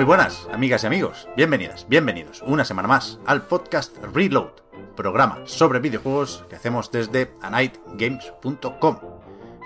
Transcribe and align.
Muy 0.00 0.06
buenas, 0.06 0.48
amigas 0.50 0.82
y 0.82 0.86
amigos. 0.86 1.28
Bienvenidas, 1.36 1.86
bienvenidos 1.86 2.42
una 2.46 2.64
semana 2.64 2.88
más 2.88 3.18
al 3.26 3.42
podcast 3.42 3.98
Reload, 4.14 4.52
programa 4.96 5.40
sobre 5.44 5.78
videojuegos 5.78 6.46
que 6.48 6.56
hacemos 6.56 6.90
desde 6.90 7.34
anightgames.com. 7.42 8.98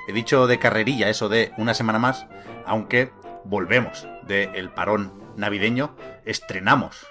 He 0.09 0.13
dicho 0.13 0.49
de 0.49 0.59
carrerilla 0.59 1.09
eso 1.09 1.29
de 1.29 1.53
una 1.57 1.73
semana 1.73 2.01
más, 2.01 2.27
aunque 2.67 3.13
volvemos 3.45 4.09
del 4.27 4.71
parón 4.71 5.13
navideño, 5.37 5.95
estrenamos 6.25 7.07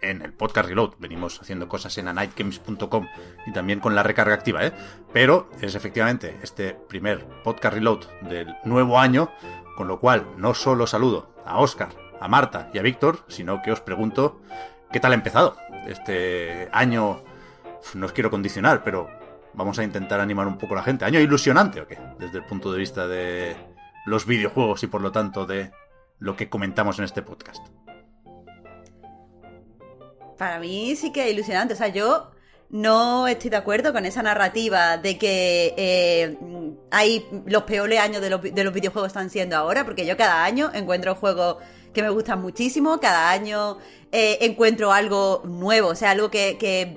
en 0.00 0.22
el 0.22 0.32
podcast 0.32 0.70
Reload. 0.70 0.94
Venimos 0.98 1.42
haciendo 1.42 1.68
cosas 1.68 1.98
en 1.98 2.08
anightgames.com 2.08 3.06
y 3.46 3.52
también 3.52 3.80
con 3.80 3.94
la 3.94 4.02
recarga 4.02 4.32
activa, 4.32 4.64
¿eh? 4.64 4.72
Pero 5.12 5.50
es 5.60 5.74
efectivamente 5.74 6.38
este 6.42 6.72
primer 6.72 7.26
podcast 7.44 7.74
Reload 7.74 8.06
del 8.22 8.56
nuevo 8.64 8.98
año, 8.98 9.30
con 9.76 9.88
lo 9.88 10.00
cual 10.00 10.26
no 10.38 10.54
solo 10.54 10.86
saludo 10.86 11.34
a 11.44 11.58
Oscar, 11.58 11.90
a 12.22 12.28
Marta 12.28 12.70
y 12.72 12.78
a 12.78 12.82
Víctor, 12.82 13.24
sino 13.28 13.60
que 13.62 13.72
os 13.72 13.80
pregunto 13.80 14.40
qué 14.92 15.00
tal 15.00 15.12
ha 15.12 15.16
empezado 15.16 15.56
este 15.86 16.68
año. 16.72 17.24
No 17.94 18.06
os 18.06 18.12
quiero 18.12 18.30
condicionar, 18.30 18.84
pero 18.84 19.10
vamos 19.54 19.78
a 19.80 19.84
intentar 19.84 20.20
animar 20.20 20.46
un 20.46 20.56
poco 20.56 20.74
a 20.74 20.78
la 20.78 20.82
gente. 20.84 21.04
¿Año 21.04 21.18
ilusionante 21.18 21.80
o 21.80 21.88
qué? 21.88 21.98
Desde 22.18 22.38
el 22.38 22.44
punto 22.44 22.72
de 22.72 22.78
vista 22.78 23.08
de 23.08 23.56
los 24.06 24.24
videojuegos 24.24 24.82
y 24.84 24.86
por 24.86 25.00
lo 25.00 25.10
tanto 25.10 25.46
de 25.46 25.72
lo 26.20 26.36
que 26.36 26.48
comentamos 26.48 26.98
en 27.00 27.06
este 27.06 27.22
podcast. 27.22 27.66
Para 30.38 30.60
mí 30.60 30.94
sí 30.94 31.12
que 31.12 31.26
es 31.26 31.34
ilusionante. 31.34 31.74
O 31.74 31.76
sea, 31.76 31.88
yo 31.88 32.30
no 32.70 33.26
estoy 33.26 33.50
de 33.50 33.56
acuerdo 33.56 33.92
con 33.92 34.06
esa 34.06 34.22
narrativa 34.22 34.96
de 34.96 35.18
que 35.18 35.74
eh, 35.76 36.38
hay 36.92 37.26
los 37.46 37.64
peores 37.64 37.98
años 37.98 38.22
de 38.22 38.30
los, 38.30 38.42
de 38.42 38.64
los 38.64 38.72
videojuegos 38.72 39.08
están 39.08 39.28
siendo 39.28 39.56
ahora, 39.56 39.84
porque 39.84 40.06
yo 40.06 40.16
cada 40.16 40.44
año 40.44 40.70
encuentro 40.72 41.16
juegos 41.16 41.56
que 41.92 42.02
me 42.02 42.10
gustan 42.10 42.40
muchísimo, 42.40 43.00
cada 43.00 43.30
año 43.30 43.78
eh, 44.10 44.38
encuentro 44.40 44.92
algo 44.92 45.42
nuevo, 45.44 45.88
o 45.88 45.94
sea, 45.94 46.10
algo 46.10 46.30
que, 46.30 46.56
que 46.58 46.96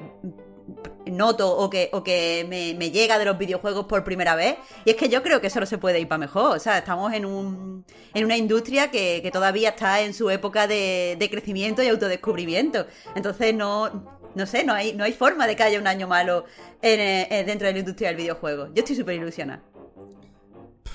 noto 1.12 1.56
o 1.56 1.70
que, 1.70 1.90
o 1.94 2.04
que 2.04 2.46
me, 2.50 2.74
me, 2.74 2.92
llega 2.92 3.20
de 3.20 3.26
los 3.26 3.38
videojuegos 3.38 3.86
por 3.86 4.04
primera 4.04 4.36
vez. 4.36 4.58
Y 4.86 4.92
es 4.92 4.96
que 4.96 5.10
yo 5.10 5.22
creo 5.24 5.42
que 5.42 5.48
eso 5.48 5.60
no 5.60 5.66
se 5.66 5.78
puede 5.78 6.00
ir 6.00 6.08
para 6.08 6.20
mejor. 6.20 6.56
O 6.56 6.60
sea, 6.60 6.78
estamos 6.78 7.14
en, 7.14 7.26
un, 7.26 7.86
en 8.14 8.26
una 8.26 8.38
industria 8.38 8.92
que, 8.92 9.22
que 9.22 9.32
todavía 9.32 9.70
está 9.70 10.02
en 10.02 10.14
su 10.14 10.30
época 10.30 10.68
de, 10.68 11.16
de, 11.20 11.30
crecimiento 11.30 11.84
y 11.84 11.88
autodescubrimiento. 11.88 12.86
Entonces 13.16 13.54
no... 13.54 14.16
No 14.36 14.46
sé, 14.46 14.66
no 14.66 14.74
hay, 14.74 14.92
no 14.92 15.06
hay 15.06 15.14
forma 15.14 15.48
de 15.48 15.56
que 15.56 15.64
haya 15.64 15.80
un 15.80 15.88
año 15.88 16.10
malo 16.10 16.44
en, 16.82 17.00
en, 17.00 17.46
dentro 17.46 17.68
de 17.68 17.72
la 17.72 17.80
industria 17.80 18.10
del 18.10 18.18
videojuego. 18.18 18.66
Yo 18.74 18.82
estoy 18.82 18.98
súper 18.98 19.16
ilusionada. 19.16 19.64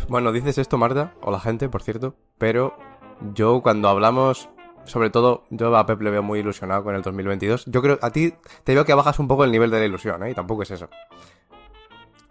Bueno, 0.08 0.30
dices 0.30 0.58
esto, 0.58 0.76
Marta, 0.76 1.14
o 1.22 1.30
la 1.30 1.41
gente, 1.41 1.70
por 1.70 1.82
cierto, 1.82 2.14
pero 2.36 2.76
yo 3.34 3.60
cuando 3.62 3.88
hablamos 3.88 4.48
sobre 4.84 5.10
todo, 5.10 5.44
yo 5.50 5.75
a 5.76 5.86
Pep 5.86 6.00
le 6.03 6.10
veo 6.10 6.22
muy 6.22 6.41
ilusionado 6.41 6.82
con 6.82 6.94
el 6.94 7.03
2022. 7.03 7.64
Yo 7.66 7.82
creo, 7.82 7.98
a 8.03 8.10
ti 8.10 8.34
te 8.64 8.75
veo 8.75 8.84
que 8.84 8.94
bajas 8.94 9.19
un 9.19 9.28
poco 9.28 9.44
el 9.44 9.53
nivel 9.53 9.70
de 9.70 9.78
la 9.78 9.86
ilusión, 9.86 10.22
¿eh? 10.25 10.31
Y 10.31 10.34
tampoco 10.34 10.62
es 10.62 10.70
eso. 10.70 10.88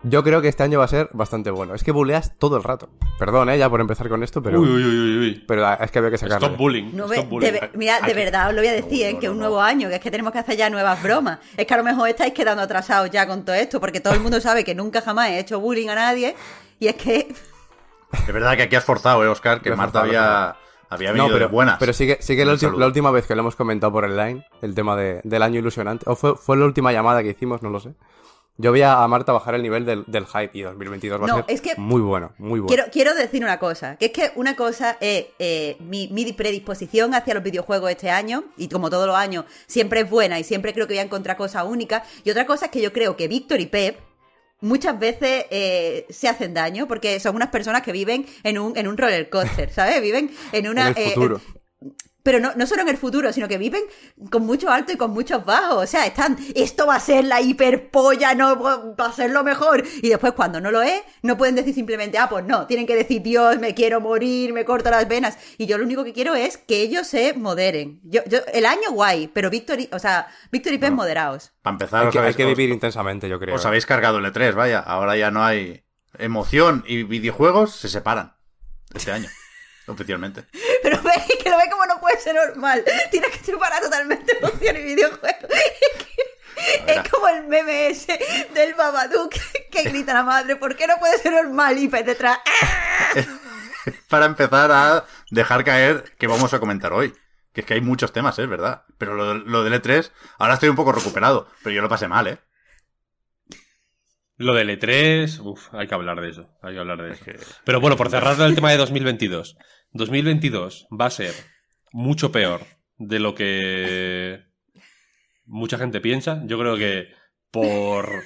Yo 0.04 0.24
creo 0.24 0.42
que 0.42 0.48
este 0.48 0.64
año 0.64 0.80
va 0.80 0.86
a 0.86 0.90
ser 0.90 1.10
bastante 1.12 1.52
bueno. 1.52 1.74
Es 1.76 1.84
que 1.84 1.92
buleas 1.92 2.38
todo 2.38 2.56
el 2.56 2.64
rato. 2.64 2.90
Perdón, 3.18 3.50
¿eh? 3.50 3.58
Ya 3.58 3.70
por 3.70 3.82
empezar 3.82 4.08
con 4.08 4.24
esto, 4.24 4.42
pero... 4.42 4.62
Uy, 4.62 4.70
uy, 4.70 4.84
uy, 4.84 5.18
uy. 5.18 5.44
Pero 5.46 5.74
es 5.74 5.92
que 5.92 6.00
había 6.00 6.12
que 6.12 6.18
sacarlo. 6.18 6.48
Stop 6.48 6.58
bullying. 6.58 6.92
No, 6.94 7.06
Stop 7.12 7.30
bullying. 7.30 7.52
De, 7.52 7.70
mira, 7.74 8.00
de 8.00 8.14
verdad 8.14 8.48
os 8.48 8.54
lo 8.54 8.62
voy 8.62 8.70
a 8.70 8.74
decir, 8.74 9.06
¿eh? 9.06 9.20
que 9.20 9.26
es 9.26 9.32
un 9.32 9.40
nuevo 9.40 9.62
año, 9.62 9.90
que 9.90 9.96
es 9.96 10.02
que 10.02 10.10
tenemos 10.10 10.32
que 10.32 10.40
hacer 10.40 10.56
ya 10.56 10.70
nuevas 10.70 11.04
bromas. 11.04 11.40
Es 11.58 11.66
que 11.66 11.74
a 11.74 11.78
lo 11.78 11.84
mejor 11.84 12.08
estáis 12.08 12.34
quedando 12.34 12.64
atrasados 12.64 13.10
ya 13.10 13.28
con 13.28 13.44
todo 13.44 13.56
esto, 13.56 13.82
porque 13.82 14.00
todo 14.00 14.14
el 14.14 14.22
mundo 14.22 14.40
sabe 14.40 14.64
que 14.64 14.74
nunca 14.74 15.02
jamás 15.02 15.30
he 15.32 15.40
hecho 15.40 15.60
bullying 15.60 15.90
a 15.90 15.96
nadie. 15.96 16.34
Y 16.80 16.88
es 16.88 16.96
que... 16.96 17.28
Es 18.12 18.34
verdad 18.34 18.56
que 18.56 18.64
aquí 18.64 18.78
has 18.78 18.86
forzado, 18.86 19.24
¿eh, 19.26 19.28
Oscar? 19.28 19.62
Que 19.62 19.76
Marta 19.76 20.00
había... 20.02 20.56
Había 20.90 21.12
venido 21.12 21.28
no, 21.28 21.34
pero, 21.34 21.48
de 21.48 21.52
buenas. 21.52 21.78
Pero 21.80 21.94
sí 21.94 22.08
que, 22.08 22.18
sí 22.22 22.36
que 22.36 22.46
la, 22.46 22.56
la, 22.56 22.88
última 22.88 23.12
vez 23.12 23.26
que 23.28 23.36
lo 23.36 23.42
hemos 23.42 23.56
comentado 23.56 23.94
por 23.94 24.06
el 24.06 24.18
line, 24.18 24.46
el 24.62 24.74
tema 24.74 24.96
de, 24.96 25.22
del 25.24 25.44
año 25.44 25.60
ilusionante, 25.60 26.06
o 26.08 26.16
fue, 26.16 26.36
fue 26.36 26.58
la 26.58 26.66
última 26.66 26.92
llamada 26.92 27.22
que 27.22 27.30
hicimos, 27.30 27.62
no 27.62 27.70
lo 27.70 27.80
sé. 27.80 27.94
Yo 28.62 28.74
vi 28.74 28.82
a 28.82 29.08
Marta 29.08 29.32
bajar 29.32 29.56
el 29.56 29.62
nivel 29.62 29.86
del, 29.86 30.04
del 30.08 30.26
hype 30.26 30.50
y 30.52 30.64
2022 30.64 31.22
va 31.22 31.28
no, 31.28 31.34
a 31.34 31.36
ser 31.38 31.46
es 31.48 31.62
que 31.62 31.76
muy 31.78 32.02
bueno, 32.02 32.34
muy 32.38 32.60
bueno. 32.60 32.68
Quiero, 32.68 32.92
quiero 32.92 33.16
decir 33.16 33.42
una 33.42 33.58
cosa, 33.58 33.96
que 33.96 34.08
es 34.08 34.12
que 34.12 34.34
una 34.36 34.58
cosa 34.58 34.98
es 35.00 35.28
eh, 35.40 35.78
mi, 35.80 36.10
mi, 36.10 36.34
predisposición 36.34 37.14
hacia 37.14 37.36
los 37.36 37.44
videojuegos 37.44 37.90
este 37.90 38.10
año, 38.10 38.44
y 38.58 38.68
como 38.68 38.90
todos 38.90 39.08
los 39.08 39.16
años, 39.16 39.46
siempre 39.66 40.02
es 40.02 40.10
buena 40.10 40.40
y 40.40 40.44
siempre 40.44 40.74
creo 40.74 40.88
que 40.88 40.96
voy 40.96 41.00
a 41.00 41.04
encontrar 41.04 41.38
cosas 41.38 41.64
únicas, 41.66 42.04
y 42.26 42.32
otra 42.32 42.46
cosa 42.46 42.66
es 42.66 42.72
que 42.72 42.82
yo 42.82 42.92
creo 42.92 43.16
que 43.16 43.30
Víctor 43.30 43.62
y 43.62 43.68
Pep 43.68 43.98
muchas 44.62 45.00
veces 45.00 45.46
eh, 45.50 46.06
se 46.10 46.28
hacen 46.28 46.54
daño 46.54 46.88
porque 46.88 47.20
son 47.20 47.36
unas 47.36 47.50
personas 47.50 47.82
que 47.82 47.92
viven 47.92 48.26
en 48.44 48.58
un, 48.58 48.78
en 48.78 48.88
un 48.88 48.98
roller 48.98 49.30
coaster, 49.30 49.72
¿sabes? 49.72 50.02
Viven 50.02 50.32
en 50.52 50.68
una... 50.68 50.90
En 50.90 50.98
el 50.98 51.04
futuro. 51.14 51.38
Eh, 51.38 51.59
pero 52.24 52.40
no, 52.40 52.52
no 52.56 52.68
solo 52.68 52.82
en 52.82 52.90
el 52.90 52.98
futuro, 52.98 53.32
sino 53.34 53.48
que 53.48 53.58
viven 53.58 53.82
con 54.30 54.46
mucho 54.46 54.70
alto 54.70 54.92
y 54.92 54.98
con 54.98 55.12
muchos 55.12 55.44
bajos. 55.46 55.84
O 55.84 55.88
sea, 55.88 56.06
están, 56.06 56.38
esto 56.56 56.86
va 56.86 56.96
a 56.96 57.00
ser 57.00 57.24
la 57.26 57.42
hiperpolla, 57.42 58.34
no 58.36 58.60
va 58.60 59.06
a 59.06 59.14
ser 59.14 59.32
lo 59.32 59.44
mejor. 59.44 59.84
Y 60.02 60.10
después, 60.10 60.34
cuando 60.34 60.60
no 60.60 60.70
lo 60.72 60.82
es, 60.82 61.02
no 61.22 61.38
pueden 61.38 61.56
decir 61.56 61.74
simplemente, 61.74 62.18
ah, 62.18 62.28
pues 62.30 62.46
no, 62.46 62.68
tienen 62.68 62.86
que 62.86 62.96
decir, 62.96 63.22
Dios, 63.22 63.58
me 63.60 63.74
quiero 63.74 64.02
morir, 64.02 64.52
me 64.54 64.66
corto 64.66 64.90
las 64.90 65.08
venas. 65.08 65.38
Y 65.58 65.66
yo 65.66 65.78
lo 65.78 65.86
único 65.86 66.04
que 66.04 66.14
quiero 66.14 66.36
es 66.36 66.58
que 66.58 66.82
ellos 66.82 67.08
se 67.08 67.34
moderen. 67.34 68.00
Yo, 68.04 68.22
yo 68.28 68.40
el 68.54 68.66
año 68.66 68.92
guay, 68.92 69.28
pero 69.34 69.50
Víctor 69.50 69.80
y, 69.80 69.90
o 69.92 70.00
sea, 70.00 70.28
Víctor 70.52 70.74
y 70.74 70.78
Pep 70.78 70.90
Bueno. 70.90 70.96
moderados. 70.98 71.52
Para 71.62 71.74
empezar, 71.76 72.06
Hay 72.06 72.12
que, 72.12 72.20
hay 72.20 72.26
habéis- 72.26 72.36
que 72.36 72.44
os- 72.46 72.50
vivir 72.58 72.70
intensamente, 72.72 73.30
yo 73.30 73.40
creo. 73.40 73.56
Os 73.56 73.66
habéis 73.66 73.86
cargado 73.86 74.18
el 74.20 74.26
E3, 74.26 74.54
vaya. 74.56 74.80
Ahora 74.80 75.16
ya 75.18 75.32
no 75.32 75.44
hay 75.44 75.84
emoción 76.18 76.84
y 76.88 77.04
videojuegos 77.04 77.76
se 77.76 77.88
separan 77.88 78.34
este 78.94 79.12
año, 79.12 79.30
oficialmente. 79.88 80.46
Pero 80.84 81.02
ve 81.04 81.12
que 81.50 81.52
lo 81.52 81.58
ve 81.58 81.70
como 81.70 81.86
no 81.86 82.00
puede 82.00 82.20
ser 82.20 82.36
normal. 82.36 82.84
Tienes 83.12 83.32
que 83.32 83.44
separar 83.44 83.82
totalmente 83.82 84.38
emoción 84.38 84.78
y 84.78 84.84
videojuego. 84.84 85.48
Es, 86.88 87.10
como 87.10 87.26
el 87.30 87.48
meme 87.48 87.88
ese 87.88 88.20
del 88.54 88.74
Babadook 88.74 89.34
que 89.72 89.84
grita 89.84 90.14
la 90.14 90.24
madre, 90.24 90.58
¿por 90.58 90.76
qué 90.76 90.88
no 90.88 90.98
puede 91.00 91.18
ser 91.18 91.32
normal? 91.32 91.78
Y 91.78 91.88
detrás. 91.88 92.40
¡ah! 92.46 93.22
Para 94.10 94.26
empezar 94.26 94.70
a 94.70 95.06
dejar 95.32 95.64
caer 95.64 96.04
que 96.18 96.28
vamos 96.28 96.54
a 96.54 96.60
comentar 96.60 96.92
hoy. 96.92 97.16
Que 97.54 97.62
es 97.62 97.66
que 97.66 97.76
hay 97.76 97.82
muchos 97.82 98.12
temas, 98.12 98.38
es 98.40 98.50
verdad. 98.50 98.84
Pero 98.98 99.14
lo, 99.14 99.36
lo 99.36 99.64
del 99.64 99.82
E3, 99.82 100.12
ahora 100.38 100.56
estoy 100.56 100.68
un 100.68 100.76
poco 100.76 100.92
recuperado. 100.92 101.48
Pero 101.64 101.78
yo 101.78 101.82
lo 101.82 101.88
pasé 101.88 102.10
mal, 102.10 102.28
¿eh? 102.28 102.40
Lo 104.40 104.54
del 104.54 104.70
E3, 104.70 105.40
uff, 105.42 105.74
hay 105.74 105.88
que 105.88 105.96
hablar 105.96 106.22
de 106.22 106.30
eso. 106.30 106.50
Hay 106.62 106.74
que 106.74 106.80
hablar 106.80 107.02
de 107.02 107.12
eso. 107.12 107.26
Pero 107.66 107.82
bueno, 107.82 107.96
por 107.96 108.10
cerrar 108.10 108.40
el 108.40 108.56
tema 108.56 108.72
de 108.72 108.78
2022. 108.78 109.58
2022 109.92 110.88
va 110.92 111.06
a 111.06 111.12
ser 111.12 111.34
mucho 111.92 112.32
peor 112.32 112.66
de 112.98 113.20
lo 113.20 113.36
que 113.36 114.46
mucha 115.46 115.78
gente 115.78 116.02
piensa. 116.02 116.44
Yo 116.46 116.60
creo 116.60 116.78
que 116.78 117.08
por 117.52 118.24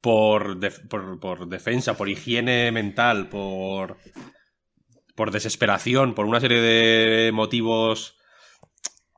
por, 0.00 0.58
por, 0.88 1.20
por 1.20 1.48
defensa, 1.48 1.96
por 1.96 2.08
higiene 2.08 2.72
mental, 2.72 3.28
por 3.28 3.98
por 5.14 5.30
desesperación, 5.30 6.14
por 6.14 6.24
una 6.24 6.40
serie 6.40 6.60
de 6.60 7.30
motivos 7.32 8.16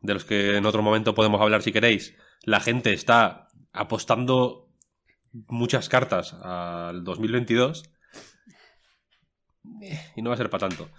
de 0.01 0.15
los 0.15 0.25
que 0.25 0.57
en 0.57 0.67
otro 0.67 0.83
momento 0.83 1.15
podemos 1.15 1.41
hablar 1.41 1.63
si 1.63 1.71
queréis, 1.71 2.17
la 2.43 2.59
gente 2.59 2.93
está 2.93 3.47
apostando 3.73 4.69
muchas 5.33 5.89
cartas 5.89 6.35
al 6.43 7.05
2022 7.05 7.85
eh, 9.83 10.13
y 10.17 10.23
no 10.23 10.31
va 10.31 10.35
a 10.35 10.39
ser 10.39 10.51
para 10.51 10.69
tanto. 10.69 10.91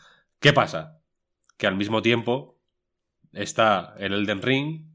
¿Qué 0.43 0.51
pasa? 0.51 0.99
Que 1.55 1.67
al 1.67 1.77
mismo 1.77 2.01
tiempo 2.01 2.59
está 3.31 3.95
el 3.97 4.11
Elden 4.13 4.41
Ring, 4.41 4.85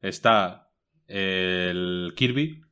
está 0.00 0.70
el 1.08 2.14
Kirby 2.16 2.64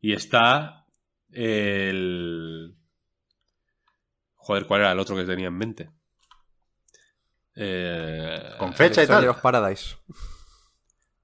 y 0.00 0.14
está 0.14 0.86
el... 1.30 2.74
Joder, 4.36 4.66
¿cuál 4.66 4.80
era 4.80 4.92
el 4.92 4.98
otro 4.98 5.14
que 5.16 5.24
tenía 5.24 5.48
en 5.48 5.58
mente? 5.58 5.90
Eh, 7.54 8.54
Con 8.58 8.72
fecha 8.72 9.02
y 9.02 9.04
Stranger 9.04 9.28
tal. 9.28 9.36
of 9.36 9.42
Paradise. 9.42 9.96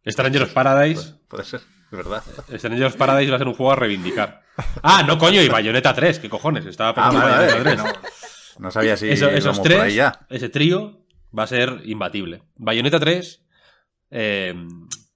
Stranger 0.06 0.42
of 0.42 0.52
Paradise. 0.52 1.14
Puede 1.28 1.44
ser, 1.44 1.62
verdad. 1.90 2.22
Stranger 2.56 2.84
of 2.86 2.96
Paradise 2.96 3.30
va 3.30 3.36
a 3.36 3.38
ser 3.38 3.48
un 3.48 3.54
juego 3.54 3.72
a 3.72 3.76
reivindicar. 3.76 4.42
Ah, 4.82 5.02
no, 5.06 5.16
coño, 5.18 5.40
y 5.42 5.48
Bayonetta 5.48 5.94
3, 5.94 6.18
¿qué 6.18 6.28
cojones? 6.28 6.66
Estaba 6.66 6.90
Ah, 6.90 6.94
pensando 6.94 7.18
en 7.26 7.32
vale, 7.32 7.46
Bayonetta 7.46 7.82
3. 7.84 8.02
No, 8.58 8.64
no 8.64 8.70
sabía 8.70 8.96
si 8.96 9.08
Eso- 9.08 9.30
esos 9.30 9.56
íbamos 9.56 9.58
por 9.60 9.72
ahí 9.72 9.78
tres, 9.78 9.94
ya. 9.94 10.26
ese 10.28 10.48
trío, 10.48 11.00
va 11.36 11.44
a 11.44 11.46
ser 11.46 11.80
imbatible. 11.84 12.42
Bayonetta 12.56 12.98
3, 12.98 13.44
eh, 14.10 14.54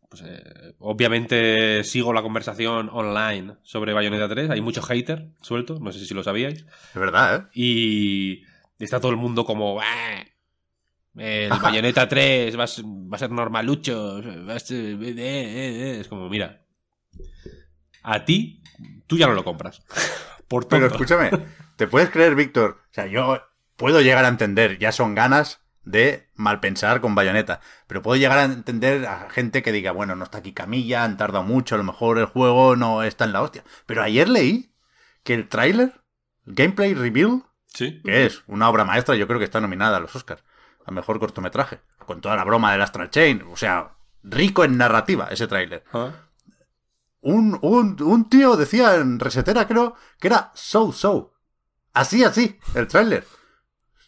pues, 0.09 0.23
eh, 0.27 0.75
obviamente 0.79 1.83
sigo 1.85 2.13
la 2.13 2.23
conversación 2.23 2.89
online 2.93 3.57
sobre 3.63 3.93
Bayonetta 3.95 4.29
3. 4.29 4.51
Hay 4.51 4.61
mucho 4.61 4.83
hater 4.83 5.29
suelto, 5.41 5.79
no 5.81 5.91
sé 5.93 6.05
si 6.05 6.15
lo 6.15 6.23
sabíais. 6.23 6.61
Es 6.95 7.01
verdad, 7.01 7.35
¿eh? 7.37 7.49
Y 7.55 8.45
está 8.79 9.01
todo 9.01 9.11
el 9.11 9.17
mundo 9.17 9.45
como... 9.45 9.81
"Ah, 9.81 10.23
El 11.17 11.51
Bayonetta 11.61 12.09
3 12.09 12.59
va 12.59 12.65
a, 12.65 12.67
ser, 12.67 13.31
normalucho. 13.31 14.23
va 14.49 14.55
a 14.55 14.59
ser- 14.61 14.97
eh". 15.03 15.99
Es 16.01 16.09
como, 16.09 16.29
mira. 16.31 16.62
A 18.03 18.25
ti, 18.25 18.63
tú 19.07 19.17
ya 19.17 19.27
no 19.27 19.35
lo 19.35 19.45
compras. 19.45 19.83
Por 20.49 20.69
Pero 20.69 20.87
escúchame, 20.87 21.31
¿te 21.77 21.87
puedes 21.87 22.11
creer, 22.11 22.35
Víctor? 22.35 22.81
O 22.91 22.95
sea, 22.95 23.07
yo 23.07 23.41
puedo 23.77 24.01
llegar 24.01 24.25
a 24.25 24.29
entender, 24.29 24.79
ya 24.79 24.93
son 24.93 25.15
ganas 25.15 25.61
de 25.85 26.29
malpensar 26.35 27.01
con 27.01 27.15
bayoneta, 27.15 27.61
pero 27.87 28.03
puedo 28.03 28.17
llegar 28.21 28.39
a 28.39 28.45
entender 28.45 29.07
a 29.07 29.29
gente 29.31 29.63
que 29.63 29.73
diga, 29.73 29.91
bueno, 29.93 30.15
no 30.15 30.25
está 30.25 30.39
aquí 30.39 30.53
Camilla, 30.53 31.05
han 31.05 31.17
tardado 31.17 31.43
mucho, 31.43 31.75
a 31.75 31.79
lo 31.79 31.85
mejor 31.85 32.19
el 32.19 32.27
juego 32.27 32.77
no 32.77 33.03
está 33.03 33.25
en 33.25 33.33
la 33.33 33.43
hostia. 33.43 33.65
Pero 33.87 34.03
ayer 34.03 34.29
leí 34.29 34.73
que 35.25 35.35
el 35.35 35.49
tráiler, 35.49 36.01
el 36.47 36.55
gameplay 36.55 36.95
reveal, 36.95 37.45
Sí. 37.67 38.03
que 38.05 38.27
es 38.27 38.43
una 38.47 38.69
obra 38.69 38.85
maestra, 38.85 39.17
yo 39.17 39.27
creo 39.27 39.39
que 39.39 39.47
está 39.47 39.61
nominada 39.61 39.97
a 39.97 40.01
los 40.01 40.15
Oscars, 40.15 40.45
a 40.85 40.91
mejor 40.91 41.19
cortometraje, 41.19 41.81
con 42.05 42.21
toda 42.21 42.37
la 42.37 42.45
broma 42.45 42.71
del 42.73 42.83
Astral 42.83 43.11
Chain, 43.11 43.43
o 43.51 43.57
sea, 43.57 43.93
rico 44.23 44.63
en 44.65 44.77
narrativa 44.77 45.29
ese 45.31 45.47
tráiler. 45.47 45.83
Ah. 45.93 46.11
Un, 47.23 47.59
un, 47.63 48.01
un 48.03 48.29
tío 48.29 48.57
decía 48.57 48.97
en 48.97 49.19
Resetera, 49.19 49.67
creo, 49.67 49.95
que 50.21 50.27
era 50.29 50.51
so 50.55 50.93
so. 50.93 51.35
Así, 51.95 52.25
así, 52.25 52.59
el 52.75 52.87
tráiler. 52.89 53.25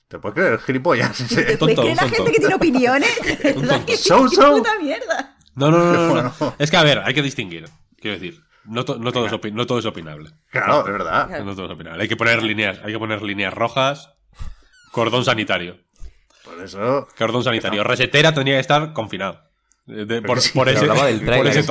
¿Te 0.08 0.18
puedes 0.18 0.34
creer, 0.34 0.58
gilipollas? 0.60 1.16
¿Te 1.16 1.24
Ese- 1.24 1.34
puedes 1.36 1.58
tonto, 1.58 1.82
creer 1.82 1.96
la 1.96 2.08
gente 2.08 2.32
que 2.32 2.38
tiene 2.38 2.54
opiniones? 2.54 3.20
¿De 3.42 3.52
verdad 3.52 3.84
que 3.84 3.96
So, 3.96 4.28
so. 4.28 4.56
puta 4.56 4.78
mierda? 4.80 5.36
No, 5.54 5.70
no, 5.70 6.22
no. 6.22 6.54
Es 6.58 6.70
que, 6.70 6.76
a 6.76 6.82
ver, 6.82 6.98
hay 7.04 7.14
que 7.14 7.22
distinguir. 7.22 7.68
Quiero 8.00 8.18
decir, 8.18 8.42
no, 8.64 8.84
to- 8.84 8.98
no, 8.98 9.12
todo, 9.12 9.26
es 9.26 9.52
no 9.52 9.66
todo 9.66 9.78
es 9.78 9.86
opinable. 9.86 10.30
Claro, 10.50 10.80
es 10.86 10.92
verdad. 10.92 11.28
Claro. 11.28 11.44
No 11.44 11.54
todo 11.54 11.66
es 11.66 11.72
opinable. 11.72 12.02
Hay 12.02 12.08
que 12.08 12.16
poner 12.16 12.42
líneas, 12.42 12.80
hay 12.84 12.92
que 12.92 12.98
poner 12.98 13.22
líneas 13.22 13.54
rojas, 13.54 14.10
cordón 14.90 15.24
sanitario. 15.24 15.78
Por 16.44 16.60
eso. 16.62 17.06
Cordón 17.16 17.44
sanitario. 17.44 17.84
Resetera 17.84 18.34
tendría 18.34 18.56
que 18.56 18.60
estar 18.60 18.92
confinado. 18.92 19.40
Eh, 19.86 20.06
de- 20.06 20.22
por, 20.22 20.40
sí, 20.40 20.50
por 20.56 20.68
ese, 20.68 20.80
hablaba 20.80 21.06
del 21.06 21.20
por 21.24 21.46
ese 21.46 21.64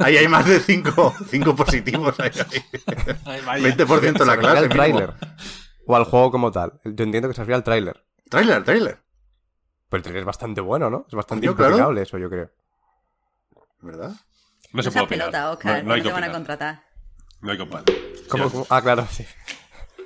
ahí 0.00 0.16
hay 0.18 0.28
más 0.28 0.46
de 0.46 0.60
5 0.60 1.14
cinco 1.28 1.56
positivos. 1.56 2.14
Ahí, 2.20 2.30
ahí. 3.46 3.62
20% 3.62 4.18
de 4.18 4.26
la 4.26 4.36
clase. 4.36 4.58
al 4.58 4.68
tráiler. 4.68 5.14
O 5.86 5.96
al 5.96 6.04
juego 6.04 6.30
como 6.30 6.50
tal. 6.52 6.80
Yo 6.84 7.04
entiendo 7.04 7.28
que 7.28 7.34
se 7.34 7.40
refiere 7.42 7.56
al 7.56 7.64
tráiler. 7.64 8.04
Tráiler, 8.28 8.64
tráiler. 8.64 8.98
Pero 9.88 9.98
el 9.98 10.02
tráiler 10.02 10.20
es 10.20 10.26
bastante 10.26 10.60
bueno, 10.60 10.90
¿no? 10.90 11.04
Es 11.08 11.14
bastante 11.14 11.46
impecable 11.46 12.02
eso, 12.02 12.18
yo 12.18 12.28
creo. 12.28 12.50
¿Verdad? 13.80 14.12
No 14.72 14.82
se 14.82 14.90
puede 14.90 15.04
Oscar, 15.04 15.82
no, 15.82 15.88
no 15.88 15.94
hay 15.94 16.00
que 16.00 16.08
que 16.08 16.08
te 16.08 16.12
van 16.20 16.24
a 16.24 16.32
contratar. 16.32 16.82
No 17.40 17.50
hay 17.52 17.56
que 17.58 17.62
opinar. 17.62 17.84
¿Cómo? 18.28 18.66
Ah, 18.70 18.82
claro, 18.82 19.06
sí. 19.10 19.24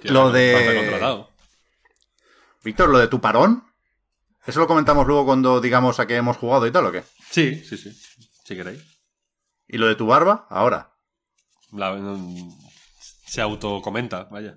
Lo 0.02 0.24
no, 0.24 0.30
de- 0.32 0.98
no. 1.00 1.28
Víctor, 2.64 2.88
lo 2.88 2.98
de 2.98 3.08
tu 3.08 3.20
parón. 3.20 3.64
¿Eso 4.46 4.60
lo 4.60 4.66
comentamos 4.66 5.06
luego 5.06 5.26
cuando 5.26 5.60
digamos 5.60 6.00
a 6.00 6.06
qué 6.06 6.16
hemos 6.16 6.36
jugado 6.36 6.66
y 6.66 6.70
tal 6.72 6.86
o 6.86 6.92
qué? 6.92 7.04
Sí, 7.30 7.62
sí, 7.64 7.76
sí. 7.76 7.90
Si 8.44 8.56
queréis. 8.56 8.82
¿Y 9.66 9.76
lo 9.78 9.86
de 9.86 9.94
tu 9.94 10.06
barba? 10.06 10.46
Ahora. 10.48 10.92
La- 11.72 11.98
se 13.26 13.42
autocomenta, 13.42 14.24
vaya. 14.24 14.56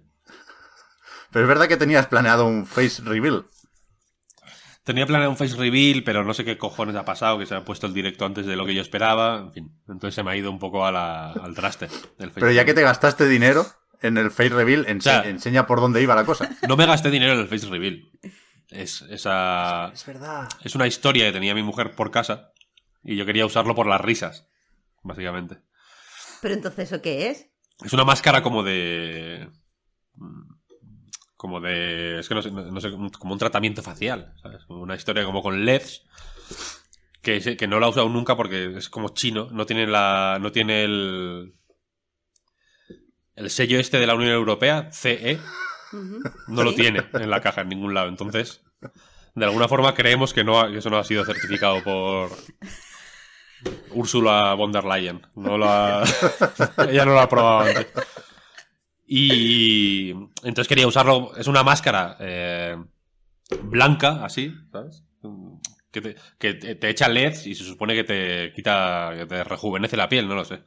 Pero 1.31 1.43
es 1.45 1.47
verdad 1.49 1.67
que 1.67 1.75
tenías 1.77 2.07
planeado 2.07 2.45
un 2.45 2.65
face 2.65 3.01
reveal. 3.03 3.45
Tenía 4.83 5.05
planeado 5.05 5.29
un 5.31 5.37
face 5.37 5.55
reveal, 5.55 6.03
pero 6.03 6.23
no 6.23 6.33
sé 6.33 6.43
qué 6.45 6.57
cojones 6.57 6.95
ha 6.95 7.05
pasado, 7.05 7.37
que 7.37 7.45
se 7.45 7.53
ha 7.53 7.63
puesto 7.63 7.85
el 7.85 7.93
directo 7.93 8.25
antes 8.25 8.45
de 8.45 8.55
lo 8.55 8.65
que 8.65 8.73
yo 8.73 8.81
esperaba. 8.81 9.37
En 9.39 9.51
fin, 9.53 9.81
entonces 9.87 10.15
se 10.15 10.23
me 10.23 10.31
ha 10.31 10.35
ido 10.37 10.49
un 10.49 10.57
poco 10.59 10.85
a 10.85 10.91
la- 10.91 11.31
al 11.33 11.53
traste. 11.53 11.85
el 11.85 12.29
face 12.29 12.39
Pero 12.39 12.51
ya 12.51 12.65
que 12.65 12.73
te 12.73 12.81
gastaste 12.81 13.27
dinero 13.27 13.65
en 14.01 14.17
el 14.17 14.31
face 14.31 14.49
reveal, 14.49 14.85
ense- 14.87 14.97
O 14.99 15.01
sea- 15.01 15.23
enseña 15.29 15.67
por 15.67 15.79
dónde 15.81 16.01
iba 16.01 16.15
la 16.15 16.25
cosa. 16.25 16.49
No 16.67 16.77
me 16.77 16.85
gasté 16.85 17.11
dinero 17.11 17.33
en 17.33 17.39
el 17.39 17.47
face 17.47 17.67
reveal. 17.67 18.09
Es, 18.71 19.01
esa, 19.03 19.91
Es 19.93 20.05
verdad. 20.05 20.47
es 20.63 20.75
una 20.75 20.87
historia 20.87 21.25
que 21.25 21.33
tenía 21.33 21.53
mi 21.53 21.61
mujer 21.61 21.93
por 21.93 22.09
casa 22.09 22.53
y 23.03 23.17
yo 23.17 23.25
quería 23.25 23.45
usarlo 23.45 23.75
por 23.75 23.85
las 23.85 23.99
risas, 23.99 24.47
básicamente. 25.03 25.59
Pero 26.41 26.53
entonces, 26.53 26.91
¿eso 26.91 27.01
qué 27.01 27.29
es? 27.29 27.49
Es 27.83 27.93
una 27.93 28.05
máscara 28.05 28.41
como 28.41 28.63
de... 28.63 29.49
Como 31.35 31.59
de... 31.59 32.19
Es 32.19 32.29
que 32.29 32.35
no 32.35 32.41
sé, 32.41 32.51
no 32.51 32.79
sé, 32.79 32.91
como 32.91 33.33
un 33.33 33.39
tratamiento 33.39 33.81
facial, 33.83 34.33
¿sabes? 34.41 34.61
Una 34.69 34.95
historia 34.95 35.25
como 35.25 35.41
con 35.41 35.65
LEDs. 35.65 36.03
Que, 37.21 37.57
que 37.57 37.67
no 37.67 37.79
la 37.79 37.87
he 37.87 37.89
usado 37.89 38.09
nunca 38.09 38.35
porque 38.37 38.77
es 38.77 38.89
como 38.89 39.09
chino. 39.09 39.49
No 39.51 39.65
tiene 39.65 39.85
la... 39.87 40.37
No 40.39 40.51
tiene 40.51 40.83
el... 40.83 41.55
El 43.35 43.49
sello 43.49 43.79
este 43.79 43.97
de 43.99 44.07
la 44.07 44.15
Unión 44.15 44.31
Europea, 44.31 44.91
CE, 44.91 45.39
No 46.47 46.63
lo 46.63 46.73
tiene 46.73 47.03
en 47.13 47.29
la 47.29 47.41
caja 47.41 47.61
en 47.61 47.69
ningún 47.69 47.93
lado. 47.93 48.07
Entonces, 48.09 48.61
de 49.35 49.45
alguna 49.45 49.67
forma 49.67 49.93
creemos 49.93 50.33
que, 50.33 50.43
no 50.43 50.59
ha- 50.59 50.69
que 50.71 50.77
eso 50.79 50.89
no 50.89 50.97
ha 50.97 51.03
sido 51.03 51.23
certificado 51.25 51.83
por 51.83 52.31
Úrsula 53.91 54.53
von 54.55 54.71
der 54.71 54.85
Leyen. 54.85 55.21
No 55.35 55.57
lo 55.57 55.69
ha- 55.69 56.03
Ella 56.89 57.05
no 57.05 57.13
lo 57.13 57.19
ha 57.19 57.29
probado 57.29 57.61
antes. 57.61 57.87
Y 59.05 60.11
entonces 60.43 60.67
quería 60.67 60.87
usarlo. 60.87 61.35
Es 61.35 61.47
una 61.47 61.63
máscara 61.63 62.15
eh, 62.19 62.77
blanca, 63.63 64.23
así, 64.23 64.53
¿sabes? 64.71 65.03
Que, 65.91 66.01
te, 66.01 66.15
que 66.39 66.53
te- 66.53 66.89
echa 66.89 67.09
LEDs 67.09 67.45
y 67.47 67.55
se 67.55 67.65
supone 67.65 67.93
que 67.93 68.05
te 68.05 68.53
quita, 68.55 69.11
que 69.17 69.25
te 69.25 69.43
rejuvenece 69.43 69.97
la 69.97 70.07
piel, 70.07 70.27
no 70.29 70.35
lo 70.35 70.45
sé. 70.45 70.63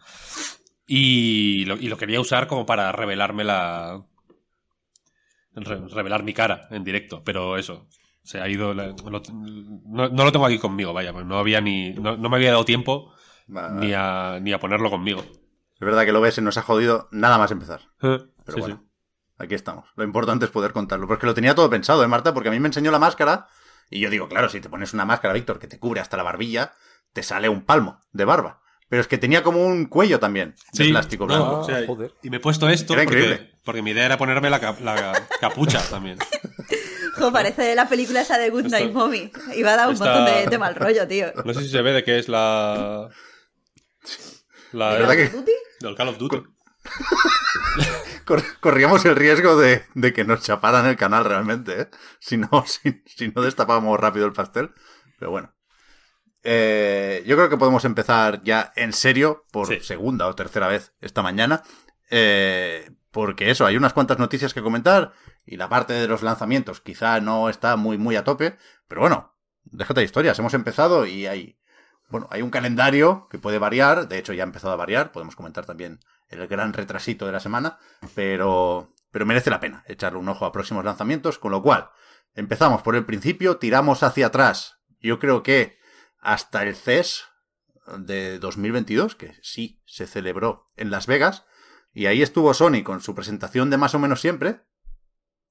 Y 0.87 1.65
lo, 1.65 1.77
y 1.77 1.89
lo 1.89 1.97
quería 1.97 2.21
usar 2.21 2.47
como 2.47 2.67
para 2.67 2.93
revelarme 2.93 3.43
la, 3.45 4.05
revelar 5.55 6.23
mi 6.23 6.35
cara 6.35 6.67
en 6.71 6.85
directo, 6.85 7.23
pero 7.25 7.57
eso, 7.57 7.87
se 8.23 8.41
ha 8.41 8.49
ido, 8.49 8.75
la- 8.75 8.89
lo- 8.89 9.23
no, 9.31 10.09
no 10.09 10.25
lo 10.25 10.33
tengo 10.33 10.47
aquí 10.47 10.59
conmigo, 10.59 10.93
vaya, 10.93 11.13
pues 11.13 11.25
no 11.27 11.39
había 11.39 11.61
ni, 11.61 11.93
no, 11.93 12.17
no 12.17 12.29
me 12.29 12.37
había 12.37 12.51
dado 12.53 12.65
tiempo 12.65 13.13
ni 13.81 13.93
a, 13.95 14.39
ni 14.41 14.53
a 14.53 14.59
ponerlo 14.59 14.91
conmigo. 14.91 15.21
Es 15.23 15.81
verdad 15.81 16.05
que 16.05 16.13
lo 16.13 16.21
ves 16.21 16.39
y 16.39 16.41
nos 16.41 16.57
ha 16.57 16.63
jodido 16.63 17.09
nada 17.13 17.37
más 17.39 17.51
empezar. 17.51 17.81
Pero 18.01 18.57
Sí, 18.57 18.61
bueno, 18.61 18.77
sí. 18.83 18.91
aquí 19.39 19.55
estamos. 19.55 19.89
Lo 19.97 20.05
importante 20.05 20.45
es 20.47 20.51
poder 20.51 20.73
contarlo. 20.73 21.07
Porque 21.07 21.27
lo 21.27 21.35
tenía 21.35 21.55
todo 21.55 21.69
pensado, 21.69 22.03
¿eh, 22.03 22.09
Marta? 22.09 22.33
Porque 22.33 22.49
a 22.49 22.53
mí 22.53 22.61
me 22.61 22.69
enseñó 22.69 22.91
la 22.91 22.99
máscara 22.99 23.49
y 23.91 24.01
yo 24.01 24.09
digo, 24.09 24.29
claro, 24.29 24.49
si 24.49 24.61
te 24.61 24.69
pones 24.71 24.95
una 24.95 25.05
máscara, 25.05 25.35
Víctor, 25.35 25.59
que 25.59 25.67
te 25.67 25.79
cubre 25.79 26.01
hasta 26.01 26.17
la 26.17 26.23
barbilla, 26.23 26.73
te 27.13 27.23
sale 27.23 27.49
un 27.49 27.63
palmo 27.67 28.01
de 28.13 28.25
barba. 28.25 28.61
Pero 28.89 29.01
es 29.01 29.09
que 29.09 29.19
tenía 29.19 29.43
como 29.43 29.65
un 29.67 29.87
cuello 29.87 30.21
también 30.21 30.55
de 30.75 30.85
Sí, 30.85 30.91
plástico 30.91 31.27
no, 31.27 31.35
blanco. 31.35 31.59
o 31.61 31.65
sea, 31.65 31.87
joder. 31.87 32.13
y 32.23 32.31
me 32.31 32.37
he 32.37 32.41
puesto 32.41 32.69
esto 32.69 32.93
Era 32.95 33.05
porque, 33.05 33.19
increíble. 33.21 33.53
porque 33.65 33.83
mi 33.83 33.91
idea 33.93 34.05
era 34.07 34.19
ponerme 34.19 34.51
la, 34.51 34.61
cap- 34.61 34.81
la 34.81 35.27
capucha 35.41 35.81
también. 35.89 36.19
Jo, 37.17 37.31
parece 37.33 37.77
la 37.77 37.89
película 37.89 38.23
esa 38.23 38.39
de 38.39 38.51
Good 38.51 38.65
Night 38.67 38.93
Mommy. 38.93 39.31
Iba 39.55 39.75
a 39.75 39.77
dar 39.77 39.87
un 39.89 39.95
Esta- 39.95 40.05
montón 40.07 40.25
de, 40.35 40.47
de 40.49 40.59
mal 40.59 40.75
rollo, 40.75 41.07
tío. 41.07 41.33
No 41.45 41.55
sé 41.55 41.61
si 41.63 41.69
se 41.69 41.81
ve 41.81 41.93
de 41.93 42.03
qué 42.03 42.19
es 42.19 42.29
la... 42.29 43.09
La 44.73 44.95
¿De 44.95 44.99
verdad 44.99 45.15
que- 45.15 45.29
¿Duty? 45.29 45.53
del 45.79 45.95
Call 45.95 46.09
of 46.09 46.19
Duty. 46.19 46.43
Cor- 48.27 48.43
corríamos 48.61 49.05
el 49.05 49.15
riesgo 49.17 49.57
de, 49.57 49.85
de 49.95 50.13
que 50.13 50.25
nos 50.25 50.43
chaparan 50.43 50.87
el 50.87 50.97
canal 50.97 51.25
realmente, 51.25 51.83
¿eh? 51.83 51.89
Si 52.19 52.37
no, 52.37 52.49
si, 52.67 53.03
si 53.07 53.29
no 53.29 53.43
destapábamos 53.43 53.99
rápido 54.01 54.27
el 54.27 54.33
pastel. 54.33 54.73
Pero 55.19 55.31
bueno. 55.31 55.54
Eh, 56.45 57.23
yo 57.27 57.37
creo 57.37 57.49
que 57.49 57.57
podemos 57.57 57.85
empezar 57.87 58.43
ya 58.43 58.73
en 58.77 58.93
serio 58.93 59.45
por 59.51 59.67
Sí. 59.67 59.81
segunda 59.81 60.27
o 60.27 60.35
tercera 60.35 60.69
vez 60.69 60.93
esta 61.01 61.23
mañana. 61.23 61.63
Eh, 62.11 62.91
porque 63.11 63.51
eso, 63.51 63.65
hay 63.65 63.77
unas 63.77 63.95
cuantas 63.95 64.19
noticias 64.19 64.53
que 64.53 64.63
comentar 64.63 65.13
y 65.47 65.57
la 65.57 65.69
parte 65.69 65.95
de 65.95 66.07
los 66.07 66.23
lanzamientos 66.23 66.81
quizá 66.81 67.21
no 67.21 67.49
está 67.49 67.77
muy, 67.77 67.97
muy 67.97 68.17
a 68.17 68.25
tope. 68.25 68.57
Pero 68.89 69.01
bueno, 69.01 69.35
déjate 69.65 70.01
de 70.01 70.05
historias. 70.05 70.39
Hemos 70.39 70.53
empezado 70.55 71.07
y 71.07 71.27
hay, 71.27 71.59
bueno, 72.11 72.29
hay 72.31 72.43
un 72.43 72.51
calendario 72.51 73.27
que 73.31 73.39
puede 73.39 73.59
variar. 73.59 74.09
De 74.09 74.19
hecho, 74.19 74.33
ya 74.35 74.43
ha 74.43 74.47
empezado 74.47 74.73
a 74.73 74.77
variar. 74.77 75.13
Podemos 75.13 75.37
comentar 75.37 75.65
también 75.65 76.01
el 76.29 76.47
gran 76.47 76.73
retrasito 76.73 77.25
de 77.25 77.33
la 77.33 77.41
semana. 77.41 77.79
Pero, 78.15 78.93
pero 79.11 79.25
merece 79.25 79.49
la 79.49 79.61
pena 79.61 79.83
echarle 79.87 80.19
un 80.19 80.29
ojo 80.29 80.45
a 80.45 80.53
próximos 80.53 80.85
lanzamientos. 80.85 81.39
Con 81.39 81.53
lo 81.53 81.63
cual, 81.63 81.89
empezamos 82.35 82.83
por 82.83 82.97
el 82.97 83.07
principio, 83.07 83.57
tiramos 83.57 84.03
hacia 84.03 84.27
atrás. 84.27 84.81
Yo 85.01 85.19
creo 85.19 85.43
que 85.43 85.79
hasta 86.25 86.63
el 86.63 86.75
CES 86.75 87.27
de 87.99 88.39
2022, 88.39 89.15
que 89.15 89.35
sí 89.43 89.83
se 89.87 90.07
celebró 90.07 90.67
en 90.77 90.91
Las 90.91 91.07
Vegas. 91.07 91.45
Y 91.93 92.07
ahí 92.07 92.23
estuvo 92.23 92.53
Sony 92.55 92.83
con 92.83 93.01
su 93.01 93.15
presentación 93.15 93.71
de 93.71 93.77
más 93.77 93.95
o 93.95 93.99
menos 93.99 94.21
siempre. 94.21 94.63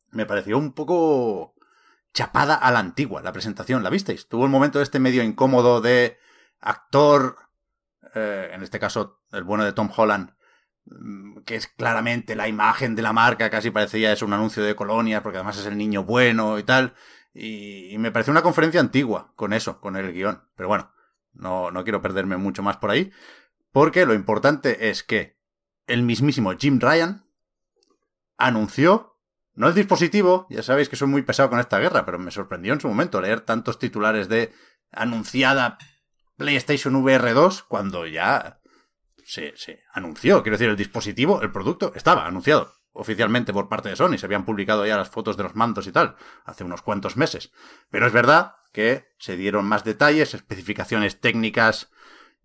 Me 0.09 0.25
pareció 0.25 0.57
un 0.57 0.73
poco 0.73 1.55
chapada 2.13 2.55
a 2.55 2.71
la 2.71 2.79
antigua, 2.79 3.21
la 3.21 3.31
presentación, 3.31 3.83
¿la 3.83 3.89
visteis? 3.89 4.27
Tuvo 4.27 4.43
un 4.45 4.51
momento 4.51 4.81
este 4.81 4.99
medio 4.99 5.23
incómodo 5.23 5.79
de 5.79 6.17
actor, 6.59 7.37
eh, 8.13 8.49
en 8.51 8.61
este 8.63 8.79
caso 8.79 9.21
el 9.31 9.43
bueno 9.43 9.63
de 9.63 9.73
Tom 9.73 9.89
Holland, 9.95 10.31
mm, 10.85 11.41
que 11.43 11.55
es 11.55 11.67
claramente 11.67 12.35
la 12.35 12.47
imagen 12.47 12.95
de 12.95 13.01
la 13.03 13.13
marca, 13.13 13.49
casi 13.49 13.71
parecía 13.71 14.11
es 14.11 14.21
un 14.21 14.33
anuncio 14.33 14.63
de 14.63 14.75
colonias, 14.75 15.21
porque 15.21 15.37
además 15.37 15.57
es 15.57 15.65
el 15.65 15.77
niño 15.77 16.03
bueno 16.03 16.59
y 16.59 16.63
tal. 16.63 16.93
Y, 17.33 17.95
me 17.97 18.11
pareció 18.11 18.31
una 18.31 18.43
conferencia 18.43 18.79
antigua 18.79 19.33
con 19.35 19.53
eso, 19.53 19.79
con 19.81 19.95
el 19.95 20.13
guion. 20.13 20.43
Pero 20.55 20.69
bueno, 20.69 20.91
no, 21.33 21.71
no 21.71 21.83
quiero 21.83 22.01
perderme 22.01 22.37
mucho 22.37 22.61
más 22.61 22.77
por 22.77 22.91
ahí, 22.91 23.11
porque 23.71 24.05
lo 24.05 24.13
importante 24.13 24.89
es 24.89 25.03
que 25.03 25.39
el 25.87 26.03
mismísimo 26.03 26.53
Jim 26.57 26.79
Ryan 26.79 27.25
anunció, 28.37 29.17
no 29.55 29.67
el 29.67 29.73
dispositivo, 29.73 30.47
ya 30.49 30.63
sabéis 30.63 30.89
que 30.89 30.95
soy 30.95 31.07
muy 31.07 31.23
pesado 31.23 31.49
con 31.49 31.59
esta 31.59 31.79
guerra, 31.79 32.05
pero 32.05 32.19
me 32.19 32.31
sorprendió 32.31 32.73
en 32.73 32.81
su 32.81 32.87
momento 32.87 33.19
leer 33.19 33.41
tantos 33.41 33.79
titulares 33.79 34.29
de 34.29 34.53
anunciada 34.91 35.77
PlayStation 36.37 36.95
VR 36.95 37.33
2 37.33 37.63
cuando 37.63 38.05
ya 38.05 38.59
se, 39.25 39.55
se 39.57 39.83
anunció. 39.93 40.43
Quiero 40.43 40.57
decir, 40.57 40.69
el 40.69 40.77
dispositivo, 40.77 41.41
el 41.41 41.51
producto, 41.51 41.93
estaba 41.95 42.27
anunciado 42.27 42.82
oficialmente 42.93 43.53
por 43.53 43.67
parte 43.67 43.89
de 43.89 43.95
Sony. 43.95 44.17
Se 44.17 44.25
habían 44.25 44.45
publicado 44.45 44.85
ya 44.85 44.97
las 44.97 45.09
fotos 45.09 45.35
de 45.35 45.43
los 45.43 45.55
mandos 45.55 45.87
y 45.87 45.91
tal, 45.91 46.15
hace 46.45 46.63
unos 46.63 46.81
cuantos 46.81 47.17
meses. 47.17 47.51
Pero 47.89 48.07
es 48.07 48.13
verdad 48.13 48.55
que 48.71 49.05
se 49.17 49.35
dieron 49.35 49.65
más 49.65 49.83
detalles, 49.83 50.33
especificaciones 50.33 51.19
técnicas, 51.19 51.91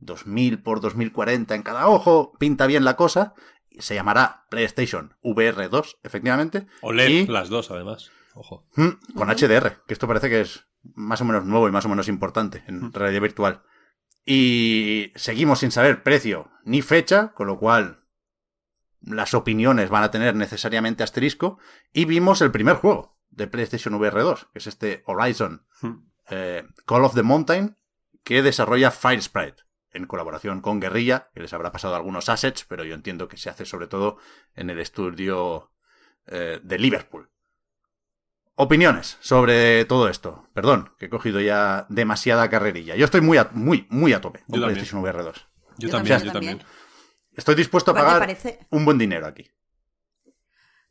2000 0.00 0.62
por 0.62 0.80
2040 0.80 1.54
en 1.54 1.62
cada 1.62 1.88
ojo, 1.88 2.32
pinta 2.38 2.66
bien 2.66 2.84
la 2.84 2.96
cosa. 2.96 3.34
Se 3.78 3.94
llamará 3.94 4.46
PlayStation 4.50 5.14
VR 5.22 5.68
2, 5.68 5.98
efectivamente. 6.02 6.66
OLED, 6.80 7.08
y, 7.08 7.26
las 7.26 7.48
dos 7.48 7.70
además. 7.70 8.10
Ojo. 8.34 8.66
mm, 8.76 9.14
con 9.14 9.28
HDR, 9.28 9.82
que 9.86 9.94
esto 9.94 10.06
parece 10.06 10.28
que 10.28 10.40
es 10.40 10.66
más 10.94 11.20
o 11.20 11.24
menos 11.24 11.44
nuevo 11.44 11.68
y 11.68 11.72
más 11.72 11.84
o 11.84 11.88
menos 11.88 12.08
importante 12.08 12.64
en 12.66 12.92
realidad 12.92 13.22
virtual. 13.22 13.62
Y 14.24 15.12
seguimos 15.16 15.60
sin 15.60 15.70
saber 15.70 16.02
precio 16.02 16.50
ni 16.64 16.82
fecha, 16.82 17.32
con 17.32 17.46
lo 17.46 17.58
cual 17.58 18.04
las 19.00 19.34
opiniones 19.34 19.90
van 19.90 20.04
a 20.04 20.10
tener 20.10 20.34
necesariamente 20.34 21.02
asterisco. 21.02 21.58
Y 21.92 22.04
vimos 22.04 22.40
el 22.40 22.50
primer 22.50 22.76
juego 22.76 23.16
de 23.30 23.46
PlayStation 23.46 23.94
VR 23.94 24.22
2, 24.22 24.48
que 24.52 24.58
es 24.58 24.66
este 24.66 25.02
Horizon 25.06 25.66
eh, 26.30 26.64
Call 26.86 27.04
of 27.04 27.14
the 27.14 27.22
Mountain, 27.22 27.76
que 28.24 28.42
desarrolla 28.42 28.90
Firesprite 28.90 29.62
en 29.92 30.06
colaboración 30.06 30.60
con 30.60 30.80
Guerrilla, 30.80 31.30
que 31.32 31.40
les 31.40 31.52
habrá 31.52 31.72
pasado 31.72 31.96
algunos 31.96 32.28
assets, 32.28 32.64
pero 32.64 32.84
yo 32.84 32.94
entiendo 32.94 33.28
que 33.28 33.36
se 33.36 33.50
hace 33.50 33.64
sobre 33.64 33.86
todo 33.86 34.18
en 34.54 34.70
el 34.70 34.80
estudio 34.80 35.72
eh, 36.26 36.60
de 36.62 36.78
Liverpool. 36.78 37.30
Opiniones 38.54 39.18
sobre 39.20 39.84
todo 39.84 40.08
esto. 40.08 40.48
Perdón, 40.52 40.92
que 40.98 41.06
he 41.06 41.08
cogido 41.08 41.40
ya 41.40 41.86
demasiada 41.88 42.50
carrerilla. 42.50 42.96
Yo 42.96 43.04
estoy 43.04 43.20
muy 43.20 43.38
a, 43.38 43.48
muy, 43.52 43.86
muy 43.88 44.12
a 44.12 44.20
tope 44.20 44.42
con 44.50 44.60
Yo. 44.60 44.66
PlayStation 44.66 45.00
VR 45.00 45.22
2. 45.22 45.36
Yo, 45.36 45.44
Yo 45.78 45.90
también, 45.90 46.16
también, 46.16 46.26
yo 46.26 46.32
también. 46.32 46.62
Estoy 47.38 47.54
dispuesto 47.54 47.92
a 47.92 47.94
pagar 47.94 48.18
parece- 48.18 48.58
un 48.70 48.84
buen 48.84 48.98
dinero 48.98 49.26
aquí. 49.26 49.48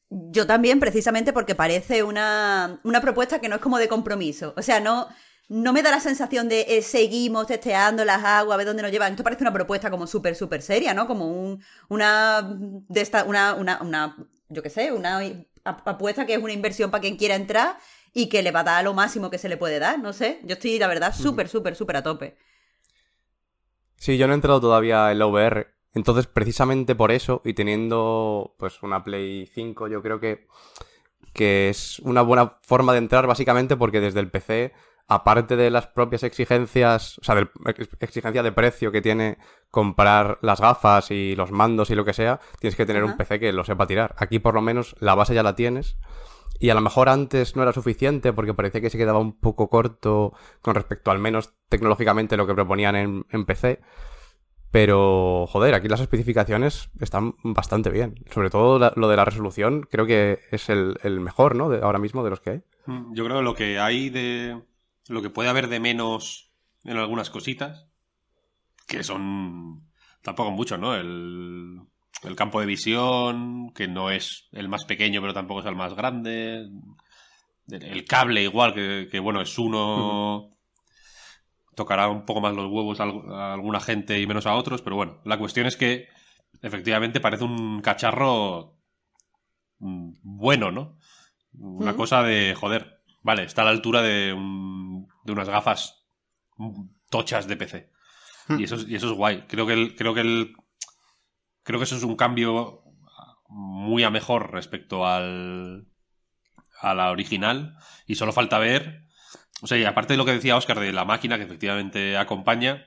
Yo 0.09 0.47
también, 0.47 0.79
precisamente 0.79 1.33
porque 1.33 1.55
parece 1.55 2.03
una, 2.03 2.79
una 2.83 3.01
propuesta 3.01 3.41
que 3.41 3.49
no 3.49 3.55
es 3.57 3.61
como 3.61 3.77
de 3.77 3.89
compromiso. 3.89 4.53
O 4.55 4.61
sea, 4.61 4.79
no, 4.79 5.09
no 5.49 5.73
me 5.73 5.83
da 5.83 5.91
la 5.91 5.99
sensación 5.99 6.47
de 6.47 6.61
eh, 6.69 6.81
seguimos 6.81 7.47
testeando 7.47 8.05
las 8.05 8.23
aguas, 8.23 8.55
a 8.55 8.57
ver 8.57 8.65
dónde 8.65 8.83
nos 8.83 8.91
llevan. 8.93 9.11
Esto 9.11 9.23
parece 9.25 9.43
una 9.43 9.51
propuesta 9.51 9.91
como 9.91 10.07
súper, 10.07 10.35
súper 10.35 10.61
seria, 10.61 10.93
¿no? 10.93 11.05
Como 11.07 11.27
un, 11.27 11.61
una 11.89 12.41
de 12.87 13.01
esta, 13.01 13.25
una, 13.25 13.53
una, 13.55 13.81
una, 13.81 14.15
yo 14.47 14.63
qué 14.63 14.69
sé, 14.69 14.93
una 14.93 15.17
ap- 15.65 15.85
apuesta 15.85 16.25
que 16.25 16.35
es 16.35 16.41
una 16.41 16.53
inversión 16.53 16.89
para 16.89 17.01
quien 17.01 17.17
quiera 17.17 17.35
entrar 17.35 17.77
y 18.13 18.29
que 18.29 18.41
le 18.41 18.51
va 18.51 18.61
a 18.61 18.63
dar 18.63 18.83
lo 18.85 18.93
máximo 18.93 19.29
que 19.29 19.37
se 19.37 19.49
le 19.49 19.57
puede 19.57 19.79
dar. 19.79 19.99
No 19.99 20.13
sé. 20.13 20.39
Yo 20.45 20.53
estoy, 20.53 20.79
la 20.79 20.87
verdad, 20.87 21.13
súper, 21.13 21.49
súper, 21.49 21.75
súper 21.75 21.97
a 21.97 22.03
tope. 22.03 22.37
Sí, 23.97 24.17
yo 24.17 24.27
no 24.27 24.33
he 24.33 24.35
entrado 24.35 24.61
todavía 24.61 25.11
en 25.11 25.19
la 25.19 25.25
VR. 25.25 25.67
Entonces, 25.93 26.27
precisamente 26.27 26.95
por 26.95 27.11
eso, 27.11 27.41
y 27.43 27.53
teniendo 27.53 28.55
pues 28.59 28.83
una 28.83 29.03
Play 29.03 29.47
5, 29.47 29.87
yo 29.87 30.01
creo 30.01 30.19
que, 30.19 30.47
que 31.33 31.69
es 31.69 31.99
una 31.99 32.21
buena 32.21 32.59
forma 32.61 32.93
de 32.93 32.99
entrar, 32.99 33.27
básicamente 33.27 33.77
porque 33.77 33.99
desde 33.99 34.19
el 34.19 34.29
PC, 34.29 34.73
aparte 35.07 35.55
de 35.55 35.71
las 35.71 35.87
propias 35.87 36.23
exigencias, 36.23 37.17
o 37.19 37.23
sea, 37.23 37.35
de 37.35 37.47
exigencia 37.99 38.43
de 38.43 38.51
precio 38.51 38.91
que 38.91 39.01
tiene 39.01 39.37
comprar 39.71 40.37
las 40.41 40.59
gafas 40.59 41.11
y 41.11 41.35
los 41.35 41.51
mandos 41.51 41.89
y 41.89 41.95
lo 41.95 42.05
que 42.05 42.13
sea, 42.13 42.39
tienes 42.59 42.75
que 42.75 42.85
tener 42.85 43.03
un 43.03 43.17
PC 43.17 43.39
que 43.39 43.53
lo 43.53 43.63
sepa 43.63 43.87
tirar. 43.87 44.15
Aquí 44.17 44.39
por 44.39 44.53
lo 44.53 44.61
menos 44.61 44.95
la 44.99 45.15
base 45.15 45.33
ya 45.33 45.43
la 45.43 45.55
tienes. 45.55 45.97
Y 46.59 46.69
a 46.69 46.73
lo 46.73 46.81
mejor 46.81 47.09
antes 47.09 47.55
no 47.55 47.61
era 47.61 47.73
suficiente 47.73 48.33
porque 48.33 48.53
parecía 48.53 48.81
que 48.81 48.89
se 48.89 48.97
quedaba 48.97 49.19
un 49.19 49.39
poco 49.39 49.69
corto 49.69 50.33
con 50.61 50.75
respecto 50.75 51.11
al 51.11 51.19
menos 51.19 51.53
tecnológicamente 51.69 52.35
lo 52.35 52.47
que 52.47 52.55
proponían 52.55 52.95
en, 52.95 53.25
en 53.29 53.45
PC. 53.45 53.79
Pero, 54.71 55.47
joder, 55.47 55.73
aquí 55.73 55.87
las 55.87 56.01
especificaciones 56.01 56.89
están 56.99 57.35
bastante 57.43 57.89
bien. 57.89 58.15
Sobre 58.31 58.49
todo 58.49 58.79
la- 58.79 58.93
lo 58.95 59.07
de 59.07 59.15
la 59.17 59.25
resolución, 59.25 59.87
creo 59.89 60.05
que 60.05 60.39
es 60.51 60.69
el, 60.69 60.97
el 61.03 61.19
mejor, 61.19 61.55
¿no? 61.55 61.69
De, 61.69 61.81
ahora 61.81 61.99
mismo 61.99 62.23
de 62.23 62.29
los 62.29 62.41
que 62.41 62.49
hay. 62.49 62.61
Mm, 62.85 63.13
Yo 63.13 63.23
creo 63.25 63.37
que 63.37 63.43
lo 63.43 63.55
que 63.55 63.79
hay 63.79 64.09
de. 64.09 64.61
Lo 65.09 65.21
que 65.21 65.29
puede 65.29 65.49
haber 65.49 65.67
de 65.69 65.79
menos 65.79 66.51
en 66.83 66.97
algunas 66.97 67.29
cositas, 67.29 67.87
que 68.87 69.03
son. 69.03 69.87
Tampoco 70.21 70.51
mucho, 70.51 70.77
¿no? 70.77 70.95
El, 70.95 71.79
el 72.23 72.35
campo 72.35 72.59
de 72.59 72.65
visión, 72.65 73.71
que 73.73 73.87
no 73.87 74.11
es 74.11 74.49
el 74.51 74.67
más 74.69 74.85
pequeño, 74.85 75.21
pero 75.21 75.33
tampoco 75.33 75.61
es 75.61 75.65
el 75.67 75.75
más 75.75 75.93
grande. 75.93 76.67
El, 77.69 77.83
el 77.83 78.05
cable, 78.05 78.43
igual, 78.43 78.73
que, 78.73 79.07
que, 79.11 79.19
bueno, 79.19 79.41
es 79.41 79.57
uno. 79.59 80.56
Tocará 81.77 82.09
un 82.09 82.25
poco 82.25 82.41
más 82.41 82.55
los 82.55 82.65
huevos 82.71 82.99
a, 82.99 83.03
al- 83.03 83.31
a 83.33 83.53
alguna 83.53 83.79
gente 83.79 84.19
y 84.19 84.25
menos 84.27 84.47
a 84.47 84.55
otros, 84.55 84.81
pero 84.81 84.95
bueno, 84.97 85.21
la 85.25 85.37
cuestión 85.37 85.67
es 85.67 85.77
que 85.77 86.07
efectivamente 86.63 87.19
parece 87.21 87.43
un 87.45 87.81
cacharro 87.81 88.79
mm, 89.79 90.11
bueno, 90.23 90.71
¿no? 90.71 90.97
Una 91.59 91.93
Mm. 91.93 91.97
cosa 91.97 92.23
de, 92.23 92.55
joder, 92.55 93.01
vale, 93.23 93.43
está 93.43 93.61
a 93.61 93.65
la 93.65 93.71
altura 93.71 94.01
de, 94.01 94.33
un- 94.33 95.07
de 95.23 95.31
unas 95.33 95.49
gafas 95.49 96.05
mm, 96.57 96.83
tochas 97.09 97.47
de 97.47 97.57
PC. 97.57 97.91
Y 98.59 98.63
eso, 98.63 98.75
es, 98.75 98.87
y 98.89 98.95
eso 98.95 99.07
es 99.07 99.13
guay. 99.13 99.43
Creo 99.47 99.67
que 99.67 99.73
el, 99.73 99.95
creo 99.95 100.13
que 100.15 100.21
el, 100.21 100.55
creo 101.63 101.79
que 101.79 101.83
eso 101.85 101.95
es 101.97 102.03
un 102.03 102.15
cambio 102.15 102.83
muy 103.49 104.03
a 104.03 104.09
mejor 104.09 104.51
respecto 104.51 105.05
al 105.05 105.87
a 106.81 106.93
la 106.93 107.11
original 107.11 107.75
y 108.05 108.15
solo 108.15 108.33
falta 108.33 108.59
ver 108.59 109.06
o 109.61 109.67
sea 109.67 109.77
y 109.77 109.85
aparte 109.85 110.13
de 110.13 110.17
lo 110.17 110.25
que 110.25 110.33
decía 110.33 110.55
Oscar 110.55 110.79
de 110.79 110.91
la 110.93 111.05
máquina 111.05 111.37
que 111.37 111.43
efectivamente 111.43 112.17
acompaña 112.17 112.85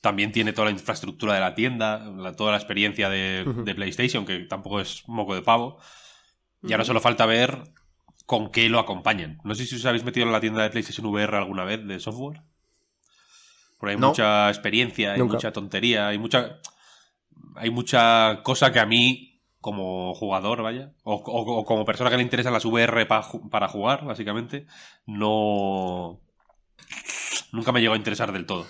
también 0.00 0.32
tiene 0.32 0.52
toda 0.52 0.66
la 0.66 0.70
infraestructura 0.72 1.34
de 1.34 1.40
la 1.40 1.54
tienda 1.54 1.98
la- 2.16 2.34
toda 2.34 2.52
la 2.52 2.58
experiencia 2.58 3.08
de, 3.08 3.44
PlayStation 3.74 4.24
que 4.26 4.40
tampoco 4.40 4.80
es 4.80 5.02
moco 5.08 5.34
de 5.34 5.42
pavo. 5.42 5.78
Y 6.62 6.72
ahora 6.72 6.84
solo 6.84 7.00
falta 7.00 7.26
ver 7.26 7.62
con 8.24 8.50
qué 8.50 8.68
lo 8.68 8.78
acompañan. 8.80 9.38
No 9.44 9.54
sé 9.54 9.66
si 9.66 9.76
os 9.76 9.84
habéis 9.86 10.02
metido 10.04 10.26
en 10.26 10.32
la 10.32 10.40
tienda 10.40 10.62
de 10.62 10.70
PlayStation 10.70 11.06
VR 11.06 11.36
alguna 11.36 11.64
vez 11.64 11.84
de 11.86 12.00
software. 12.00 12.42
Porque 13.78 13.92
hay 13.94 14.00
No. 14.00 14.08
mucha 14.08 14.48
experiencia 14.48 15.12
hay 15.12 15.18
Nunca. 15.18 15.34
mucha 15.34 15.52
tontería 15.52 16.08
hay 16.08 16.18
mucha 16.18 16.58
hay 17.56 17.70
mucha 17.70 18.40
cosa 18.42 18.72
que 18.72 18.80
a 18.80 18.86
mí, 18.86 19.35
como 19.66 20.14
jugador, 20.14 20.62
vaya, 20.62 20.92
o, 21.02 21.14
o- 21.16 21.58
o 21.58 21.64
como 21.64 21.84
persona 21.84 22.08
que 22.08 22.16
le 22.16 22.22
interesan 22.22 22.52
las 22.52 22.64
VR 22.64 23.04
pa 23.06 23.28
para 23.50 23.66
jugar, 23.68 24.04
básicamente, 24.04 24.66
no. 25.06 26.20
Nunca 27.52 27.72
me 27.72 27.80
llegó 27.80 27.94
a 27.94 27.96
interesar 27.96 28.32
del 28.32 28.46
todo. 28.46 28.64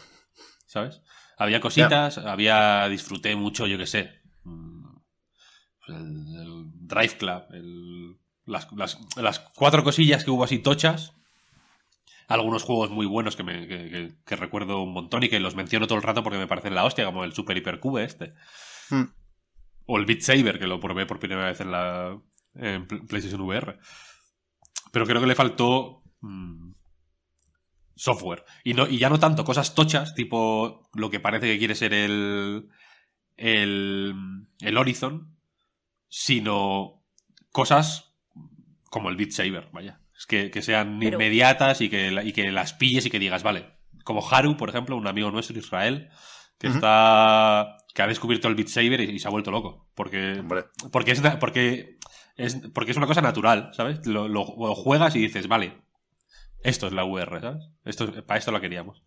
¿Sabes? 0.67 1.03
Había 1.39 1.61
cositas, 1.61 2.17
había. 2.19 2.89
Disfruté 2.89 3.37
mucho, 3.37 3.67
yo 3.67 3.77
qué 3.79 3.87
sé. 3.87 4.21
mm, 4.45 4.87
El, 5.89 5.95
el 5.97 6.65
Drive 6.89 7.17
Club, 7.19 7.43
el- 7.53 8.17
las, 8.47 8.73
las- 8.73 8.99
las 9.17 9.41
cuatro 9.41 9.85
cosillas 9.85 10.25
que 10.25 10.31
hubo 10.31 10.45
así 10.45 10.59
tochas. 10.59 11.13
Algunos 12.29 12.63
juegos 12.65 12.91
muy 12.91 13.07
buenos 13.07 13.37
que, 13.37 13.43
me, 13.45 13.69
que, 13.69 13.91
que- 13.91 14.13
que 14.25 14.37
recuerdo 14.37 14.83
un 14.83 14.93
montón 14.93 15.23
y 15.23 15.29
que 15.29 15.39
los 15.41 15.55
menciono 15.57 15.87
todo 15.87 15.99
el 15.99 16.03
rato 16.05 16.23
porque 16.23 16.39
me 16.39 16.47
parecen 16.49 16.75
la 16.75 16.85
hostia, 16.85 17.05
como 17.05 17.23
el 17.25 17.33
Super 17.35 17.57
Hypercube 17.59 18.03
este. 18.03 18.35
Hmm. 18.91 19.05
O 19.87 19.99
el 19.99 20.05
Beat 20.07 20.21
Saber, 20.21 20.59
que 20.59 20.67
lo 20.67 20.81
probé 20.81 21.07
por 21.07 21.19
primera 21.19 21.47
vez 21.47 21.61
en 21.61 21.71
la 21.71 22.19
en 22.55 22.87
Pl- 22.87 23.07
PlayStation 23.07 23.41
VR. 23.43 23.79
Pero 24.93 25.07
creo 25.07 25.21
que 25.21 25.27
le 25.27 25.35
faltó 25.35 26.03
mm, 26.21 26.73
software. 27.95 28.45
Y, 28.65 28.75
no, 28.75 28.87
y 28.87 28.99
ya 28.99 29.09
no 29.11 29.19
tanto 29.19 29.45
cosas 29.45 29.75
tochas, 29.75 30.15
tipo 30.15 30.89
lo 30.95 31.11
que 31.11 31.21
parece 31.21 31.47
que 31.47 31.59
quiere 31.59 31.75
ser 31.75 31.93
el, 31.95 32.69
el, 33.37 34.15
el 34.61 34.77
Horizon, 34.77 35.37
sino 36.09 37.05
cosas 37.51 38.15
como 38.91 39.09
el 39.11 39.17
Beat 39.17 39.31
Saber, 39.33 39.69
vaya. 39.73 40.01
Es 40.19 40.27
que, 40.27 40.51
que 40.51 40.63
sean 40.63 40.99
Pero- 40.99 41.17
inmediatas 41.17 41.81
y 41.81 41.89
que, 41.91 42.11
y 42.25 42.33
que 42.33 42.51
las 42.51 42.73
pilles 42.73 43.05
y 43.07 43.11
que 43.11 43.19
digas, 43.19 43.43
vale. 43.43 43.77
Como 44.05 44.27
Haru, 44.27 44.57
por 44.57 44.69
ejemplo, 44.71 44.97
un 44.97 45.07
amigo 45.09 45.31
nuestro, 45.31 45.59
Israel, 45.59 46.09
que 46.59 46.69
está. 46.69 47.77
Que 47.97 48.03
ha 48.03 48.09
descubierto 48.09 48.49
el 48.49 48.57
Beat 48.57 48.69
Saber 48.69 49.01
y, 49.03 49.05
y 49.17 49.21
se 49.21 49.29
ha 49.29 49.33
vuelto 49.33 49.53
loco. 49.53 49.89
Porque 49.97 50.45
porque 50.93 51.13
es, 51.13 51.23
porque 51.41 51.99
es, 52.37 52.57
porque 52.75 52.93
es 52.93 52.99
una 52.99 53.09
cosa 53.09 53.23
natural, 53.23 53.71
¿sabes? 53.75 54.07
Lo, 54.07 54.29
lo- 54.29 54.55
lo 54.59 54.77
juegas 54.77 55.17
y 55.17 55.21
dices, 55.21 55.49
vale, 55.49 55.83
Esto 56.63 56.89
es 56.89 56.95
la 56.95 57.05
VR, 57.07 57.41
¿sabes? 57.41 57.65
Esto, 57.85 58.27
para 58.27 58.39
esto 58.39 58.53
la 58.53 58.61
queríamos. 58.63 59.03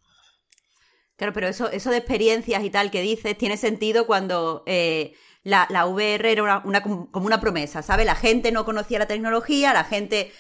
Claro, 1.17 1.33
pero 1.33 1.47
eso, 1.49 1.69
eso 1.69 1.89
de 1.91 1.97
experiencias 1.97 2.63
y 2.63 2.69
tal 2.69 2.91
que 2.91 3.01
dices 3.01 3.37
tiene 3.37 3.57
sentido 3.57 4.07
cuando 4.07 4.63
eh, 4.67 5.13
la, 5.43 5.67
la, 5.69 5.85
VR 5.85 6.31
era 6.31 6.61
una, 6.63 6.81
como 6.81 7.09
una 7.25 7.41
promesa, 7.41 7.81
¿sabes? 7.81 8.05
La 8.05 8.15
gente 8.15 8.51
no 8.53 8.63
conocía 8.63 8.99
la 8.99 9.07
tecnología, 9.07 9.73
la 9.73 9.83
gente, 9.83 10.31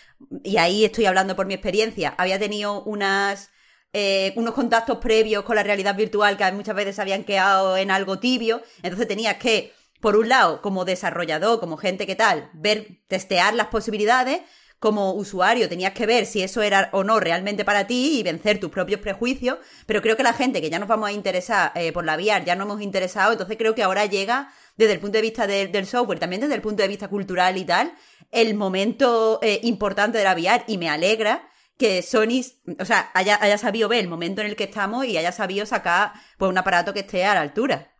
y 0.43 0.55
ahí 0.57 0.85
estoy 0.85 1.05
hablando 1.05 1.35
por 1.35 1.47
mi 1.47 1.53
experiencia, 1.53 2.15
había 2.17 2.39
tenido 2.39 2.81
unas, 2.83 3.51
eh, 3.93 4.33
unos 4.35 4.53
contactos 4.53 4.99
previos 4.99 5.43
con 5.43 5.55
la 5.55 5.63
realidad 5.63 5.95
virtual 5.95 6.37
que 6.37 6.51
muchas 6.51 6.75
veces 6.75 6.99
habían 6.99 7.23
quedado 7.23 7.77
en 7.77 7.91
algo 7.91 8.19
tibio, 8.19 8.61
entonces 8.83 9.07
tenías 9.07 9.37
que, 9.37 9.73
por 9.99 10.15
un 10.15 10.29
lado, 10.29 10.61
como 10.61 10.85
desarrollador, 10.85 11.59
como 11.59 11.77
gente 11.77 12.05
que 12.05 12.15
tal, 12.15 12.49
ver, 12.53 12.99
testear 13.07 13.53
las 13.53 13.67
posibilidades, 13.67 14.41
como 14.79 15.11
usuario 15.13 15.67
tenías 15.67 15.93
que 15.93 16.05
ver 16.05 16.25
si 16.25 16.41
eso 16.41 16.61
era 16.61 16.89
o 16.93 17.03
no 17.03 17.19
realmente 17.19 17.65
para 17.65 17.85
ti 17.85 18.17
y 18.17 18.23
vencer 18.23 18.59
tus 18.59 18.71
propios 18.71 19.01
prejuicios, 19.01 19.57
pero 19.85 20.01
creo 20.01 20.15
que 20.15 20.23
la 20.23 20.33
gente 20.33 20.61
que 20.61 20.69
ya 20.69 20.79
nos 20.79 20.87
vamos 20.87 21.09
a 21.09 21.11
interesar 21.11 21.71
eh, 21.75 21.91
por 21.91 22.05
la 22.05 22.15
VR, 22.15 22.45
ya 22.45 22.55
no 22.55 22.63
hemos 22.63 22.81
interesado, 22.81 23.33
entonces 23.33 23.57
creo 23.57 23.75
que 23.75 23.83
ahora 23.83 24.05
llega 24.05 24.51
desde 24.77 24.93
el 24.93 24.99
punto 24.99 25.17
de 25.17 25.21
vista 25.21 25.47
del 25.47 25.85
software, 25.85 26.19
también 26.19 26.41
desde 26.41 26.55
el 26.55 26.61
punto 26.61 26.81
de 26.81 26.87
vista 26.87 27.09
cultural 27.09 27.57
y 27.57 27.65
tal, 27.65 27.93
el 28.31 28.55
momento 28.55 29.39
eh, 29.41 29.59
importante 29.63 30.17
de 30.17 30.23
la 30.23 30.33
VR 30.33 30.63
y 30.67 30.77
me 30.77 30.89
alegra 30.89 31.49
que 31.79 32.03
Sony, 32.03 32.45
o 32.79 32.85
sea, 32.85 33.09
haya, 33.15 33.39
haya, 33.41 33.57
sabido 33.57 33.89
ver 33.89 34.01
el 34.01 34.09
momento 34.09 34.41
en 34.41 34.47
el 34.47 34.55
que 34.55 34.65
estamos 34.65 35.05
y 35.05 35.17
haya 35.17 35.31
sabido 35.31 35.65
sacar 35.65 36.11
pues 36.37 36.51
un 36.51 36.57
aparato 36.57 36.93
que 36.93 36.99
esté 36.99 37.25
a 37.25 37.33
la 37.33 37.41
altura. 37.41 37.91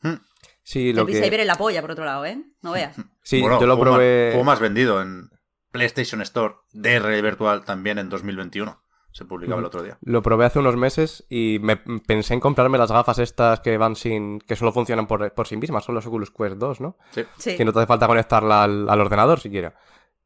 Hmm. 0.00 0.22
Sí, 0.62 0.92
lo 0.94 1.02
el 1.02 1.08
que... 1.08 1.22
Saber 1.22 1.40
en 1.40 1.46
la 1.46 1.56
polla, 1.56 1.82
por 1.82 1.90
otro 1.90 2.04
lado, 2.04 2.24
¿eh? 2.24 2.42
No 2.62 2.72
veas. 2.72 2.96
Sí, 3.22 3.42
yo 3.42 3.66
lo 3.66 3.78
probé... 3.78 4.30
Fue 4.32 4.44
más 4.44 4.60
vendido 4.60 5.02
en, 5.02 5.28
PlayStation 5.70 6.22
Store 6.22 6.54
de 6.72 6.98
realidad 6.98 7.22
virtual 7.22 7.64
también 7.64 7.98
en 7.98 8.08
2021. 8.08 8.82
Se 9.10 9.24
publicaba 9.24 9.60
el 9.60 9.66
otro 9.66 9.82
día. 9.82 9.98
Lo 10.02 10.22
probé 10.22 10.44
hace 10.44 10.58
unos 10.58 10.76
meses 10.76 11.24
y 11.28 11.58
me 11.60 11.76
pensé 11.76 12.34
en 12.34 12.40
comprarme 12.40 12.78
las 12.78 12.92
gafas 12.92 13.18
estas 13.18 13.60
que 13.60 13.76
van 13.76 13.96
sin. 13.96 14.38
que 14.40 14.54
solo 14.54 14.72
funcionan 14.72 15.06
por, 15.06 15.32
por 15.34 15.48
sí 15.48 15.56
mismas, 15.56 15.84
son 15.84 15.94
los 15.94 16.06
Oculus 16.06 16.30
Quest 16.30 16.56
2, 16.56 16.80
¿no? 16.80 16.96
Sí. 17.10 17.56
Que 17.56 17.64
no 17.64 17.72
te 17.72 17.80
hace 17.80 17.86
falta 17.86 18.06
conectarla 18.06 18.64
al, 18.64 19.00
ordenador 19.00 19.40
siquiera. 19.40 19.74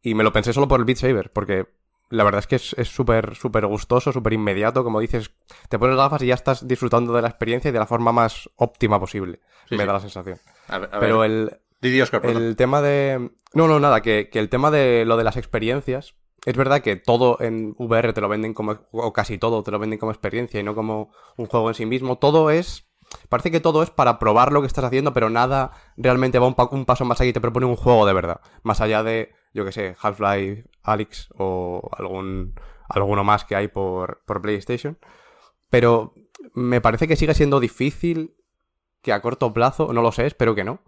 Y 0.03 0.15
me 0.15 0.25
lo 0.25 0.33
pensé 0.33 0.53
solo 0.53 0.69
por 0.69 0.81
el 0.81 0.85
Beat 0.85 0.99
Saber, 0.99 1.31
porque 1.31 1.69
la 2.13 2.25
verdad 2.25 2.41
es 2.41 2.47
que 2.47 2.57
es 2.57 2.89
súper, 2.89 3.35
súper 3.35 3.67
gustoso, 3.67 4.13
súper 4.13 4.35
inmediato. 4.35 4.85
Como 4.85 5.01
dices, 5.01 5.33
te 5.71 5.79
pones 5.79 5.97
gafas 5.97 6.23
y 6.23 6.27
ya 6.27 6.35
estás 6.35 6.69
disfrutando 6.69 7.15
de 7.15 7.23
la 7.23 7.29
experiencia 7.29 7.71
y 7.71 7.73
de 7.73 7.79
la 7.79 7.87
forma 7.87 8.13
más 8.13 8.51
óptima 8.57 9.01
posible. 9.01 9.41
me 9.71 9.87
da 9.87 9.95
la 9.95 10.01
sensación. 10.01 10.39
Pero 11.01 11.25
el, 11.25 11.59
el 11.81 12.57
tema 12.57 12.83
de... 12.83 13.31
No, 13.55 13.67
no, 13.67 13.81
nada, 13.81 14.03
que, 14.03 14.29
el 14.31 14.49
tema 14.51 14.71
de 14.71 15.07
lo 15.07 15.17
de 15.17 15.25
las 15.25 15.39
experiencias, 15.39 16.15
es 16.45 16.55
verdad 16.55 16.83
que 16.83 16.97
todo 16.97 17.39
en 17.41 17.75
VR 17.79 18.13
te 18.13 18.21
lo 18.21 18.29
venden 18.29 18.53
como, 18.53 18.79
o 18.91 19.13
casi 19.15 19.39
todo 19.39 19.63
te 19.63 19.71
lo 19.71 19.79
venden 19.79 19.99
como 19.99 20.13
experiencia 20.13 20.61
y 20.61 20.63
no 20.63 20.75
como 20.75 21.13
un 21.39 21.47
juego 21.47 21.71
en 21.71 21.75
sí 21.75 21.87
mismo. 21.87 22.19
Todo 22.19 22.51
es, 22.51 22.92
parece 23.29 23.51
que 23.51 23.61
todo 23.61 23.83
es 23.83 23.91
para 23.91 24.19
probar 24.19 24.53
lo 24.53 24.61
que 24.61 24.67
estás 24.67 24.85
haciendo, 24.85 25.13
pero 25.13 25.31
nada 25.31 25.73
realmente 25.97 26.39
va 26.39 26.47
un, 26.47 26.85
paso 26.85 27.05
más 27.05 27.21
allá 27.21 27.31
y 27.31 27.33
te 27.33 27.41
propone 27.41 27.67
un 27.67 27.77
juego 27.77 28.07
de 28.07 28.13
verdad. 28.13 28.41
Más 28.63 28.81
allá 28.81 29.03
de, 29.03 29.35
yo 29.55 29.65
que 29.65 29.73
sé, 29.73 29.97
Half-Life, 30.01 30.65
Alyx 30.83 31.29
o 31.39 31.91
algún, 31.97 32.55
alguno 32.89 33.25
más 33.25 33.45
que 33.45 33.57
hay 33.57 33.69
por, 33.69 34.23
por 34.27 34.43
PlayStation. 34.43 34.99
Pero 35.71 36.15
me 36.55 36.81
parece 36.81 37.09
que 37.09 37.17
sigue 37.17 37.35
siendo 37.35 37.61
difícil 37.61 38.35
que 39.03 39.13
a 39.13 39.21
corto 39.21 39.53
plazo, 39.53 39.93
no 39.93 40.03
lo 40.03 40.13
sé, 40.13 40.27
espero 40.27 40.55
que 40.55 40.65
no, 40.65 40.81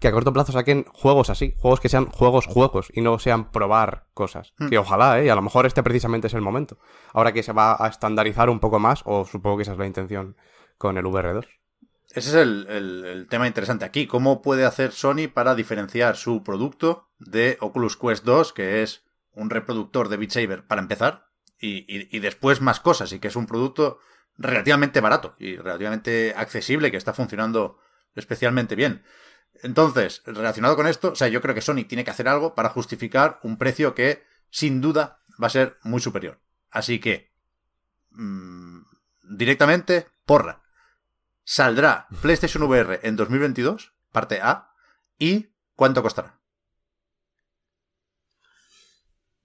que 0.00 0.08
a 0.08 0.12
corto 0.12 0.32
plazo 0.32 0.52
saquen 0.52 0.84
juegos 0.92 1.30
así, 1.30 1.54
juegos 1.58 1.80
que 1.80 1.88
sean 1.88 2.06
juegos 2.10 2.46
juegos 2.46 2.90
y 2.92 3.00
no 3.00 3.18
sean 3.18 3.50
probar 3.50 4.06
cosas. 4.14 4.54
Hmm. 4.58 4.68
Que 4.68 4.78
ojalá, 4.78 5.20
¿eh? 5.20 5.26
Y 5.26 5.28
a 5.28 5.34
lo 5.34 5.42
mejor 5.42 5.66
este 5.66 5.82
precisamente 5.82 6.28
es 6.28 6.34
el 6.34 6.40
momento. 6.40 6.78
Ahora 7.12 7.32
que 7.32 7.42
se 7.42 7.52
va 7.52 7.76
a 7.78 7.88
estandarizar 7.88 8.50
un 8.50 8.60
poco 8.60 8.78
más, 8.78 9.02
o 9.04 9.24
supongo 9.24 9.56
que 9.56 9.62
esa 9.62 9.72
es 9.72 9.78
la 9.78 9.86
intención 9.86 10.36
con 10.78 10.96
el 10.96 11.04
VR2. 11.04 11.46
Ese 12.10 12.30
es 12.30 12.34
el, 12.34 13.26
tema 13.28 13.46
interesante 13.46 13.84
aquí. 13.84 14.06
¿Cómo 14.06 14.40
puede 14.40 14.64
hacer 14.64 14.92
Sony 14.92 15.28
para 15.32 15.54
diferenciar 15.54 16.16
su 16.16 16.42
producto 16.42 17.10
de 17.18 17.58
Oculus 17.60 17.96
Quest 17.96 18.24
2, 18.24 18.52
que 18.52 18.82
es 18.82 19.04
un 19.32 19.50
reproductor 19.50 20.08
de 20.08 20.16
Beat 20.16 20.30
Saber 20.30 20.66
para 20.66 20.80
empezar, 20.80 21.26
y, 21.60 21.84
y 22.16 22.20
después 22.20 22.60
más 22.60 22.80
cosas, 22.80 23.12
y 23.12 23.18
que 23.18 23.28
es 23.28 23.36
un 23.36 23.46
producto 23.46 23.98
relativamente 24.38 25.00
barato 25.00 25.34
y 25.38 25.56
relativamente 25.56 26.32
accesible, 26.36 26.90
que 26.90 26.96
está 26.96 27.12
funcionando 27.12 27.78
especialmente 28.14 28.74
bien? 28.74 29.02
Entonces, 29.62 30.22
relacionado 30.24 30.76
con 30.76 30.86
esto, 30.86 31.12
o 31.12 31.14
sea, 31.14 31.28
yo 31.28 31.40
creo 31.40 31.54
que 31.54 31.60
Sony 31.60 31.84
tiene 31.86 32.04
que 32.04 32.10
hacer 32.10 32.28
algo 32.28 32.54
para 32.54 32.68
justificar 32.68 33.40
un 33.42 33.58
precio 33.58 33.94
que, 33.94 34.24
sin 34.50 34.80
duda, 34.80 35.20
va 35.42 35.48
a 35.48 35.50
ser 35.50 35.78
muy 35.82 36.00
superior. 36.00 36.40
Así 36.70 37.00
que, 37.00 37.32
mmm, 38.10 38.82
directamente, 39.22 40.06
porra. 40.24 40.62
Saldrá 41.50 42.06
PlayStation 42.20 42.62
VR 42.64 43.00
en 43.04 43.16
2022, 43.16 43.94
parte 44.12 44.38
A, 44.42 44.74
y 45.18 45.46
¿cuánto 45.76 46.02
costará? 46.02 46.38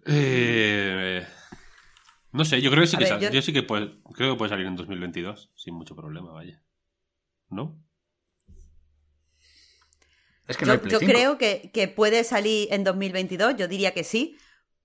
Eh, 0.06 1.26
no 2.34 2.44
sé, 2.44 2.62
yo 2.62 2.72
creo 2.72 2.82
que 2.82 2.88
sí 2.88 2.98
que, 2.98 3.30
yo... 3.32 3.42
sí 3.42 3.54
que 3.54 3.64
puede, 3.64 4.02
creo 4.16 4.34
que 4.34 4.38
puede 4.38 4.50
salir 4.50 4.66
en 4.66 4.76
2022, 4.76 5.54
sin 5.56 5.76
mucho 5.76 5.96
problema, 5.96 6.34
vaya. 6.34 6.62
¿No? 7.48 7.82
yo, 10.50 11.00
creo 11.00 11.38
que, 11.38 11.72
que, 11.74 11.88
puede 11.88 12.26
salir 12.26 12.68
en 12.74 12.84
2022, 12.84 13.56
yo 13.56 13.70
diría 13.70 13.94
que 13.94 14.04
sí, 14.04 14.38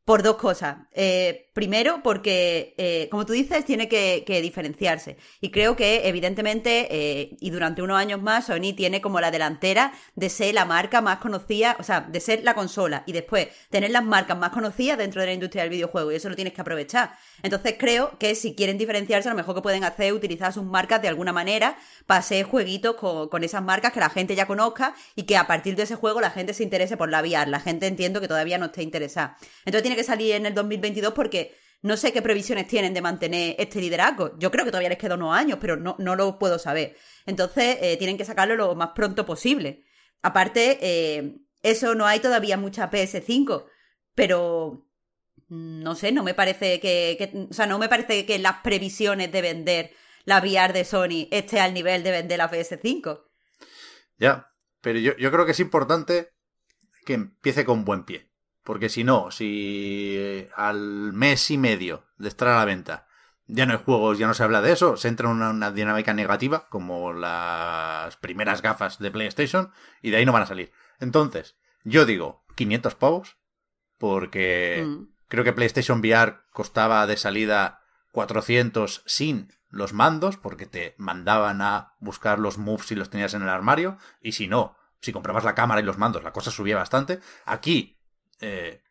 por 0.04 0.22
dos 0.22 0.37
cosas. 0.37 0.87
Eh, 0.92 1.47
primero, 1.58 2.04
porque, 2.04 2.72
eh, 2.78 3.08
como 3.10 3.26
tú 3.26 3.32
dices, 3.32 3.64
tiene 3.64 3.88
que, 3.88 4.22
diferenciarse. 4.40 5.16
Y 5.40 5.50
creo 5.50 5.74
que, 5.74 6.06
evidentemente, 6.06 6.86
eh, 6.88 7.36
y 7.40 7.50
durante 7.50 7.82
unos 7.82 7.98
años 7.98 8.22
más, 8.22 8.46
Sony 8.46 8.74
tiene 8.76 9.00
como 9.00 9.20
la 9.20 9.32
delantera 9.32 9.92
de 10.14 10.30
ser 10.30 10.54
la 10.54 10.64
marca 10.64 11.00
más 11.00 11.18
conocida, 11.18 11.76
o 11.80 11.82
sea, 11.82 12.02
de 12.02 12.20
ser 12.20 12.44
la 12.44 12.54
consola 12.54 13.02
y 13.06 13.12
después 13.12 13.48
tener 13.70 13.90
las 13.90 14.04
marcas 14.04 14.38
más 14.38 14.50
conocidas 14.50 14.98
dentro 14.98 15.20
de 15.20 15.26
la 15.26 15.32
industria 15.32 15.64
del 15.64 15.70
videojuego. 15.70 16.12
Y 16.12 16.14
eso 16.14 16.28
lo 16.28 16.36
tienes 16.36 16.54
que 16.54 16.60
aprovechar. 16.60 17.16
Entonces, 17.42 17.74
creo 17.76 18.16
que 18.20 18.36
si 18.36 18.54
quieren 18.54 18.78
diferenciarse, 18.78 19.28
a 19.28 19.32
lo 19.32 19.36
mejor 19.36 19.56
que 19.56 19.62
pueden 19.62 19.82
hacer 19.82 20.06
es 20.06 20.12
utilizar 20.12 20.52
sus 20.52 20.62
marcas 20.62 21.02
de 21.02 21.08
alguna 21.08 21.32
manera 21.32 21.76
para 22.06 22.20
hacer 22.20 22.44
jueguitos 22.44 22.94
con, 22.94 23.28
con 23.28 23.42
esas 23.42 23.64
marcas 23.64 23.92
que 23.92 23.98
la 23.98 24.10
gente 24.10 24.36
ya 24.36 24.46
conozca 24.46 24.94
y 25.16 25.24
que 25.24 25.36
a 25.36 25.48
partir 25.48 25.74
de 25.74 25.82
ese 25.82 25.96
juego 25.96 26.20
la 26.20 26.30
gente 26.30 26.54
se 26.54 26.62
interese 26.62 26.96
por 26.96 27.10
la 27.10 27.20
VR. 27.20 27.50
La 27.50 27.58
gente 27.58 27.88
entiendo 27.88 28.20
que 28.20 28.28
todavía 28.28 28.58
no 28.58 28.66
esté 28.66 28.84
interesada. 28.84 29.36
Entonces, 29.64 29.82
tiene 29.82 29.96
que 29.96 30.04
salir 30.04 30.36
en 30.36 30.46
el 30.46 30.54
2022 30.54 31.14
porque 31.14 31.47
no 31.82 31.96
sé 31.96 32.12
qué 32.12 32.22
previsiones 32.22 32.66
tienen 32.66 32.92
de 32.92 33.00
mantener 33.00 33.54
este 33.58 33.80
liderazgo. 33.80 34.36
Yo 34.38 34.50
creo 34.50 34.64
que 34.64 34.70
todavía 34.70 34.88
les 34.88 34.98
quedan 34.98 35.22
unos 35.22 35.36
años, 35.36 35.58
pero 35.60 35.76
no, 35.76 35.96
no 35.98 36.16
lo 36.16 36.38
puedo 36.38 36.58
saber. 36.58 36.96
Entonces, 37.24 37.78
eh, 37.80 37.96
tienen 37.98 38.18
que 38.18 38.24
sacarlo 38.24 38.56
lo 38.56 38.74
más 38.74 38.90
pronto 38.94 39.24
posible. 39.24 39.84
Aparte, 40.22 40.78
eh, 40.80 41.36
eso 41.62 41.94
no 41.94 42.06
hay 42.06 42.20
todavía 42.20 42.56
mucha 42.56 42.90
PS5, 42.90 43.66
pero 44.14 44.86
mm, 45.48 45.82
no 45.82 45.94
sé, 45.94 46.10
no 46.10 46.24
me 46.24 46.34
parece 46.34 46.80
que, 46.80 47.46
o 47.50 47.54
sea, 47.54 47.66
no 47.66 47.78
me 47.78 47.88
parece 47.88 48.26
que 48.26 48.38
las 48.38 48.56
previsiones 48.62 49.30
de 49.30 49.42
vender 49.42 49.90
la 50.24 50.40
VR 50.40 50.72
de 50.72 50.84
Sony 50.84 51.28
esté 51.30 51.60
al 51.60 51.74
nivel 51.74 52.02
de 52.02 52.10
vender 52.10 52.38
la 52.38 52.50
PS5. 52.50 53.24
Ya, 54.18 54.52
pero 54.80 54.98
yo, 54.98 55.16
yo 55.16 55.30
creo 55.30 55.46
que 55.46 55.52
es 55.52 55.60
importante 55.60 56.32
que 57.06 57.14
empiece 57.14 57.64
con 57.64 57.84
buen 57.84 58.04
pie. 58.04 58.27
Porque 58.68 58.90
si 58.90 59.02
no, 59.02 59.31
si 59.31 60.16
eh, 60.18 60.50
al 60.54 61.14
mes 61.14 61.50
y 61.50 61.57
medio 61.57 62.04
de 62.18 62.28
estar 62.28 62.48
a 62.48 62.59
la 62.59 62.66
venta 62.66 63.07
ya 63.46 63.64
no 63.64 63.72
hay 63.72 63.78
juegos, 63.83 64.18
ya 64.18 64.26
no 64.26 64.35
se 64.35 64.42
habla 64.42 64.61
de 64.61 64.72
eso, 64.72 64.98
se 64.98 65.09
entra 65.09 65.31
en 65.31 65.40
una, 65.40 65.70
dinámica 65.70 66.12
negativa, 66.12 66.68
como 66.68 67.14
las 67.14 68.14
primeras 68.18 68.61
gafas 68.61 68.98
de 68.98 69.11
PlayStation, 69.11 69.72
y 70.02 70.11
de 70.11 70.18
ahí 70.18 70.26
no 70.26 70.33
van 70.33 70.42
a 70.42 70.46
salir. 70.46 70.70
Entonces, 71.00 71.57
yo 71.83 72.04
digo 72.04 72.44
500 72.57 72.94
pavos, 72.94 73.38
porque 73.96 74.85
mm. 74.87 75.14
creo 75.28 75.44
que 75.44 75.54
PlayStation 75.54 76.00
VR 76.00 76.40
costaba 76.52 77.07
de 77.07 77.16
salida 77.16 77.81
400 78.12 79.02
sin 79.07 79.50
los 79.70 79.94
mandos, 79.94 80.37
porque 80.37 80.66
te 80.66 80.94
mandaban 80.98 81.62
a 81.62 81.94
buscar 82.00 82.38
los 82.38 82.59
moves 82.59 82.88
si 82.88 82.96
los 82.96 83.09
tenías 83.09 83.33
en 83.33 83.40
el 83.40 83.48
armario, 83.48 83.96
y 84.20 84.33
si 84.33 84.46
no, 84.46 84.76
si 85.00 85.14
comprabas 85.14 85.44
la 85.44 85.54
cámara 85.54 85.81
y 85.81 85.85
los 85.85 85.96
mandos, 85.96 86.22
la 86.22 86.35
cosa 86.35 86.50
subía 86.50 86.76
bastante. 86.76 87.20
Aquí 87.46 87.97
eh, 88.40 88.83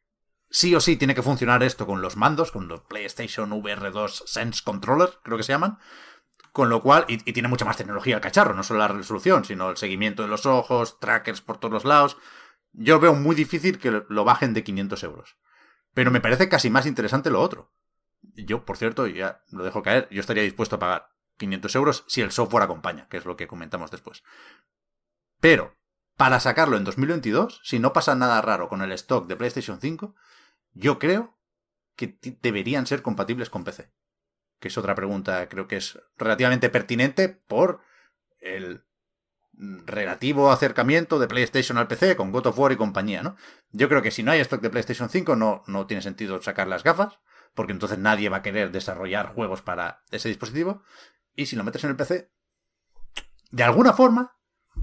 sí 0.49 0.73
o 0.75 0.79
sí 0.79 0.95
tiene 0.95 1.15
que 1.15 1.21
funcionar 1.21 1.63
esto 1.63 1.85
con 1.85 2.01
los 2.01 2.15
mandos, 2.15 2.51
con 2.51 2.67
los 2.67 2.81
PlayStation 2.81 3.51
VR2 3.51 4.25
Sense 4.25 4.61
Controller, 4.63 5.09
creo 5.23 5.37
que 5.37 5.43
se 5.43 5.53
llaman. 5.53 5.79
Con 6.51 6.69
lo 6.69 6.81
cual, 6.81 7.05
y, 7.07 7.17
tiene 7.17 7.49
mucha 7.49 7.65
más 7.65 7.77
tecnología 7.77 8.15
el 8.15 8.21
cacharro, 8.21 8.55
no 8.55 8.63
solo 8.63 8.79
la 8.79 8.87
resolución, 8.87 9.45
sino 9.45 9.69
el 9.69 9.77
seguimiento 9.77 10.23
de 10.23 10.29
los 10.29 10.45
ojos, 10.45 10.99
trackers 10.99 11.41
por 11.41 11.59
todos 11.59 11.71
los 11.71 11.85
lados. 11.85 12.17
Yo 12.73 12.99
veo 12.99 13.13
muy 13.13 13.35
difícil 13.35 13.77
que 13.77 14.03
lo 14.07 14.23
bajen 14.23 14.53
de 14.53 14.63
500 14.63 15.03
euros. 15.03 15.37
Pero 15.93 16.11
me 16.11 16.21
parece 16.21 16.49
casi 16.49 16.69
más 16.69 16.85
interesante 16.85 17.29
lo 17.29 17.41
otro. 17.41 17.71
Yo, 18.33 18.65
por 18.65 18.77
cierto, 18.77 19.07
ya 19.07 19.43
lo 19.51 19.63
dejo 19.63 19.83
caer, 19.83 20.07
yo 20.09 20.19
estaría 20.19 20.43
dispuesto 20.43 20.75
a 20.75 20.79
pagar 20.79 21.09
500 21.37 21.75
euros 21.75 22.03
si 22.07 22.21
el 22.21 22.31
software 22.31 22.63
acompaña, 22.63 23.07
que 23.07 23.17
es 23.17 23.25
lo 23.25 23.37
que 23.37 23.47
comentamos 23.47 23.91
después. 23.91 24.23
Pero, 25.39 25.75
para 26.17 26.39
sacarlo 26.39 26.77
en 26.77 26.83
2022, 26.83 27.61
si 27.63 27.79
no 27.79 27.93
pasa 27.93 28.15
nada 28.15 28.41
raro 28.41 28.67
con 28.67 28.81
el 28.81 28.91
stock 28.91 29.27
de 29.27 29.35
PlayStation 29.35 29.79
5, 29.79 30.15
yo 30.73 30.99
creo 30.99 31.37
que 31.95 32.17
deberían 32.41 32.87
ser 32.87 33.01
compatibles 33.01 33.49
con 33.49 33.63
PC? 33.63 33.91
Que 34.59 34.67
es 34.67 34.77
otra 34.77 34.95
pregunta, 34.95 35.47
creo 35.47 35.67
que 35.67 35.77
es 35.77 35.99
relativamente 36.17 36.69
pertinente 36.69 37.29
por 37.29 37.81
el 38.39 38.83
relativo 39.53 40.51
acercamiento 40.51 41.19
de 41.19 41.27
PlayStation 41.27 41.77
al 41.77 41.87
PC 41.87 42.15
con 42.15 42.31
God 42.31 42.47
of 42.47 42.59
War 42.59 42.71
y 42.71 42.77
compañía, 42.77 43.23
¿no? 43.23 43.35
Yo 43.71 43.89
creo 43.89 44.01
que 44.01 44.11
si 44.11 44.23
no 44.23 44.31
hay 44.31 44.39
stock 44.39 44.61
de 44.61 44.69
PlayStation 44.69 45.09
5 45.09 45.35
no, 45.35 45.63
no 45.67 45.87
tiene 45.87 46.01
sentido 46.01 46.41
sacar 46.41 46.67
las 46.67 46.83
gafas, 46.83 47.19
porque 47.53 47.73
entonces 47.73 47.97
nadie 47.97 48.29
va 48.29 48.37
a 48.37 48.41
querer 48.43 48.71
desarrollar 48.71 49.27
juegos 49.27 49.61
para 49.61 50.03
ese 50.11 50.29
dispositivo. 50.29 50.83
Y 51.35 51.47
si 51.47 51.55
lo 51.55 51.63
metes 51.63 51.83
en 51.83 51.91
el 51.91 51.95
PC, 51.95 52.31
de 53.51 53.63
alguna 53.63 53.93
forma, 53.93 54.36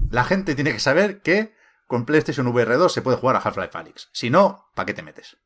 la 0.09 0.23
gente 0.23 0.55
tiene 0.55 0.73
que 0.73 0.79
saber 0.79 1.21
que 1.21 1.53
con 1.87 2.05
PlayStation 2.05 2.47
VR 2.47 2.75
2 2.75 2.91
se 2.91 3.01
puede 3.01 3.17
jugar 3.17 3.35
a 3.35 3.39
Half-Life 3.39 3.77
Alyx. 3.77 4.09
Si 4.11 4.29
no, 4.29 4.69
¿para 4.73 4.87
qué 4.87 4.93
te 4.93 5.03
metes? 5.03 5.37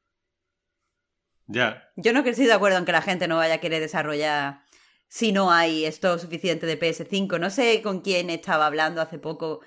Ya. 1.48 1.90
Yo 1.96 2.14
no 2.14 2.24
que 2.24 2.30
estoy 2.30 2.46
de 2.46 2.54
acuerdo 2.54 2.78
en 2.78 2.86
que 2.86 2.92
la 2.92 3.02
gente 3.02 3.28
no 3.28 3.38
vaya 3.38 3.56
a 3.56 3.60
querer 3.60 3.82
desarrollar 3.82 4.64
si 5.08 5.32
no 5.32 5.52
hay 5.52 5.86
esto 5.86 6.18
suficiente 6.20 6.66
de 6.66 6.80
PS5. 6.80 7.40
No 7.40 7.50
sé 7.50 7.82
con 7.82 8.02
quién 8.02 8.30
estaba 8.30 8.68
hablando 8.68 9.02
hace 9.02 9.18
poco 9.18 9.62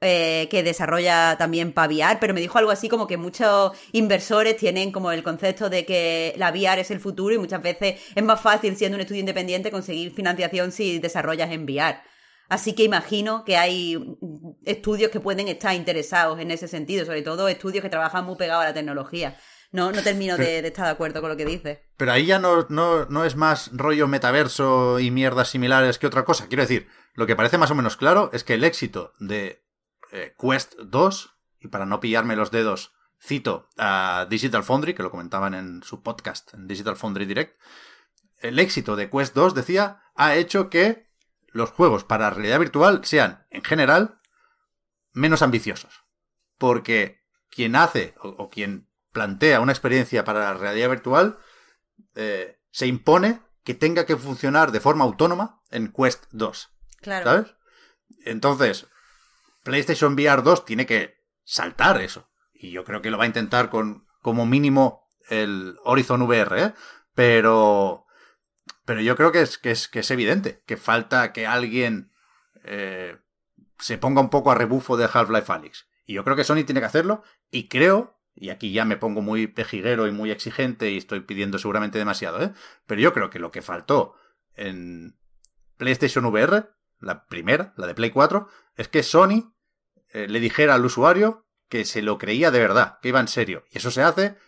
eh, 0.00 0.48
que 0.50 0.62
desarrolla 0.62 1.36
también 1.38 1.72
para 1.72 1.88
VR, 1.92 2.18
pero 2.20 2.34
me 2.34 2.40
dijo 2.40 2.58
algo 2.58 2.70
así 2.70 2.88
como 2.88 3.06
que 3.06 3.16
muchos 3.16 3.72
inversores 3.92 4.56
tienen 4.56 4.92
como 4.92 5.10
el 5.12 5.22
concepto 5.22 5.70
de 5.70 5.84
que 5.84 6.34
la 6.36 6.50
VR 6.50 6.80
es 6.80 6.90
el 6.90 7.00
futuro 7.00 7.34
y 7.34 7.38
muchas 7.38 7.62
veces 7.62 8.00
es 8.14 8.22
más 8.22 8.40
fácil 8.40 8.76
siendo 8.76 8.96
un 8.96 9.00
estudio 9.00 9.20
independiente 9.20 9.70
conseguir 9.70 10.12
financiación 10.12 10.72
si 10.72 10.98
desarrollas 10.98 11.50
en 11.50 11.64
VR. 11.64 12.00
Así 12.48 12.74
que 12.74 12.84
imagino 12.84 13.44
que 13.44 13.56
hay 13.56 13.98
mm, 13.98 14.50
estudios 14.64 15.10
que 15.10 15.20
pueden 15.20 15.48
estar 15.48 15.74
interesados 15.74 16.40
en 16.40 16.50
ese 16.50 16.68
sentido, 16.68 17.04
sobre 17.04 17.22
todo 17.22 17.48
estudios 17.48 17.82
que 17.82 17.90
trabajan 17.90 18.24
muy 18.24 18.36
pegados 18.36 18.64
a 18.64 18.68
la 18.68 18.74
tecnología. 18.74 19.36
No, 19.70 19.92
no 19.92 20.02
termino 20.02 20.38
de, 20.38 20.62
de 20.62 20.68
estar 20.68 20.86
de 20.86 20.92
acuerdo 20.92 21.20
con 21.20 21.28
lo 21.28 21.36
que 21.36 21.44
dices. 21.44 21.78
Pero 21.98 22.12
ahí 22.12 22.24
ya 22.24 22.38
no, 22.38 22.66
no, 22.70 23.04
no 23.04 23.24
es 23.26 23.36
más 23.36 23.70
rollo 23.74 24.08
metaverso 24.08 24.98
y 24.98 25.10
mierdas 25.10 25.50
similares 25.50 25.98
que 25.98 26.06
otra 26.06 26.24
cosa. 26.24 26.48
Quiero 26.48 26.62
decir, 26.62 26.88
lo 27.12 27.26
que 27.26 27.36
parece 27.36 27.58
más 27.58 27.70
o 27.70 27.74
menos 27.74 27.98
claro 27.98 28.30
es 28.32 28.44
que 28.44 28.54
el 28.54 28.64
éxito 28.64 29.12
de 29.18 29.62
eh, 30.10 30.34
Quest 30.38 30.74
2, 30.78 31.36
y 31.60 31.68
para 31.68 31.84
no 31.84 32.00
pillarme 32.00 32.34
los 32.34 32.50
dedos, 32.50 32.94
cito 33.20 33.68
a 33.76 34.26
Digital 34.30 34.64
Foundry, 34.64 34.94
que 34.94 35.02
lo 35.02 35.10
comentaban 35.10 35.52
en 35.52 35.82
su 35.82 36.02
podcast, 36.02 36.54
en 36.54 36.66
Digital 36.66 36.96
Foundry 36.96 37.26
Direct, 37.26 37.60
el 38.38 38.58
éxito 38.58 38.96
de 38.96 39.10
Quest 39.10 39.34
2, 39.34 39.54
decía, 39.54 40.00
ha 40.14 40.36
hecho 40.36 40.70
que 40.70 41.07
los 41.52 41.70
juegos 41.70 42.04
para 42.04 42.30
realidad 42.30 42.58
virtual 42.58 43.04
sean, 43.04 43.46
en 43.50 43.64
general, 43.64 44.20
menos 45.12 45.42
ambiciosos. 45.42 46.04
Porque 46.58 47.24
quien 47.50 47.76
hace 47.76 48.14
o, 48.20 48.28
o 48.28 48.50
quien 48.50 48.88
plantea 49.12 49.60
una 49.60 49.72
experiencia 49.72 50.24
para 50.24 50.40
la 50.40 50.54
realidad 50.54 50.90
virtual 50.90 51.38
eh, 52.14 52.60
se 52.70 52.86
impone 52.86 53.40
que 53.64 53.74
tenga 53.74 54.06
que 54.06 54.16
funcionar 54.16 54.72
de 54.72 54.80
forma 54.80 55.04
autónoma 55.04 55.62
en 55.70 55.92
Quest 55.92 56.24
2. 56.30 56.70
Claro. 57.00 57.24
¿Sabes? 57.24 57.54
Entonces, 58.24 58.86
PlayStation 59.64 60.14
VR 60.14 60.42
2 60.42 60.64
tiene 60.64 60.86
que 60.86 61.24
saltar 61.44 62.00
eso. 62.00 62.30
Y 62.52 62.70
yo 62.70 62.84
creo 62.84 63.02
que 63.02 63.10
lo 63.10 63.18
va 63.18 63.24
a 63.24 63.28
intentar 63.28 63.70
con 63.70 64.06
como 64.22 64.46
mínimo 64.46 65.08
el 65.28 65.76
Horizon 65.84 66.22
VR, 66.22 66.62
¿eh? 66.62 66.74
Pero. 67.14 68.06
Pero 68.88 69.02
yo 69.02 69.16
creo 69.16 69.32
que 69.32 69.42
es, 69.42 69.58
que 69.58 69.70
es, 69.70 69.86
que 69.86 69.98
es 69.98 70.10
evidente 70.10 70.62
que 70.64 70.78
falta 70.78 71.34
que 71.34 71.46
alguien 71.46 72.10
eh, 72.64 73.18
se 73.78 73.98
ponga 73.98 74.22
un 74.22 74.30
poco 74.30 74.50
a 74.50 74.54
rebufo 74.54 74.96
de 74.96 75.06
Half-Life 75.12 75.52
Alyx. 75.52 75.86
Y 76.06 76.14
yo 76.14 76.24
creo 76.24 76.36
que 76.36 76.42
Sony 76.42 76.64
tiene 76.64 76.80
que 76.80 76.86
hacerlo. 76.86 77.22
Y 77.50 77.68
creo, 77.68 78.18
y 78.34 78.48
aquí 78.48 78.72
ya 78.72 78.86
me 78.86 78.96
pongo 78.96 79.20
muy 79.20 79.46
pejiguero 79.46 80.06
y 80.06 80.10
muy 80.10 80.30
exigente 80.30 80.90
y 80.90 80.96
estoy 80.96 81.20
pidiendo 81.20 81.58
seguramente 81.58 81.98
demasiado, 81.98 82.42
¿eh? 82.42 82.54
Pero 82.86 83.02
yo 83.02 83.12
creo 83.12 83.28
que 83.28 83.38
lo 83.38 83.50
que 83.50 83.60
faltó 83.60 84.14
en 84.54 85.18
PlayStation 85.76 86.24
VR, 86.24 86.70
la 86.98 87.26
primera, 87.26 87.74
la 87.76 87.88
de 87.88 87.94
Play 87.94 88.08
4, 88.08 88.48
es 88.74 88.88
que 88.88 89.02
Sony 89.02 89.52
eh, 90.14 90.28
le 90.28 90.40
dijera 90.40 90.76
al 90.76 90.86
usuario 90.86 91.46
que 91.68 91.84
se 91.84 92.00
lo 92.00 92.16
creía 92.16 92.50
de 92.50 92.60
verdad, 92.60 93.00
que 93.02 93.08
iba 93.08 93.20
en 93.20 93.28
serio. 93.28 93.66
Y 93.70 93.76
eso 93.76 93.90
se 93.90 94.02
hace 94.02 94.38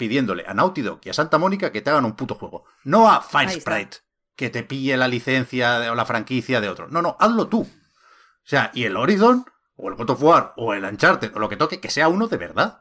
pidiéndole 0.00 0.44
a 0.46 0.54
Naughty 0.54 0.80
Dog 0.80 1.00
y 1.04 1.10
a 1.10 1.12
Santa 1.12 1.36
Mónica 1.36 1.70
que 1.70 1.82
te 1.82 1.90
hagan 1.90 2.06
un 2.06 2.16
puto 2.16 2.34
juego. 2.34 2.64
No 2.84 3.10
a 3.10 3.20
Fire 3.20 3.50
Ahí 3.50 3.58
está. 3.58 3.72
Sprite, 3.72 3.98
que 4.34 4.48
te 4.48 4.62
pille 4.62 4.96
la 4.96 5.08
licencia 5.08 5.78
de- 5.78 5.90
o 5.90 5.94
la 5.94 6.06
franquicia 6.06 6.62
de 6.62 6.70
otro. 6.70 6.88
No, 6.88 7.02
no, 7.02 7.18
hazlo 7.20 7.48
tú. 7.48 7.60
O 7.60 8.48
sea, 8.50 8.70
y 8.72 8.84
el 8.84 8.96
Horizon, 8.96 9.44
o 9.76 9.90
el 9.90 9.96
God 9.96 10.10
of 10.10 10.22
War, 10.22 10.54
o 10.56 10.72
el 10.72 10.84
Uncharted, 10.84 11.36
o 11.36 11.38
lo 11.38 11.50
que 11.50 11.56
toque, 11.58 11.80
que 11.80 11.90
sea 11.90 12.08
uno 12.08 12.28
de 12.28 12.38
verdad. 12.38 12.80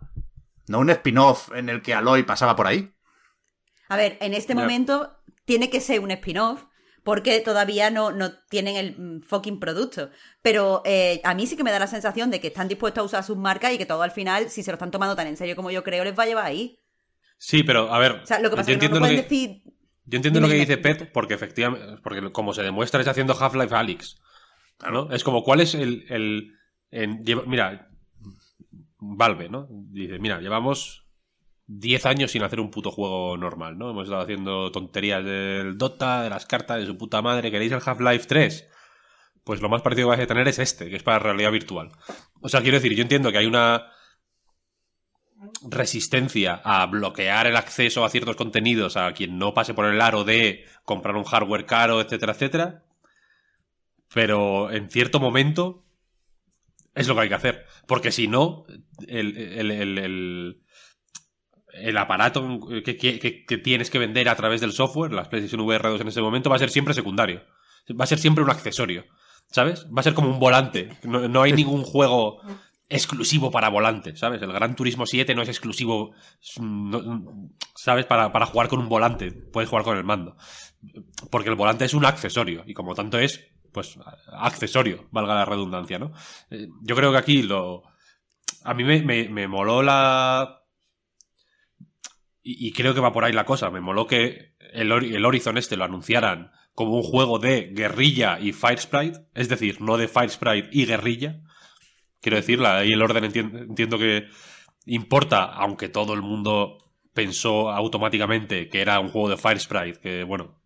No 0.68 0.80
un 0.80 0.90
spin-off 0.92 1.52
en 1.54 1.68
el 1.68 1.82
que 1.82 1.94
Aloy 1.94 2.24
pasaba 2.24 2.56
por 2.56 2.68
ahí. 2.68 2.96
A 3.90 3.98
ver, 3.98 4.18
en 4.22 4.34
este 4.34 4.56
momento 4.56 5.18
tiene 5.44 5.70
que 5.70 5.82
ser 5.82 6.00
un 6.00 6.12
spin-off 6.12 6.64
porque 7.04 7.40
todavía 7.40 7.90
no, 7.90 8.12
no 8.12 8.32
tienen 8.50 8.76
el 8.76 8.96
mm, 8.98 9.22
fucking 9.24 9.60
producto. 9.60 10.12
Pero 10.42 10.82
eh, 10.86 11.22
a 11.24 11.34
mí 11.34 11.48
sí 11.48 11.58
que 11.58 11.64
me 11.64 11.72
da 11.72 11.80
la 11.80 11.88
sensación 11.88 12.30
de 12.30 12.40
que 12.40 12.48
están 12.48 12.68
dispuestos 12.68 13.02
a 13.02 13.06
usar 13.06 13.24
sus 13.24 13.38
marcas 13.38 13.74
y 13.74 13.78
que 13.78 13.86
todo 13.86 14.04
al 14.04 14.12
final, 14.12 14.50
si 14.50 14.64
se 14.64 14.72
lo 14.72 14.76
están 14.76 14.92
tomando 14.92 15.16
tan 15.16 15.28
en 15.28 15.38
serio 15.38 15.56
como 15.56 15.72
yo 15.72 15.84
creo, 15.84 16.04
les 16.04 16.18
va 16.18 16.24
a 16.24 16.28
llevar 16.28 16.46
ahí. 16.46 16.79
Sí, 17.42 17.64
pero 17.64 17.92
a 17.92 17.98
ver. 18.00 18.12
O 18.24 18.26
sea, 18.28 18.40
lo 18.40 18.50
que 18.52 18.58
pasa 18.58 18.70
yo 18.70 18.78
es 18.78 18.80
que 18.80 18.90
no, 18.90 18.96
entiendo 18.98 19.00
no 19.00 19.06
lo 19.08 19.12
que- 19.12 19.22
decir... 19.24 19.62
Yo 20.06 20.16
entiendo 20.18 20.40
lo 20.42 20.48
que 20.48 20.54
dice. 20.56 20.78
Pet, 20.78 21.12
porque 21.12 21.36
efectivamente, 21.36 21.98
porque 22.04 22.32
como 22.32 22.54
se 22.54 22.64
demuestra 22.64 23.00
es 23.02 23.08
haciendo 23.08 23.34
Half-Life 23.40 23.76
Alyx. 23.76 24.18
¿no? 24.92 25.12
Es 25.12 25.24
como, 25.24 25.44
¿cuál 25.44 25.62
es 25.62 25.76
el. 25.76 26.06
el- 26.10 26.54
en- 26.92 27.24
lleva- 27.24 27.44
mira, 27.46 27.90
Valve, 28.98 29.50
¿no? 29.50 29.68
Dice, 29.70 30.18
mira, 30.20 30.42
llevamos 30.42 31.06
10 31.68 32.06
años 32.08 32.32
sin 32.32 32.42
hacer 32.44 32.60
un 32.60 32.72
puto 32.72 32.90
juego 32.92 33.38
normal, 33.38 33.78
¿no? 33.78 33.92
Hemos 33.92 34.06
estado 34.06 34.22
haciendo 34.24 34.72
tonterías 34.72 35.24
del 35.24 35.78
Dota, 35.78 36.24
de 36.24 36.30
las 36.32 36.46
cartas, 36.48 36.80
de 36.80 36.88
su 36.88 36.98
puta 36.98 37.22
madre. 37.22 37.52
¿Queréis 37.52 37.72
el 37.72 37.82
Half-Life 37.86 38.26
3? 38.28 38.68
Pues 39.44 39.62
lo 39.62 39.70
más 39.70 39.82
parecido 39.84 40.08
que 40.08 40.16
vais 40.18 40.24
a 40.24 40.28
tener 40.28 40.48
es 40.48 40.58
este, 40.60 40.90
que 40.90 40.96
es 40.96 41.04
para 41.04 41.20
realidad 41.20 41.52
virtual. 41.52 41.92
O 42.42 42.50
sea, 42.50 42.62
quiero 42.62 42.78
decir, 42.78 42.96
yo 42.96 43.04
entiendo 43.04 43.32
que 43.32 43.38
hay 43.38 43.46
una 43.46 43.92
resistencia 45.70 46.62
a 46.64 46.86
bloquear 46.86 47.48
el 47.48 47.56
acceso 47.56 48.04
a 48.04 48.10
ciertos 48.10 48.36
contenidos 48.36 48.98
a 48.98 49.14
quien 49.14 49.38
no 49.38 49.54
pase 49.54 49.74
por 49.74 49.86
el 49.86 50.02
aro 50.02 50.24
de 50.24 50.66
comprar 50.84 51.16
un 51.16 51.24
hardware 51.24 51.66
caro, 51.66 52.02
etcétera, 52.02 52.34
etcétera. 52.34 52.84
Pero 54.14 54.72
en 54.72 54.90
cierto 54.90 55.20
momento 55.20 55.86
es 56.96 57.08
lo 57.08 57.16
que 57.16 57.22
hay 57.22 57.30
que 57.30 57.36
hacer. 57.36 57.66
Porque 57.88 58.12
si 58.12 58.28
no, 58.28 58.66
el, 59.08 59.38
el- 59.38 59.72
el- 59.72 60.62
el- 61.74 61.98
aparato 61.98 62.60
que, 62.84 62.98
que- 62.98 63.20
que- 63.20 63.46
que 63.46 63.58
tienes 63.58 63.90
que 63.90 64.00
vender 64.00 64.28
a 64.30 64.36
través 64.36 64.60
del 64.62 64.72
software, 64.74 65.14
las 65.14 65.28
PlayStation 65.28 65.62
VR 65.62 65.90
2 65.90 66.02
en 66.02 66.08
ese 66.08 66.22
momento, 66.22 66.50
va 66.50 66.56
a 66.56 66.60
ser 66.60 66.70
siempre 66.72 66.94
secundario. 66.94 67.44
Va 68.00 68.04
a 68.04 68.08
ser 68.08 68.20
siempre 68.20 68.44
un 68.44 68.50
accesorio. 68.50 69.06
¿Sabes? 69.52 69.86
Va 69.88 70.02
a 70.02 70.04
ser 70.04 70.14
como 70.14 70.30
un 70.30 70.40
volante. 70.40 70.90
No, 71.04 71.28
no 71.28 71.42
hay 71.42 71.54
ningún 71.54 71.84
juego 71.84 72.40
exclusivo 72.90 73.52
para 73.52 73.70
volante, 73.70 74.16
¿sabes? 74.18 74.42
El 74.42 74.52
Gran 74.52 74.76
Turismo 74.76 75.06
7 75.06 75.36
no 75.36 75.44
es 75.44 75.50
exclusivo, 75.50 76.14
¿sabes? 77.76 78.06
Para, 78.06 78.46
jugar 78.48 78.68
con 78.68 78.80
un 78.80 78.90
volante. 78.90 79.32
Puedes 79.32 79.70
jugar 79.70 79.86
con 79.86 79.98
el 79.98 80.04
mando. 80.04 80.36
Porque 81.30 81.50
el 81.50 81.56
volante 81.56 81.86
es 81.86 81.94
un 81.94 82.06
accesorio 82.06 82.64
y 82.66 82.74
como 82.74 82.96
tanto 82.96 83.20
es, 83.20 83.46
pues, 83.72 84.00
accesorio, 84.34 85.08
valga 85.12 85.36
la 85.36 85.46
redundancia, 85.46 86.00
¿no? 86.00 86.14
Eh, 86.50 86.68
Yo 86.82 86.96
creo 86.96 87.12
que 87.12 87.20
aquí 87.20 87.44
lo... 87.44 87.84
A 88.64 88.74
mí 88.74 88.84
me, 88.84 89.02
me, 89.02 89.48
moló 89.48 89.84
la... 89.84 90.64
Y, 92.42 92.72
creo 92.74 92.96
que 92.96 93.00
va 93.00 93.14
por 93.14 93.24
ahí 93.24 93.32
la 93.32 93.46
cosa. 93.46 93.70
Me 93.70 93.80
moló 93.80 94.08
que 94.08 94.56
el, 94.74 94.92
el 94.92 95.26
Horizon 95.26 95.58
este 95.58 95.78
lo 95.78 95.86
anunciaran 95.86 96.52
como 96.74 96.96
un 96.96 97.04
juego 97.04 97.38
de 97.38 97.72
guerrilla 97.74 98.40
y 98.40 98.54
Fire 98.54 98.80
Sprite, 98.80 99.20
es 99.36 99.50
decir, 99.50 99.82
no 99.82 99.98
de 99.98 100.08
Fire 100.08 100.30
Sprite 100.30 100.70
y 100.72 100.86
guerrilla. 100.86 101.42
Quiero 102.22 102.38
decir, 102.38 102.60
ahí 102.66 102.92
el 102.92 103.02
orden 103.02 103.24
entien- 103.26 103.58
entiendo 103.70 103.98
que 103.98 104.28
importa, 104.86 105.44
aunque 105.46 105.90
todo 105.90 106.14
el 106.14 106.22
mundo 106.22 106.78
pensó 107.14 107.72
automáticamente 107.72 108.70
que 108.70 108.82
era 108.82 109.00
un 109.00 109.10
juego 109.10 109.30
de 109.30 109.38
Fire 109.38 109.60
Sprite, 109.60 110.00
que 110.00 110.24
bueno, 110.24 110.60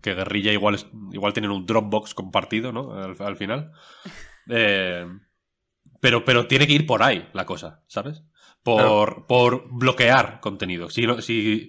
que 0.00 0.14
guerrilla 0.14 0.52
igual, 0.52 0.76
es- 0.76 0.86
igual 1.12 1.32
tienen 1.32 1.50
un 1.50 1.66
Dropbox 1.66 2.14
compartido, 2.14 2.72
¿no? 2.72 2.92
Al, 2.92 3.16
al 3.18 3.36
final. 3.36 3.72
Eh, 4.48 5.04
pero, 6.00 6.24
pero 6.24 6.46
tiene 6.46 6.68
que 6.68 6.72
ir 6.74 6.86
por 6.86 7.02
ahí 7.02 7.28
la 7.32 7.44
cosa, 7.44 7.82
¿sabes? 7.88 8.22
Por, 8.62 9.26
por 9.26 9.68
bloquear 9.72 10.38
contenido. 10.40 10.88
Si, 10.88 11.04
no- 11.04 11.20
si, 11.20 11.68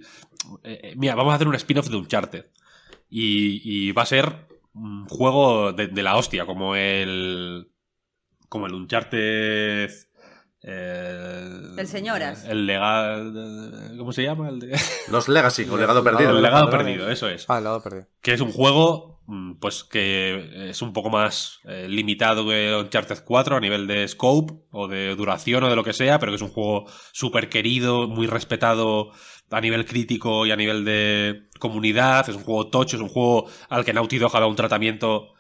eh, 0.64 0.80
eh, 0.84 0.94
mira, 0.96 1.16
vamos 1.16 1.32
a 1.32 1.36
hacer 1.38 1.48
un 1.48 1.56
spin-off 1.56 1.88
de 1.90 1.98
Uncharted. 1.98 2.46
Y, 3.10 3.62
y 3.88 3.92
va 3.94 4.04
a 4.04 4.06
ser 4.06 4.48
un 4.74 5.08
juego 5.08 5.72
de, 5.74 5.88
de 5.88 6.04
la 6.04 6.18
hostia, 6.18 6.46
como 6.46 6.76
el. 6.76 7.68
Como 8.50 8.68
el 8.68 8.74
Uncharted. 8.74 9.90
eh, 10.64 11.50
El 11.78 11.88
Señoras. 11.88 12.44
El 12.46 12.66
legado. 12.66 13.32
¿Cómo 13.98 14.12
se 14.12 14.24
llama? 14.24 14.50
El 14.50 14.60
de- 14.60 14.80
Los 15.12 15.28
Legacy, 15.30 15.64
o 15.64 15.78
legado 15.78 16.02
Legado- 16.02 16.04
perdido. 16.04 16.32
el 16.38 16.42
legado 16.44 16.70
perdido, 16.70 17.10
eso 17.10 17.30
es. 17.30 17.46
Ah, 17.48 17.58
el 17.60 17.64
lado 17.66 17.82
perdido. 17.82 18.08
Que 18.22 18.34
es 18.34 18.42
un 18.42 18.52
juego 18.52 19.22
mm, 19.28 19.54
pues 19.60 19.84
que 19.84 20.70
es 20.70 20.82
un 20.82 20.94
poco 20.94 21.10
más 21.10 21.60
eh, 21.66 21.88
limitado 21.90 22.46
que 22.48 22.76
Uncharted 22.76 23.24
4 23.26 23.58
a 23.58 23.60
nivel 23.60 23.86
de 23.88 24.08
scope 24.08 24.54
o 24.72 24.88
de 24.88 25.16
duración 25.16 25.64
o 25.64 25.70
de 25.70 25.76
lo 25.76 25.84
que 25.84 25.94
sea, 25.94 26.20
pero 26.20 26.32
que 26.32 26.38
es 26.38 26.42
un 26.42 26.50
juego 26.50 26.86
súper 27.12 27.50
querido, 27.50 28.08
muy 28.08 28.28
respetado 28.28 29.12
a 29.50 29.62
nivel 29.62 29.86
crítico 29.86 30.46
y 30.46 30.52
a 30.52 30.56
nivel 30.58 30.84
de 30.84 31.48
comunidad, 31.60 32.28
es 32.30 32.36
un 32.36 32.44
juego 32.44 32.68
tocho, 32.70 32.98
es 32.98 33.02
un 33.02 33.08
juego 33.10 33.50
al 33.70 33.86
que 33.86 33.94
Naughty 33.94 34.18
Dog 34.18 34.36
ha 34.36 34.40
dado 34.40 34.50
un 34.50 34.58
tratamiento 34.58 35.34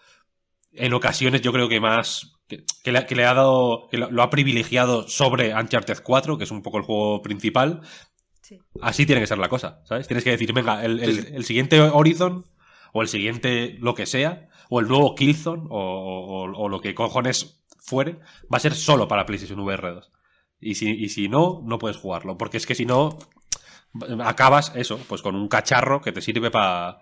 en 0.71 0.93
ocasiones 0.93 1.41
yo 1.41 1.51
creo 1.51 1.67
que 1.67 1.79
más 1.81 2.36
que, 2.47 2.91
le, 2.91 3.25
ha 3.25 3.33
dado 3.33 3.87
que 3.89 3.97
lo, 3.97 4.23
ha 4.23 4.29
privilegiado 4.29 5.07
sobre 5.07 5.53
Uncharted 5.53 6.01
4, 6.01 6.37
que 6.37 6.45
es 6.45 6.51
un 6.51 6.61
poco 6.61 6.77
el 6.77 6.83
juego 6.83 7.21
principal. 7.21 7.81
Así 8.81 9.05
tiene 9.05 9.21
que 9.21 9.27
ser 9.27 9.37
la 9.37 9.49
cosa, 9.49 9.81
¿sabes? 9.85 10.07
Tienes 10.07 10.23
que 10.23 10.31
decir, 10.31 10.53
venga, 10.53 10.83
el, 10.85 11.43
siguiente 11.43 11.81
Horizon 11.81 12.45
o 12.93 13.01
el 13.01 13.09
siguiente 13.09 13.75
lo 13.79 13.93
que 13.93 14.05
sea, 14.05 14.47
o 14.69 14.79
el 14.79 14.87
nuevo 14.87 15.15
Killzone 15.15 15.63
o, 15.69 16.67
lo 16.69 16.79
que 16.79 16.95
cojones 16.95 17.61
fuere, 17.79 18.19
va 18.51 18.57
a 18.57 18.59
ser 18.59 18.73
solo 18.73 19.07
para 19.07 19.25
PlayStation 19.25 19.59
VR 19.59 19.93
2. 19.93 20.11
Y 20.59 20.75
si, 20.75 20.89
y 20.89 21.09
si 21.09 21.27
no, 21.27 21.61
no 21.65 21.77
puedes 21.77 21.97
jugarlo, 21.97 22.37
porque 22.37 22.57
es 22.57 22.65
que 22.65 22.75
si 22.75 22.85
no, 22.85 23.19
acabas 24.23 24.71
eso, 24.75 24.97
pues 25.09 25.21
con 25.21 25.35
un 25.35 25.49
cacharro 25.49 26.01
que 26.01 26.13
te 26.13 26.21
sirve 26.21 26.49
para 26.49 27.01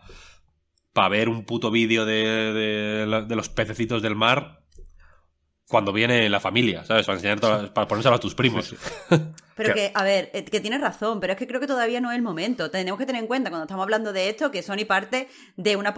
para 0.96 1.10
ver 1.10 1.28
un 1.28 1.44
puto 1.44 1.72
vídeo 1.72 2.06
de, 2.06 2.16
de, 3.06 3.36
los 3.36 3.50
pececitos 3.50 4.02
del 4.02 4.16
mar 4.16 4.65
cuando 5.68 5.92
viene 5.92 6.30
la 6.30 6.40
familia, 6.40 6.86
¿sabes? 6.86 7.06
Para 7.06 7.18
enseñar 7.18 7.40
para 7.74 7.88
ponérselo 7.88 8.16
a 8.16 8.20
tus 8.20 8.36
primos. 8.36 8.76
Pero 9.56 9.74
que, 9.74 9.92
a 9.94 10.04
ver, 10.04 10.30
eh, 10.34 10.44
que 10.44 10.60
tienes 10.60 10.82
razón, 10.82 11.22
pero 11.22 11.32
es 11.32 11.40
que 11.40 11.48
creo 11.48 11.62
que 11.62 11.68
todavía 11.68 12.02
no 12.02 12.12
es 12.12 12.18
el 12.18 12.22
momento. 12.22 12.70
Tenemos 12.70 13.00
que 13.00 13.06
tener 13.06 13.22
en 13.22 13.28
cuenta 13.28 13.50
cuando 13.50 13.64
estamos 13.64 13.84
hablando 13.84 14.12
de 14.12 14.28
esto 14.28 14.52
que 14.52 14.62
Sony 14.62 14.86
parte 14.86 15.30
de 15.56 15.78
una, 15.78 15.96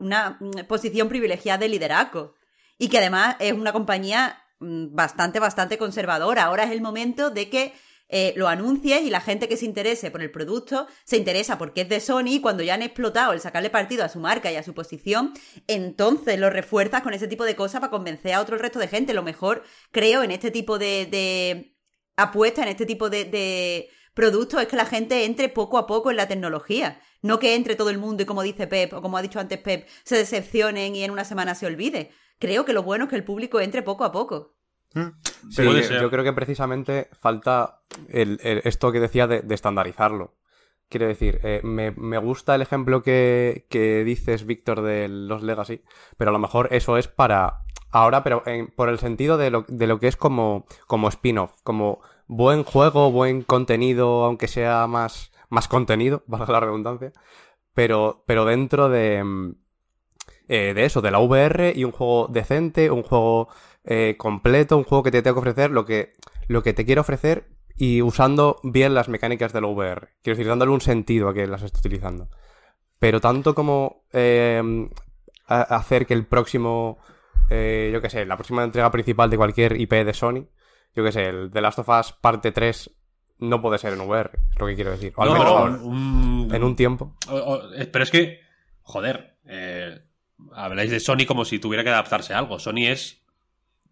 una 0.00 0.36
mm, 0.40 0.64
posición 0.66 1.08
privilegiada 1.08 1.58
de 1.58 1.68
liderazgo 1.68 2.34
y 2.78 2.88
que 2.88 2.98
además 2.98 3.36
es 3.38 3.52
una 3.52 3.72
compañía 3.72 4.42
mm, 4.58 4.92
bastante, 4.92 5.38
bastante 5.38 5.78
conservadora. 5.78 6.42
Ahora 6.46 6.64
es 6.64 6.72
el 6.72 6.80
momento 6.80 7.30
de 7.30 7.48
que 7.48 7.74
eh, 8.08 8.32
lo 8.36 8.46
anuncies 8.48 9.02
y 9.02 9.10
la 9.10 9.20
gente 9.20 9.48
que 9.48 9.56
se 9.56 9.64
interese 9.64 10.10
por 10.10 10.22
el 10.22 10.30
producto 10.30 10.86
se 11.04 11.16
interesa 11.16 11.58
porque 11.58 11.80
es 11.80 11.88
de 11.88 12.00
Sony 12.00 12.28
y 12.28 12.40
cuando 12.40 12.62
ya 12.62 12.74
han 12.74 12.82
explotado 12.82 13.32
el 13.32 13.40
sacarle 13.40 13.70
partido 13.70 14.04
a 14.04 14.08
su 14.08 14.20
marca 14.20 14.52
y 14.52 14.56
a 14.56 14.62
su 14.62 14.74
posición, 14.74 15.32
entonces 15.66 16.38
lo 16.38 16.50
refuerzas 16.50 17.02
con 17.02 17.14
ese 17.14 17.26
tipo 17.26 17.44
de 17.44 17.56
cosas 17.56 17.80
para 17.80 17.90
convencer 17.90 18.34
a 18.34 18.40
otro 18.40 18.58
resto 18.58 18.78
de 18.78 18.88
gente. 18.88 19.14
Lo 19.14 19.22
mejor, 19.22 19.64
creo, 19.90 20.22
en 20.22 20.30
este 20.30 20.50
tipo 20.50 20.78
de, 20.78 21.06
de 21.06 21.76
apuesta, 22.16 22.62
en 22.62 22.68
este 22.68 22.86
tipo 22.86 23.10
de, 23.10 23.24
de 23.24 23.90
productos, 24.14 24.62
es 24.62 24.68
que 24.68 24.76
la 24.76 24.86
gente 24.86 25.24
entre 25.24 25.48
poco 25.48 25.76
a 25.78 25.86
poco 25.86 26.10
en 26.10 26.16
la 26.16 26.28
tecnología. 26.28 27.00
No 27.22 27.38
que 27.40 27.54
entre 27.54 27.74
todo 27.74 27.90
el 27.90 27.98
mundo 27.98 28.22
y 28.22 28.26
como 28.26 28.42
dice 28.42 28.66
Pep, 28.66 28.92
o 28.92 29.02
como 29.02 29.16
ha 29.16 29.22
dicho 29.22 29.40
antes 29.40 29.58
Pep, 29.58 29.88
se 30.04 30.16
decepcionen 30.16 30.94
y 30.94 31.02
en 31.02 31.10
una 31.10 31.24
semana 31.24 31.54
se 31.54 31.66
olvide. 31.66 32.10
Creo 32.38 32.64
que 32.64 32.72
lo 32.72 32.82
bueno 32.82 33.04
es 33.04 33.10
que 33.10 33.16
el 33.16 33.24
público 33.24 33.60
entre 33.60 33.82
poco 33.82 34.04
a 34.04 34.12
poco. 34.12 34.55
Mm. 34.96 35.50
Sí, 35.50 35.62
yo 36.00 36.10
creo 36.10 36.24
que 36.24 36.32
precisamente 36.32 37.08
falta 37.12 37.82
el, 38.08 38.40
esto 38.42 38.90
que 38.90 39.00
decía 39.00 39.26
de, 39.26 39.44
estandarizarlo. 39.54 40.34
Quiero 40.88 41.06
decir, 41.06 41.40
eh, 41.42 41.60
me, 41.62 42.18
gusta 42.18 42.54
el 42.54 42.62
ejemplo 42.62 43.02
que, 43.02 44.02
dices, 44.06 44.46
Víctor, 44.46 44.80
de 44.82 45.08
los 45.08 45.42
Legacy, 45.42 45.82
pero 46.16 46.30
a 46.30 46.32
lo 46.32 46.38
mejor 46.38 46.68
eso 46.72 46.96
es 46.96 47.08
para 47.08 47.64
ahora, 47.90 48.24
pero 48.24 48.42
por 48.74 48.88
el 48.88 48.98
sentido 48.98 49.36
de 49.36 49.50
lo, 49.50 49.64
de 49.68 49.86
lo 49.86 50.00
que 50.00 50.08
es 50.08 50.16
como, 50.16 50.66
como 50.86 51.08
spin-off, 51.08 51.52
como 51.62 52.00
buen 52.26 52.64
juego, 52.64 53.12
buen 53.12 53.42
contenido, 53.42 54.24
aunque 54.24 54.48
sea 54.48 54.86
más, 54.86 55.30
más 55.50 55.68
contenido, 55.68 56.22
valga 56.26 56.52
la 56.52 56.60
redundancia, 56.60 57.12
pero, 57.74 58.24
pero 58.26 58.44
dentro 58.44 58.88
de, 58.88 59.22
mm, 59.22 59.54
eh, 60.48 60.72
de 60.74 60.84
eso, 60.84 61.02
de 61.02 61.10
la 61.10 61.18
VR 61.18 61.72
y 61.74 61.84
un 61.84 61.92
juego 61.92 62.28
decente, 62.28 62.90
un 62.90 63.02
juego 63.02 63.48
eh, 63.86 64.16
completo, 64.18 64.76
un 64.76 64.84
juego 64.84 65.04
que 65.04 65.12
te 65.12 65.22
tengo 65.22 65.36
que 65.36 65.48
ofrecer 65.48 65.70
lo 65.70 65.86
que, 65.86 66.12
lo 66.48 66.62
que 66.62 66.72
te 66.72 66.84
quiero 66.84 67.02
ofrecer 67.02 67.48
y 67.76 68.02
usando 68.02 68.58
bien 68.64 68.94
las 68.94 69.08
mecánicas 69.08 69.52
del 69.52 69.64
VR. 69.64 70.08
Quiero 70.22 70.36
decir, 70.36 70.48
dándole 70.48 70.72
un 70.72 70.80
sentido 70.80 71.28
a 71.28 71.34
que 71.34 71.46
las 71.46 71.62
esté 71.62 71.78
utilizando. 71.78 72.28
Pero 72.98 73.20
tanto 73.20 73.54
como 73.54 74.04
em, 74.12 74.90
hacer 75.46 76.06
que 76.06 76.14
el 76.14 76.26
próximo, 76.26 76.98
eh, 77.48 77.90
yo 77.92 78.00
qué 78.02 78.10
sé, 78.10 78.26
la 78.26 78.36
próxima 78.36 78.64
entrega 78.64 78.90
principal 78.90 79.30
de 79.30 79.36
cualquier 79.36 79.80
IP 79.80 79.92
de 79.92 80.14
Sony, 80.14 80.48
yo 80.94 81.04
qué 81.04 81.12
sé, 81.12 81.26
el 81.26 81.50
The 81.52 81.60
Last 81.60 81.78
of 81.78 81.88
Us 81.88 82.12
parte 82.12 82.50
3 82.50 82.90
no 83.38 83.60
puede 83.60 83.78
ser 83.78 83.92
en 83.92 84.00
VR, 84.00 84.30
es 84.50 84.58
lo 84.58 84.66
que 84.66 84.74
quiero 84.74 84.90
decir. 84.92 85.12
O 85.14 85.22
al 85.22 85.32
menos 85.32 86.54
en 86.54 86.64
un 86.64 86.74
tiempo. 86.74 87.14
pero 87.92 88.02
es 88.02 88.10
que, 88.10 88.40
joder, 88.80 89.36
eh, 89.44 90.00
habláis 90.52 90.90
de 90.90 90.98
Sony 90.98 91.26
como 91.26 91.44
si 91.44 91.58
tuviera 91.58 91.84
que 91.84 91.90
adaptarse 91.90 92.34
a 92.34 92.38
algo. 92.38 92.58
Sony 92.58 92.86
es 92.88 93.25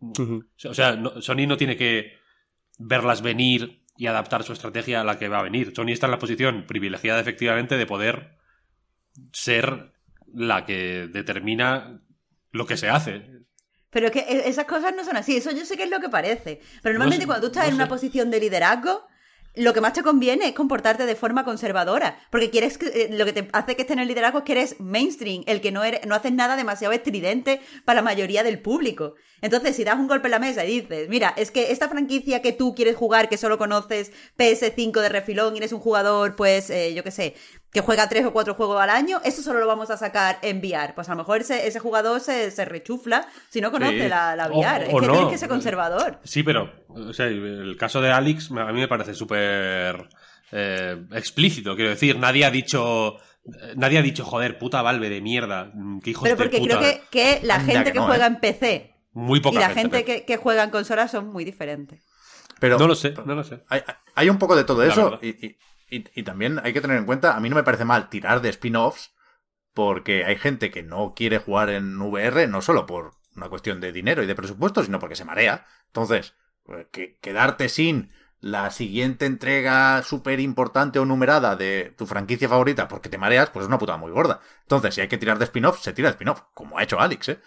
o 0.00 0.74
sea, 0.74 0.98
Sony 1.20 1.46
no 1.46 1.56
tiene 1.56 1.76
que 1.76 2.12
verlas 2.78 3.22
venir 3.22 3.84
y 3.96 4.06
adaptar 4.06 4.42
su 4.42 4.52
estrategia 4.52 5.00
a 5.00 5.04
la 5.04 5.18
que 5.18 5.28
va 5.28 5.38
a 5.38 5.44
venir. 5.44 5.72
Sony 5.74 5.90
está 5.90 6.06
en 6.06 6.12
la 6.12 6.18
posición 6.18 6.66
privilegiada 6.66 7.20
efectivamente 7.20 7.76
de 7.76 7.86
poder 7.86 8.36
ser 9.32 9.92
la 10.32 10.66
que 10.66 11.08
determina 11.12 12.02
lo 12.50 12.66
que 12.66 12.76
se 12.76 12.88
hace. 12.88 13.44
Pero 13.90 14.10
que 14.10 14.20
e-, 14.20 14.48
esas 14.48 14.64
cosas 14.64 14.94
no 14.96 15.04
son 15.04 15.16
así, 15.16 15.36
eso 15.36 15.52
yo 15.52 15.64
sé 15.64 15.76
que 15.76 15.84
es 15.84 15.90
lo 15.90 16.00
que 16.00 16.08
parece. 16.08 16.60
Pero 16.82 16.94
normalmente 16.94 17.26
cuando 17.26 17.46
tú 17.46 17.52
estás 17.52 17.68
en 17.68 17.74
una 17.74 17.88
posición 17.88 18.30
de 18.30 18.40
liderazgo, 18.40 19.06
lo 19.54 19.72
que 19.72 19.80
más 19.80 19.92
te 19.92 20.02
conviene 20.02 20.48
es 20.48 20.52
comportarte 20.52 21.06
de 21.06 21.14
forma 21.14 21.44
conservadora, 21.44 22.18
porque 22.30 22.50
quieres 22.50 22.76
que, 22.78 22.86
eh, 22.86 23.08
lo 23.10 23.24
que 23.24 23.32
te 23.32 23.48
hace 23.52 23.76
que 23.76 23.82
estés 23.82 23.96
en 23.96 24.00
el 24.00 24.08
liderazgo 24.08 24.38
es 24.38 24.44
que 24.44 24.52
eres 24.52 24.80
mainstream, 24.80 25.44
el 25.46 25.60
que 25.60 25.70
no, 25.72 25.84
eres, 25.84 26.04
no 26.06 26.14
haces 26.14 26.32
nada 26.32 26.56
demasiado 26.56 26.92
estridente 26.92 27.60
para 27.84 27.96
la 27.96 28.02
mayoría 28.02 28.42
del 28.42 28.60
público. 28.60 29.14
Entonces, 29.42 29.76
si 29.76 29.84
das 29.84 29.98
un 29.98 30.08
golpe 30.08 30.26
en 30.26 30.32
la 30.32 30.38
mesa 30.38 30.64
y 30.64 30.80
dices, 30.80 31.08
mira, 31.08 31.34
es 31.36 31.50
que 31.50 31.70
esta 31.70 31.88
franquicia 31.88 32.42
que 32.42 32.52
tú 32.52 32.74
quieres 32.74 32.96
jugar, 32.96 33.28
que 33.28 33.36
solo 33.36 33.58
conoces 33.58 34.10
PS5 34.38 35.00
de 35.00 35.08
refilón 35.08 35.54
y 35.54 35.58
eres 35.58 35.72
un 35.72 35.80
jugador, 35.80 36.34
pues, 36.34 36.70
eh, 36.70 36.94
yo 36.94 37.04
qué 37.04 37.10
sé, 37.10 37.34
que 37.74 37.80
juega 37.80 38.08
tres 38.08 38.24
o 38.24 38.32
cuatro 38.32 38.54
juegos 38.54 38.80
al 38.80 38.88
año, 38.88 39.20
eso 39.24 39.42
solo 39.42 39.58
lo 39.58 39.66
vamos 39.66 39.90
a 39.90 39.96
sacar 39.96 40.38
en 40.42 40.58
VR. 40.58 40.94
Pues 40.94 41.08
a 41.08 41.12
lo 41.12 41.18
mejor 41.18 41.40
ese, 41.40 41.66
ese 41.66 41.80
jugador 41.80 42.20
se, 42.20 42.52
se, 42.52 42.64
rechufla 42.64 43.26
si 43.50 43.60
no 43.60 43.72
conoce 43.72 44.08
la, 44.08 44.36
la, 44.36 44.46
VR. 44.46 44.84
es 44.84 44.94
que 44.94 45.08
tienes 45.08 45.28
que 45.28 45.38
ser 45.38 45.48
conservador. 45.48 46.20
Sí, 46.22 46.44
pero 46.44 46.72
o 46.88 47.12
sea, 47.12 47.26
el 47.26 47.76
caso 47.76 48.00
de 48.00 48.12
Alex 48.12 48.52
a 48.52 48.72
mí 48.72 48.80
me 48.80 48.86
parece 48.86 49.12
súper 49.12 50.08
eh, 50.52 51.04
explícito. 51.10 51.74
Quiero 51.74 51.90
decir, 51.90 52.16
nadie 52.16 52.44
ha 52.44 52.50
dicho. 52.50 53.16
Nadie 53.76 53.98
ha 53.98 54.02
dicho, 54.02 54.24
joder, 54.24 54.56
puta 54.56 54.80
Valve 54.80 55.10
de 55.10 55.20
mierda. 55.20 55.70
Qué 56.02 56.10
hijos 56.10 56.22
Pero 56.22 56.36
porque 56.36 56.62
creo 56.62 56.78
que, 56.78 57.02
que 57.10 57.40
la 57.42 57.60
gente 57.60 57.92
que, 57.92 57.98
juega 57.98 58.24
¿eh? 58.24 58.28
en 58.28 58.36
PC 58.36 58.94
muy 59.12 59.40
poca 59.40 59.56
y 59.56 59.60
la 59.60 59.70
gente, 59.70 60.04
que, 60.04 60.24
que, 60.24 60.36
juega 60.36 60.62
en 60.62 60.70
consolas 60.70 61.10
son 61.10 61.26
muy 61.26 61.44
diferentes. 61.44 62.06
Pero 62.60 62.78
no 62.78 62.86
lo 62.86 62.94
sé, 62.94 63.12
no 63.26 63.34
lo 63.34 63.42
sé. 63.42 63.64
Hay, 63.68 63.82
hay 64.14 64.30
un 64.30 64.38
poco 64.38 64.56
de 64.56 64.64
todo 64.64 64.82
eso 64.84 65.18
y, 65.20 65.28
y, 65.44 65.58
también 66.00 66.60
hay 66.62 66.72
que 66.72 66.80
tener 66.80 66.96
en 66.96 67.06
cuenta, 67.06 67.36
a 67.36 67.40
mí 67.40 67.48
no 67.48 67.56
me 67.56 67.62
parece 67.62 67.84
mal 67.84 68.08
tirar 68.08 68.40
de 68.40 68.48
spin-offs 68.50 69.14
porque 69.72 70.24
hay 70.24 70.36
gente 70.36 70.70
que 70.70 70.82
no 70.82 71.14
quiere 71.14 71.38
jugar 71.38 71.68
en 71.70 72.00
VR 72.00 72.46
no 72.46 72.62
solo 72.62 72.86
por 72.86 73.12
una 73.36 73.48
cuestión 73.48 73.80
de 73.80 73.92
dinero 73.92 74.22
y 74.22 74.26
de 74.26 74.34
presupuesto, 74.34 74.82
sino 74.84 75.00
porque 75.00 75.16
se 75.16 75.24
marea. 75.24 75.66
Entonces, 75.86 76.34
pues, 76.62 76.86
que, 76.92 77.18
quedarte 77.20 77.68
sin 77.68 78.12
la 78.40 78.70
siguiente 78.70 79.26
entrega 79.26 80.02
súper 80.02 80.38
importante 80.38 80.98
o 80.98 81.04
numerada 81.04 81.56
de 81.56 81.94
tu 81.96 82.06
franquicia 82.06 82.48
favorita 82.48 82.88
porque 82.88 83.08
te 83.08 83.18
mareas, 83.18 83.50
pues 83.50 83.64
es 83.64 83.68
una 83.68 83.78
puta 83.78 83.96
muy 83.96 84.12
gorda. 84.12 84.40
Entonces, 84.62 84.94
si 84.94 85.00
hay 85.00 85.08
que 85.08 85.18
tirar 85.18 85.38
de 85.38 85.44
spin-off, 85.44 85.80
se 85.80 85.92
tira 85.92 86.08
de 86.08 86.12
spin-off, 86.12 86.42
como 86.52 86.78
ha 86.78 86.82
hecho 86.82 87.00
Alex, 87.00 87.30
¿eh? 87.30 87.40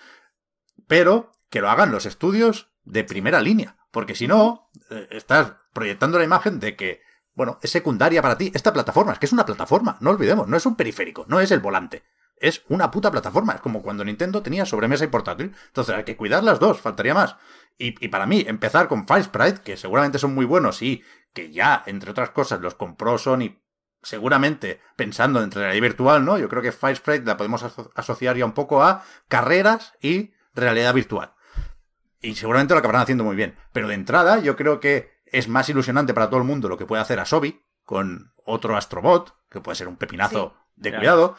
Pero 0.88 1.32
que 1.50 1.62
lo 1.62 1.70
hagan 1.70 1.92
los 1.92 2.06
estudios 2.06 2.72
de 2.84 3.04
primera 3.04 3.42
línea, 3.42 3.78
porque 3.92 4.16
si 4.16 4.28
no, 4.28 4.70
eh, 4.90 5.08
estás 5.12 5.54
proyectando 5.74 6.18
la 6.18 6.26
imagen 6.26 6.60
de 6.60 6.76
que 6.76 7.02
bueno, 7.38 7.60
es 7.62 7.70
secundaria 7.70 8.20
para 8.20 8.36
ti. 8.36 8.52
Esta 8.52 8.74
plataforma, 8.74 9.14
es 9.14 9.20
que 9.20 9.28
es 9.28 9.32
una 9.32 9.46
plataforma, 9.46 9.96
no 10.02 10.10
olvidemos, 10.10 10.48
no 10.48 10.58
es 10.58 10.66
un 10.66 10.76
periférico, 10.76 11.24
no 11.28 11.40
es 11.40 11.52
el 11.52 11.60
volante. 11.60 12.04
Es 12.36 12.64
una 12.68 12.90
puta 12.90 13.12
plataforma. 13.12 13.54
Es 13.54 13.62
como 13.62 13.84
cuando 13.84 14.04
Nintendo 14.04 14.42
tenía 14.42 14.66
sobremesa 14.66 15.04
y 15.04 15.08
portátil. 15.08 15.56
Entonces 15.68 15.96
hay 15.96 16.04
que 16.04 16.18
cuidar 16.18 16.44
las 16.44 16.60
dos, 16.60 16.82
faltaría 16.82 17.14
más. 17.14 17.36
Y, 17.78 18.08
para 18.08 18.26
mí, 18.26 18.44
empezar 18.48 18.88
con 18.88 19.06
Fire 19.08 19.24
Sprite, 19.24 19.62
que 19.62 19.78
seguramente 19.78 20.18
son 20.18 20.34
muy 20.34 20.46
buenos 20.46 20.82
y 20.82 21.04
que 21.32 21.52
ya, 21.52 21.84
entre 21.86 22.10
otras 22.10 22.32
cosas, 22.32 22.60
los 22.60 22.74
compró 22.74 23.20
Sony 23.20 23.62
seguramente 24.02 24.82
pensando 24.96 25.44
en 25.44 25.52
realidad 25.52 25.82
virtual, 25.82 26.26
¿no? 26.26 26.40
Yo 26.40 26.50
creo 26.50 26.64
que 26.64 26.72
Fire 26.72 26.98
Sprite 26.98 27.26
la 27.26 27.38
podemos 27.38 27.64
asociar 27.94 28.36
ya 28.36 28.46
un 28.46 28.54
poco 28.54 28.82
a 28.82 29.04
carreras 29.28 29.94
y 30.02 30.32
realidad 30.56 30.96
virtual. 30.96 31.36
Y 32.20 32.34
seguramente 32.34 32.74
lo 32.74 32.80
acabarán 32.80 33.04
haciendo 33.04 33.24
muy 33.24 33.36
bien. 33.36 33.56
Pero 33.74 33.88
de 33.88 33.94
entrada, 33.94 34.40
yo 34.40 34.56
creo 34.56 34.80
que 34.80 35.17
es 35.32 35.48
más 35.48 35.70
ilusionante 35.70 36.14
para 36.14 36.30
todo 36.30 36.40
el 36.40 36.46
mundo 36.46 36.70
lo 36.70 36.78
que 36.78 36.86
puede 36.86 37.02
hacer 37.02 37.20
Asobi 37.20 37.64
con 37.84 38.34
otro 38.46 38.76
Astrobot, 38.76 39.36
que 39.50 39.62
puede 39.62 39.76
ser 39.76 39.88
un 39.88 39.98
pepinazo 39.98 40.56
de 40.76 40.96
cuidado. 40.96 41.36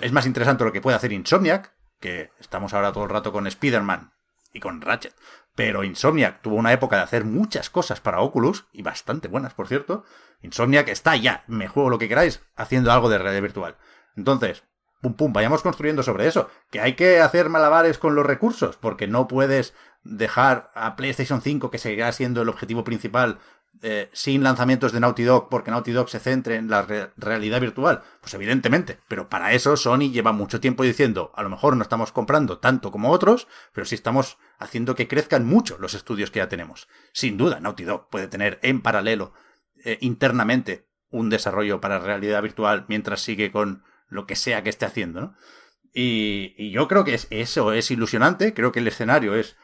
es 0.00 0.12
más 0.12 0.26
interesante 0.26 0.64
lo 0.64 0.72
que 0.72 0.80
puede 0.80 0.96
hacer 0.96 1.12
Insomniac, 1.12 1.74
que 2.00 2.30
estamos 2.40 2.74
ahora 2.74 2.92
todo 2.92 3.04
el 3.04 3.10
rato 3.10 3.32
con 3.32 3.46
Spider-Man 3.46 4.12
y 4.52 4.60
con 4.60 4.80
Ratchet. 4.80 5.14
Pero 5.54 5.84
Insomniac 5.84 6.40
tuvo 6.42 6.56
una 6.56 6.72
época 6.72 6.96
de 6.96 7.02
hacer 7.02 7.24
muchas 7.24 7.70
cosas 7.70 8.00
para 8.00 8.20
Oculus, 8.20 8.66
y 8.72 8.82
bastante 8.82 9.28
buenas, 9.28 9.54
por 9.54 9.68
cierto. 9.68 10.04
Insomniac 10.42 10.88
está 10.88 11.16
ya, 11.16 11.44
me 11.46 11.68
juego 11.68 11.90
lo 11.90 11.98
que 11.98 12.08
queráis, 12.08 12.42
haciendo 12.56 12.92
algo 12.92 13.08
de 13.08 13.18
realidad 13.18 13.42
virtual. 13.42 13.76
Entonces, 14.16 14.64
pum 15.02 15.14
pum, 15.14 15.32
vayamos 15.32 15.62
construyendo 15.62 16.02
sobre 16.02 16.26
eso. 16.26 16.48
Que 16.70 16.80
hay 16.80 16.94
que 16.94 17.20
hacer 17.20 17.48
malabares 17.48 17.98
con 17.98 18.14
los 18.14 18.26
recursos, 18.26 18.76
porque 18.76 19.06
no 19.06 19.28
puedes 19.28 19.74
dejar 20.02 20.70
a 20.74 20.96
PlayStation 20.96 21.42
5, 21.42 21.70
que 21.70 21.78
seguirá 21.78 22.10
siendo 22.12 22.42
el 22.42 22.48
objetivo 22.48 22.84
principal, 22.84 23.38
eh, 23.82 24.10
sin 24.12 24.42
lanzamientos 24.42 24.92
de 24.92 25.00
Naughty 25.00 25.22
Dog, 25.22 25.48
porque 25.48 25.70
Naughty 25.70 25.92
Dog 25.92 26.10
se 26.10 26.18
centre 26.18 26.56
en 26.56 26.68
la 26.68 26.82
re- 26.82 27.10
realidad 27.16 27.60
virtual. 27.60 28.02
Pues 28.20 28.34
evidentemente, 28.34 28.98
pero 29.08 29.28
para 29.30 29.52
eso 29.52 29.76
Sony 29.76 30.10
lleva 30.10 30.32
mucho 30.32 30.60
tiempo 30.60 30.82
diciendo, 30.82 31.32
a 31.34 31.42
lo 31.42 31.48
mejor 31.50 31.76
no 31.76 31.82
estamos 31.82 32.12
comprando 32.12 32.58
tanto 32.58 32.90
como 32.90 33.10
otros, 33.10 33.48
pero 33.72 33.86
sí 33.86 33.94
estamos 33.94 34.36
haciendo 34.58 34.94
que 34.94 35.08
crezcan 35.08 35.46
mucho 35.46 35.78
los 35.78 35.94
estudios 35.94 36.30
que 36.30 36.40
ya 36.40 36.48
tenemos. 36.48 36.88
Sin 37.12 37.38
duda, 37.38 37.60
Naughty 37.60 37.84
Dog 37.84 38.10
puede 38.10 38.28
tener 38.28 38.58
en 38.62 38.82
paralelo 38.82 39.32
eh, 39.84 39.96
internamente 40.02 40.86
un 41.08 41.30
desarrollo 41.30 41.80
para 41.80 41.98
realidad 42.00 42.42
virtual 42.42 42.84
mientras 42.88 43.22
sigue 43.22 43.50
con 43.50 43.82
lo 44.08 44.26
que 44.26 44.36
sea 44.36 44.62
que 44.62 44.68
esté 44.70 44.84
haciendo. 44.84 45.32
Y, 45.92 46.70
yo 46.70 46.86
creo 46.86 47.04
que 47.04 47.14
es- 47.14 47.26
eso 47.30 47.72
es 47.72 47.90
ilusionante, 47.90 48.54
creo 48.54 48.72
que 48.72 48.80
el 48.80 48.88
escenario 48.88 49.34
es 49.34 49.56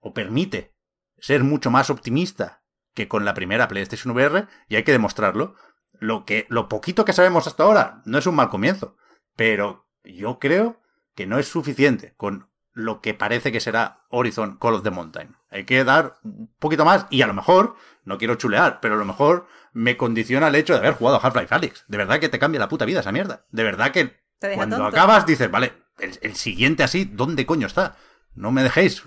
o 0.00 0.14
permite 0.14 0.74
ser 1.18 1.44
mucho 1.44 1.70
más 1.70 1.90
optimista 1.90 2.62
que 2.94 3.08
con 3.08 3.24
la 3.24 3.34
primera 3.34 3.68
PlayStation 3.68 4.14
VR 4.14 4.46
y 4.68 4.76
hay 4.76 4.84
que 4.84 4.92
demostrarlo. 4.92 5.54
Lo 5.92 6.24
que 6.24 6.46
lo 6.48 6.68
poquito 6.68 7.04
que 7.04 7.12
sabemos 7.12 7.46
hasta 7.46 7.64
ahora 7.64 8.02
no 8.04 8.18
es 8.18 8.26
un 8.26 8.34
mal 8.34 8.50
comienzo, 8.50 8.96
pero 9.36 9.88
yo 10.04 10.38
creo 10.38 10.80
que 11.14 11.26
no 11.26 11.38
es 11.38 11.48
suficiente 11.48 12.14
con 12.16 12.48
lo 12.72 13.00
que 13.00 13.12
parece 13.12 13.50
que 13.50 13.60
será 13.60 14.04
Horizon 14.08 14.56
Call 14.58 14.74
of 14.74 14.84
the 14.84 14.90
Mountain. 14.90 15.36
Hay 15.50 15.64
que 15.64 15.82
dar 15.82 16.14
un 16.22 16.54
poquito 16.60 16.84
más 16.84 17.06
y 17.10 17.22
a 17.22 17.26
lo 17.26 17.34
mejor, 17.34 17.74
no 18.04 18.18
quiero 18.18 18.36
chulear, 18.36 18.78
pero 18.80 18.94
a 18.94 18.98
lo 18.98 19.04
mejor 19.04 19.48
me 19.72 19.96
condiciona 19.96 20.48
el 20.48 20.54
hecho 20.54 20.74
de 20.74 20.78
haber 20.78 20.94
jugado 20.94 21.16
a 21.16 21.20
Half-Life 21.20 21.52
Alyx. 21.54 21.84
De 21.88 21.98
verdad 21.98 22.20
que 22.20 22.28
te 22.28 22.38
cambia 22.38 22.60
la 22.60 22.68
puta 22.68 22.84
vida 22.84 23.00
esa 23.00 23.10
mierda. 23.10 23.46
De 23.50 23.64
verdad 23.64 23.90
que 23.90 24.20
cuando 24.54 24.76
tonto. 24.76 24.96
acabas 24.96 25.26
dices, 25.26 25.50
vale, 25.50 25.72
el, 25.98 26.18
el 26.22 26.36
siguiente 26.36 26.84
así, 26.84 27.04
¿dónde 27.04 27.46
coño 27.46 27.66
está? 27.66 27.96
No 28.34 28.52
me 28.52 28.62
dejéis 28.62 29.02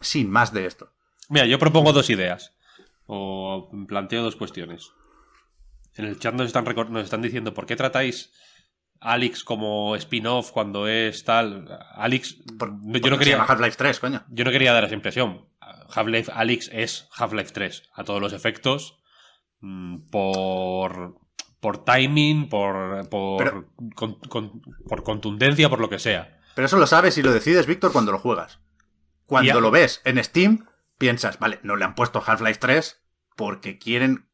sin 0.00 0.30
más 0.30 0.52
de 0.52 0.66
esto. 0.66 0.90
Mira, 1.28 1.46
yo 1.46 1.58
propongo 1.58 1.92
dos 1.92 2.10
ideas. 2.10 2.52
O 3.06 3.70
planteo 3.88 4.22
dos 4.22 4.36
cuestiones. 4.36 4.90
En 5.96 6.06
el 6.06 6.18
chat 6.18 6.34
nos 6.34 6.46
están, 6.46 6.64
recor- 6.66 6.88
nos 6.88 7.04
están 7.04 7.22
diciendo, 7.22 7.54
¿por 7.54 7.66
qué 7.66 7.76
tratáis 7.76 8.32
Alex 9.00 9.44
como 9.44 9.94
spin-off 9.96 10.50
cuando 10.50 10.88
es 10.88 11.24
tal? 11.24 11.68
Alex, 11.94 12.36
Por- 12.58 12.72
yo 13.00 13.10
no 13.10 13.18
quería... 13.18 13.42
Half-Life 13.42 13.76
3, 13.76 14.00
coño. 14.00 14.24
Yo 14.28 14.44
no 14.44 14.50
quería 14.50 14.72
dar 14.72 14.84
esa 14.84 14.94
impresión. 14.94 15.46
Half-Life 15.94 16.32
Alyx 16.34 16.70
es 16.72 17.08
Half-Life 17.16 17.52
3 17.52 17.90
a 17.94 18.04
todos 18.04 18.20
los 18.20 18.32
efectos 18.32 18.98
mm, 19.60 20.08
por 20.10 21.16
por 21.60 21.82
timing, 21.84 22.48
por 22.50 23.08
por, 23.08 23.38
Pero- 23.44 23.68
con- 23.94 24.14
con- 24.20 24.60
por 24.88 25.02
contundencia, 25.02 25.68
por 25.70 25.80
lo 25.80 25.88
que 25.88 25.98
sea. 25.98 26.40
Pero 26.54 26.66
eso 26.66 26.76
lo 26.78 26.86
sabes 26.86 27.16
y 27.18 27.22
lo 27.22 27.32
decides, 27.32 27.66
Víctor, 27.66 27.92
cuando 27.92 28.12
lo 28.12 28.18
juegas. 28.18 28.58
Cuando 29.26 29.54
Ya. 29.54 29.60
lo 29.60 29.70
ves 29.70 30.00
en 30.04 30.22
Steam, 30.22 30.66
piensas, 30.98 31.38
vale, 31.38 31.58
no 31.62 31.76
le 31.76 31.84
han 31.84 31.94
puesto 31.94 32.22
Half-Life 32.24 32.60
3 32.60 33.02
porque 33.36 33.78
quieren 33.78 34.28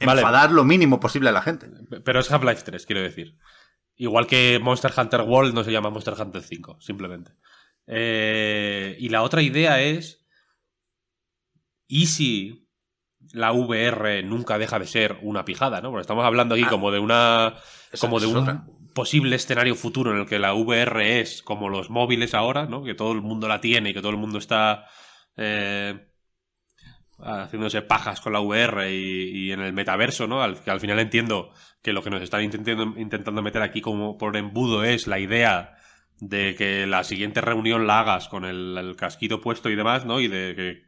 Vale. 0.00 0.20
enfadar 0.20 0.50
lo 0.50 0.64
mínimo 0.64 0.98
posible 1.00 1.28
a 1.28 1.32
la 1.32 1.42
gente. 1.42 1.68
Pero 2.04 2.20
es 2.20 2.30
Half-Life 2.30 2.62
3, 2.64 2.84
quiero 2.86 3.02
decir. 3.02 3.36
Igual 3.96 4.26
que 4.26 4.58
Monster 4.60 4.92
Hunter 4.96 5.20
World 5.20 5.54
no 5.54 5.62
se 5.64 5.70
llama 5.72 5.90
Monster 5.90 6.14
Hunter 6.18 6.42
5, 6.42 6.78
simplemente. 6.80 7.32
Eh, 7.86 8.96
y 8.98 9.08
la 9.10 9.22
otra 9.22 9.42
idea 9.42 9.80
es. 9.80 10.24
¿Y 11.86 12.06
si 12.06 12.68
la 13.32 13.52
VR 13.52 14.22
nunca 14.22 14.58
deja 14.58 14.78
de 14.78 14.86
ser 14.86 15.18
una 15.22 15.44
pijada, 15.44 15.80
¿no? 15.80 15.90
Porque 15.90 16.00
estamos 16.02 16.24
hablando 16.24 16.54
aquí 16.54 16.64
Ah. 16.66 16.70
como 16.70 16.90
de 16.90 16.98
una. 16.98 17.54
Como 18.00 18.18
de 18.18 18.26
un 18.26 18.36
otra. 18.38 18.64
Posible 18.94 19.36
escenario 19.36 19.74
futuro 19.74 20.12
en 20.12 20.18
el 20.18 20.26
que 20.26 20.38
la 20.38 20.54
VR 20.54 21.20
es 21.20 21.42
como 21.42 21.68
los 21.68 21.90
móviles 21.90 22.34
ahora, 22.34 22.66
¿no? 22.66 22.84
Que 22.84 22.94
todo 22.94 23.12
el 23.12 23.22
mundo 23.22 23.48
la 23.48 23.60
tiene 23.60 23.90
y 23.90 23.94
que 23.94 24.00
todo 24.00 24.12
el 24.12 24.18
mundo 24.18 24.38
está. 24.38 24.86
eh, 25.36 26.08
haciéndose 27.24 27.82
pajas 27.82 28.20
con 28.20 28.32
la 28.32 28.40
VR 28.40 28.90
y, 28.92 29.52
en 29.52 29.60
el 29.60 29.72
metaverso, 29.72 30.26
¿no? 30.26 30.42
Al, 30.42 30.60
que 30.62 30.70
al 30.70 30.80
final 30.80 30.98
entiendo 30.98 31.52
que 31.82 31.92
lo 31.92 32.02
que 32.02 32.10
nos 32.10 32.22
están 32.22 32.42
intentando, 32.42 32.98
intentando 32.98 33.42
meter 33.42 33.62
aquí 33.62 33.80
como 33.80 34.18
por 34.18 34.36
embudo 34.36 34.84
es 34.84 35.06
la 35.06 35.18
idea 35.18 35.76
de 36.20 36.54
que 36.56 36.86
la 36.86 37.04
siguiente 37.04 37.40
reunión 37.40 37.86
la 37.86 38.00
hagas 38.00 38.28
con 38.28 38.44
el, 38.44 38.76
el 38.78 38.96
casquito 38.96 39.40
puesto 39.40 39.70
y 39.70 39.76
demás, 39.76 40.04
¿no? 40.04 40.20
Y 40.20 40.28
de 40.28 40.54
que 40.56 40.82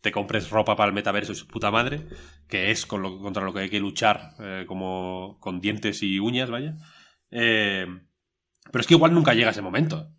te 0.00 0.12
compres 0.12 0.50
ropa 0.50 0.76
para 0.76 0.88
el 0.88 0.94
metaverso 0.94 1.32
y 1.32 1.36
su 1.36 1.46
puta 1.46 1.70
madre, 1.70 2.06
que 2.48 2.70
es 2.70 2.86
con 2.86 3.02
lo, 3.02 3.18
contra 3.18 3.44
lo 3.44 3.52
que 3.52 3.60
hay 3.60 3.70
que 3.70 3.80
luchar 3.80 4.34
eh, 4.40 4.64
como 4.66 5.38
con 5.40 5.60
dientes 5.60 6.02
y 6.02 6.18
uñas, 6.18 6.50
vaya. 6.50 6.74
Eh, 7.32 7.86
pero 8.70 8.80
es 8.80 8.86
que 8.86 8.94
igual 8.94 9.12
nunca 9.14 9.34
llega 9.34 9.50
ese 9.50 9.62
momento. 9.62 10.10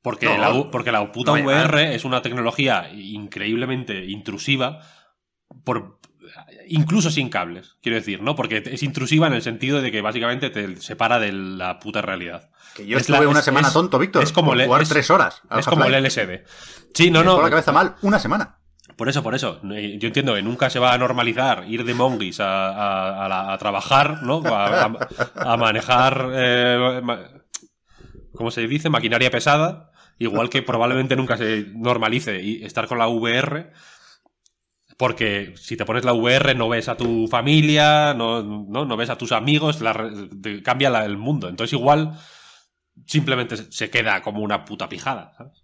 Porque, 0.00 0.26
No, 0.26 0.36
la, 0.64 0.70
porque 0.70 0.90
la 0.90 1.12
puta 1.12 1.36
no. 1.36 1.44
VR 1.44 1.94
es 1.94 2.04
una 2.04 2.22
tecnología 2.22 2.90
increíblemente 2.92 4.04
intrusiva 4.06 4.80
por 5.64 6.00
incluso 6.66 7.10
sin 7.10 7.28
cables, 7.28 7.76
quiero 7.82 7.96
decir, 7.98 8.22
¿no? 8.22 8.34
Porque 8.34 8.62
es 8.64 8.82
intrusiva 8.82 9.26
en 9.26 9.34
el 9.34 9.42
sentido 9.42 9.82
de 9.82 9.92
que 9.92 10.00
básicamente 10.00 10.50
te 10.50 10.76
separa 10.80 11.18
de 11.20 11.32
la 11.32 11.78
puta 11.78 12.00
realidad. 12.00 12.50
Que 12.74 12.86
yo 12.86 12.96
Es 12.96 13.08
la- 13.08 13.16
estuve 13.18 13.28
una 13.30 13.40
es- 13.40 13.44
semana 13.44 13.68
es- 13.68 13.74
tonto, 13.74 13.98
Víctor. 13.98 14.22
es 14.22 14.32
como 14.32 14.52
por 14.52 14.64
jugar 14.64 14.82
es- 14.82 14.88
tres 14.88 15.10
horas. 15.10 15.42
Es 15.56 15.66
como 15.66 15.84
el. 15.84 15.94
LSD. 15.94 16.44
Sí, 16.94 17.10
no, 17.10 17.22
no. 17.22 17.40
la 17.42 17.50
cabeza 17.50 17.70
mal 17.72 17.96
una 18.02 18.18
semana. 18.18 18.58
Por 18.96 19.08
eso, 19.08 19.22
por 19.22 19.34
eso. 19.34 19.60
Eh, 19.74 19.98
Yo 19.98 20.08
entiendo 20.08 20.34
que 20.34 20.42
nunca 20.42 20.70
se 20.70 20.78
va 20.78 20.92
a 20.92 20.98
normalizar 20.98 21.64
ir 21.68 21.84
de 21.84 21.94
monguis 21.94 22.38
a, 22.40 23.56
trabajar, 23.58 24.22
¿no? 24.22 24.42
A, 24.44 25.56
manejar, 25.56 26.30
eh, 26.34 27.00
¿cómo 28.34 28.50
se 28.50 28.66
dice? 28.66 28.90
Maquinaria 28.90 29.30
pesada. 29.30 29.90
Igual 30.18 30.50
que 30.50 30.62
probablemente 30.62 31.16
nunca 31.16 31.36
se 31.36 31.66
normalice 31.74 32.40
y 32.42 32.64
estar 32.64 32.86
con 32.86 32.98
la 32.98 33.08
VR. 33.08 33.72
Porque 34.96 35.54
si 35.56 35.76
te 35.76 35.84
pones 35.84 36.04
la 36.04 36.12
VR 36.12 36.54
no 36.54 36.68
ves 36.68 36.88
a 36.88 36.96
tu 36.96 37.26
familia, 37.26 38.14
no, 38.14 38.42
no, 38.42 38.96
ves 38.96 39.10
a 39.10 39.18
tus 39.18 39.32
amigos, 39.32 39.82
cambia 40.62 41.04
el 41.04 41.16
mundo. 41.16 41.48
Entonces 41.48 41.72
igual 41.72 42.12
simplemente 43.06 43.56
se 43.56 43.90
queda 43.90 44.22
como 44.22 44.42
una 44.42 44.64
puta 44.64 44.88
pijada, 44.88 45.32
¿sabes? 45.36 45.61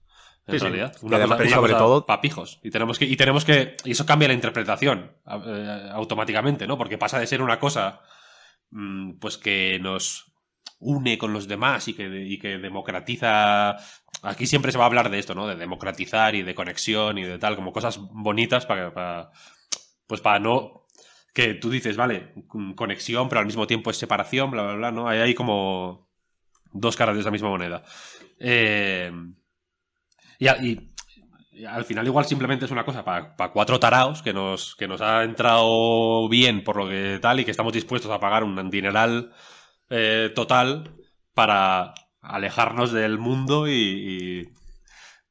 En 0.49 0.55
Sí, 0.55 0.59
sí. 0.59 0.65
realidad. 0.65 0.97
Y 1.03 1.15
además- 1.15 1.41
y 1.45 1.49
sobre 1.51 1.73
cosa 1.75 1.85
todo- 1.85 2.07
pa' 2.07 2.21
pijos. 2.21 2.59
Y 2.65 2.71
tenemos 2.71 2.99
que, 2.99 3.05
y 3.05 3.17
tenemos 3.17 3.45
que, 3.45 3.77
y 3.85 3.91
eso 3.93 4.05
cambia 4.07 4.29
la 4.29 4.35
interpretación 4.35 5.13
eh, 5.47 5.91
automáticamente, 5.93 6.67
¿no? 6.67 6.77
Porque 6.79 6.99
pasa 6.99 7.19
de 7.21 7.27
ser 7.27 7.43
una 7.43 7.61
cosa, 7.61 8.01
mm, 8.71 9.19
pues 9.21 9.37
que 9.39 9.79
nos 9.81 10.33
une 10.81 11.19
con 11.19 11.33
los 11.33 11.49
demás 11.49 11.87
y 11.89 11.95
que, 11.95 12.25
y 12.27 12.39
que 12.39 12.59
democratiza. 12.59 13.77
Aquí 14.23 14.47
siempre 14.47 14.73
se 14.73 14.79
va 14.79 14.85
a 14.85 14.87
hablar 14.87 15.11
de 15.11 15.19
esto, 15.19 15.35
¿no? 15.35 15.47
De 15.47 15.55
democratizar 15.57 16.35
y 16.35 16.43
de 16.43 16.55
conexión 16.55 17.19
y 17.19 17.25
de 17.25 17.39
tal, 17.39 17.55
como 17.57 17.73
cosas 17.73 17.99
bonitas 17.99 18.65
para, 18.67 18.93
para 18.95 19.31
pues 20.07 20.21
para 20.23 20.39
no 20.39 20.87
que 21.35 21.55
tú 21.55 21.69
dices, 21.71 21.97
vale, 21.97 22.33
conexión, 22.75 23.29
pero 23.29 23.41
al 23.41 23.47
mismo 23.47 23.67
tiempo 23.67 23.91
es 23.91 23.97
separación, 23.99 24.51
bla, 24.51 24.63
bla, 24.63 24.75
bla, 24.75 24.91
¿no? 24.93 25.09
Hay 25.09 25.19
ahí 25.21 25.35
como 25.35 26.09
dos 26.73 26.97
caras 26.97 27.15
de 27.17 27.21
esa 27.21 27.31
misma 27.31 27.49
moneda. 27.51 27.85
Eh, 28.41 29.13
y, 30.39 30.89
al 31.67 31.85
final 31.85 32.07
igual 32.07 32.25
simplemente 32.25 32.67
es 32.67 32.71
una 32.71 32.85
cosa 32.85 33.05
para 33.05 33.35
cuatro 33.53 33.81
taraos 33.81 34.23
que 34.23 34.33
nos, 34.33 34.77
que 34.77 34.87
nos 34.87 35.01
ha 35.01 35.25
entrado 35.25 36.29
bien 36.29 36.63
por 36.63 36.77
lo 36.77 36.89
que 36.89 37.19
tal 37.21 37.41
y 37.41 37.45
que 37.45 37.51
estamos 37.51 37.73
dispuestos 37.73 38.13
a 38.13 38.21
pagar 38.21 38.45
un 38.45 38.71
dineral 38.71 39.33
eh, 39.91 40.31
total 40.35 40.95
para 41.35 41.95
alejarnos 42.21 42.93
del 42.93 43.19
mundo 43.19 43.69
y, 43.69 44.53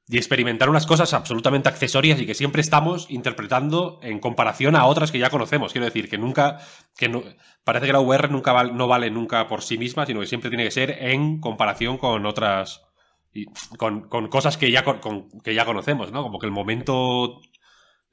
experimentar 0.10 0.70
unas 0.70 0.86
cosas 0.86 1.14
absolutamente 1.14 1.68
accesorias 1.68 2.22
y 2.22 2.26
que 2.26 2.34
siempre 2.34 2.62
estamos 2.62 3.08
interpretando 3.10 4.00
en 4.02 4.20
comparación 4.20 4.78
a 4.78 4.86
otras 4.86 5.12
que 5.12 5.20
ya 5.20 5.30
conocemos. 5.30 5.74
Quiero 5.74 5.84
decir, 5.84 6.10
que 6.10 6.18
nunca, 6.18 6.60
que 6.98 7.10
no, 7.10 7.24
parece 7.66 7.88
que 7.88 7.92
la 7.92 8.00
VR 8.00 8.30
nunca 8.30 8.64
no 8.64 8.88
vale 8.88 9.12
nunca 9.12 9.48
por 9.48 9.64
sí 9.64 9.78
misma, 9.78 10.06
sino 10.06 10.22
que 10.22 10.28
siempre 10.28 10.50
tiene 10.50 10.64
que 10.64 10.72
ser 10.72 10.92
en 10.92 11.42
comparación 11.42 11.98
con 11.98 12.26
otras, 12.26 12.87
con, 13.78 14.08
cosas 14.30 14.58
que 14.58 14.72
ya, 14.72 14.84
con- 14.84 15.30
que 15.44 15.54
ya 15.54 15.66
conocemos, 15.66 16.12
¿no? 16.12 16.24
Como 16.24 16.40
que 16.40 16.46
el 16.48 16.52
momento 16.52 17.40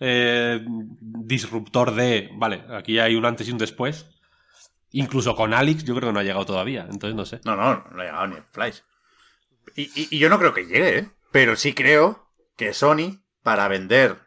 eh, 0.00 0.64
disruptor 1.00 1.94
de, 1.94 2.30
vale, 2.36 2.64
aquí 2.70 2.98
hay 2.98 3.14
un 3.16 3.24
antes 3.24 3.48
y 3.48 3.52
un 3.52 3.58
después. 3.58 4.06
Incluso 4.90 5.34
con 5.34 5.54
Alex 5.54 5.84
yo 5.84 5.94
creo 5.94 6.08
que 6.10 6.12
no 6.12 6.20
ha 6.20 6.24
llegado 6.24 6.46
todavía, 6.46 6.86
entonces 6.90 7.14
no 7.16 7.24
sé. 7.24 7.40
No, 7.44 7.56
no, 7.56 7.84
no 7.90 8.00
ha 8.00 8.04
llegado 8.04 8.26
ni 8.28 8.36
Flash. 8.52 8.80
Y, 9.74 9.82
y- 10.00 10.08
y 10.10 10.18
yo 10.18 10.28
no 10.28 10.38
creo 10.38 10.54
que 10.54 10.66
llegue, 10.66 10.98
¿eh? 10.98 11.10
Pero 11.32 11.56
sí 11.56 11.74
creo 11.74 12.30
que 12.56 12.72
Sony, 12.74 13.22
para 13.42 13.66
vender 13.68 14.18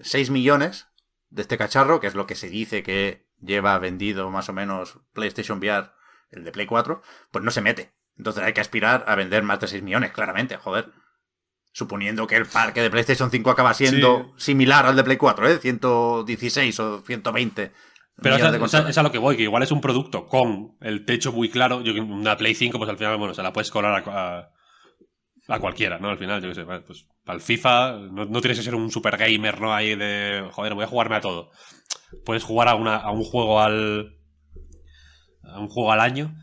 6 0.00 0.30
millones 0.30 0.88
de 1.28 1.42
este 1.42 1.58
cacharro, 1.58 2.00
que 2.00 2.06
es 2.06 2.14
lo 2.14 2.26
que 2.26 2.34
se 2.34 2.48
dice 2.48 2.82
que 2.82 3.26
lleva 3.40 3.78
vendido 3.78 4.30
más 4.30 4.48
o 4.48 4.52
menos 4.54 5.00
PlayStation 5.12 5.58
VR, 5.58 5.90
el 6.30 6.44
de 6.44 6.52
Play 6.52 6.66
4, 6.66 7.02
pues 7.30 7.44
no 7.44 7.50
se 7.50 7.60
mete. 7.60 7.92
Entonces 8.18 8.42
hay 8.42 8.52
que 8.52 8.60
aspirar 8.60 9.04
a 9.06 9.14
vender 9.14 9.42
más 9.42 9.60
de 9.60 9.68
6 9.68 9.82
millones, 9.82 10.12
claramente, 10.12 10.56
joder. 10.56 10.86
Suponiendo 11.72 12.26
que 12.26 12.36
el 12.36 12.46
parque 12.46 12.80
de 12.80 12.90
PlayStation 12.90 13.30
5 13.30 13.50
acaba 13.50 13.74
siendo 13.74 14.32
similar 14.38 14.86
al 14.86 14.96
de 14.96 15.04
Play 15.04 15.18
4, 15.18 15.48
¿eh? 15.50 15.58
116 15.58 16.80
o 16.80 17.02
120 17.02 17.72
Pero 18.22 18.36
es, 18.36 18.42
a- 18.42 18.58
consolas. 18.58 18.88
es 18.88 18.96
a 18.96 19.02
lo 19.02 19.12
que 19.12 19.18
voy, 19.18 19.36
que 19.36 19.42
igual 19.42 19.62
es 19.62 19.70
un 19.70 19.82
producto 19.82 20.26
con 20.26 20.76
el 20.80 21.04
techo 21.04 21.32
muy 21.32 21.50
claro. 21.50 21.82
Yo 21.82 21.92
una 22.02 22.36
Play 22.38 22.54
5, 22.54 22.78
pues 22.78 22.88
al 22.88 22.96
final, 22.96 23.18
bueno, 23.18 23.34
se 23.34 23.42
la 23.42 23.52
puedes 23.52 23.70
colar 23.70 24.02
a, 24.08 24.38
a- 24.38 24.50
a 25.48 25.58
cualquiera, 25.60 25.98
¿no? 25.98 26.08
Al 26.08 26.16
final, 26.18 26.40
yo 26.42 26.48
qué 26.48 26.54
sé, 26.54 26.64
pues 26.64 27.06
para 27.24 27.36
el 27.36 27.42
FIFA 27.42 27.98
no, 28.10 28.24
no 28.24 28.40
tienes 28.40 28.56
que 28.58 28.64
ser 28.64 28.74
un 28.74 28.90
super 28.90 29.18
gamer, 29.18 29.60
¿no? 29.60 29.74
Ahí 29.74 29.94
de, 29.94 30.48
joder, 30.52 30.72
voy 30.74 30.84
a 30.84 30.88
jugarme 30.88 31.16
a 31.16 31.20
todo. 31.20 31.50
Puedes 32.24 32.42
jugar 32.42 32.68
a, 32.68 32.74
una, 32.74 32.96
a 32.96 33.10
un 33.10 33.22
juego 33.22 33.60
al. 33.60 34.16
a 35.42 35.58
un 35.60 35.68
juego 35.68 35.92
al 35.92 36.00
año. 36.00 36.34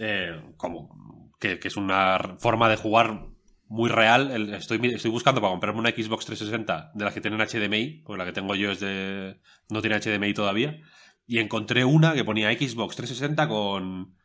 Eh, 0.00 0.40
como. 0.56 1.30
Que, 1.38 1.58
es 1.62 1.76
una 1.76 2.36
forma 2.38 2.68
de 2.68 2.76
jugar 2.76 3.28
muy 3.68 3.90
real. 3.90 4.52
Estoy, 4.54 4.80
estoy 4.94 5.10
buscando 5.10 5.40
para 5.40 5.52
comprarme 5.52 5.80
una 5.80 5.90
Xbox 5.90 6.26
360 6.26 6.92
de 6.94 7.04
las 7.04 7.14
que 7.14 7.20
tienen 7.20 7.40
HDMI, 7.40 8.02
porque 8.04 8.18
la 8.18 8.24
que 8.24 8.32
tengo 8.32 8.54
yo 8.54 8.72
es 8.72 8.80
de. 8.80 9.40
no 9.68 9.82
tiene 9.82 10.00
HDMI 10.00 10.34
todavía. 10.34 10.80
Y 11.26 11.38
encontré 11.38 11.84
una 11.84 12.14
que 12.14 12.24
ponía 12.24 12.50
Xbox 12.52 12.96
360 12.96 13.46
con 13.48 14.16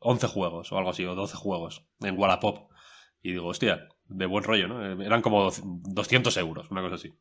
11 0.00 0.26
juegos 0.28 0.72
o 0.72 0.78
algo 0.78 0.90
así, 0.90 1.04
o 1.04 1.14
12 1.14 1.36
juegos 1.36 1.86
en 2.00 2.18
Wallapop. 2.18 2.70
Y 3.22 3.32
digo, 3.32 3.48
hostia, 3.48 3.88
de 4.08 4.26
buen 4.26 4.44
rollo, 4.44 4.68
¿no? 4.68 5.02
Eran 5.02 5.22
como 5.22 5.50
200 5.50 6.36
euros, 6.38 6.70
una 6.70 6.82
cosa 6.82 6.94
así. 6.96 7.14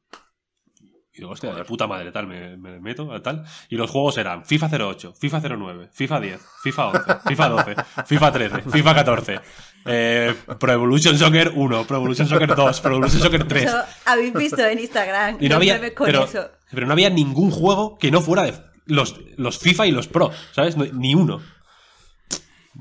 Y 1.17 1.21
digo, 1.21 1.31
hostia, 1.31 1.51
de 1.51 1.65
puta 1.65 1.87
madre, 1.87 2.11
tal, 2.11 2.27
me, 2.27 2.55
me 2.57 2.79
meto, 2.79 3.09
tal. 3.23 3.43
Y 3.69 3.75
los 3.75 3.89
juegos 3.89 4.19
eran 4.19 4.45
FIFA 4.45 4.69
08, 4.85 5.13
FIFA 5.19 5.39
09, 5.57 5.89
FIFA 5.91 6.19
10, 6.19 6.41
FIFA 6.61 6.87
11, 6.89 7.01
FIFA 7.27 7.49
12, 7.49 7.75
FIFA 8.05 8.31
13, 8.31 8.61
FIFA 8.69 8.95
14, 8.95 9.39
eh, 9.85 10.35
Pro 10.59 10.71
Evolution 10.73 11.17
Soccer 11.17 11.51
1, 11.55 11.87
Pro 11.87 11.97
Evolution 11.97 12.27
Soccer 12.27 12.53
2, 12.55 12.81
Pro 12.81 12.91
Evolution 12.91 13.19
Soccer 13.21 13.47
3. 13.47 13.63
Eso 13.65 13.77
habéis 14.05 14.33
visto 14.33 14.61
en 14.61 14.77
Instagram. 14.79 15.37
Y 15.39 15.49
no 15.49 15.55
había, 15.55 15.79
con 15.95 16.05
pero, 16.05 16.25
eso. 16.25 16.51
pero 16.69 16.85
no 16.85 16.93
había 16.93 17.09
ningún 17.09 17.49
juego 17.49 17.97
que 17.97 18.11
no 18.11 18.21
fuera 18.21 18.43
de 18.43 18.53
los, 18.85 19.19
los 19.37 19.57
FIFA 19.57 19.87
y 19.87 19.91
los 19.91 20.07
Pro, 20.07 20.29
¿sabes? 20.51 20.77
No- 20.77 20.85
ni 20.85 21.15
uno. 21.15 21.41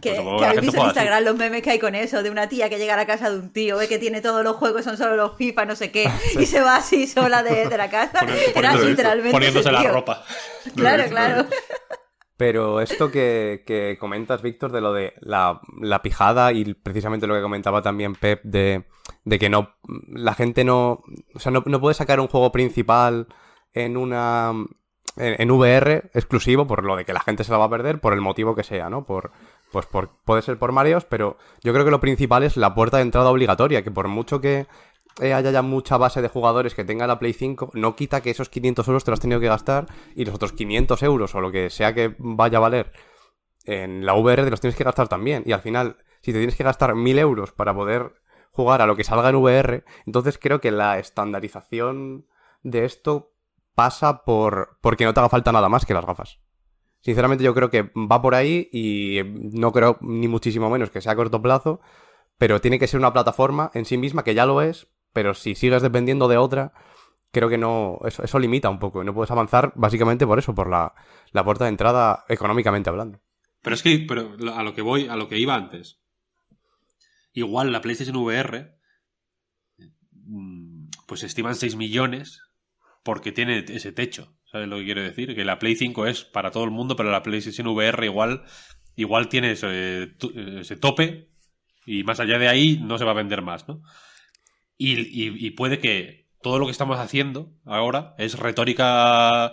Que, 0.01 0.11
Pues 0.13 0.21
que 0.23 0.37
que 0.39 0.45
habéis 0.45 0.61
visto 0.61 0.77
en 0.77 0.81
así. 0.83 0.89
Instagram 0.89 1.25
los 1.25 1.37
memes 1.37 1.63
que 1.63 1.71
hay 1.71 1.79
con 1.79 1.95
eso, 1.95 2.23
de 2.23 2.31
una 2.31 2.49
tía 2.49 2.69
que 2.69 2.79
llega 2.79 2.95
a 2.95 2.97
la 2.99 3.07
casa 3.07 3.31
de 3.31 3.39
un 3.39 3.53
tío, 3.53 3.77
ve 3.79 3.89
que 3.89 3.99
tiene 3.99 4.21
todos 4.21 4.45
los 4.45 4.57
juegos, 4.57 4.85
son 4.85 4.97
solo 4.97 5.17
los 5.17 5.37
FIFA, 5.37 5.65
no 5.65 5.75
sé 5.77 5.91
qué, 5.91 6.09
y 6.39 6.45
se 6.47 6.61
va 6.61 6.77
así 6.77 7.07
sola 7.07 7.43
de, 7.43 7.67
de 7.69 7.77
la 7.79 7.89
casa. 7.89 8.21
Era 8.55 8.73
poniéndose- 8.73 8.89
literalmente. 8.89 9.33
poniéndose 9.33 9.73
la 9.73 9.83
ropa. 9.85 10.23
Claro, 10.75 11.05
claro. 11.09 11.47
Pero 12.37 12.83
esto 12.83 13.11
que, 13.11 13.63
que 13.67 13.97
comentas, 13.99 14.43
Víctor, 14.43 14.71
de 14.71 14.83
lo 14.83 14.93
de 14.93 15.15
la, 15.21 15.61
la 15.81 16.03
pijada 16.03 16.53
y 16.53 16.75
precisamente 16.75 17.27
lo 17.27 17.35
que 17.35 17.41
comentaba 17.41 17.81
también 17.81 18.15
Pep 18.15 18.43
de, 18.45 18.85
de 19.25 19.39
que 19.39 19.49
no 19.49 19.75
la 20.09 20.35
gente 20.35 20.63
no, 20.63 21.03
o 21.35 21.39
sea, 21.39 21.51
no, 21.51 21.63
no 21.65 21.81
puede 21.81 21.95
sacar 21.95 22.21
un 22.21 22.29
juego 22.29 22.53
principal 22.53 23.29
en 23.73 23.97
una 23.97 24.53
en, 25.17 25.37
en 25.41 25.51
VR 25.51 26.11
exclusivo 26.13 26.67
por 26.67 26.85
lo 26.85 26.95
de 26.97 27.07
que 27.07 27.15
la 27.15 27.21
gente 27.21 27.43
se 27.43 27.53
la 27.53 27.59
va 27.59 27.65
a 27.67 27.71
perder 27.71 28.01
por 28.03 28.13
el 28.13 28.21
motivo 28.21 28.55
que 28.55 28.65
sea, 28.65 28.91
¿no? 28.91 29.07
Por 29.07 29.33
pues 29.77 29.85
por 29.85 30.09
puede 30.25 30.41
ser 30.41 30.59
por 30.59 30.73
Marios, 30.73 31.05
pero 31.05 31.37
yo 31.63 31.75
creo 31.75 31.85
que 31.85 31.91
lo 31.91 32.01
principal 32.01 32.43
es 32.43 32.57
la 32.57 32.75
puerta 32.75 32.97
de 32.97 33.03
entrada 33.03 33.29
obligatoria, 33.29 33.85
que 33.85 33.91
por 33.91 34.09
mucho 34.09 34.41
que 34.41 34.67
eh, 35.21 35.35
haya 35.35 35.51
ya 35.51 35.61
mucha 35.61 35.99
base 35.99 36.23
de 36.23 36.29
jugadores 36.29 36.75
que 36.75 36.87
tenga 36.87 37.07
la 37.07 37.19
Play 37.19 37.35
5, 37.35 37.73
no 37.75 37.95
quita 37.95 38.23
que 38.23 38.31
esos 38.31 38.49
500 38.49 38.89
euros 38.89 39.05
te 39.05 39.11
los 39.11 39.19
has 39.19 39.21
tenido 39.21 39.39
que 39.39 39.49
gastar 39.49 39.87
y 40.15 40.25
los 40.25 40.35
otros 40.35 40.55
500 40.55 41.03
euros 41.03 41.35
o 41.35 41.43
lo 41.43 41.53
que 41.53 41.69
sea 41.69 41.93
que 41.93 42.15
vaya 42.17 42.57
a 42.57 42.63
valer 42.63 42.91
en 43.67 44.07
la 44.07 44.15
VR 44.15 44.45
te 44.45 44.51
los 44.51 44.63
tienes 44.63 44.77
que 44.77 44.85
gastar 44.85 45.09
también. 45.09 45.43
Y 45.45 45.53
al 45.53 45.61
final, 45.61 45.99
si 46.23 46.33
te 46.33 46.39
tienes 46.39 46.57
que 46.57 46.65
gastar 46.65 46.95
1000 46.95 47.19
euros 47.19 47.53
para 47.53 47.75
poder 47.75 48.15
jugar 48.51 48.81
a 48.81 48.87
lo 48.87 48.97
que 48.97 49.05
salga 49.05 49.29
en 49.29 49.37
VR, 49.37 49.85
entonces 50.07 50.39
creo 50.39 50.63
que 50.63 50.71
la 50.71 50.99
estandarización 50.99 52.27
de 52.63 52.87
esto 52.87 53.35
pasa 53.75 54.25
por 54.25 54.79
porque 54.81 55.05
no 55.05 55.13
te 55.13 55.21
haga 55.21 55.29
falta 55.29 55.53
nada 55.53 55.69
más 55.69 55.85
que 55.85 55.93
las 55.93 56.07
gafas. 56.07 56.41
Sinceramente 57.01 57.45
yo 57.45 57.55
creo 57.55 57.71
que 57.71 57.91
va 57.95 58.21
por 58.21 58.35
ahí 58.35 58.69
y 58.73 59.21
no 59.25 59.73
creo 59.73 59.99
ni 60.01 60.29
muchísimo 60.29 60.71
menos 60.71 60.91
que 60.91 61.01
sea 61.01 61.13
a 61.13 61.17
corto 61.17 61.41
plazo, 61.41 61.81
pero 62.39 62.61
tiene 62.61 62.79
que 62.79 62.87
ser 62.87 62.99
una 62.99 63.13
plataforma 63.13 63.71
en 63.75 63.85
sí 63.85 63.97
misma 63.97 64.25
que 64.25 64.35
ya 64.35 64.47
lo 64.47 64.61
es, 64.61 64.89
pero 65.13 65.35
si 65.35 65.55
sigues 65.55 65.83
dependiendo 65.83 66.29
de 66.29 66.37
otra, 66.37 66.73
creo 67.31 67.49
que 67.49 67.59
no 67.59 68.01
eso, 68.05 68.23
eso 68.25 68.39
limita 68.39 68.71
un 68.71 68.79
poco 68.79 69.05
no 69.05 69.15
puedes 69.15 69.31
avanzar 69.31 69.73
básicamente 69.77 70.27
por 70.27 70.39
eso, 70.39 70.55
por 70.55 70.69
la, 70.69 70.95
la 71.33 71.45
puerta 71.45 71.65
de 71.65 71.71
entrada 71.71 72.25
económicamente 72.29 72.91
hablando. 72.91 73.21
Pero 73.63 73.75
es 73.75 73.83
que, 73.83 74.05
pero 74.07 74.37
a 74.55 74.63
lo 74.63 74.75
que 74.75 74.83
voy, 74.83 75.09
a 75.09 75.17
lo 75.17 75.29
que 75.29 75.39
iba 75.39 75.55
antes. 75.55 76.01
Igual 77.33 77.73
la 77.73 77.81
PlayStation 77.81 78.17
VR, 78.17 78.79
mm, 80.13 80.87
pues 81.07 81.25
estiman 81.25 81.57
6 81.57 81.77
millones 81.77 82.43
porque 83.03 83.33
tiene 83.33 83.65
ese 83.69 83.93
techo. 83.93 84.36
¿Sabes 84.57 84.71
lo 84.71 84.79
que 84.79 84.87
quiero 84.87 85.03
decir? 85.03 85.35
Que 85.35 85.45
la 85.45 85.59
Play 85.59 85.77
5 85.77 86.07
es 86.07 86.25
para 86.25 86.51
todo 86.51 86.65
el 86.65 86.71
mundo, 86.71 86.97
pero 86.97 87.11
la 87.11 87.23
PlayStation 87.23 87.67
VR 87.67 88.07
igual, 88.07 88.43
igual 88.97 89.29
tiene 89.29 89.51
ese, 89.51 90.07
tope 90.81 91.29
y 91.85 92.05
más 92.05 92.21
allá 92.21 92.39
de 92.39 92.49
ahí 92.49 92.81
no 92.83 92.97
se 92.97 93.05
va 93.05 93.11
a 93.11 93.15
vender 93.15 93.43
más, 93.43 93.69
¿no? 93.69 93.83
Y- 94.79 95.47
y 95.47 95.51
puede 95.51 95.79
que 95.79 96.31
todo 96.41 96.59
lo 96.59 96.65
que 96.65 96.73
estamos 96.73 96.99
haciendo 96.99 97.53
ahora 97.67 98.15
es 98.17 98.39
retórica 98.39 99.53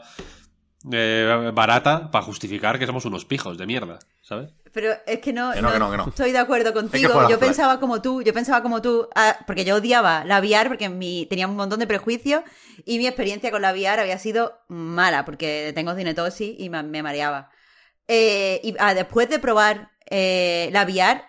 eh, 0.92 1.52
barata 1.54 2.12
para 2.12 2.26
justificar 2.26 2.78
que 2.78 2.86
somos 2.86 3.06
unos 3.06 3.26
pijos 3.26 3.58
de 3.58 3.66
mierda, 3.66 4.00
¿sabes? 4.22 4.52
Pero 4.74 4.92
es 5.06 5.20
que 5.20 5.32
no, 5.32 5.52
Que 5.52 5.62
no, 5.62 5.72
que 5.72 5.80
no, 5.80 5.92
que 5.92 5.98
no. 5.98 6.08
estoy 6.08 6.32
de 6.32 6.40
acuerdo 6.40 6.74
contigo. 6.74 7.30
Yo 7.30 7.40
pensaba 7.40 7.80
como 7.80 8.02
tú, 8.02 8.24
yo 8.24 8.34
pensaba 8.34 8.64
como 8.64 8.82
tú, 8.82 9.08
ah, 9.16 9.38
porque 9.46 9.66
yo 9.66 9.76
odiaba 9.76 10.26
la 10.26 10.40
VR 10.40 10.68
porque 10.68 10.90
mi, 10.90 11.28
tenía 11.28 11.48
un 11.48 11.56
montón 11.56 11.80
de 11.80 11.88
prejuicios 11.88 12.44
y 12.84 12.98
mi 12.98 13.06
experiencia 13.06 13.52
con 13.52 13.62
la 13.62 13.72
VR 13.72 14.02
había 14.02 14.18
sido 14.18 14.60
mala 14.68 15.26
porque 15.26 15.72
tengo 15.76 15.94
cinetosis 15.94 16.56
y 16.58 16.70
me, 16.70 16.82
me 16.82 17.04
mareaba. 17.04 17.52
Eh, 18.08 18.62
y 18.64 18.76
ah, 18.80 18.94
después 18.94 19.30
de 19.30 19.40
probar 19.40 19.92
eh, 20.10 20.70
la 20.72 20.84
VR, 20.84 21.24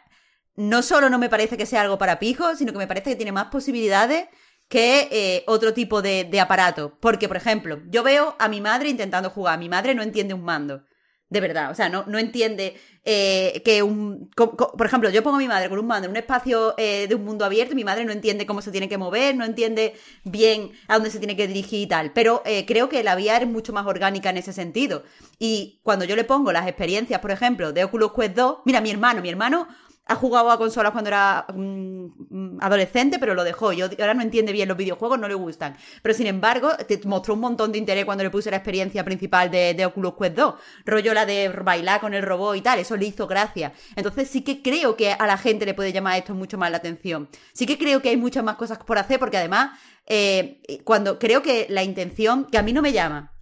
no 0.57 0.83
solo 0.83 1.11
no 1.11 1.19
me 1.19 1.29
parece 1.29 1.57
que 1.57 1.67
sea 1.67 1.83
algo 1.83 1.99
para 1.99 2.19
pijos, 2.19 2.59
sino 2.59 2.73
que 2.73 2.79
me 2.79 2.87
parece 2.87 3.11
que 3.11 3.17
tiene 3.17 3.33
más 3.33 3.47
posibilidades 3.47 4.27
que 4.75 5.07
eh, 5.13 5.45
otro 5.47 5.73
tipo 5.73 6.03
de, 6.03 6.29
aparato. 6.41 6.99
Porque, 6.99 7.29
por 7.29 7.37
ejemplo, 7.37 7.81
yo 7.91 8.03
veo 8.03 8.35
a 8.41 8.49
mi 8.49 8.61
madre 8.61 8.89
intentando 8.89 9.31
jugar. 9.31 9.57
Mi 9.57 9.69
madre 9.69 9.95
no 9.95 10.03
entiende 10.03 10.35
un 10.35 10.43
mando. 10.43 10.83
De 11.29 11.41
verdad, 11.41 11.71
o 11.71 11.77
sea, 11.77 11.89
no, 11.89 12.03
no 12.09 12.19
entiende 12.19 12.75
eh, 13.05 13.63
que 13.65 13.85
un... 13.85 14.31
por 14.35 14.85
ejemplo, 14.85 15.11
yo 15.11 15.23
pongo 15.23 15.37
a 15.37 15.39
mi 15.39 15.47
madre 15.47 15.69
con 15.69 15.79
un 15.79 15.87
mando 15.87 16.07
en 16.07 16.11
un 16.11 16.17
espacio 16.17 16.75
eh, 16.77 17.07
de 17.07 17.15
un 17.15 17.25
mundo 17.25 17.45
abierto 17.45 17.75
mi 17.77 17.85
madre 17.85 18.05
no 18.05 18.13
entiende 18.13 18.47
cómo 18.47 18.63
se 18.63 18.73
tiene 18.73 18.89
que 18.89 18.99
mover, 18.99 19.37
no 19.37 19.45
entiende 19.45 19.95
bien 20.25 20.73
a 20.89 20.95
dónde 20.95 21.11
se 21.11 21.19
tiene 21.19 21.37
que 21.37 21.47
dirigir 21.47 21.81
y 21.83 21.87
tal. 21.87 22.13
Pero 22.13 22.43
creo 22.67 22.89
que 22.89 23.05
la 23.05 23.15
VR 23.15 23.45
es 23.45 23.51
mucho 23.51 23.73
más 23.73 23.87
orgánica 23.87 24.31
en 24.31 24.39
ese 24.39 24.53
sentido. 24.53 25.05
Y 25.39 25.79
cuando 25.85 26.05
yo 26.05 26.17
le 26.17 26.25
pongo 26.25 26.51
las 26.51 26.67
experiencias, 26.67 27.21
por 27.21 27.31
ejemplo, 27.31 27.73
de 27.73 27.85
Oculus 27.85 28.13
Quest 28.13 28.35
2, 28.35 28.57
mira, 28.65 28.81
mi 28.81 28.91
hermano, 28.91 29.23
mi 29.23 29.29
hermano 29.29 29.69
ha 30.07 30.15
jugado 30.17 30.51
a 30.51 30.59
consolas 30.59 30.93
cuando 30.93 31.09
era 31.09 31.47
mm, 31.53 32.07
mm, 32.29 32.59
adolescente, 32.61 33.19
pero 33.19 33.35
lo 33.35 33.43
dejó. 33.43 33.73
Yo 33.73 33.87
ahora 33.99 34.15
no 34.15 34.23
entiende 34.23 34.53
bien 34.53 34.69
los 34.69 34.77
videojuegos, 34.77 35.19
no 35.19 35.29
le 35.29 35.35
gustan. 35.35 35.77
Pero 36.03 36.15
sin 36.15 36.27
embargo, 36.27 36.71
te 36.77 37.01
mostró 37.07 37.35
un 37.35 37.41
montón 37.41 37.73
de 37.73 37.79
interés 37.79 38.05
cuando 38.05 38.23
le 38.23 38.31
puse 38.31 38.51
la 38.51 38.59
experiencia 38.59 39.05
principal 39.05 39.51
de, 39.51 39.75
de 39.75 39.87
Oculus 39.87 40.15
Quest 40.19 40.37
2. 40.37 40.55
Rollo 40.85 41.15
la 41.15 41.25
de 41.25 41.49
bailar 41.49 42.01
con 42.01 42.13
el 42.13 42.23
robot 42.23 42.57
y 42.57 42.61
tal, 42.61 42.79
eso 42.79 42.97
le 42.97 43.07
hizo 43.07 43.27
gracia. 43.27 43.73
Entonces 43.97 44.29
sí 44.29 44.43
que 44.43 44.63
creo 44.63 44.97
que 44.97 45.13
a 45.13 45.27
la 45.27 45.39
gente 45.39 45.65
le 45.65 45.75
puede 45.75 45.93
llamar 45.93 46.19
esto 46.19 46.35
mucho 46.35 46.59
más 46.59 46.71
la 46.71 46.79
atención. 46.79 47.29
Sí 47.53 47.67
que 47.67 47.79
creo 47.79 48.03
que 48.03 48.11
hay 48.11 48.17
muchas 48.17 48.45
más 48.45 48.57
cosas 48.57 48.79
por 48.79 48.99
hacer, 48.99 49.19
porque 49.19 49.39
además, 49.39 49.79
eh, 50.07 50.61
cuando 50.85 51.19
creo 51.19 51.41
que 51.43 51.67
la 51.71 51.83
intención, 51.83 52.45
que 52.45 52.59
a 52.59 52.63
mí 52.63 52.73
no 52.73 52.83
me 52.83 52.93
llama, 52.93 53.33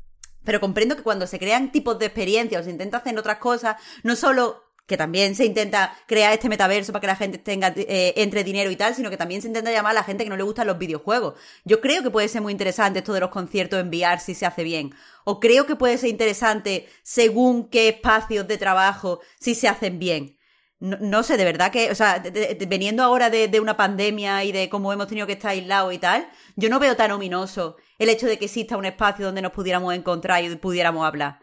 pero 0.44 0.60
comprendo 0.60 0.96
que 0.96 1.02
cuando 1.02 1.26
se 1.26 1.38
crean 1.38 1.72
tipos 1.72 1.98
de 1.98 2.06
experiencias 2.06 2.62
o 2.62 2.64
se 2.64 2.70
intenta 2.70 2.98
hacer 2.98 3.16
otras 3.18 3.38
cosas, 3.38 3.76
no 4.02 4.16
solo 4.16 4.62
que 4.92 4.98
también 4.98 5.34
se 5.34 5.46
intenta 5.46 5.96
crear 6.06 6.34
este 6.34 6.50
metaverso 6.50 6.92
para 6.92 7.00
que 7.00 7.06
la 7.06 7.16
gente 7.16 7.38
tenga 7.38 7.72
eh, 7.74 8.12
entre 8.16 8.44
dinero 8.44 8.70
y 8.70 8.76
tal, 8.76 8.94
sino 8.94 9.08
que 9.08 9.16
también 9.16 9.40
se 9.40 9.48
intenta 9.48 9.72
llamar 9.72 9.92
a 9.92 9.94
la 9.94 10.04
gente 10.04 10.22
que 10.22 10.28
no 10.28 10.36
le 10.36 10.42
gustan 10.42 10.66
los 10.66 10.76
videojuegos. 10.76 11.32
Yo 11.64 11.80
creo 11.80 12.02
que 12.02 12.10
puede 12.10 12.28
ser 12.28 12.42
muy 12.42 12.52
interesante 12.52 12.98
esto 12.98 13.14
de 13.14 13.20
los 13.20 13.30
conciertos 13.30 13.80
en 13.80 13.90
si 14.20 14.34
se 14.34 14.44
hace 14.44 14.64
bien. 14.64 14.94
O 15.24 15.40
creo 15.40 15.64
que 15.64 15.76
puede 15.76 15.96
ser 15.96 16.10
interesante 16.10 16.90
según 17.02 17.70
qué 17.70 17.88
espacios 17.88 18.46
de 18.46 18.58
trabajo 18.58 19.20
si 19.40 19.54
se 19.54 19.66
hacen 19.66 19.98
bien. 19.98 20.36
No, 20.78 21.22
sé, 21.22 21.38
de 21.38 21.44
verdad 21.44 21.72
que, 21.72 21.90
o 21.90 21.94
sea, 21.94 22.22
veniendo 22.68 23.02
ahora 23.02 23.30
de, 23.30 23.48
de 23.48 23.60
una 23.60 23.78
pandemia 23.78 24.44
y 24.44 24.52
de 24.52 24.68
cómo 24.68 24.92
hemos 24.92 25.06
tenido 25.06 25.26
que 25.26 25.34
estar 25.34 25.52
aislados 25.52 25.94
y 25.94 25.98
tal, 25.98 26.28
yo 26.56 26.68
no 26.68 26.78
veo 26.78 26.96
tan 26.96 27.12
ominoso 27.12 27.76
el 27.98 28.10
hecho 28.10 28.26
de 28.26 28.36
que 28.36 28.44
exista 28.44 28.76
un 28.76 28.84
espacio 28.84 29.24
donde 29.24 29.40
nos 29.40 29.52
pudiéramos 29.52 29.94
encontrar 29.94 30.44
y 30.44 30.54
pudiéramos 30.56 31.06
hablar. 31.06 31.38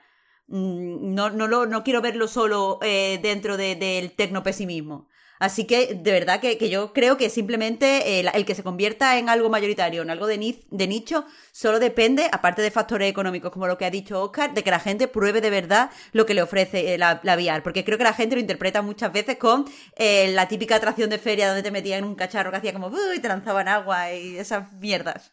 Mm, 0.50 1.14
No, 1.16 1.30
no, 1.30 1.48
lo, 1.48 1.66
no 1.66 1.84
quiero 1.84 2.02
verlo 2.02 2.28
solo 2.28 2.80
eh, 2.82 3.20
dentro 3.22 3.56
de- 3.58 3.76
del 3.76 4.12
tecnopesimismo. 4.12 5.08
Así 5.40 5.66
que, 5.66 5.94
de 5.96 6.12
verdad 6.12 6.42
que, 6.42 6.58
que 6.58 6.70
yo 6.70 6.92
creo 6.92 7.16
que 7.16 7.30
simplemente 7.30 8.20
eh, 8.20 8.26
el 8.34 8.46
que 8.46 8.56
se 8.56 8.64
convierta 8.64 9.18
en 9.18 9.30
algo 9.30 9.50
mayoritario, 9.50 10.02
en 10.02 10.10
algo 10.10 10.28
de, 10.28 10.38
ni- 10.38 10.66
de 10.70 10.88
nicho, 10.88 11.26
solo 11.54 11.80
depende, 11.80 12.28
aparte 12.32 12.62
de 12.62 12.72
factores 12.72 13.10
económicos, 13.10 13.52
como 13.52 13.66
lo 13.68 13.78
que 13.78 13.86
ha 13.86 13.90
dicho 13.92 14.22
Oscar, 14.22 14.54
de 14.54 14.64
que 14.64 14.72
la 14.72 14.82
gente 14.82 15.08
pruebe 15.08 15.40
de 15.40 15.50
verdad 15.50 15.92
lo 16.12 16.26
que 16.26 16.34
le 16.34 16.42
ofrece 16.42 16.94
eh, 16.94 16.98
la, 16.98 17.22
la. 17.24 17.64
Porque 17.64 17.86
creo 17.86 17.98
que 17.98 18.04
la 18.04 18.14
gente 18.14 18.36
lo 18.36 18.42
interpreta 18.42 18.82
muchas 18.82 19.14
veces 19.14 19.38
con 19.38 19.66
la 19.98 20.48
típica 20.50 20.76
atracción 20.76 21.10
de 21.10 21.20
feria 21.20 21.48
donde 21.48 21.64
te 21.64 21.72
metían 21.72 22.00
en 22.00 22.06
un 22.06 22.16
cacharro 22.16 22.52
que 22.52 22.58
hacía 22.58 22.74
como 22.74 22.92
y 23.16 23.20
te 23.20 23.28
lanzaban 23.30 23.68
agua 23.70 24.12
y 24.14 24.38
esas 24.38 24.74
mierdas. 24.74 25.32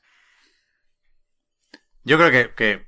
Yo 2.05 2.17
creo 2.19 2.31
que 2.55 2.87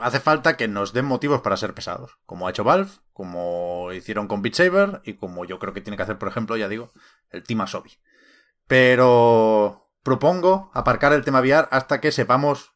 hace 0.00 0.20
falta 0.20 0.56
que 0.56 0.68
nos 0.68 0.92
den 0.92 1.04
motivos 1.04 1.40
para 1.40 1.56
ser 1.56 1.74
pesados, 1.74 2.18
como 2.26 2.46
ha 2.46 2.50
hecho 2.50 2.64
Valve, 2.64 2.90
como 3.12 3.92
hicieron 3.92 4.28
con 4.28 4.42
Beat 4.42 4.54
Saber 4.54 5.00
y 5.04 5.14
como 5.14 5.44
yo 5.44 5.58
creo 5.58 5.72
que 5.72 5.80
tiene 5.80 5.96
que 5.96 6.02
hacer, 6.02 6.18
por 6.18 6.28
ejemplo, 6.28 6.56
ya 6.56 6.68
digo, 6.68 6.92
el 7.30 7.42
Team 7.44 7.60
Asobi. 7.62 7.98
Pero 8.66 9.90
propongo 10.02 10.70
aparcar 10.74 11.12
el 11.12 11.24
tema 11.24 11.40
VR 11.40 11.68
hasta 11.70 12.00
que 12.00 12.12
sepamos... 12.12 12.72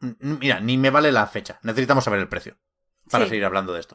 Mira, 0.00 0.58
ni 0.60 0.78
me 0.78 0.90
vale 0.90 1.12
la 1.12 1.26
fecha, 1.26 1.60
necesitamos 1.62 2.04
saber 2.04 2.20
el 2.20 2.28
precio 2.28 2.56
para 3.10 3.24
Sí. 3.24 3.30
seguir 3.30 3.44
hablando 3.44 3.72
de 3.72 3.80
esto. 3.80 3.94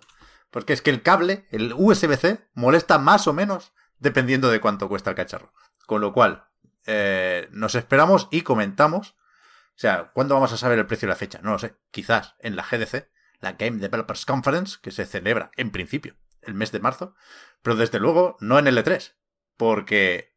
Porque 0.52 0.72
es 0.74 0.82
que 0.82 0.90
el 0.90 1.02
cable, 1.02 1.48
el 1.52 1.74
USB-C, 1.74 2.48
molesta 2.54 2.98
más 3.00 3.28
o 3.28 3.34
menos 3.34 3.74
dependiendo 4.00 4.50
de 4.50 4.62
cuánto 4.62 4.88
cuesta 4.88 5.10
el 5.10 5.16
cacharro. 5.16 5.52
Con 5.86 6.00
lo 6.02 6.14
cual, 6.14 6.46
eh, 6.86 7.50
nos 7.52 7.76
esperamos 7.76 8.28
y 8.32 8.42
comentamos. 8.44 9.16
O 9.78 9.80
sea, 9.80 10.10
¿cuándo 10.12 10.34
vamos 10.34 10.52
a 10.52 10.58
saber 10.58 10.80
el 10.80 10.88
precio 10.88 11.06
y 11.06 11.10
la 11.10 11.16
fecha? 11.16 11.40
No 11.44 11.52
lo 11.52 11.60
sé. 11.60 11.76
Quizás 11.92 12.36
en 12.40 12.56
la 12.56 12.64
GDC, 12.64 13.12
la 13.40 13.54
Game 13.54 13.78
Developers 13.78 14.26
Conference, 14.26 14.80
que 14.82 14.90
se 14.90 15.06
celebra 15.06 15.52
en 15.56 15.70
principio 15.70 16.16
el 16.42 16.56
mes 16.56 16.72
de 16.72 16.80
marzo. 16.80 17.14
Pero 17.62 17.76
desde 17.76 18.00
luego 18.00 18.38
no 18.40 18.58
en 18.58 18.66
el 18.66 18.76
E3. 18.80 19.14
Porque 19.56 20.36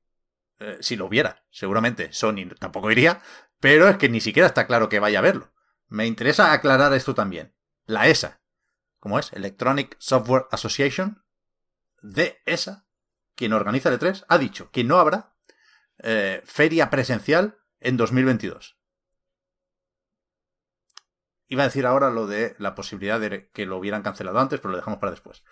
eh, 0.59 0.77
si 0.83 0.95
lo 0.97 1.07
hubiera, 1.07 1.47
seguramente 1.51 2.13
Sony 2.13 2.51
tampoco 2.59 2.91
iría. 2.91 3.23
Pero 3.61 3.89
es 3.89 3.97
que 3.97 4.11
ni 4.11 4.21
siquiera 4.21 4.47
está 4.47 4.67
claro 4.67 4.91
que 4.91 5.01
vaya 5.01 5.21
a 5.21 5.23
verlo. 5.23 5.55
Me 5.89 6.07
interesa 6.07 6.53
aclarar 6.53 6.93
esto 6.93 7.15
también. 7.15 7.55
La 7.87 8.09
ESA, 8.09 8.43
¿cómo 8.99 9.19
es? 9.19 9.33
Electronic 9.33 9.97
Software 9.99 10.49
Association, 10.51 11.25
de 12.03 12.43
ESA, 12.45 12.87
quien 13.35 13.55
organiza 13.55 13.89
el 13.89 13.99
E3, 13.99 14.27
ha 14.29 14.37
dicho 14.37 14.71
que 14.71 14.85
no 14.85 14.99
habrá 14.99 15.35
eh, 16.03 16.43
feria 16.45 16.91
presencial 16.91 17.59
en 17.81 17.97
2022. 17.97 18.80
Iba 21.51 21.65
a 21.65 21.67
decir 21.67 21.85
ahora 21.85 22.11
lo 22.11 22.29
de 22.29 22.55
la 22.59 22.77
posibilidad 22.77 23.19
de 23.19 23.51
que 23.51 23.67
lo 23.67 23.77
hubieran 23.77 24.03
cancelado 24.03 24.39
antes, 24.39 24.61
pero 24.61 24.71
lo 24.71 24.77
dejamos 24.77 25.01
para 25.01 25.11
después. 25.11 25.43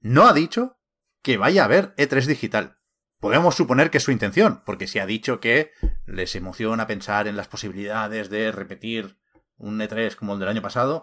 No 0.00 0.26
ha 0.26 0.32
dicho 0.32 0.78
que 1.22 1.36
vaya 1.36 1.60
a 1.62 1.64
haber 1.66 1.94
E3 1.96 2.24
digital. 2.24 2.78
Podemos 3.20 3.54
suponer 3.54 3.90
que 3.90 3.98
es 3.98 4.04
su 4.04 4.10
intención, 4.10 4.62
porque 4.64 4.86
si 4.86 5.00
ha 5.00 5.06
dicho 5.06 5.40
que 5.40 5.72
les 6.06 6.34
emociona 6.34 6.86
pensar 6.86 7.28
en 7.28 7.36
las 7.36 7.46
posibilidades 7.46 8.30
de 8.30 8.52
repetir 8.52 9.18
un 9.58 9.78
E3 9.80 10.16
como 10.16 10.32
el 10.32 10.40
del 10.40 10.48
año 10.48 10.62
pasado, 10.62 11.02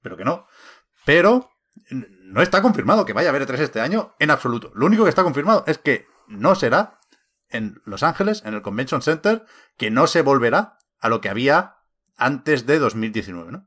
pero 0.00 0.16
que 0.16 0.24
no. 0.24 0.46
Pero 1.04 1.50
no 1.90 2.40
está 2.40 2.62
confirmado 2.62 3.04
que 3.04 3.14
vaya 3.14 3.30
a 3.30 3.34
haber 3.34 3.48
E3 3.48 3.58
este 3.58 3.80
año 3.80 4.14
en 4.20 4.30
absoluto. 4.30 4.70
Lo 4.76 4.86
único 4.86 5.02
que 5.02 5.10
está 5.10 5.24
confirmado 5.24 5.64
es 5.66 5.78
que 5.78 6.06
no 6.28 6.54
será 6.54 7.00
en 7.48 7.82
Los 7.84 8.04
Ángeles, 8.04 8.44
en 8.44 8.54
el 8.54 8.62
Convention 8.62 9.02
Center, 9.02 9.44
que 9.76 9.90
no 9.90 10.06
se 10.06 10.22
volverá 10.22 10.78
a 11.00 11.08
lo 11.08 11.20
que 11.20 11.30
había 11.30 11.78
antes 12.16 12.64
de 12.66 12.78
2019, 12.78 13.50
¿no? 13.50 13.66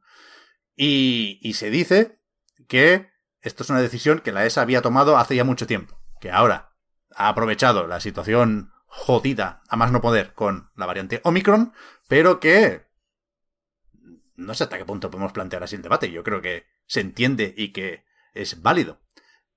Y, 0.75 1.39
y 1.41 1.53
se 1.53 1.69
dice 1.69 2.19
que 2.67 3.09
esto 3.41 3.63
es 3.63 3.69
una 3.69 3.81
decisión 3.81 4.19
que 4.19 4.31
la 4.31 4.45
ESA 4.45 4.61
había 4.61 4.81
tomado 4.81 5.17
hace 5.17 5.35
ya 5.35 5.43
mucho 5.43 5.67
tiempo, 5.67 5.99
que 6.19 6.31
ahora 6.31 6.75
ha 7.15 7.29
aprovechado 7.29 7.87
la 7.87 7.99
situación 7.99 8.71
jodida 8.87 9.61
a 9.67 9.75
más 9.75 9.91
no 9.91 10.01
poder 10.01 10.33
con 10.33 10.71
la 10.75 10.85
variante 10.85 11.21
Omicron, 11.23 11.73
pero 12.07 12.39
que 12.39 12.85
no 14.35 14.53
sé 14.53 14.63
hasta 14.63 14.77
qué 14.77 14.85
punto 14.85 15.09
podemos 15.09 15.31
plantear 15.31 15.63
así 15.63 15.75
el 15.75 15.81
debate. 15.81 16.11
Yo 16.11 16.23
creo 16.23 16.41
que 16.41 16.65
se 16.85 17.01
entiende 17.01 17.53
y 17.55 17.71
que 17.71 18.05
es 18.33 18.61
válido. 18.61 19.01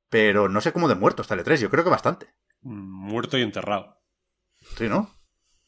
Pero 0.08 0.48
no 0.48 0.60
sé 0.60 0.72
cómo 0.72 0.88
de 0.88 0.94
muerto 0.94 1.22
está 1.22 1.34
el 1.34 1.44
E3, 1.44 1.56
yo 1.58 1.70
creo 1.70 1.84
que 1.84 1.90
bastante. 1.90 2.28
Muerto 2.62 3.36
y 3.38 3.42
enterrado. 3.42 4.00
Sí, 4.76 4.88
¿no? 4.88 5.14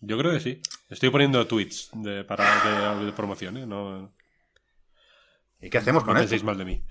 Yo 0.00 0.16
creo 0.18 0.32
que 0.32 0.40
sí. 0.40 0.60
Estoy 0.88 1.10
poniendo 1.10 1.46
tweets 1.46 1.90
de, 1.92 2.24
para, 2.24 2.96
de, 2.96 3.04
de 3.04 3.12
promoción, 3.12 3.56
¿eh? 3.58 3.66
No, 3.66 4.14
¿Y 5.60 5.70
qué 5.70 5.78
hacemos 5.78 6.04
con 6.04 6.14
no 6.14 6.20
esto? 6.20 6.30
penséis 6.30 6.44
mal 6.44 6.58
de 6.58 6.64
mí. 6.64 6.82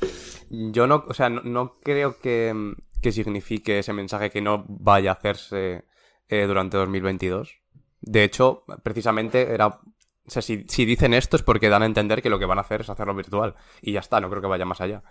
Yo 0.50 0.88
no, 0.88 1.04
o 1.08 1.14
sea, 1.14 1.30
no, 1.30 1.42
no 1.42 1.80
creo 1.82 2.20
que, 2.20 2.76
que 3.02 3.12
signifique 3.12 3.80
ese 3.80 3.94
mensaje 3.94 4.30
que 4.30 4.42
no 4.42 4.66
vaya 4.68 5.12
a 5.12 5.14
hacerse 5.14 5.86
eh, 6.28 6.46
durante 6.46 6.78
2022. 6.78 7.62
De 8.02 8.24
hecho, 8.24 8.64
precisamente 8.84 9.54
era... 9.54 9.68
O 9.68 10.32
sea, 10.32 10.44
si, 10.44 10.66
si 10.68 10.86
dicen 10.86 11.16
esto 11.16 11.36
es 11.36 11.44
porque 11.44 11.70
dan 11.70 11.82
a 11.82 11.88
entender 11.88 12.22
que 12.22 12.30
lo 12.30 12.38
que 12.38 12.46
van 12.46 12.60
a 12.60 12.62
hacer 12.62 12.82
es 12.82 12.90
hacerlo 12.90 13.16
virtual. 13.16 13.56
Y 13.82 13.94
ya 13.94 14.00
está, 14.00 14.20
no 14.20 14.30
creo 14.30 14.42
que 14.42 14.48
vaya 14.48 14.66
más 14.66 14.80
allá. 14.80 15.04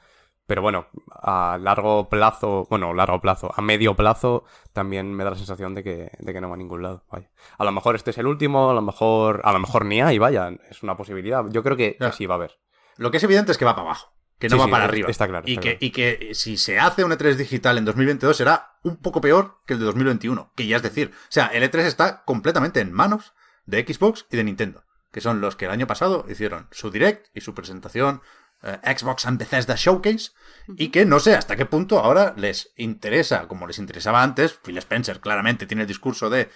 Pero 0.47 0.63
bueno, 0.63 0.87
a 1.11 1.59
largo 1.61 2.09
plazo, 2.09 2.67
bueno, 2.71 2.95
largo 2.95 3.21
plazo, 3.21 3.53
a 3.55 3.61
medio 3.61 3.95
plazo, 3.95 4.45
también 4.73 5.13
me 5.13 5.23
da 5.23 5.31
la 5.31 5.37
sensación 5.37 5.75
de 5.75 5.85
que, 5.85 6.11
de 6.19 6.33
que 6.33 6.41
no 6.41 6.49
va 6.49 6.55
a 6.55 6.59
ningún 6.59 6.83
lado. 6.83 7.05
Vaya. 7.11 7.31
A 7.59 7.65
lo 7.65 7.73
mejor 7.73 7.97
este 7.97 8.13
es 8.13 8.19
el 8.19 8.27
último, 8.27 8.71
a 8.71 8.75
lo 8.75 8.81
mejor, 8.81 9.43
a 9.45 9.53
lo 9.53 9.59
mejor 9.59 9.85
ni 9.85 10.01
hay, 10.01 10.17
vaya, 10.17 10.51
es 10.71 10.83
una 10.83 10.97
posibilidad. 10.97 11.45
Yo 11.51 11.63
creo 11.63 11.77
que, 11.77 11.97
que 11.97 12.13
sí 12.13 12.25
va 12.25 12.37
a 12.37 12.39
haber. 12.39 12.59
Lo 12.99 13.11
que 13.11 13.17
es 13.17 13.25
evidente 13.25 13.53
es 13.53 13.59
que 13.59 13.65
va 13.65 13.75
para 13.75 13.87
abajo, 13.87 14.13
que 14.39 14.49
no 14.49 14.57
Sí, 14.57 14.59
va 14.61 14.65
sí, 14.67 14.71
para 14.71 14.85
arriba. 14.85 15.09
está 15.09 15.27
claro, 15.27 15.45
y, 15.49 15.53
está 15.53 15.63
que, 15.63 15.69
claro. 15.79 15.79
y 15.81 15.91
que 15.91 16.35
si 16.35 16.57
se 16.59 16.79
hace 16.79 17.05
un 17.05 17.13
E3 17.13 17.35
digital 17.37 17.79
en 17.79 17.85
2022 17.87 18.37
será 18.37 18.73
un 18.83 18.97
poco 18.99 19.21
peor 19.21 19.61
que 19.67 19.73
el 19.75 19.79
de 19.81 19.87
2021, 19.87 20.53
que 20.55 20.67
ya 20.67 20.77
es 20.77 20.83
decir. 20.83 21.13
O 21.15 21.27
sea, 21.31 21.47
el 21.47 21.63
E3 21.63 21.79
está 21.87 22.25
completamente 22.25 22.81
en 22.81 22.93
manos 22.93 23.33
de 23.65 23.85
Xbox 23.87 24.27
y 24.31 24.37
de 24.37 24.45
Nintendo, 24.45 24.85
que 25.13 25.21
son 25.21 25.41
los 25.41 25.57
que 25.57 25.65
el 25.65 25.71
año 25.71 25.87
pasado 25.87 26.27
hicieron 26.29 26.69
su 26.71 26.91
direct 26.91 27.27
y 27.35 27.41
su 27.41 27.55
presentación 27.55 28.21
eh, 28.63 28.79
Xbox 28.97 29.25
and 29.27 29.39
Bethesda 29.39 29.77
Showcase, 29.77 30.33
y 30.77 30.89
que 30.89 31.05
no 31.05 31.21
sé 31.21 31.37
hasta 31.37 31.55
qué 31.55 31.65
punto 31.65 32.01
ahora 32.01 32.35
les 32.37 32.73
interesa, 32.77 33.47
como 33.47 33.69
les 33.69 33.79
interesaba 33.79 34.23
antes, 34.25 34.55
Phil 34.55 34.77
Spencer 34.79 35.21
claramente 35.21 35.67
tiene 35.67 35.83
el 35.83 35.89
discurso 35.89 36.29
de 36.29 36.51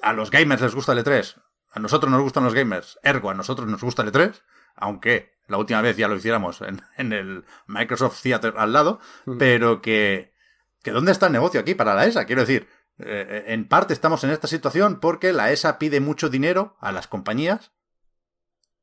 a 0.00 0.12
los 0.12 0.30
gamers 0.30 0.62
les 0.62 0.74
gusta 0.74 0.92
el 0.92 1.04
E3, 1.04 1.34
a 1.72 1.80
nosotros 1.80 2.12
nos 2.12 2.22
gustan 2.22 2.44
los 2.44 2.54
gamers, 2.54 3.00
ergo 3.02 3.30
a 3.30 3.34
nosotros 3.34 3.66
nos 3.66 3.82
gusta 3.82 4.02
el 4.02 4.12
E3, 4.12 4.40
aunque 4.76 5.37
la 5.48 5.56
última 5.58 5.80
vez 5.80 5.96
ya 5.96 6.08
lo 6.08 6.16
hiciéramos 6.16 6.60
en, 6.60 6.82
en 6.96 7.12
el 7.12 7.44
Microsoft 7.66 8.22
Theater 8.22 8.54
al 8.56 8.72
lado, 8.72 9.00
pero 9.38 9.82
que, 9.82 10.32
que 10.82 10.90
¿dónde 10.90 11.12
está 11.12 11.26
el 11.26 11.32
negocio 11.32 11.60
aquí 11.60 11.74
para 11.74 11.94
la 11.94 12.06
ESA? 12.06 12.26
Quiero 12.26 12.42
decir, 12.42 12.68
eh, 12.98 13.44
en 13.48 13.66
parte 13.66 13.92
estamos 13.92 14.22
en 14.24 14.30
esta 14.30 14.46
situación 14.46 15.00
porque 15.00 15.32
la 15.32 15.50
ESA 15.50 15.78
pide 15.78 16.00
mucho 16.00 16.28
dinero 16.28 16.76
a 16.80 16.92
las 16.92 17.06
compañías 17.06 17.72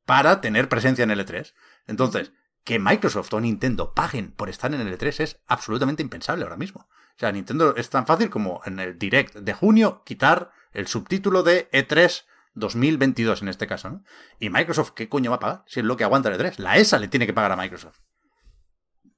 para 0.04 0.40
tener 0.40 0.68
presencia 0.68 1.04
en 1.04 1.10
el 1.10 1.24
E3. 1.24 1.54
Entonces, 1.86 2.32
que 2.64 2.78
Microsoft 2.78 3.32
o 3.32 3.40
Nintendo 3.40 3.94
paguen 3.94 4.32
por 4.32 4.48
estar 4.48 4.74
en 4.74 4.80
el 4.80 4.98
E3 4.98 5.20
es 5.20 5.40
absolutamente 5.46 6.02
impensable 6.02 6.44
ahora 6.44 6.56
mismo. 6.56 6.88
O 6.90 7.18
sea, 7.18 7.32
Nintendo 7.32 7.76
es 7.76 7.90
tan 7.90 8.06
fácil 8.06 8.28
como 8.28 8.60
en 8.64 8.80
el 8.80 8.98
Direct 8.98 9.36
de 9.36 9.52
junio 9.52 10.02
quitar 10.04 10.50
el 10.72 10.86
subtítulo 10.86 11.42
de 11.42 11.68
E 11.72 11.86
E3 11.86 12.24
2022 12.56 13.42
en 13.42 13.48
este 13.48 13.66
caso, 13.66 13.90
¿no? 13.90 14.04
Y 14.40 14.50
Microsoft, 14.50 14.90
¿qué 14.90 15.08
coño 15.08 15.30
va 15.30 15.36
a 15.36 15.40
pagar? 15.40 15.62
Si 15.66 15.80
es 15.80 15.86
lo 15.86 15.96
que 15.96 16.04
aguanta 16.04 16.28
el 16.28 16.38
E3. 16.40 16.58
La 16.58 16.76
ESA 16.76 16.98
le 16.98 17.08
tiene 17.08 17.26
que 17.26 17.32
pagar 17.34 17.52
a 17.52 17.56
Microsoft. 17.56 17.98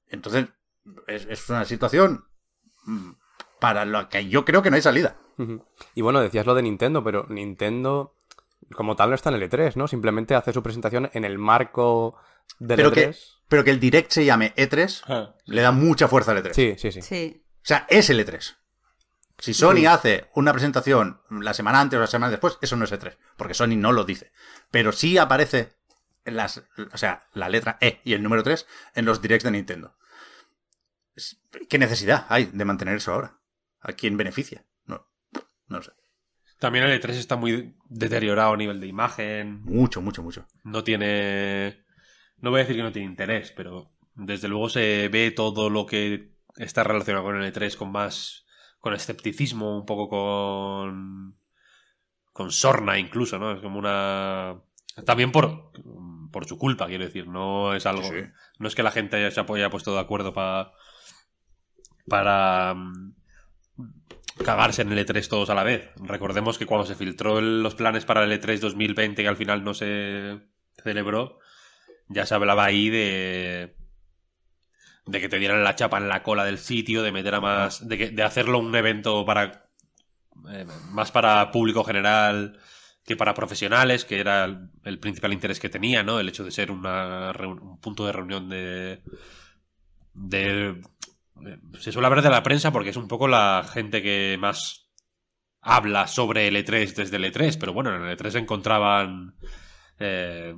Entonces, 0.08 0.46
es, 1.06 1.26
es 1.26 1.48
una 1.48 1.64
situación 1.64 2.24
mm, 2.84 3.10
para 3.60 3.84
la 3.84 4.08
que 4.08 4.28
yo 4.28 4.44
creo 4.44 4.62
que 4.62 4.70
no 4.70 4.76
hay 4.76 4.82
salida. 4.82 5.18
Y 5.94 6.02
bueno, 6.02 6.20
decías 6.20 6.46
lo 6.46 6.54
de 6.56 6.62
Nintendo, 6.62 7.04
pero 7.04 7.26
Nintendo 7.28 8.16
como 8.74 8.96
tal 8.96 9.10
no 9.10 9.14
está 9.14 9.30
en 9.30 9.36
el 9.36 9.48
E3, 9.48 9.76
¿no? 9.76 9.86
Simplemente 9.86 10.34
hace 10.34 10.52
su 10.52 10.62
presentación 10.62 11.10
en 11.14 11.24
el 11.24 11.38
marco 11.38 12.16
del 12.58 12.76
Pero 12.76 12.90
E3. 12.90 12.94
que, 12.94 13.16
pero 13.48 13.64
que 13.64 13.70
el 13.70 13.78
Direct 13.80 14.10
se 14.10 14.24
llame 14.24 14.52
E3 14.56 15.02
Ah, 15.06 15.34
le 15.44 15.62
da 15.62 15.70
mucha 15.70 16.08
fuerza 16.08 16.32
al 16.32 16.42
E3. 16.42 16.52
Sí, 16.54 16.74
sí, 16.76 16.90
sí. 16.90 17.02
Sí. 17.02 17.44
O 17.54 17.60
sea, 17.68 17.86
es 17.88 18.10
el 18.10 18.18
E3. 18.26 18.56
Si 19.38 19.54
Sony 19.54 19.86
hace 19.88 20.28
una 20.34 20.52
presentación 20.52 21.20
la 21.30 21.54
semana 21.54 21.80
antes 21.80 21.96
o 21.96 22.00
la 22.00 22.08
semana 22.08 22.30
después, 22.30 22.58
eso 22.60 22.76
no 22.76 22.84
es 22.84 22.92
E3, 22.92 23.16
porque 23.36 23.54
Sony 23.54 23.76
no 23.76 23.92
lo 23.92 24.04
dice. 24.04 24.32
Pero 24.70 24.90
sí 24.92 25.16
aparece 25.16 25.74
en 26.24 26.36
las, 26.36 26.64
o 26.92 26.98
sea, 26.98 27.28
la 27.34 27.48
letra 27.48 27.78
E 27.80 28.00
y 28.04 28.14
el 28.14 28.22
número 28.22 28.42
3 28.42 28.66
en 28.94 29.04
los 29.04 29.22
directs 29.22 29.44
de 29.44 29.52
Nintendo. 29.52 29.96
¿Qué 31.68 31.78
necesidad 31.78 32.26
hay 32.28 32.46
de 32.46 32.64
mantener 32.64 32.96
eso 32.96 33.12
ahora? 33.12 33.38
¿A 33.80 33.92
quién 33.92 34.16
beneficia? 34.16 34.66
No, 34.86 35.08
no 35.68 35.78
lo 35.78 35.82
sé. 35.82 35.92
También 36.58 36.84
el 36.84 37.00
E3 37.00 37.10
está 37.10 37.36
muy 37.36 37.76
deteriorado 37.88 38.54
a 38.54 38.56
nivel 38.56 38.80
de 38.80 38.88
imagen. 38.88 39.62
Mucho, 39.62 40.02
mucho, 40.02 40.22
mucho. 40.22 40.46
No 40.64 40.82
tiene. 40.82 41.84
No 42.38 42.50
voy 42.50 42.60
a 42.60 42.62
decir 42.64 42.76
que 42.76 42.82
no 42.82 42.92
tiene 42.92 43.08
interés, 43.08 43.52
pero 43.52 43.92
desde 44.14 44.48
luego 44.48 44.68
se 44.68 45.08
ve 45.08 45.30
todo 45.30 45.70
lo 45.70 45.86
que 45.86 46.36
está 46.56 46.82
relacionado 46.82 47.24
con 47.24 47.40
el 47.40 47.52
E3 47.52 47.76
con 47.76 47.92
más. 47.92 48.44
Con 48.80 48.94
escepticismo, 48.94 49.76
un 49.76 49.86
poco 49.86 50.08
con. 50.08 51.36
con 52.32 52.50
sorna 52.50 52.98
incluso, 52.98 53.38
¿no? 53.38 53.52
Es 53.52 53.60
como 53.60 53.78
una. 53.78 54.60
También 55.04 55.32
por. 55.32 55.72
por 56.30 56.46
su 56.46 56.58
culpa, 56.58 56.86
quiero 56.86 57.04
decir. 57.04 57.26
No 57.26 57.74
es 57.74 57.86
algo. 57.86 58.04
Sí. 58.04 58.24
No 58.58 58.68
es 58.68 58.74
que 58.74 58.82
la 58.82 58.90
gente 58.90 59.30
se 59.30 59.40
haya 59.40 59.70
puesto 59.70 59.94
de 59.94 60.00
acuerdo 60.00 60.32
para. 60.32 60.72
para. 62.08 62.74
mm, 62.74 63.14
cagarse 64.44 64.82
en 64.82 64.92
el 64.92 65.04
E3 65.04 65.28
todos 65.28 65.50
a 65.50 65.54
la 65.54 65.64
vez. 65.64 65.90
Recordemos 65.96 66.58
que 66.58 66.66
cuando 66.66 66.86
se 66.86 66.94
filtró 66.94 67.40
los 67.40 67.74
planes 67.74 68.04
para 68.04 68.24
el 68.24 68.32
E3 68.32 68.60
2020, 68.60 69.22
que 69.22 69.28
al 69.28 69.36
final 69.36 69.64
no 69.64 69.74
se 69.74 70.38
celebró, 70.82 71.40
ya 72.08 72.24
se 72.24 72.34
hablaba 72.34 72.64
ahí 72.64 72.88
de 72.88 73.74
de 75.08 75.20
que 75.20 75.28
te 75.28 75.38
dieran 75.38 75.64
la 75.64 75.74
chapa 75.74 75.98
en 75.98 76.08
la 76.08 76.22
cola 76.22 76.44
del 76.44 76.58
sitio, 76.58 77.02
de 77.02 77.12
meter 77.12 77.34
a 77.34 77.40
más, 77.40 77.86
de, 77.88 77.98
que- 77.98 78.10
de 78.10 78.22
hacerlo 78.22 78.58
un 78.58 78.74
evento 78.74 79.24
para 79.24 79.68
eh, 80.50 80.66
más 80.90 81.10
para 81.10 81.50
público 81.50 81.84
general 81.84 82.58
que 83.04 83.16
para 83.16 83.34
profesionales, 83.34 84.04
que 84.04 84.20
era 84.20 84.44
el, 84.84 84.98
principal 84.98 85.32
interés 85.32 85.58
que 85.60 85.70
tenía, 85.70 86.02
¿no? 86.02 86.20
El 86.20 86.28
hecho 86.28 86.44
de 86.44 86.50
ser 86.50 86.70
un 86.70 86.82
punto 87.80 88.04
de 88.04 88.12
reunión 88.12 88.50
de, 88.50 89.02
de... 90.12 90.80
Se 91.80 91.90
suele 91.92 92.06
hablar 92.06 92.22
de 92.22 92.30
la 92.30 92.42
prensa 92.42 92.70
porque 92.70 92.90
es 92.90 92.96
un 92.96 93.08
poco 93.08 93.26
la 93.28 93.64
gente 93.72 94.02
que 94.02 94.36
más 94.38 94.90
habla 95.62 96.06
sobre 96.06 96.48
el 96.48 96.56
E3 96.56 96.94
desde 96.94 97.16
el 97.16 97.24
E3, 97.32 97.56
pero 97.58 97.72
bueno, 97.72 97.94
en 97.96 98.02
el 98.02 98.16
E3 98.16 98.30
se 98.30 98.38
encontraban 98.38 99.36
eh, 99.98 100.54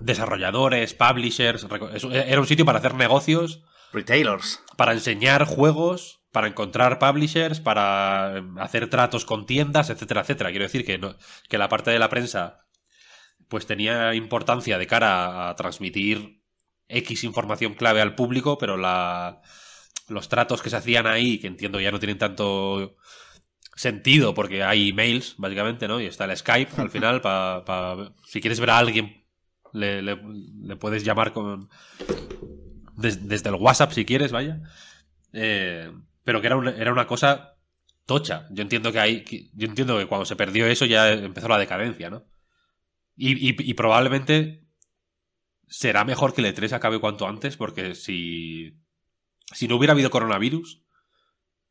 desarrolladores, 0.00 0.94
publishers, 0.94 1.66
eso- 1.94 2.10
era 2.12 2.40
un 2.40 2.46
sitio 2.46 2.64
para 2.64 2.78
hacer 2.78 2.94
negocios 2.94 3.62
Retailers. 3.92 4.62
para 4.76 4.92
enseñar 4.92 5.44
juegos, 5.44 6.20
para 6.32 6.46
encontrar 6.48 6.98
publishers, 6.98 7.60
para 7.60 8.38
hacer 8.58 8.90
tratos 8.90 9.24
con 9.24 9.46
tiendas, 9.46 9.90
etcétera, 9.90 10.22
etcétera. 10.22 10.50
Quiero 10.50 10.64
decir 10.64 10.84
que, 10.84 10.98
no- 10.98 11.16
que 11.48 11.58
la 11.58 11.68
parte 11.68 11.90
de 11.90 11.98
la 11.98 12.08
prensa 12.08 12.60
pues 13.48 13.66
tenía 13.66 14.14
importancia 14.14 14.78
de 14.78 14.86
cara 14.86 15.48
a 15.50 15.54
transmitir 15.54 16.42
X 16.88 17.24
información 17.24 17.74
clave 17.74 18.00
al 18.00 18.14
público, 18.14 18.58
pero 18.58 18.76
la, 18.76 19.42
los 20.08 20.28
tratos 20.28 20.60
que 20.62 20.70
se 20.70 20.76
hacían 20.76 21.06
ahí, 21.06 21.38
que 21.38 21.46
entiendo 21.46 21.78
ya 21.80 21.92
no 21.92 21.98
tienen 22.00 22.18
tanto 22.18 22.96
sentido 23.76 24.34
porque 24.34 24.62
hay 24.62 24.90
emails, 24.90 25.34
básicamente, 25.38 25.88
¿no? 25.88 26.00
Y 26.00 26.06
está 26.06 26.24
el 26.24 26.36
Skype 26.36 26.80
al 26.80 26.90
final, 26.90 27.20
para 27.22 28.12
si 28.26 28.40
quieres 28.40 28.60
ver 28.60 28.70
a 28.70 28.78
alguien, 28.78 29.23
le, 29.74 30.16
puedes 30.76 31.04
llamar 31.04 31.32
con, 31.32 31.68
des- 32.96 33.28
desde 33.28 33.50
el 33.50 33.56
WhatsApp 33.56 33.92
si 33.92 34.04
quieres, 34.06 34.32
vaya. 34.32 34.60
Eh, 35.32 35.92
pero 36.24 36.40
que 36.40 36.46
era 36.46 36.56
una, 36.56 36.70
era 36.70 36.92
una 36.92 37.06
cosa 37.06 37.56
tocha. 38.06 38.46
Yo 38.50 38.62
entiendo 38.62 38.92
que 38.92 39.24
que- 39.24 39.50
Yo 39.54 39.66
entiendo 39.66 39.98
que 39.98 40.06
cuando 40.06 40.24
se 40.24 40.36
perdió 40.36 40.66
eso 40.66 40.86
ya 40.86 41.12
empezó 41.12 41.48
la 41.48 41.58
decadencia, 41.58 42.08
¿no? 42.10 42.24
Y 43.16 43.74
probablemente 43.74 44.64
será 45.68 46.04
mejor 46.04 46.34
que 46.34 46.40
el 46.40 46.54
E3 46.54 46.72
acabe 46.72 46.98
cuanto 47.00 47.26
antes, 47.28 47.56
porque 47.56 47.94
si. 47.94 48.78
Si 49.52 49.68
no 49.68 49.76
hubiera 49.76 49.92
habido 49.92 50.10
coronavirus, 50.10 50.82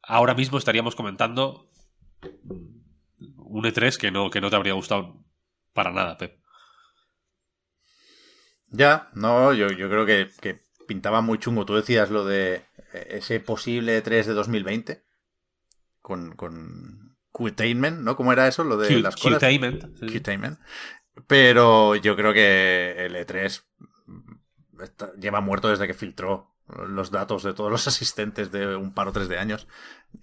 ahora 0.04 0.36
mismo 0.36 0.58
estaríamos 0.60 0.96
comentando 0.96 1.70
un 3.38 3.64
E3 3.66 3.98
que 3.98 4.12
no, 4.12 4.30
que 4.30 4.40
no 4.42 4.50
te 4.50 4.56
habría 4.56 4.74
gustado 4.74 5.26
para 5.74 5.92
nada, 5.92 6.18
Pep. 6.18 6.40
Ya, 8.74 9.10
no, 9.14 9.54
yo, 9.54 9.68
yo 9.70 9.88
creo 9.90 10.06
que, 10.06 10.30
que 10.42 10.62
pintaba 10.88 11.22
muy 11.22 11.38
chungo. 11.38 11.66
Tú 11.66 11.76
decías 11.76 12.10
lo 12.10 12.26
de 12.26 12.66
eh, 12.94 13.08
ese 13.12 13.40
posible 13.40 14.02
3 14.02 14.26
de 14.28 14.34
2020 14.34 15.04
con, 16.02 16.36
con 16.36 17.16
Qtainment, 17.32 18.00
¿no? 18.02 18.16
¿Cómo 18.16 18.34
era 18.34 18.48
eso? 18.48 18.64
Lo 18.64 18.78
de 18.78 18.88
Q- 18.96 19.00
las 19.02 19.16
colas. 19.16 19.40
Qtainment, 19.40 19.98
sí, 20.00 20.10
sí. 20.10 20.20
Qtainment. 20.20 20.60
Pero 21.28 21.96
yo 21.96 22.16
creo 22.16 22.34
que 22.34 23.06
el 23.06 23.16
E3 23.16 23.64
está- 24.82 25.14
lleva 25.16 25.42
muerto 25.42 25.70
desde 25.70 25.88
que 25.88 25.94
filtró 25.94 26.50
los 26.88 27.12
datos 27.12 27.44
de 27.44 27.54
todos 27.54 27.70
los 27.72 27.88
asistentes 27.88 28.52
de 28.52 28.76
un 28.76 28.94
par 28.94 29.08
o 29.08 29.12
tres 29.12 29.28
de 29.30 29.38
años 29.38 29.68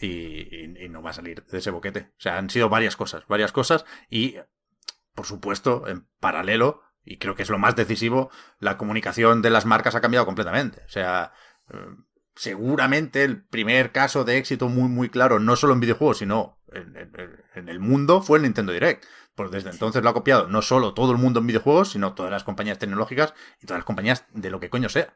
y, 0.00 0.06
y- 0.08 0.84
y 0.84 0.88
no 0.88 1.02
va 1.02 1.10
a 1.10 1.14
salir 1.14 1.44
de 1.46 1.58
ese 1.58 1.70
boquete. 1.70 2.10
O 2.18 2.20
sea, 2.20 2.38
han 2.38 2.50
sido 2.50 2.68
varias 2.68 2.96
cosas, 2.96 3.24
varias 3.28 3.52
cosas 3.52 3.84
y, 4.10 4.36
por 5.14 5.26
supuesto, 5.26 5.86
en 5.86 6.06
paralelo, 6.18 6.82
y 7.04 7.18
creo 7.18 7.34
que 7.34 7.42
es 7.42 7.50
lo 7.50 7.58
más 7.58 7.76
decisivo, 7.76 8.30
la 8.58 8.76
comunicación 8.78 9.42
de 9.42 9.50
las 9.50 9.66
marcas 9.66 9.94
ha 9.94 10.00
cambiado 10.00 10.26
completamente. 10.26 10.82
O 10.86 10.88
sea, 10.88 11.32
eh, 11.72 11.76
seguramente 12.36 13.24
el 13.24 13.42
primer 13.42 13.92
caso 13.92 14.24
de 14.24 14.38
éxito 14.38 14.68
muy, 14.68 14.88
muy 14.88 15.08
claro, 15.08 15.38
no 15.40 15.56
solo 15.56 15.72
en 15.74 15.80
videojuegos, 15.80 16.18
sino 16.18 16.58
en, 16.72 16.96
en- 16.96 17.44
en 17.54 17.68
el 17.68 17.80
mundo, 17.80 18.22
fue 18.22 18.38
el 18.38 18.44
Nintendo 18.44 18.72
Direct. 18.72 19.04
Pues 19.34 19.50
desde 19.50 19.70
entonces 19.70 20.02
lo 20.02 20.10
ha 20.10 20.14
copiado 20.14 20.48
no 20.48 20.60
solo 20.60 20.92
todo 20.92 21.12
el 21.12 21.18
mundo 21.18 21.40
en 21.40 21.46
videojuegos, 21.46 21.92
sino 21.92 22.14
todas 22.14 22.30
las 22.30 22.44
compañías 22.44 22.78
tecnológicas 22.78 23.34
y 23.60 23.66
todas 23.66 23.78
las 23.80 23.84
compañías 23.86 24.24
de 24.32 24.50
lo 24.50 24.60
que 24.60 24.70
coño 24.70 24.88
sea. 24.88 25.14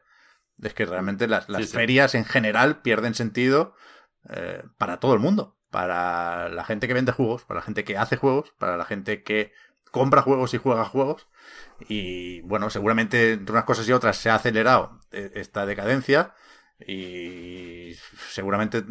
Es 0.61 0.73
que 0.73 0.85
realmente 0.85 1.27
las, 1.27 1.49
las 1.49 1.63
Sí, 1.63 1.67
sí. 1.67 1.73
ferias 1.73 2.15
en 2.15 2.25
general 2.25 2.81
pierden 2.81 3.13
sentido 3.13 3.75
eh, 4.29 4.63
para 4.77 4.99
todo 4.99 5.13
el 5.13 5.19
mundo. 5.19 5.57
Para 5.69 6.47
la 6.49 6.63
gente 6.63 6.87
que 6.87 6.93
vende 6.93 7.11
juegos, 7.11 7.43
para 7.43 7.59
la 7.59 7.65
gente 7.65 7.83
que 7.83 7.97
hace 7.97 8.15
juegos, 8.15 8.53
para 8.57 8.77
la 8.77 8.85
gente 8.85 9.21
que 9.23 9.51
compra 9.91 10.21
juegos 10.21 10.53
y 10.53 10.57
juega 10.57 10.85
juegos. 10.85 11.27
Y 11.87 12.41
bueno, 12.41 12.69
seguramente 12.69 13.33
entre 13.33 13.53
unas 13.53 13.65
cosas 13.65 13.87
y 13.87 13.93
otras 13.93 14.17
se 14.17 14.29
ha 14.29 14.35
acelerado 14.35 14.99
eh, 15.11 15.31
esta 15.35 15.65
decadencia. 15.65 16.33
Y 16.85 17.93
seguramente 18.29 18.83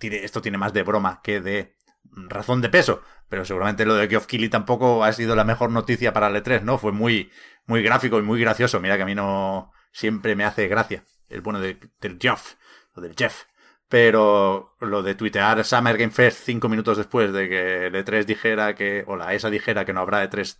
esto 0.00 0.42
tiene 0.42 0.58
más 0.58 0.72
de 0.72 0.82
broma 0.82 1.20
que 1.22 1.40
de 1.40 1.76
razón 2.12 2.60
de 2.60 2.68
peso. 2.68 3.02
Pero 3.28 3.44
seguramente 3.44 3.84
lo 3.84 3.94
de 3.94 4.08
Geoff 4.08 4.26
Keighley 4.26 4.48
tampoco 4.48 5.04
ha 5.04 5.12
sido 5.12 5.34
la 5.34 5.44
mejor 5.44 5.70
noticia 5.70 6.12
para 6.12 6.28
el 6.28 6.36
E3, 6.36 6.62
¿no? 6.62 6.78
Fue 6.78 6.92
muy, 6.92 7.30
muy 7.66 7.82
gráfico 7.82 8.18
y 8.18 8.22
muy 8.22 8.40
gracioso. 8.40 8.80
Mira 8.80 8.96
que 8.96 9.02
a 9.02 9.06
mí 9.06 9.14
no 9.14 9.72
siempre 9.92 10.36
me 10.36 10.44
hace 10.44 10.68
gracia 10.68 11.04
el 11.28 11.40
bueno 11.40 11.60
de, 11.60 11.78
del 12.00 12.18
Geoff, 12.20 12.54
o 12.94 13.00
del 13.00 13.14
Jeff. 13.16 13.44
Pero 13.88 14.76
lo 14.80 15.02
de 15.02 15.14
tuitear 15.14 15.64
Summer 15.64 15.96
Game 15.96 16.12
Fest 16.12 16.44
cinco 16.44 16.68
minutos 16.68 16.96
después 16.96 17.32
de 17.32 17.48
que 17.48 17.86
el 17.86 17.94
E3 17.94 18.24
dijera 18.24 18.74
que, 18.74 19.04
o 19.06 19.16
la 19.16 19.32
ESA 19.32 19.48
dijera 19.48 19.84
que 19.84 19.92
no 19.92 20.00
habrá 20.00 20.28
E3 20.28 20.58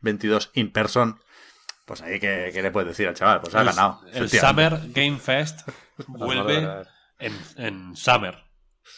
2022 0.00 0.50
in 0.54 0.72
person, 0.72 1.20
pues 1.84 2.00
ahí 2.02 2.18
que, 2.20 2.50
le 2.62 2.70
puedes 2.70 2.88
decir 2.88 3.08
al 3.08 3.14
chaval, 3.14 3.40
pues 3.40 3.54
ha 3.54 3.60
El- 3.60 3.66
ganado. 3.66 4.00
El. 4.12 4.28
Summer 4.28 4.80
Game 4.92 5.18
Fest 5.18 5.68
vuelve 6.06 6.84
en, 7.18 7.32
en 7.56 7.96
Summer. 7.96 8.44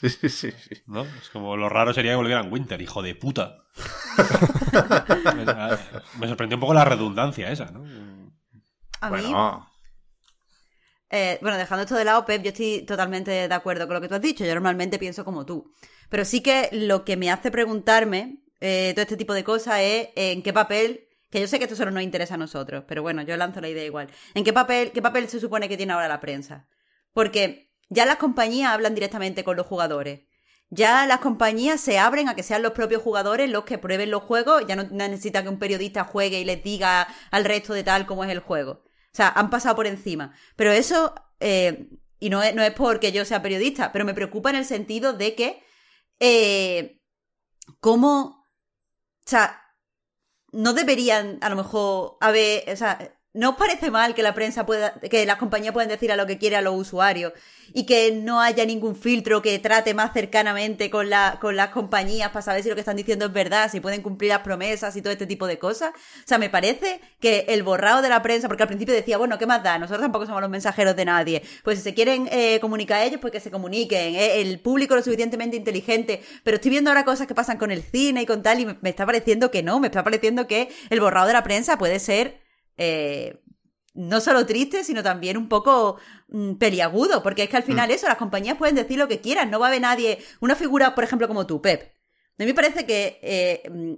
Sí, 0.01 0.09
sí, 0.09 0.29
sí, 0.29 0.53
sí. 0.53 0.83
¿no? 0.87 1.03
Es 1.05 1.31
como 1.33 1.57
lo 1.57 1.69
raro 1.69 1.93
sería 1.93 2.13
que 2.13 2.17
volvieran 2.17 2.53
Winter, 2.53 2.81
hijo 2.81 3.03
de 3.03 3.15
puta. 3.17 3.57
me, 5.35 5.45
me 6.19 6.29
sorprendió 6.29 6.57
un 6.57 6.61
poco 6.61 6.75
la 6.75 6.85
redundancia 6.85 7.51
esa, 7.51 7.67
¿no? 7.67 7.81
A 9.01 9.11
mí, 9.11 9.21
Bueno, 9.23 9.67
Eh, 11.11 11.39
bueno, 11.43 11.57
dejando 11.59 11.83
esto 11.83 11.97
de 11.97 12.05
lado, 12.05 12.25
Pep, 12.25 12.43
yo 12.43 12.51
estoy 12.51 12.83
totalmente 12.87 13.31
de 13.49 13.55
acuerdo 13.55 13.87
con 13.87 13.95
lo 13.95 14.01
que 14.01 14.09
tú 14.09 14.15
has 14.15 14.21
dicho. 14.23 14.45
Yo 14.45 14.55
normalmente 14.55 14.99
pienso 14.99 15.25
como 15.25 15.45
tú. 15.45 15.73
Pero 16.09 16.25
sí 16.25 16.41
que 16.43 16.69
lo 16.73 17.05
que 17.05 17.17
me 17.17 17.31
hace 17.33 17.51
preguntarme 17.51 18.39
eh, 18.61 18.93
todo 18.95 19.03
este 19.03 19.17
tipo 19.17 19.35
de 19.35 19.45
cosas 19.45 19.81
es 19.81 20.09
en 20.17 20.43
qué 20.43 20.53
papel, 20.53 21.09
que 21.31 21.41
yo 21.41 21.47
sé 21.47 21.59
que 21.59 21.65
esto 21.65 21.77
solo 21.77 21.91
nos 21.91 22.03
interesa 22.03 22.35
a 22.35 22.39
nosotros, 22.39 22.85
pero 22.87 23.03
bueno, 23.03 23.23
yo 23.23 23.37
lanzo 23.37 23.61
la 23.61 23.69
idea 23.69 23.85
igual. 23.85 24.09
¿En 24.35 24.45
qué 24.45 24.53
papel, 24.53 24.93
qué 24.93 25.01
papel 25.03 25.29
se 25.29 25.41
supone 25.41 25.69
que 25.69 25.77
tiene 25.77 25.93
ahora 25.93 26.09
la 26.09 26.21
prensa? 26.21 26.69
Porque 27.13 27.73
ya 27.89 28.07
las 28.07 28.17
compañías 28.17 28.73
hablan 28.73 28.95
directamente 28.95 29.45
con 29.45 29.57
los 29.57 29.67
jugadores. 29.67 30.23
Ya 30.71 31.05
las 31.07 31.19
compañías 31.19 31.81
se 31.81 31.99
abren 31.99 32.29
a 32.29 32.37
que 32.37 32.45
sean 32.45 32.63
los 32.63 32.73
propios 32.73 33.03
jugadores 33.03 33.51
los 33.51 33.65
que 33.65 33.79
prueben 33.79 34.11
los 34.11 34.23
juegos. 34.23 34.65
Ya 34.69 34.77
no 34.77 34.85
necesita 34.85 35.43
que 35.43 35.49
un 35.49 35.59
periodista 35.59 36.05
juegue 36.05 36.41
y 36.41 36.45
les 36.45 36.63
diga 36.63 37.09
al 37.33 37.45
resto 37.45 37.75
de 37.75 37.83
tal 37.83 38.07
cómo 38.07 38.23
es 38.25 38.31
el 38.31 38.39
juego. 38.39 38.85
O 39.13 39.17
sea, 39.17 39.29
han 39.29 39.51
pasado 39.51 39.75
por 39.75 39.89
encima. 39.89 40.33
Pero 40.55 40.71
eso, 40.71 41.15
eh, 41.41 41.89
y 42.21 42.31
no 42.31 42.43
es, 42.43 42.55
no 42.55 42.63
es 42.63 42.73
porque 42.73 43.11
yo 43.11 43.25
sea 43.25 43.43
periodista, 43.43 43.91
pero 43.91 44.05
me 44.05 44.15
preocupa 44.15 44.51
en 44.51 44.57
el 44.57 44.65
sentido 44.65 45.13
de 45.13 45.35
que, 45.35 45.63
eh, 46.21 47.03
cómo, 47.81 48.40
sea, 49.31 49.63
no 50.53 50.73
deberían 50.75 51.39
a 51.43 51.49
lo 51.49 51.57
mejor 51.57 52.17
haber, 52.21 52.69
o 52.71 52.77
sea, 52.77 53.20
¿no 53.33 53.51
os 53.51 53.57
parece 53.57 53.91
mal 53.91 54.15
que 54.15 54.23
la 54.23 54.35
prensa 54.35 54.67
pueda, 54.67 54.95
que 55.01 55.25
las 55.25 55.37
compañías 55.37 55.73
puedan 55.73 55.89
decir 55.89 56.11
a 56.11 56.17
lo 56.17 56.27
que 56.27 56.39
quiere 56.39 56.57
a 56.57 56.63
los 56.63 56.75
usuarios 56.75 57.33
y 57.73 57.87
que 57.87 58.11
no 58.13 58.41
haya 58.41 58.65
ningún 58.65 58.97
filtro 58.97 59.43
que 59.43 59.57
trate 59.61 59.95
más 59.95 60.13
cercanamente 60.13 60.91
con, 60.91 61.09
la, 61.09 61.39
las 61.53 61.69
compañías 61.69 62.31
para 62.31 62.43
saber 62.43 62.65
si 62.65 62.69
lo 62.69 62.75
que 62.75 62.81
están 62.81 62.97
diciendo 62.97 63.27
es 63.27 63.33
verdad, 63.33 63.71
si 63.71 63.79
pueden 63.81 64.03
cumplir 64.03 64.31
las 64.31 64.41
promesas 64.41 64.97
y 64.97 65.03
todo 65.03 65.13
este 65.13 65.27
tipo 65.27 65.47
de 65.47 65.61
cosas? 65.61 65.91
O 65.91 66.27
sea, 66.27 66.39
me 66.39 66.51
parece 66.51 67.01
que 67.21 67.45
el 67.49 67.63
borrado 67.63 68.03
de 68.03 68.09
la 68.09 68.23
prensa, 68.23 68.49
porque 68.49 68.65
al 68.65 68.69
principio 68.69 68.93
decía, 68.95 69.19
bueno, 69.19 69.39
¿qué 69.39 69.47
más 69.47 69.63
da? 69.63 69.79
Nosotros 69.79 70.03
tampoco 70.03 70.27
somos 70.27 70.41
los 70.41 70.51
mensajeros 70.51 70.97
de 70.97 71.05
nadie. 71.05 71.43
Pues 71.63 71.79
si 71.79 71.85
se 71.85 71.95
quieren 71.95 72.29
eh, 72.33 72.59
comunicar 72.61 73.07
ellos, 73.07 73.21
pues 73.21 73.33
que 73.33 73.41
se 73.41 73.53
comuniquen. 73.53 74.17
eh, 74.17 74.41
El 74.41 74.59
público 74.59 74.97
lo 74.97 75.03
suficientemente 75.03 75.57
inteligente. 75.57 76.23
Pero 76.43 76.57
estoy 76.57 76.73
viendo 76.73 76.91
ahora 76.91 77.05
cosas 77.05 77.29
que 77.29 77.35
pasan 77.35 77.59
con 77.59 77.71
el 77.71 77.83
cine 77.83 78.23
y 78.23 78.27
con 78.27 78.43
tal, 78.43 78.59
y 78.59 78.67
me, 78.67 78.77
me 78.81 78.91
está 78.91 79.07
pareciendo 79.07 79.53
que 79.53 79.63
no, 79.63 79.79
me 79.79 79.87
está 79.87 80.03
pareciendo 80.03 80.49
que 80.49 80.71
el 80.91 81.01
borrado 81.01 81.29
de 81.29 81.35
la 81.35 81.45
prensa 81.45 81.79
puede 81.79 82.01
ser 82.01 82.50
eh, 82.81 83.43
no 83.93 84.21
solo 84.23 84.47
triste, 84.47 84.85
sino 84.85 85.03
también 85.03 85.37
un 85.37 85.51
poco 85.51 85.99
mm, 86.29 86.55
peliagudo, 86.55 87.23
porque 87.23 87.43
es 87.43 87.51
que 87.51 87.59
al 87.59 87.63
final 87.63 87.91
eso, 87.91 88.09
las 88.09 88.17
compañías 88.17 88.57
pueden 88.57 88.75
decir 88.75 88.99
lo 88.99 89.07
que 89.07 89.21
quieran, 89.21 89.51
no 89.51 89.61
va 89.61 89.67
a 89.67 89.69
haber 89.69 89.83
nadie, 89.83 90.19
una 90.41 90.57
figura, 90.57 90.95
por 90.95 91.05
ejemplo, 91.05 91.29
como 91.29 91.47
tú, 91.47 91.61
Pep. 91.61 91.93
A 92.39 92.43
mí 92.43 92.47
me 92.47 92.55
parece 92.55 92.87
que 92.87 93.21
eh, 93.23 93.69
mm, 93.69 93.95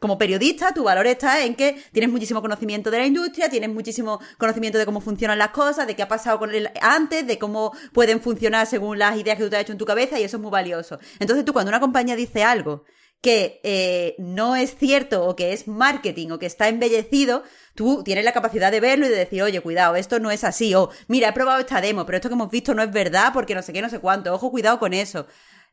como 0.00 0.18
periodista 0.18 0.74
tu 0.74 0.82
valor 0.82 1.06
está 1.06 1.44
en 1.44 1.54
que 1.54 1.80
tienes 1.92 2.10
muchísimo 2.10 2.42
conocimiento 2.42 2.90
de 2.90 2.98
la 2.98 3.06
industria, 3.06 3.48
tienes 3.48 3.70
muchísimo 3.70 4.18
conocimiento 4.38 4.76
de 4.76 4.86
cómo 4.86 5.00
funcionan 5.00 5.38
las 5.38 5.50
cosas, 5.50 5.86
de 5.86 5.94
qué 5.94 6.02
ha 6.02 6.08
pasado 6.08 6.40
con 6.40 6.52
el 6.52 6.68
antes, 6.80 7.24
de 7.24 7.38
cómo 7.38 7.72
pueden 7.92 8.20
funcionar 8.20 8.66
según 8.66 8.98
las 8.98 9.16
ideas 9.16 9.38
que 9.38 9.44
tú 9.44 9.50
te 9.50 9.56
has 9.56 9.62
hecho 9.62 9.72
en 9.72 9.78
tu 9.78 9.86
cabeza 9.86 10.18
y 10.18 10.24
eso 10.24 10.38
es 10.38 10.42
muy 10.42 10.50
valioso. 10.50 10.98
Entonces 11.20 11.44
tú 11.44 11.52
cuando 11.52 11.68
una 11.68 11.78
compañía 11.78 12.16
dice 12.16 12.42
algo 12.42 12.84
que 13.24 13.58
eh, 13.64 14.14
no 14.18 14.54
es 14.54 14.76
cierto 14.76 15.24
o 15.24 15.34
que 15.34 15.54
es 15.54 15.66
marketing 15.66 16.28
o 16.32 16.38
que 16.38 16.44
está 16.44 16.68
embellecido, 16.68 17.42
tú 17.74 18.02
tienes 18.04 18.22
la 18.24 18.32
capacidad 18.34 18.70
de 18.70 18.80
verlo 18.80 19.06
y 19.06 19.08
de 19.08 19.16
decir, 19.16 19.42
oye, 19.42 19.60
cuidado, 19.62 19.96
esto 19.96 20.20
no 20.20 20.30
es 20.30 20.44
así, 20.44 20.74
o 20.74 20.90
mira, 21.08 21.30
he 21.30 21.32
probado 21.32 21.58
esta 21.60 21.80
demo, 21.80 22.04
pero 22.04 22.16
esto 22.16 22.28
que 22.28 22.34
hemos 22.34 22.50
visto 22.50 22.74
no 22.74 22.82
es 22.82 22.92
verdad 22.92 23.30
porque 23.32 23.54
no 23.54 23.62
sé 23.62 23.72
qué, 23.72 23.80
no 23.80 23.88
sé 23.88 23.98
cuánto, 23.98 24.34
ojo, 24.34 24.50
cuidado 24.50 24.78
con 24.78 24.92
eso. 24.92 25.26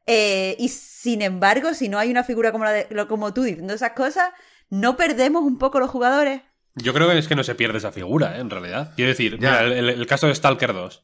Eh, 0.08 0.56
y 0.60 0.70
sin 0.70 1.22
embargo, 1.22 1.74
si 1.74 1.90
no 1.90 2.00
hay 2.00 2.10
una 2.10 2.24
figura 2.24 2.54
como, 2.54 2.64
la 2.64 2.72
de, 2.72 2.88
como 3.08 3.34
tú 3.34 3.44
diciendo 3.44 3.74
esas 3.74 3.92
cosas, 3.92 4.30
¿no 4.70 4.96
perdemos 4.96 5.44
un 5.44 5.58
poco 5.58 5.80
los 5.82 5.90
jugadores? 5.92 6.42
Yo 6.76 6.94
creo 6.94 7.10
que 7.10 7.18
es 7.18 7.28
que 7.28 7.36
no 7.36 7.44
se 7.44 7.54
pierde 7.56 7.80
esa 7.80 7.92
figura, 7.92 8.38
¿eh? 8.38 8.40
en 8.40 8.50
realidad. 8.50 8.94
Quiero 8.96 9.10
decir, 9.12 9.34
Ya. 9.40 9.50
mira, 9.52 9.62
el, 9.64 9.72
el- 9.74 9.90
el 9.90 10.08
caso 10.08 10.28
de 10.28 10.34
Stalker 10.36 10.72
2. 10.72 11.04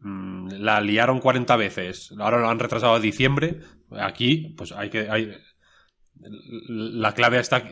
Mm, 0.00 0.48
La 0.60 0.80
liaron 0.80 1.20
40 1.20 1.54
veces. 1.56 2.12
Ahora 2.18 2.38
lo 2.38 2.48
han 2.48 2.58
retrasado 2.58 2.94
a 2.94 3.00
diciembre. 3.00 3.60
Aquí, 3.92 4.54
pues 4.56 4.72
hay 4.72 4.90
que. 4.90 5.10
Hay... 5.10 5.36
La 6.68 7.14
clave 7.14 7.38
está. 7.38 7.62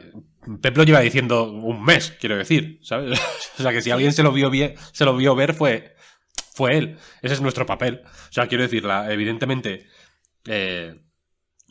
Pep 0.62 0.76
lo 0.76 0.84
lleva 0.84 1.00
diciendo 1.00 1.50
un 1.52 1.82
mes, 1.84 2.12
quiero 2.20 2.36
decir. 2.36 2.78
¿Sabes? 2.82 3.18
o 3.58 3.62
sea 3.62 3.72
que 3.72 3.82
si 3.82 3.90
alguien 3.90 4.12
se 4.12 4.22
lo 4.22 4.32
vio 4.32 4.50
bien, 4.50 4.74
se 4.92 5.04
lo 5.04 5.16
vio 5.16 5.34
ver, 5.34 5.54
fue. 5.54 5.94
Fue 6.54 6.78
él. 6.78 6.98
Ese 7.22 7.34
es 7.34 7.40
nuestro 7.40 7.66
papel. 7.66 8.02
O 8.04 8.32
sea, 8.32 8.46
quiero 8.46 8.62
decir, 8.62 8.84
la- 8.84 9.12
evidentemente. 9.12 9.86
eh, 10.46 11.02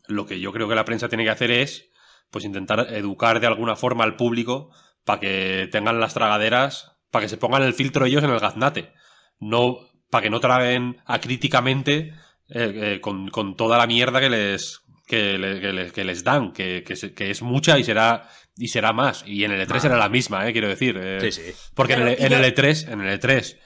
lo 0.08 0.28
que 0.28 0.40
yo 0.40 0.52
creo 0.54 0.68
que 0.70 0.76
la 0.76 0.86
prensa 0.86 1.10
tiene 1.10 1.24
que 1.24 1.32
hacer 1.32 1.50
es 1.50 1.90
pues 2.30 2.46
intentar 2.46 2.94
educar 2.94 3.40
de 3.40 3.48
alguna 3.48 3.76
forma 3.76 4.04
al 4.04 4.16
público 4.16 4.70
para 5.04 5.20
que 5.20 5.68
tengan 5.72 6.00
las 6.00 6.14
tragaderas, 6.14 6.92
para 7.10 7.24
que 7.26 7.30
se 7.30 7.38
pongan 7.38 7.64
el 7.64 7.74
filtro 7.74 8.06
ellos 8.06 8.24
en 8.24 8.30
el 8.30 8.40
gaznate. 8.40 8.94
No, 9.40 9.78
para 10.12 10.24
que 10.24 10.30
no 10.30 10.40
traguen 10.40 11.02
acríticamente 11.06 12.14
eh, 12.50 12.74
eh, 12.96 13.02
con, 13.02 13.30
con 13.30 13.56
toda 13.56 13.78
la 13.78 13.88
mierda 13.88 14.20
que 14.20 14.30
les, 14.30 14.82
que, 15.08 15.38
le- 15.38 15.60
que 15.62 15.74
les, 15.74 15.92
que 15.94 16.04
les 16.04 16.24
dan, 16.24 16.52
que, 16.54 16.84
que, 16.86 16.96
se- 16.96 17.14
que 17.14 17.32
es 17.32 17.42
mucha 17.42 17.78
y 17.80 17.84
será, 17.84 18.30
y 18.58 18.68
será 18.70 18.94
más. 18.94 19.24
Y 19.28 19.44
en 19.44 19.52
el 19.52 19.68
E3 19.68 19.86
era 19.86 19.98
la 19.98 20.10
misma, 20.10 20.48
eh, 20.48 20.52
quiero 20.54 20.68
decir. 20.68 20.98
eh, 21.02 21.20
Sí, 21.22 21.32
sí. 21.32 21.52
Porque 21.74 21.94
en, 21.94 22.02
el, 22.08 22.18
y 22.20 22.24
en 22.24 22.32
yo- 22.32 22.38
el 22.38 22.44
E3, 22.56 22.92
en 22.92 23.02
el 23.02 23.20
E3, 23.20 23.58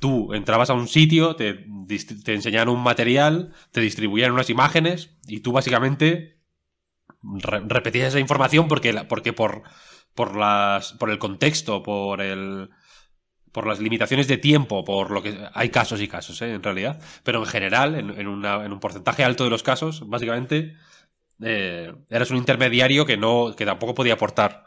tú 0.00 0.34
entrabas 0.34 0.68
a 0.70 0.74
un 0.74 0.88
sitio, 0.88 1.36
te, 1.36 1.64
te 2.24 2.34
enseñaban 2.34 2.68
un 2.68 2.82
material, 2.82 3.52
te 3.70 3.80
distribuían 3.80 4.32
unas 4.32 4.50
imágenes 4.50 5.16
y 5.28 5.40
tú 5.40 5.52
básicamente 5.52 6.38
re- 7.22 7.62
repetías 7.66 8.08
esa 8.08 8.18
información 8.20 8.66
porque, 8.68 8.92
la- 8.92 9.06
porque 9.08 9.32
por, 9.32 9.62
por, 10.14 10.36
las, 10.36 10.92
por 10.94 11.10
el 11.10 11.18
contexto, 11.18 11.82
por 11.82 12.20
el 12.20 12.70
por 13.52 13.66
las 13.66 13.80
limitaciones 13.80 14.28
de 14.28 14.38
tiempo, 14.38 14.84
por 14.84 15.10
lo 15.10 15.22
que 15.22 15.38
hay 15.52 15.68
casos 15.68 16.00
y 16.00 16.08
casos, 16.08 16.40
¿eh? 16.42 16.52
en 16.54 16.62
realidad, 16.62 17.00
pero 17.22 17.38
en 17.40 17.46
general, 17.46 17.94
en, 17.94 18.10
en 18.18 18.26
una- 18.26 18.64
en 18.64 18.72
un 18.72 18.80
porcentaje 18.80 19.24
alto 19.24 19.44
de 19.44 19.50
los 19.50 19.62
casos, 19.62 20.08
básicamente 20.08 20.74
eh, 21.42 21.92
eras 22.08 22.30
un 22.30 22.36
intermediario 22.38 23.04
que 23.04 23.16
no 23.16 23.54
que 23.56 23.66
tampoco 23.66 23.94
podía 23.94 24.14
aportar 24.14 24.64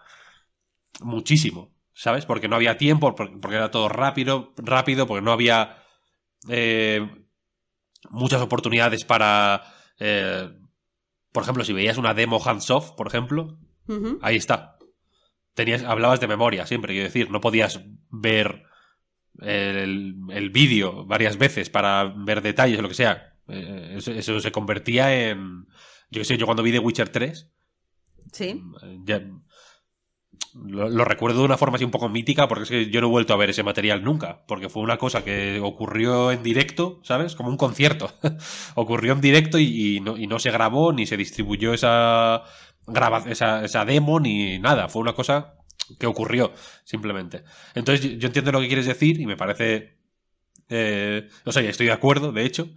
muchísimo, 1.01 1.73
¿sabes? 1.93 2.25
Porque 2.25 2.47
no 2.47 2.55
había 2.55 2.77
tiempo, 2.77 3.15
por- 3.15 3.39
porque 3.39 3.55
era 3.57 3.71
todo 3.71 3.89
rápido, 3.89 4.53
rápido, 4.57 5.07
porque 5.07 5.21
no 5.21 5.31
había 5.31 5.77
eh, 6.49 7.07
muchas 8.09 8.41
oportunidades 8.41 9.03
para, 9.05 9.63
eh, 9.99 10.49
por 11.31 11.43
ejemplo, 11.43 11.63
si 11.63 11.73
veías 11.73 11.97
una 11.97 12.13
demo 12.13 12.41
hands-off, 12.43 12.91
por 12.91 13.07
ejemplo, 13.07 13.57
ahí 14.21 14.36
está. 14.36 14.77
Tenías, 15.53 15.83
hablabas 15.83 16.19
de 16.19 16.27
memoria 16.27 16.65
siempre, 16.65 16.93
quiero 16.93 17.05
decir, 17.07 17.31
no 17.31 17.39
podías 17.41 17.81
ver 18.09 18.63
el, 19.41 20.15
el 20.31 20.49
vídeo 20.49 21.05
varias 21.05 21.38
veces 21.38 21.69
para 21.69 22.03
ver 22.15 22.41
detalles 22.41 22.79
o 22.79 22.81
lo 22.81 22.89
que 22.89 22.95
sea. 22.95 23.33
Eh, 23.47 23.95
Eso, 23.97 24.11
eso 24.11 24.39
se 24.39 24.51
convertía 24.51 25.29
en. 25.29 25.65
Yo 26.11 26.21
qué 26.21 26.25
sé, 26.25 26.38
yo 26.38 26.45
cuando 26.45 26.63
vi 26.63 26.71
The 26.71 26.79
Witcher 26.79 27.09
3, 27.09 27.51
Sí. 28.31 28.61
ya- 29.05 29.21
lo, 30.53 30.89
lo 30.89 31.03
recuerdo 31.05 31.39
de 31.39 31.45
una 31.45 31.57
forma 31.57 31.75
así 31.75 31.83
un 31.86 31.91
poco 31.91 32.07
mítica 32.09 32.47
porque 32.47 32.63
es 32.63 32.69
que 32.69 32.89
yo 32.89 33.01
no 33.01 33.07
he 33.07 33.09
vuelto 33.09 33.33
a 33.33 33.38
ver 33.38 33.49
ese 33.49 33.63
material 33.63 34.03
nunca, 34.03 34.45
porque 34.47 34.69
fue 34.69 34.83
una 34.83 34.97
cosa 34.97 35.23
que 35.23 35.59
ocurrió 35.61 36.31
en 36.31 36.43
directo, 36.43 37.01
¿sabes? 37.03 37.36
Como 37.36 37.49
un 37.49 37.57
concierto. 37.57 38.11
ocurrió 38.75 39.13
en 39.13 39.21
directo 39.21 39.59
y, 39.59 39.97
y 39.97 39.99
no, 39.99 40.17
y 40.17 40.27
no 40.27 40.39
se 40.39 40.51
grabó 40.51 40.93
ni 40.93 41.05
se 41.07 41.17
distribuyó 41.17 41.73
esa, 41.73 42.43
graba, 42.88 43.23
esa, 43.27 43.65
esa 43.65 43.83
demo 43.86 44.19
ni 44.19 44.59
nada, 44.59 44.88
fue 44.88 45.01
una 45.01 45.13
cosa 45.13 45.55
que 45.99 46.05
ocurrió 46.07 46.53
simplemente. 46.83 47.43
Entonces 47.73 48.05
yo, 48.05 48.17
yo 48.17 48.27
entiendo 48.27 48.51
lo 48.51 48.61
que 48.61 48.67
quieres 48.67 48.86
decir 48.86 49.19
y 49.19 49.25
me 49.25 49.38
parece... 49.38 49.97
eh, 50.69 51.27
o 51.45 51.51
sea, 51.51 51.61
estoy 51.63 51.88
de 51.88 51.91
acuerdo, 51.93 52.31
de 52.31 52.43
hecho, 52.45 52.69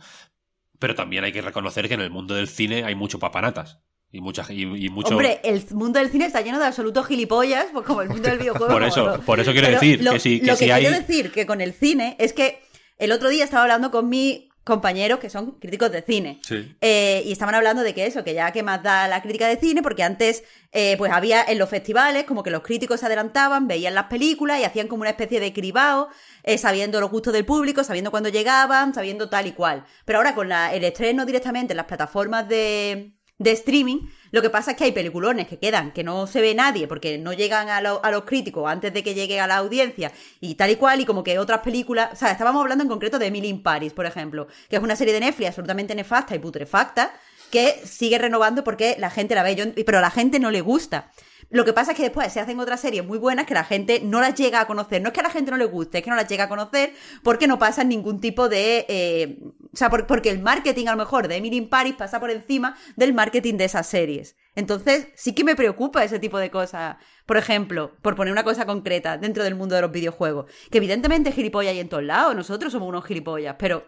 pero 0.78 0.94
también 0.94 1.24
hay 1.24 1.32
que 1.32 1.42
reconocer 1.42 1.88
que 1.88 1.94
en 1.94 2.00
el 2.00 2.11
mundo 2.11 2.34
del 2.34 2.48
cine 2.48 2.84
hay 2.84 2.94
mucho 2.94 3.18
papanatas. 3.18 3.80
Y, 4.11 4.22
mucha, 4.22 4.46
y, 4.50 4.62
y 4.62 4.88
mucho... 4.88 5.11
Hombre, 5.11 5.38
el 5.44 5.62
mundo 5.74 5.98
del 5.98 6.09
cine 6.11 6.24
está 6.24 6.40
lleno 6.40 6.59
de 6.59 6.64
absolutos 6.64 7.06
gilipollas, 7.06 7.66
pues 7.74 7.84
como 7.84 8.00
el 8.00 8.09
mundo 8.09 8.28
del 8.30 8.38
videojuego. 8.38 8.72
Por 8.72 8.82
eso- 8.82 9.20
por 9.26 9.38
eso 9.38 9.52
quiero 9.52 9.66
Pero 9.66 9.80
decir 9.80 10.02
lo, 10.02 10.12
que 10.12 10.18
si- 10.20 10.40
que 10.40 10.46
lo 10.46 10.56
si 10.56 10.64
que 10.64 10.72
hay- 10.72 10.82
quiero 10.84 10.96
decir 10.98 11.30
que 11.30 11.44
con 11.44 11.61
el 11.61 11.74
cine 11.74 12.16
es 12.18 12.32
que 12.32 12.62
el 12.96 13.12
otro 13.12 13.28
día 13.28 13.44
estaba 13.44 13.64
hablando 13.64 13.90
con 13.90 14.09
mis 14.09 14.47
compañeros 14.68 15.18
que 15.18 15.28
son 15.30 15.52
críticos 15.58 15.90
de 15.90 16.02
cine. 16.02 16.38
Sí. 16.42 16.76
Eh, 16.80 17.22
y 17.26 17.32
estaban 17.32 17.54
hablando 17.56 17.82
de 17.82 17.92
que 17.94 18.06
eso, 18.06 18.22
que 18.22 18.34
ya 18.34 18.52
que 18.52 18.62
más 18.62 18.82
da 18.82 19.08
la 19.08 19.20
crítica 19.22 19.48
de 19.48 19.56
cine, 19.56 19.82
porque 19.82 20.04
antes 20.04 20.44
eh, 20.70 20.94
pues 20.98 21.10
había 21.10 21.42
en 21.42 21.58
los 21.58 21.68
festivales 21.68 22.24
como 22.24 22.42
que 22.44 22.50
los 22.50 22.62
críticos 22.62 23.00
se 23.00 23.06
adelantaban, 23.06 23.66
veían 23.66 23.94
las 23.94 24.04
películas 24.04 24.60
y 24.60 24.64
hacían 24.64 24.86
como 24.86 25.00
una 25.00 25.10
especie 25.10 25.40
de 25.40 25.52
cribado, 25.52 26.08
eh, 26.44 26.58
sabiendo 26.58 27.00
los 27.00 27.10
gustos 27.10 27.32
del 27.32 27.44
público, 27.44 27.82
sabiendo 27.82 28.10
cuándo 28.10 28.28
llegaban, 28.28 28.94
sabiendo 28.94 29.28
tal 29.28 29.46
y 29.46 29.52
cual. 29.52 29.84
Pero 30.04 30.18
ahora 30.18 30.34
con 30.34 30.48
la- 30.48 30.72
el 30.74 30.84
estreno 30.84 31.24
directamente 31.26 31.72
en 31.72 31.78
las 31.78 31.86
plataformas 31.86 32.48
de, 32.48 33.14
de 33.38 33.50
streaming, 33.52 34.08
lo 34.30 34.42
que 34.42 34.50
pasa 34.50 34.72
es 34.72 34.76
que 34.76 34.84
hay 34.84 34.92
peliculones 34.92 35.46
que 35.48 35.58
quedan, 35.58 35.92
que 35.92 36.04
no 36.04 36.26
se 36.26 36.40
ve 36.40 36.54
nadie 36.54 36.86
porque 36.86 37.18
no 37.18 37.32
llegan 37.32 37.68
a, 37.68 37.80
lo- 37.80 38.04
a 38.04 38.10
los 38.10 38.24
críticos 38.24 38.70
antes 38.70 38.92
de 38.92 39.02
que 39.02 39.14
llegue 39.14 39.40
a 39.40 39.46
la 39.46 39.56
audiencia 39.56 40.12
y 40.40 40.54
tal 40.54 40.70
y 40.70 40.76
cual, 40.76 41.00
y 41.00 41.04
como 41.04 41.22
que 41.24 41.38
otras 41.38 41.60
películas, 41.60 42.10
o 42.12 42.16
sea, 42.16 42.30
estábamos 42.30 42.62
hablando 42.62 42.82
en 42.84 42.88
concreto 42.90 43.18
de 43.18 43.26
Emily 43.26 43.48
in 43.48 43.62
Paris, 43.62 43.92
por 43.92 44.06
ejemplo, 44.06 44.48
que 44.68 44.76
es 44.76 44.82
una 44.82 44.96
serie 44.96 45.14
de 45.14 45.20
Netflix 45.20 45.48
absolutamente 45.48 45.94
nefasta 45.94 46.34
y 46.34 46.38
putrefacta, 46.38 47.12
que 47.50 47.80
sigue 47.84 48.18
renovando 48.18 48.62
porque 48.62 48.96
la 48.98 49.08
gente 49.10 49.34
la 49.34 49.42
ve, 49.42 49.72
pero 49.86 49.98
a 49.98 50.02
la 50.02 50.10
gente 50.10 50.38
no 50.38 50.50
le 50.50 50.60
gusta. 50.60 51.10
Lo 51.50 51.64
que 51.64 51.72
pasa 51.72 51.92
es 51.92 51.96
que 51.96 52.02
después 52.02 52.30
se 52.30 52.40
hacen 52.40 52.60
otras 52.60 52.78
series 52.78 53.06
muy 53.06 53.16
buenas 53.16 53.46
que 53.46 53.54
la 53.54 53.64
gente 53.64 54.00
no 54.04 54.20
las 54.20 54.34
llega 54.34 54.60
a 54.60 54.66
conocer. 54.66 55.00
No 55.00 55.08
es 55.08 55.14
que 55.14 55.20
a 55.20 55.22
la 55.22 55.30
gente 55.30 55.50
no 55.50 55.56
le 55.56 55.64
guste, 55.64 55.96
es 55.98 56.04
que 56.04 56.10
no 56.10 56.16
las 56.16 56.28
llega 56.28 56.44
a 56.44 56.48
conocer 56.50 56.92
porque 57.22 57.46
no 57.46 57.58
pasan 57.58 57.88
ningún 57.88 58.20
tipo 58.20 58.50
de... 58.50 58.84
eh, 58.86 59.38
o 59.72 59.76
sea, 59.76 59.90
por- 59.90 60.06
porque 60.06 60.30
el 60.30 60.40
marketing 60.40 60.86
a 60.86 60.92
lo 60.92 60.96
mejor 60.98 61.28
de 61.28 61.36
Emily 61.36 61.56
in 61.56 61.68
Paris 61.68 61.94
pasa 61.96 62.18
por 62.20 62.30
encima 62.30 62.76
del 62.96 63.12
marketing 63.14 63.54
de 63.56 63.64
esas 63.64 63.86
series. 63.86 64.36
Entonces, 64.54 65.08
sí 65.14 65.34
que 65.34 65.44
me 65.44 65.54
preocupa 65.54 66.02
ese 66.02 66.18
tipo 66.18 66.38
de 66.38 66.50
cosas. 66.50 66.96
Por 67.26 67.36
ejemplo, 67.36 67.92
por 68.02 68.16
poner 68.16 68.32
una 68.32 68.42
cosa 68.42 68.66
concreta 68.66 69.16
dentro 69.18 69.44
del 69.44 69.54
mundo 69.54 69.74
de 69.76 69.82
los 69.82 69.92
videojuegos. 69.92 70.50
Que 70.70 70.78
evidentemente 70.78 71.30
gilipollas 71.30 71.72
hay 71.72 71.80
en 71.80 71.88
todos 71.88 72.02
lados, 72.02 72.34
nosotros 72.34 72.72
somos 72.72 72.88
unos 72.88 73.04
gilipollas, 73.04 73.54
pero 73.58 73.86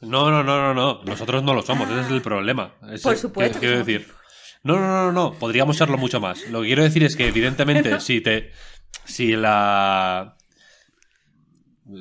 No, 0.00 0.30
no, 0.30 0.44
no, 0.44 0.60
no, 0.60 0.74
no. 0.74 1.02
Nosotros 1.04 1.42
no 1.42 1.54
lo 1.54 1.62
somos, 1.62 1.90
ese 1.90 2.00
es 2.02 2.10
el 2.10 2.22
problema. 2.22 2.74
Ese- 2.90 3.02
Por 3.02 3.16
supuesto 3.16 3.54
que 3.54 3.66
Quiero 3.66 3.76
somos. 3.76 3.86
decir. 3.86 4.12
No, 4.64 4.76
no, 4.78 4.86
no, 4.86 5.06
no, 5.06 5.12
no. 5.12 5.38
Podríamos 5.38 5.76
serlo 5.76 5.98
mucho 5.98 6.20
más. 6.20 6.48
Lo 6.50 6.60
que 6.60 6.68
quiero 6.68 6.84
decir 6.84 7.02
es 7.02 7.16
que, 7.16 7.26
evidentemente, 7.26 7.98
si 8.00 8.20
te. 8.20 8.52
Si 9.04 9.34
la. 9.34 10.36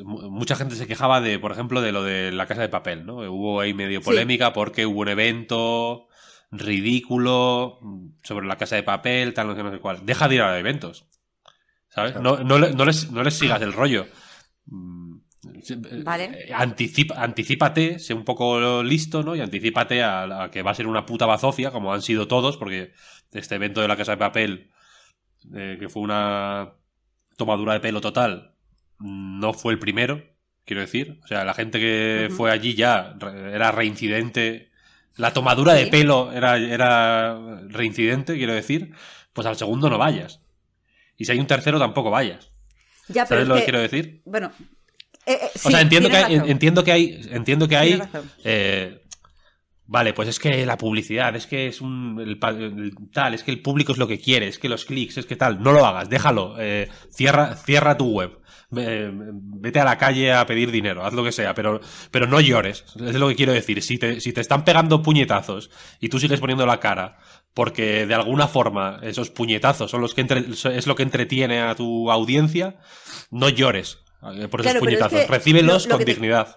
Mu- 0.04 0.30
Mucha 0.30 0.56
gente 0.56 0.76
se 0.76 0.88
quejaba 0.88 1.22
de, 1.22 1.40
por 1.40 1.52
ejemplo, 1.52 1.82
de 1.82 1.92
lo 1.92 2.04
de 2.04 2.32
la 2.32 2.46
casa 2.48 2.62
de 2.62 2.70
papel, 2.70 3.06
¿no? 3.06 3.18
Hubo 3.32 3.60
ahí 3.62 3.74
medio 3.74 4.00
Sí. 4.00 4.06
polémica 4.06 4.54
porque 4.54 4.86
hubo 4.86 5.02
un 5.02 5.10
evento 5.10 6.08
ridículo 6.52 7.80
sobre 8.24 8.48
la 8.48 8.58
casa 8.58 8.76
de 8.76 8.84
papel, 8.84 9.34
tal, 9.34 9.48
no 9.48 9.56
sé, 9.56 9.64
no 9.64 9.72
sé 9.72 9.80
cuál. 9.80 10.06
Deja 10.06 10.28
de 10.28 10.36
ir 10.36 10.42
a 10.42 10.58
eventos. 10.60 11.06
¿Sabes? 11.90 12.16
No, 12.16 12.38
no, 12.44 12.58
le- 12.58 12.74
no 12.74 12.86
les, 12.86 13.12
no 13.12 13.24
les 13.24 13.34
sigas 13.34 13.62
el 13.62 13.74
rollo. 13.74 14.08
Mm, 14.66 15.18
Vale. 16.04 16.26
eh, 16.48 16.54
Anticipa, 16.54 17.16
anticípate, 17.22 18.00
sé 18.00 18.14
un 18.14 18.24
poco 18.24 18.82
listo, 18.84 19.24
¿no? 19.24 19.36
Y 19.36 19.42
anticípate 19.42 20.02
a, 20.04 20.44
a 20.44 20.52
que 20.52 20.62
va 20.62 20.72
a 20.72 20.76
ser 20.76 20.88
una 20.88 21.06
puta 21.06 21.26
bazofia, 21.26 21.72
como 21.72 21.94
han 21.94 22.02
sido 22.02 22.28
todos, 22.28 22.58
porque 22.58 22.94
este 23.34 23.56
evento 23.56 23.82
de 23.82 23.88
la 23.88 23.98
Casa 23.98 24.12
de 24.14 24.18
Papel, 24.18 24.70
eh, 25.54 25.78
que 25.80 25.90
fue 25.90 26.04
una 26.04 26.74
tomadura 27.38 27.74
de 27.74 27.80
pelo 27.80 28.00
total, 28.02 28.51
no 29.02 29.54
fue 29.54 29.74
el 29.74 29.80
primero, 29.80 30.24
quiero 30.66 30.82
decir. 30.82 31.20
O 31.24 31.28
sea, 31.28 31.44
la 31.46 31.54
gente 31.54 31.80
que 31.80 32.30
fue 32.36 32.52
allí 32.52 32.74
ya 32.76 33.16
era 33.54 33.72
reincidente. 33.72 34.70
La 35.18 35.34
tomadura 35.34 35.74
de 35.74 35.88
pelo 35.88 36.32
era, 36.32 36.58
era 36.58 37.60
reincidente, 37.68 38.36
quiero 38.38 38.54
decir. 38.54 38.94
Pues 39.34 39.46
al 39.48 39.56
segundo 39.58 39.90
no 39.90 39.98
vayas. 39.98 40.42
Y 41.18 41.26
si 41.26 41.32
hay 41.32 41.40
un 41.40 41.48
tercero, 41.48 41.80
tampoco 41.80 42.10
vayas. 42.12 42.52
ya, 43.08 43.26
¿Sabes 43.26 43.44
es 43.44 43.48
lo 43.48 43.56
que 43.56 43.60
que- 43.62 43.66
quiero 43.66 43.80
decir? 43.82 44.22
Bueno. 44.26 44.52
eh, 45.26 45.34
eh, 45.42 45.50
O 45.56 45.60
sí, 45.60 45.72
sea, 45.72 45.82
entiendo 45.82 46.10
que, 46.10 46.18
hay, 46.18 46.36
entiendo 46.36 46.84
que 46.84 46.92
hay. 46.92 47.22
Entiendo 47.32 47.68
que 47.68 47.78
hay. 47.78 48.02
Eh, 48.44 49.02
vale, 49.86 50.14
pues 50.14 50.30
es 50.30 50.40
que 50.40 50.66
la 50.66 50.78
publicidad, 50.78 51.36
es 51.36 51.46
que 51.48 51.68
es 51.68 51.80
un. 51.82 52.20
el 52.20 52.40
tal, 53.12 53.34
es 53.34 53.44
que 53.44 53.52
el 53.52 53.62
público 53.62 53.92
es 53.92 53.98
lo 54.00 54.08
que 54.08 54.20
quiere, 54.20 54.48
es 54.48 54.58
que 54.60 54.70
los 54.70 54.86
clics, 54.86 55.18
es 55.18 55.26
que 55.26 55.36
tal. 55.36 55.62
No 55.62 55.72
lo 55.74 55.86
hagas, 55.86 56.10
déjalo. 56.10 56.56
eh, 56.60 56.90
cierra, 57.12 57.56
cierra 57.56 57.98
tu 57.98 58.10
web. 58.12 58.40
Ve- 58.72 59.12
Vete 59.14 59.80
a 59.80 59.84
la 59.86 59.98
calle 59.98 60.34
a 60.34 60.46
pedir 60.48 60.72
dinero, 60.72 61.06
haz 61.06 61.14
lo 61.14 61.24
que 61.24 61.32
sea, 61.32 61.54
pero, 61.54 61.82
pero 62.10 62.26
no 62.26 62.40
llores. 62.42 62.84
Es 63.06 63.16
lo 63.16 63.28
que 63.28 63.36
quiero 63.36 63.54
decir. 63.54 63.82
Si 63.84 63.98
te, 63.98 64.20
si 64.22 64.34
te 64.34 64.42
están 64.42 64.64
pegando 64.66 65.04
puñetazos 65.04 65.70
y 66.00 66.10
tú 66.10 66.20
sigues 66.20 66.40
poniendo 66.40 66.66
la 66.66 66.80
cara 66.80 67.18
porque 67.54 68.06
de 68.08 68.16
alguna 68.16 68.48
forma 68.48 69.00
esos 69.04 69.30
puñetazos 69.30 69.92
son 69.92 70.02
los 70.02 70.14
que 70.16 70.22
entre- 70.22 70.46
es 70.50 70.88
lo 70.88 70.96
que 70.96 71.04
entretiene 71.04 71.60
a 71.62 71.76
tu 71.76 72.10
audiencia, 72.10 72.78
no 73.30 73.50
llores 73.50 74.00
eh, 74.36 74.48
por 74.48 74.62
esos 74.62 74.72
Claro, 74.72 74.80
pero 74.86 74.92
es 74.92 75.00
puñetazos. 75.00 75.20
que 75.20 75.28
Recíbelos 75.28 75.84
lo- 75.86 75.90
lo 75.90 75.96
con 75.98 76.06
te- 76.06 76.12
dignidad. 76.14 76.56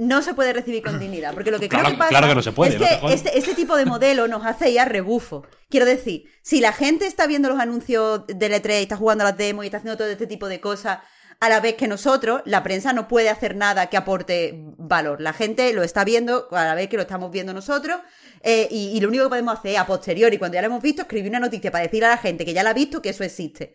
No 0.00 0.22
se 0.22 0.34
puede 0.34 0.52
recibir 0.52 0.82
con 0.82 0.98
dignidad. 0.98 1.34
Porque 1.34 1.50
lo 1.50 1.60
que 1.60 1.68
Claro- 1.68 1.84
creo 1.84 1.94
que 1.94 1.98
pasa 1.98 2.08
claro 2.10 2.26
que 2.28 2.34
no 2.34 2.42
se 2.42 2.52
puede, 2.52 2.74
es 2.74 2.78
que 2.80 3.12
este, 3.14 3.38
este 3.38 3.54
tipo 3.54 3.76
de 3.76 3.84
modelo 3.86 4.26
nos 4.28 4.44
hace 4.46 4.70
ir 4.70 4.80
a 4.80 4.84
rebufo. 4.86 5.46
Quiero 5.68 5.86
decir, 5.86 6.24
si 6.42 6.60
la 6.60 6.72
gente 6.72 7.06
está 7.06 7.26
viendo 7.26 7.48
los 7.48 7.60
anuncios 7.60 8.26
del 8.26 8.52
E3 8.52 8.80
y 8.80 8.82
está 8.82 8.96
jugando 8.96 9.24
a 9.24 9.28
las 9.28 9.36
demos 9.36 9.64
y 9.64 9.68
está 9.68 9.76
haciendo 9.78 9.96
todo 9.98 10.08
este 10.08 10.26
tipo 10.26 10.48
de 10.48 10.60
cosas 10.60 10.98
a 11.42 11.48
la 11.48 11.60
vez 11.60 11.74
que 11.74 11.88
nosotros, 11.88 12.42
la 12.44 12.62
prensa 12.62 12.92
no 12.92 13.08
puede 13.08 13.30
hacer 13.30 13.56
nada 13.56 13.86
que 13.86 13.96
aporte 13.96 14.54
valor. 14.78 15.20
La 15.22 15.32
gente 15.32 15.72
lo 15.72 15.82
está 15.82 16.04
viendo 16.04 16.48
a 16.50 16.64
la 16.64 16.74
vez 16.74 16.88
que 16.88 16.96
lo 16.96 17.02
estamos 17.02 17.30
viendo 17.30 17.54
nosotros 17.54 17.98
eh, 18.42 18.68
y, 18.70 18.88
y 18.96 19.00
lo 19.00 19.08
único 19.08 19.24
que 19.24 19.30
podemos 19.30 19.58
hacer 19.58 19.76
a 19.78 19.86
posteriori, 19.86 20.36
cuando 20.38 20.56
ya 20.56 20.60
lo 20.62 20.66
hemos 20.66 20.82
visto, 20.82 21.02
escribir 21.02 21.30
una 21.30 21.40
noticia 21.40 21.70
para 21.70 21.84
decir 21.84 22.04
a 22.04 22.08
la 22.10 22.18
gente 22.18 22.44
que 22.44 22.52
ya 22.52 22.62
la 22.62 22.70
ha 22.70 22.74
visto 22.74 23.00
que 23.00 23.10
eso 23.10 23.24
existe. 23.24 23.74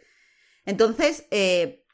Entonces, 0.65 1.25
eh, 1.31 1.84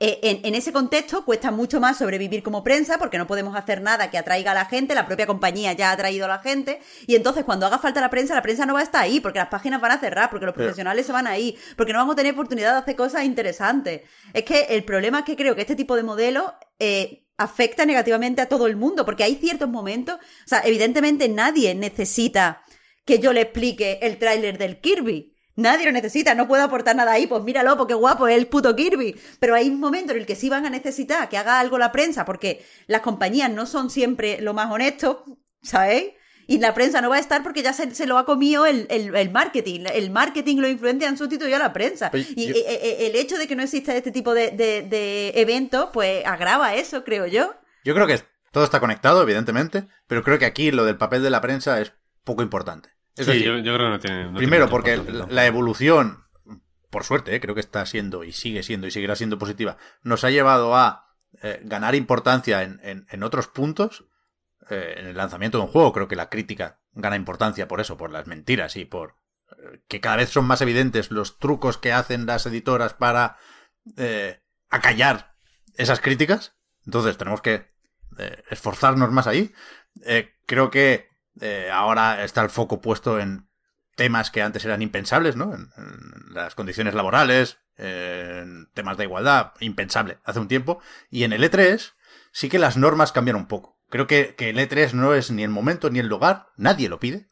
eh, 0.00 0.20
en, 0.22 0.40
en 0.44 0.54
ese 0.54 0.72
contexto 0.72 1.24
cuesta 1.24 1.50
mucho 1.50 1.80
más 1.80 1.98
sobrevivir 1.98 2.42
como 2.42 2.64
prensa 2.64 2.98
porque 2.98 3.18
no 3.18 3.26
podemos 3.26 3.56
hacer 3.56 3.82
nada 3.82 4.10
que 4.10 4.18
atraiga 4.18 4.52
a 4.52 4.54
la 4.54 4.64
gente, 4.66 4.94
la 4.94 5.06
propia 5.06 5.26
compañía 5.26 5.72
ya 5.72 5.90
ha 5.90 5.92
atraído 5.92 6.24
a 6.24 6.28
la 6.28 6.38
gente 6.38 6.80
y 7.06 7.14
entonces 7.16 7.44
cuando 7.44 7.66
haga 7.66 7.78
falta 7.78 8.00
la 8.00 8.10
prensa, 8.10 8.34
la 8.34 8.42
prensa 8.42 8.66
no 8.66 8.74
va 8.74 8.80
a 8.80 8.84
estar 8.84 9.02
ahí 9.02 9.20
porque 9.20 9.38
las 9.38 9.48
páginas 9.48 9.80
van 9.80 9.92
a 9.92 9.98
cerrar, 9.98 10.30
porque 10.30 10.46
los 10.46 10.54
profesionales 10.54 11.06
se 11.06 11.12
van 11.12 11.26
a 11.26 11.38
ir, 11.38 11.56
porque 11.76 11.92
no 11.92 11.98
vamos 11.98 12.14
a 12.14 12.16
tener 12.16 12.32
oportunidad 12.32 12.72
de 12.72 12.78
hacer 12.78 12.96
cosas 12.96 13.24
interesantes. 13.24 14.02
Es 14.32 14.44
que 14.44 14.66
el 14.70 14.84
problema 14.84 15.20
es 15.20 15.24
que 15.24 15.36
creo 15.36 15.54
que 15.54 15.62
este 15.62 15.76
tipo 15.76 15.96
de 15.96 16.02
modelo 16.02 16.54
eh, 16.78 17.26
afecta 17.36 17.84
negativamente 17.84 18.40
a 18.40 18.48
todo 18.48 18.66
el 18.66 18.76
mundo 18.76 19.04
porque 19.04 19.24
hay 19.24 19.36
ciertos 19.36 19.68
momentos, 19.68 20.16
o 20.16 20.48
sea, 20.48 20.62
evidentemente 20.64 21.28
nadie 21.28 21.74
necesita 21.74 22.62
que 23.04 23.18
yo 23.18 23.32
le 23.32 23.42
explique 23.42 23.98
el 24.02 24.18
tráiler 24.18 24.58
del 24.58 24.80
Kirby. 24.80 25.33
Nadie 25.56 25.86
lo 25.86 25.92
necesita, 25.92 26.34
no 26.34 26.48
puedo 26.48 26.62
aportar 26.64 26.96
nada 26.96 27.12
ahí, 27.12 27.26
pues 27.26 27.42
míralo, 27.44 27.76
porque 27.76 27.94
guapo 27.94 28.26
es 28.28 28.36
el 28.36 28.46
puto 28.48 28.74
Kirby. 28.74 29.16
Pero 29.38 29.54
hay 29.54 29.68
un 29.68 29.78
momento 29.80 30.12
en 30.12 30.18
el 30.18 30.26
que 30.26 30.34
sí 30.36 30.48
van 30.48 30.66
a 30.66 30.70
necesitar 30.70 31.28
que 31.28 31.38
haga 31.38 31.60
algo 31.60 31.78
la 31.78 31.92
prensa, 31.92 32.24
porque 32.24 32.64
las 32.86 33.02
compañías 33.02 33.50
no 33.50 33.66
son 33.66 33.88
siempre 33.90 34.40
lo 34.40 34.52
más 34.54 34.70
honestos, 34.70 35.18
¿sabéis? 35.62 36.12
Y 36.46 36.58
la 36.58 36.74
prensa 36.74 37.00
no 37.00 37.08
va 37.08 37.16
a 37.16 37.20
estar 37.20 37.42
porque 37.42 37.62
ya 37.62 37.72
se, 37.72 37.94
se 37.94 38.06
lo 38.06 38.18
ha 38.18 38.26
comido 38.26 38.66
el, 38.66 38.86
el- 38.90 39.14
el 39.14 39.30
marketing. 39.30 39.86
El 39.94 40.10
marketing, 40.10 40.58
los 40.58 40.70
influencers 40.70 41.10
han 41.12 41.16
sustituido 41.18 41.56
a 41.56 41.58
la 41.58 41.72
prensa. 41.72 42.10
Pero 42.10 42.24
y 42.36 42.48
yo- 42.48 42.54
eh, 42.54 42.64
eh, 42.82 43.06
el 43.06 43.16
hecho 43.16 43.38
de 43.38 43.46
que 43.46 43.56
no 43.56 43.62
exista 43.62 43.96
este 43.96 44.10
tipo 44.10 44.34
de, 44.34 44.50
de- 44.50 44.82
de 44.82 45.32
eventos, 45.36 45.88
pues 45.92 46.26
agrava 46.26 46.74
eso, 46.74 47.02
creo 47.02 47.26
yo. 47.26 47.54
Yo 47.84 47.94
creo 47.94 48.06
que 48.06 48.20
todo 48.52 48.64
está 48.64 48.78
conectado, 48.80 49.22
evidentemente, 49.22 49.86
pero 50.06 50.22
creo 50.22 50.38
que 50.38 50.44
aquí 50.44 50.70
lo 50.70 50.84
del 50.84 50.98
papel 50.98 51.22
de 51.22 51.30
la 51.30 51.40
prensa 51.40 51.80
es 51.80 51.92
poco 52.24 52.42
importante. 52.42 52.90
Es 53.16 53.26
Sí, 53.26 53.32
decir, 53.32 53.46
yo, 53.46 53.58
yo 53.58 53.74
creo 53.74 53.86
que 53.86 53.90
no 53.90 54.00
tiene. 54.00 54.24
no 54.30 54.34
primero 54.38 54.66
tiene 54.66 54.70
porque 54.70 54.96
la, 55.28 55.46
evolución, 55.46 56.24
por 56.90 57.04
suerte, 57.04 57.34
eh, 57.34 57.40
creo 57.40 57.54
que 57.54 57.60
está 57.60 57.84
siendo 57.86 58.24
y 58.24 58.32
sigue 58.32 58.62
siendo 58.62 58.86
y 58.86 58.90
seguirá 58.90 59.14
siendo 59.16 59.38
positiva, 59.38 59.76
nos 60.02 60.24
ha 60.24 60.30
llevado 60.30 60.74
a 60.76 61.06
eh, 61.42 61.60
ganar 61.64 61.94
importancia 61.94 62.62
en, 62.62 62.80
en- 62.82 63.06
en 63.10 63.22
otros 63.22 63.48
puntos. 63.48 64.06
Eh, 64.70 64.94
en 64.98 65.06
el 65.08 65.16
lanzamiento 65.16 65.58
de 65.58 65.64
un 65.64 65.70
juego 65.70 65.92
creo 65.92 66.08
que 66.08 66.16
la 66.16 66.30
crítica 66.30 66.80
gana 66.92 67.16
importancia 67.16 67.68
por 67.68 67.80
eso, 67.80 67.96
por 67.98 68.10
las 68.10 68.26
mentiras 68.26 68.76
y 68.76 68.84
por 68.86 69.16
que 69.88 70.00
cada 70.00 70.16
vez 70.16 70.30
son 70.30 70.46
más 70.46 70.60
evidentes 70.62 71.10
los 71.10 71.38
trucos 71.38 71.76
que 71.78 71.92
hacen 71.92 72.24
las 72.26 72.46
editoras 72.46 72.94
para 72.94 73.36
acallar 74.70 75.34
esas 75.76 76.00
críticas. 76.00 76.56
Entonces 76.86 77.16
tenemos 77.16 77.40
que 77.42 77.72
esforzarnos 78.50 79.10
más 79.10 79.26
ahí. 79.26 79.52
Creo 80.46 80.70
que 80.70 81.08
eh, 81.40 81.68
ahora 81.72 82.24
está 82.24 82.42
el 82.42 82.50
foco 82.50 82.80
puesto 82.80 83.18
en 83.18 83.48
temas 83.96 84.30
que 84.30 84.42
antes 84.42 84.64
eran 84.64 84.82
impensables, 84.82 85.36
¿no? 85.36 85.54
En, 85.54 85.70
las 86.32 86.54
condiciones 86.54 86.94
laborales, 86.94 87.58
en 87.76 88.68
temas 88.74 88.96
de 88.96 89.04
igualdad, 89.04 89.52
impensable 89.60 90.18
hace 90.24 90.40
un 90.40 90.48
tiempo. 90.48 90.80
Y 91.10 91.24
en 91.24 91.32
el 91.32 91.42
E3 91.44 91.92
sí 92.32 92.48
que 92.48 92.58
las 92.58 92.76
normas 92.76 93.12
cambian 93.12 93.36
un 93.36 93.46
poco. 93.46 93.78
Creo 93.88 94.06
que, 94.06 94.34
que 94.34 94.50
el 94.50 94.58
E3 94.58 94.92
no 94.92 95.14
es 95.14 95.30
ni 95.30 95.44
el 95.44 95.50
momento 95.50 95.90
ni 95.90 96.00
el 96.00 96.08
lugar, 96.08 96.48
nadie 96.56 96.88
lo 96.88 96.98
pide, 96.98 97.28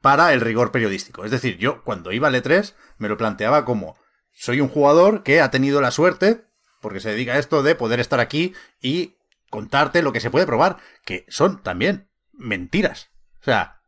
para 0.00 0.32
el 0.34 0.40
rigor 0.40 0.72
periodístico. 0.72 1.24
Es 1.24 1.30
decir, 1.30 1.56
yo 1.56 1.82
cuando 1.82 2.12
iba 2.12 2.28
al 2.28 2.34
E3 2.34 2.74
me 2.98 3.08
lo 3.08 3.16
planteaba 3.16 3.64
como 3.64 3.96
soy 4.32 4.60
un 4.60 4.68
jugador 4.68 5.22
que 5.22 5.40
ha 5.40 5.50
tenido 5.50 5.80
la 5.80 5.90
suerte, 5.90 6.44
porque 6.80 7.00
se 7.00 7.10
dedica 7.10 7.34
a 7.34 7.38
esto 7.38 7.62
de 7.62 7.74
poder 7.74 8.00
estar 8.00 8.20
aquí 8.20 8.54
y 8.80 9.16
contarte 9.50 10.02
lo 10.02 10.12
que 10.12 10.20
se 10.20 10.30
puede 10.30 10.46
probar, 10.46 10.78
que 11.04 11.24
son 11.28 11.62
también 11.62 12.10
mentiras. 12.32 13.11
O 13.42 13.44
sea, 13.44 13.82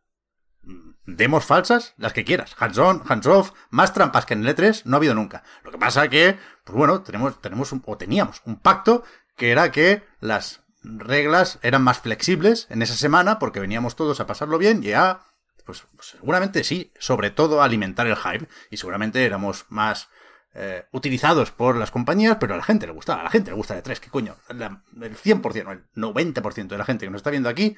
demos 1.06 1.44
falsas, 1.44 1.94
las 1.96 2.12
que 2.12 2.24
quieras. 2.24 2.54
Hands 2.58 2.78
on, 2.78 3.02
hands 3.08 3.26
off, 3.26 3.52
más 3.70 3.92
trampas 3.92 4.26
que 4.26 4.34
en 4.34 4.46
el 4.46 4.54
E3 4.56 4.82
no 4.84 4.96
ha 4.96 4.98
habido 4.98 5.14
nunca. 5.14 5.42
Lo 5.62 5.70
que 5.70 5.78
pasa 5.78 6.08
que, 6.08 6.38
pues 6.64 6.76
bueno, 6.76 7.02
tenemos, 7.02 7.40
tenemos 7.40 7.72
un- 7.72 7.82
o 7.86 7.96
teníamos 7.96 8.42
un 8.44 8.56
pacto 8.58 9.04
que 9.36 9.50
era 9.52 9.70
que 9.70 10.02
las 10.20 10.62
reglas 10.82 11.58
eran 11.62 11.82
más 11.82 12.00
flexibles 12.00 12.66
en 12.70 12.82
esa 12.82 12.94
semana 12.94 13.38
porque 13.38 13.60
veníamos 13.60 13.96
todos 13.96 14.20
a 14.20 14.26
pasarlo 14.26 14.58
bien 14.58 14.82
y 14.84 14.92
a, 14.92 15.20
pues, 15.64 15.84
pues 15.96 16.08
seguramente 16.08 16.62
sí, 16.64 16.92
sobre 16.98 17.30
todo 17.30 17.62
a 17.62 17.64
alimentar 17.64 18.06
el 18.06 18.16
hype 18.16 18.48
y 18.70 18.76
seguramente 18.76 19.24
éramos 19.24 19.66
más 19.68 20.08
eh, 20.54 20.86
utilizados 20.92 21.50
por 21.50 21.76
las 21.76 21.90
compañías, 21.90 22.36
pero 22.38 22.54
a 22.54 22.56
la 22.56 22.62
gente 22.62 22.86
le 22.86 22.92
gustaba, 22.92 23.20
a 23.20 23.24
la 23.24 23.30
gente 23.30 23.50
le 23.50 23.56
gusta 23.56 23.76
el 23.76 23.82
E3, 23.82 23.98
¿qué 23.98 24.10
coño? 24.10 24.36
El 24.48 24.58
100%, 24.58 25.70
el 25.70 25.84
90% 26.00 26.68
de 26.68 26.78
la 26.78 26.84
gente 26.84 27.06
que 27.06 27.10
nos 27.10 27.18
está 27.18 27.30
viendo 27.30 27.48
aquí 27.48 27.76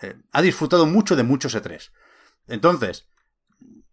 eh, 0.00 0.16
ha 0.32 0.42
disfrutado 0.42 0.86
mucho 0.86 1.16
de 1.16 1.22
muchos 1.22 1.54
E3. 1.54 1.90
Entonces, 2.46 3.08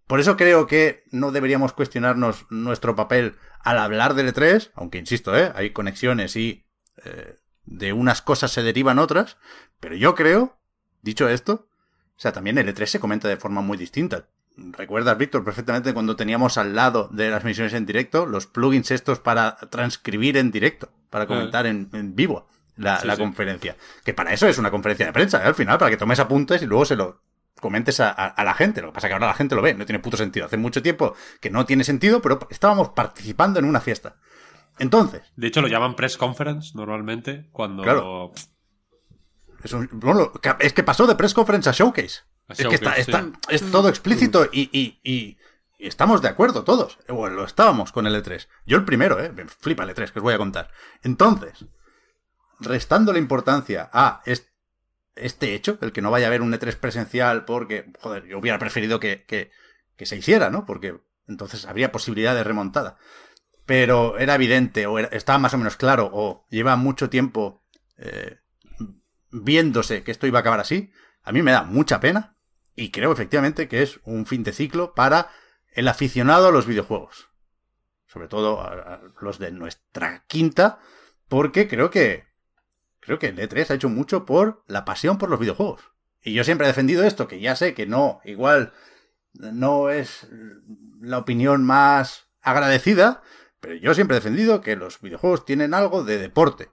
por 0.07 0.19
eso 0.19 0.37
creo 0.37 0.65
que 0.65 1.03
no 1.11 1.31
deberíamos 1.31 1.73
cuestionarnos 1.73 2.45
nuestro 2.49 2.95
papel 2.95 3.35
al 3.59 3.77
hablar 3.77 4.13
del 4.13 4.33
E3, 4.33 4.71
aunque 4.75 4.97
insisto, 4.97 5.37
¿eh? 5.37 5.51
hay 5.55 5.71
conexiones 5.71 6.35
y 6.35 6.65
de 7.65 7.93
unas 7.93 8.21
cosas 8.21 8.51
se 8.51 8.63
derivan 8.63 8.99
otras, 8.99 9.37
pero 9.79 9.95
yo 9.95 10.15
creo, 10.15 10.59
dicho 11.01 11.29
esto, 11.29 11.67
o 12.15 12.19
sea, 12.21 12.31
también 12.31 12.57
el 12.57 12.67
E3 12.67 12.85
se 12.85 12.99
comenta 12.99 13.27
de 13.27 13.37
forma 13.37 13.61
muy 13.61 13.77
distinta. 13.77 14.29
¿Recuerdas, 14.57 15.17
Víctor, 15.17 15.43
perfectamente 15.43 15.93
cuando 15.93 16.15
teníamos 16.15 16.57
al 16.57 16.75
lado 16.75 17.07
de 17.11 17.29
las 17.29 17.43
misiones 17.43 17.73
en 17.73 17.85
directo 17.85 18.25
los 18.25 18.47
plugins 18.47 18.91
estos 18.91 19.19
para 19.19 19.55
transcribir 19.69 20.37
en 20.37 20.51
directo, 20.51 20.89
para 21.09 21.25
comentar 21.25 21.65
en, 21.65 21.89
en 21.93 22.15
vivo 22.15 22.47
la, 22.75 22.99
Sí, 22.99 23.07
la 23.07 23.15
sí. 23.15 23.21
conferencia? 23.21 23.75
Que 24.03 24.13
para 24.13 24.33
eso 24.33 24.47
es 24.47 24.57
una 24.57 24.69
conferencia 24.69 25.05
de 25.05 25.13
prensa, 25.13 25.41
¿eh? 25.41 25.47
al 25.47 25.55
final, 25.55 25.77
para 25.77 25.89
que 25.89 25.97
tomes 25.97 26.19
apuntes 26.19 26.61
y 26.61 26.65
luego 26.65 26.85
se 26.85 26.95
lo 26.95 27.21
comentes 27.59 27.99
a, 28.01 28.09
a- 28.09 28.27
a 28.27 28.43
la 28.43 28.53
gente. 28.53 28.81
Lo 28.81 28.87
que 28.89 28.93
pasa 28.93 29.07
es 29.07 29.09
que 29.11 29.13
ahora 29.13 29.27
la 29.27 29.33
gente 29.35 29.55
lo 29.55 29.61
ve, 29.61 29.73
no 29.73 29.85
tiene 29.85 29.99
puto 29.99 30.17
sentido. 30.17 30.45
Hace 30.47 30.57
mucho 30.57 30.81
tiempo 30.81 31.15
que 31.39 31.49
no 31.49 31.65
tiene 31.65 31.83
sentido, 31.83 32.21
pero 32.21 32.39
estábamos 32.49 32.89
participando 32.89 33.59
en 33.59 33.65
una 33.65 33.79
fiesta. 33.81 34.17
Entonces, 34.79 35.21
De 35.35 35.47
hecho, 35.47 35.61
lo 35.61 35.67
llaman 35.67 35.95
press 35.95 36.17
conference 36.17 36.71
normalmente 36.75 37.47
cuando. 37.51 37.83
Claro. 37.83 38.31
es, 39.63 39.73
un- 39.73 39.89
bueno, 39.93 40.31
es 40.59 40.73
que 40.73 40.83
pasó 40.83 41.05
de 41.07 41.15
press 41.15 41.33
conference 41.33 41.69
a 41.69 41.73
showcase. 41.73 42.21
Es 42.49 42.57
que 42.69 42.75
está, 42.75 42.95
está- 42.95 43.21
sí. 43.23 43.31
es 43.49 43.71
todo 43.71 43.87
explícito 43.89 44.47
y, 44.51 44.69
y- 44.71 44.99
y- 45.03 45.37
y 45.79 45.87
estamos 45.87 46.21
de 46.21 46.27
acuerdo 46.27 46.63
todos. 46.63 46.99
Bueno, 47.07 47.37
lo 47.37 47.45
estábamos 47.45 47.91
con 47.91 48.05
el 48.07 48.15
E3. 48.15 48.47
Yo 48.65 48.77
el 48.77 48.85
primero, 48.85 49.23
¿eh? 49.23 49.31
Me 49.31 49.47
flipa 49.47 49.83
el 49.83 49.89
E3, 49.89 50.11
que 50.11 50.19
os 50.19 50.23
voy 50.23 50.33
a 50.33 50.37
contar. 50.37 50.69
Entonces, 51.01 51.65
restando 52.59 53.13
la 53.13 53.19
importancia 53.19 53.89
a 53.93 54.21
est- 54.25 54.49
este 55.15 55.55
hecho, 55.55 55.77
el 55.81 55.91
que 55.91 56.01
no 56.01 56.11
vaya 56.11 56.25
a 56.25 56.29
haber 56.29 56.41
un 56.41 56.53
E3 56.53 56.75
presencial 56.77 57.45
porque, 57.45 57.91
joder, 57.99 58.25
yo 58.25 58.37
hubiera 58.39 58.59
preferido 58.59 58.99
que, 58.99 59.23
que- 59.25 59.51
que 59.97 60.05
se 60.05 60.17
hiciera, 60.17 60.49
¿no? 60.49 60.65
Porque 60.65 60.99
entonces 61.27 61.65
habría 61.65 61.91
posibilidad 61.91 62.35
de 62.35 62.43
remontada. 62.43 62.97
Pero 63.65 64.17
era 64.17 64.35
evidente, 64.35 64.85
o 64.87 64.99
era- 64.99 65.09
estaba 65.09 65.39
más 65.39 65.53
o 65.53 65.57
menos 65.57 65.77
claro, 65.77 66.09
o 66.11 66.45
lleva 66.49 66.75
mucho 66.75 67.09
tiempo 67.09 67.63
eh, 67.97 68.39
viéndose 69.31 70.03
que 70.03 70.11
esto 70.11 70.27
iba 70.27 70.39
a 70.39 70.41
acabar 70.41 70.59
así. 70.59 70.91
A 71.23 71.31
mí 71.31 71.41
me 71.41 71.51
da 71.51 71.63
mucha 71.63 71.99
pena 71.99 72.35
y 72.75 72.91
creo 72.91 73.11
efectivamente 73.11 73.67
que 73.67 73.83
es 73.83 73.99
un 74.03 74.25
fin 74.25 74.43
de 74.43 74.53
ciclo 74.53 74.93
para 74.93 75.29
el 75.73 75.87
aficionado 75.87 76.47
a 76.47 76.51
los 76.51 76.65
videojuegos. 76.65 77.29
Sobre 78.07 78.27
todo 78.27 78.61
a, 78.61 79.01
los 79.21 79.39
de 79.39 79.51
nuestra 79.51 80.25
quinta, 80.27 80.79
porque 81.27 81.67
creo 81.67 81.89
que 81.89 82.25
creo 82.99 83.19
que 83.19 83.27
el 83.27 83.37
E3 83.37 83.71
ha 83.71 83.73
hecho 83.75 83.89
mucho 83.89 84.25
por 84.25 84.63
la 84.67 84.85
pasión 84.85 85.17
por 85.17 85.29
los 85.29 85.39
videojuegos. 85.39 85.81
Y 86.23 86.33
yo 86.33 86.43
siempre 86.43 86.65
he 86.65 86.69
defendido 86.69 87.03
esto, 87.03 87.27
que 87.27 87.39
ya 87.39 87.55
sé 87.55 87.73
que 87.73 87.87
no, 87.87 88.21
igual 88.23 88.73
no 89.33 89.89
es 89.89 90.27
la 90.99 91.17
opinión 91.17 91.63
más 91.63 92.27
agradecida, 92.41 93.23
pero 93.59 93.75
yo 93.75 93.93
siempre 93.93 94.17
he 94.17 94.19
defendido 94.19 94.61
que 94.61 94.75
los 94.75 95.01
videojuegos 95.01 95.45
tienen 95.45 95.73
algo 95.73 96.03
de 96.03 96.19
deporte. 96.19 96.69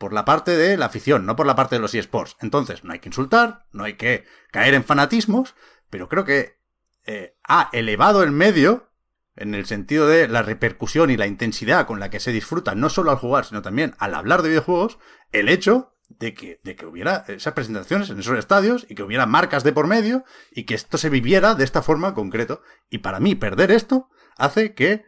Por 0.00 0.14
la 0.14 0.24
parte 0.24 0.56
de 0.56 0.78
la 0.78 0.86
afición, 0.86 1.26
no 1.26 1.36
por 1.36 1.44
la 1.44 1.54
parte 1.54 1.74
de 1.74 1.82
los 1.82 1.94
eSports. 1.94 2.38
Entonces, 2.40 2.84
no 2.84 2.94
hay 2.94 3.00
que 3.00 3.10
insultar, 3.10 3.66
no 3.70 3.84
hay 3.84 3.98
que 3.98 4.24
caer 4.50 4.72
en 4.72 4.82
fanatismos, 4.82 5.54
pero 5.90 6.08
creo 6.08 6.24
que 6.24 6.56
eh, 7.04 7.36
ha 7.46 7.68
elevado 7.74 8.22
el 8.22 8.30
medio 8.30 8.88
en 9.36 9.54
el 9.54 9.66
sentido 9.66 10.08
de 10.08 10.26
la 10.26 10.40
repercusión 10.40 11.10
y 11.10 11.18
la 11.18 11.26
intensidad 11.26 11.86
con 11.86 12.00
la 12.00 12.08
que 12.08 12.18
se 12.18 12.32
disfruta, 12.32 12.74
no 12.74 12.88
solo 12.88 13.10
al 13.10 13.18
jugar, 13.18 13.44
sino 13.44 13.60
también 13.60 13.94
al 13.98 14.14
hablar 14.14 14.40
de 14.40 14.48
videojuegos, 14.48 14.98
el 15.32 15.50
hecho 15.50 15.94
de 16.08 16.32
que, 16.32 16.62
de 16.64 16.76
que 16.76 16.86
hubiera 16.86 17.26
esas 17.28 17.52
presentaciones 17.52 18.08
en 18.08 18.20
esos 18.20 18.38
estadios 18.38 18.86
y 18.88 18.94
que 18.94 19.02
hubiera 19.02 19.26
marcas 19.26 19.64
de 19.64 19.74
por 19.74 19.86
medio 19.86 20.24
y 20.50 20.64
que 20.64 20.76
esto 20.76 20.96
se 20.96 21.10
viviera 21.10 21.54
de 21.54 21.64
esta 21.64 21.82
forma 21.82 22.08
en 22.08 22.14
concreto. 22.14 22.62
Y 22.88 22.98
para 23.00 23.20
mí, 23.20 23.34
perder 23.34 23.70
esto 23.70 24.08
hace 24.38 24.72
que 24.72 25.04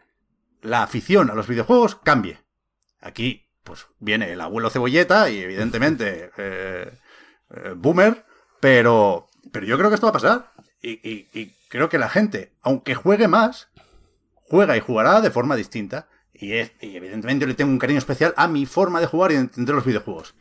la 0.61 0.83
afición 0.83 1.31
a 1.31 1.35
los 1.35 1.49
videojuegos 1.49 1.97
cambie. 1.97 2.43
Aquí, 3.01 3.49
pues, 3.65 3.87
viene 3.99 4.33
el 4.33 4.41
abuelo 4.41 4.71
cebolleta 4.71 5.31
y 5.31 5.39
evidentemente 5.39 6.31
eh, 6.39 6.93
eh, 7.51 7.73
boomer, 7.77 8.25
pero, 8.61 9.29
pero 9.53 9.67
yo 9.67 9.77
creo 9.79 9.89
que 9.91 9.95
esto 9.95 10.07
va 10.07 10.11
a 10.11 10.15
pasar. 10.15 10.53
Y, 10.83 10.93
y- 11.09 11.29
y 11.33 11.55
creo 11.69 11.89
que 11.89 11.99
la 11.99 12.09
gente, 12.09 12.53
aunque 12.63 12.95
juegue 12.95 13.29
más, 13.29 13.69
juega 14.49 14.77
y 14.77 14.81
jugará 14.81 15.21
de 15.21 15.31
forma 15.31 15.57
distinta. 15.57 16.09
Y, 16.35 16.55
es- 16.55 16.73
y 16.81 16.97
evidentemente 16.97 17.43
yo 17.45 17.49
le 17.49 17.55
tengo 17.55 17.71
un 17.71 17.79
cariño 17.79 17.99
especial 17.99 18.35
a 18.37 18.49
mi 18.49 18.67
forma 18.67 19.01
de 19.01 19.07
jugar 19.07 19.31
y 19.31 19.35
de 19.35 19.41
entender 19.43 19.75
los 19.75 19.85
videojuegos. 19.85 20.35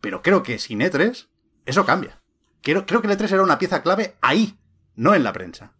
Pero 0.00 0.22
creo 0.22 0.42
que 0.42 0.58
sin 0.58 0.80
E3, 0.80 1.26
eso 1.64 1.86
cambia. 1.86 2.20
Creo, 2.62 2.84
creo 2.84 3.00
que 3.00 3.06
el 3.08 3.16
E3 3.18 3.32
era 3.32 3.42
una 3.42 3.58
pieza 3.58 3.82
clave 3.82 4.16
ahí, 4.20 4.58
no 4.96 5.14
en 5.14 5.24
la 5.24 5.32
prensa. 5.32 5.72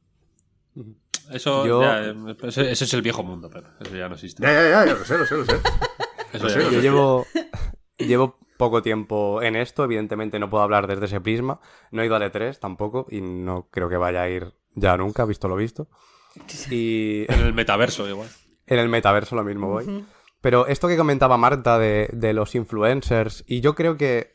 Eso, 1.31 1.67
Yo- 1.67 1.83
ya, 1.83 2.05
eh, 2.05 2.15
ese, 2.45 2.71
ese 2.71 2.85
es 2.85 2.95
el 2.95 3.03
viejo 3.03 3.23
mundo, 3.23 3.51
pero 3.53 3.69
eso 3.81 3.95
ya 3.97 4.09
no 4.09 4.15
existe. 4.15 4.43
Ya, 4.43 4.53
ya, 4.53 4.63
ya, 4.71 4.87
ya, 4.87 4.95
lo 4.95 5.05
sé, 5.05 5.19
lo 5.19 5.27
sé, 5.27 5.35
lo 5.37 5.45
sé. 5.45 5.57
Eso 6.33 6.49
Yo 6.49 6.81
llevo, 6.81 7.27
llevo 7.99 8.39
poco 8.57 8.83
tiempo 8.83 9.43
en 9.43 9.57
esto, 9.57 9.85
evidentemente 9.85 10.39
no 10.39 10.51
puedo 10.51 10.63
hablar 10.63 10.87
desde 10.87 11.07
ese 11.07 11.21
prisma. 11.21 11.61
No 11.91 12.03
he 12.03 12.07
ido 12.07 12.17
al 12.17 12.23
E3 12.23 12.59
tampoco 12.59 13.07
y 13.11 13.21
no 13.21 13.69
creo 13.71 13.89
que 13.89 13.97
vaya 13.97 14.23
a 14.23 14.29
ir 14.29 14.55
ya 14.75 14.97
nunca, 14.97 15.25
visto 15.25 15.49
lo 15.49 15.57
visto. 15.57 15.89
Y 16.71 17.25
En 17.33 17.41
el 17.41 17.55
metaverso 17.55 18.07
igual. 18.09 18.29
en 18.67 18.79
el 18.79 18.89
metaverso 18.89 19.37
lo 19.37 19.45
mismo 19.45 19.69
voy. 19.69 20.05
Pero 20.43 20.67
esto 20.67 20.87
que 20.87 20.97
comentaba 20.97 21.39
Marta 21.39 21.79
de, 21.79 22.09
de 22.13 22.33
los 22.35 22.55
influencers, 22.55 23.43
y 23.47 23.61
yo 23.63 23.75
creo 23.75 23.97
que 23.97 24.33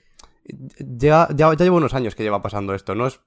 ya, 0.79 1.27
ya, 1.33 1.53
ya 1.53 1.63
llevo 1.63 1.77
unos 1.77 1.93
años 1.93 2.15
que 2.15 2.23
lleva 2.23 2.41
pasando 2.41 2.73
esto, 2.73 2.95
¿no? 2.95 3.07
Es, 3.07 3.21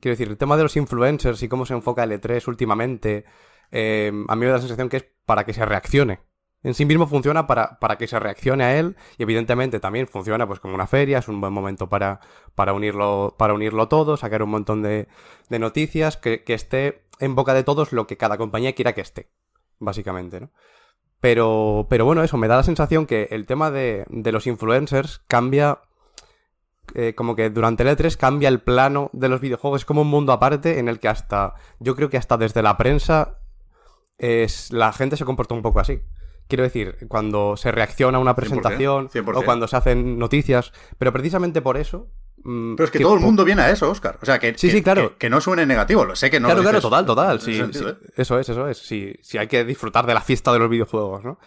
quiero 0.00 0.14
decir, 0.14 0.28
el 0.28 0.38
tema 0.38 0.56
de 0.56 0.62
los 0.62 0.76
influencers 0.76 1.42
y 1.42 1.48
cómo 1.48 1.66
se 1.66 1.74
enfoca 1.74 2.04
el 2.04 2.12
E3 2.12 2.48
últimamente, 2.48 3.24
eh, 3.70 4.10
a 4.28 4.36
mí 4.36 4.40
me 4.40 4.46
da 4.46 4.54
la 4.54 4.60
sensación 4.60 4.88
que 4.88 4.96
es 4.96 5.06
para 5.26 5.44
que 5.44 5.52
se 5.52 5.64
reaccione. 5.64 6.20
En 6.64 6.74
sí 6.74 6.86
mismo 6.86 7.06
funciona 7.06 7.46
para, 7.46 7.78
para 7.78 7.96
que 7.96 8.08
se 8.08 8.18
reaccione 8.18 8.64
a 8.64 8.78
él 8.78 8.96
y 9.18 9.22
evidentemente 9.22 9.78
también 9.78 10.08
funciona 10.08 10.46
pues 10.46 10.60
como 10.60 10.74
una 10.74 10.86
feria, 10.86 11.18
es 11.18 11.28
un 11.28 11.40
buen 11.40 11.52
momento 11.52 11.88
para, 11.88 12.20
para, 12.54 12.72
unirlo, 12.72 13.36
para 13.38 13.54
unirlo 13.54 13.86
todo, 13.86 14.16
sacar 14.16 14.42
un 14.42 14.50
montón 14.50 14.82
de, 14.82 15.06
noticias, 15.50 16.16
que, 16.16 16.42
que 16.42 16.54
esté 16.54 17.04
en 17.20 17.34
boca 17.34 17.54
de 17.54 17.64
todos 17.64 17.92
lo 17.92 18.06
que 18.06 18.16
cada 18.16 18.38
compañía 18.38 18.72
quiera 18.72 18.94
que 18.94 19.02
esté, 19.02 19.28
básicamente, 19.78 20.40
¿no? 20.40 20.50
Pero, 21.24 21.86
pero 21.88 22.04
bueno, 22.04 22.22
eso, 22.22 22.36
me 22.36 22.48
da 22.48 22.56
la 22.56 22.62
sensación 22.62 23.06
que 23.06 23.28
el 23.30 23.46
tema 23.46 23.70
de, 23.70 24.04
de 24.10 24.30
los 24.30 24.46
influencers 24.46 25.22
cambia. 25.26 25.78
eh, 26.94 27.14
como 27.14 27.34
que 27.34 27.48
durante 27.48 27.82
el 27.82 27.88
E3 27.88 28.14
cambia 28.18 28.50
el 28.50 28.60
plano 28.60 29.08
de 29.14 29.30
los 29.30 29.40
videojuegos. 29.40 29.80
Es 29.80 29.84
como 29.86 30.02
un 30.02 30.08
mundo 30.08 30.34
aparte 30.34 30.78
en 30.78 30.88
el 30.88 31.00
que 31.00 31.08
hasta. 31.08 31.54
Yo 31.78 31.96
creo 31.96 32.10
que 32.10 32.18
hasta 32.18 32.36
desde 32.36 32.62
la 32.62 32.76
prensa. 32.76 33.38
Es, 34.18 34.70
la 34.70 34.92
gente 34.92 35.16
se 35.16 35.24
comporta 35.24 35.54
un 35.54 35.62
poco 35.62 35.80
así. 35.80 36.02
Quiero 36.48 36.62
decir, 36.64 36.96
cuando 37.08 37.56
se 37.56 37.72
reacciona 37.72 38.18
a 38.18 38.20
una 38.20 38.36
presentación 38.36 39.08
100%. 39.08 39.38
o 39.38 39.44
cuando 39.44 39.66
se 39.66 39.76
hacen 39.76 40.18
noticias. 40.18 40.72
Pero 40.98 41.12
precisamente 41.12 41.62
por 41.62 41.76
eso. 41.76 42.08
mm, 42.42 42.74
Pero 42.76 42.84
es 42.84 42.90
que 42.90 42.98
todo 43.00 43.14
el 43.14 43.20
mundo 43.20 43.44
viene 43.44 43.62
a 43.62 43.70
eso, 43.70 43.90
Oscar. 43.90 44.18
O 44.22 44.26
sea, 44.26 44.38
que, 44.38 44.48
Sí, 44.58 44.68
que- 44.68 44.72
sí, 44.74 44.82
claro. 44.82 45.12
que, 45.12 45.16
que 45.16 45.30
no 45.30 45.40
suene 45.40 45.64
negativo. 45.64 46.04
Lo 46.04 46.14
sé 46.16 46.30
que 46.30 46.40
no 46.40 46.48
claro, 46.48 46.60
lo 46.62 46.68
claro, 46.68 46.80
total, 46.82 47.06
total. 47.06 47.40
sentido, 47.40 47.72
sí. 47.72 47.96
¿eh? 48.06 48.10
Eso 48.16 48.38
es, 48.38 48.48
eso 48.48 48.68
es. 48.68 48.78
Sí, 48.78 49.14
sí, 49.22 49.38
hay 49.38 49.46
que 49.48 49.64
disfrutar 49.64 50.04
de 50.06 50.12
la 50.14 50.20
fiesta 50.20 50.52
de 50.52 50.58
los 50.58 50.68
videojuegos, 50.68 51.24
¿no? 51.24 51.38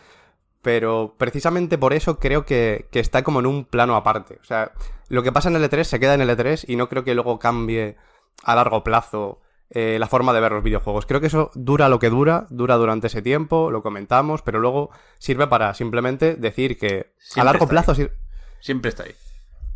Pero 0.61 1.15
precisamente 1.17 1.77
por 1.77 1.93
eso 1.93 2.17
creo 2.19 2.43
que, 2.45 2.87
que 2.91 2.99
está 2.99 3.23
como 3.23 3.39
en 3.39 3.45
un 3.45 3.65
plano 3.65 3.95
aparte. 3.95 4.39
O 4.41 4.43
sea, 4.43 4.71
lo 5.07 5.23
que 5.23 5.31
pasa 5.31 5.49
en 5.49 5.55
el 5.55 5.63
E3 5.63 5.83
se 5.83 5.99
queda 5.99 6.15
en 6.15 6.21
el 6.21 6.29
E3 6.29 6.65
y 6.67 6.75
no 6.75 6.89
creo 6.89 7.03
que 7.03 7.13
luego 7.13 7.39
cambie 7.39 7.95
a 8.43 8.55
largo 8.55 8.83
plazo 8.83 9.39
eh, 9.69 9.97
la 9.99 10.07
forma 10.07 10.33
de 10.33 10.39
ver 10.41 10.51
los 10.53 10.63
videojuegos. 10.63 11.05
Creo 11.05 11.19
que 11.21 11.27
eso 11.27 11.51
dura 11.55 11.89
lo 11.89 11.99
que 11.99 12.09
dura, 12.09 12.47
dura 12.49 12.75
durante 12.75 13.07
ese 13.07 13.21
tiempo, 13.21 13.69
lo 13.71 13.81
comentamos, 13.83 14.41
pero 14.41 14.59
luego 14.59 14.89
sirve 15.19 15.47
para 15.47 15.73
simplemente 15.73 16.35
decir 16.35 16.77
que 16.77 17.13
a 17.35 17.43
largo 17.43 17.67
plazo... 17.67 17.93
sir- 17.95 18.13
Siempre 18.59 18.89
está 18.89 19.03
ahí. 19.03 19.13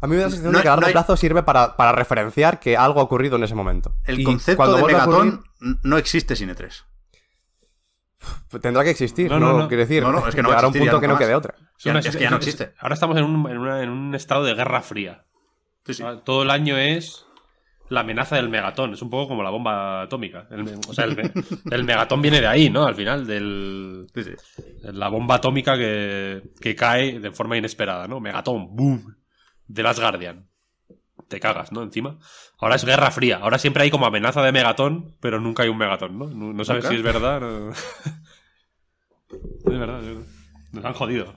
A 0.02 0.08
mí 0.08 0.16
me 0.16 0.22
da 0.22 0.24
la 0.24 0.30
sensación 0.32 0.52
No 0.54 0.58
de 0.60 0.64
que 0.64 0.68
a 0.70 0.72
largo 0.72 0.82
no 0.82 0.88
hay- 0.88 0.94
plazo 0.94 1.16
sirve 1.18 1.44
para, 1.44 1.76
para 1.78 1.92
referenciar 1.92 2.60
que 2.60 2.76
algo 2.78 3.00
ha 3.00 3.04
ocurrido 3.04 3.36
en 3.36 3.44
ese 3.44 3.54
momento. 3.54 3.94
El 4.06 4.20
Y 4.20 4.24
concepto 4.24 4.58
cuando 4.58 4.78
de 4.78 4.84
Megatón 4.84 5.44
ocurrir- 5.60 5.80
no 5.84 5.98
existe 5.98 6.36
sin 6.36 6.50
E 6.50 6.56
E3. 6.56 6.84
Pues 8.50 8.62
Tendrá 8.62 8.84
que 8.84 8.92
existir, 8.92 9.30
No, 9.32 9.40
no, 9.40 9.52
no, 9.54 9.58
no. 9.60 9.68
quiero 9.68 9.82
decir. 9.82 10.04
No, 10.04 10.12
no, 10.12 10.28
es 10.28 10.36
que 10.36 10.44
no 10.44 10.50
va 10.50 10.56
a 10.56 10.58
llegará 10.58 10.68
un 10.68 10.74
ya 10.74 10.80
punto 10.80 11.02
que 11.02 11.08
no 11.08 11.18
quede 11.18 11.34
otra. 11.36 11.56
Es, 11.78 11.86
una- 11.88 12.00
es 12.00 12.16
que 12.16 12.22
ya 12.24 12.30
no 12.30 12.38
existe. 12.38 12.74
Ahora 12.80 12.94
estamos 12.94 13.18
en 13.18 13.24
un, 13.24 13.50
en 13.50 13.58
una- 13.58 13.82
en 13.82 13.90
un 13.90 14.14
estado 14.16 14.44
de 14.44 14.54
guerra 14.54 14.82
fría. 14.82 15.26
Sí, 15.86 15.96
sí. 15.96 16.04
Todo 16.24 16.44
el 16.44 16.52
año 16.52 16.78
es 16.78 17.26
la 17.92 18.02
amenaza 18.02 18.38
del 18.38 18.50
megatón. 18.50 18.94
Es 18.94 19.02
un 19.02 19.10
poco 19.10 19.28
como 19.30 19.44
la 19.44 19.50
bomba 19.50 20.04
atómica. 20.04 20.48
El 20.50 20.62
o 20.88 20.94
sea, 20.94 21.06
el, 21.06 21.32
el 21.72 21.84
megatón 21.84 22.22
viene 22.22 22.40
de 22.42 22.48
ahí, 22.48 22.70
¿no? 22.70 22.86
Al 22.86 22.96
final, 22.96 23.28
del, 23.28 24.08
Sí, 24.16 24.24
sí. 24.24 24.32
la 24.84 25.10
bomba 25.10 25.36
atómica 25.36 25.78
que, 25.78 26.42
que 26.60 26.76
cae 26.76 27.20
de 27.20 27.32
forma 27.32 27.58
inesperada, 27.58 28.08
¿no? 28.08 28.20
Megatón, 28.20 28.76
boom. 28.76 29.16
De 29.68 29.84
Last 29.84 30.00
Guardian. 30.00 30.48
Te 31.28 31.40
cagas, 31.40 31.72
¿no? 31.72 31.82
Encima. 31.84 32.18
Ahora 32.60 32.76
es 32.76 32.84
guerra 32.86 33.12
fría. 33.12 33.38
Ahora 33.42 33.58
siempre 33.58 33.84
hay 33.84 33.90
como 33.92 34.06
amenaza 34.06 34.42
de 34.42 34.52
megatón, 34.52 35.16
pero 35.22 35.40
nunca 35.40 35.64
hay 35.64 35.70
un 35.70 35.78
megatón, 35.78 36.18
¿no? 36.18 36.28
No, 36.28 36.52
no 36.54 36.64
sabes 36.66 36.84
¿Nunca? 36.84 36.94
si 36.94 37.00
es 37.00 37.04
verdad. 37.04 37.40
no- 37.42 37.72
es 39.32 39.80
verdad. 39.80 40.00
es 40.00 40.06
verdad. 40.08 40.26
Nos 40.72 40.86
han 40.86 40.94
jodido. 40.94 41.36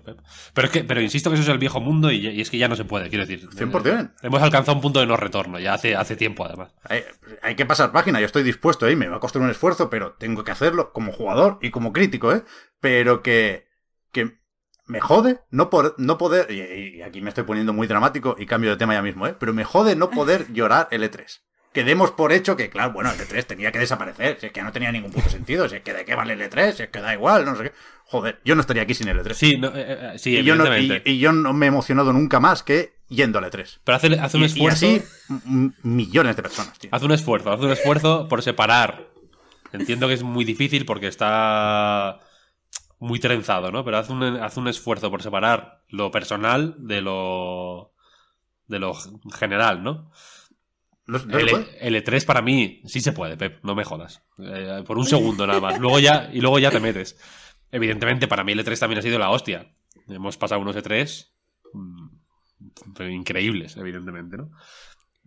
Pero, 0.55 0.67
es 0.67 0.73
que, 0.73 0.85
pero 0.85 1.01
insisto 1.01 1.31
que 1.31 1.35
eso 1.35 1.43
es 1.43 1.49
el 1.49 1.59
viejo 1.59 1.81
mundo 1.81 2.11
y, 2.11 2.27
y 2.27 2.41
es 2.41 2.51
que 2.51 2.59
ya 2.59 2.69
no 2.69 2.77
se 2.77 2.85
puede, 2.85 3.09
quiero 3.09 3.27
decir. 3.27 3.49
100%. 3.49 4.15
Hemos 4.23 4.43
alcanzado 4.43 4.77
un 4.77 4.83
punto 4.83 5.01
de 5.01 5.07
no 5.07 5.17
retorno, 5.17 5.59
ya 5.59 5.75
hace, 5.75 5.97
hace 5.97 6.17
tiempo 6.17 6.45
además. 6.45 6.73
Hay, 6.85 7.05
hay 7.43 7.55
que 7.55 7.67
pasar 7.67 7.93
página, 7.93 8.21
yo 8.21 8.27
estoy 8.27 8.43
dispuesto, 8.43 8.87
¿eh? 8.87 8.97
me 8.97 9.09
va 9.09 9.17
a 9.17 9.21
costar 9.21 9.43
un 9.43 9.51
esfuerzo, 9.51 9.91
pero 9.91 10.13
tengo 10.13 10.45
que 10.45 10.53
hacerlo 10.53 10.93
como 10.93 11.13
jugador 11.13 11.59
y 11.61 11.71
como 11.71 11.93
crítico, 11.93 12.33
¿eh? 12.33 12.45
Pero 12.81 13.23
que, 13.23 13.67
que 14.13 14.39
me 14.87 15.01
jode 15.01 15.41
no, 15.51 15.71
por, 15.71 15.95
no 15.99 16.19
poder, 16.19 16.51
y, 16.51 16.99
y 16.99 17.03
aquí 17.03 17.21
me 17.21 17.31
estoy 17.31 17.45
poniendo 17.45 17.73
muy 17.73 17.87
dramático 17.87 18.37
y 18.39 18.47
cambio 18.47 18.71
de 18.71 18.77
tema 18.77 18.95
ya 18.95 19.03
mismo, 19.03 19.27
¿eh? 19.27 19.35
Pero 19.39 19.53
me 19.53 19.65
jode 19.65 19.97
no 19.97 20.11
poder 20.11 20.53
llorar 20.53 20.89
el 20.91 21.03
E3. 21.03 21.41
Que 21.73 21.83
demos 21.83 22.13
por 22.13 22.33
hecho 22.33 22.57
que, 22.57 22.71
claro, 22.71 22.93
bueno, 22.93 23.11
el 23.11 23.19
E3 23.19 23.45
tenía 23.47 23.73
que 23.73 23.81
desaparecer, 23.81 24.39
si 24.39 24.47
es 24.47 24.53
que 24.53 24.63
no 24.63 24.71
tenía 24.71 24.93
ningún 24.93 25.11
puto 25.11 25.29
sentido, 25.29 25.69
si 25.69 25.75
es 25.77 25.83
que 25.83 25.93
de 25.93 26.05
qué 26.05 26.15
vale 26.15 26.35
el 26.35 26.41
E3, 26.41 26.73
si 26.73 26.83
es 26.85 26.89
que 26.89 27.01
da 27.01 27.13
igual, 27.13 27.45
no 27.45 27.57
sé 27.57 27.65
qué. 27.65 27.73
Joder, 28.07 28.41
yo 28.45 28.55
no 28.55 28.61
estaría 28.61 28.83
aquí 28.83 28.95
sin 28.95 29.09
el 29.09 29.19
E3. 29.19 29.33
Sí, 29.35 29.57
no, 29.57 29.69
eh, 29.69 29.73
eh, 30.15 30.19
sí 30.19 30.37
y, 30.39 30.43
yo 30.45 30.55
no, 30.57 30.67
evidentemente. 30.67 31.11
y, 31.11 31.15
y 31.15 31.19
yo 31.19 31.33
no 31.33 31.53
me 31.53 31.67
he 31.67 31.69
emocionado 31.69 32.13
nunca 32.13 32.39
más 32.39 32.63
que 32.63 32.95
yendo 33.09 33.39
al 33.39 33.45
E3. 33.47 33.81
Pero 33.83 33.97
hace, 33.97 34.19
hace 34.21 34.37
un 34.37 34.43
Y- 34.43 34.47
y 34.47 34.49
esfuerzo. 34.49 34.87
así, 34.87 35.03
m- 35.47 35.73
millones 35.83 36.37
de 36.37 36.43
personas, 36.43 36.79
tío. 36.79 36.91
Hace 36.93 37.05
un 37.07 37.13
esfuerzo, 37.13 37.51
hace 37.53 37.65
un 37.65 37.73
esfuerzo 37.73 38.29
por 38.29 38.43
separar. 38.43 39.09
Entiendo 39.73 40.07
que 40.07 40.15
es 40.15 40.23
muy 40.23 40.45
difícil 40.45 40.85
porque 40.87 41.09
está 41.09 42.21
muy 43.01 43.19
trenzado, 43.19 43.73
¿no? 43.73 43.85
Pero 43.85 43.99
hace 43.99 44.13
un, 44.13 44.23
hace 44.23 44.61
un 44.61 44.69
esfuerzo 44.69 45.11
por 45.11 45.23
separar 45.23 45.83
lo 45.89 46.11
personal 46.11 46.75
de 46.79 47.01
lo. 47.01 47.93
de 48.69 48.79
lo 48.79 48.95
general, 49.39 49.83
¿no? 49.83 50.11
No- 51.07 51.19
no 51.19 51.39
El, 51.39 51.49
puede. 51.51 51.87
el 51.87 51.97
E3 52.03 52.25
para 52.25 52.41
mí 52.43 52.81
sí 52.87 53.01
se 53.01 53.13
puede, 53.13 53.37
Pep, 53.37 53.59
no 53.65 53.75
me 53.75 53.85
jodas. 53.85 54.23
Eh, 54.39 54.85
por 54.87 54.97
un 54.99 55.07
segundo 55.07 55.47
nada 55.47 55.61
más. 55.61 55.79
Luego 55.81 55.99
ya, 55.99 56.31
y 56.33 56.41
luego 56.41 56.59
ya 56.59 56.71
te 56.71 56.81
metes. 56.81 57.19
Evidentemente, 57.75 58.29
para 58.29 58.45
mí 58.45 58.53
el 58.53 58.65
E3 58.65 58.79
también 58.79 59.01
ha 59.01 59.03
sido 59.03 59.19
la 59.19 59.31
hostia. 59.31 59.75
Hemos 60.09 60.37
pasado 60.37 60.61
unos 60.61 60.77
E3 60.77 61.27
mm, 61.73 63.03
increíbles, 63.11 63.77
evidentemente, 63.77 64.37
¿no? 64.37 64.51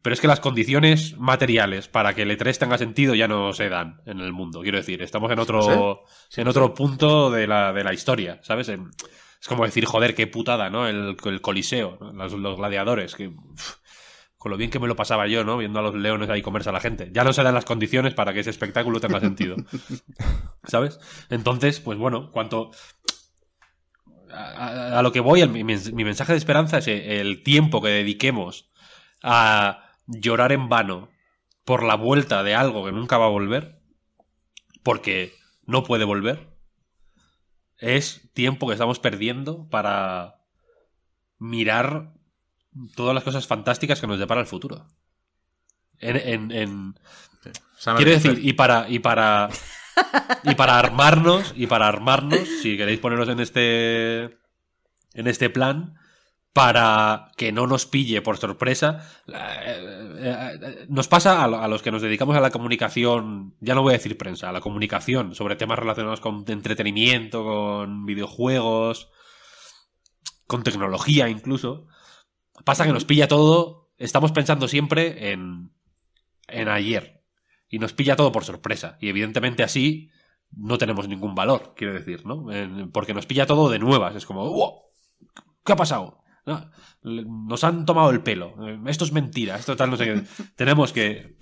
Pero 0.01 0.13
es 0.13 0.21
que 0.21 0.27
las 0.27 0.39
condiciones 0.39 1.17
materiales 1.17 1.89
para 1.89 2.13
que 2.13 2.21
el 2.21 2.31
E3 2.31 2.57
tenga 2.57 2.77
sentido 2.77 3.15
ya 3.15 3.27
no 3.27 3.51
se 3.51 3.67
dan 3.67 3.99
en 4.05 4.19
el 4.21 4.31
mundo. 4.31 4.61
Quiero 4.61 4.77
decir, 4.77 5.01
estamos 5.01 5.29
en 5.31 5.39
otro, 5.39 6.03
en 6.37 6.47
otro 6.47 6.73
punto 6.73 7.29
de 7.31 7.47
la, 7.47 7.73
de 7.73 7.83
la 7.83 7.93
historia, 7.93 8.39
¿sabes? 8.43 8.69
En- 8.69 8.91
es 9.41 9.47
como 9.47 9.65
decir, 9.65 9.85
joder, 9.85 10.15
qué 10.15 10.25
putada, 10.27 10.69
¿no? 10.69 10.87
El, 10.87 11.17
el 11.25 11.41
coliseo, 11.41 11.97
¿no? 11.99 12.13
los, 12.13 12.33
los 12.33 12.57
gladiadores, 12.57 13.13
que... 13.15 13.31
con 14.47 14.51
lo 14.51 14.57
bien 14.57 14.71
que 14.71 14.79
me 14.79 14.87
lo 14.87 14.95
pasaba 14.95 15.27
yo, 15.27 15.43
¿no? 15.43 15.57
Viendo 15.57 15.79
a 15.79 15.81
los 15.81 15.93
leones 15.93 16.29
ahí 16.29 16.41
comerse 16.41 16.69
a 16.69 16.71
la 16.71 16.79
gente. 16.79 17.09
Ya 17.11 17.25
no 17.25 17.33
se 17.33 17.43
dan 17.43 17.53
las 17.53 17.65
condiciones 17.65 18.13
para 18.13 18.33
que 18.33 18.39
ese 18.39 18.49
espectáculo 18.49 19.01
tenga 19.01 19.19
sentido. 19.19 19.57
¿Sabes? 20.63 20.99
Entonces, 21.29 21.81
pues 21.81 21.97
bueno, 21.97 22.31
cuanto... 22.31 22.71
A, 24.31 24.43
a- 24.93 24.99
a 24.99 25.01
lo 25.01 25.11
que 25.11 25.19
voy, 25.19 25.41
el- 25.41 25.49
mi, 25.49 25.63
mi 25.65 26.03
mensaje 26.05 26.31
de 26.31 26.37
esperanza 26.37 26.77
es 26.77 26.87
el 26.87 27.43
tiempo 27.43 27.81
que 27.81 27.89
dediquemos 27.89 28.71
a 29.21 29.83
llorar 30.05 30.53
en 30.53 30.69
vano 30.69 31.09
por 31.65 31.83
la 31.83 31.95
vuelta 31.95 32.43
de 32.43 32.55
algo 32.55 32.85
que 32.85 32.91
nunca 32.93 33.17
va 33.17 33.25
a 33.25 33.29
volver, 33.29 33.81
porque 34.83 35.33
no 35.65 35.83
puede 35.83 36.05
volver, 36.05 36.47
es 37.77 38.29
tiempo 38.33 38.67
que 38.67 38.73
estamos 38.73 38.99
perdiendo 38.99 39.67
para 39.69 40.35
mirar 41.39 42.13
todas 42.95 43.13
las 43.15 43.23
cosas 43.23 43.47
fantásticas 43.47 43.99
que 44.01 44.07
nos 44.07 44.19
depara 44.19 44.41
el 44.41 44.47
futuro. 44.47 44.87
En, 45.99 46.15
en- 46.17 46.51
en- 46.51 46.99
quiero 47.97 48.11
decir, 48.11 48.45
y 48.45 48.53
para, 48.53 48.89
y 48.89 48.99
para, 48.99 49.49
y 50.43 50.55
para 50.55 50.77
armarnos, 50.79 51.53
y 51.55 51.67
para 51.67 51.87
armarnos, 51.87 52.47
si 52.61 52.77
queréis 52.77 52.99
poneros 52.99 53.29
en 53.29 53.39
este, 53.39 54.23
en 55.13 55.27
este 55.27 55.49
plan, 55.49 55.95
para 56.53 57.31
que 57.37 57.51
no 57.51 57.67
nos 57.67 57.85
pille 57.85 58.21
por 58.23 58.37
sorpresa. 58.37 59.07
eh, 59.27 59.35
eh, 60.19 60.59
eh, 60.61 60.85
Nos 60.89 61.07
pasa 61.07 61.43
a 61.43 61.67
los 61.67 61.81
que 61.83 61.91
nos 61.91 62.01
dedicamos 62.01 62.35
a 62.35 62.39
la 62.41 62.49
comunicación, 62.49 63.55
ya 63.59 63.75
no 63.75 63.83
voy 63.83 63.93
a 63.93 63.97
decir 63.97 64.17
prensa, 64.17 64.49
a 64.49 64.51
la 64.51 64.61
comunicación 64.61 65.35
sobre 65.35 65.55
temas 65.55 65.77
relacionados 65.77 66.19
con 66.19 66.45
entretenimiento, 66.47 67.43
con 67.43 68.05
videojuegos, 68.07 69.09
con 70.47 70.63
tecnología 70.63 71.29
incluso. 71.29 71.87
Pasa 72.65 72.85
que 72.85 72.93
nos 72.93 73.05
pilla 73.05 73.27
todo 73.27 73.91
estamos 73.97 74.31
pensando 74.31 74.67
siempre 74.67 75.31
en, 75.31 75.71
en 76.47 76.67
ayer. 76.69 77.23
Y 77.69 77.79
nos 77.79 77.93
pilla 77.93 78.15
todo 78.15 78.31
por 78.31 78.45
sorpresa. 78.45 78.97
Y 79.01 79.09
evidentemente 79.09 79.63
así 79.63 80.09
no 80.51 80.77
tenemos 80.77 81.07
ningún 81.07 81.35
valor, 81.35 81.73
quiero 81.75 81.93
decir, 81.93 82.25
¿no? 82.25 82.51
En- 82.51 82.91
porque 82.91 83.13
nos 83.13 83.25
pilla 83.25 83.45
todo 83.45 83.69
de 83.69 83.79
nuevas. 83.79 84.15
Es 84.15 84.25
como, 84.25 84.49
"Wow, 84.49 84.73
¿qué 85.65 85.73
ha 85.73 85.75
pasado? 85.75 86.23
No, 86.45 86.71
Nos 87.03 87.63
han 87.65 87.85
tomado 87.85 88.09
el 88.09 88.21
pelo. 88.23 88.55
Eh, 88.65 88.79
Esto 88.87 89.03
es 89.03 89.11
mentira. 89.11 89.57
Esto 89.57 89.75
tal, 89.75 89.89
no 89.89 89.97
sé 89.97 90.05
qué. 90.05 90.23
Tenemos 90.55 90.93
que 90.93 91.35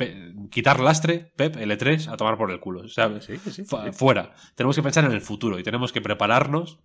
quitar 0.52 0.80
lastre, 0.80 1.32
Pep, 1.36 1.56
L3, 1.58 2.08
a 2.08 2.18
tomar 2.18 2.38
por 2.38 2.50
el 2.52 2.60
culo. 2.60 2.88
¿sabes? 2.88 3.26
Sí, 3.26 3.38
sí, 3.38 3.52
sí. 3.52 3.66
Fu- 3.66 3.78
Fuera. 3.94 4.34
Tenemos 4.56 4.76
que 4.76 4.82
pensar 4.84 5.06
en 5.06 5.12
el 5.12 5.22
futuro 5.22 5.60
y 5.60 5.64
tenemos 5.64 5.92
que 5.94 6.02
prepararnos 6.02 6.80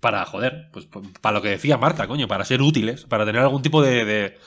para, 0.00 0.24
joder, 0.26 0.68
pues 0.72 0.86
p- 0.86 1.00
para 1.20 1.36
lo 1.36 1.42
que 1.42 1.48
decía 1.50 1.78
Marta, 1.78 2.06
coño, 2.06 2.28
para 2.28 2.44
ser 2.44 2.60
útiles, 2.62 3.04
para 3.04 3.24
tener 3.24 3.42
algún 3.42 3.62
tipo 3.62 3.82
de, 3.82 4.04
de, 4.04 4.38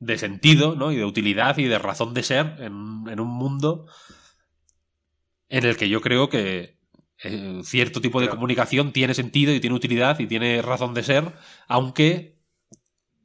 de 0.00 0.18
sentido, 0.18 0.74
¿no? 0.76 0.92
Y 0.92 0.96
de 0.96 1.04
utilidad 1.04 1.58
y 1.58 1.64
de 1.64 1.78
razón 1.78 2.14
de 2.14 2.22
ser 2.22 2.56
en, 2.58 3.04
en 3.08 3.20
un 3.20 3.28
mundo 3.28 3.86
en 5.48 5.64
el 5.64 5.76
que 5.76 5.88
yo 5.88 6.00
creo 6.00 6.28
que 6.28 6.78
eh, 7.24 7.60
cierto 7.64 8.00
tipo 8.00 8.20
de 8.20 8.28
comunicación 8.28 8.92
tiene 8.92 9.14
sentido 9.14 9.52
y 9.52 9.60
tiene 9.60 9.74
utilidad 9.76 10.18
y 10.20 10.26
tiene 10.26 10.62
razón 10.62 10.94
de 10.94 11.02
ser, 11.02 11.32
aunque 11.66 12.38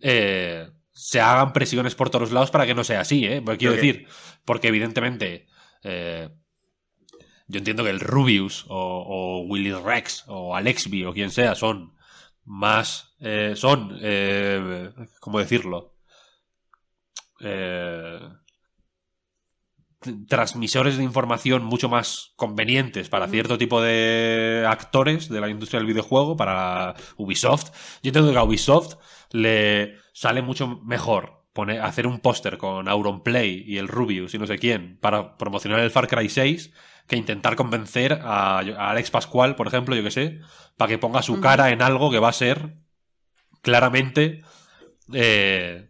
eh, 0.02 0.70
se 0.92 1.22
hagan 1.22 1.54
presiones 1.54 1.96
por 1.96 2.10
todos 2.10 2.32
lados 2.32 2.52
para 2.52 2.66
que 2.66 2.76
no 2.76 2.84
sea 2.84 3.02
así, 3.02 3.26
¿eh? 3.26 3.42
Porque 3.44 3.60
quiero 3.60 3.74
decir, 3.82 4.08
porque 4.46 4.68
evidentemente 4.70 5.48
eh, 5.84 6.30
yo 7.54 7.60
entiendo 7.60 7.84
que 7.84 7.92
el 7.92 8.00
Rubius 8.00 8.66
o, 8.68 8.76
o 8.76 9.42
Willy 9.48 9.74
Rex 9.74 10.26
o 10.28 10.56
Alexby 10.56 11.06
o 11.06 11.14
quien 11.14 11.30
sea 11.30 11.54
son 11.54 11.94
más 12.44 13.16
eh, 13.20 13.54
son 13.56 13.98
eh, 14.02 14.92
cómo 15.20 15.38
decirlo 15.40 15.96
eh, 17.40 18.20
transmisores 20.28 20.98
de 20.98 21.04
información 21.04 21.64
mucho 21.64 21.90
más 21.90 22.34
convenientes 22.36 23.08
para 23.08 23.28
cierto 23.28 23.58
tipo 23.58 23.82
de 23.82 24.66
actores 24.68 25.30
de 25.30 25.40
la 25.40 25.48
industria 25.48 25.80
del 25.80 25.88
videojuego, 25.88 26.36
para 26.36 26.94
Ubisoft. 27.16 27.72
Yo 28.02 28.10
entiendo 28.10 28.34
que 28.34 28.38
a 28.38 28.44
Ubisoft 28.44 28.96
le 29.32 29.96
sale 30.12 30.42
mucho 30.42 30.82
mejor 30.84 31.46
poner, 31.54 31.80
hacer 31.82 32.06
un 32.06 32.20
póster 32.20 32.58
con 32.58 32.90
Auronplay 32.90 33.64
y 33.66 33.78
el 33.78 33.88
Rubius 33.88 34.34
y 34.34 34.40
no 34.40 34.48
sé 34.48 34.58
quién 34.58 34.98
para 35.00 35.38
promocionar 35.38 35.80
el 35.80 35.92
Far 35.92 36.10
Cry 36.10 36.28
6 36.28 36.74
que 37.08 37.16
intentar 37.18 37.56
convencer 37.56 38.14
a, 38.22 38.60
a 38.60 38.90
Alex 38.92 39.12
Pascual, 39.12 39.56
por 39.56 39.68
ejemplo, 39.68 39.96
yo 39.96 40.04
que 40.04 40.12
sé, 40.12 40.40
para 40.78 40.90
que 40.90 40.98
ponga 40.98 41.22
su 41.22 41.40
cara 41.42 41.70
en 41.72 41.82
algo 41.82 42.12
que 42.12 42.20
va 42.20 42.30
a 42.30 42.34
ser 42.34 42.76
claramente 43.62 44.42
eh, 45.14 45.90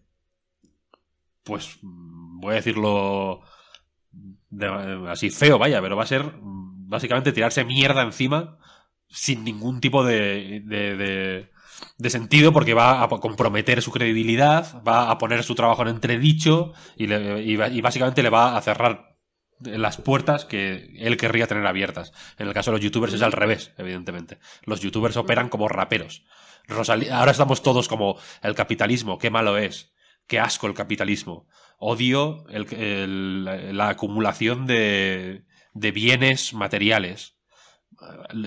pues 1.44 1.78
voy 1.82 2.54
a 2.54 2.56
decirlo 2.56 3.42
de- 4.50 5.10
así 5.10 5.30
feo, 5.30 5.58
vaya, 5.58 5.82
pero 5.82 5.96
va 5.96 6.04
a 6.04 6.08
ser 6.08 6.32
básicamente 6.42 7.32
tirarse 7.34 7.66
mierda 7.66 8.02
encima 8.04 8.58
sin 9.08 9.44
ningún 9.44 9.80
tipo 9.82 10.04
de, 10.04 10.62
de, 10.66 10.96
de- 10.98 11.50
de 11.98 12.10
sentido 12.10 12.54
porque 12.54 12.74
va 12.74 13.04
a 13.04 13.08
comprometer 13.10 13.82
su 13.82 13.92
credibilidad, 13.92 14.82
va 14.88 15.10
a 15.10 15.18
poner 15.18 15.44
su 15.44 15.56
trabajo 15.56 15.82
en 15.84 15.90
entredicho 15.90 16.74
y, 16.96 17.08
le- 17.08 17.42
y 17.44 17.56
va- 17.56 17.68
y 17.70 17.82
básicamente 17.82 18.24
le 18.24 18.30
va 18.30 18.58
a 18.58 18.62
cerrar 18.62 19.13
las 19.66 19.98
puertas 19.98 20.46
que 20.46 20.94
él 21.00 21.18
querría 21.18 21.48
tener 21.48 21.66
abiertas. 21.66 22.12
En 22.38 22.48
el 22.48 22.54
caso 22.54 22.72
de 22.72 22.78
los 22.78 22.84
youtubers 22.84 23.14
es 23.14 23.22
al 23.22 23.32
revés, 23.32 23.74
evidentemente. 23.78 24.40
Los 24.66 24.82
youtubers 24.82 25.18
operan 25.18 25.50
como 25.50 25.68
raperos. 25.68 26.24
Ahora 27.12 27.32
estamos 27.32 27.62
todos 27.62 27.88
como 27.88 28.18
el 28.42 28.56
capitalismo, 28.56 29.18
qué 29.18 29.30
malo 29.30 29.58
es, 29.58 29.94
qué 30.28 30.40
asco 30.40 30.68
el 30.68 30.74
capitalismo. 30.74 31.48
Odio 31.78 32.46
el- 32.50 33.44
la 33.78 33.90
acumulación 33.90 34.66
de, 34.66 35.44
de 35.74 35.92
bienes 35.92 36.54
materiales. 36.54 37.38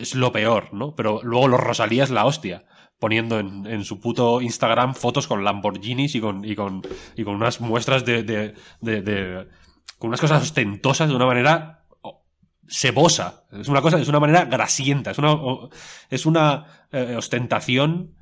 Es 0.00 0.14
lo 0.14 0.32
peor, 0.32 0.72
¿no? 0.72 0.94
Pero 0.94 1.20
luego 1.22 1.48
los 1.48 1.60
Rosalía 1.60 2.04
es 2.04 2.10
la 2.10 2.24
hostia. 2.24 2.64
Poniendo 2.98 3.38
en, 3.38 3.66
en 3.66 3.84
su 3.84 4.00
puto 4.00 4.40
Instagram 4.40 4.94
fotos 4.94 5.26
con 5.26 5.44
Lamborghinis 5.44 6.14
y 6.14 6.20
con, 6.20 6.44
y 6.46 6.56
con, 6.56 6.80
y 7.14 7.24
con 7.24 7.34
unas 7.34 7.60
muestras 7.60 8.06
de- 8.06 8.22
con 9.98 10.08
unas 10.08 10.20
cosas 10.20 10.42
ostentosas 10.42 11.08
de 11.08 11.14
una 11.16 11.26
manera 11.26 11.84
oh, 12.02 12.24
sebosa. 12.66 13.44
Es 13.52 13.68
una 13.68 13.80
cosa, 13.82 13.98
es 13.98 14.08
una 14.08 14.20
manera 14.20 14.44
grasienta. 14.44 15.10
Es 15.10 15.18
una, 15.18 15.36
es 16.10 16.26
una 16.26 16.66
eh, 16.92 17.14
ostentación 17.16 18.14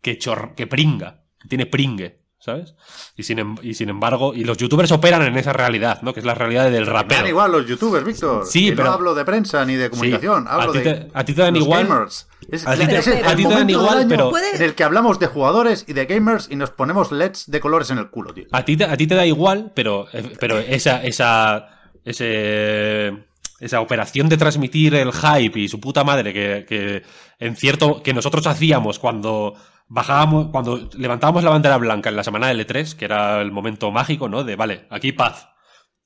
que, 0.00 0.18
chor- 0.18 0.54
que 0.54 0.66
pringa, 0.66 1.22
tiene 1.48 1.66
pringue, 1.66 2.21
¿sabes? 2.44 2.74
Y 3.16 3.22
sin, 3.22 3.38
em- 3.38 3.56
y 3.62 3.74
sin 3.74 3.88
embargo, 3.88 4.34
y 4.34 4.42
los 4.42 4.56
youtubers 4.58 4.90
operan 4.90 5.22
en 5.22 5.36
esa 5.36 5.52
realidad, 5.52 6.02
¿no? 6.02 6.12
Que 6.12 6.18
es 6.20 6.26
la 6.26 6.34
realidad 6.34 6.64
del 6.64 6.80
Me 6.80 6.86
dan 6.86 6.94
rapero. 6.94 7.28
igual 7.28 7.52
los 7.52 7.66
youtubers, 7.68 8.04
Víctor. 8.04 8.44
Sí, 8.46 8.70
Que 8.70 8.72
pero- 8.76 8.88
No 8.88 8.94
hablo 8.94 9.14
de 9.14 9.24
prensa 9.24 9.64
ni 9.64 9.76
de 9.76 9.88
comunicación. 9.90 10.42
Sí, 10.42 10.48
hablo 10.50 10.70
a 10.70 10.72
ti 10.72 10.78
de. 10.80 10.84
te- 10.94 11.10
a 11.14 11.24
ti 11.24 11.34
te 11.34 11.42
dan 11.42 11.54
los 11.54 11.62
igual- 11.62 11.86
Gamers. 11.86 12.28
Es, 12.50 12.66
a 12.66 12.74
ti 12.74 12.86
te- 12.86 12.98
es 12.98 13.06
el 13.06 13.24
a 13.24 13.36
ti 13.36 13.36
te 13.36 13.42
dan 13.44 13.50
momento 13.52 13.72
igual, 13.72 13.88
del 13.90 13.98
año 13.98 14.08
pero- 14.08 14.30
Puede- 14.30 14.56
En 14.56 14.62
el 14.62 14.74
que 14.74 14.82
hablamos 14.84 15.18
de 15.20 15.26
jugadores 15.28 15.84
y 15.86 15.92
de 15.92 16.06
gamers 16.06 16.48
y 16.50 16.56
nos 16.56 16.70
ponemos 16.70 17.12
LEDs 17.12 17.48
de 17.48 17.60
colores 17.60 17.90
en 17.90 17.98
el 17.98 18.10
culo, 18.10 18.34
tío. 18.34 18.46
A 18.50 18.64
ti, 18.64 18.76
te- 18.76 18.84
a 18.84 18.96
ti 18.96 19.06
te 19.06 19.14
da 19.14 19.24
igual, 19.24 19.70
pero, 19.74 20.08
eh, 20.12 20.32
pero 20.40 20.58
esa, 20.58 21.02
esa, 21.04 21.68
ese, 22.04 23.12
esa 23.60 23.80
operación 23.80 24.28
de 24.28 24.36
transmitir 24.36 24.94
el 24.94 25.12
hype 25.12 25.60
y 25.60 25.68
su 25.68 25.78
puta 25.80 26.02
madre 26.04 26.32
que, 26.32 26.64
que 26.68 27.02
en 27.38 27.56
cierto, 27.56 28.02
que 28.02 28.12
nosotros 28.12 28.46
hacíamos 28.46 28.98
cuando 28.98 29.54
bajábamos, 29.94 30.48
cuando 30.50 30.88
levantábamos 30.96 31.44
la 31.44 31.50
bandera 31.50 31.76
blanca 31.76 32.08
en 32.08 32.16
la 32.16 32.24
semana 32.24 32.48
de 32.48 32.54
L3, 32.66 32.94
que 32.96 33.04
era 33.04 33.40
el 33.42 33.52
momento 33.52 33.90
mágico, 33.90 34.28
¿no? 34.28 34.42
De, 34.42 34.56
vale, 34.56 34.86
aquí 34.90 35.12
paz. 35.12 35.48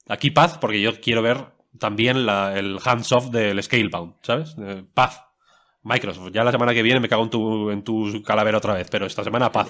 Aquí 0.09 0.31
paz, 0.31 0.59
porque 0.59 0.81
yo 0.81 1.01
quiero 1.01 1.23
ver 1.23 1.53
también 1.79 2.27
la- 2.27 2.59
el 2.59 2.79
hands-off 2.85 3.31
del 3.31 3.63
Scalebound, 3.63 4.15
¿sabes? 4.23 4.57
Eh, 4.59 4.85
paz. 4.93 5.23
Microsoft, 5.83 6.31
ya 6.33 6.43
la 6.43 6.51
semana 6.51 6.75
que 6.75 6.83
viene 6.83 6.99
me 6.99 7.09
cago 7.09 7.23
en 7.23 7.31
tu, 7.31 7.71
en 7.71 7.85
tu 7.85 8.21
calavera 8.25 8.59
otra 8.59 8.75
vez, 8.75 8.89
pero 8.91 9.07
esta 9.07 9.23
semana 9.23 9.53
paz 9.53 9.69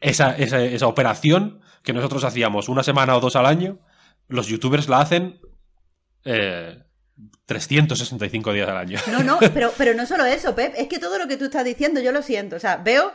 esa, 0.00 0.36
esa, 0.36 0.60
esa 0.64 0.88
operación 0.88 1.60
que 1.84 1.92
nosotros 1.92 2.24
hacíamos 2.24 2.68
una 2.68 2.82
semana 2.82 3.14
o 3.16 3.20
dos 3.20 3.36
al 3.36 3.46
año, 3.46 3.78
los 4.26 4.48
youtubers 4.48 4.88
la 4.88 4.98
hacen 5.00 5.40
eh, 6.24 6.82
365 7.46 8.52
días 8.52 8.68
al 8.68 8.76
año. 8.76 8.98
No, 9.10 9.22
no, 9.22 9.38
pero, 9.54 9.72
pero 9.76 9.94
no 9.94 10.06
solo 10.06 10.24
eso, 10.24 10.54
Pep. 10.54 10.74
Es 10.76 10.88
que 10.88 10.98
todo 10.98 11.18
lo 11.18 11.28
que 11.28 11.36
tú 11.36 11.46
estás 11.46 11.64
diciendo 11.64 12.00
yo 12.00 12.12
lo 12.12 12.22
siento. 12.22 12.56
O 12.56 12.60
sea, 12.60 12.76
veo 12.76 13.12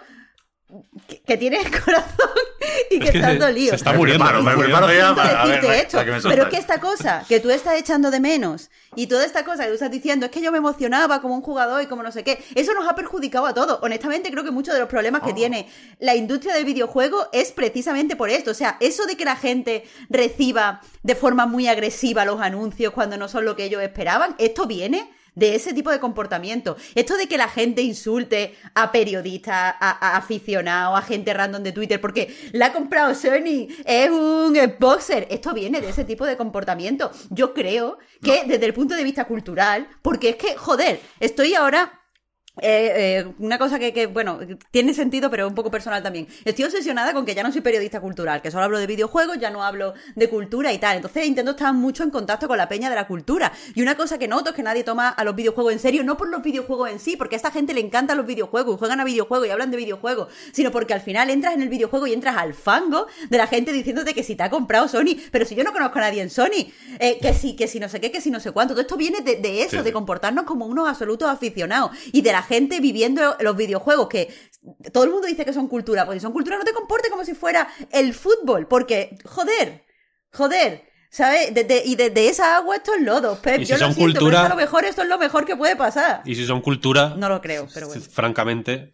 que, 1.08 1.22
que 1.22 1.38
tienes 1.38 1.64
corazón 1.84 2.30
y 2.92 3.00
que 3.00 3.06
Es 3.06 3.12
que 3.12 3.18
estás 3.20 3.40
dolido. 3.40 3.70
se 3.70 3.76
está 3.78 3.92
Me 3.94 3.98
muriendo. 4.00 4.26
preparo, 4.26 4.44
se 4.44 4.50
está 4.50 4.52
me 4.52 4.56
muriendo. 4.58 4.78
preparo 4.78 4.94
ya 4.94 5.06
Siento 5.06 5.16
para- 5.16 5.42
a 5.42 5.46
ver, 5.46 5.48
decirte 5.56 5.68
venga, 5.68 5.82
esto, 5.82 5.98
que 6.06 6.12
me 6.12 6.22
pero 6.36 6.44
es 6.44 6.50
que 6.50 6.58
esta 6.58 6.80
cosa 6.82 7.26
que 7.28 7.40
tú 7.40 7.50
estás 7.50 7.76
echando 7.76 8.12
de 8.12 8.20
menos 8.20 8.70
y 8.96 9.08
toda 9.08 9.26
esta 9.26 9.46
cosa 9.46 9.64
que 9.64 9.70
tú 9.70 9.74
estás 9.76 9.92
diciendo 9.92 10.26
es 10.26 10.32
que 10.32 10.42
yo 10.42 10.52
me 10.52 10.58
emocionaba 10.58 11.22
como 11.22 11.36
un 11.36 11.42
jugador 11.42 11.82
y 11.82 11.86
como 11.88 12.04
no 12.04 12.12
sé 12.12 12.24
qué, 12.24 12.44
eso 12.56 12.74
nos 12.74 12.88
ha 12.90 12.96
perjudicado 12.96 13.46
a 13.46 13.54
todos. 13.54 13.80
Honestamente, 13.82 14.30
creo 14.32 14.44
que 14.44 14.52
muchos 14.52 14.74
de 14.74 14.80
los 14.82 14.90
problemas 14.90 15.22
Oh. 15.24 15.28
que 15.28 15.34
tiene 15.34 15.68
la 16.00 16.16
industria 16.16 16.54
del 16.54 16.66
videojuego 16.66 17.28
es 17.32 17.52
precisamente 17.52 18.16
por 18.16 18.30
esto. 18.30 18.52
O 18.52 18.54
sea, 18.56 18.78
eso 18.80 19.06
de 19.06 19.16
que 19.18 19.26
la 19.26 19.36
gente 19.36 19.86
reciba 20.10 20.82
de 21.04 21.16
forma 21.16 21.46
muy 21.46 21.68
agresiva 21.68 22.26
los 22.26 22.42
anuncios 22.42 22.94
cuando 22.94 23.18
no 23.18 23.28
son 23.28 23.46
lo 23.46 23.56
que 23.56 23.64
ellos 23.66 23.82
esperaban, 23.82 24.36
esto 24.38 24.66
viene 24.68 25.10
de 25.38 25.54
ese 25.54 25.72
tipo 25.72 25.92
de 25.92 26.00
comportamiento. 26.00 26.78
Esto 26.96 27.16
de 27.16 27.28
que 27.28 27.38
la 27.38 27.48
gente 27.48 27.84
insulte 27.84 28.56
a 28.74 28.92
periodistas, 28.92 29.54
a, 29.54 29.76
a 29.80 30.18
aficionados, 30.18 30.98
a 30.98 31.04
gente 31.04 31.32
random 31.32 31.62
de 31.62 31.72
Twitter, 31.72 32.02
porque 32.02 32.36
la 32.54 32.68
ha 32.68 32.74
comprado 32.74 33.14
Sony, 33.14 33.68
es 33.86 34.10
un 34.10 34.56
Xboxer. 34.56 35.28
Esto 35.30 35.54
viene 35.54 35.80
de 35.80 35.90
ese 35.90 36.06
tipo 36.06 36.26
de 36.26 36.38
comportamiento. 36.38 37.12
Yo 37.30 37.54
creo 37.54 38.00
que 38.24 38.46
desde 38.48 38.66
el 38.66 38.74
punto 38.74 38.96
de 38.96 39.04
vista 39.04 39.26
cultural, 39.26 39.88
porque 40.02 40.30
es 40.30 40.36
que, 40.38 40.56
joder, 40.56 41.00
estoy 41.20 41.54
ahora 41.54 42.02
eh, 42.62 42.94
eh, 42.96 43.34
una 43.40 43.58
cosa 43.58 43.80
que, 43.80 43.94
que, 43.94 44.08
bueno, 44.08 44.40
tiene 44.72 44.94
sentido, 44.94 45.30
pero 45.30 45.46
es 45.46 45.50
un 45.50 45.56
poco 45.56 45.72
personal 45.72 46.02
también. 46.04 46.28
Estoy 46.46 46.66
obsesionada 46.66 47.14
con 47.14 47.26
que 47.26 47.36
ya 47.36 47.44
no 47.44 47.52
soy 47.52 47.62
periodista 47.62 48.00
cultural, 48.00 48.42
que 48.42 48.52
solo 48.52 48.64
hablo 48.64 48.80
de 48.80 48.88
videojuegos, 48.88 49.38
ya 49.40 49.50
no 49.50 49.64
hablo 49.64 49.94
de 50.16 50.30
cultura 50.30 50.74
y 50.74 50.78
tal. 50.78 50.98
Entonces 50.98 51.26
intento 51.26 51.52
estar 51.52 51.74
mucho 51.74 52.04
en 52.04 52.10
contacto 52.10 52.48
con 52.48 52.58
la 52.58 52.68
peña 52.68 52.90
de 52.90 52.96
la 52.96 53.08
cultura. 53.08 53.52
Y 53.76 53.82
una 53.82 53.96
cosa 53.96 54.18
que 54.18 54.28
noto 54.28 54.50
es 54.50 54.56
que 54.56 54.64
nadie 54.64 54.84
toma 54.84 55.10
a 55.10 55.24
los 55.24 55.36
videojuegos 55.36 55.74
en 55.74 55.80
serio, 55.80 56.04
no 56.04 56.18
por 56.18 56.30
los 56.30 56.42
videojuegos 56.42 56.90
en 56.90 57.00
sí, 57.00 57.16
porque 57.16 57.36
a 57.36 57.38
esta 57.38 57.52
gente 57.52 57.74
le 57.74 57.82
encantan 57.82 58.18
los 58.18 58.26
videojuegos 58.26 58.76
y 58.76 58.80
juegan 58.80 59.00
a 59.00 59.04
videojuegos 59.04 59.48
y 59.48 59.52
hablan 59.52 59.72
de 59.72 59.78
videojuegos, 59.78 60.30
sino 60.52 60.72
porque 60.72 60.94
al 60.94 61.02
final 61.02 61.30
entras 61.30 61.54
en 61.54 61.62
el 61.62 61.70
videojuego 61.70 62.08
y 62.08 62.14
entras 62.14 62.38
al 62.38 62.54
fango 62.54 63.08
de 63.30 63.38
la 63.38 63.48
gente 63.48 63.72
diciéndote 63.72 64.14
que 64.14 64.24
si 64.24 64.36
te 64.36 64.44
ha 64.44 64.50
comprado 64.50 64.88
Sony, 64.88 65.16
pero 65.32 65.46
si 65.46 65.56
yo 65.56 65.64
no 65.64 65.72
conozco 65.72 66.00
a 66.00 66.02
nadie 66.02 66.22
en 66.22 66.30
Sony, 66.30 66.72
eh, 67.00 67.20
que 67.22 67.34
si, 67.34 67.56
que 67.56 67.68
si 67.68 67.80
no 67.80 67.90
sé 67.90 68.02
qué, 68.02 68.12
que 68.12 68.22
si 68.22 68.32
no 68.32 68.40
sé 68.40 68.52
cuánto. 68.52 68.74
Todo 68.74 68.82
esto 68.82 68.98
viene 68.98 69.22
de, 69.22 69.36
de 69.36 69.64
eso, 69.64 69.78
Sí, 69.78 69.84
de 69.84 69.94
comportarnos 69.94 70.46
como 70.46 70.66
unos 70.66 70.88
absolutos 70.88 71.30
aficionados 71.30 71.92
y 72.12 72.22
de 72.22 72.32
la 72.32 72.44
gente 72.48 72.80
viviendo 72.80 73.36
los 73.40 73.56
videojuegos 73.56 74.08
que 74.10 74.34
todo 74.92 75.04
el 75.04 75.12
mundo 75.12 75.28
dice 75.28 75.46
que 75.46 75.54
son 75.54 75.68
cultura, 75.68 76.06
pues 76.06 76.18
si 76.18 76.22
son 76.24 76.34
cultura 76.34 76.58
no 76.58 76.64
te 76.64 76.74
comportes 76.74 77.10
como 77.12 77.24
si 77.24 77.34
fuera 77.34 77.68
el 77.92 78.14
fútbol, 78.14 78.68
porque 78.68 79.18
joder, 79.26 79.86
joder, 80.34 80.84
¿sabes? 81.10 81.54
De- 81.54 81.64
de- 81.64 81.84
y 81.86 81.96
desde 81.96 82.28
esa 82.30 82.58
agua 82.58 82.76
esto 82.78 82.94
es 82.96 83.02
lodo, 83.02 83.40
Pep, 83.42 83.60
Y 83.62 83.66
si 83.66 83.72
yo 83.72 83.78
lo 83.78 83.86
son 83.86 83.94
siento, 83.94 84.14
pero 84.14 84.20
cultura- 84.20 84.38
es 84.38 84.42
que 84.42 84.46
a 84.46 84.56
lo 84.56 84.62
mejor 84.62 84.86
esto 84.86 85.02
es 85.04 85.08
lo 85.08 85.18
mejor 85.18 85.46
que 85.46 85.56
puede 85.56 85.76
pasar. 85.76 86.22
Y 86.26 86.36
si 86.36 86.46
son 86.46 86.62
cultura, 86.62 87.14
No 87.18 87.30
lo 87.30 87.40
creo, 87.42 87.68
pero 87.74 87.88
bueno. 87.88 88.02
francamente, 88.12 88.94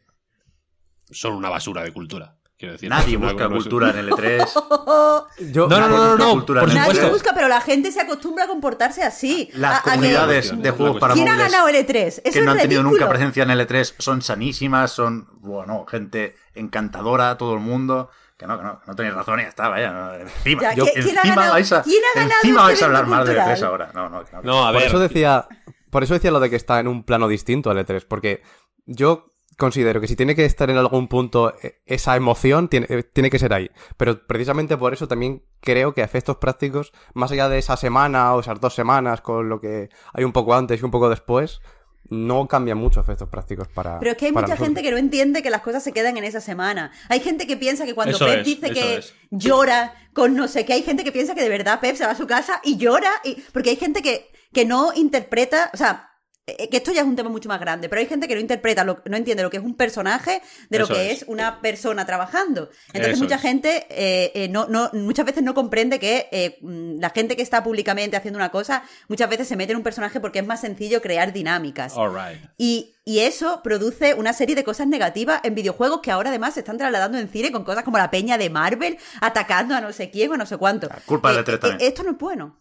son 1.11 1.33
una 1.33 1.49
basura 1.49 1.83
de 1.83 1.91
cultura. 1.93 2.37
Quiero 2.63 2.73
decir. 2.73 2.89
Nadie 2.89 3.17
no 3.17 3.27
busca 3.27 3.49
cultura 3.49 3.89
en 3.89 3.97
el 3.97 4.09
E3. 4.09 4.47
Yo, 5.51 5.67
No, 5.67 5.79
no, 5.81 5.89
no, 5.89 5.97
no, 5.97 6.15
no, 6.17 6.31
Cultura 6.31 6.61
por 6.61 6.69
el 6.69 6.75
Nadie 6.75 6.91
supuesto. 6.91 7.11
busca, 7.13 7.31
pero 7.35 7.49
la 7.49 7.59
gente 7.59 7.91
se 7.91 7.99
acostumbra 7.99 8.45
a 8.45 8.47
comportarse 8.47 9.03
así. 9.03 9.49
A- 9.53 9.57
Las 9.57 9.79
a 9.79 9.83
que- 9.83 9.89
comunidades 9.89 10.35
cuestión, 10.45 10.61
de 10.61 10.71
juegos 10.71 10.99
para 11.01 11.13
¿Quién 11.13 11.27
ha 11.27 11.31
móviles 11.33 11.51
ganado 11.51 11.67
el 11.67 11.75
E3? 11.75 12.05
Eso 12.07 12.21
que 12.31 12.41
no 12.41 12.51
han 12.51 12.57
tenido 12.59 12.81
nunca 12.83 12.93
ridículo. 12.95 13.09
presencia 13.09 13.43
en 13.43 13.49
el 13.51 13.67
E3 13.67 13.95
son 13.99 14.21
sanísimas, 14.21 14.91
son, 14.91 15.27
bueno, 15.41 15.85
gente 15.85 16.37
encantadora, 16.55 17.37
todo 17.37 17.53
el 17.55 17.59
mundo. 17.59 18.09
Que 18.37 18.47
no, 18.47 18.57
que 18.57 18.63
no, 18.63 18.81
no 18.87 18.95
tenéis 18.95 19.13
razón 19.13 19.39
y 19.41 19.43
ya 19.43 19.49
está, 19.49 19.67
vaya. 19.67 20.17
encima, 20.21 20.61
Ya, 20.61 20.73
yo- 20.73 20.85
¿quién- 20.85 21.03
quién 21.03 21.17
ha 21.17 21.21
encima 21.21 21.35
ganado- 21.35 21.53
vais 21.53 21.71
a, 21.73 21.83
quién 21.83 22.01
ha 22.03 22.19
ganado 22.19 22.39
encima 22.41 22.59
este 22.61 22.67
vais 22.71 22.81
a 22.81 22.85
hablar 22.85 23.07
más 23.07 23.25
del 23.25 23.35
cultural? 23.35 23.57
E3 23.57 23.63
ahora. 23.67 23.91
No, 23.93 24.09
no, 24.09 24.23
no. 24.31 24.41
No, 24.41 24.63
a 24.67 24.71
por 24.71 24.79
ver. 24.79 24.87
eso 24.87 24.99
decía, 24.99 25.47
por 25.91 26.03
eso 26.03 26.13
decía 26.13 26.31
lo 26.31 26.39
de 26.39 26.49
que 26.49 26.55
está 26.55 26.79
en 26.79 26.87
un 26.87 27.03
plano 27.03 27.27
distinto 27.27 27.69
al 27.69 27.77
E3, 27.77 28.05
porque 28.07 28.41
yo 28.85 29.32
considero 29.57 30.01
que 30.01 30.07
si 30.07 30.15
tiene 30.15 30.35
que 30.35 30.45
estar 30.45 30.69
en 30.69 30.77
algún 30.77 31.07
punto 31.07 31.53
eh, 31.61 31.81
esa 31.85 32.15
emoción, 32.15 32.67
tiene, 32.67 32.87
eh, 32.89 33.03
tiene 33.03 33.29
que 33.29 33.39
ser 33.39 33.53
ahí. 33.53 33.69
Pero 33.97 34.25
precisamente 34.25 34.77
por 34.77 34.93
eso 34.93 35.07
también 35.07 35.43
creo 35.59 35.93
que 35.93 36.01
a 36.01 36.05
efectos 36.05 36.37
prácticos, 36.37 36.93
más 37.13 37.31
allá 37.31 37.49
de 37.49 37.57
esa 37.57 37.77
semana 37.77 38.33
o 38.33 38.39
esas 38.39 38.59
dos 38.59 38.73
semanas 38.73 39.21
con 39.21 39.49
lo 39.49 39.59
que 39.59 39.89
hay 40.13 40.23
un 40.23 40.31
poco 40.31 40.53
antes 40.53 40.81
y 40.81 40.85
un 40.85 40.91
poco 40.91 41.09
después, 41.09 41.61
no 42.09 42.47
cambian 42.47 42.77
mucho 42.77 42.99
efectos 42.99 43.29
prácticos 43.29 43.67
para. 43.67 43.99
Pero 43.99 44.11
es 44.11 44.17
que 44.17 44.25
hay 44.27 44.31
mucha 44.31 44.47
nosotros. 44.47 44.67
gente 44.67 44.81
que 44.81 44.91
no 44.91 44.97
entiende 44.97 45.41
que 45.41 45.49
las 45.49 45.61
cosas 45.61 45.83
se 45.83 45.93
quedan 45.93 46.17
en 46.17 46.23
esa 46.23 46.41
semana. 46.41 46.91
Hay 47.09 47.19
gente 47.21 47.47
que 47.47 47.57
piensa 47.57 47.85
que 47.85 47.93
cuando 47.93 48.15
Eso 48.15 48.25
Pep 48.25 48.39
es, 48.39 48.45
dice 48.45 48.71
que 48.71 48.97
es. 48.97 49.13
llora 49.31 49.93
con 50.13 50.35
no 50.35 50.47
sé 50.47 50.65
qué, 50.65 50.73
hay 50.73 50.83
gente 50.83 51.03
que 51.03 51.11
piensa 51.11 51.33
que 51.33 51.41
de 51.41 51.49
verdad 51.49 51.79
Pep 51.79 51.95
se 51.95 52.05
va 52.05 52.11
a 52.11 52.15
su 52.15 52.27
casa 52.27 52.59
y 52.63 52.77
llora. 52.77 53.11
Y... 53.23 53.35
Porque 53.51 53.71
hay 53.71 53.77
gente 53.77 54.01
que, 54.01 54.31
que 54.51 54.65
no 54.65 54.93
interpreta, 54.93 55.71
o 55.73 55.77
sea, 55.77 56.12
que 56.45 56.77
esto 56.77 56.91
ya 56.91 57.01
es 57.01 57.07
un 57.07 57.15
tema 57.15 57.29
mucho 57.29 57.47
más 57.47 57.59
grande, 57.59 57.87
pero 57.87 58.01
hay 58.01 58.05
gente 58.07 58.27
que 58.27 58.35
no 58.35 58.41
interpreta, 58.41 58.83
lo- 58.83 59.01
no 59.05 59.15
entiende 59.15 59.43
lo 59.43 59.49
que 59.49 59.57
es 59.57 59.63
un 59.63 59.75
personaje 59.75 60.41
de 60.69 60.77
lo 60.79 60.85
Eso 60.85 60.93
que 60.93 61.11
es. 61.11 61.21
es. 61.21 61.27
una 61.29 61.61
persona 61.61 62.05
trabajando. 62.05 62.69
Entonces 62.87 63.13
Eso 63.13 63.23
mucha 63.23 63.35
es. 63.35 63.41
gente 63.41 63.87
eh, 63.89 64.31
eh, 64.35 64.49
no, 64.49 64.67
no, 64.67 64.89
muchas 64.93 65.25
veces 65.25 65.41
no 65.43 65.53
comprende 65.53 65.99
que 65.99 66.27
eh, 66.31 66.57
mm, 66.61 66.99
la 66.99 67.11
gente 67.11 67.37
que 67.37 67.41
está 67.43 67.63
públicamente 67.63 68.17
haciendo 68.17 68.37
una 68.37 68.49
cosa, 68.51 68.83
muchas 69.07 69.29
veces 69.29 69.47
se 69.47 69.55
mete 69.55 69.71
en 69.71 69.77
un 69.77 69.83
personaje 69.83 70.19
porque 70.19 70.39
es 70.39 70.45
más 70.45 70.59
sencillo 70.61 71.01
crear 71.01 71.31
dinámicas. 71.31 71.93
Right. 71.95 72.41
Y, 72.57 72.93
y 73.05 73.19
eso 73.19 73.61
produce 73.63 74.13
una 74.13 74.33
serie 74.33 74.55
de 74.55 74.65
cosas 74.65 74.87
negativas 74.87 75.39
en 75.43 75.55
videojuegos 75.55 76.01
que 76.01 76.11
ahora 76.11 76.29
además 76.29 76.55
se 76.55 76.59
están 76.59 76.77
trasladando 76.77 77.17
en 77.19 77.29
cine 77.29 77.51
con 77.53 77.63
cosas 77.63 77.83
como 77.85 77.97
la 77.97 78.11
peña 78.11 78.37
de 78.37 78.49
Marvel 78.49 78.97
atacando 79.21 79.75
a 79.75 79.81
no 79.81 79.93
sé 79.93 80.09
quién 80.09 80.31
o 80.31 80.37
no 80.37 80.45
sé 80.45 80.57
cuánto. 80.57 80.89
Culpa 81.05 81.31
del 81.31 81.39
Eh, 81.39 81.43
E3 81.45 81.53
eh, 81.53 81.57
también. 81.59 81.89
esto 81.89 82.03
no 82.03 82.11
es 82.11 82.17
bueno. 82.17 82.59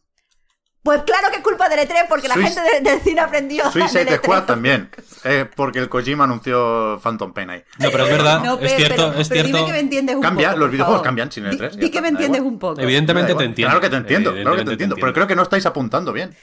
Pues 0.82 1.02
claro 1.02 1.28
que 1.30 1.36
es 1.36 1.42
culpa 1.42 1.68
del 1.68 1.78
E3 1.88 2.06
porque 2.08 2.26
la 2.26 2.34
gente 2.34 2.60
de- 2.60 2.80
del 2.80 3.00
cine 3.02 3.20
aprendió. 3.20 3.70
Suicide 3.70 4.04
E3. 4.04 4.16
Squad 4.16 4.44
también. 4.44 4.90
eh, 5.24 5.48
porque 5.54 5.78
el 5.78 5.88
Kojima 5.88 6.24
anunció 6.24 6.98
Phantom 7.00 7.32
Pain 7.32 7.50
ahí. 7.50 7.62
No, 7.78 7.90
pero 7.92 8.04
es 8.06 8.10
verdad, 8.10 8.42
No, 8.42 8.58
es 8.58 8.74
cierto, 8.74 8.94
pero, 9.10 9.20
es 9.20 9.28
pero 9.28 9.42
dime 9.44 9.58
cierto. 9.58 9.66
que 9.66 9.72
me 9.72 9.78
entiendes 9.78 10.16
un 10.16 10.22
Cambia, 10.22 10.48
poco. 10.48 10.58
los 10.60 10.70
videojuegos 10.72 10.98
favor. 10.98 11.04
cambian 11.06 11.30
sin 11.30 11.44
el 11.44 11.52
Di- 11.52 11.56
3, 11.58 11.74
ya 11.76 11.80
Di, 11.80 11.90
que 11.92 12.00
me 12.02 12.08
entiendes 12.08 12.40
un 12.40 12.58
poco. 12.58 12.80
Evidentemente 12.80 13.34
te 13.36 13.44
entiendo. 13.44 13.68
Claro 13.70 13.80
que 13.80 13.90
te 13.90 13.96
entiendo, 13.96 14.32
claro 14.32 14.56
que 14.56 14.64
te 14.64 14.72
entiendo. 14.72 14.96
Pero 14.96 15.12
creo 15.12 15.26
que 15.28 15.36
no 15.36 15.42
estáis 15.42 15.66
apuntando 15.66 16.12
bien. 16.12 16.34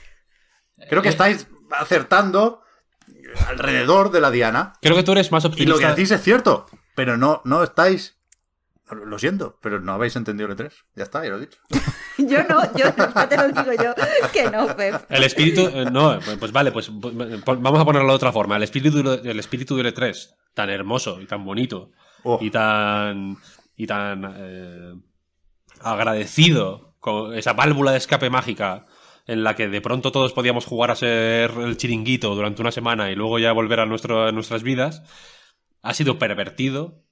Creo 0.89 1.01
que 1.01 1.09
estáis 1.09 1.47
acertando 1.71 2.61
alrededor 3.47 4.11
de 4.11 4.21
la 4.21 4.31
diana. 4.31 4.73
Creo 4.81 4.95
que 4.95 5.03
tú 5.03 5.11
eres 5.11 5.31
más 5.31 5.43
Y 5.43 5.47
lo 5.47 5.53
que 5.53 5.63
optimista. 5.71 5.89
decís 5.95 6.11
es 6.11 6.21
cierto, 6.23 6.65
pero 6.95 7.17
no, 7.17 7.41
no 7.43 7.61
estáis. 7.63 8.15
Lo 8.91 9.19
siento, 9.19 9.59
pero 9.61 9.81
no 9.81 9.91
habéis 9.93 10.15
entendido 10.15 10.49
el 10.49 10.55
E3. 10.57 10.71
Ya 10.95 11.03
está, 11.03 11.23
ya 11.23 11.29
lo 11.31 11.37
he 11.37 11.41
dicho. 11.41 11.59
Yo 12.27 12.43
no, 12.49 12.61
yo 12.75 12.85
ya 12.95 13.29
te 13.29 13.37
lo 13.37 13.47
digo 13.47 13.83
yo, 13.83 13.93
que 14.33 14.49
no, 14.49 14.75
Pep. 14.75 15.05
El 15.09 15.23
espíritu, 15.23 15.67
eh, 15.67 15.85
no, 15.89 16.19
pues, 16.19 16.37
pues 16.37 16.51
vale, 16.51 16.71
pues, 16.71 16.91
pues, 17.01 17.13
pues 17.15 17.61
vamos 17.61 17.79
a 17.79 17.85
ponerlo 17.85 18.09
de 18.09 18.15
otra 18.15 18.31
forma. 18.31 18.57
El 18.57 18.63
espíritu, 18.63 18.99
el 19.23 19.39
espíritu 19.39 19.77
del 19.77 19.93
E3, 19.93 20.35
tan 20.53 20.69
hermoso 20.69 21.21
y 21.21 21.25
tan 21.25 21.45
bonito 21.45 21.91
Oh. 22.23 22.37
y 22.41 22.51
tan 22.51 23.37
y 23.77 23.87
tan 23.87 24.35
eh, 24.37 24.93
agradecido 25.81 26.95
con 26.99 27.33
esa 27.33 27.53
válvula 27.53 27.91
de 27.91 27.97
escape 27.97 28.29
mágica 28.29 28.85
en 29.25 29.43
la 29.43 29.55
que 29.55 29.69
de 29.69 29.79
pronto 29.79 30.11
todos 30.11 30.33
podíamos 30.33 30.65
jugar 30.65 30.91
a 30.91 30.95
ser 30.95 31.51
el 31.51 31.77
chiringuito 31.77 32.35
durante 32.35 32.61
una 32.61 32.71
semana 32.71 33.11
y 33.11 33.15
luego 33.15 33.39
ya 33.39 33.51
volver 33.53 33.79
a, 33.79 33.85
nuestro, 33.85 34.27
a 34.27 34.31
nuestras 34.31 34.63
vidas, 34.63 35.03
ha 35.81 35.93
sido 35.93 36.19
pervertido 36.19 37.03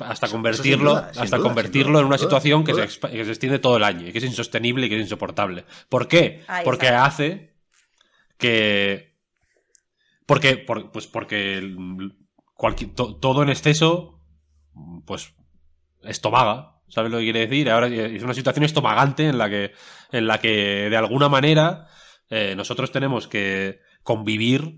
hasta 0.00 0.28
convertirlo, 0.28 0.90
eso 0.92 0.98
sin 0.98 1.02
duda, 1.04 1.12
sin 1.12 1.22
hasta 1.22 1.36
duda, 1.36 1.48
convertirlo 1.48 1.92
duda, 1.92 2.00
en 2.00 2.06
una 2.06 2.18
situación 2.18 2.64
que 2.64 2.74
se, 2.74 3.00
que 3.10 3.24
se 3.24 3.30
extiende 3.30 3.58
todo 3.58 3.76
el 3.76 3.84
año 3.84 4.08
y 4.08 4.12
que 4.12 4.18
es 4.18 4.24
insostenible 4.24 4.86
y 4.86 4.88
que 4.88 4.96
es 4.96 5.02
insoportable. 5.02 5.64
¿Por 5.88 6.08
qué? 6.08 6.42
Ahí 6.48 6.64
Porque 6.64 6.86
está. 6.86 7.04
hace 7.04 7.54
que 8.38 9.14
porque 10.26 10.56
por- 10.56 10.90
pues 10.90 11.06
porque 11.06 11.58
el- 11.58 12.16
cualquier- 12.54 12.94
to- 12.94 13.16
todo 13.16 13.42
en 13.42 13.48
exceso 13.50 14.20
pues 15.04 15.34
estomaga 16.02 16.72
¿sabes 16.88 17.10
lo 17.10 17.18
que 17.18 17.24
quiere 17.24 17.40
decir? 17.46 17.70
ahora 17.70 17.88
es 17.88 18.22
una 18.22 18.34
situación 18.34 18.64
estomagante 18.64 19.28
en 19.28 19.38
la 19.38 19.48
que 19.50 19.72
en 20.12 20.26
la 20.26 20.38
que 20.38 20.88
de 20.90 20.96
alguna 20.96 21.28
manera 21.28 21.86
eh, 22.30 22.54
nosotros 22.56 22.90
tenemos 22.92 23.26
que 23.28 23.80
convivir 24.02 24.76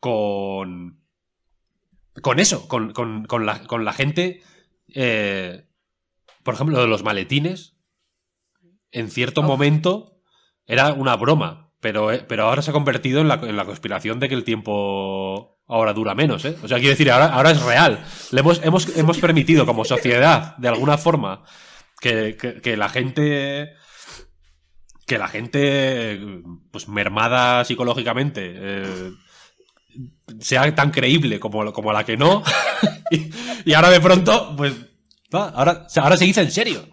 con 0.00 1.00
con 2.22 2.38
eso 2.40 2.66
con, 2.68 2.92
con- 2.92 3.24
con 3.26 3.46
la, 3.46 3.62
con 3.66 3.84
la 3.84 3.92
gente 3.92 4.42
eh, 4.94 5.66
por 6.42 6.54
ejemplo 6.54 6.76
lo 6.76 6.82
de 6.82 6.88
los 6.88 7.02
maletines 7.02 7.76
en 8.92 9.10
cierto 9.10 9.42
momento 9.42 10.20
era 10.66 10.92
una 10.92 11.14
broma, 11.16 11.70
pero, 11.80 12.10
eh, 12.12 12.24
pero 12.26 12.44
ahora 12.44 12.62
se 12.62 12.70
ha 12.70 12.72
convertido 12.72 13.20
en 13.20 13.28
la, 13.28 13.34
en 13.34 13.56
la 13.56 13.64
conspiración 13.66 14.18
de 14.20 14.28
que 14.28 14.34
el 14.34 14.44
tiempo 14.44 15.58
ahora 15.68 15.92
dura 15.92 16.14
menos, 16.14 16.44
¿eh? 16.44 16.56
O 16.62 16.68
sea, 16.68 16.78
quiero 16.78 16.90
decir, 16.90 17.10
ahora, 17.10 17.26
ahora 17.26 17.50
es 17.50 17.62
real. 17.62 18.04
Le 18.32 18.40
hemos, 18.40 18.64
hemos, 18.64 18.96
hemos 18.96 19.18
permitido 19.18 19.66
como 19.66 19.84
sociedad, 19.84 20.56
de 20.56 20.68
alguna 20.68 20.96
forma, 20.98 21.44
que, 22.00 22.36
que- 22.40 22.60
que 22.60 22.76
la 22.76 22.88
gente... 22.88 23.74
Que 25.06 25.18
la 25.18 25.28
gente, 25.28 26.18
pues 26.72 26.88
mermada 26.88 27.64
psicológicamente, 27.64 28.54
eh, 28.56 29.12
sea 30.40 30.74
tan 30.74 30.90
creíble 30.90 31.38
como, 31.40 31.72
como 31.72 31.92
la 31.92 32.04
que 32.04 32.16
no. 32.16 32.42
y, 33.10 33.30
y 33.64 33.74
ahora 33.74 33.90
de 33.90 34.00
pronto, 34.00 34.54
pues, 34.56 34.74
ahora, 35.32 35.86
ahora 35.96 36.16
se 36.16 36.24
dice 36.24 36.40
en 36.42 36.50
serio. 36.50 36.88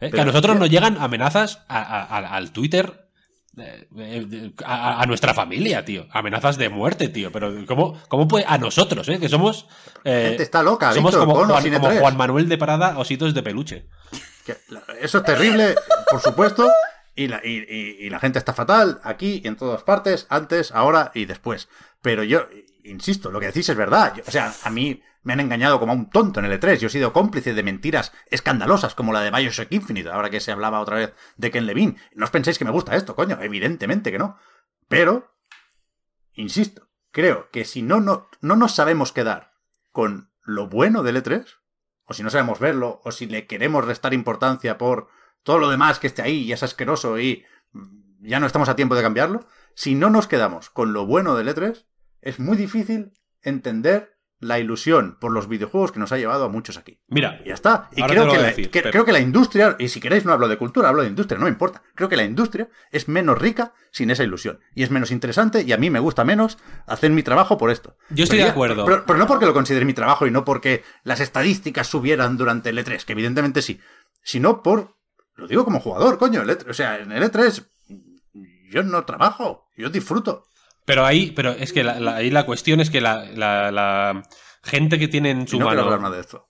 ¿eh? 0.00 0.10
que 0.10 0.20
a 0.20 0.24
nosotros 0.24 0.58
nos 0.58 0.68
llegan 0.70 0.98
amenazas 0.98 1.60
a- 1.68 1.80
a- 1.82 2.02
a- 2.04 2.36
al 2.36 2.50
Twitter 2.52 3.08
eh, 3.58 3.88
eh, 3.98 4.52
a, 4.66 5.06
nuestra 5.06 5.32
familia, 5.32 5.84
tío. 5.84 6.06
Amenazas 6.12 6.58
de 6.58 6.68
muerte, 6.68 7.08
tío. 7.08 7.32
Pero 7.32 7.64
¿cómo, 7.66 7.98
cómo 8.08 8.28
puede? 8.28 8.44
A 8.46 8.58
nosotros, 8.58 9.08
¿eh? 9.08 9.18
Que 9.18 9.30
somos... 9.30 9.66
gente 10.04 10.42
está 10.42 10.62
loca, 10.62 10.92
Somos 10.92 11.12
Víctor, 11.12 11.20
como, 11.26 11.46
Juan, 11.46 11.62
como 11.72 11.88
E3. 11.88 12.00
Juan 12.00 12.16
Manuel 12.18 12.48
de 12.50 12.58
Parada, 12.58 12.98
ositos 12.98 13.32
de 13.32 13.42
peluche. 13.42 13.86
Eso 15.00 15.18
es 15.18 15.24
terrible, 15.24 15.74
por 16.10 16.20
supuesto. 16.20 16.70
Y 17.14 17.28
la, 17.28 17.40
y, 17.42 17.64
y- 17.66 17.96
y 18.06 18.10
la 18.10 18.18
gente 18.20 18.38
está 18.38 18.52
fatal 18.52 19.00
aquí 19.02 19.40
y 19.42 19.48
en 19.48 19.56
todas 19.56 19.82
partes, 19.82 20.26
antes, 20.28 20.70
ahora 20.72 21.10
y 21.14 21.24
después. 21.24 21.68
Pero 22.02 22.22
yo, 22.22 22.48
insisto, 22.84 23.30
lo 23.30 23.40
que 23.40 23.46
decís 23.46 23.68
es 23.68 23.76
verdad. 23.76 24.14
O 24.26 24.30
sea, 24.30 24.52
a 24.62 24.70
mí 24.70 25.02
me 25.22 25.32
han 25.32 25.40
engañado 25.40 25.80
como 25.80 25.92
a 25.92 25.96
un 25.96 26.08
tonto 26.08 26.40
en 26.40 26.46
el 26.46 26.60
E3. 26.60 26.76
Yo 26.78 26.86
he 26.86 26.90
sido 26.90 27.12
cómplice 27.12 27.52
de 27.52 27.62
mentiras 27.62 28.12
escandalosas 28.30 28.94
como 28.94 29.12
la 29.12 29.22
de 29.22 29.30
Bioshock 29.30 29.72
Infinite, 29.72 30.10
ahora 30.10 30.30
que 30.30 30.40
se 30.40 30.52
hablaba 30.52 30.80
otra 30.80 30.96
vez 30.96 31.14
de 31.36 31.50
Ken 31.50 31.66
Levine. 31.66 31.96
No 32.14 32.24
os 32.24 32.30
penséis 32.30 32.58
que 32.58 32.64
me 32.64 32.70
gusta 32.70 32.94
esto, 32.94 33.16
coño. 33.16 33.38
Evidentemente 33.40 34.12
que 34.12 34.18
no. 34.18 34.38
Pero, 34.88 35.34
insisto, 36.34 36.88
creo 37.10 37.50
que 37.50 37.64
si 37.64 37.82
no, 37.82 38.00
no, 38.00 38.28
no 38.40 38.56
nos 38.56 38.74
sabemos 38.74 39.12
quedar 39.12 39.52
con 39.90 40.30
lo 40.42 40.68
bueno 40.68 41.02
del 41.02 41.16
E3, 41.16 41.44
o 42.04 42.14
si 42.14 42.22
no 42.22 42.30
sabemos 42.30 42.60
verlo, 42.60 43.00
o 43.04 43.10
si 43.10 43.26
le 43.26 43.46
queremos 43.46 43.84
restar 43.84 44.14
importancia 44.14 44.78
por 44.78 45.08
todo 45.42 45.58
lo 45.58 45.70
demás 45.70 45.98
que 45.98 46.06
esté 46.06 46.22
ahí 46.22 46.42
y 46.42 46.52
es 46.52 46.62
asqueroso 46.62 47.18
y 47.18 47.44
ya 48.20 48.40
no 48.40 48.46
estamos 48.46 48.68
a 48.68 48.76
tiempo 48.76 48.94
de 48.94 49.02
cambiarlo, 49.02 49.46
si 49.76 49.94
no 49.94 50.08
nos 50.10 50.26
quedamos 50.26 50.70
con 50.70 50.92
lo 50.92 51.06
bueno 51.06 51.36
del 51.36 51.48
E3, 51.48 51.84
es 52.22 52.40
muy 52.40 52.56
difícil 52.56 53.12
entender 53.42 54.14
la 54.38 54.58
ilusión 54.58 55.16
por 55.18 55.32
los 55.32 55.48
videojuegos 55.48 55.92
que 55.92 55.98
nos 55.98 56.12
ha 56.12 56.18
llevado 56.18 56.44
a 56.44 56.48
muchos 56.48 56.76
aquí. 56.76 57.00
Mira, 57.08 57.40
Y 57.42 57.48
ya 57.48 57.54
está. 57.54 57.88
Y 57.92 58.02
creo 58.02 58.28
que, 58.30 58.36
la, 58.36 58.42
decir, 58.48 58.70
que- 58.70 58.82
Pep. 58.82 58.92
creo 58.92 59.04
que 59.06 59.12
la 59.12 59.20
industria, 59.20 59.76
y 59.78 59.88
si 59.88 59.98
queréis 60.00 60.24
no 60.26 60.32
hablo 60.32 60.46
de 60.48 60.58
cultura, 60.58 60.88
hablo 60.90 61.02
de 61.02 61.08
industria, 61.08 61.38
no 61.38 61.44
me 61.44 61.50
importa. 61.50 61.82
Creo 61.94 62.08
que 62.10 62.16
la 62.16 62.24
industria 62.24 62.68
es 62.90 63.08
menos 63.08 63.38
rica 63.38 63.72
sin 63.92 64.10
esa 64.10 64.24
ilusión. 64.24 64.60
Y 64.74 64.82
es 64.82 64.90
menos 64.90 65.10
interesante 65.10 65.62
y 65.62 65.72
a 65.72 65.78
mí 65.78 65.88
me 65.88 66.00
gusta 66.00 66.24
menos 66.24 66.58
hacer 66.86 67.10
mi 67.12 67.22
trabajo 67.22 67.56
por 67.56 67.70
esto. 67.70 67.96
Yo 68.10 68.24
estoy 68.24 68.38
Pero 68.38 68.44
de 68.44 68.48
ya- 68.48 68.52
acuerdo. 68.52 68.84
Pero, 68.84 69.04
pero 69.06 69.18
no 69.18 69.26
porque 69.26 69.46
lo 69.46 69.54
considere 69.54 69.84
mi 69.86 69.94
trabajo 69.94 70.26
y 70.26 70.30
no 70.30 70.44
porque 70.44 70.84
las 71.02 71.20
estadísticas 71.20 71.86
subieran 71.86 72.36
durante 72.36 72.68
el 72.70 72.78
E3, 72.78 73.04
que 73.04 73.12
evidentemente 73.12 73.62
sí, 73.62 73.80
sino 74.22 74.62
por... 74.62 74.96
Lo 75.34 75.46
digo 75.46 75.64
como 75.64 75.80
jugador, 75.80 76.18
coño. 76.18 76.42
el 76.42 76.48
E3 76.50 76.70
o 76.70 76.74
sea, 76.74 76.98
en 76.98 77.12
el 77.12 77.22
E3 77.22 77.66
yo 78.76 78.82
no 78.82 79.04
trabajo, 79.04 79.68
yo 79.76 79.88
disfruto. 79.90 80.44
pero 80.84 81.04
ahí, 81.04 81.32
pero 81.32 81.50
es 81.50 81.72
que 81.72 81.82
la- 81.82 81.98
la- 81.98 82.16
ahí 82.16 82.30
la 82.30 82.46
cuestión 82.46 82.80
es 82.80 82.90
que 82.90 83.00
la, 83.00 83.24
la- 83.34 83.72
la 83.72 84.22
gente 84.62 84.98
que 84.98 85.08
tiene 85.08 85.30
en 85.30 85.48
su 85.48 85.56
Y 85.56 85.58
no 85.58 85.66
quiero 85.66 85.82
mano. 85.82 85.94
hablar 85.94 86.00
más 86.08 86.12
de 86.16 86.20
esto. 86.20 86.48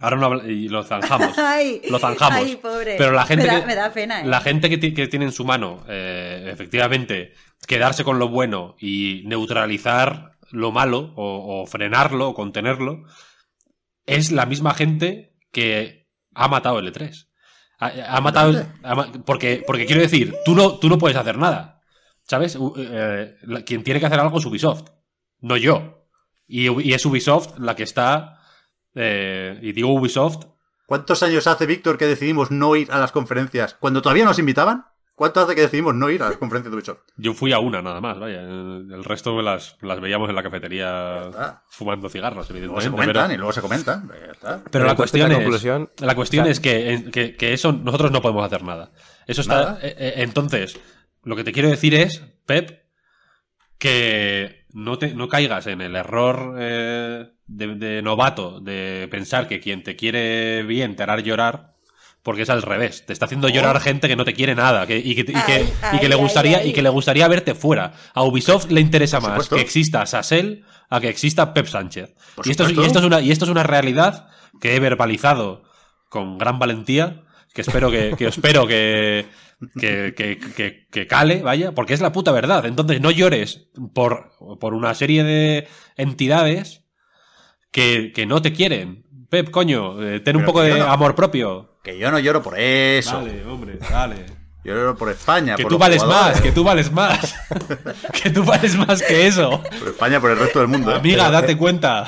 Ahora 0.00 0.16
no 0.16 0.44
y 0.44 0.68
lo 0.68 0.82
zanjamos. 0.82 1.36
Ay, 1.38 1.80
Lo 1.90 1.98
zanjamos. 1.98 2.38
Ay, 2.44 2.56
pobre. 2.56 2.96
Pero 2.98 3.12
la 3.12 3.26
gente 3.26 3.46
me 3.46 3.52
da, 3.52 3.60
que, 3.60 3.66
me 3.66 3.74
da 3.74 3.92
pena, 3.92 4.20
¿eh? 4.22 4.26
la 4.26 4.40
gente 4.40 4.68
que 4.70 4.78
tiene 4.78 5.24
en 5.26 5.32
su 5.32 5.44
mano, 5.44 5.84
eh, 5.88 6.48
efectivamente, 6.52 7.32
quedarse 7.66 8.02
con 8.04 8.18
lo 8.18 8.28
bueno 8.28 8.74
y 8.80 9.22
neutralizar 9.26 10.32
lo 10.50 10.72
malo 10.72 11.12
o, 11.16 11.62
o 11.62 11.66
frenarlo 11.66 12.28
o 12.30 12.34
contenerlo, 12.34 13.04
es 14.06 14.32
la 14.32 14.46
misma 14.46 14.74
gente 14.74 15.34
que 15.52 16.08
ha 16.34 16.48
matado 16.48 16.78
el 16.78 16.92
E3. 16.92 17.28
Ha, 17.78 18.16
ha 18.16 18.20
matado 18.20 18.66
ha 18.82 19.12
porque, 19.26 19.62
porque 19.66 19.86
quiero 19.86 20.00
decir, 20.02 20.34
tú 20.44 20.54
no, 20.54 20.78
tú 20.78 20.88
no 20.88 20.98
puedes 20.98 21.16
hacer 21.16 21.36
nada. 21.38 21.80
¿Sabes? 22.22 22.56
Eh, 22.76 23.36
la- 23.42 23.62
quien 23.64 23.82
tiene 23.84 24.00
que 24.00 24.06
hacer 24.06 24.20
algo 24.20 24.38
es 24.38 24.46
Ubisoft, 24.46 24.88
no 25.40 25.56
yo. 25.56 26.06
Y, 26.46 26.68
y 26.82 26.94
es 26.94 27.04
Ubisoft 27.04 27.58
la 27.58 27.74
que 27.76 27.82
está. 27.82 28.38
eh, 28.94 29.58
y 29.62 29.72
digo 29.72 29.92
Ubisoft 29.92 30.46
¿Cuántos 30.86 31.22
años 31.22 31.46
hace, 31.46 31.64
Víctor, 31.66 31.96
que 31.96 32.06
decidimos 32.06 32.50
no 32.50 32.76
ir 32.76 32.92
a 32.92 32.98
las 32.98 33.10
conferencias 33.10 33.74
cuando 33.74 34.02
todavía 34.02 34.26
nos 34.26 34.38
invitaban? 34.38 34.84
¿Cuánto 35.16 35.40
hace 35.40 35.54
que 35.54 35.60
decidimos 35.60 35.94
no 35.94 36.10
ir 36.10 36.22
a 36.24 36.28
las 36.28 36.38
conferencias 36.38 36.72
de 36.72 36.76
Ubisoft? 36.76 36.98
Yo 37.16 37.34
fui 37.34 37.52
a 37.52 37.60
una 37.60 37.80
nada 37.80 38.00
más, 38.00 38.18
vaya. 38.18 38.40
El 38.42 39.04
resto 39.04 39.40
las, 39.42 39.76
las 39.80 40.00
veíamos 40.00 40.28
en 40.28 40.34
la 40.34 40.42
cafetería 40.42 41.30
fumando 41.68 42.08
cigarros, 42.08 42.50
Luego 42.50 42.80
se 42.80 42.88
evidentemente. 42.88 42.90
comentan 42.90 43.22
pero- 43.28 43.34
y 43.34 43.36
luego 43.36 43.52
se 43.52 43.60
comentan. 43.60 44.10
Pero 44.72 44.84
la 44.86 44.96
cuestión, 44.96 45.30
es, 45.30 45.38
conclusión- 45.38 45.90
la 45.98 46.14
cuestión 46.16 46.46
es 46.46 46.58
que, 46.58 47.04
que, 47.12 47.36
que 47.36 47.52
eso 47.52 47.72
nosotros 47.72 48.10
no 48.10 48.22
podemos 48.22 48.44
hacer 48.44 48.64
nada. 48.64 48.90
Eso 49.26 49.40
está. 49.42 49.54
Nada. 49.54 49.78
eh, 49.82 49.94
eh, 49.98 50.12
entonces, 50.16 50.80
lo 51.22 51.36
que 51.36 51.44
te 51.44 51.52
quiero 51.52 51.68
decir 51.70 51.94
es, 51.94 52.18
Pep, 52.44 52.82
que 53.78 54.66
no, 54.72 54.98
te, 54.98 55.14
no 55.14 55.28
caigas 55.28 55.66
en 55.66 55.80
el 55.80 55.96
error 55.96 56.56
eh, 56.58 57.30
de, 57.46 57.74
de 57.76 58.02
novato 58.02 58.60
de 58.60 59.08
pensar 59.10 59.48
que 59.48 59.60
quien 59.60 59.82
te 59.82 59.96
quiere 59.96 60.62
bien 60.64 60.96
te 60.96 61.02
hará 61.02 61.18
llorar. 61.20 61.73
Porque 62.24 62.42
es 62.42 62.50
al 62.50 62.62
revés. 62.62 63.04
Te 63.06 63.12
está 63.12 63.26
haciendo 63.26 63.48
llorar 63.48 63.78
gente 63.80 64.08
que 64.08 64.16
no 64.16 64.24
te 64.24 64.32
quiere 64.34 64.54
nada. 64.56 64.86
que- 64.86 64.98
y, 64.98 65.14
que, 65.14 65.20
y, 65.20 65.24
que, 65.24 65.36
Ay, 65.36 65.68
y 65.92 65.98
que 65.98 66.04
ay, 66.06 66.08
le 66.08 66.14
gustaría, 66.16 66.58
ay. 66.58 66.70
y 66.70 66.72
que 66.72 66.82
le 66.82 66.88
gustaría 66.88 67.28
verte 67.28 67.54
fuera. 67.54 67.92
A 68.14 68.22
Ubisoft 68.24 68.70
le 68.70 68.80
interesa 68.80 69.20
más 69.20 69.30
supuesto. 69.32 69.56
que 69.56 69.62
exista 69.62 70.04
Sassel 70.06 70.64
a 70.90 71.00
que 71.00 71.08
exista 71.10 71.52
Pep 71.54 71.66
Sánchez. 71.66 72.14
Y 72.44 72.50
esto, 72.50 72.64
es, 72.66 72.72
y, 72.72 72.80
esto 72.82 72.98
es 72.98 73.04
una, 73.04 73.20
y 73.20 73.30
esto 73.30 73.44
es 73.44 73.50
una 73.50 73.62
realidad 73.62 74.28
que 74.60 74.74
he 74.74 74.80
verbalizado 74.80 75.62
con 76.08 76.38
gran 76.38 76.58
valentía, 76.58 77.22
que 77.52 77.60
espero 77.60 77.90
que, 77.90 78.14
que 78.16 78.26
espero 78.28 78.66
que, 78.66 79.26
que, 79.78 80.14
que, 80.16 80.38
que- 80.56 80.86
que 80.90 81.06
cale, 81.06 81.42
vaya, 81.42 81.72
porque 81.72 81.92
es 81.92 82.00
la 82.00 82.12
puta 82.12 82.32
verdad. 82.32 82.64
Entonces 82.64 83.00
no 83.02 83.10
llores 83.10 83.68
por, 83.94 84.30
por 84.58 84.72
una 84.74 84.94
serie 84.94 85.24
de 85.24 85.68
entidades 85.96 86.84
que, 87.70 88.12
que 88.14 88.24
no 88.26 88.40
te 88.40 88.52
quieren. 88.52 89.03
Pep, 89.34 89.50
coño, 89.50 90.00
eh, 90.00 90.20
ten 90.20 90.36
un 90.36 90.44
poco 90.44 90.60
de 90.62 90.78
no- 90.78 90.84
amor 90.86 91.16
propio. 91.16 91.78
Que 91.82 91.98
yo 91.98 92.08
no 92.12 92.20
lloro 92.20 92.40
por 92.40 92.56
eso. 92.56 93.16
Dale, 93.18 93.44
hombre, 93.44 93.78
dale. 93.90 94.26
Yo 94.62 94.74
lloro 94.74 94.96
por 94.96 95.10
España. 95.10 95.56
Que 95.56 95.64
por 95.64 95.72
tú 95.72 95.78
vales 95.78 96.00
jugadores, 96.02 96.34
más, 96.36 96.40
que 96.40 96.52
tú 96.52 96.62
vales 96.62 96.92
más. 96.92 97.34
que 98.22 98.30
tú 98.30 98.44
vales 98.44 98.76
más 98.76 99.02
que 99.02 99.26
eso. 99.26 99.60
Por 99.80 99.88
España, 99.88 100.20
por 100.20 100.30
el 100.30 100.38
resto 100.38 100.60
del 100.60 100.68
mundo. 100.68 100.92
¿eh? 100.92 100.94
Amiga, 100.94 101.28
date 101.30 101.56
cuenta. 101.58 102.06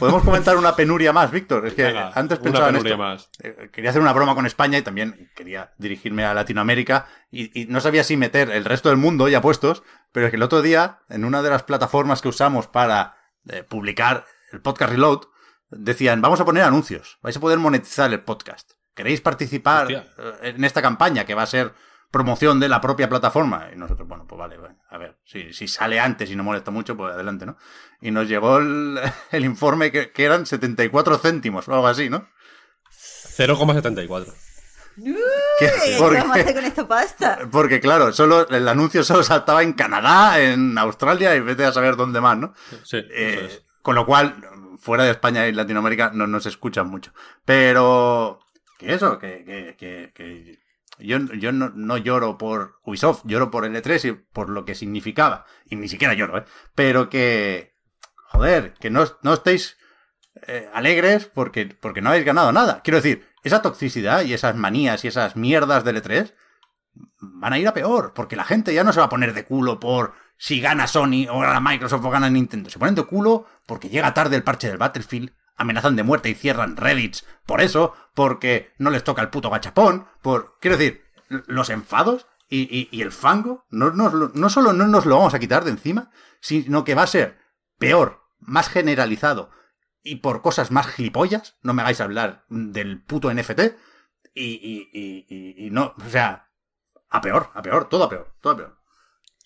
Podemos 0.00 0.24
comentar 0.24 0.56
una 0.56 0.74
penuria 0.74 1.12
más, 1.12 1.30
Víctor. 1.30 1.64
Es 1.68 1.74
que 1.74 1.84
Venga, 1.84 2.10
antes 2.12 2.38
una 2.40 2.44
pensaba 2.50 2.68
en 2.70 2.74
penuria 2.74 2.92
esto. 2.94 3.02
más. 3.02 3.28
Eh, 3.40 3.70
Quería 3.72 3.90
hacer 3.90 4.02
una 4.02 4.12
broma 4.12 4.34
con 4.34 4.46
España 4.46 4.76
y 4.78 4.82
también 4.82 5.30
quería 5.36 5.72
dirigirme 5.78 6.24
a 6.24 6.34
Latinoamérica 6.34 7.06
y, 7.30 7.62
y 7.62 7.66
no 7.66 7.80
sabía 7.80 8.02
si 8.02 8.16
meter 8.16 8.50
el 8.50 8.64
resto 8.64 8.88
del 8.88 8.98
mundo 8.98 9.28
ya 9.28 9.40
puestos, 9.40 9.84
pero 10.10 10.26
es 10.26 10.30
que 10.30 10.36
el 10.36 10.42
otro 10.42 10.60
día, 10.60 10.98
en 11.08 11.24
una 11.24 11.40
de 11.40 11.50
las 11.50 11.62
plataformas 11.62 12.20
que 12.20 12.28
usamos 12.28 12.66
para 12.66 13.14
eh, 13.48 13.62
publicar 13.62 14.26
el 14.52 14.60
podcast 14.60 14.90
Reload, 14.92 15.20
decían, 15.70 16.20
vamos 16.22 16.40
a 16.40 16.44
poner 16.44 16.62
anuncios, 16.62 17.18
vais 17.22 17.36
a 17.36 17.40
poder 17.40 17.58
monetizar 17.58 18.12
el 18.12 18.22
podcast. 18.22 18.72
¿Queréis 18.94 19.20
participar 19.20 19.86
Hostia. 19.86 20.06
eh, 20.18 20.52
en 20.56 20.64
esta 20.64 20.80
campaña 20.82 21.24
que 21.24 21.34
va 21.34 21.42
a 21.42 21.46
ser 21.46 21.72
promoción 22.12 22.60
de 22.60 22.68
la 22.68 22.80
propia 22.80 23.08
plataforma? 23.08 23.68
Y 23.72 23.76
nosotros, 23.76 24.06
bueno, 24.06 24.24
pues 24.28 24.38
vale, 24.38 24.56
a 24.88 24.98
ver, 24.98 25.18
si, 25.24 25.52
si 25.52 25.66
sale 25.66 25.98
antes 25.98 26.30
y 26.30 26.36
no 26.36 26.44
molesta 26.44 26.70
mucho, 26.70 26.96
pues 26.96 27.12
adelante, 27.12 27.44
¿no? 27.44 27.56
Y 28.00 28.10
nos 28.12 28.28
llegó 28.28 28.58
el, 28.58 29.00
el 29.32 29.44
informe 29.44 29.90
que, 29.90 30.12
que 30.12 30.24
eran 30.24 30.46
74 30.46 31.18
céntimos 31.18 31.66
o 31.68 31.74
algo 31.74 31.86
así, 31.88 32.08
¿no? 32.08 32.28
0,74. 33.36 34.32
Que- 34.96 35.12
¿Qué 35.58 35.96
porque- 35.98 36.18
vamos 36.18 36.36
a 36.36 36.40
hacer 36.40 36.54
con 36.54 36.64
esta 36.64 36.86
pasta? 36.86 37.38
Porque 37.50 37.80
claro, 37.80 38.12
solo 38.12 38.48
el 38.48 38.68
anuncio 38.68 39.02
solo 39.02 39.24
saltaba 39.24 39.64
en 39.64 39.72
Canadá, 39.72 40.38
en 40.40 40.78
Australia 40.78 41.34
y 41.34 41.40
vete 41.40 41.64
a 41.64 41.72
saber 41.72 41.96
dónde 41.96 42.20
más, 42.20 42.38
¿no? 42.38 42.54
Sí, 42.84 42.98
Eh, 43.10 43.42
es. 43.46 43.64
con 43.82 43.96
lo 43.96 44.06
cual, 44.06 44.36
fuera 44.84 45.04
de 45.04 45.12
España 45.12 45.48
y 45.48 45.52
Latinoamérica 45.52 46.10
no 46.12 46.26
nos 46.26 46.44
escuchan 46.44 46.88
mucho. 46.88 47.12
Pero 47.46 48.38
que 48.78 48.92
eso, 48.92 49.18
que, 49.18 49.42
que, 49.44 49.76
que, 49.78 50.12
que 50.14 50.58
yo, 50.98 51.18
yo 51.18 51.52
no, 51.52 51.70
no 51.70 51.96
lloro 51.96 52.36
por 52.36 52.80
Ubisoft, 52.84 53.22
lloro 53.24 53.50
por 53.50 53.64
L3 53.64 54.08
y 54.08 54.12
por 54.12 54.50
lo 54.50 54.66
que 54.66 54.74
significaba. 54.74 55.46
Y 55.64 55.76
ni 55.76 55.88
siquiera 55.88 56.12
lloro, 56.12 56.38
¿eh? 56.38 56.44
Pero 56.74 57.08
que, 57.08 57.74
joder, 58.28 58.74
que 58.74 58.90
no, 58.90 59.04
no 59.22 59.32
estéis 59.32 59.78
eh, 60.46 60.68
alegres 60.74 61.24
porque, 61.24 61.66
porque 61.66 62.02
no 62.02 62.10
habéis 62.10 62.26
ganado 62.26 62.52
nada. 62.52 62.82
Quiero 62.82 62.98
decir, 62.98 63.26
esa 63.42 63.62
toxicidad 63.62 64.22
y 64.22 64.34
esas 64.34 64.54
manías 64.54 65.02
y 65.04 65.08
esas 65.08 65.34
mierdas 65.34 65.82
del 65.84 66.02
E3 66.02 66.34
van 67.20 67.54
a 67.54 67.58
ir 67.58 67.66
a 67.66 67.74
peor, 67.74 68.12
porque 68.14 68.36
la 68.36 68.44
gente 68.44 68.74
ya 68.74 68.84
no 68.84 68.92
se 68.92 69.00
va 69.00 69.06
a 69.06 69.10
poner 69.10 69.32
de 69.32 69.46
culo 69.46 69.80
por 69.80 70.12
si 70.36 70.60
gana 70.60 70.86
Sony 70.86 71.26
o 71.30 71.40
gana 71.40 71.60
Microsoft 71.60 72.04
o 72.04 72.10
gana 72.10 72.28
Nintendo. 72.30 72.70
Se 72.70 72.78
ponen 72.78 72.94
de 72.94 73.04
culo 73.04 73.46
porque 73.66 73.88
llega 73.88 74.14
tarde 74.14 74.36
el 74.36 74.42
parche 74.44 74.68
del 74.68 74.78
Battlefield, 74.78 75.32
amenazan 75.56 75.96
de 75.96 76.02
muerte 76.02 76.28
y 76.30 76.34
cierran 76.34 76.76
Reddits 76.76 77.24
por 77.46 77.60
eso, 77.60 77.94
porque 78.14 78.72
no 78.78 78.90
les 78.90 79.04
toca 79.04 79.22
el 79.22 79.30
puto 79.30 79.50
gachapón, 79.50 80.06
por... 80.22 80.58
Quiero 80.60 80.76
decir, 80.76 81.02
los 81.28 81.70
enfados 81.70 82.26
y, 82.48 82.88
y- 82.90 83.02
el 83.02 83.12
fango 83.12 83.64
no, 83.70 83.90
lo- 83.90 84.30
no 84.34 84.50
solo 84.50 84.72
no 84.72 84.86
nos 84.86 85.06
lo 85.06 85.16
vamos 85.16 85.34
a 85.34 85.38
quitar 85.38 85.64
de 85.64 85.70
encima, 85.70 86.10
sino 86.40 86.84
que 86.84 86.94
va 86.94 87.02
a 87.02 87.06
ser 87.08 87.38
peor, 87.78 88.20
más 88.38 88.68
generalizado 88.68 89.50
y 90.02 90.16
por 90.16 90.42
cosas 90.42 90.70
más 90.70 90.86
gilipollas. 90.88 91.56
No 91.62 91.72
me 91.72 91.82
hagáis 91.82 92.00
hablar 92.00 92.44
del 92.48 93.02
puto 93.02 93.32
NFT. 93.32 93.60
Y, 94.34 94.44
y, 94.44 94.88
y- 95.28 95.66
y 95.66 95.70
no, 95.70 95.94
o 95.96 96.08
sea, 96.10 96.50
a 97.08 97.20
peor, 97.20 97.50
a 97.54 97.62
peor, 97.62 97.88
todo 97.88 98.04
a 98.04 98.08
peor, 98.08 98.34
todo 98.40 98.52
a 98.52 98.56
peor. 98.56 98.78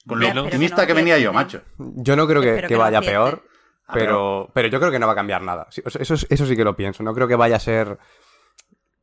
Con 0.09 0.21
lo 0.21 0.43
optimista 0.45 0.77
Pero 0.77 0.87
que 0.89 0.95
venía 0.95 1.19
yo, 1.19 1.33
macho. 1.33 1.61
Yo 1.79 2.17
no 2.17 2.27
creo 2.27 2.41
que, 2.43 2.49
Espero 2.49 2.69
que 2.69 2.75
que 2.75 2.79
no 2.79 2.81
vaya 2.81 3.01
peor, 3.01 3.45
Ah, 3.87 3.93
pero, 3.95 4.51
pero 4.53 4.69
yo 4.69 4.79
creo 4.81 4.91
que 4.93 4.99
no 4.99 5.07
va 5.07 5.13
a 5.13 5.17
cambiar 5.17 5.43
nada. 5.43 5.67
Eso, 5.71 6.15
es- 6.15 6.27
eso 6.29 6.47
sí 6.47 6.57
que 6.57 6.65
lo 6.65 6.77
pienso. 6.77 7.03
No 7.03 7.15
creo 7.15 7.27
que 7.29 7.37
vaya 7.37 7.57
a 7.57 7.61
ser. 7.61 7.99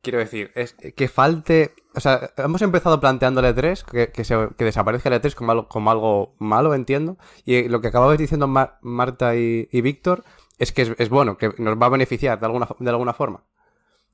Quiero 0.02 0.18
decir, 0.20 0.52
es 0.54 0.74
que 0.94 1.08
falte. 1.08 1.74
O 1.94 2.00
sea, 2.00 2.30
hemos 2.36 2.62
empezado 2.62 3.00
planteando 3.00 3.40
el 3.40 3.46
E3, 3.56 3.82
que, 3.84 4.12
que, 4.12 4.22
se- 4.24 4.50
que 4.56 4.64
desaparezca 4.64 5.08
el 5.08 5.20
E3 5.20 5.34
como 5.34 5.50
algo, 5.52 5.68
como 5.68 5.90
algo 5.90 6.36
malo, 6.38 6.74
entiendo. 6.74 7.16
Y 7.44 7.68
lo 7.68 7.80
que 7.80 7.88
acababais 7.88 8.18
diciendo 8.20 8.46
Mar- 8.46 8.78
Marta 8.82 9.34
y, 9.34 9.68
y 9.72 9.80
Víctor 9.80 10.22
es 10.58 10.70
que 10.72 10.82
es, 10.82 10.92
es 10.98 11.08
bueno, 11.08 11.36
que 11.36 11.52
nos 11.58 11.76
va 11.80 11.86
a 11.86 11.90
beneficiar 11.90 12.38
de 12.38 12.46
alguna, 12.46 12.68
de 12.78 12.90
alguna 12.90 13.12
forma. 13.14 13.42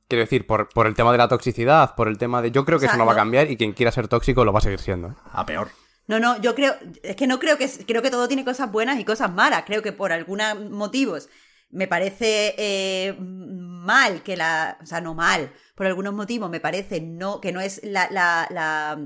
Quiero 0.08 0.22
decir, 0.24 0.46
por, 0.46 0.68
por 0.70 0.86
el 0.86 0.94
tema 0.94 1.12
de 1.12 1.18
la 1.18 1.28
toxicidad, 1.28 1.94
por 1.94 2.08
el 2.08 2.16
tema 2.16 2.40
de. 2.40 2.50
Yo 2.50 2.64
creo 2.64 2.78
que 2.78 2.86
O 2.86 2.88
sea, 2.88 2.94
eso 2.96 2.98
no 2.98 3.06
va 3.06 3.12
a 3.12 3.16
cambiar 3.16 3.50
y 3.50 3.56
quien 3.58 3.72
quiera 3.72 3.92
ser 3.92 4.08
tóxico 4.08 4.44
lo 4.46 4.52
va 4.54 4.58
a 4.60 4.62
seguir 4.62 4.78
siendo. 4.80 5.08
¿eh? 5.08 5.14
A 5.32 5.44
peor. 5.44 5.68
No, 6.06 6.18
no, 6.18 6.40
yo 6.40 6.54
creo, 6.54 6.74
es 7.02 7.16
que 7.16 7.26
no 7.26 7.38
creo 7.38 7.56
que, 7.58 7.68
creo 7.86 8.02
que 8.02 8.10
todo 8.10 8.28
tiene 8.28 8.44
cosas 8.44 8.70
buenas 8.70 8.98
y 8.98 9.04
cosas 9.04 9.32
malas. 9.32 9.64
Creo 9.66 9.82
que 9.82 9.92
por 9.92 10.12
algunos 10.12 10.58
motivos 10.70 11.28
me 11.70 11.86
parece 11.86 12.54
eh, 12.58 13.16
mal 13.18 14.22
que 14.22 14.36
la, 14.36 14.78
o 14.82 14.86
sea, 14.86 15.00
no 15.00 15.14
mal, 15.14 15.52
por 15.74 15.86
algunos 15.86 16.12
motivos 16.12 16.50
me 16.50 16.60
parece 16.60 17.00
no, 17.00 17.40
que 17.40 17.52
no 17.52 17.60
es 17.60 17.80
la, 17.82 18.08
la, 18.10 18.46
la 18.50 18.98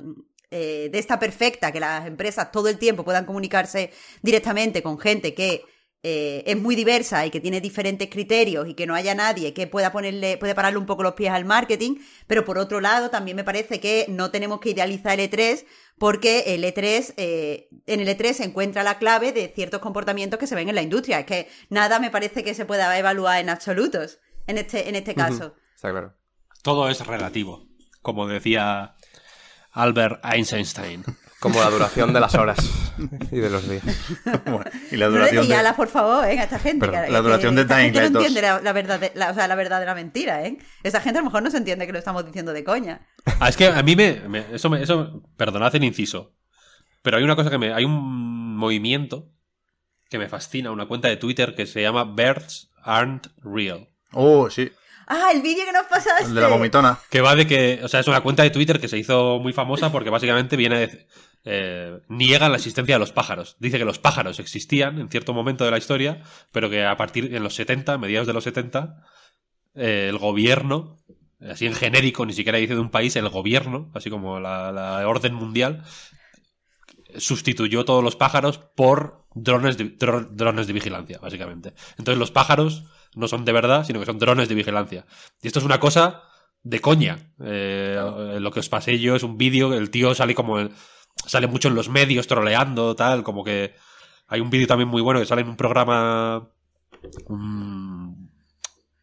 eh, 0.51 0.89
de 0.91 0.99
esta 0.99 1.19
perfecta 1.19 1.73
que 1.73 1.81
las 1.81 2.07
empresas 2.07 2.51
todo 2.53 2.69
el 2.69 2.79
tiempo 2.79 3.05
puedan 3.05 3.25
comunicarse 3.27 3.93
directamente 4.23 4.83
con 4.83 4.99
gente 4.99 5.35
que 5.35 5.65
eh, 6.03 6.45
es 6.47 6.57
muy 6.57 6.77
diversa 6.77 7.27
y 7.27 7.31
que 7.31 7.41
tiene 7.41 7.61
diferentes 7.61 8.09
criterios 8.09 8.69
y 8.69 8.75
que 8.75 8.87
no 8.87 8.95
haya 8.95 9.15
nadie 9.15 9.53
que 9.53 9.67
pueda 9.67 9.91
ponerle, 9.91 10.37
puede 10.37 10.55
pararle 10.55 10.79
un 10.79 10.87
poco 10.87 11.03
los 11.03 11.15
pies 11.15 11.33
al 11.33 11.45
marketing, 11.45 11.97
pero 12.27 12.45
por 12.45 12.59
otro 12.59 12.81
lado 12.81 13.11
también 13.11 13.37
me 13.37 13.45
parece 13.45 13.81
que 13.81 14.07
no 14.09 14.31
tenemos 14.31 14.61
que 14.61 14.71
idealizar 14.71 15.19
el 15.19 15.31
E3 15.31 15.65
porque 15.99 16.55
el 16.55 16.63
E3, 16.63 17.15
eh, 17.17 17.69
en 17.87 18.01
el 18.01 18.09
E3 18.09 18.35
se 18.35 18.45
encuentra 18.45 18.83
la 18.83 18.99
clave 18.99 19.33
de 19.33 19.53
ciertos 19.55 19.81
comportamientos 19.81 20.39
que 20.39 20.47
se 20.47 20.55
ven 20.55 20.69
en 20.69 20.75
la 20.75 20.83
industria. 20.83 21.21
Es 21.21 21.27
que 21.27 21.49
nada 21.71 21.99
me 21.99 22.11
parece 22.11 22.45
que 22.45 22.55
se 22.55 22.67
pueda 22.67 22.97
evaluar 22.99 23.41
en 23.41 23.49
absolutos 23.49 24.21
en 24.47 24.59
este, 24.59 24.89
en 24.89 24.95
este 24.95 25.15
caso. 25.15 25.57
Está 25.75 25.91
claro. 25.91 26.15
Todo 26.63 26.89
es 26.89 27.05
relativo, 27.07 27.67
como 28.03 28.29
decía 28.29 28.97
Albert 29.73 30.21
Einstein. 30.25 31.05
Como 31.53 31.61
la 31.65 31.71
duración 31.71 32.13
de 32.13 32.21
las 32.21 32.35
horas 32.35 32.59
y 33.31 33.37
de 33.39 33.51
los 33.51 33.69
días. 33.69 33.83
Bueno, 34.47 34.65
y 34.91 34.97
la 34.97 35.07
No 35.07 35.13
le 35.13 35.19
duración 35.19 35.49
de... 35.49 35.73
por 35.75 35.89
favor, 35.89 36.25
¿eh? 36.27 36.39
a 36.39 36.45
esta 36.45 36.59
gente. 36.59 36.87
Perdón, 36.87 37.05
que- 37.07 37.11
la 37.13 37.19
que 37.19 37.23
duración 37.23 37.55
de 37.55 37.63
esta 37.63 37.77
Dying 37.79 37.85
gente 37.87 38.01
Light 38.01 38.13
no 38.13 38.19
2. 38.21 38.27
entiende 38.29 38.49
la, 38.49 38.61
la 38.61 38.73
verdad, 38.73 39.01
de- 39.01 39.13
la- 39.15 39.31
o 39.31 39.35
sea, 39.35 39.49
la 39.49 39.55
verdadera 39.55 39.95
mentira, 39.95 40.45
¿eh? 40.47 40.59
Esa 40.83 41.01
gente 41.01 41.19
a 41.19 41.23
lo 41.23 41.27
mejor 41.27 41.43
no 41.43 41.51
se 41.51 41.57
entiende 41.59 41.87
que 41.87 41.93
lo 41.93 41.99
estamos 41.99 42.25
diciendo 42.25 42.53
de 42.53 42.65
coña. 42.65 43.07
Ah, 43.41 43.49
es 43.49 43.57
que 43.57 43.67
a 43.67 43.83
mí 43.83 43.97
me. 43.97 44.21
me- 44.29 44.45
eso, 44.53 44.71
me, 44.71 44.83
eso. 44.83 45.23
Perdonad 45.37 45.75
el 45.75 45.85
inciso. 45.85 46.35
Pero 47.03 47.17
hay 47.19 47.23
una 47.25 47.37
cosa 47.37 47.51
que 47.51 47.59
me. 47.59 47.73
Hay 47.73 47.85
un 47.85 48.57
movimiento 48.57 49.29
que 50.09 50.19
me 50.19 50.29
fascina, 50.29 50.71
una 50.71 50.87
cuenta 50.87 51.09
de 51.09 51.17
Twitter 51.17 51.55
que 51.55 51.67
se 51.67 51.83
llama 51.83 52.05
Birds 52.05 52.71
Aren't 52.83 53.27
Real. 53.43 53.89
Oh, 54.13 54.49
sí, 54.51 54.71
Ah, 55.09 55.31
el 55.33 55.41
vídeo 55.43 55.65
que 55.65 55.73
nos 55.73 55.87
pasaste. 55.87 56.25
el 56.25 56.35
de 56.35 56.41
la 56.41 56.49
vomitona. 56.49 56.99
Que 57.11 57.21
va 57.21 57.37
de 57.37 57.47
que. 57.47 57.81
O 57.85 57.89
sea, 57.89 58.01
es 58.01 58.09
una 58.09 58.23
cuenta 58.23 58.43
de 58.43 58.51
Twitter 58.51 58.81
que 58.81 58.89
se 58.89 58.99
hizo 58.99 59.39
muy 59.39 59.53
famosa 59.53 59.93
porque 59.93 60.11
básicamente 60.11 60.57
viene 60.57 60.79
de. 60.81 61.07
Eh, 61.47 62.01
niega 62.09 62.49
la 62.51 62.57
existencia 62.57 62.97
de 62.97 62.99
los 62.99 63.13
pájaros. 63.13 63.57
Dice 63.61 63.79
que 63.79 63.87
los 63.87 63.99
pájaros 63.99 64.39
existían 64.41 64.99
en 65.01 65.09
cierto 65.09 65.33
momento 65.33 65.65
de 65.65 65.71
la 65.71 65.79
historia, 65.79 66.23
pero 66.53 66.69
que 66.69 66.85
a 66.85 66.97
partir 66.99 67.31
de 67.31 67.41
los 67.41 67.55
70, 67.55 67.97
mediados 67.99 68.27
de 68.27 68.35
los 68.35 68.45
70, 68.45 69.03
eh, 69.75 70.09
el 70.11 70.19
gobierno 70.19 70.99
así 71.41 71.67
en 71.67 71.75
genérico, 71.75 72.27
ni 72.27 72.33
siquiera 72.33 72.59
dice 72.59 72.75
de 72.75 72.81
un 72.81 72.91
país, 72.91 73.15
el 73.17 73.29
gobierno, 73.29 73.91
así 73.95 74.11
como 74.11 74.41
la, 74.41 75.03
orden 75.07 75.35
mundial, 75.35 75.85
sustituyó 77.19 77.85
todos 77.85 78.03
los 78.03 78.17
pájaros 78.17 78.59
por 78.59 79.27
drones 79.35 79.77
de, 79.77 79.97
dro- 79.97 80.29
drones 80.31 80.67
de 80.67 80.73
vigilancia, 80.73 81.19
básicamente. 81.21 81.75
Entonces 81.99 82.19
los 82.19 82.31
pájaros 82.31 82.85
no 83.15 83.29
son 83.29 83.45
de 83.45 83.53
verdad, 83.53 83.85
sino 83.85 84.01
que 84.01 84.07
son 84.07 84.19
drones 84.19 84.49
de 84.49 84.55
vigilancia. 84.55 85.07
Y 85.43 85.47
esto 85.47 85.59
es 85.59 85.65
una 85.65 85.81
cosa 85.81 86.23
de 86.63 86.81
coña. 86.81 87.33
Eh, 87.45 87.99
lo 88.41 88.51
que 88.51 88.61
os 88.61 88.69
pasé 88.69 88.99
yo 88.99 89.15
es 89.17 89.23
un 89.23 89.37
vídeo, 89.39 89.75
el 89.75 89.91
tío 89.91 90.15
sale 90.15 90.35
como... 90.35 90.59
el- 90.59 90.71
sale 91.27 91.47
mucho 91.47 91.69
en 91.69 91.75
los 91.75 91.89
medios 91.89 92.27
troleando, 92.27 92.95
tal, 92.97 93.23
como 93.23 93.45
que... 93.45 93.75
Hay 94.29 94.41
un 94.41 94.51
vídeo 94.51 94.67
también 94.67 94.89
muy 94.89 95.03
bueno 95.03 95.21
que 95.21 95.27
sale 95.27 95.43
en 95.43 95.49
un 95.49 95.57
programa... 95.57 96.49
un- 97.29 98.31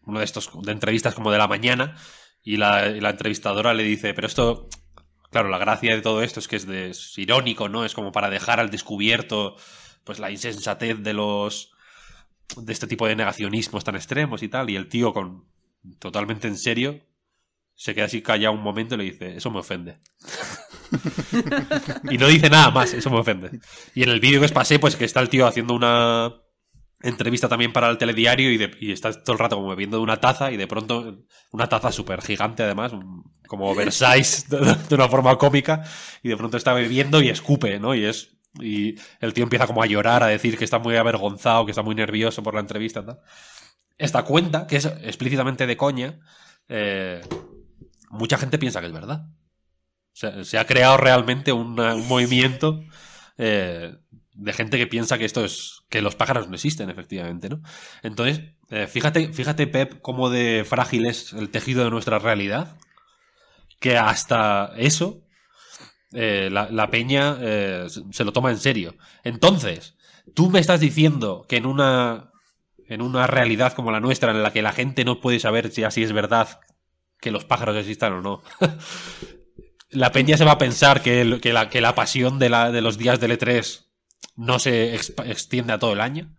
uno 0.06 0.20
de 0.20 0.26
estos 0.26 0.50
de 0.64 0.72
entrevistas 0.74 1.16
como 1.16 1.32
de 1.32 1.38
la 1.38 1.48
mañana 1.48 1.96
y 2.44 2.58
la, 2.58 2.88
y 2.90 3.00
la 3.00 3.12
entrevistadora 3.12 3.74
le 3.74 3.84
dice, 3.84 4.14
pero 4.14 4.28
esto, 4.28 4.68
claro, 5.32 5.48
la 5.48 5.58
gracia 5.58 5.96
de 5.96 6.02
todo 6.02 6.22
esto 6.24 6.42
es 6.42 6.48
que 6.50 6.58
es, 6.58 6.68
de- 6.68 6.90
es 6.90 7.18
irónico, 7.18 7.70
¿no? 7.70 7.86
Es 7.86 7.94
como 7.94 8.12
para 8.12 8.30
dejar 8.30 8.60
al 8.60 8.70
descubierto 8.70 9.56
pues 10.04 10.20
la 10.20 10.30
insensatez 10.30 11.02
de 11.02 11.14
los 11.14 11.72
de 12.58 12.74
este 12.74 12.88
tipo 12.88 13.08
de 13.08 13.16
negacionismos 13.16 13.86
tan 13.86 13.96
extremos 13.96 14.44
y 14.44 14.50
tal 14.50 14.70
y 14.70 14.76
el 14.76 14.90
tío 14.90 15.14
con 15.14 15.46
totalmente 16.00 16.48
en 16.50 16.58
serio 16.58 17.00
se 17.76 17.96
queda 17.96 18.06
así 18.06 18.22
callado 18.22 18.54
un 18.54 18.62
momento 18.62 18.96
y 18.96 18.98
le 19.00 19.04
dice, 19.06 19.38
eso 19.38 19.50
me 19.52 19.60
ofende. 19.60 20.00
y 22.12 22.18
no 22.18 22.28
dice 22.28 22.50
nada 22.50 22.72
más, 22.72 22.94
eso 22.94 23.10
me 23.10 23.20
ofende. 23.20 23.60
Y 23.96 24.04
en 24.04 24.10
el 24.10 24.20
vídeo 24.20 24.40
que 24.40 24.46
os 24.46 24.52
pasé, 24.52 24.80
pues 24.80 24.96
que 24.96 25.06
está 25.06 25.20
el 25.20 25.30
tío 25.30 25.48
haciendo 25.48 25.74
una 25.74 26.34
entrevista 27.02 27.50
también 27.50 27.74
para 27.74 27.90
el 27.90 27.98
telediario 27.98 28.52
y, 28.52 28.92
está 28.92 29.12
todo 29.12 29.34
el 29.34 29.40
rato 29.40 29.58
como 29.58 29.70
bebiendo 29.70 29.98
de 29.98 30.04
una 30.04 30.22
taza 30.22 30.52
y 30.52 30.58
de 30.58 30.68
pronto 30.68 31.26
una 31.52 31.68
taza 31.68 31.92
súper 31.92 32.22
gigante 32.22 32.64
además, 32.64 32.94
como 33.48 33.70
oversize 33.70 34.46
de, 34.48 34.96
una 34.96 35.10
forma 35.10 35.38
cómica 35.38 35.84
y 36.24 36.30
de 36.30 36.38
pronto 36.38 36.58
está 36.58 36.74
bebiendo 36.74 37.22
y 37.22 37.30
escupe, 37.30 37.80
¿no? 37.80 37.94
Y 37.94 38.06
es 38.06 38.30
y 38.62 38.96
el 39.20 39.34
tío 39.34 39.44
empieza 39.44 39.66
como 39.66 39.82
a 39.82 39.88
llorar, 39.88 40.22
a 40.22 40.28
decir 40.28 40.58
que 40.58 40.64
está 40.64 40.78
muy 40.78 40.96
avergonzado, 40.96 41.66
que 41.66 41.72
está 41.72 41.82
muy 41.82 41.96
nervioso 41.96 42.44
por 42.44 42.54
la 42.54 42.60
entrevista. 42.60 43.04
Esta 43.98 44.24
cuenta, 44.24 44.68
que 44.68 44.76
es 44.76 44.86
explícitamente 44.86 45.66
de 45.66 45.76
coña, 45.76 46.20
eh, 46.70 47.22
mucha 48.12 48.38
gente 48.38 48.60
piensa 48.60 48.80
que 48.80 48.88
es 48.88 48.94
verdad. 48.94 49.26
Se 50.14 50.58
ha 50.58 50.66
creado 50.68 50.98
realmente 50.98 51.52
un 51.52 51.76
movimiento 52.08 52.82
eh, 53.38 53.96
de 54.34 54.54
gente 54.54 54.78
que 54.78 54.88
piensa 54.88 55.18
que 55.18 55.26
esto 55.26 55.44
es. 55.44 55.82
que 55.90 56.02
los 56.02 56.16
pájaros 56.16 56.48
no 56.50 56.56
existen, 56.56 56.90
efectivamente, 56.90 57.50
¿no? 57.50 57.62
Entonces, 58.04 58.42
eh, 58.70 58.88
fíjate, 58.88 59.34
fíjate, 59.34 59.68
Pep, 59.68 60.02
cómo 60.02 60.30
de 60.30 60.66
frágil 60.68 61.06
es 61.08 61.34
el 61.34 61.50
tejido 61.50 61.84
de 61.84 61.90
nuestra 61.92 62.20
realidad. 62.20 62.78
Que 63.80 63.98
hasta 63.98 64.74
eso. 64.78 65.24
eh, 66.14 66.50
la, 66.52 66.70
la 66.72 66.90
peña 66.92 67.38
se 68.12 68.24
lo 68.26 68.34
toma 68.34 68.52
en 68.52 68.60
serio. 68.60 68.96
Entonces, 69.24 69.96
tú 70.36 70.50
me 70.50 70.60
estás 70.60 70.80
diciendo 70.80 71.46
que 71.50 71.58
en 71.58 71.66
una. 71.66 72.32
en 72.88 73.02
una 73.02 73.28
realidad 73.28 73.74
como 73.74 73.92
la 73.92 74.00
nuestra, 74.02 74.32
en 74.32 74.44
la 74.44 74.54
que 74.54 74.62
la 74.62 74.74
gente 74.74 75.06
no 75.06 75.22
puede 75.22 75.40
saber 75.40 75.72
si 75.72 75.84
así 75.84 76.04
es 76.04 76.14
verdad 76.14 76.60
que 77.22 77.32
los 77.32 77.46
pájaros 77.46 77.78
existan 77.78 78.14
o 78.14 78.22
no. 78.22 78.44
la 79.94 80.12
peña 80.12 80.38
se 80.38 80.46
va 80.46 80.52
a 80.54 80.58
pensar 80.58 81.02
que, 81.02 81.22
el- 81.22 81.42
que 81.42 81.54
la, 81.54 81.70
que 81.70 81.82
la 81.82 81.96
pasión 81.96 82.40
de, 82.40 82.50
la, 82.50 82.72
de 82.72 82.82
los 82.82 82.98
días 82.98 83.20
del 83.20 83.38
E3 83.38 83.86
no 84.36 84.60
se 84.60 84.96
extiende 84.96 85.74
a 85.74 85.80
todo 85.80 85.94
el 85.94 86.02
año. 86.02 86.36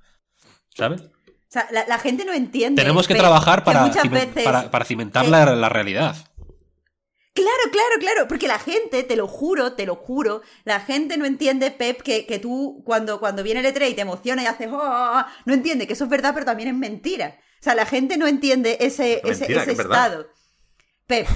¿Sabes? 0.77 1.03
O 1.03 1.11
sea, 1.55 1.69
la, 1.71 1.87
la 1.87 1.99
gente 1.99 2.25
no 2.25 2.33
entiende. 2.33 2.83
Tenemos 2.83 3.07
que 3.07 3.15
trabajar 3.15 3.63
para, 3.65 3.83
muchas 3.87 4.05
cimen- 4.05 4.11
veces- 4.35 4.45
para, 4.45 4.71
para 4.71 4.85
cimentar 4.85 5.27
la, 5.29 5.47
la 5.55 5.69
realidad. 5.69 6.17
Claro, 7.33 7.51
claro, 7.73 7.97
claro, 7.99 8.29
porque 8.29 8.47
la 8.47 8.61
gente, 8.61 9.03
te 9.03 9.17
lo 9.17 9.27
juro, 9.27 9.73
te 9.73 9.87
lo 9.87 9.97
juro, 9.97 10.43
la 10.65 10.79
gente 10.79 11.17
no 11.17 11.25
entiende, 11.27 11.73
Pep, 11.73 12.01
que, 12.01 12.27
que 12.27 12.39
tú 12.39 12.81
cuando, 12.85 13.19
cuando 13.19 13.43
viene 13.43 13.59
el 13.59 13.67
E3 13.67 13.91
y 13.91 13.95
te 13.95 14.03
emociona 14.03 14.45
y 14.45 14.47
haces, 14.47 14.69
"Oh, 14.71 14.77
oh, 14.77 15.13
oh", 15.19 15.25
no 15.45 15.53
entiende 15.55 15.89
que 15.89 15.95
eso 15.95 16.05
es 16.05 16.11
verdad, 16.11 16.33
pero 16.33 16.47
también 16.47 16.69
es 16.69 16.77
mentira. 16.77 17.37
O 17.61 17.65
sea, 17.65 17.75
la 17.75 17.87
gente 17.87 18.17
no 18.19 18.29
entiende 18.29 18.77
ese, 18.81 19.15
Es 19.25 19.41
ese, 19.41 19.45
ese 19.53 19.65
que 19.65 19.71
es 19.73 19.77
verdad. 19.77 20.07
estado. 20.07 20.27
Pep, 21.09 21.27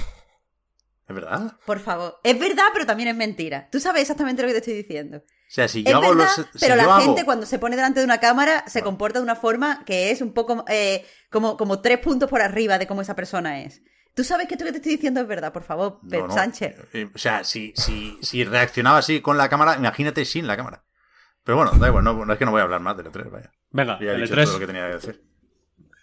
¿Es 1.09 1.15
verdad? 1.15 1.57
por 1.65 1.79
favor, 1.79 2.19
es 2.23 2.39
verdad, 2.39 2.65
pero 2.71 2.85
también 2.85 3.09
es 3.09 3.15
mentira. 3.15 3.67
Tú 3.71 3.79
sabes 3.79 4.03
exactamente 4.03 4.41
lo 4.43 4.47
que 4.47 4.53
te 4.53 4.59
estoy 4.59 4.75
diciendo. 4.75 5.17
O 5.17 5.51
sea, 5.51 5.67
si 5.67 5.79
Es 5.79 5.85
yo 5.91 5.97
hago 5.97 6.09
verdad, 6.15 6.25
los. 6.37 6.45
si 6.53 6.59
pero 6.59 6.75
yo 6.75 6.75
la 6.75 6.83
hago- 6.83 7.03
gente 7.03 7.25
cuando 7.25 7.45
se 7.47 7.57
pone 7.57 7.75
delante 7.75 7.99
de 7.99 8.05
una 8.05 8.19
cámara 8.19 8.63
se 8.67 8.83
comporta 8.83 9.17
de 9.19 9.23
una 9.23 9.35
forma 9.35 9.83
que 9.85 10.11
es 10.11 10.21
un 10.21 10.33
poco 10.33 10.63
eh, 10.67 11.03
como, 11.31 11.57
como 11.57 11.81
tres 11.81 11.97
puntos 11.97 12.29
por 12.29 12.41
arriba 12.43 12.77
de 12.77 12.85
cómo 12.85 13.01
esa 13.01 13.15
persona 13.15 13.61
es. 13.61 13.81
Tú 14.13 14.23
sabes 14.23 14.47
que 14.47 14.53
esto 14.53 14.65
que 14.65 14.71
te 14.71 14.77
estoy 14.77 14.91
diciendo 14.93 15.19
es 15.21 15.27
verdad, 15.27 15.51
por 15.51 15.63
favor, 15.63 15.99
No, 16.03 16.27
no. 16.27 16.33
Sánchez. 16.33 16.75
Eh, 16.93 17.09
O 17.13 17.17
sea, 17.17 17.43
si, 17.43 17.73
si, 17.75 18.17
si 18.21 18.43
reaccionaba 18.43 18.99
así 18.99 19.21
con 19.21 19.37
la 19.37 19.49
cámara, 19.49 19.75
imagínate 19.77 20.25
sin 20.25 20.45
la 20.45 20.55
cámara. 20.57 20.83
Pero 21.43 21.57
bueno, 21.57 21.71
da 21.71 21.87
igual, 21.87 22.03
no, 22.03 22.25
no 22.25 22.33
es 22.33 22.37
que 22.37 22.45
no 22.45 22.51
voy 22.51 22.59
a 22.59 22.63
hablar 22.65 22.81
más 22.81 22.95
del 22.97 23.07
E3, 23.07 23.31
vaya. 23.31 23.51
Venga, 23.71 23.97
Ya 23.99 24.11
he 24.11 24.17
dicho 24.21 24.35
E3. 24.35 24.43
todo 24.43 24.53
lo 24.53 24.59
que 24.59 24.67
tenía 24.67 24.87
que 24.87 24.93
decir. 24.93 25.23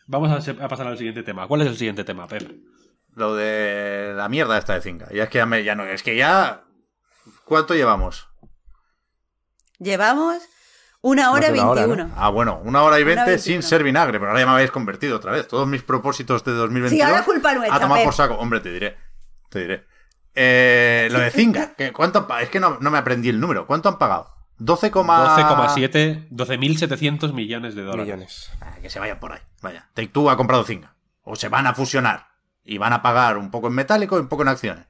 Vamos 0.09 0.49
a, 0.49 0.65
a 0.65 0.69
pasar 0.69 0.87
al 0.89 0.97
siguiente 0.99 1.23
tema. 1.23 1.47
¿Cuál 1.47 1.61
es 1.63 1.69
el 1.69 1.77
siguiente 1.77 2.03
tema, 2.05 2.27
Pep? 2.27 2.51
Lo 3.17 3.35
de 3.35 4.13
la 4.15 4.29
mierda 4.29 4.59
esta 4.59 4.75
de 4.75 4.83
Zinga. 4.83 5.09
Ya 5.11 5.25
es 5.25 5.29
que 5.31 5.39
ya, 5.39 5.47
me- 5.47 5.65
ya 5.65 5.75
no, 5.75 5.85
es 5.85 6.03
que 6.03 6.15
ya. 6.17 6.63
¿Cuánto 7.45 7.75
llevamos? 7.75 8.29
Llevamos 9.79 10.43
una 11.01 11.31
hora 11.31 11.49
hora, 11.51 11.87
veintiuno. 11.87 12.13
Ah, 12.15 12.29
bueno, 12.29 12.61
una 12.65 12.83
hora 12.83 13.01
y 13.01 13.05
veinte 13.05 13.39
sin 13.39 13.63
ser 13.63 13.83
vinagre, 13.83 14.19
pero 14.19 14.31
ahora 14.31 14.41
ya 14.41 14.47
me 14.47 14.53
habéis 14.53 14.71
convertido 14.71 15.17
otra 15.17 15.33
vez. 15.33 15.49
Todos 15.49 15.67
mis 15.67 15.83
propósitos 15.83 16.45
de 16.45 16.53
2022. 16.53 16.91
Sí, 16.91 17.01
ahora 17.03 17.25
culpa 17.25 17.55
nuestra, 17.55 17.77
A 17.77 17.81
tomar 17.81 18.05
por 18.05 18.13
saco. 18.15 18.35
Hombre, 18.35 18.61
te 18.61 18.71
diré. 18.71 18.97
Te 19.49 19.61
diré. 19.61 19.87
Eh, 20.35 21.09
lo 21.11 21.19
de 21.19 21.31
Zinga. 21.31 21.75
que 21.79 21.93
¿cuánto, 21.95 22.29
es 22.39 22.51
que 22.51 22.61
no, 22.61 22.77
no 22.81 22.91
me 22.91 22.99
aprendí 22.99 23.31
el 23.31 23.41
número. 23.41 23.67
¿Cuánto 23.67 23.89
han 23.89 23.99
pagado? 23.99 24.35
12, 24.59 24.93
12,7, 24.93 26.29
12.700 26.31 27.33
millones 27.33 27.75
de 27.75 27.83
dólares. 27.83 28.07
Millones. 28.07 28.51
Ah, 28.61 28.77
que 28.83 28.91
se 28.91 28.99
vayan 28.99 29.19
por 29.19 29.33
ahí. 29.33 29.41
Vaya. 29.63 29.89
Take 29.95 30.09
Two 30.09 30.29
ha 30.29 30.37
comprado 30.37 30.65
Zinga. 30.65 30.97
O 31.23 31.35
se 31.35 31.49
van 31.49 31.67
a 31.67 31.75
fusionar. 31.75 32.36
Y 32.67 32.79
van 32.79 32.93
a 32.93 33.01
pagar 33.01 33.39
un 33.39 33.51
poco 33.51 33.69
en 33.69 33.75
metálico 33.75 34.17
y 34.19 34.21
un 34.21 34.29
poco 34.29 34.43
en 34.43 34.49
acciones. 34.49 34.85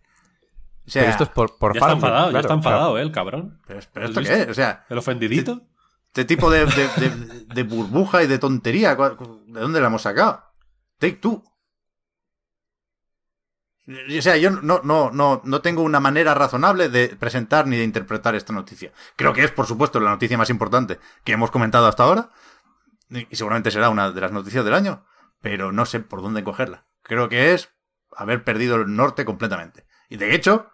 O 0.87 0.91
sea, 0.91 1.03
Pero 1.03 1.11
esto 1.13 1.25
es 1.25 1.31
por, 1.31 1.59
por 1.59 1.75
Ya 1.75 1.81
está 1.81 1.93
enfadado, 1.93 2.31
ya 2.31 2.41
está 2.41 2.55
enfadado, 2.55 2.83
claro. 2.93 2.99
¿eh? 2.99 3.03
El 3.03 3.13
cabrón. 3.13 3.61
pero, 3.67 3.81
pero 3.93 4.05
¿Has 4.07 4.11
¿esto 4.11 4.23
qué 4.23 4.43
es? 4.43 4.49
O 4.49 4.55
sea, 4.55 4.85
¿El 4.89 4.99
ofendidito? 4.99 5.63
este 6.07 6.25
tipo 6.25 6.49
de, 6.51 6.65
de- 6.65 6.89
de- 6.97 7.45
de 7.55 7.63
burbuja 7.65 8.23
y 8.23 8.27
de 8.27 8.39
tontería, 8.39 8.97
¿cuál- 8.97 9.17
¿de 9.47 9.61
dónde 9.61 9.81
la 9.81 9.89
hemos 9.89 10.03
sacado? 10.03 10.43
Take 10.99 11.17
Two. 11.17 11.43
O 13.89 14.23
sea, 14.23 14.37
yo 14.37 14.51
no, 14.51 14.81
no, 14.83 15.11
no, 15.13 15.41
no 15.45 15.61
tengo 15.61 15.83
una 15.83 16.01
manera 16.01 16.35
razonable 16.35 16.89
de 16.89 17.09
presentar 17.17 17.69
ni 17.69 17.77
de 17.77 17.85
interpretar 17.85 18.35
esta 18.35 18.53
noticia. 18.53 18.91
Creo 19.15 19.33
que 19.33 19.45
es, 19.45 19.53
por 19.53 19.67
supuesto, 19.67 20.01
la 20.01 20.11
noticia 20.11 20.37
más 20.37 20.51
importante 20.51 20.99
que 21.23 21.33
hemos 21.33 21.53
comentado 21.53 21.87
hasta 21.87 22.03
ahora. 22.03 22.31
Y 23.11 23.29
y 23.31 23.37
seguramente 23.37 23.71
será 23.71 23.89
una 23.91 24.11
de 24.11 24.21
las 24.21 24.33
noticias 24.33 24.65
del 24.65 24.75
año. 24.75 25.05
Pero 25.41 25.71
no 25.71 25.87
sé 25.87 26.01
por 26.01 26.21
dónde 26.23 26.43
cogerla. 26.43 26.87
Creo 27.07 27.29
que 27.29 27.55
es 27.55 27.71
haber 28.17 28.45
perdido 28.45 28.77
el 28.77 28.95
norte 28.95 29.25
completamente. 29.25 29.87
Y 30.09 30.17
de 30.17 30.35
hecho, 30.35 30.71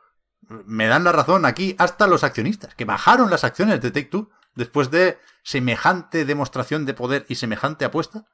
me 0.48 0.86
dan 0.86 1.04
la 1.04 1.12
razón 1.12 1.44
aquí 1.44 1.76
hasta 1.78 2.06
los 2.06 2.24
accionistas, 2.24 2.74
que 2.74 2.84
bajaron 2.84 3.30
las 3.30 3.44
acciones 3.44 3.80
de 3.80 3.90
Take 3.90 4.08
Two 4.08 4.30
después 4.54 4.90
de 4.90 5.18
semejante 5.42 6.24
demostración 6.24 6.86
de 6.86 6.94
poder 6.94 7.26
y 7.28 7.34
semejante 7.34 7.84
apuesta. 7.84 8.26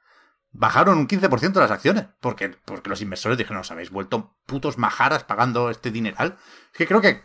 Bajaron 0.51 0.97
un 0.97 1.07
15% 1.07 1.53
las 1.59 1.71
acciones, 1.71 2.07
porque, 2.21 2.49
porque 2.65 2.89
los 2.89 3.01
inversores 3.01 3.37
dijeron, 3.37 3.61
os 3.61 3.71
habéis 3.71 3.91
vuelto 3.91 4.35
putos 4.45 4.77
majaras 4.77 5.23
pagando 5.23 5.69
este 5.69 5.91
dineral. 5.91 6.37
Es 6.71 6.77
que 6.77 6.87
creo 6.87 7.01
que 7.01 7.23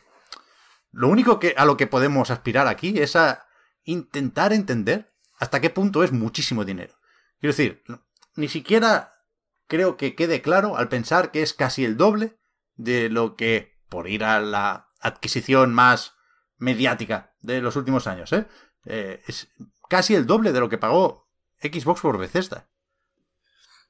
lo 0.90 1.08
único 1.08 1.38
que 1.38 1.54
a 1.56 1.64
lo 1.64 1.76
que 1.76 1.86
podemos 1.86 2.30
aspirar 2.30 2.66
aquí 2.66 2.98
es 2.98 3.16
a 3.16 3.46
intentar 3.84 4.52
entender 4.52 5.14
hasta 5.38 5.60
qué 5.60 5.70
punto 5.70 6.04
es 6.04 6.12
muchísimo 6.12 6.64
dinero. 6.64 6.94
Quiero 7.38 7.52
decir, 7.52 7.82
ni 8.36 8.48
siquiera 8.48 9.13
creo 9.66 9.96
que 9.96 10.14
quede 10.14 10.42
claro 10.42 10.76
al 10.76 10.88
pensar 10.88 11.30
que 11.30 11.42
es 11.42 11.54
casi 11.54 11.84
el 11.84 11.96
doble 11.96 12.36
de 12.74 13.08
lo 13.08 13.36
que, 13.36 13.78
por 13.88 14.08
ir 14.08 14.24
a 14.24 14.40
la 14.40 14.88
adquisición 15.00 15.74
más 15.74 16.14
mediática 16.56 17.34
de 17.40 17.60
los 17.60 17.76
últimos 17.76 18.06
años, 18.06 18.32
¿eh? 18.32 18.46
Eh, 18.86 19.22
es 19.26 19.48
casi 19.88 20.14
el 20.14 20.26
doble 20.26 20.52
de 20.52 20.60
lo 20.60 20.68
que 20.68 20.78
pagó 20.78 21.28
Xbox 21.62 22.00
por 22.00 22.18
Bethesda. 22.18 22.68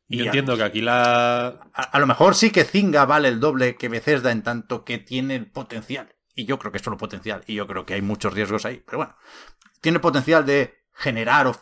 Y 0.07 0.19
yo 0.19 0.25
a- 0.25 0.27
entiendo 0.27 0.57
que 0.57 0.63
aquí 0.63 0.81
la... 0.81 1.71
A, 1.73 1.83
a 1.83 1.99
lo 1.99 2.07
mejor 2.07 2.35
sí 2.35 2.51
que 2.51 2.65
Zynga 2.65 3.05
vale 3.07 3.29
el 3.29 3.41
doble 3.41 3.77
que 3.77 3.89
Bethesda 3.89 4.31
en 4.33 4.43
tanto 4.43 4.85
que 4.85 4.99
tiene 4.99 5.35
el 5.37 5.51
potencial. 5.51 6.15
Y 6.35 6.45
yo 6.47 6.59
creo 6.59 6.73
que 6.73 6.79
es 6.79 6.85
solo 6.85 6.97
potencial. 6.99 7.43
Y 7.47 7.55
yo 7.55 7.67
creo 7.67 7.87
que 7.87 7.95
hay 7.95 8.03
muchos 8.03 8.35
riesgos 8.35 8.67
ahí. 8.67 8.83
Pero 8.85 8.99
bueno, 8.99 9.17
tiene 9.81 10.01
potencial 10.01 10.45
de 10.45 10.75
generar 10.93 11.47
o 11.47 11.57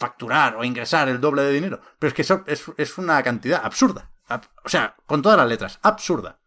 facturar 0.00 0.56
o 0.56 0.64
ingresar 0.64 1.08
el 1.10 1.20
doble 1.20 1.42
de 1.42 1.52
dinero. 1.52 1.80
Pero 1.98 2.08
es 2.08 2.14
que 2.14 2.22
es, 2.22 2.98
una 2.98 3.22
cantidad 3.22 3.60
absurda. 3.62 4.10
Ab- 4.28 4.48
O 4.64 4.68
sea, 4.68 4.96
con 5.06 5.20
todas 5.22 5.36
las 5.38 5.46
letras, 5.48 5.78
absurda. 5.82 6.40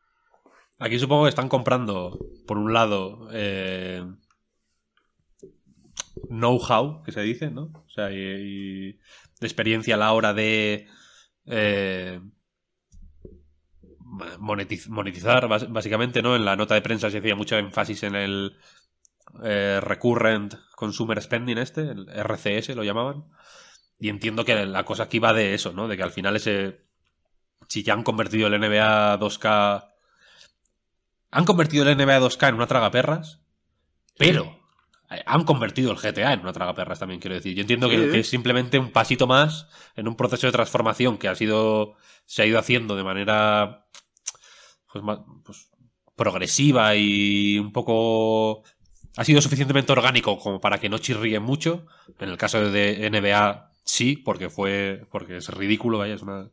Aquí 0.80 0.98
supongo 1.00 1.24
que 1.24 1.30
están 1.30 1.48
comprando, 1.48 2.20
por 2.48 2.58
un 2.58 2.74
lado, 2.74 3.30
eh, 3.32 4.04
know-how, 6.30 7.04
que 7.04 7.12
se 7.12 7.22
dice, 7.22 7.52
¿no? 7.52 7.66
O 7.86 7.90
sea, 7.90 8.12
y, 8.12 8.94
de 8.94 9.48
experiencia 9.48 9.96
a 9.96 10.00
la 10.00 10.14
hora 10.14 10.34
de 10.34 10.88
eh, 11.46 12.20
monetiz- 14.40 14.90
monetizar, 14.90 15.48
básicamente, 15.48 16.22
¿no? 16.22 16.36
En 16.36 16.46
la 16.46 16.56
nota 16.56 16.74
de 16.74 16.82
prensa 16.82 17.10
se 17.12 17.20
hacía 17.20 17.36
mucho 17.36 17.56
énfasis 17.58 18.04
en 18.04 18.16
el 18.16 18.58
eh, 19.44 19.80
Recurrent 19.82 20.56
Consumer 20.76 21.22
Spending 21.22 21.58
este, 21.58 21.82
el 21.82 22.10
RCS 22.10 22.76
lo 22.76 22.84
llamaban. 22.84 23.26
Y 24.00 24.10
entiendo 24.10 24.44
que 24.44 24.66
la 24.66 24.84
cosa 24.84 25.04
aquí 25.04 25.20
va 25.20 25.34
de 25.34 25.54
eso, 25.54 25.72
¿no? 25.72 25.88
De 25.88 25.98
que 25.98 26.04
al 26.04 26.12
final 26.12 26.36
ese... 26.36 26.84
Si 27.70 27.84
ya 27.84 27.94
han 27.94 28.04
convertido 28.04 28.48
el 28.48 28.60
NBA 28.60 29.20
2K... 29.20 29.90
Han 31.32 31.46
convertido 31.46 31.90
el 31.90 31.98
NBA 31.98 32.20
2K 32.20 32.50
en 32.50 32.56
una 32.56 32.68
traga 32.68 32.92
perras, 32.92 33.42
pero 34.18 34.60
han 35.26 35.44
convertido 35.46 35.92
el 35.92 35.98
GTA 35.98 36.34
en 36.34 36.42
una 36.42 36.54
traga 36.54 36.76
perras 36.76 37.00
también, 37.00 37.20
quiero 37.20 37.36
decir. 37.36 37.56
Yo 37.56 37.62
entiendo 37.62 37.90
que, 37.90 38.12
que 38.12 38.20
es 38.20 38.30
simplemente 38.30 38.78
un 38.78 38.92
pasito 38.92 39.26
más 39.26 39.68
en 39.96 40.08
un 40.08 40.16
proceso 40.16 40.46
de 40.46 40.54
transformación 40.54 41.18
que 41.18 41.28
ha 41.28 41.36
sido 41.36 41.96
se 42.26 42.44
ha 42.44 42.46
ido 42.46 42.60
haciendo 42.60 42.96
de 42.96 43.04
manera 43.04 43.86
pues, 44.92 45.04
más, 45.04 45.20
pues, 45.44 45.70
progresiva 46.16 46.96
y 46.96 47.60
un 47.60 47.72
poco 47.72 48.64
ha 49.18 49.24
sido 49.24 49.42
suficientemente 49.42 49.92
orgánico 49.92 50.38
como 50.40 50.60
para 50.62 50.80
que 50.80 50.90
no 50.90 50.98
chirríe 50.98 51.40
mucho. 51.40 51.86
En 52.20 52.30
el 52.30 52.38
caso 52.38 52.72
de 52.72 53.06
NBA 53.10 53.72
sí, 53.84 54.18
porque 54.18 54.50
fue 54.50 55.06
porque 55.12 55.38
es 55.38 55.50
ridículo, 55.50 55.98
vaya, 56.00 56.16
es 56.16 56.22
una 56.22 56.50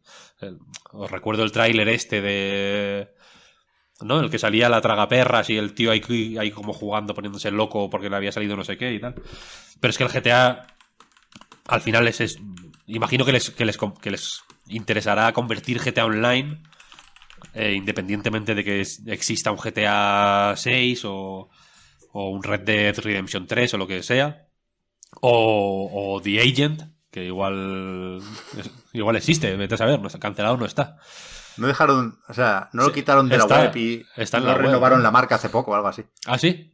os 0.92 1.10
recuerdo 1.10 1.42
el 1.44 1.52
tráiler 1.52 1.88
este 1.88 2.20
de 2.20 3.10
¿no? 4.02 4.20
El 4.20 4.30
que 4.30 4.38
salía 4.38 4.68
la 4.68 4.80
tragaperras 4.80 5.50
y 5.50 5.56
el 5.58 5.74
tío 5.74 5.90
ahí, 5.90 6.02
ahí 6.38 6.50
como 6.50 6.72
jugando, 6.72 7.14
poniéndose 7.14 7.50
loco 7.50 7.90
porque 7.90 8.08
le 8.10 8.16
había 8.16 8.32
salido 8.32 8.56
no 8.56 8.64
sé 8.64 8.76
qué 8.76 8.92
y 8.94 9.00
tal. 9.00 9.14
Pero 9.80 9.90
es 9.90 9.98
que 9.98 10.04
el 10.04 10.10
GTA 10.10 10.66
al 11.68 11.80
final 11.80 12.08
es, 12.08 12.20
es- 12.20 12.38
imagino 12.86 13.24
que 13.24 13.32
les, 13.32 13.50
que 13.50 13.64
les, 13.64 13.78
que 13.78 14.10
les 14.10 14.42
interesará 14.68 15.32
convertir 15.32 15.78
GTA 15.80 16.06
Online 16.06 16.62
eh, 17.54 17.72
independientemente 17.74 18.54
de 18.54 18.64
que 18.64 18.80
exista 19.06 19.50
un 19.50 19.58
GTA 19.58 20.54
6 20.56 21.02
o, 21.04 21.48
o 22.12 22.30
un 22.30 22.42
Red 22.42 22.60
Dead 22.60 22.98
Redemption 22.98 23.46
3 23.46 23.74
o 23.74 23.78
lo 23.78 23.86
que 23.86 24.02
sea 24.02 24.46
o, 25.20 25.90
o 26.16 26.20
The 26.22 26.40
Agent 26.40 26.82
que 27.10 27.24
igual 27.24 28.20
igual 28.92 29.16
existe, 29.16 29.56
vete 29.56 29.74
a 29.74 29.78
saber, 29.78 30.00
no 30.00 30.06
está 30.06 30.18
cancelado 30.20 30.56
no 30.56 30.64
está. 30.66 30.96
No 31.56 31.66
dejaron, 31.66 32.18
o 32.28 32.32
sea, 32.32 32.70
no 32.72 32.84
lo 32.84 32.92
quitaron 32.92 33.28
de 33.28 33.36
está- 33.36 33.58
la 33.58 33.64
web 33.64 33.76
y 33.76 34.06
está 34.16 34.38
en 34.38 34.44
no 34.44 34.50
la 34.50 34.56
renovaron 34.58 34.98
¿no? 34.98 35.02
la 35.02 35.10
marca 35.10 35.34
hace 35.34 35.48
poco 35.50 35.72
o 35.72 35.74
algo 35.74 35.88
así. 35.88 36.04
¿Ah, 36.26 36.38
sí? 36.38 36.72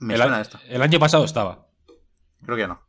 Me 0.00 0.14
el, 0.14 0.20
suena 0.20 0.40
esto. 0.40 0.58
el 0.68 0.82
año 0.82 0.98
pasado 0.98 1.24
estaba. 1.24 1.68
Creo 2.44 2.56
que 2.56 2.66
no. 2.66 2.82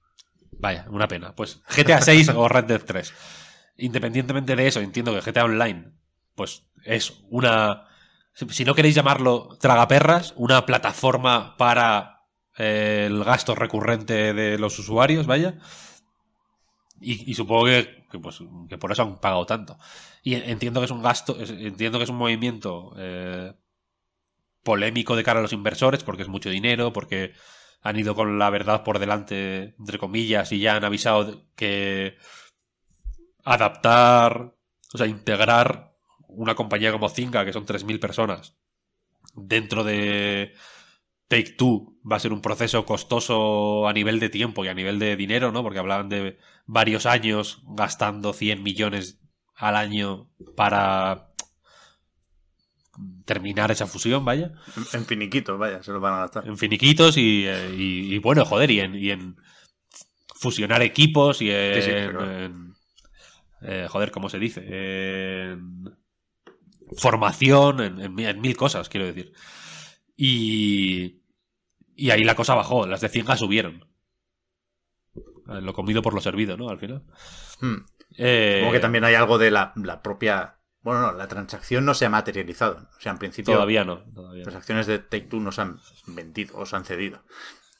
Vaya, 0.57 0.85
una 0.89 1.07
pena. 1.07 1.33
Pues 1.35 1.61
GTA 1.69 2.01
6 2.01 2.29
o 2.35 2.47
Red 2.49 2.65
Dead 2.65 2.81
3. 2.83 3.13
Independientemente 3.77 4.55
de 4.55 4.67
eso, 4.67 4.79
entiendo 4.81 5.13
que 5.13 5.21
GTA 5.31 5.45
Online, 5.45 5.93
pues 6.33 6.63
es 6.83 7.13
una. 7.29 7.87
Si 8.35 8.65
no 8.65 8.75
queréis 8.75 8.95
llamarlo 8.95 9.57
tragaperras, 9.61 10.33
una 10.35 10.65
plataforma 10.65 11.55
para 11.55 12.25
eh, 12.57 13.05
el 13.07 13.23
gasto 13.23 13.55
recurrente 13.55 14.33
de 14.33 14.57
los 14.57 14.77
usuarios, 14.77 15.25
vaya. 15.25 15.57
Y, 16.99 17.33
supongo 17.33 17.65
que, 17.65 18.19
pues, 18.21 18.39
que 18.69 18.77
por 18.77 18.91
eso 18.91 19.03
han 19.03 19.19
pagado 19.19 19.45
tanto. 19.45 19.77
Y 20.23 20.35
entiendo 20.35 20.79
que 20.79 20.85
es 20.85 20.91
un 20.91 21.01
gasto, 21.01 21.37
entiendo 21.39 21.97
que 21.97 22.05
es 22.05 22.09
un 22.09 22.17
movimiento 22.17 22.93
eh, 22.97 23.53
polémico 24.63 25.15
de 25.15 25.23
cara 25.23 25.39
a 25.39 25.41
los 25.41 25.53
inversores, 25.53 26.03
porque 26.03 26.23
es 26.23 26.29
mucho 26.29 26.49
dinero, 26.49 26.91
porque 26.93 27.33
han 27.81 27.97
ido 27.99 28.15
con 28.15 28.39
la 28.39 28.49
verdad 28.49 28.83
por 28.83 28.99
delante, 28.99 29.75
entre 29.77 29.99
comillas, 29.99 30.51
y 30.51 30.59
ya 30.59 30.75
han 30.75 30.85
avisado 30.85 31.45
que 31.55 32.17
adaptar, 33.43 34.55
o 34.93 34.97
sea, 34.97 35.05
integrar 35.07 35.94
una 36.35 36.55
compañía 36.55 36.91
como 36.91 37.09
Zynga, 37.09 37.45
que 37.45 37.53
son 37.53 37.65
3.000 37.65 37.99
personas, 37.99 38.55
dentro 39.35 39.83
de 39.83 40.53
Take 41.27 41.51
Two 41.57 41.95
va 42.09 42.17
a 42.17 42.19
ser 42.19 42.31
un 42.33 42.41
proceso 42.41 42.85
costoso 42.85 43.87
a 43.87 43.93
nivel 43.93 44.19
de 44.19 44.29
tiempo 44.29 44.63
y 44.63 44.67
a 44.67 44.73
nivel 44.73 44.99
de 44.99 45.15
dinero, 45.15 45.51
¿no? 45.51 45.63
Porque 45.63 45.79
hablaban 45.79 46.09
de 46.09 46.37
varios 46.65 47.05
años 47.05 47.61
gastando 47.67 48.33
100 48.33 48.61
millones 48.63 49.19
al 49.55 49.75
año 49.75 50.29
para 50.55 51.29
terminar 53.25 53.71
esa 53.71 53.87
fusión, 53.87 54.23
vaya 54.23 54.53
En, 54.77 54.99
en 54.99 55.05
finiquito, 55.05 55.57
vaya, 55.57 55.83
se 55.83 55.91
lo 55.91 55.99
van 55.99 56.13
a 56.13 56.17
gastar. 56.19 56.47
en 56.47 56.57
finiquitos 56.57 57.17
y, 57.17 57.45
y- 57.47 58.13
y, 58.15 58.17
bueno, 58.19 58.45
joder, 58.45 58.71
y 58.71 58.79
en, 58.79 58.95
y 58.95 59.09
en 59.11 59.35
fusionar 60.33 60.81
equipos 60.81 61.41
y 61.41 61.49
en, 61.51 61.73
Sí, 61.75 61.81
sí, 61.81 61.91
pero- 61.91 62.31
en- 62.45 62.73
eh, 63.61 63.87
joder, 63.89 64.11
¿cómo 64.11 64.29
se 64.29 64.39
dice? 64.39 64.61
En 65.51 65.83
formación, 66.97 67.81
en, 67.81 67.99
en 68.01 68.13
mi- 68.15 68.25
en 68.25 68.41
mil 68.41 68.55
cosas, 68.57 68.89
quiero 68.89 69.05
decir. 69.05 69.33
Y, 70.15 71.21
y 71.95 72.09
ahí 72.11 72.23
la 72.23 72.35
cosa 72.35 72.55
bajó, 72.55 72.87
las 72.87 73.01
de 73.01 73.09
Cienga 73.09 73.35
subieron. 73.37 73.87
Eh, 75.49 75.61
Lo 75.61 75.73
comido 75.73 76.01
por 76.01 76.13
lo 76.13 76.21
servido, 76.21 76.57
¿no? 76.57 76.69
Al 76.69 76.79
final. 76.79 77.03
Hmm. 77.61 77.75
Eh, 78.17 78.57
Supongo 78.59 78.73
que 78.73 78.79
también 78.79 79.03
hay 79.03 79.15
algo 79.15 79.37
de 79.37 79.51
la, 79.51 79.73
la 79.75 80.01
propia. 80.01 80.57
Bueno, 80.81 81.01
no, 81.01 81.11
la 81.13 81.27
transacción 81.27 81.83
no 81.85 81.93
se 81.93 82.05
ha 82.05 82.09
materializado. 82.09 82.87
O 82.97 83.01
sea, 83.01 83.11
en 83.11 83.17
principio. 83.17 83.53
Todavía 83.53 83.83
no. 83.83 83.99
Todavía. 84.13 84.43
Las 84.45 84.55
acciones 84.55 84.87
de 84.87 84.99
Take 84.99 85.25
Two 85.27 85.39
no 85.39 85.51
se 85.51 85.61
han 85.61 85.79
vendido 86.07 86.57
o 86.57 86.65
se 86.65 86.75
han 86.75 86.85
cedido. 86.85 87.23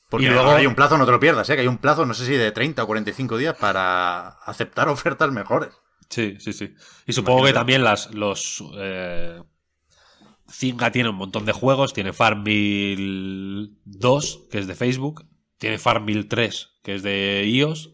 Porque 0.10 0.26
Y 0.26 0.30
luego- 0.30 0.52
hay 0.52 0.66
un 0.68 0.76
plazo, 0.76 0.98
no 0.98 1.06
te 1.06 1.12
lo 1.12 1.20
pierdas, 1.20 1.50
¿eh? 1.50 1.56
que 1.56 1.62
hay 1.62 1.68
un 1.68 1.78
plazo, 1.80 2.06
no 2.06 2.14
sé 2.14 2.26
si 2.26 2.34
de 2.34 2.52
30 2.52 2.84
o 2.84 2.88
45 2.88 3.38
días 3.38 3.56
para 3.58 4.28
aceptar 4.46 4.88
ofertas 4.90 5.32
mejores. 5.32 5.70
Sí, 6.16 6.36
sí, 6.40 6.54
sí. 6.54 6.74
Y 7.06 7.12
supongo 7.14 7.44
que 7.44 7.52
también 7.54 7.84
las, 7.84 8.14
los. 8.14 8.64
Eh, 8.78 9.42
Zynga 10.50 10.92
tiene 10.92 11.10
un 11.10 11.16
montón 11.18 11.44
de 11.46 11.52
juegos. 11.52 11.92
Tiene 11.92 12.14
Farmville 12.14 13.72
2, 13.84 14.48
que 14.50 14.60
es 14.60 14.68
de 14.68 14.76
Facebook. 14.76 15.26
Tiene 15.58 15.78
Farmville 15.78 16.24
3, 16.26 16.80
que 16.84 16.96
es 16.96 17.04
de 17.04 17.44
iOS. 17.48 17.92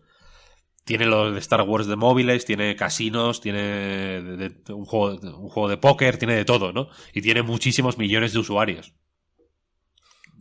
Tiene 0.83 1.05
los 1.07 1.33
de 1.33 1.39
Star 1.39 1.61
Wars 1.63 1.87
de 1.87 1.95
móviles. 1.95 2.45
Tiene 2.45 2.75
casinos. 2.75 3.41
Tiene 3.41 3.61
de- 3.63 4.49
de- 4.49 4.73
un, 4.73 4.85
juego, 4.85 5.17
un 5.39 5.49
juego 5.49 5.67
de 5.69 5.77
póker. 5.77 6.17
Tiene 6.17 6.35
de 6.35 6.45
todo, 6.45 6.73
¿no? 6.73 6.89
Y 7.13 7.21
tiene 7.21 7.41
muchísimos 7.41 7.97
millones 7.97 8.33
de 8.33 8.39
usuarios. 8.39 8.93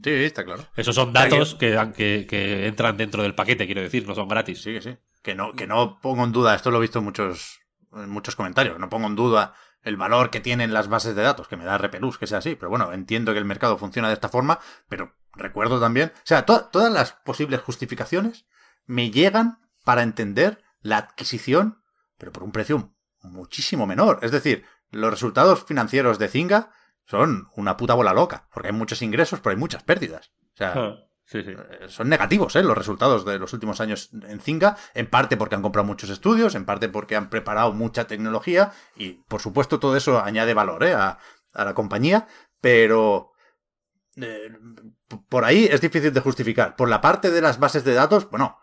Sí, 0.02 0.10
está 0.10 0.44
claro. 0.44 0.66
Esos 0.76 0.94
son 0.94 1.12
datos 1.12 1.54
que, 1.54 1.78
que, 1.94 2.26
que 2.28 2.66
entran 2.66 2.96
dentro 2.96 3.22
del 3.22 3.34
paquete, 3.34 3.66
quiero 3.66 3.82
decir. 3.82 4.06
No 4.06 4.14
son 4.14 4.28
gratis. 4.28 4.62
Sí, 4.62 4.72
que 4.72 4.80
sí. 4.82 4.90
Que 5.22 5.34
no, 5.34 5.52
que 5.52 5.66
no 5.66 5.98
pongo 6.00 6.24
en 6.24 6.32
duda, 6.32 6.54
esto 6.54 6.70
lo 6.70 6.78
he 6.78 6.80
visto 6.80 7.00
en 7.00 7.04
muchos, 7.04 7.59
en 7.94 8.08
muchos 8.08 8.36
comentarios, 8.36 8.78
no 8.78 8.88
pongo 8.88 9.06
en 9.06 9.16
duda 9.16 9.54
el 9.82 9.96
valor 9.96 10.30
que 10.30 10.40
tienen 10.40 10.74
las 10.74 10.88
bases 10.88 11.14
de 11.16 11.22
datos, 11.22 11.48
que 11.48 11.56
me 11.56 11.64
da 11.64 11.78
repelús 11.78 12.18
que 12.18 12.26
sea 12.26 12.38
así, 12.38 12.54
pero 12.54 12.68
bueno, 12.68 12.92
entiendo 12.92 13.32
que 13.32 13.38
el 13.38 13.44
mercado 13.46 13.78
funciona 13.78 14.08
de 14.08 14.14
esta 14.14 14.28
forma, 14.28 14.58
pero 14.88 15.14
recuerdo 15.32 15.80
también, 15.80 16.12
o 16.14 16.20
sea, 16.24 16.44
to- 16.44 16.66
todas 16.66 16.92
las 16.92 17.12
posibles 17.12 17.60
justificaciones 17.62 18.46
me 18.86 19.10
llegan 19.10 19.58
para 19.84 20.02
entender 20.02 20.62
la 20.82 20.98
adquisición, 20.98 21.82
pero 22.18 22.32
por 22.32 22.42
un 22.42 22.52
precio 22.52 22.94
muchísimo 23.22 23.86
menor. 23.86 24.18
Es 24.22 24.32
decir, 24.32 24.64
los 24.90 25.10
resultados 25.10 25.64
financieros 25.64 26.18
de 26.18 26.28
Zynga 26.28 26.72
son 27.06 27.48
una 27.56 27.76
puta 27.76 27.94
bola 27.94 28.12
loca, 28.12 28.48
porque 28.52 28.68
hay 28.68 28.74
muchos 28.74 29.02
ingresos, 29.02 29.40
pero 29.40 29.52
hay 29.52 29.56
muchas 29.58 29.82
pérdidas. 29.82 30.32
O 30.54 30.56
sea, 30.56 30.74
Sí, 31.30 31.44
sí. 31.44 31.50
eh, 31.52 31.86
son 31.88 32.08
negativos 32.08 32.56
¿eh? 32.56 32.62
los 32.64 32.76
resultados 32.76 33.24
de 33.24 33.38
los 33.38 33.52
últimos 33.52 33.80
años 33.80 34.10
en 34.26 34.40
Zynga, 34.40 34.76
en 34.94 35.06
parte 35.08 35.36
porque 35.36 35.54
han 35.54 35.62
comprado 35.62 35.86
muchos 35.86 36.10
estudios, 36.10 36.56
en 36.56 36.64
parte 36.64 36.88
porque 36.88 37.14
han 37.14 37.30
preparado 37.30 37.72
mucha 37.72 38.06
tecnología 38.08 38.72
y 38.96 39.12
por 39.28 39.40
supuesto 39.40 39.78
todo 39.78 39.96
eso 39.96 40.20
añade 40.20 40.54
valor 40.54 40.82
¿eh? 40.82 40.94
a, 40.94 41.18
a 41.54 41.64
la 41.64 41.74
compañía, 41.74 42.26
pero 42.60 43.30
eh, 44.16 44.50
por 45.28 45.44
ahí 45.44 45.68
es 45.70 45.80
difícil 45.80 46.12
de 46.12 46.20
justificar. 46.20 46.74
Por 46.74 46.88
la 46.88 47.00
parte 47.00 47.30
de 47.30 47.40
las 47.40 47.60
bases 47.60 47.84
de 47.84 47.94
datos, 47.94 48.28
bueno, 48.30 48.58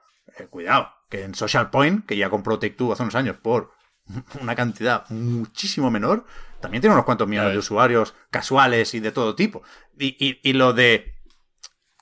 cuidado, 0.49 0.89
que 1.10 1.23
en 1.23 1.35
Social 1.35 1.69
Point, 1.69 2.06
que 2.06 2.18
ya 2.18 2.30
compró 2.30 2.60
Take-Two 2.60 2.91
hace 2.91 3.03
unos 3.03 3.15
años 3.15 3.38
por 3.38 3.72
una 4.41 4.56
cantidad 4.56 5.10
muchísimo 5.10 5.89
menor, 5.89 6.26
también 6.60 6.81
tiene 6.81 6.95
unos 6.95 7.06
cuantos 7.06 7.27
millones 7.27 7.53
de 7.53 7.60
usuarios 7.60 8.14
casuales 8.30 8.94
y 8.94 8.99
de 8.99 9.11
todo 9.11 9.35
tipo. 9.35 9.64
Y, 9.98 10.18
y- 10.19 10.39
y 10.44 10.53
lo 10.53 10.73
de 10.73 11.14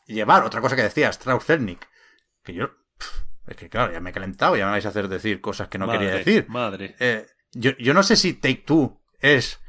llevar, 0.05 0.43
otra 0.43 0.61
cosa 0.61 0.75
que 0.75 0.83
decía 0.83 1.09
Strauss 1.09 1.45
Zelnick, 1.45 1.87
que 2.43 2.53
yo, 2.53 2.69
es 3.47 3.55
que 3.55 3.69
claro, 3.69 3.93
ya 3.93 3.99
me 3.99 4.09
he 4.09 4.13
calentado, 4.13 4.55
ya 4.55 4.65
me 4.65 4.71
vais 4.71 4.85
a 4.85 4.89
hacer 4.89 5.07
decir 5.07 5.41
cosas 5.41 5.67
que 5.67 5.77
no 5.77 5.87
Madre, 5.87 5.99
quería 5.99 6.15
decir. 6.15 6.45
Madre. 6.47 6.95
Eh, 6.99 7.25
yo, 7.51 7.71
yo 7.77 7.93
no 7.93 8.03
sé 8.03 8.15
si 8.15 8.33
Take 8.33 8.63
Two 8.65 9.01
es 9.19 9.59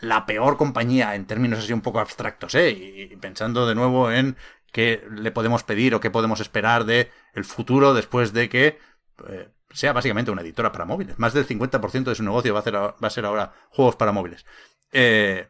la 0.00 0.26
peor 0.26 0.56
compañía 0.56 1.14
en 1.14 1.26
términos 1.26 1.58
así 1.58 1.72
un 1.72 1.80
poco 1.80 2.00
abstractos, 2.00 2.54
¿eh? 2.54 2.70
Y, 2.70 3.16
pensando 3.16 3.66
de 3.66 3.74
nuevo 3.74 4.10
en 4.10 4.36
qué 4.72 5.04
le 5.10 5.32
podemos 5.32 5.64
pedir 5.64 5.94
o 5.94 6.00
qué 6.00 6.10
podemos 6.10 6.40
esperar 6.40 6.84
de 6.84 7.10
el 7.34 7.44
futuro 7.44 7.94
después 7.94 8.32
de 8.32 8.48
que 8.48 8.78
eh, 9.28 9.48
sea 9.70 9.92
básicamente 9.92 10.30
una 10.30 10.42
editora 10.42 10.72
para 10.72 10.84
móviles. 10.84 11.18
Más 11.18 11.34
del 11.34 11.46
50% 11.46 12.04
de 12.04 12.14
su 12.14 12.22
negocio 12.22 12.54
va 12.54 12.60
a, 12.60 12.62
ser, 12.62 12.76
va 12.76 12.94
a 13.00 13.10
ser 13.10 13.24
ahora 13.24 13.52
juegos 13.70 13.96
para 13.96 14.12
móviles. 14.12 14.46
Eh, 14.92 15.48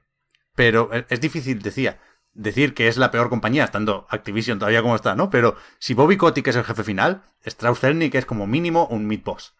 pero 0.54 0.90
es 1.08 1.20
difícil, 1.20 1.62
decía, 1.62 2.00
decir 2.38 2.72
que 2.72 2.86
es 2.86 2.96
la 2.96 3.10
peor 3.10 3.28
compañía, 3.28 3.64
estando 3.64 4.06
Activision 4.08 4.58
todavía 4.58 4.80
como 4.80 4.94
está, 4.94 5.16
¿no? 5.16 5.28
Pero 5.28 5.56
si 5.78 5.92
Bobby 5.92 6.16
Kotick 6.16 6.46
es 6.46 6.56
el 6.56 6.64
jefe 6.64 6.84
final, 6.84 7.24
Strauss 7.44 7.80
Zelnick 7.80 8.14
es 8.14 8.26
como 8.26 8.46
mínimo 8.46 8.86
un 8.86 9.06
mid-boss. 9.06 9.56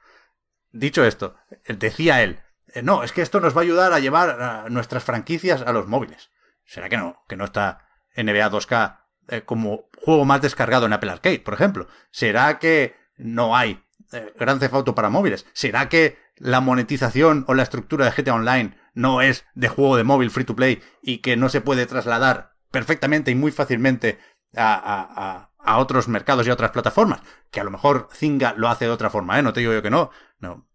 Dicho 0.71 1.05
esto, 1.05 1.35
decía 1.67 2.23
él, 2.23 2.41
eh, 2.69 2.83
no, 2.83 3.03
es 3.03 3.13
que 3.13 3.23
esto 3.23 3.41
nos 3.41 3.57
va 3.57 3.63
a 3.63 3.65
ayudar 3.65 3.93
a 3.93 3.99
llevar 3.99 4.71
nuestras 4.71 5.03
franquicias 5.03 5.63
a 5.63 5.73
los 5.73 5.89
móviles. 5.89 6.31
¿Será 6.65 6.89
que 6.89 6.97
no? 6.97 7.25
Que 7.29 7.37
no 7.37 7.45
está 7.45 7.89
NBA 8.17 8.51
2K 8.51 9.01
eh, 9.29 9.43
como 9.43 9.89
juego 9.97 10.25
más 10.25 10.41
descargado 10.41 10.87
en 10.87 10.93
Apple 10.93 11.11
Arcade, 11.11 11.41
por 11.41 11.55
ejemplo. 11.55 11.89
¿Será 12.13 12.61
que 12.61 12.95
no 13.17 13.57
hay 13.57 13.83
eh, 14.13 14.33
Gran 14.39 14.61
Theft 14.61 14.75
Auto 14.75 14.95
para 14.95 15.11
móviles? 15.11 15.47
¿Será 15.53 15.89
que 15.89 16.17
la 16.37 16.61
monetización 16.61 17.45
o 17.49 17.55
la 17.55 17.65
estructura 17.65 18.05
de 18.05 18.13
GTA 18.13 18.35
Online 18.35 18.77
no 18.95 19.21
es 19.21 19.47
de 19.55 19.69
juego 19.69 19.97
de 19.97 20.05
móvil 20.05 20.31
free 20.31 20.45
to 20.45 20.55
play 20.55 20.81
y 21.03 21.19
que 21.19 21.37
no 21.37 21.49
se 21.49 21.61
puede 21.61 21.87
trasladar 21.87 22.48
perfectamente 22.71 23.31
y 23.31 23.35
muy 23.35 23.53
fácilmente 23.53 24.19
a, 24.57 24.75
a, 24.75 25.09
a, 25.17 25.51
a 25.59 25.79
otros 25.79 26.09
mercados 26.09 26.47
y 26.47 26.51
a 26.51 26.55
otras 26.55 26.71
plataformas? 26.71 27.21
Que 27.51 27.61
a 27.61 27.65
lo 27.65 27.71
mejor 27.71 28.09
Zynga 28.13 28.55
lo 28.57 28.69
hace 28.69 28.87
de 28.87 28.91
otra 28.91 29.11
forma, 29.11 29.39
¿eh? 29.39 29.43
No 29.43 29.53
te 29.53 29.61
digo 29.61 29.73
yo 29.73 29.83
que 29.83 29.91
no. 29.91 30.11
No. 30.39 30.69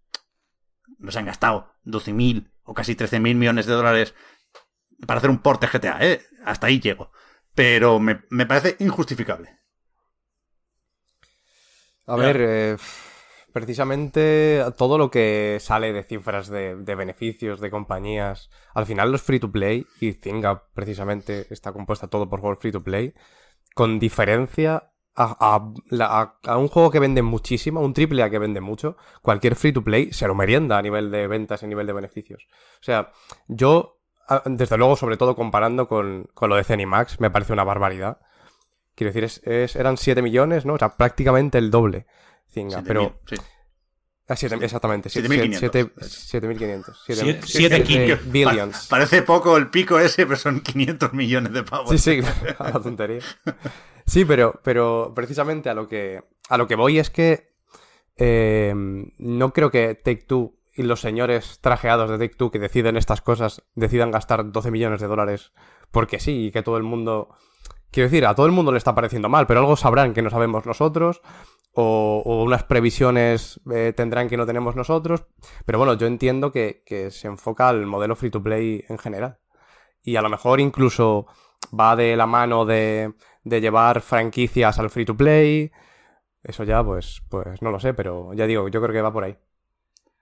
Nos 0.99 1.15
han 1.15 1.25
gastado 1.25 1.73
12.000 1.85 2.51
o 2.63 2.73
casi 2.73 2.95
13.000 2.95 3.35
millones 3.35 3.65
de 3.65 3.73
dólares 3.73 4.13
para 5.05 5.17
hacer 5.17 5.29
un 5.29 5.39
porte 5.39 5.67
GTA, 5.67 5.97
¿eh? 6.01 6.21
Hasta 6.45 6.67
ahí 6.67 6.79
llego. 6.79 7.11
Pero 7.55 7.99
me, 7.99 8.23
me 8.29 8.45
parece 8.45 8.75
injustificable. 8.79 9.59
A 12.05 12.15
ver, 12.15 12.37
eh, 12.41 12.77
precisamente 13.53 14.65
todo 14.77 14.97
lo 14.97 15.11
que 15.11 15.57
sale 15.61 15.93
de 15.93 16.03
cifras 16.03 16.49
de, 16.49 16.73
beneficios 16.95 17.61
de 17.61 17.69
compañías, 17.69 18.49
al 18.73 18.87
final 18.87 19.11
los 19.11 19.21
free 19.21 19.39
to 19.39 19.51
play, 19.51 19.85
y 20.01 20.13
Zynga 20.13 20.63
precisamente 20.73 21.45
está 21.51 21.71
compuesta 21.71 22.07
todo 22.07 22.27
por 22.27 22.41
juegos 22.41 22.59
free 22.59 22.71
to 22.71 22.83
play, 22.83 23.13
con 23.75 23.99
diferencia 23.99 24.91
a, 25.15 26.57
un 26.57 26.67
juego 26.67 26.89
que 26.89 26.99
vende 26.99 27.21
muchísimo, 27.21 27.81
un 27.81 27.93
triple 27.93 28.23
A 28.23 28.31
que 28.31 28.39
vende 28.39 28.59
mucho, 28.59 28.97
cualquier 29.21 29.55
free 29.55 29.71
to 29.71 29.83
play 29.83 30.11
se 30.11 30.27
lo 30.27 30.33
merienda 30.33 30.79
a 30.79 30.81
nivel 30.81 31.11
de 31.11 31.27
ventas 31.27 31.61
y 31.61 31.65
a 31.65 31.69
nivel 31.69 31.85
de 31.85 31.93
beneficios. 31.93 32.47
O 32.81 32.83
sea, 32.83 33.11
yo, 33.47 33.99
desde 34.45 34.77
luego, 34.77 34.95
sobre 34.95 35.17
todo 35.17 35.35
comparando 35.35 35.87
con, 35.87 36.27
con 36.33 36.49
lo 36.49 36.55
de 36.55 36.63
Zenimax, 36.63 37.19
me 37.19 37.29
parece 37.29 37.53
una 37.53 37.63
barbaridad. 37.63 38.17
Quiero 38.95 39.13
decir, 39.13 39.23
es, 39.23 39.41
es, 39.45 39.75
eran 39.75 39.97
7 39.97 40.23
millones, 40.23 40.65
¿no? 40.65 40.73
O 40.73 40.79
sea, 40.79 40.97
prácticamente 40.97 41.59
el 41.59 41.69
doble. 41.69 42.07
Zinga, 42.53 42.81
7, 42.81 42.87
pero... 42.87 43.19
Sí. 43.27 43.35
Ah, 44.27 44.37
siete, 44.37 44.55
exactamente. 44.61 45.09
7.500. 45.09 45.91
7.500. 45.95 47.41
7 47.43 48.19
billions. 48.25 48.87
Parece 48.87 49.21
poco 49.21 49.57
el 49.57 49.69
pico 49.69 49.99
ese, 49.99 50.25
pero 50.25 50.37
son 50.37 50.61
500 50.61 51.13
millones 51.13 51.51
de 51.51 51.63
pavos. 51.63 51.89
Sí, 51.89 51.97
sí, 51.97 52.21
a 52.57 52.69
la 52.69 52.81
tontería. 52.81 53.19
Sí, 54.05 54.23
pero, 54.23 54.61
pero 54.63 55.11
precisamente 55.13 55.69
a 55.69 55.73
lo 55.73 55.89
que, 55.89 56.23
a 56.47 56.57
lo 56.57 56.67
que 56.67 56.75
voy 56.75 56.99
es 56.99 57.09
que 57.09 57.53
eh, 58.15 58.73
no 59.17 59.53
creo 59.53 59.71
que 59.71 59.95
Take 59.95 60.23
Two 60.25 60.57
y 60.73 60.83
los 60.83 61.01
señores 61.01 61.59
trajeados 61.59 62.09
de 62.09 62.17
Take 62.17 62.35
Two 62.35 62.49
que 62.49 62.59
deciden 62.59 62.95
estas 62.95 63.21
cosas 63.21 63.63
decidan 63.75 64.11
gastar 64.11 64.51
12 64.51 64.71
millones 64.71 65.01
de 65.01 65.07
dólares 65.07 65.51
porque 65.91 66.19
sí 66.19 66.45
y 66.45 66.51
que 66.51 66.63
todo 66.63 66.77
el 66.77 66.83
mundo... 66.83 67.29
Quiero 67.91 68.09
decir, 68.09 68.25
a 68.25 68.33
todo 68.33 68.47
el 68.47 68.51
mundo 68.53 68.71
le 68.71 68.79
está 68.79 68.95
pareciendo 68.95 69.29
mal, 69.29 69.45
pero 69.45 69.59
algo 69.59 69.75
sabrán 69.75 70.13
que 70.13 70.23
no 70.23 70.31
sabemos 70.31 70.65
nosotros 70.65 71.21
o, 71.73 72.43
unas 72.45 72.63
previsiones 72.63 73.59
eh, 73.71 73.93
tendrán 73.95 74.29
que 74.29 74.37
no 74.37 74.45
tenemos 74.45 74.75
nosotros. 74.75 75.25
Pero 75.65 75.77
bueno, 75.77 75.95
yo 75.95 76.07
entiendo 76.07 76.51
que, 76.51 76.83
que 76.85 77.11
se 77.11 77.27
enfoca 77.27 77.69
al 77.69 77.85
modelo 77.85 78.15
free 78.15 78.31
to 78.31 78.41
play 78.41 78.85
en 78.87 78.97
general. 78.97 79.39
Y 80.01 80.15
a 80.15 80.21
lo 80.21 80.29
mejor 80.29 80.59
incluso 80.59 81.27
va 81.77 81.95
de 81.95 82.15
la 82.15 82.27
mano 82.27 82.65
de, 82.65 83.13
de 83.43 83.61
llevar 83.61 84.01
franquicias 84.01 84.79
al 84.79 84.89
free 84.89 85.05
to 85.05 85.15
play. 85.15 85.71
Eso 86.43 86.63
ya, 86.63 86.83
pues, 86.83 87.21
pues 87.29 87.61
no 87.61 87.71
lo 87.71 87.79
sé, 87.79 87.93
pero 87.93 88.33
ya 88.33 88.45
digo, 88.47 88.67
yo 88.67 88.81
creo 88.81 88.93
que 88.93 89.01
va 89.01 89.13
por 89.13 89.23
ahí. 89.23 89.37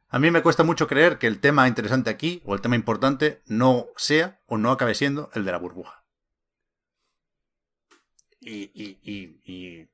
A 0.09 0.19
mí 0.19 0.29
me 0.29 0.41
cuesta 0.41 0.63
mucho 0.63 0.87
creer 0.87 1.17
que 1.17 1.27
el 1.27 1.39
tema 1.39 1.67
interesante 1.67 2.09
aquí, 2.09 2.41
o 2.45 2.53
el 2.53 2.61
tema 2.61 2.75
importante, 2.75 3.41
no 3.45 3.87
sea 3.95 4.41
o 4.45 4.57
no 4.57 4.71
acabe 4.71 4.93
siendo 4.93 5.29
el 5.33 5.45
de 5.45 5.51
la 5.51 5.57
burbuja. 5.57 6.03
Y, 8.41 8.71
y, 8.73 8.99
y, 9.03 9.39
y, 9.45 9.87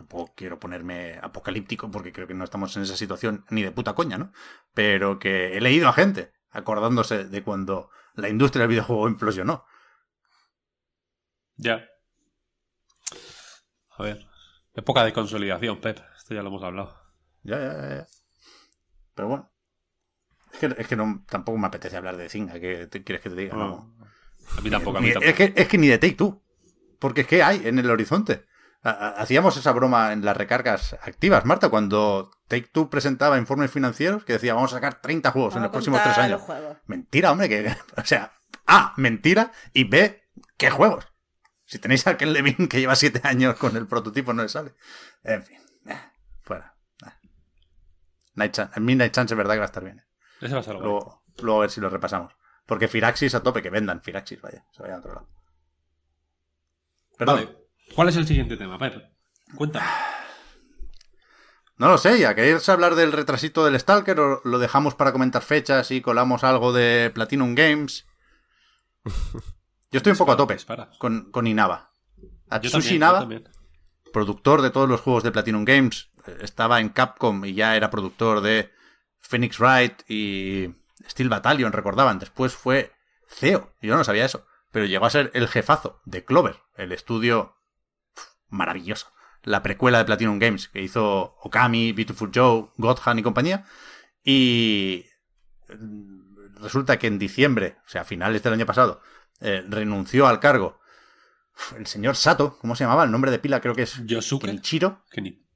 tampoco 0.00 0.32
quiero 0.34 0.58
ponerme 0.58 1.18
apocalíptico 1.22 1.90
porque 1.90 2.12
creo 2.12 2.26
que 2.26 2.34
no 2.34 2.44
estamos 2.44 2.74
en 2.76 2.82
esa 2.84 2.96
situación 2.96 3.44
ni 3.50 3.62
de 3.62 3.70
puta 3.70 3.94
coña, 3.94 4.16
¿no? 4.16 4.32
Pero 4.74 5.18
que 5.18 5.56
he 5.56 5.60
leído 5.60 5.88
a 5.88 5.92
gente 5.92 6.32
acordándose 6.50 7.24
de 7.24 7.42
cuando 7.42 7.90
la 8.14 8.28
industria 8.28 8.62
del 8.62 8.70
videojuego 8.70 9.08
implosionó. 9.08 9.64
Ya. 11.56 11.84
A 13.90 14.02
ver. 14.02 14.26
Época 14.74 15.04
de 15.04 15.12
consolidación, 15.12 15.80
Pep. 15.80 16.00
Esto 16.16 16.34
ya 16.34 16.42
lo 16.42 16.48
hemos 16.48 16.62
hablado. 16.62 16.96
Ya, 17.42 17.58
ya, 17.58 17.96
ya. 17.96 18.06
Pero 19.14 19.28
bueno. 19.28 19.52
Es 20.52 20.58
que, 20.58 20.74
es 20.78 20.88
que 20.88 20.96
no, 20.96 21.24
tampoco 21.28 21.58
me 21.58 21.66
apetece 21.66 21.96
hablar 21.96 22.16
de 22.16 22.28
Zynga. 22.28 22.58
¿Qué 22.58 22.86
te, 22.86 23.04
quieres 23.04 23.22
que 23.22 23.30
te 23.30 23.36
diga? 23.36 23.54
No. 23.54 23.94
A 24.56 24.60
mí 24.62 24.70
tampoco, 24.70 24.98
a 24.98 25.00
mí 25.00 25.12
tampoco. 25.12 25.30
Es 25.30 25.36
que, 25.36 25.52
es 25.54 25.68
que 25.68 25.78
ni 25.78 25.88
de 25.88 25.98
Take 25.98 26.14
Two. 26.14 26.42
Porque 26.98 27.22
es 27.22 27.26
que 27.26 27.42
hay 27.42 27.66
en 27.66 27.78
el 27.78 27.90
horizonte. 27.90 28.46
Hacíamos 28.82 29.56
esa 29.58 29.72
broma 29.72 30.12
en 30.12 30.24
las 30.24 30.36
recargas 30.36 30.94
activas, 31.02 31.44
Marta, 31.44 31.68
cuando 31.68 32.30
Take 32.48 32.68
Two 32.72 32.88
presentaba 32.88 33.36
informes 33.36 33.70
financieros 33.70 34.24
que 34.24 34.32
decía 34.34 34.54
vamos 34.54 34.72
a 34.72 34.76
sacar 34.76 35.02
30 35.02 35.30
juegos 35.32 35.54
Vamos 35.54 35.56
en 35.56 35.62
los 35.64 35.70
próximos 35.72 36.02
tres 36.02 36.16
años. 36.16 36.42
Mentira, 36.86 37.30
hombre, 37.30 37.48
que. 37.48 37.76
O 37.98 38.04
sea, 38.04 38.32
A, 38.66 38.94
mentira, 38.96 39.52
y 39.74 39.84
B, 39.84 40.22
¿qué 40.56 40.70
juegos? 40.70 41.06
Si 41.66 41.78
tenéis 41.78 42.06
a 42.06 42.10
aquel 42.12 42.32
Levin 42.32 42.68
que 42.68 42.80
lleva 42.80 42.96
siete 42.96 43.20
años 43.24 43.56
con 43.56 43.76
el 43.76 43.86
prototipo, 43.86 44.32
no 44.32 44.42
le 44.42 44.48
sale. 44.48 44.74
En 45.24 45.42
fin, 45.44 45.58
eh, 45.86 46.00
fuera. 46.42 46.74
Eh. 47.06 47.28
Night 48.34 48.52
Chance, 48.52 48.80
Midnight 48.80 49.12
Chance 49.12 49.34
es 49.34 49.38
verdad 49.38 49.54
que 49.54 49.60
va 49.60 49.64
a 49.64 49.72
estar 49.72 49.84
bien. 49.84 49.98
eh. 49.98 50.04
Ese 50.40 50.54
va 50.54 50.60
a 50.60 50.64
ser 50.64 50.74
guay. 50.76 50.84
Luego, 50.84 51.22
luego 51.42 51.58
a 51.58 51.60
ver 51.62 51.70
si 51.70 51.80
lo 51.82 51.90
repasamos. 51.90 52.34
Porque 52.64 52.88
Firaxis 52.88 53.34
a 53.34 53.42
tope, 53.42 53.60
que 53.62 53.68
vendan 53.70 54.00
Firaxis, 54.02 54.40
vaya, 54.40 54.64
se 54.72 54.80
vayan 54.82 54.96
a 54.96 55.00
otro 55.00 55.14
lado. 55.14 55.28
Perdón. 57.18 57.36
Vale. 57.36 57.59
¿Cuál 57.94 58.08
es 58.08 58.16
el 58.16 58.26
siguiente 58.26 58.56
tema, 58.56 58.78
Pep? 58.78 58.94
Cuéntame. 59.54 59.86
No 61.76 61.88
lo 61.88 61.96
sé, 61.96 62.18
ya 62.18 62.34
queréis 62.34 62.68
hablar 62.68 62.94
del 62.94 63.10
retrasito 63.10 63.64
del 63.64 63.80
Stalker 63.80 64.20
o 64.20 64.42
lo 64.44 64.58
dejamos 64.58 64.94
para 64.94 65.12
comentar 65.12 65.40
fechas 65.40 65.90
y 65.90 66.02
colamos 66.02 66.44
algo 66.44 66.74
de 66.74 67.10
Platinum 67.14 67.54
Games. 67.54 68.06
Yo 69.90 69.96
estoy 69.96 70.12
un 70.12 70.18
poco 70.18 70.32
a 70.32 70.36
tope 70.36 70.58
con, 70.98 71.30
con 71.30 71.46
Inaba. 71.46 71.90
Atsushi 72.50 72.96
Inaba, 72.96 73.26
productor 74.12 74.60
de 74.60 74.70
todos 74.70 74.88
los 74.88 75.00
juegos 75.00 75.22
de 75.22 75.32
Platinum 75.32 75.64
Games, 75.64 76.10
eh, 76.26 76.36
estaba 76.42 76.80
en 76.80 76.90
Capcom 76.90 77.44
y 77.44 77.54
ya 77.54 77.76
era 77.76 77.90
productor 77.90 78.42
de 78.42 78.70
Phoenix 79.18 79.58
Wright 79.58 80.02
y 80.06 80.74
Steel 81.08 81.30
Battalion, 81.30 81.72
recordaban. 81.72 82.18
Después 82.18 82.54
fue 82.54 82.92
CEO, 83.26 83.72
yo 83.80 83.96
no 83.96 84.04
sabía 84.04 84.26
eso, 84.26 84.46
pero 84.70 84.84
llegó 84.84 85.06
a 85.06 85.10
ser 85.10 85.30
el 85.32 85.48
jefazo 85.48 86.00
de 86.04 86.24
Clover, 86.24 86.56
el 86.76 86.92
estudio 86.92 87.56
pf, 88.50 88.56
maravilloso. 88.56 89.12
La 89.42 89.62
precuela 89.62 89.98
de 89.98 90.04
Platinum 90.04 90.38
Games 90.38 90.68
que 90.68 90.82
hizo 90.82 91.36
Okami, 91.40 91.92
Beautiful 91.92 92.30
Joe, 92.34 92.68
Godhan 92.76 93.18
y 93.18 93.22
compañía. 93.22 93.64
Y 94.22 95.06
mm, 95.68 96.56
resulta 96.62 96.98
que 96.98 97.06
en 97.06 97.18
diciembre, 97.18 97.78
o 97.86 97.88
sea, 97.88 98.02
a 98.02 98.04
finales 98.04 98.42
del 98.42 98.52
año 98.52 98.66
pasado, 98.66 99.00
eh, 99.40 99.64
renunció 99.68 100.26
al 100.26 100.40
cargo 100.40 100.78
el 101.76 101.86
señor 101.86 102.16
Sato, 102.16 102.56
¿cómo 102.58 102.74
se 102.74 102.84
llamaba? 102.84 103.04
El 103.04 103.10
nombre 103.10 103.30
de 103.30 103.38
pila 103.38 103.60
creo 103.60 103.74
que 103.74 103.82
es 103.82 104.04
Yosuke. 104.06 104.46
Kenichiro. 104.46 105.02
Que 105.10 105.20
ni- 105.20 105.46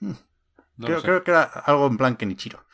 Hmm. 0.00 0.12
No 0.76 0.86
creo, 0.86 1.02
creo 1.02 1.24
que 1.24 1.30
era 1.30 1.42
algo 1.44 1.86
en 1.86 1.96
plan 1.96 2.16
Kenichiro. 2.16 2.66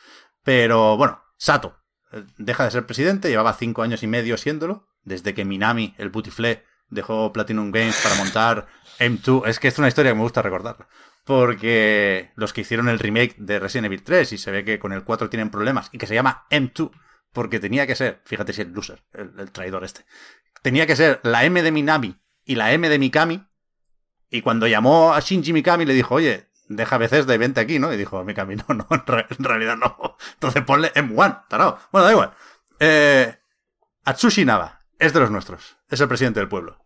Pero 0.43 0.97
bueno, 0.97 1.21
Sato 1.37 1.77
eh, 2.11 2.25
deja 2.37 2.65
de 2.65 2.71
ser 2.71 2.85
presidente, 2.85 3.29
llevaba 3.29 3.53
cinco 3.53 3.83
años 3.83 4.03
y 4.03 4.07
medio 4.07 4.37
siéndolo, 4.37 4.87
desde 5.03 5.33
que 5.33 5.45
Minami, 5.45 5.95
el 5.97 6.11
putiflé, 6.11 6.65
dejó 6.89 7.31
Platinum 7.31 7.71
Games 7.71 7.99
para 8.03 8.15
montar 8.15 8.67
M2. 9.01 9.47
Es 9.47 9.59
que 9.59 9.67
es 9.67 9.77
una 9.79 9.87
historia 9.87 10.11
que 10.11 10.15
me 10.15 10.21
gusta 10.23 10.41
recordarla. 10.41 10.87
Porque 11.25 12.31
los 12.35 12.53
que 12.53 12.61
hicieron 12.61 12.89
el 12.89 12.99
remake 12.99 13.35
de 13.37 13.59
Resident 13.59 13.87
Evil 13.87 14.03
3 14.03 14.33
y 14.33 14.37
se 14.37 14.51
ve 14.51 14.63
que 14.63 14.79
con 14.79 14.93
el 14.93 15.03
4 15.03 15.29
tienen 15.29 15.49
problemas 15.49 15.89
y 15.91 15.97
que 15.97 16.07
se 16.07 16.15
llama 16.15 16.45
M2 16.49 16.91
porque 17.31 17.59
tenía 17.59 17.87
que 17.87 17.95
ser, 17.95 18.21
fíjate 18.25 18.53
si 18.53 18.61
el 18.61 18.71
loser, 18.73 19.03
el, 19.13 19.51
traidor 19.51 19.83
este, 19.85 20.05
tenía 20.61 20.85
que 20.85 20.95
ser 20.95 21.21
la 21.23 21.45
M 21.45 21.61
de 21.63 21.71
Minami 21.71 22.19
y 22.43 22.55
la 22.55 22.73
M 22.73 22.89
de 22.89 22.99
Mikami 22.99 23.47
y 24.29 24.41
cuando 24.41 24.67
llamó 24.67 25.13
a 25.13 25.19
Shinji 25.19 25.53
Mikami 25.53 25.85
le 25.85 25.93
dijo, 25.93 26.15
oye, 26.15 26.49
deja 26.67 26.97
veces 26.97 27.27
de 27.27 27.37
vente 27.37 27.61
aquí, 27.61 27.79
¿no? 27.79 27.93
Y 27.93 27.97
dijo, 27.97 28.23
Mikami, 28.23 28.55
no, 28.55 28.73
no, 28.73 28.87
en, 28.89 29.05
re- 29.05 29.27
en 29.29 29.43
realidad 29.45 29.77
no. 29.77 30.17
Entonces 30.33 30.63
ponle 30.63 30.91
M1, 30.93 31.47
tarao. 31.47 31.79
Bueno, 31.91 32.05
da 32.05 32.11
igual. 32.11 32.33
Eh, 32.79 33.33
Atsushi 34.05 34.43
Naba 34.43 34.81
es 34.99 35.13
de 35.13 35.19
los 35.19 35.31
nuestros. 35.31 35.77
Es 35.89 36.01
el 36.01 36.07
presidente 36.07 36.39
del 36.39 36.49
pueblo. 36.49 36.80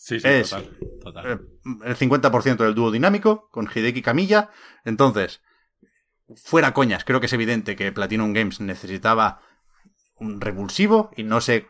Sí, 0.00 0.20
sí, 0.20 0.28
es- 0.28 0.50
total. 0.50 0.78
total. 1.02 1.26
Eh, 1.26 1.38
el 1.84 1.96
50% 1.96 2.64
del 2.64 2.74
dúo 2.74 2.90
dinámico 2.92 3.50
con 3.50 3.68
Hideki 3.68 4.00
Kamiya. 4.00 4.50
Entonces, 4.84 5.42
fuera 6.36 6.72
coñas, 6.72 7.04
creo 7.04 7.18
que 7.20 7.26
es 7.26 7.32
evidente 7.32 7.74
que 7.74 7.90
Platinum 7.92 8.32
Games 8.32 8.60
necesitaba 8.60 9.42
un 10.14 10.40
revulsivo 10.40 11.10
y 11.16 11.24
no 11.24 11.40
sé 11.40 11.66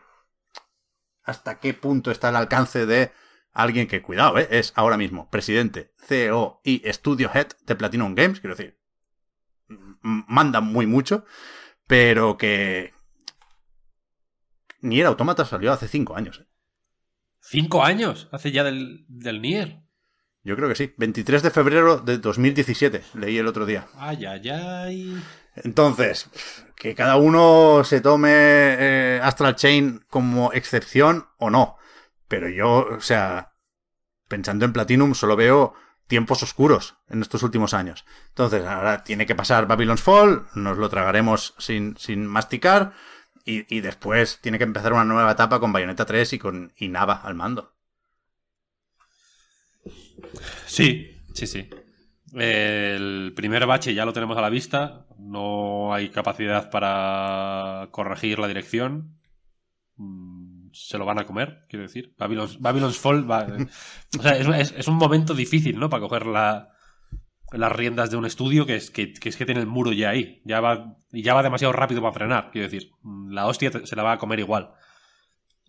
hasta 1.23 1.59
qué 1.59 1.73
punto 1.73 2.11
está 2.11 2.29
el 2.29 2.35
alcance 2.35 2.85
de 2.85 3.11
alguien 3.51 3.87
que, 3.87 4.01
cuidado, 4.03 4.37
¿eh? 4.37 4.47
es 4.51 4.73
ahora 4.75 4.95
mismo 4.97 5.29
presidente, 5.29 5.93
CEO 5.97 6.61
y 6.63 6.81
Studio 6.91 7.31
Head 7.33 7.47
de 7.65 7.75
Platinum 7.75 8.13
Games. 8.15 8.39
Quiero 8.39 8.55
decir, 8.55 8.79
mandan 10.01 10.65
muy 10.65 10.85
mucho, 10.85 11.25
pero 11.87 12.37
que... 12.37 12.93
Nier 14.81 15.07
Automata 15.07 15.45
salió 15.45 15.73
hace 15.73 15.87
cinco 15.87 16.15
años. 16.15 16.39
¿eh? 16.41 16.48
¿Cinco 17.41 17.83
años? 17.83 18.27
Hace 18.31 18.51
ya 18.51 18.63
del, 18.63 19.05
del 19.07 19.41
Nier. 19.41 19.81
Yo 20.43 20.55
creo 20.55 20.69
que 20.69 20.75
sí. 20.75 20.93
23 20.97 21.43
de 21.43 21.51
febrero 21.51 21.97
de 21.97 22.17
2017, 22.17 23.03
leí 23.15 23.37
el 23.37 23.47
otro 23.47 23.65
día. 23.65 23.87
Ay, 23.95 24.25
ay, 24.25 24.49
ay. 24.49 25.23
Entonces, 25.55 26.29
que 26.75 26.95
cada 26.95 27.17
uno 27.17 27.83
se 27.83 28.01
tome 28.01 28.31
eh, 28.31 29.19
Astral 29.21 29.55
Chain 29.55 30.05
como 30.09 30.53
excepción 30.53 31.27
o 31.37 31.49
no. 31.49 31.77
Pero 32.27 32.49
yo, 32.49 32.87
o 32.97 33.01
sea, 33.01 33.53
pensando 34.27 34.65
en 34.65 34.73
Platinum, 34.73 35.13
solo 35.13 35.35
veo 35.35 35.73
tiempos 36.07 36.41
oscuros 36.41 36.95
en 37.09 37.21
estos 37.21 37.43
últimos 37.43 37.73
años. 37.73 38.05
Entonces, 38.29 38.65
ahora 38.65 39.03
tiene 39.03 39.25
que 39.25 39.35
pasar 39.35 39.67
Babylon's 39.67 40.01
Fall, 40.01 40.47
nos 40.55 40.77
lo 40.77 40.89
tragaremos 40.89 41.53
sin, 41.57 41.97
sin 41.97 42.25
masticar, 42.25 42.93
y, 43.51 43.65
y 43.75 43.81
después 43.81 44.39
tiene 44.41 44.57
que 44.57 44.63
empezar 44.63 44.93
una 44.93 45.03
nueva 45.05 45.31
etapa 45.31 45.59
con 45.59 45.71
Bayonetta 45.73 46.05
3 46.05 46.33
y 46.33 46.39
con 46.39 46.71
Inaba 46.77 47.21
al 47.23 47.35
mando. 47.35 47.73
Sí, 50.65 51.17
sí, 51.33 51.47
sí. 51.47 51.69
El 52.33 53.33
primer 53.35 53.65
bache 53.65 53.93
ya 53.93 54.05
lo 54.05 54.13
tenemos 54.13 54.37
a 54.37 54.41
la 54.41 54.49
vista. 54.49 55.05
No 55.17 55.93
hay 55.93 56.09
capacidad 56.09 56.69
para 56.69 57.87
corregir 57.91 58.39
la 58.39 58.47
dirección. 58.47 59.17
Mm, 59.95 60.69
Se 60.71 60.97
lo 60.99 61.05
van 61.05 61.19
a 61.19 61.25
comer, 61.25 61.65
quiero 61.67 61.83
decir. 61.83 62.13
Babylon's, 62.17 62.97
Fall 62.99 63.29
va- 63.29 63.47
o 64.19 64.21
sea, 64.21 64.37
es- 64.37 64.73
es 64.77 64.87
un 64.87 64.95
momento 64.95 65.33
difícil, 65.33 65.79
¿no? 65.79 65.89
Para 65.89 66.01
coger 66.01 66.25
la- 66.27 66.69
las 67.51 67.71
riendas 67.71 68.11
de 68.11 68.17
un 68.17 68.25
estudio 68.25 68.65
que 68.65 68.75
es 68.75 68.91
que, 68.91 69.13
que 69.13 69.29
es 69.29 69.37
que 69.37 69.45
tiene 69.45 69.61
el 69.61 69.67
muro 69.67 69.91
ya 69.91 70.09
ahí. 70.09 70.41
Ya 70.45 70.61
va, 70.61 70.95
y 71.11 71.23
ya 71.23 71.33
va 71.33 71.43
demasiado 71.43 71.73
rápido 71.73 72.01
para 72.01 72.13
frenar, 72.13 72.51
quiero 72.51 72.67
decir. 72.67 72.91
Mm, 73.01 73.31
La 73.31 73.47
hostia 73.47 73.71
se 73.83 73.95
la 73.95 74.03
va 74.03 74.13
a 74.13 74.17
comer 74.17 74.39
igual. 74.39 74.71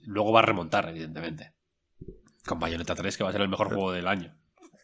Luego 0.04 0.32
va 0.32 0.40
a 0.40 0.44
remontar, 0.44 0.88
evidentemente. 0.88 1.54
Con 2.46 2.58
Bayonetta 2.58 2.94
3, 2.94 3.16
que 3.16 3.24
va 3.24 3.30
a 3.30 3.32
ser 3.32 3.42
el 3.42 3.48
mejor 3.48 3.68
juego 3.68 3.92
del 3.92 4.08
año. 4.08 4.34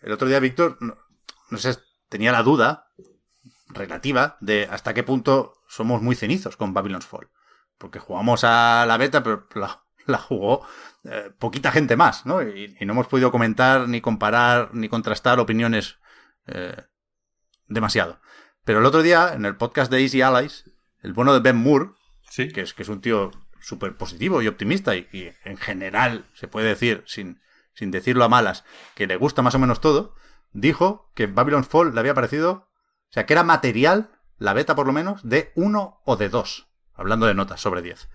El 0.02 0.12
otro 0.12 0.28
día, 0.28 0.40
Víctor, 0.40 0.76
no, 0.80 0.94
no 1.50 1.58
sé, 1.58 1.76
tenía 2.08 2.32
la 2.32 2.42
duda 2.42 2.92
relativa 3.68 4.36
de 4.40 4.68
hasta 4.70 4.94
qué 4.94 5.02
punto 5.02 5.54
somos 5.68 6.02
muy 6.02 6.14
cenizos 6.14 6.56
con 6.56 6.74
Babylon's 6.74 7.06
Fall. 7.06 7.28
Porque 7.78 7.98
jugamos 7.98 8.44
a 8.44 8.84
la 8.86 8.96
beta, 8.96 9.22
pero 9.22 9.46
la, 9.54 9.82
la 10.06 10.18
jugó 10.18 10.66
eh, 11.04 11.30
poquita 11.38 11.72
gente 11.72 11.96
más, 11.96 12.26
¿no? 12.26 12.42
Y, 12.42 12.76
y 12.78 12.86
no 12.86 12.92
hemos 12.92 13.06
podido 13.06 13.30
comentar, 13.30 13.88
ni 13.88 14.00
comparar, 14.00 14.70
ni 14.74 14.88
contrastar 14.88 15.40
opiniones 15.40 15.98
eh, 16.46 16.76
demasiado. 17.66 18.20
Pero 18.64 18.80
el 18.80 18.86
otro 18.86 19.02
día, 19.02 19.32
en 19.34 19.44
el 19.44 19.56
podcast 19.56 19.90
de 19.90 20.00
Easy 20.02 20.22
Allies, 20.22 20.64
el 21.02 21.12
bueno 21.12 21.32
de 21.32 21.40
Ben 21.40 21.56
Moore, 21.56 21.90
Sí. 22.28 22.48
que 22.48 22.62
es, 22.62 22.74
que 22.74 22.82
es 22.82 22.88
un 22.88 23.00
tío 23.00 23.30
súper 23.60 23.96
positivo 23.96 24.42
y 24.42 24.48
optimista 24.48 24.96
y, 24.96 25.08
y 25.12 25.30
en 25.44 25.56
general 25.56 26.26
se 26.34 26.48
puede 26.48 26.68
decir, 26.68 27.04
sin, 27.06 27.40
sin 27.74 27.90
decirlo 27.90 28.24
a 28.24 28.28
malas, 28.28 28.64
que 28.94 29.06
le 29.06 29.16
gusta 29.16 29.42
más 29.42 29.54
o 29.54 29.58
menos 29.58 29.80
todo, 29.80 30.14
dijo 30.52 31.10
que 31.14 31.26
Babylon's 31.26 31.68
Fall 31.68 31.94
le 31.94 32.00
había 32.00 32.14
parecido, 32.14 32.50
o 32.52 33.12
sea, 33.12 33.26
que 33.26 33.32
era 33.34 33.44
material, 33.44 34.10
la 34.38 34.52
beta 34.54 34.74
por 34.74 34.86
lo 34.86 34.92
menos, 34.92 35.20
de 35.28 35.52
uno 35.54 36.00
o 36.04 36.16
de 36.16 36.28
dos, 36.28 36.68
hablando 36.94 37.26
de 37.26 37.34
notas 37.34 37.60
sobre 37.60 37.82
10. 37.82 38.08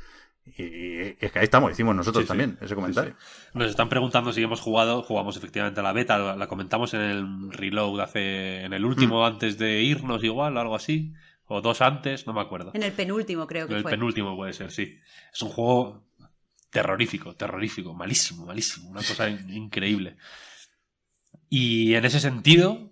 Y, 0.46 0.64
y 0.64 1.18
es 1.20 1.32
que 1.32 1.40
ahí 1.40 1.44
estamos, 1.46 1.72
hicimos 1.72 1.96
nosotros 1.96 2.24
Sí, 2.24 2.26
sí. 2.26 2.28
también 2.30 2.58
ese 2.62 2.74
comentario. 2.76 3.12
Sí, 3.20 3.26
sí. 3.44 3.50
Nos 3.54 3.70
están 3.70 3.90
preguntando 3.90 4.34
si 4.34 4.42
hemos 4.42 4.60
jugado, 4.60 5.04
jugamos 5.04 5.38
efectivamente 5.38 5.80
a 5.80 5.84
la 5.84 5.94
beta, 5.94 6.18
la, 6.18 6.36
la 6.36 6.48
comentamos 6.48 6.94
en 6.96 7.02
el 7.02 7.52
reload 7.52 8.00
hace, 8.02 8.64
en 8.64 8.74
el 8.74 8.84
último 8.86 9.26
antes 9.26 9.58
de 9.58 9.82
irnos 9.84 10.24
igual, 10.24 10.58
algo 10.58 10.76
así, 10.76 11.14
o 11.46 11.62
dos 11.62 11.82
antes, 11.82 12.26
no 12.28 12.34
me 12.34 12.42
acuerdo. 12.42 12.72
En 12.74 12.84
el 12.84 12.92
penúltimo 12.92 13.46
creo 13.46 13.68
que 13.68 13.74
En 13.74 13.78
el 13.78 13.84
fue. 13.84 13.92
penúltimo 13.92 14.36
puede 14.36 14.54
ser, 14.54 14.72
sí. 14.72 14.98
Es 15.34 15.42
un 15.44 15.50
juego 15.50 16.04
terrorífico, 16.72 17.36
terrorífico, 17.36 17.94
malísimo, 17.94 18.46
malísimo, 18.46 18.90
una 18.90 19.02
cosa 19.04 19.30
in- 19.30 19.50
increíble. 19.54 20.18
Y 21.50 21.96
en 21.96 22.06
ese 22.06 22.20
sentido, 22.20 22.76
mm, 22.76 22.91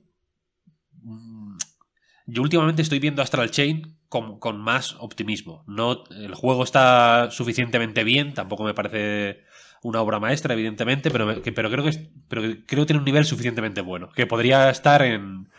yo 2.31 2.41
últimamente 2.41 2.81
estoy 2.81 2.99
viendo 2.99 3.22
Astral 3.22 3.51
Chain 3.51 3.97
con, 4.10 4.39
con 4.39 4.60
más 4.60 4.95
optimismo. 4.99 5.64
No, 5.68 6.03
el 6.11 6.34
juego 6.35 6.64
está 6.64 7.30
suficientemente 7.31 8.03
bien, 8.03 8.34
tampoco 8.34 8.64
me 8.64 8.73
parece 8.73 9.43
una 9.84 10.01
obra 10.01 10.19
maestra, 10.19 10.53
evidentemente, 10.53 11.10
pero, 11.11 11.26
me- 11.26 11.41
que- 11.41 11.51
pero 11.53 11.69
creo 11.69 11.84
que 11.85 12.10
pero 12.27 12.41
que 12.41 12.65
creo 12.65 12.84
que 12.84 12.88
tiene 12.88 12.99
un 12.99 13.06
nivel 13.06 13.26
suficientemente 13.26 13.81
bueno. 13.81 14.10
Que 14.11 14.27
podría 14.27 14.69
estar 14.69 15.01
en. 15.01 15.49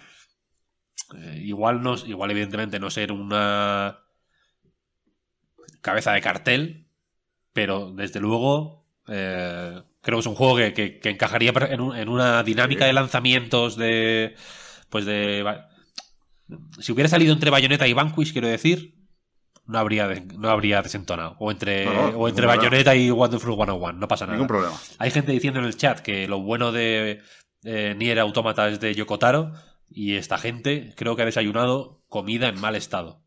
eh, 1.17 1.41
igual 1.45 1.83
no, 1.83 1.95
igual, 2.07 2.31
evidentemente, 2.31 2.79
no 2.79 2.91
ser 2.91 3.13
una 3.13 3.99
cabeza 5.81 6.13
de 6.13 6.21
cartel, 6.21 6.87
pero 7.53 7.93
desde 7.93 8.21
luego 8.21 8.87
eh, 9.09 9.83
creo 10.03 10.19
que 10.19 10.21
es 10.21 10.27
un 10.27 10.35
juego 10.35 10.57
que, 10.57 10.73
que- 11.01 11.11
encajaría 11.11 11.53
en, 11.71 11.81
un- 11.81 11.97
en 11.97 12.09
una 12.09 12.43
dinámica 12.43 12.85
de 12.87 12.93
lanzamientos 12.93 13.77
de 13.77 14.35
pues 14.91 15.05
de 15.05 15.43
si 16.81 16.93
hubiera 16.93 17.09
salido 17.09 17.33
entre 17.33 17.51
Bayonetta 17.51 17.87
y 17.89 17.93
Vanquish 17.93 18.33
quiero 18.33 18.49
decir 18.49 18.95
no 19.67 19.79
habría 19.79 20.09
no 20.37 20.51
habría 20.51 20.83
desentonado 20.83 21.37
o 21.39 21.51
entre 21.51 21.85
No, 21.85 21.93
no, 21.93 22.01
o 22.01 22.05
ningún 22.11 22.29
entre 22.31 22.43
problema. 22.47 22.63
Bayonetta 22.63 22.95
y 22.97 23.11
Wonderful 23.11 23.55
101 23.55 23.93
no 23.99 24.09
pasa 24.09 24.25
nada 24.27 24.35
Ningún 24.37 24.49
problema. 24.49 24.75
hay 24.99 25.11
gente 25.11 25.33
diciendo 25.33 25.61
en 25.61 25.67
el 25.67 25.77
chat 25.77 26.01
que 26.01 26.27
lo 26.29 26.41
bueno 26.41 26.73
de 26.73 27.21
eh, 27.65 27.95
Nier 27.97 28.19
Automata 28.19 28.69
es 28.69 28.81
de 28.81 28.95
Yokotaro 28.95 29.53
y 29.89 30.15
esta 30.17 30.39
gente 30.39 30.93
creo 30.97 31.15
que 31.17 31.23
ha 31.23 31.27
desayunado 31.27 32.03
comida 32.09 32.49
en 32.49 32.61
mal 32.61 32.75
estado. 32.77 33.23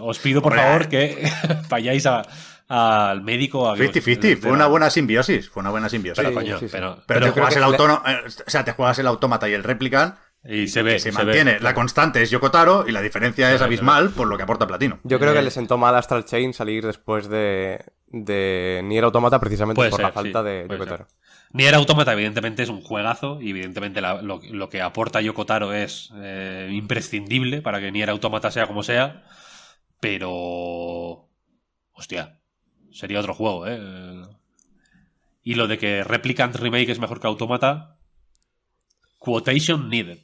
Os 0.00 0.18
pido 0.20 0.40
por 0.40 0.54
favor 0.56 0.88
que 0.88 1.28
vayáis 1.68 2.06
a- 2.06 2.22
al 2.68 3.22
médico 3.22 3.68
a 3.68 3.74
que 3.76 3.88
os- 3.88 3.92
50-50, 3.94 4.38
fue 4.40 4.52
una 4.52 4.66
buena 4.68 4.88
simbiosis, 4.90 5.48
fue 5.50 5.60
una 5.60 5.70
buena 5.70 5.88
simbiosis. 5.88 6.18
Pero 6.22 6.28
Sí, 6.30 6.34
coño, 6.34 6.58
sí, 6.60 6.68
sí. 6.68 6.72
pero, 6.72 7.24
te 7.26 7.30
juegas 7.32 7.56
el 7.56 7.62
autónomo, 7.64 8.02
eh, 8.06 8.16
o 8.46 8.50
sea, 8.50 8.64
te 8.64 8.72
juegas 8.72 8.98
el 9.00 9.08
autómata 9.08 9.48
y 9.48 9.52
el 9.52 9.64
replicant, 9.64 10.14
y 10.44 10.68
se 10.68 10.82
ve, 10.82 10.94
que 10.94 10.98
se, 11.00 11.12
se 11.12 11.18
ve. 11.18 11.24
mantiene. 11.24 11.60
La 11.60 11.74
constante 11.74 12.22
es 12.22 12.30
Yokotaro 12.30 12.88
y 12.88 12.92
la 12.92 13.02
diferencia 13.02 13.52
es 13.52 13.58
Se 13.58 13.64
abismal 13.64 14.10
por 14.10 14.26
lo 14.28 14.36
que 14.36 14.42
aporta 14.44 14.66
Platino. 14.66 14.98
Yo 15.04 15.18
creo 15.18 15.32
que 15.32 15.40
Eh, 15.40 15.42
le 15.42 15.50
sentó 15.50 15.76
mal 15.78 15.94
a 15.94 15.98
Astral 15.98 16.24
Chain 16.24 16.54
salir 16.54 16.86
después 16.86 17.28
de, 17.28 17.84
de 18.06 18.80
Nier 18.84 19.04
Automata 19.04 19.38
precisamente 19.38 19.76
Puede 19.76 19.90
por 19.90 19.98
ser, 19.98 20.06
la 20.06 20.12
falta 20.12 20.40
sí, 20.40 20.48
de 20.48 20.66
Yokotaro. 20.70 21.06
Nier 21.52 21.74
Automata 21.74 22.12
evidentemente 22.12 22.62
es 22.62 22.68
un 22.68 22.80
juegazo 22.80 23.40
y 23.42 23.50
evidentemente 23.50 24.00
la- 24.00 24.22
lo, 24.22 24.40
lo 24.50 24.68
que 24.70 24.80
aporta 24.82 25.20
Yokotaro 25.20 25.72
es 25.74 26.10
eh, 26.16 26.68
imprescindible 26.72 27.60
para 27.60 27.80
que 27.80 27.90
Nier 27.92 28.08
Automata 28.10 28.50
sea 28.50 28.66
como 28.66 28.82
sea, 28.82 29.24
pero... 30.00 31.28
Hostia, 31.92 32.40
sería 32.92 33.20
otro 33.20 33.34
juego, 33.34 33.66
¿eh? 33.66 33.78
Y 35.42 35.54
lo 35.56 35.66
de 35.66 35.76
que 35.76 36.02
Replicant 36.04 36.54
Remake 36.56 36.90
es 36.92 36.98
mejor 36.98 37.20
que 37.20 37.26
Automata... 37.26 37.96
Quotation 39.18 39.90
needed. 39.90 40.18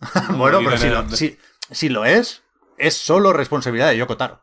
bueno, 0.36 0.60
pero 0.64 0.76
si 0.78 0.88
lo, 0.88 1.08
si, 1.10 1.38
si 1.70 1.88
lo 1.88 2.04
es, 2.04 2.42
es 2.78 2.94
solo 2.94 3.32
responsabilidad 3.32 3.90
de 3.90 3.96
Yokotaro. 3.98 4.42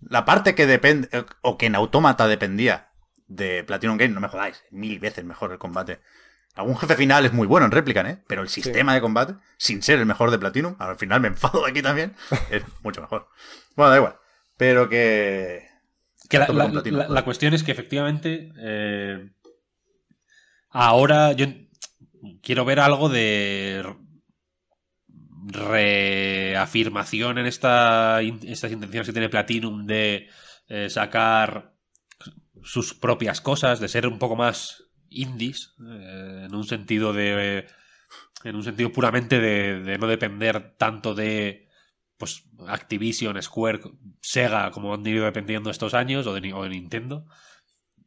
La 0.00 0.24
parte 0.24 0.54
que 0.54 0.66
depende, 0.66 1.08
eh, 1.12 1.24
o 1.42 1.56
que 1.58 1.66
en 1.66 1.74
Autómata 1.74 2.28
dependía 2.28 2.90
de 3.26 3.64
Platinum 3.64 3.96
Game, 3.96 4.14
no 4.14 4.20
me 4.20 4.28
jodáis, 4.28 4.62
mil 4.70 4.98
veces 5.00 5.24
mejor 5.24 5.52
el 5.52 5.58
combate. 5.58 6.00
Algún 6.54 6.76
jefe 6.78 6.94
final 6.96 7.26
es 7.26 7.32
muy 7.32 7.46
bueno 7.46 7.66
en 7.66 7.72
Replicant, 7.72 8.08
¿eh? 8.08 8.22
Pero 8.26 8.42
el 8.42 8.48
sistema 8.48 8.94
de 8.94 9.00
combate, 9.00 9.34
sin 9.58 9.82
ser 9.82 9.98
el 9.98 10.06
mejor 10.06 10.30
de 10.30 10.38
Platinum, 10.38 10.74
al 10.78 10.96
final 10.96 11.20
me 11.20 11.28
enfado 11.28 11.66
aquí 11.66 11.82
también, 11.82 12.14
es 12.50 12.62
mucho 12.82 13.00
mejor. 13.02 13.28
Bueno, 13.74 13.90
da 13.90 13.96
igual. 13.96 14.16
Pero 14.56 14.88
que... 14.88 15.66
Que 16.30 16.38
la, 16.38 16.48
la- 16.48 17.08
la 17.08 17.24
cuestión 17.24 17.52
es 17.54 17.62
que 17.62 17.72
efectivamente 17.72 18.52
eh, 18.58 19.30
ahora 20.70 21.32
yo 21.32 21.46
quiero 22.42 22.64
ver 22.64 22.80
algo 22.80 23.08
de 23.08 23.84
reafirmación 25.48 27.38
en 27.38 27.46
esta, 27.46 28.20
estas 28.20 28.72
intenciones 28.72 29.06
que 29.06 29.12
tiene 29.12 29.28
Platinum 29.28 29.86
de 29.86 30.28
eh, 30.68 30.90
sacar 30.90 31.74
sus 32.62 32.94
propias 32.94 33.40
cosas, 33.40 33.78
de 33.80 33.88
ser 33.88 34.06
un 34.06 34.18
poco 34.18 34.36
más 34.36 34.84
indies, 35.08 35.74
eh, 35.80 36.46
en 36.46 36.54
un 36.54 36.64
sentido 36.64 37.12
de 37.12 37.66
en 38.44 38.56
un 38.56 38.62
sentido 38.62 38.92
puramente 38.92 39.40
de, 39.40 39.98
no 39.98 40.06
depender 40.06 40.76
tanto 40.76 41.14
de 41.14 41.68
pues 42.16 42.44
Activision, 42.66 43.40
Square, 43.42 43.80
Sega, 44.20 44.70
como 44.70 44.94
han 44.94 45.06
ido 45.06 45.24
dependiendo 45.24 45.70
estos 45.70 45.94
años, 45.94 46.26
o 46.26 46.32
de, 46.32 46.52
o 46.54 46.62
de 46.62 46.70
Nintendo, 46.70 47.26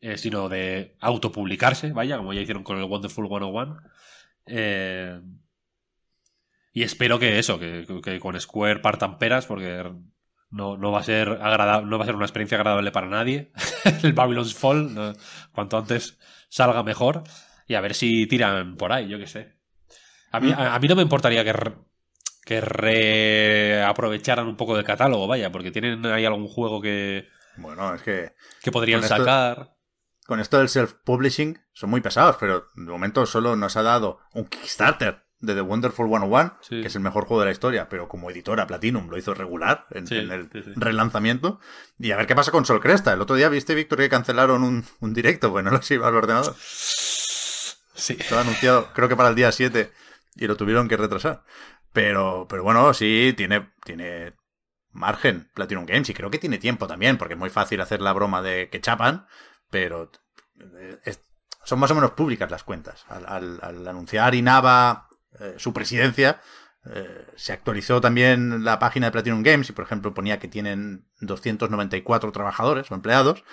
eh, 0.02 0.18
sino 0.18 0.50
de 0.50 0.96
autopublicarse, 1.00 1.92
vaya, 1.92 2.18
como 2.18 2.34
ya 2.34 2.42
hicieron 2.42 2.64
con 2.64 2.78
el 2.80 2.86
Wonderful 2.86 3.28
101. 3.28 3.78
Eh, 4.48 5.22
y 6.72 6.84
espero 6.84 7.20
que 7.20 7.40
eso, 7.40 7.60
que, 7.60 7.86
que 8.04 8.20
con 8.20 8.40
Square 8.40 8.80
partan 8.80 9.18
peras, 9.18 9.46
porque 9.46 9.92
no, 10.52 10.78
no 10.78 10.92
va 10.92 11.00
a 11.00 11.04
ser 11.04 11.30
agradable, 11.42 11.90
no 11.90 11.98
va 11.98 12.04
a 12.04 12.08
ser 12.08 12.16
una 12.16 12.26
experiencia 12.26 12.58
agradable 12.58 12.92
para 12.92 13.08
nadie. 13.08 13.52
el 14.04 14.14
Babylon's 14.14 14.54
Fall, 14.56 14.94
no, 14.94 15.14
cuanto 15.52 15.78
antes 15.78 16.18
salga 16.50 16.84
mejor, 16.84 17.24
y 17.68 17.76
a 17.76 17.82
ver 17.82 17.94
si 17.96 18.26
tiran 18.28 18.76
por 18.78 18.92
ahí, 18.94 19.08
yo 19.08 19.18
qué 19.20 19.28
sé. 19.28 19.56
A 20.32 20.40
mí, 20.40 20.52
a, 20.52 20.76
a 20.76 20.80
mí 20.80 20.88
no 20.88 20.96
me 20.96 21.02
importaría 21.02 21.44
que, 21.44 21.54
re- 21.54 21.76
que 22.46 22.62
reaprovecharan 22.62 24.48
un 24.48 24.56
poco 24.58 24.76
del 24.76 24.86
catálogo, 24.86 25.28
vaya, 25.28 25.52
porque 25.52 25.72
tienen 25.72 26.06
ahí 26.06 26.26
algún 26.26 26.48
juego 26.48 26.82
que, 26.82 27.28
Bueno, 27.58 27.94
es 27.96 28.02
que 28.02 28.34
que 28.62 28.72
podrían 28.72 29.02
esto- 29.04 29.18
sacar. 29.18 29.76
con 30.26 30.40
esto 30.40 30.58
del 30.60 30.68
self-publishing 30.70 31.60
son 31.74 31.90
muy 31.90 32.02
pesados, 32.02 32.38
pero 32.40 32.66
de 32.76 32.92
momento 32.92 33.26
solo 33.26 33.56
nos 33.56 33.76
ha 33.78 33.84
dado 33.84 34.20
un 34.34 34.46
Kickstarter 34.46 35.24
de 35.42 35.56
The 35.56 35.62
Wonderful 35.62 36.08
101, 36.10 36.58
Sí. 36.62 36.82
que 36.82 36.88
es 36.88 36.96
el 36.96 37.02
mejor 37.02 37.26
juego 37.26 37.42
de 37.42 37.46
la 37.48 37.52
historia, 37.54 37.88
pero 37.90 38.08
como 38.10 38.30
editora 38.30 38.68
Platinum 38.68 39.10
lo 39.10 39.18
hizo 39.18 39.34
regular 39.34 39.86
en, 39.92 40.06
Sí, 40.08 40.18
en 40.18 40.32
el 40.32 40.50
sí, 40.52 40.62
relanzamiento. 40.76 41.60
Y 41.98 42.12
a 42.12 42.18
ver 42.18 42.28
qué 42.28 42.36
pasa 42.36 42.52
con 42.52 42.66
Sol 42.66 42.82
Cresta. 42.82 43.14
El 43.14 43.22
otro 43.22 43.36
día 43.38 43.48
viste, 43.50 43.74
Víctor, 43.76 44.00
que 44.00 44.10
cancelaron 44.10 44.64
un, 44.64 44.84
un 45.00 45.14
directo, 45.14 45.52
pues 45.52 45.64
no 45.64 45.72
los 45.72 45.90
iba 45.92 46.08
al 46.08 46.16
ordenador. 46.16 46.56
Sí. 47.96 48.18
Estaba 48.20 48.42
anunciado, 48.42 48.88
creo 48.94 49.10
que 49.10 49.16
para 49.16 49.30
el 49.30 49.36
día 49.36 49.52
7, 49.52 49.92
y 50.36 50.48
lo 50.48 50.56
tuvieron 50.56 50.88
que 50.88 50.98
retrasar. 50.98 51.44
Pero, 51.92 52.48
pero 52.50 52.64
bueno, 52.64 52.94
sí, 52.94 53.34
tiene, 53.36 53.72
tiene 53.84 54.34
margen 54.92 55.50
Platinum 55.54 55.86
Games, 55.86 56.10
y 56.10 56.14
creo 56.14 56.30
que 56.32 56.38
tiene 56.40 56.58
tiempo 56.58 56.88
también, 56.88 57.18
porque 57.18 57.34
es 57.34 57.40
muy 57.40 57.50
fácil 57.50 57.82
hacer 57.82 58.02
la 58.02 58.14
broma 58.14 58.42
de 58.42 58.70
que 58.70 58.80
chapan, 58.82 59.28
pero 59.70 60.12
eh, 60.60 61.00
es- 61.04 61.22
son 61.66 61.80
más 61.80 61.92
o 61.92 61.96
menos 61.96 62.12
públicas 62.12 62.50
las 62.50 62.64
cuentas. 62.64 63.06
Al, 63.10 63.26
al- 63.28 63.60
al 63.62 63.88
anunciar 63.88 64.34
Inaba 64.34 65.09
eh, 65.40 65.56
su 65.58 65.74
presidencia, 65.74 66.42
eh, 66.86 67.26
se 67.36 67.54
actualizó 67.54 68.00
también 68.02 68.64
la 68.64 68.80
página 68.80 69.08
de 69.08 69.12
Platinum 69.12 69.44
Games 69.44 69.70
y, 69.70 69.74
por 69.74 69.84
ejemplo, 69.86 70.14
ponía 70.14 70.40
que 70.40 70.48
tienen 70.48 71.06
294 71.22 72.32
trabajadores 72.32 72.90
o 72.92 72.96
empleados 72.96 73.44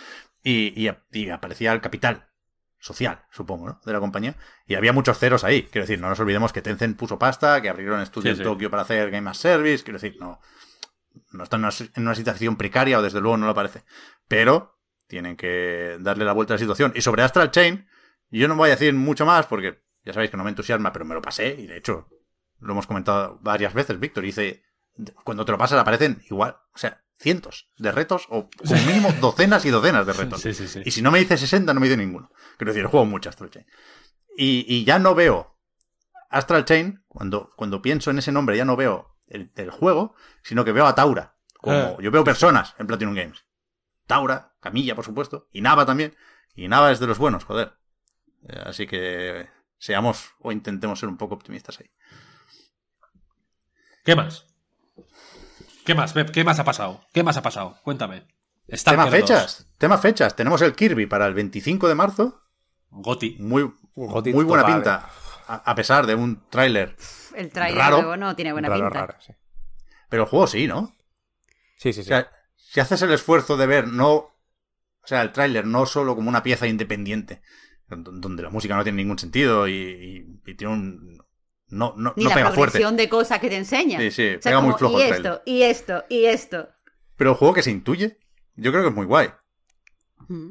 y, 0.43 0.73
y- 0.89 0.91
y 1.13 1.31
aparecía 1.31 1.73
el 1.73 1.81
capital 1.81 2.29
social, 2.79 3.25
supongo, 3.33 3.67
¿no? 3.67 3.81
de 3.85 3.93
la 3.93 3.99
compañía. 4.01 4.37
Y 4.67 4.75
había 4.77 4.93
muchos 4.93 5.19
ceros 5.19 5.43
ahí. 5.45 5.65
Quiero 5.65 5.87
decir, 5.87 6.01
no 6.01 6.09
nos 6.09 6.21
olvidemos 6.21 6.53
que 6.53 6.63
Tencent 6.63 6.97
puso 6.97 7.19
pasta, 7.19 7.61
que 7.61 7.69
abrieron 7.69 8.01
estudio 8.01 8.33
Sí, 8.35 8.41
en. 8.43 8.45
Tokio 8.45 8.71
para 8.71 8.83
hacer 8.83 9.11
Game 9.11 9.29
as 9.29 9.39
Service. 9.39 9.83
Quiero 9.83 9.99
decir, 9.99 10.17
no, 10.21 10.39
no 11.33 11.43
están 11.43 11.61
en 11.61 11.67
una, 11.67 11.75
en 11.95 12.03
una 12.03 12.15
situación 12.15 12.57
precaria 12.57 12.99
o 12.99 13.03
desde 13.03 13.21
luego 13.21 13.37
no 13.39 13.47
lo 13.47 13.55
parece. 13.55 13.83
Pero 14.29 14.79
tienen 15.09 15.37
que 15.37 15.97
darle 16.01 16.25
la 16.25 16.33
vuelta 16.33 16.55
a 16.55 16.57
la 16.57 16.59
situación. 16.61 16.93
Y 16.95 17.01
sobre 17.01 17.23
Astral 17.23 17.51
Chain, 17.51 17.89
yo 18.31 18.47
no 18.47 18.55
voy 18.57 18.69
a 18.69 18.73
decir 18.77 18.93
mucho 18.95 19.27
más 19.27 19.47
porque 19.47 19.83
ya 20.07 20.13
sabéis 20.15 20.31
que 20.31 20.37
no 20.39 20.45
me 20.45 20.51
entusiasma, 20.51 20.93
pero 20.93 21.05
me 21.05 21.15
lo 21.15 21.21
pasé 21.21 21.49
y 21.59 21.67
de 21.67 21.77
hecho 21.77 22.09
lo 22.61 22.73
hemos 22.73 22.87
comentado 22.87 23.39
varias 23.43 23.75
veces, 23.75 24.01
Víctor. 24.01 24.25
Dice, 24.25 24.63
cuando 25.25 25.45
te 25.45 25.53
lo 25.53 25.59
pasas 25.59 25.79
aparecen 25.79 26.23
igual, 26.31 26.57
o 26.75 26.79
sea, 26.79 27.03
cientos 27.19 27.69
de 27.77 27.93
retos 27.93 28.27
o 28.31 28.49
como 28.57 28.81
mínimo 28.87 29.13
docenas 29.21 29.65
y 29.67 29.71
docenas 29.71 30.07
de 30.07 30.13
retos. 30.15 30.41
Sí, 30.41 30.55
sí, 30.55 30.69
sí. 30.69 30.81
Y 30.85 30.91
si 30.93 31.03
no 31.03 31.11
me 31.11 31.19
dice 31.19 31.37
60, 31.37 31.75
no 31.75 31.81
me 31.81 31.87
dice 31.87 31.97
ninguno. 31.99 32.31
Quiero 32.57 32.73
decir, 32.73 32.87
juego 32.87 33.05
mucho 33.05 33.29
Astral 33.29 33.51
Chain. 33.51 33.67
Y, 34.37 34.65
y 34.69 34.85
ya 34.85 34.99
no 34.99 35.15
veo 35.15 35.59
Astral 36.31 36.65
Chain, 36.65 37.05
cuando, 37.09 37.51
cuando 37.57 37.83
pienso 37.83 38.11
en 38.11 38.19
ese 38.19 38.33
nombre, 38.33 38.57
ya 38.57 38.65
no 38.65 38.77
veo 38.77 39.17
el, 39.29 39.51
el 39.57 39.71
juego, 39.71 40.15
sino 40.43 40.65
que 40.65 40.73
veo 40.73 40.87
a 40.87 40.95
Taura. 40.95 41.37
Como, 41.61 41.77
Ah. 41.77 41.97
Yo 42.01 42.11
veo 42.11 42.23
personas 42.23 42.75
en 42.79 42.87
Platinum 42.87 43.15
Games. 43.15 43.45
Taura, 44.07 44.55
Camilla, 44.61 44.95
por 44.95 45.05
supuesto, 45.05 45.49
y 45.53 45.63
Nava 45.63 45.85
también. 45.85 46.15
Y 46.55 46.69
Nava 46.69 46.93
es 46.93 47.01
de 47.01 47.07
los 47.07 47.19
buenos, 47.19 47.45
joder. 47.45 47.73
Eh, 48.49 48.61
Así 48.65 48.87
que 48.87 49.49
seamos 49.79 50.31
o 50.41 50.53
intentemos 50.53 50.99
ser 50.99 51.09
un 51.09 51.17
poco 51.17 51.35
optimistas 51.35 51.81
ahí. 51.81 51.91
¿Qué 54.05 54.15
más? 54.15 54.47
¿Qué 55.85 55.95
más? 55.95 56.15
¿Qué 56.33 56.45
más 56.45 56.59
ha 56.59 56.65
pasado? 56.65 57.05
¿Qué 57.13 57.23
más 57.23 57.37
ha 57.37 57.43
pasado? 57.43 57.79
Cuéntame. 57.83 58.27
Tema 58.67 58.77
Stalker 58.79 59.05
2, 59.05 59.11
fechas, 59.11 59.69
tema 59.79 59.99
fechas. 59.99 60.35
Tenemos 60.35 60.61
el 60.63 60.75
Kirby 60.75 61.07
para 61.07 61.27
el 61.27 61.35
25 61.35 61.89
de 61.89 61.95
marzo. 61.95 62.43
Goti. 62.91 63.37
Muy, 63.39 63.73
Goti 63.95 64.33
muy 64.33 64.45
buena 64.45 64.67
pinta. 64.67 65.09
A, 65.47 65.55
a 65.71 65.75
pesar 65.77 66.07
de 66.07 66.15
un 66.17 66.49
tráiler. 66.51 66.97
El 67.35 67.53
luego 67.55 68.17
no 68.17 68.35
tiene 68.35 68.53
buena 68.53 68.69
Raro, 68.69 68.85
pinta. 68.87 69.07
raro, 69.07 69.15
sí. 69.21 69.33
Pero 70.09 70.25
el 70.25 70.29
juego 70.29 70.47
sí, 70.47 70.67
¿no? 70.67 70.93
Sí, 71.79 71.93
sí, 71.93 72.01
O 72.01 72.03
sí. 72.03 72.09
sea, 72.09 72.31
si 72.57 72.81
haces 72.81 73.03
el 73.03 73.13
esfuerzo 73.13 73.57
de 73.57 73.67
ver, 73.67 73.87
no. 73.89 74.13
O 74.15 75.09
sea, 75.09 75.23
el 75.23 75.31
tráiler 75.31 75.67
no 75.67 75.87
solo 75.87 76.17
como 76.17 76.29
una 76.29 76.43
pieza 76.43 76.67
independiente, 76.67 77.43
donde 77.89 78.43
la 78.43 78.51
música 78.51 78.75
no 78.77 78.83
tiene 78.83 78.97
ningún 79.03 79.19
sentido 79.19 79.69
y, 79.69 79.73
y- 79.73 80.51
y 80.51 80.55
tiene 80.55 80.73
un. 80.75 81.19
No, 81.69 81.95
no, 81.97 82.13
Ni 82.17 82.25
no 82.25 82.31
la 82.31 82.37
pega 82.37 82.53
fuerte. 82.53 82.79
de 82.93 83.09
cosas 83.09 83.41
que 83.41 83.49
te 83.49 83.57
enseñan. 83.57 84.01
Sí, 84.01 84.11
sí, 84.13 84.29
O 84.37 84.43
sea, 84.43 84.53
pega 84.53 84.61
muy 84.61 84.75
flojo 84.75 85.01
y 85.01 85.03
el 85.03 85.13
esto, 85.15 85.43
y 85.45 85.63
esto, 85.63 86.05
y 86.09 86.25
esto. 86.27 86.69
Pero 87.17 87.31
el 87.31 87.37
juego 87.37 87.55
que 87.55 87.63
se 87.63 87.71
intuye, 87.73 88.19
yo 88.55 88.71
creo 88.71 88.83
que 88.85 88.89
es 88.91 88.95
muy 88.95 89.07
guay 89.07 89.31
Mm. 90.29 90.51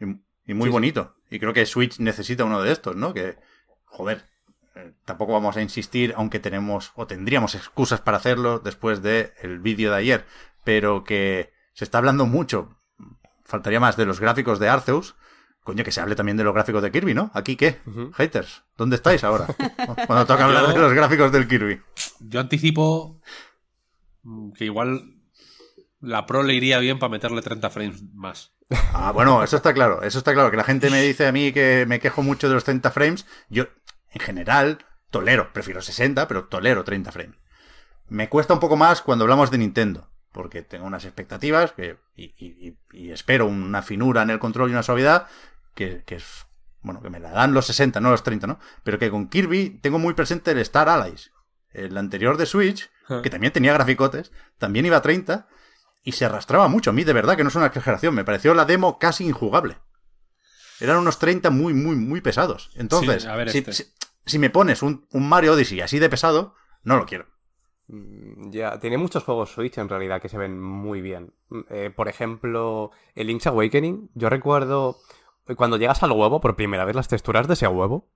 Y, 0.00 0.50
y 0.50 0.54
muy 0.54 0.64
Sí, 0.64 0.68
sí. 0.68 0.72
bonito. 0.72 1.14
Y 1.30 1.38
creo 1.38 1.52
que 1.52 1.66
Switch 1.66 1.98
necesita 1.98 2.44
uno 2.44 2.62
de 2.62 2.72
estos, 2.72 2.94
¿no? 2.96 3.14
Que, 3.14 3.36
joder, 3.84 4.24
eh, 4.76 4.92
tampoco 5.04 5.32
vamos 5.32 5.56
a 5.56 5.62
insistir, 5.62 6.14
aunque 6.16 6.38
tenemos 6.38 6.92
o 6.96 7.06
tendríamos 7.06 7.54
excusas 7.54 8.00
para 8.00 8.16
hacerlo 8.18 8.58
después 8.58 9.02
del 9.02 9.58
vídeo 9.60 9.90
de 9.90 9.96
ayer, 9.98 10.24
pero 10.64 11.02
que 11.04 11.52
se 11.72 11.84
está 11.84 11.98
hablando 11.98 12.26
mucho, 12.26 12.76
faltaría 13.44 13.80
más, 13.80 13.96
de 13.96 14.06
los 14.06 14.20
gráficos 14.20 14.58
de 14.58 14.68
Arceus. 14.68 15.16
Coño, 15.64 15.82
que 15.82 15.90
se 15.92 16.00
hable 16.00 16.14
también 16.14 16.36
de 16.36 16.44
los 16.44 16.54
gráficos 16.54 16.82
de 16.82 16.92
Kirby, 16.92 17.14
¿no? 17.14 17.30
¿Aquí 17.34 17.56
qué? 17.56 17.80
Haters, 18.14 18.62
¿dónde 18.76 18.96
estáis 18.96 19.24
ahora? 19.24 19.46
Cuando 20.06 20.26
toca 20.26 20.44
hablar 20.44 20.66
Yo- 20.66 20.72
de 20.74 20.78
los 20.78 20.92
gráficos 20.92 21.32
del 21.32 21.48
Kirby. 21.48 21.80
Yo 22.20 22.38
anticipo 22.40 23.20
que 24.56 24.64
igual 24.66 25.14
la 26.00 26.26
Pro 26.26 26.42
le 26.42 26.54
iría 26.54 26.78
bien 26.78 26.98
para 26.98 27.10
meterle 27.10 27.40
30 27.42 27.70
frames 27.70 28.02
más. 28.12 28.52
Ah, 28.92 29.10
bueno, 29.12 29.42
eso 29.42 29.56
está 29.56 29.72
claro, 29.74 30.02
eso 30.02 30.18
está 30.18 30.32
claro. 30.34 30.50
Que 30.50 30.56
la 30.56 30.64
gente 30.64 30.90
me 30.90 31.00
dice 31.02 31.26
a 31.26 31.32
mí 31.32 31.52
que 31.52 31.84
me 31.88 31.98
quejo 32.00 32.22
mucho 32.22 32.48
de 32.48 32.54
los 32.54 32.64
30 32.64 32.90
frames. 32.90 33.26
Yo, 33.48 33.64
en 34.12 34.20
general, 34.20 34.84
tolero, 35.10 35.50
prefiero 35.52 35.80
60, 35.82 36.28
pero 36.28 36.44
tolero 36.44 36.84
30 36.84 37.10
frames. 37.12 37.36
Me 38.08 38.28
cuesta 38.28 38.52
un 38.54 38.60
poco 38.60 38.76
más 38.76 39.00
cuando 39.00 39.24
hablamos 39.24 39.50
de 39.50 39.58
Nintendo, 39.58 40.10
porque 40.32 40.60
tengo 40.62 40.84
unas 40.86 41.04
expectativas 41.06 41.72
que, 41.72 41.96
y, 42.16 42.34
y- 42.38 42.68
y- 42.68 42.78
y 43.06 43.10
espero 43.12 43.46
una 43.46 43.80
finura 43.82 44.22
en 44.22 44.30
el 44.30 44.38
control 44.38 44.68
y 44.70 44.72
una 44.72 44.82
suavidad 44.82 45.26
que, 45.74 46.02
que 46.04 46.16
es, 46.16 46.46
bueno, 46.82 47.00
que 47.02 47.10
me 47.10 47.20
la 47.20 47.30
dan 47.30 47.52
los 47.54 47.66
60, 47.66 48.00
no 48.00 48.10
los 48.10 48.22
30, 48.22 48.46
¿no? 48.46 48.58
Pero 48.82 48.98
que 48.98 49.10
con 49.10 49.28
Kirby 49.28 49.78
tengo 49.80 49.98
muy 49.98 50.14
presente 50.14 50.50
el 50.52 50.58
Star 50.58 50.88
Allies. 50.88 51.32
El 51.70 51.96
anterior 51.98 52.36
de 52.36 52.46
Switch, 52.46 52.88
que 53.22 53.30
también 53.30 53.52
tenía 53.52 53.72
graficotes, 53.72 54.30
también 54.58 54.86
iba 54.86 54.96
a 54.98 55.02
30 55.02 55.48
y 56.04 56.12
se 56.12 56.24
arrastraba 56.24 56.68
mucho. 56.68 56.90
A 56.90 56.92
mí, 56.92 57.02
de 57.04 57.12
verdad, 57.12 57.36
que 57.36 57.42
no 57.42 57.48
es 57.48 57.56
una 57.56 57.66
exageración. 57.66 58.14
Me 58.14 58.24
pareció 58.24 58.54
la 58.54 58.64
demo 58.64 58.98
casi 58.98 59.26
injugable. 59.26 59.78
Eran 60.80 60.98
unos 60.98 61.18
30 61.18 61.50
muy, 61.50 61.72
muy, 61.74 61.96
muy 61.96 62.20
pesados. 62.20 62.70
Entonces, 62.76 63.22
Sí, 63.24 63.28
a 63.28 63.36
ver 63.36 63.50
si, 63.50 63.58
este. 63.58 63.72
si- 63.72 63.92
si 64.26 64.38
me 64.38 64.50
pones 64.50 64.82
un, 64.82 65.06
un 65.10 65.28
Mario 65.28 65.52
Odyssey 65.54 65.80
así 65.80 65.98
de 65.98 66.08
pesado, 66.08 66.54
no 66.82 66.96
lo 66.96 67.06
quiero. 67.06 67.26
Mm, 67.88 68.50
Ya, 68.50 68.78
tiene 68.80 68.96
muchos 68.98 69.24
juegos 69.24 69.50
Switch 69.52 69.76
en 69.78 69.88
realidad 69.88 70.20
que 70.22 70.28
se 70.28 70.38
ven 70.38 70.60
muy 70.60 71.00
bien. 71.00 71.34
Mm, 71.48 71.60
eh, 71.70 71.90
por 71.94 72.08
ejemplo, 72.08 72.90
el 73.14 73.26
Link's 73.26 73.46
Awakening. 73.46 74.10
Yo 74.14 74.28
recuerdo 74.30 74.98
cuando 75.56 75.76
llegas 75.76 76.02
al 76.02 76.12
huevo 76.12 76.40
por 76.40 76.56
primera 76.56 76.84
vez 76.84 76.96
las 76.96 77.08
texturas 77.08 77.46
de 77.48 77.54
ese 77.54 77.66
huevo 77.68 78.10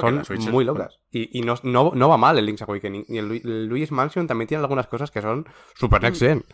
son 0.00 0.22
muy 0.50 0.64
locas. 0.64 1.00
Y, 1.10 1.38
y 1.38 1.42
no, 1.42 1.54
no, 1.62 1.92
no 1.94 2.08
va 2.08 2.16
mal 2.16 2.38
el 2.38 2.46
Link's 2.46 2.62
Awakening. 2.62 3.04
Y 3.08 3.18
el, 3.18 3.30
el 3.32 3.66
Luigi's 3.66 3.92
Mansion 3.92 4.26
también 4.26 4.48
tiene 4.48 4.62
algunas 4.62 4.86
cosas 4.86 5.10
que 5.10 5.22
son 5.22 5.46
super 5.74 6.02
next 6.02 6.20
gen. 6.20 6.44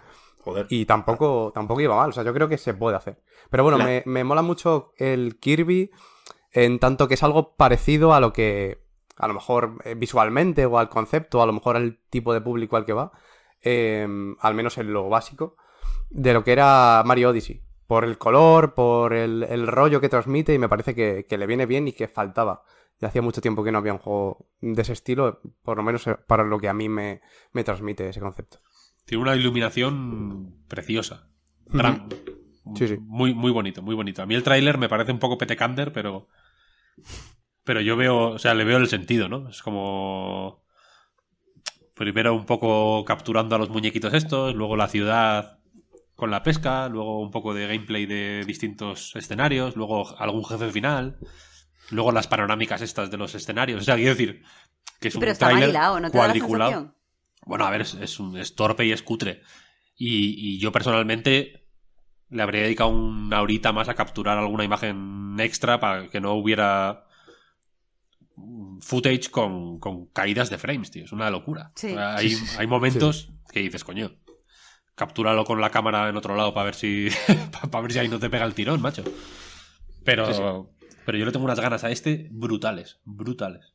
Joder. 0.40 0.66
Y 0.68 0.84
tampoco, 0.84 1.52
tampoco 1.54 1.80
iba 1.80 1.96
mal. 1.96 2.10
O 2.10 2.12
sea, 2.12 2.22
yo 2.22 2.34
creo 2.34 2.48
que 2.48 2.58
se 2.58 2.74
puede 2.74 2.96
hacer. 2.96 3.22
Pero 3.50 3.64
bueno, 3.64 3.78
me 4.04 4.24
mola 4.24 4.42
mucho 4.42 4.92
el 4.98 5.38
Kirby 5.40 5.90
en 6.52 6.78
tanto 6.78 7.08
que 7.08 7.14
es 7.14 7.22
algo 7.22 7.56
parecido 7.56 8.14
a 8.14 8.20
lo 8.20 8.32
que, 8.32 8.84
a 9.16 9.26
lo 9.26 9.34
mejor 9.34 9.78
eh, 9.84 9.94
visualmente 9.94 10.66
o 10.66 10.78
al 10.78 10.88
concepto, 10.88 11.42
a 11.42 11.46
lo 11.46 11.52
mejor 11.52 11.76
al 11.76 11.98
tipo 12.10 12.32
de 12.32 12.40
público 12.40 12.76
al 12.76 12.84
que 12.84 12.92
va, 12.92 13.10
eh, 13.60 14.06
al 14.38 14.54
menos 14.54 14.78
en 14.78 14.92
lo 14.92 15.08
básico, 15.08 15.56
de 16.10 16.32
lo 16.32 16.44
que 16.44 16.52
era 16.52 17.02
Mario 17.04 17.30
Odyssey. 17.30 17.63
Por 17.86 18.04
el 18.04 18.16
color, 18.18 18.74
por 18.74 19.12
el, 19.12 19.42
el 19.42 19.66
rollo 19.66 20.00
que 20.00 20.08
transmite 20.08 20.54
y 20.54 20.58
me 20.58 20.68
parece 20.68 20.94
que, 20.94 21.26
que 21.28 21.36
le 21.38 21.46
viene 21.46 21.66
bien 21.66 21.86
y 21.88 21.92
que 21.92 22.08
faltaba. 22.08 22.62
Ya 23.00 23.08
hacía 23.08 23.22
mucho 23.22 23.40
tiempo 23.40 23.62
que 23.64 23.72
no 23.72 23.78
había 23.78 23.92
un 23.92 23.98
juego 23.98 24.46
de 24.60 24.80
ese 24.80 24.92
estilo, 24.92 25.40
por 25.62 25.76
lo 25.76 25.82
menos 25.82 26.06
eh, 26.06 26.16
para 26.26 26.44
lo 26.44 26.58
que 26.58 26.68
a 26.68 26.74
mí 26.74 26.88
me, 26.88 27.20
me 27.52 27.64
transmite 27.64 28.08
ese 28.08 28.20
concepto. 28.20 28.60
Tiene 29.04 29.22
una 29.22 29.36
iluminación 29.36 30.64
preciosa. 30.68 31.28
Gran- 31.66 32.08
Sí, 32.76 32.88
sí. 32.88 32.96
Muy, 32.98 33.34
muy 33.34 33.52
bonito, 33.52 33.82
muy 33.82 33.94
bonito. 33.94 34.22
A 34.22 34.26
mí 34.26 34.34
el 34.34 34.42
tráiler 34.42 34.78
me 34.78 34.88
parece 34.88 35.12
un 35.12 35.18
poco 35.18 35.36
petecander, 35.36 35.92
pero. 35.92 36.28
Pero 37.62 37.82
yo 37.82 37.94
veo, 37.96 38.30
o 38.30 38.38
sea, 38.38 38.54
le 38.54 38.64
veo 38.64 38.78
el 38.78 38.88
sentido, 38.88 39.28
¿no? 39.28 39.50
Es 39.50 39.60
como. 39.62 40.64
Primero 41.94 42.32
un 42.34 42.46
poco 42.46 43.04
capturando 43.04 43.54
a 43.54 43.58
los 43.58 43.68
muñequitos 43.68 44.14
estos, 44.14 44.54
luego 44.54 44.76
la 44.76 44.88
ciudad 44.88 45.58
con 46.16 46.30
la 46.30 46.42
pesca, 46.42 46.88
luego 46.88 47.20
un 47.20 47.30
poco 47.30 47.54
de 47.54 47.66
gameplay 47.66 48.06
de 48.06 48.44
distintos 48.46 49.14
escenarios, 49.16 49.76
luego 49.76 50.16
algún 50.18 50.44
jefe 50.44 50.70
final, 50.70 51.18
luego 51.90 52.12
las 52.12 52.28
panorámicas 52.28 52.82
estas 52.82 53.10
de 53.10 53.16
los 53.16 53.34
escenarios. 53.34 53.82
O 53.82 53.84
sea, 53.84 53.96
quiero 53.96 54.10
decir 54.10 54.42
que 55.00 55.08
es 55.08 55.14
Sí, 55.14 55.18
un 55.18 55.20
pero 55.20 55.32
está 55.32 55.46
mal 55.46 55.54
tráiler 55.54 55.70
hilado, 55.70 56.00
¿no 56.00 56.10
te 56.10 56.18
da 56.18 56.24
la 56.24 56.32
cuadriculado. 56.32 56.94
Bueno, 57.46 57.66
a 57.66 57.70
ver, 57.70 57.82
es, 57.82 57.94
es 57.94 58.20
un, 58.20 58.36
es 58.38 58.54
torpe 58.54 58.86
y 58.86 58.92
es 58.92 59.02
cutre. 59.02 59.42
Y, 59.96 60.54
y 60.54 60.58
yo 60.58 60.72
personalmente 60.72 61.68
le 62.30 62.42
habría 62.42 62.62
dedicado 62.62 62.90
una 62.90 63.42
horita 63.42 63.72
más 63.72 63.88
a 63.88 63.94
capturar 63.94 64.38
alguna 64.38 64.64
imagen 64.64 65.36
extra 65.38 65.78
para 65.78 66.08
que 66.08 66.20
no 66.20 66.34
hubiera 66.34 67.04
footage 68.80 69.30
con, 69.30 69.78
con 69.78 70.06
caídas 70.06 70.50
de 70.50 70.58
frames, 70.58 70.90
tío. 70.90 71.04
Es 71.04 71.12
una 71.12 71.30
locura. 71.30 71.72
Sí. 71.74 71.94
Hay, 71.96 72.36
hay 72.58 72.66
momentos 72.66 73.30
que 73.52 73.60
dices, 73.60 73.84
coño, 73.84 74.12
captúralo 74.94 75.44
con 75.44 75.60
la 75.60 75.70
cámara 75.70 76.08
en 76.08 76.16
otro 76.16 76.36
lado 76.36 76.54
para 76.54 76.66
ver 76.66 76.74
si 76.74 77.08
para 77.70 77.82
ver 77.82 77.92
si 77.92 77.98
ahí 77.98 78.08
no 78.08 78.18
te 78.18 78.30
pega 78.30 78.44
el 78.44 78.54
tirón, 78.54 78.80
macho. 78.80 79.04
Pero, 80.04 80.26
Sí, 80.26 80.34
sí. 80.34 80.88
pero 81.06 81.18
yo 81.18 81.24
le 81.24 81.32
tengo 81.32 81.44
unas 81.44 81.60
ganas 81.60 81.84
a 81.84 81.90
este 81.90 82.28
brutales, 82.30 83.00
brutales. 83.04 83.74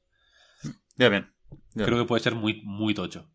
Ya 0.95 1.09
bien. 1.09 1.33
Ya 1.73 1.85
Creo 1.85 1.97
que 1.97 2.05
puede 2.05 2.21
ser 2.21 2.35
muy, 2.35 2.61
muy 2.63 2.93
tocho. 2.93 3.29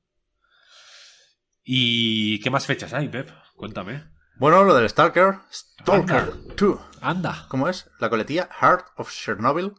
¿Y 1.62 2.40
qué 2.40 2.50
más 2.50 2.66
fechas 2.66 2.92
hay, 2.92 3.08
Pep? 3.08 3.30
Cuéntame. 3.56 4.04
Bueno, 4.36 4.64
lo 4.64 4.74
del 4.74 4.88
Stalker. 4.88 5.36
Stalker 5.50 6.16
Anda. 6.16 6.36
2. 6.56 6.80
Anda. 7.00 7.46
¿Cómo 7.48 7.68
es? 7.68 7.90
La 8.00 8.10
coletilla 8.10 8.48
Heart 8.60 8.86
of 8.96 9.10
Chernobyl. 9.10 9.72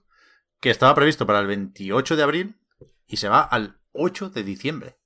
Que 0.59 0.71
estaba 0.71 0.95
previsto 0.95 1.27
para 1.27 1.39
el 1.39 1.47
28 1.47 2.15
de 2.15 2.23
abril 2.23 2.59
y 3.05 3.17
se 3.17 3.29
va 3.29 3.41
al 3.41 3.79
8 3.91 4.29
de 4.31 4.43
diciembre. 4.43 4.97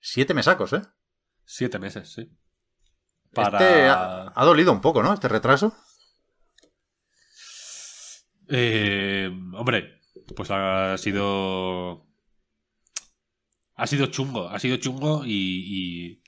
Siete 0.00 0.32
mesacos, 0.32 0.72
¿eh? 0.72 0.82
Siete 1.44 1.78
meses, 1.78 2.12
sí. 2.12 2.28
Este 3.32 3.86
ha, 3.88 4.32
ha 4.34 4.44
dolido 4.44 4.72
un 4.72 4.80
poco, 4.80 5.02
¿no? 5.02 5.12
Este 5.12 5.28
retraso. 5.28 5.74
Eh, 8.48 9.30
hombre, 9.54 10.00
pues 10.36 10.50
ha 10.50 10.96
sido. 10.98 12.06
Ha 13.76 13.86
sido 13.88 14.06
chungo, 14.06 14.48
ha 14.48 14.58
sido 14.60 14.76
chungo 14.76 15.24
y, 15.26 15.32
y. 15.32 16.22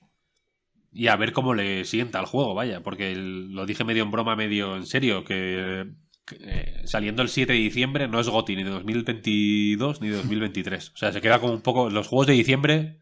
y 0.93 1.09
a 1.09 1.17
ver 1.17 1.33
cómo 1.33 1.55
le 1.55 1.85
sienta 1.85 2.19
al 2.19 2.27
juego, 2.27 2.55
vaya, 2.55 2.83
porque 2.83 3.13
el- 3.13 3.53
lo 3.53 3.67
dije 3.67 3.85
medio 3.85 4.03
en 4.03 4.11
broma, 4.11 4.35
medio 4.35 4.77
en 4.77 4.87
serio, 4.87 5.23
que, 5.25 5.87
que, 6.27 6.37
eh, 6.41 6.83
saliendo 6.87 7.23
el 7.23 7.29
7 7.29 7.53
de 7.53 7.59
diciembre 7.61 8.09
no 8.09 8.19
es 8.19 8.29
GOTI 8.29 8.57
ni 8.57 8.65
de 8.65 8.71
2022 8.71 10.01
ni 10.01 10.09
de 10.09 10.17
2023. 10.17 10.91
O 10.91 10.97
sea, 10.97 11.13
se 11.13 11.21
queda 11.21 11.39
como 11.41 11.53
un 11.53 11.63
poco. 11.63 11.89
Los 11.91 12.09
juegos 12.09 12.27
de 12.27 12.33
diciembre 12.33 13.01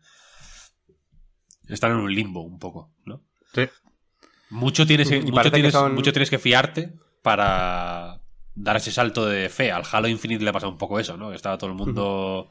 están 1.69 1.93
en 1.93 1.99
un 1.99 2.15
limbo, 2.15 2.43
un 2.43 2.59
poco, 2.59 2.93
¿no? 3.05 3.23
Sí. 3.55 3.69
Mucho 4.51 4.86
tienes 4.86 5.09
que, 5.09 5.20
mucho 5.20 5.43
que 5.43 5.51
tienes, 5.51 5.73
son- 5.73 5.95
mucho 5.95 6.12
tienes 6.12 6.31
que 6.31 6.39
fiarte 6.39 6.93
para 7.23 8.20
dar 8.55 8.77
ese 8.77 8.93
salto 8.93 9.27
de 9.27 9.49
fe. 9.49 9.73
Al 9.73 9.82
Halo 9.91 10.09
Infinite 10.09 10.45
le 10.45 10.53
pasa 10.53 10.69
un 10.69 10.78
poco 10.78 11.01
eso, 11.01 11.16
¿no? 11.16 11.31
Que 11.31 11.36
estaba 11.36 11.59
todo 11.59 11.70
el 11.70 11.77
mundo 11.77 12.51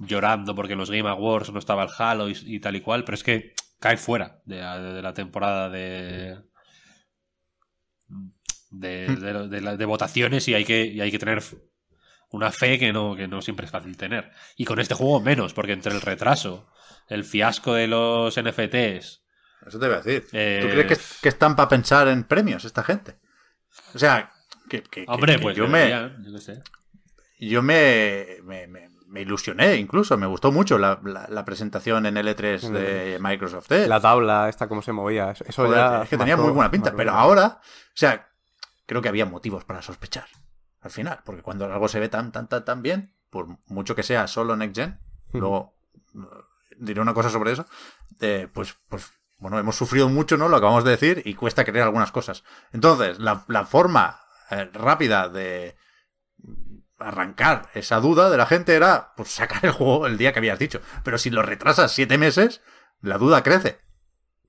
llorando 0.00 0.54
porque 0.54 0.72
en 0.72 0.78
los 0.78 0.90
Game 0.90 1.08
Awards 1.08 1.50
no 1.52 1.58
estaba 1.58 1.82
el 1.84 1.90
Halo 1.98 2.28
y, 2.30 2.36
y 2.46 2.60
tal 2.60 2.76
y 2.76 2.80
cual, 2.80 3.04
pero 3.04 3.14
es 3.16 3.22
que 3.24 3.54
cae 3.78 3.96
fuera 3.96 4.40
de, 4.46 4.60
la- 4.60 4.78
de 4.80 5.02
la 5.02 5.12
temporada 5.14 5.68
de 5.68 6.38
de, 8.70 9.06
de- 9.16 9.48
de 9.48 9.60
la- 9.60 9.76
de 9.76 9.84
votaciones 9.84 10.48
y 10.48 10.54
hay 10.54 10.64
que, 10.64 10.86
y 10.86 11.00
hay 11.00 11.10
que 11.10 11.18
tener 11.18 11.42
una 12.30 12.50
fe 12.50 12.78
que 12.78 12.92
no, 12.92 13.14
que 13.14 13.28
no 13.28 13.42
siempre 13.42 13.66
es 13.66 13.72
fácil 13.72 13.96
tener. 13.96 14.30
Y 14.56 14.64
con 14.64 14.80
este 14.80 14.94
juego 14.94 15.20
menos, 15.20 15.52
porque 15.52 15.72
entre 15.72 15.92
el 15.92 16.00
retraso, 16.00 16.66
el 17.12 17.24
fiasco 17.24 17.74
de 17.74 17.86
los 17.86 18.36
NFTs, 18.40 19.22
Eso 19.66 19.78
te 19.78 19.86
voy 19.86 19.94
a 19.96 20.00
decir. 20.00 20.26
Eh, 20.32 20.60
¿Tú 20.62 20.68
crees 20.68 20.86
que, 20.86 21.20
que 21.22 21.28
están 21.28 21.54
para 21.56 21.68
pensar 21.68 22.08
en 22.08 22.24
premios 22.24 22.64
esta 22.64 22.82
gente? 22.82 23.16
O 23.94 23.98
sea, 23.98 24.32
que, 24.68 24.82
que- 24.82 25.04
Hombre, 25.08 25.36
que 25.36 25.42
pues 25.42 25.56
yo 25.56 25.68
me, 25.68 25.88
yo 25.90 26.32
qué 26.32 26.40
sé. 26.40 26.62
yo 27.38 27.62
me, 27.62 28.38
me, 28.44 28.66
me- 28.66 28.88
me 29.06 29.20
ilusioné 29.20 29.76
incluso. 29.76 30.16
Me 30.16 30.26
gustó 30.26 30.50
mucho 30.52 30.78
la, 30.78 30.98
la- 31.04 31.26
la 31.28 31.44
presentación 31.44 32.06
en 32.06 32.16
L3 32.16 32.60
de 32.70 33.18
Microsoft. 33.20 33.70
¿eh? 33.72 33.86
La 33.86 34.00
tabla, 34.00 34.48
esta, 34.48 34.68
cómo 34.68 34.80
se 34.82 34.92
movía. 34.92 35.32
Eso 35.32 35.64
Joder, 35.64 35.78
ya 35.78 36.02
es 36.04 36.08
que 36.08 36.16
tenía 36.16 36.36
muy 36.36 36.50
buena 36.50 36.70
pinta. 36.70 36.90
marcó- 36.90 36.96
Pero 36.96 37.12
ahora, 37.12 37.60
o 37.60 37.92
sea, 37.94 38.28
creo 38.86 39.02
que 39.02 39.08
había 39.10 39.26
motivos 39.26 39.64
para 39.64 39.82
sospechar. 39.82 40.26
Al 40.80 40.90
final, 40.90 41.20
porque 41.24 41.42
cuando 41.42 41.66
algo 41.66 41.86
se 41.88 42.00
ve 42.00 42.08
tan, 42.08 42.32
tan, 42.32 42.48
tan, 42.48 42.64
tan 42.64 42.82
bien, 42.82 43.12
por 43.30 43.46
mucho 43.66 43.94
que 43.94 44.02
sea 44.02 44.26
solo 44.26 44.56
Next 44.56 44.76
Gen, 44.76 44.98
luego 45.32 45.74
eh, 46.14 46.18
diré 46.82 47.00
una 47.00 47.14
cosa 47.14 47.30
sobre 47.30 47.52
eso, 47.52 47.66
eh, 48.20 48.48
pues, 48.52 48.76
pues, 48.88 49.10
bueno, 49.38 49.58
hemos 49.58 49.76
sufrido 49.76 50.08
mucho, 50.08 50.36
¿no? 50.36 50.48
Lo 50.48 50.56
acabamos 50.56 50.84
de 50.84 50.90
decir, 50.90 51.22
y 51.24 51.34
cuesta 51.34 51.64
creer 51.64 51.84
algunas 51.84 52.12
cosas. 52.12 52.44
Entonces, 52.72 53.18
la, 53.18 53.44
la 53.48 53.64
forma 53.64 54.20
eh, 54.50 54.68
rápida 54.72 55.28
de 55.28 55.76
arrancar 56.98 57.68
esa 57.74 58.00
duda 58.00 58.30
de 58.30 58.36
la 58.36 58.46
gente 58.46 58.74
era, 58.74 59.12
pues, 59.16 59.30
sacar 59.30 59.64
el 59.64 59.72
juego 59.72 60.06
el 60.06 60.18
día 60.18 60.32
que 60.32 60.38
habías 60.38 60.58
dicho. 60.58 60.80
Pero 61.04 61.18
si 61.18 61.30
lo 61.30 61.42
retrasas 61.42 61.92
siete 61.92 62.18
meses, 62.18 62.60
la 63.00 63.18
duda 63.18 63.42
crece. 63.42 63.80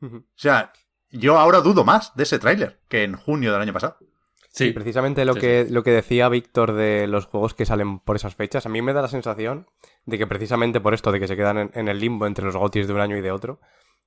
O 0.02 0.22
sea, 0.36 0.74
yo 1.10 1.40
ahora 1.40 1.62
dudo 1.62 1.86
más 1.86 2.14
de 2.16 2.24
ese 2.24 2.40
tráiler 2.40 2.82
que 2.90 3.04
en 3.04 3.16
junio 3.16 3.54
del 3.54 3.62
año 3.62 3.74
pasado. 3.74 3.98
Sí, 4.54 4.66
Y 4.66 4.72
precisamente 4.72 5.26
lo, 5.26 5.34
Sí, 5.34 5.40
que, 5.40 5.66
lo 5.68 5.82
que 5.82 5.90
decía 5.90 6.30
Víctor 6.30 6.74
de 6.74 7.08
los 7.08 7.26
juegos 7.26 7.56
que 7.56 7.66
salen 7.66 7.98
por 7.98 8.16
esas 8.16 8.36
fechas, 8.36 8.68
a 8.68 8.70
mí 8.70 8.84
me 8.84 8.94
da 8.94 9.02
la 9.02 9.08
sensación 9.08 9.68
de 10.06 10.20
que 10.20 10.28
precisamente 10.28 10.80
por 10.80 10.94
esto 10.94 11.12
de 11.12 11.20
que 11.20 11.28
se 11.28 11.36
quedan 11.36 11.58
en, 11.58 11.72
en 11.74 11.88
el 11.88 12.00
limbo 12.00 12.28
entre 12.28 12.46
los 12.46 12.56
gotis 12.56 12.86
de 12.86 12.94
un 12.94 13.00
año 13.00 13.18
y 13.18 13.22
de 13.22 13.32
otro, 13.32 13.60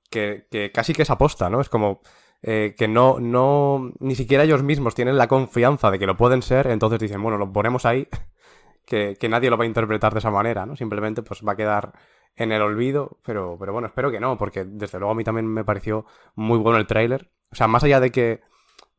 que, 0.09 0.47
que 0.49 0.71
casi 0.71 0.93
que 0.93 1.01
es 1.01 1.09
aposta, 1.09 1.49
¿no? 1.49 1.59
Es 1.59 1.67
como 1.67 1.99
eh, 2.41 2.75
que 2.77 2.87
no, 2.87 3.19
no, 3.19 3.91
ni 3.99 4.15
siquiera 4.15 4.45
ellos 4.45 4.63
mismos 4.63 4.95
tienen 4.95 5.17
la 5.17 5.27
confianza 5.27 5.91
de 5.91 5.99
que 5.99 6.05
lo 6.05 6.15
pueden 6.15 6.41
ser, 6.41 6.67
entonces 6.67 6.99
dicen, 6.99 7.21
bueno, 7.21 7.37
lo 7.37 7.51
ponemos 7.51 7.85
ahí, 7.85 8.07
que, 8.85 9.17
que 9.19 9.27
nadie 9.27 9.49
lo 9.49 9.57
va 9.57 9.65
a 9.65 9.67
interpretar 9.67 10.13
de 10.13 10.19
esa 10.19 10.31
manera, 10.31 10.65
¿no? 10.65 10.77
Simplemente 10.77 11.23
pues 11.23 11.41
va 11.45 11.51
a 11.51 11.57
quedar 11.57 11.91
en 12.37 12.53
el 12.53 12.61
olvido, 12.61 13.17
pero, 13.25 13.57
pero 13.59 13.73
bueno, 13.73 13.87
espero 13.87 14.11
que 14.11 14.21
no, 14.21 14.37
porque 14.37 14.63
desde 14.63 14.97
luego 14.97 15.11
a 15.11 15.15
mí 15.15 15.25
también 15.25 15.47
me 15.47 15.65
pareció 15.65 16.05
muy 16.35 16.57
bueno 16.57 16.77
el 16.77 16.87
tráiler. 16.87 17.31
O 17.51 17.55
sea, 17.55 17.67
más 17.67 17.83
allá 17.83 17.99
de 17.99 18.11
que 18.11 18.41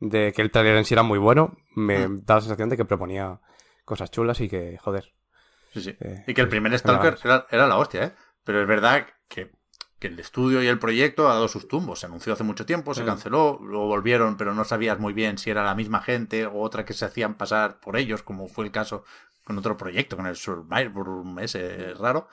de 0.00 0.32
que 0.32 0.42
el 0.42 0.50
trailer 0.50 0.76
en 0.76 0.84
sí 0.84 0.94
era 0.94 1.02
muy 1.02 1.18
bueno, 1.18 1.56
me 1.74 2.06
Mm. 2.08 2.24
da 2.24 2.36
la 2.36 2.40
sensación 2.40 2.68
de 2.68 2.76
que 2.76 2.84
proponía 2.84 3.40
cosas 3.84 4.10
chulas 4.10 4.40
y 4.40 4.48
que, 4.48 4.78
joder. 4.78 5.12
Sí, 5.72 5.80
sí. 5.82 5.96
Eh, 6.00 6.24
y 6.26 6.34
que 6.34 6.40
el 6.40 6.48
primer 6.48 6.70
me 6.72 6.78
Stalker 6.78 7.18
era, 7.24 7.46
era 7.50 7.66
la 7.66 7.76
hostia, 7.78 8.04
¿eh? 8.04 8.12
Pero 8.44 8.60
es 8.62 8.66
verdad 8.68 9.06
que, 9.28 9.50
que 9.98 10.06
el 10.08 10.18
estudio 10.18 10.62
y 10.62 10.66
el 10.66 10.78
proyecto 10.78 11.28
ha 11.28 11.34
dado 11.34 11.48
sus 11.48 11.68
tumbos. 11.68 12.00
Se 12.00 12.06
anunció 12.06 12.32
hace 12.32 12.44
mucho 12.44 12.64
tiempo, 12.64 12.94
se 12.94 13.02
Mm. 13.02 13.06
canceló, 13.06 13.58
luego 13.62 13.86
volvieron, 13.86 14.36
pero 14.36 14.54
no 14.54 14.64
sabías 14.64 14.98
muy 14.98 15.12
bien 15.12 15.36
si 15.38 15.50
era 15.50 15.62
la 15.64 15.74
misma 15.74 16.00
gente 16.00 16.46
o 16.46 16.60
otra 16.60 16.84
que 16.84 16.94
se 16.94 17.04
hacían 17.04 17.34
pasar 17.34 17.80
por 17.80 17.96
ellos, 17.96 18.22
como 18.22 18.48
fue 18.48 18.64
el 18.64 18.70
caso 18.72 19.04
con 19.44 19.58
otro 19.58 19.76
proyecto, 19.76 20.16
con 20.16 20.26
el 20.26 20.36
Survivor 20.36 21.24
ese 21.42 21.94
raro. 21.94 22.28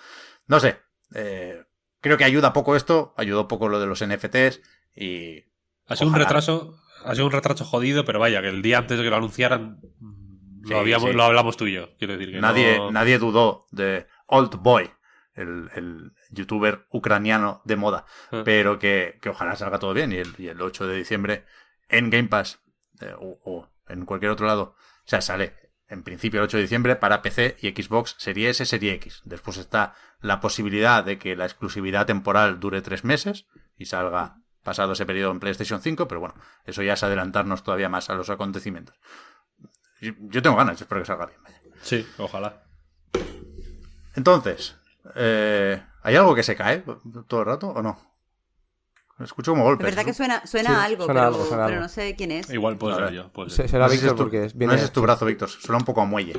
No 0.48 0.60
sé. 0.60 0.80
eh, 1.14 1.64
creo 2.02 2.18
que 2.18 2.24
ayuda 2.26 2.54
poco 2.54 2.76
esto, 2.76 3.14
ayudó 3.18 3.48
poco 3.48 3.68
lo 3.70 3.80
de 3.80 3.86
los 3.88 4.02
NFTs 4.02 4.62
y 4.96 5.44
Ha 5.88 5.96
sido 5.96 6.10
un 6.12 6.16
retraso, 6.16 6.78
ha 7.04 7.14
sido 7.14 7.26
un 7.26 7.32
retraso 7.32 7.66
jodido, 7.66 8.06
pero 8.06 8.20
vaya, 8.20 8.42
que 8.42 8.50
el 8.50 8.62
día 8.62 8.78
antes 8.80 8.98
de 8.98 9.04
que 9.04 9.10
lo 9.10 9.18
anunciaran 9.18 9.80
mm, 10.00 10.66
Sí, 10.66 10.72
lo, 10.72 10.80
habíamos, 10.80 11.10
sí. 11.12 11.16
lo 11.16 11.24
hablamos 11.24 11.58
tú 11.58 11.68
y 11.68 11.74
yo. 11.74 11.96
Quiero 11.98 12.18
decir 12.18 12.34
que 12.34 12.42
nadie, 12.42 12.78
no- 12.78 12.92
nadie 12.92 13.20
dudó 13.20 13.68
de 13.72 14.08
Old 14.26 14.56
Boy, 14.56 14.90
el, 15.36 15.70
el 15.76 16.12
youtuber 16.32 16.88
ucraniano 16.90 17.62
de 17.66 17.76
moda. 17.76 18.06
Ah. 18.32 18.42
Pero 18.44 18.80
que, 18.80 19.20
que 19.22 19.30
ojalá 19.30 19.56
salga 19.56 19.78
todo 19.78 19.94
bien. 19.94 20.12
Y 20.12 20.16
el, 20.16 20.34
y 20.40 20.48
el 20.48 20.60
8 20.60 20.88
de 20.88 20.96
diciembre 20.96 21.46
en 21.88 22.10
Game 22.10 22.30
Pass 22.30 22.60
eh, 23.02 23.14
o, 23.20 23.40
o 23.46 23.70
en 23.90 24.06
cualquier 24.06 24.32
otro 24.32 24.48
lado, 24.48 24.76
o 24.76 25.08
sea, 25.08 25.22
sale 25.22 25.54
en 25.88 26.02
principio 26.02 26.40
el 26.40 26.46
8 26.46 26.58
de 26.58 26.64
diciembre 26.64 26.96
para 26.96 27.22
PC 27.22 27.58
y 27.62 27.70
Xbox 27.70 28.16
Serie 28.18 28.50
S, 28.50 28.66
Serie 28.66 28.94
X. 28.94 29.22
Después 29.24 29.58
está 29.58 29.94
la 30.20 30.40
posibilidad 30.40 31.04
de 31.04 31.20
que 31.20 31.36
la 31.36 31.46
exclusividad 31.46 32.08
temporal 32.08 32.60
dure 32.60 32.82
tres 32.82 33.04
meses 33.04 33.46
y 33.78 33.86
salga 33.86 34.38
pasado 34.66 34.92
ese 34.92 35.06
periodo 35.06 35.32
en 35.32 35.40
PlayStation 35.40 35.80
5, 35.82 36.10
pero 36.10 36.20
bueno, 36.20 36.36
eso 36.66 36.84
ya 36.84 36.94
es 36.94 37.04
adelantarnos 37.04 37.64
todavía 37.64 37.88
más 37.88 38.10
a 38.10 38.16
los 38.16 38.30
acontecimientos. 38.30 38.98
Yo, 40.02 40.12
yo 40.20 40.42
tengo 40.42 40.58
ganas, 40.58 40.82
espero 40.82 41.00
que 41.00 41.06
salga 41.08 41.28
bien. 41.28 41.40
vaya. 41.42 41.62
Sí, 41.82 42.06
ojalá. 42.18 42.64
Entonces, 44.16 44.76
eh, 45.16 45.82
¿hay 46.04 46.16
algo 46.16 46.36
que 46.36 46.44
se 46.44 46.56
cae 46.56 46.84
todo 47.28 47.40
el 47.42 47.46
rato 47.46 47.70
o 47.70 47.82
no? 47.82 48.00
Escucho 49.20 49.52
como 49.52 49.64
Es 49.64 49.68
golpes. 49.68 49.86
verdad 49.86 50.02
¿no? 50.02 50.06
que 50.08 50.14
suena, 50.14 50.46
suena 50.46 50.70
Sí, 50.72 50.76
algo, 50.92 51.06
suena 51.06 51.22
pero, 51.22 51.28
algo, 51.34 51.46
suena 51.46 51.64
pero 51.66 51.76
algo. 51.78 51.82
no 51.84 51.90
sé 51.90 52.16
quién 52.18 52.32
es. 52.32 52.50
Igual 52.50 52.78
puede 52.78 52.96
ser 52.98 53.12
yo. 53.14 53.32
puede 53.32 53.50
Se- 53.50 53.56
ser. 53.58 53.70
será 53.70 53.86
No 53.86 53.92
Víctor 53.92 54.10
es 54.10 54.16
tu- 54.16 54.24
porque 54.24 54.46
es- 54.46 54.56
No 54.56 54.74
ese 54.74 54.86
es 54.86 54.92
tu 54.92 55.02
brazo, 55.02 55.26
Víctor. 55.26 55.50
Suena 55.50 55.78
un 55.78 55.86
poco 55.86 56.02
a 56.02 56.06
muelle. 56.06 56.34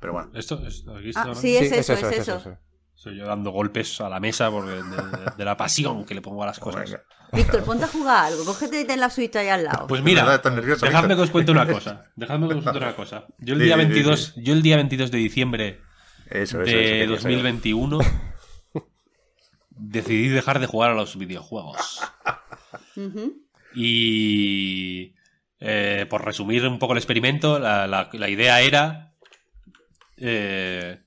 Pero 0.00 0.14
bueno. 0.14 0.30
Esto 0.34 0.56
es, 0.66 0.84
aquí 0.88 1.12
Ah, 1.14 1.20
está, 1.28 1.34
sí, 1.36 1.56
es 1.56 1.70
eso, 1.72 1.92
es 1.92 2.02
es 2.02 2.18
eso. 2.18 2.36
eso. 2.38 2.58
Soy 2.94 3.16
yo 3.16 3.26
dando 3.26 3.50
golpes 3.50 4.00
a 4.00 4.08
la 4.08 4.18
mesa 4.18 4.50
porque 4.50 4.70
de, 4.70 4.82
de- 4.82 5.32
de 5.36 5.44
la 5.44 5.56
pasión 5.56 6.04
que 6.04 6.14
le 6.14 6.20
pongo 6.20 6.42
a 6.42 6.46
las 6.46 6.58
cosas. 6.58 6.98
Víctor, 7.32 7.62
ponte 7.64 7.84
a 7.84 7.88
jugar 7.88 8.26
algo. 8.26 8.44
Cógete 8.44 8.80
y 8.80 8.84
ten 8.86 9.00
la 9.00 9.08
Switch 9.10 9.34
ahí 9.36 9.48
al 9.48 9.64
lado. 9.64 9.86
Pues 9.86 10.02
mira, 10.02 10.38
dejadme 10.38 11.14
que 11.16 11.22
os 11.22 11.30
cuente 11.30 11.52
una 11.52 11.66
cosa. 11.66 12.10
Dejadme 12.16 12.48
que 12.48 12.54
os 12.54 12.62
cuente 12.64 12.78
una 12.78 12.96
cosa. 12.96 13.26
Yo 13.38 13.54
el 13.54 13.60
día 13.60 13.76
di, 13.76 13.84
di, 13.84 13.88
22, 13.92 14.34
yo 14.36 14.52
el 14.52 14.62
día 14.62 14.76
22 14.76 15.10
de 15.10 15.18
diciembre 15.18 15.80
Eso, 16.26 16.62
eso, 16.62 16.62
eso. 16.62 16.70
de 16.76 16.88
saber. 16.98 17.08
2021 17.08 17.98
decidí 19.70 20.28
dejar 20.28 20.58
de 20.60 20.66
jugar 20.66 20.90
a 20.90 20.94
los 20.94 21.16
videojuegos. 21.16 22.00
Y 23.74 25.14
eh, 25.60 26.06
por 26.08 26.24
resumir 26.24 26.66
un 26.66 26.78
poco 26.78 26.92
el 26.94 26.98
experimento, 26.98 27.58
la, 27.58 27.86
la- 27.86 28.08
la 28.12 28.28
idea 28.28 28.60
era. 28.60 29.14
eh, 30.16 31.00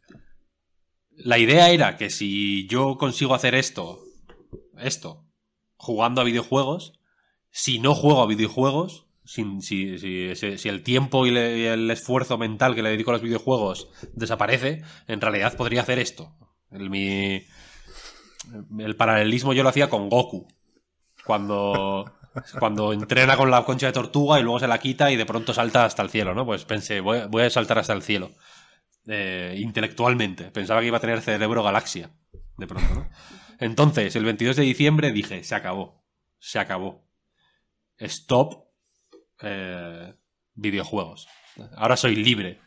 la 1.16 1.38
idea 1.38 1.70
era 1.70 1.96
que 1.98 2.10
si 2.10 2.66
yo 2.68 2.98
consigo 2.98 3.36
hacer 3.36 3.54
esto, 3.54 4.00
esto, 4.80 5.23
jugando 5.84 6.22
a 6.22 6.24
videojuegos, 6.24 6.94
si 7.52 7.80
no 7.80 7.94
juego 7.94 8.22
a 8.22 8.28
videojuegos, 8.28 9.06
si, 9.26 9.42
el 10.66 10.84
tiempo 10.84 11.26
y, 11.28 11.38
el 11.38 11.92
esfuerzo 11.92 12.38
mental 12.38 12.74
que 12.74 12.82
le 12.82 12.90
dedico 12.90 13.12
a 13.12 13.16
los 13.16 13.22
videojuegos 13.22 13.90
desaparece, 14.14 14.82
en 15.08 15.20
realidad 15.22 15.56
podría 15.58 15.82
hacer 15.82 16.00
esto. 16.00 16.32
El, 16.72 16.90
mi, 16.90 17.44
el 18.80 18.96
paralelismo 18.96 19.54
yo 19.54 19.64
lo 19.64 19.70
hacía 19.70 19.90
con 19.90 20.10
Goku. 20.10 20.48
Cuando, 21.26 22.12
cuando 22.60 22.92
entrena 22.94 23.38
con 23.38 23.52
la 23.52 23.64
concha 23.64 23.88
de 23.88 23.94
tortuga 23.94 24.40
y 24.40 24.44
luego 24.44 24.60
se 24.60 24.68
la 24.68 24.80
quita 24.80 25.12
y 25.12 25.16
de 25.18 25.26
pronto 25.26 25.54
salta 25.54 25.86
hasta 25.86 26.02
el 26.02 26.10
cielo, 26.10 26.34
¿no? 26.34 26.46
Pues 26.46 26.66
pensé, 26.66 27.00
voy, 27.02 27.20
a- 27.20 27.28
voy 27.28 27.44
a 27.44 27.50
saltar 27.50 27.80
hasta 27.80 27.94
el 27.94 28.02
cielo. 28.02 28.32
Eh, 29.08 29.56
intelectualmente. 29.60 30.46
Pensaba 30.52 30.80
que 30.80 30.88
iba 30.88 30.98
a 30.98 31.02
tener 31.02 31.22
cerebro 31.22 31.62
galaxia. 31.62 32.12
De 32.58 32.68
pronto, 32.68 32.94
¿no? 32.94 33.10
Entonces, 33.60 34.16
el 34.16 34.26
22 34.26 34.56
de 34.56 34.64
diciembre 34.64 35.12
dije, 35.12 35.44
se 35.44 35.56
acabó. 35.56 36.04
Se 36.40 36.60
acabó. 36.60 37.08
Stop 37.98 38.66
eh, 39.42 40.14
videojuegos. 40.56 41.28
Ahora 41.78 41.98
soy 41.98 42.16
libre. 42.16 42.60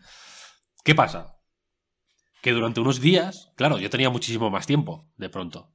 ¿Qué 0.85 0.95
pasa? 0.95 1.37
Que 2.43 2.53
durante 2.53 2.81
unos 2.81 3.01
días, 3.01 3.53
claro, 3.57 3.79
yo 3.79 3.91
tenía 3.91 4.11
muchísimo 4.11 4.51
más 4.51 4.67
tiempo, 4.67 5.11
de 5.17 5.29
pronto. 5.29 5.73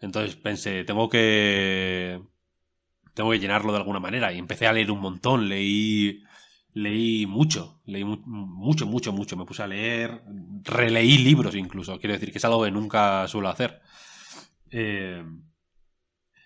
Entonces 0.00 0.36
pensé, 0.36 0.84
tengo 0.84 1.08
que. 1.08 2.20
Tengo 3.14 3.30
que 3.30 3.38
llenarlo 3.40 3.72
de 3.72 3.78
alguna 3.78 4.00
manera. 4.00 4.32
Y 4.32 4.38
empecé 4.38 4.66
a 4.66 4.72
leer 4.72 4.90
un 4.90 5.00
montón. 5.00 5.48
Leí. 5.48 6.22
Leí 6.72 7.26
mucho. 7.26 7.80
Leí 7.84 8.04
mu- 8.04 8.22
mucho, 8.24 8.86
mucho, 8.86 9.12
mucho. 9.12 9.36
Me 9.36 9.44
puse 9.44 9.62
a 9.62 9.66
leer. 9.66 10.22
Releí 10.62 11.18
libros 11.18 11.54
incluso. 11.56 11.98
Quiero 11.98 12.12
decir 12.14 12.30
que 12.30 12.38
es 12.38 12.44
algo 12.44 12.62
que 12.64 12.70
nunca 12.70 13.26
suelo 13.26 13.48
hacer. 13.48 13.80
Eh, 14.70 15.24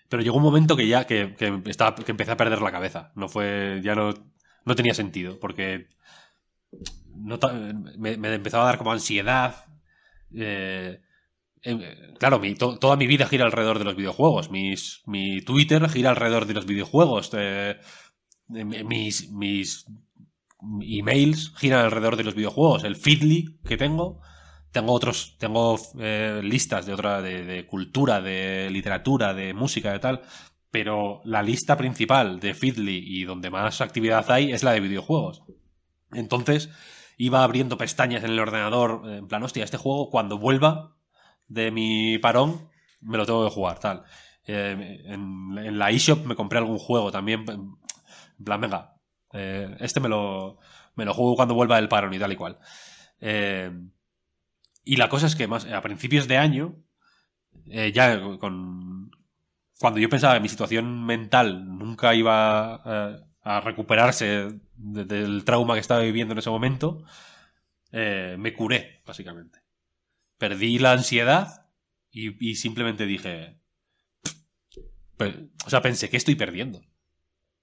pero 0.09 0.23
llegó 0.23 0.37
un 0.37 0.43
momento 0.43 0.75
que 0.75 0.87
ya 0.87 1.05
que, 1.05 1.35
que 1.35 1.61
que 2.05 2.11
empecé 2.11 2.31
a 2.31 2.37
perder 2.37 2.61
la 2.61 2.71
cabeza. 2.71 3.11
No 3.15 3.27
fue. 3.27 3.81
Ya 3.83 3.95
no, 3.95 4.13
no 4.65 4.75
tenía 4.75 4.93
sentido. 4.93 5.39
Porque. 5.39 5.87
me, 7.97 8.17
me 8.17 8.33
empezaba 8.33 8.63
a 8.63 8.67
dar 8.67 8.77
como 8.77 8.91
ansiedad. 8.91 9.65
Eh, 10.35 10.99
eh, 11.63 12.13
claro, 12.19 12.41
toda 12.79 12.97
mi 12.97 13.07
vida 13.07 13.25
gira 13.25 13.45
alrededor 13.45 13.79
de 13.79 13.85
los 13.85 13.95
videojuegos. 13.95 14.51
Mi 14.51 15.41
Twitter 15.41 15.87
gira 15.89 16.09
alrededor 16.09 16.45
de 16.45 16.53
los 16.53 16.65
videojuegos. 16.65 17.31
eh, 17.33 17.79
eh, 18.53 18.65
mis, 18.83 19.31
mis 19.31 19.85
emails 20.81 21.53
giran 21.57 21.85
alrededor 21.85 22.17
de 22.17 22.23
los 22.25 22.35
videojuegos. 22.35 22.83
El 22.83 22.95
Feedly 22.95 23.59
que 23.65 23.77
tengo. 23.77 24.21
Tengo 24.73 24.91
otros, 24.91 25.37
tengo 25.37 25.79
eh, 25.99 26.41
listas 26.43 26.85
de 26.85 26.93
otra, 26.93 27.21
de, 27.21 27.65
cultura, 27.65 28.21
de 28.21 28.69
literatura, 28.71 29.33
de 29.33 29.53
música, 29.53 29.93
de 29.93 29.99
tal. 29.99 30.21
Pero 30.71 31.21
la 31.23 31.43
lista 31.43 31.77
principal 31.77 32.39
de 32.39 32.53
Feedly 32.53 33.03
y 33.05 33.23
donde 33.23 33.49
más 33.49 33.79
actividad 33.79 34.29
hay 34.31 34.51
es 34.51 34.63
la 34.63 34.71
de 34.71 34.81
videojuegos. 34.81 35.43
Entonces 36.11 36.69
iba 37.17 37.43
abriendo 37.43 37.77
pestañas 37.77 38.23
en 38.23 38.31
el 38.31 38.39
ordenador, 38.39 39.03
en 39.09 39.27
plan, 39.27 39.43
hostia, 39.43 39.63
este 39.63 39.77
juego 39.77 40.09
cuando 40.09 40.39
vuelva 40.39 40.95
de 41.47 41.71
mi 41.71 42.17
parón 42.17 42.69
me 42.99 43.17
lo 43.17 43.25
tengo 43.25 43.45
que 43.47 43.53
jugar, 43.53 43.79
tal. 43.79 44.03
Eh, 44.45 45.03
en, 45.05 45.57
en 45.57 45.77
la 45.77 45.91
eShop 45.91 46.25
me 46.25 46.35
compré 46.35 46.59
algún 46.59 46.79
juego 46.79 47.11
también, 47.11 47.45
en 47.47 48.43
plan, 48.43 48.59
venga, 48.59 48.95
eh, 49.33 49.75
este 49.79 49.99
me 49.99 50.09
lo, 50.09 50.57
me 50.95 51.05
lo 51.05 51.13
juego 51.13 51.35
cuando 51.35 51.55
vuelva 51.55 51.77
del 51.77 51.89
parón 51.89 52.13
y 52.13 52.19
tal 52.19 52.31
y 52.31 52.35
cual. 52.35 52.57
Eh, 53.19 53.71
y 54.83 54.97
la 54.97 55.09
cosa 55.09 55.27
es 55.27 55.35
que 55.35 55.47
más 55.47 55.65
a 55.65 55.81
principios 55.81 56.27
de 56.27 56.37
año, 56.37 56.75
eh, 57.67 57.91
ya 57.93 58.19
con 58.39 59.11
cuando 59.79 59.99
yo 59.99 60.09
pensaba 60.09 60.35
que 60.35 60.39
mi 60.41 60.49
situación 60.49 61.05
mental 61.05 61.77
nunca 61.77 62.15
iba 62.15 62.81
eh, 62.85 63.17
a 63.43 63.61
recuperarse 63.61 64.59
de- 64.75 65.05
del 65.05 65.43
trauma 65.45 65.73
que 65.75 65.81
estaba 65.81 66.01
viviendo 66.01 66.33
en 66.33 66.37
ese 66.39 66.49
momento, 66.49 67.03
eh, 67.91 68.35
me 68.39 68.53
curé, 68.53 69.01
básicamente. 69.05 69.59
Perdí 70.37 70.79
la 70.79 70.93
ansiedad 70.93 71.67
y, 72.11 72.49
y 72.51 72.55
simplemente 72.55 73.05
dije... 73.05 73.59
pe- 75.17 75.49
o 75.65 75.69
sea, 75.69 75.81
pensé, 75.81 76.09
¿qué 76.09 76.17
estoy 76.17 76.35
perdiendo? 76.35 76.81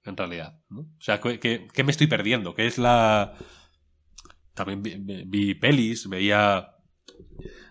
En 0.05 0.17
realidad. 0.17 0.61
O 0.71 0.87
sea, 1.01 1.21
¿qué, 1.21 1.39
qué- 1.73 1.85
me 1.85 1.91
estoy 1.93 2.07
perdiendo? 2.07 2.55
¿Qué 2.55 2.67
es 2.67 2.79
la... 2.79 3.35
También 4.55 4.83
vi 4.83 5.55
pelis, 5.55 6.09
veía... 6.09 6.75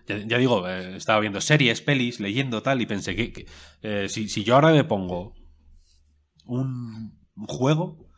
Ya, 0.06 0.38
digo, 0.38 0.68
eh, 0.68 0.96
estaba 0.96 1.20
viendo 1.20 1.40
series, 1.40 1.80
pelis, 1.80 2.20
leyendo 2.20 2.62
tal, 2.62 2.80
y 2.80 2.86
pensé 2.86 3.14
que, 3.14 3.46
eh, 3.82 4.08
si, 4.08 4.28
si 4.28 4.42
yo 4.42 4.54
ahora 4.54 4.72
me 4.72 4.84
pongo 4.84 5.34
un, 6.46 7.18
juego, 7.46 8.08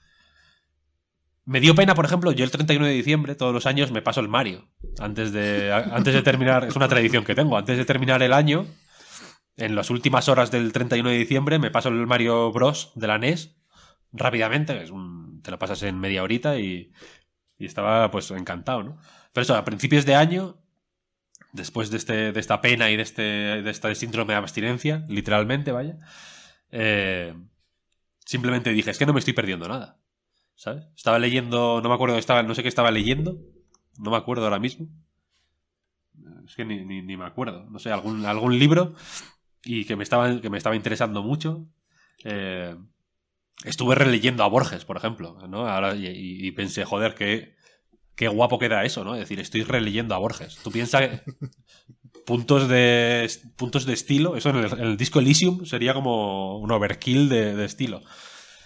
me 1.45 1.61
dio 1.61 1.75
pena, 1.75 1.95
por 1.95 2.05
ejemplo, 2.05 2.33
yo 2.33 2.45
el 2.45 2.51
31 2.51 2.87
de 2.87 2.93
diciembre, 2.93 3.35
todos 3.35 3.53
los 3.53 3.67
años, 3.67 3.91
me 3.93 4.01
paso 4.01 4.21
el 4.21 4.29
Mario. 4.29 4.69
Antes 5.01 5.33
de, 5.33 5.73
antes 5.73 6.15
de 6.15 6.23
terminar, 6.23 6.65
es 6.65 6.77
una 6.77 6.89
tradición 6.89 7.25
que 7.25 7.35
tengo, 7.35 7.57
antes 7.57 7.77
de 7.77 7.85
terminar 7.85 8.23
el 8.23 8.33
año, 8.33 8.67
en 9.57 9.75
las 9.75 9.91
últimas 9.91 10.29
horas 10.29 10.51
del 10.51 10.73
31 10.73 11.11
de 11.11 11.19
diciembre, 11.19 11.59
me 11.59 11.71
paso 11.71 11.91
el 11.91 12.07
Mario 12.07 12.53
Bros. 12.53 12.93
de 12.95 13.07
la 13.07 13.19
NES 13.19 13.57
rápidamente, 14.13 14.83
es 14.83 14.93
te 15.43 15.51
lo 15.51 15.59
pasas 15.59 15.83
en 15.83 15.99
media 15.99 16.23
horita 16.23 16.59
y, 16.59 16.93
y 17.59 17.67
estaba 17.67 18.11
pues 18.11 18.31
encantado, 18.31 18.83
¿no? 18.83 18.99
Pero 19.33 19.43
eso, 19.43 19.57
a 19.57 19.65
principios 19.65 20.05
de 20.05 20.15
año, 20.15 20.62
después 21.53 21.91
de, 21.91 21.99
este, 21.99 22.33
de 22.33 22.41
esta 22.41 22.61
pena 22.61 22.91
y 22.91 22.97
de 22.97 23.03
este, 23.03 23.23
de 23.23 23.71
este 23.71 23.95
síndrome 23.95 24.33
de 24.33 24.39
abstinencia, 24.39 25.05
literalmente, 25.09 25.73
vaya, 25.73 25.99
eh, 26.71 27.35
simplemente 28.25 28.71
dije, 28.71 28.91
es 28.91 28.99
que 28.99 29.07
no 29.07 29.13
me 29.13 29.21
estoy 29.21 29.35
perdiendo 29.35 29.69
nada. 29.69 29.99
¿Sabes? 30.55 30.85
Estaba 30.97 31.19
leyendo, 31.19 31.81
no 31.83 31.89
me 31.89 31.95
acuerdo, 31.95 32.19
estaba, 32.19 32.43
no 32.43 32.55
sé 32.55 32.63
qué 32.63 32.69
estaba 32.69 32.91
leyendo, 32.91 33.39
no 33.99 34.11
me 34.11 34.17
acuerdo 34.17 34.45
ahora 34.45 34.59
mismo. 34.59 34.89
Es 36.47 36.55
que 36.55 36.65
ni, 36.65 36.85
ni, 36.85 37.17
me 37.17 37.25
acuerdo. 37.25 37.69
No 37.71 37.79
sé, 37.79 37.91
algún, 37.91 38.27
algún 38.27 38.59
libro 38.59 38.95
y 39.65 39.85
que 39.85 39.97
me 39.97 40.03
estaba, 40.03 40.41
que 40.41 40.51
me 40.51 40.59
estaba 40.59 40.77
interesando 40.77 41.23
mucho. 41.23 41.67
Eh, 42.25 42.77
estuve 43.65 43.95
releyendo 43.95 44.45
a 44.45 44.49
Borges, 44.49 44.85
por 44.85 44.97
ejemplo, 44.97 45.39
¿no? 45.49 45.69
Ahora, 45.69 45.95
y, 45.97 46.51
pensé, 46.53 46.85
joder, 46.85 47.15
qué, 47.15 47.57
qué 48.15 48.29
guapo 48.29 48.59
queda 48.59 48.85
eso, 48.85 49.05
¿no? 49.05 49.15
Es 49.15 49.21
decir, 49.21 49.41
estoy 49.41 49.63
releyendo 49.63 50.15
a 50.15 50.19
Borges. 50.19 50.57
Tú 50.63 50.71
piensas 50.71 51.01
que 51.01 51.21
puntos 52.25 52.69
de, 52.69 53.29
puntos 53.57 53.85
de 53.87 53.93
estilo, 53.95 54.37
eso 54.37 54.51
en 54.51 54.81
el, 54.81 54.97
disco 54.97 55.19
Elysium 55.19 55.65
sería 55.65 55.95
como 55.95 56.59
un 56.59 56.71
overkill 56.71 57.29
de, 57.29 57.65
estilo. 57.65 58.03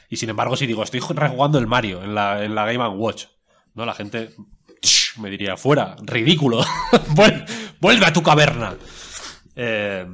Y 0.09 0.16
sin 0.16 0.31
embargo, 0.31 0.56
si 0.56 0.66
digo, 0.66 0.82
estoy 0.82 1.01
rejugando 1.01 1.59
el 1.59 1.66
Mario 1.66 2.02
en 2.02 2.14
la, 2.14 2.44
en 2.44 2.55
la 2.55 2.64
Game 2.64 2.86
Watch, 2.89 3.27
¿no? 3.74 3.86
La 3.86 3.94
gente 3.94 4.31
me 5.18 5.31
diría, 5.31 5.56
fuera, 5.56 5.97
ridículo, 6.02 6.62
Vuel- 7.14 7.47
vuelve 7.81 8.06
a 8.06 8.12
tu 8.12 8.23
caverna. 8.23 8.77
Eh, 9.56 10.06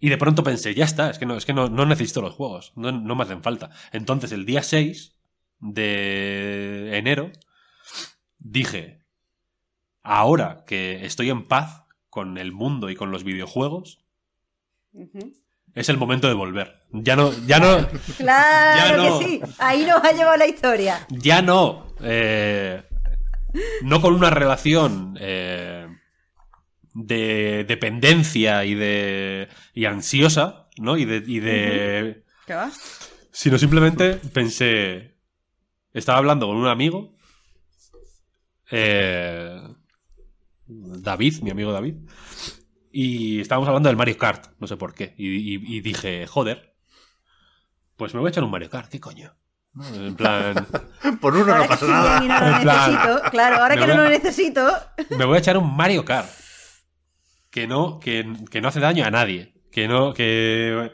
y 0.00 0.08
de 0.08 0.16
pronto 0.16 0.42
pensé, 0.42 0.74
ya 0.74 0.84
está, 0.84 1.10
es 1.10 1.18
que 1.18 1.26
no, 1.26 1.36
es 1.36 1.44
que 1.44 1.52
no 1.52 1.68
necesito 1.86 2.22
los 2.22 2.34
juegos, 2.34 2.72
no, 2.74 2.90
no 2.90 3.14
me 3.14 3.22
hacen 3.22 3.42
falta. 3.42 3.70
Entonces, 3.92 4.32
el 4.32 4.46
día 4.46 4.62
6 4.62 5.16
de 5.60 6.98
enero, 6.98 7.30
dije, 8.44 9.00
ahora 10.02 10.64
que 10.66 11.04
estoy 11.06 11.30
en 11.30 11.44
paz 11.46 11.84
con 12.10 12.38
el 12.38 12.52
mundo 12.52 12.90
y 12.90 12.96
con 12.96 13.10
los 13.10 13.24
videojuegos, 13.24 14.04
es 15.74 15.88
el 15.88 15.96
momento 15.96 16.28
de 16.28 16.34
volver. 16.34 16.82
Ya 16.90 17.16
no, 17.16 17.32
ya 17.46 17.58
no, 17.58 17.88
Claro 18.18 18.76
Ya 18.76 18.96
no. 18.96 19.18
que 19.18 19.24
sí. 19.24 19.40
Ahí 19.58 19.84
nos 19.86 20.02
ha 20.04 20.12
llevado 20.12 20.36
la 20.36 20.46
historia. 20.46 21.06
ya 21.08 21.40
no, 21.40 21.94
eh, 22.02 22.82
no 23.82 24.00
con 24.02 24.14
una 24.14 24.30
relación 24.30 25.16
eh, 25.20 25.86
de 26.94 27.64
dependencia 27.66 28.64
y 28.66 28.74
de 28.74 29.48
y 29.72 29.86
ansiosa, 29.86 30.68
¿no? 30.76 30.98
Y 30.98 31.06
de, 31.06 31.22
y 31.26 31.40
de 31.40 32.24
¿Qué 32.46 32.54
va? 32.54 32.70
sino 33.30 33.56
simplemente 33.56 34.16
pensé, 34.16 35.16
estaba 35.94 36.18
hablando 36.18 36.46
con 36.48 36.56
un 36.58 36.66
amigo, 36.68 37.14
eh, 38.72 39.60
David, 40.66 41.42
mi 41.42 41.50
amigo 41.50 41.72
David, 41.72 41.94
y 42.90 43.40
estábamos 43.40 43.68
hablando 43.68 43.88
del 43.88 43.96
Mario 43.96 44.18
Kart, 44.18 44.46
no 44.58 44.66
sé 44.66 44.76
por 44.76 44.94
qué, 44.94 45.14
y, 45.16 45.28
y- 45.54 45.76
y 45.76 45.80
dije, 45.80 46.26
joder, 46.26 46.74
pues 47.96 48.14
me 48.14 48.20
voy 48.20 48.28
a 48.28 48.30
echar 48.30 48.44
un 48.44 48.50
Mario 48.50 48.70
Kart, 48.70 48.90
¿qué 48.90 48.98
coño? 49.00 49.34
¿No? 49.74 49.86
En 49.94 50.14
plan, 50.16 50.66
Por 51.20 51.34
uno 51.34 51.52
ahora 51.52 51.62
no 51.64 51.68
pasa 51.68 51.86
nada. 51.86 52.20
no 52.20 52.26
lo 52.50 52.56
En 52.56 52.62
plan, 52.62 52.90
necesito. 52.92 53.30
Claro, 53.30 53.56
ahora 53.56 53.76
que 53.76 53.86
no 53.86 53.92
a- 53.92 53.96
lo 53.96 54.08
necesito. 54.10 54.72
me 55.16 55.24
voy 55.24 55.36
a 55.36 55.40
echar 55.40 55.56
un 55.56 55.74
Mario 55.76 56.04
Kart. 56.04 56.28
Que 57.50 57.66
no, 57.66 57.98
que, 58.00 58.30
que 58.50 58.60
no 58.62 58.68
hace 58.68 58.80
daño 58.80 59.04
a 59.04 59.10
nadie. 59.10 59.54
Que 59.70 59.88
no, 59.88 60.12
que 60.14 60.90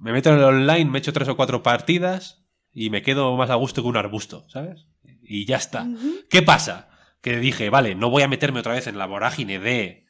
me 0.00 0.12
meto 0.12 0.30
en 0.30 0.38
el 0.38 0.44
online, 0.44 0.84
me 0.90 0.98
echo 0.98 1.12
tres 1.12 1.28
o 1.28 1.36
cuatro 1.36 1.62
partidas 1.62 2.44
y 2.72 2.90
me 2.90 3.02
quedo 3.02 3.36
más 3.36 3.50
a 3.50 3.54
gusto 3.56 3.82
que 3.82 3.88
un 3.88 3.96
arbusto, 3.96 4.48
¿sabes? 4.48 4.86
Y 5.32 5.44
ya 5.46 5.56
está. 5.58 5.88
¿Qué 6.28 6.42
pasa? 6.42 6.88
Que 7.20 7.38
dije, 7.38 7.70
vale, 7.70 7.94
no 7.94 8.10
voy 8.10 8.22
a 8.24 8.28
meterme 8.28 8.60
otra 8.60 8.72
vez 8.74 8.86
en 8.88 8.98
la 8.98 9.06
vorágine 9.06 9.58
de. 9.60 10.06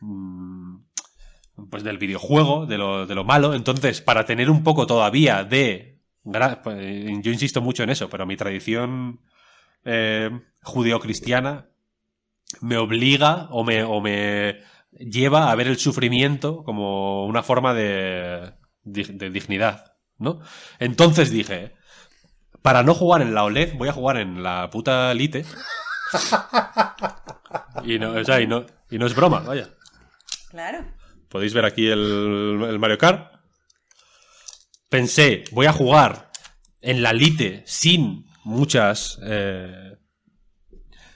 mm, 0.00 0.76
Pues 1.70 1.82
del 1.82 1.98
videojuego, 1.98 2.66
de 2.66 2.78
lo, 2.78 3.06
de 3.06 3.14
lo 3.14 3.24
malo. 3.24 3.54
Entonces, 3.54 4.02
para 4.02 4.24
tener 4.24 4.50
un 4.50 4.62
poco 4.62 4.86
todavía 4.86 5.42
de 5.44 5.98
pues, 6.62 6.76
yo 7.22 7.32
insisto 7.32 7.60
mucho 7.62 7.82
en 7.82 7.90
eso, 7.90 8.10
pero 8.10 8.26
mi 8.26 8.36
tradición 8.36 9.20
eh, 9.84 10.30
judeocristiana 10.62 11.68
me 12.60 12.76
obliga 12.76 13.48
o 13.50 13.64
me, 13.64 13.82
o 13.84 14.00
me 14.00 14.60
lleva 14.92 15.50
a 15.50 15.54
ver 15.54 15.68
el 15.68 15.78
sufrimiento 15.78 16.62
como 16.64 17.26
una 17.26 17.42
forma 17.42 17.74
de, 17.74 18.52
de 18.84 19.30
dignidad, 19.30 19.94
¿no? 20.18 20.40
Entonces 20.78 21.30
dije, 21.30 21.74
para 22.66 22.82
no 22.82 22.94
jugar 22.94 23.22
en 23.22 23.32
la 23.32 23.44
OLED, 23.44 23.74
voy 23.74 23.88
a 23.88 23.92
jugar 23.92 24.16
en 24.16 24.42
la 24.42 24.68
puta 24.70 25.14
Lite. 25.14 25.44
y, 27.84 27.96
no, 28.00 28.10
o 28.10 28.24
sea, 28.24 28.40
y, 28.40 28.48
no, 28.48 28.66
y 28.90 28.98
no 28.98 29.06
es 29.06 29.14
broma, 29.14 29.38
vaya. 29.38 29.68
Claro. 30.50 30.84
Podéis 31.28 31.54
ver 31.54 31.64
aquí 31.64 31.86
el, 31.86 32.66
el 32.68 32.78
Mario 32.80 32.98
Kart. 32.98 33.32
Pensé, 34.90 35.44
voy 35.52 35.66
a 35.66 35.72
jugar 35.72 36.32
en 36.80 37.04
la 37.04 37.12
Lite 37.12 37.62
sin 37.66 38.26
muchas. 38.42 39.20
eh, 39.22 39.98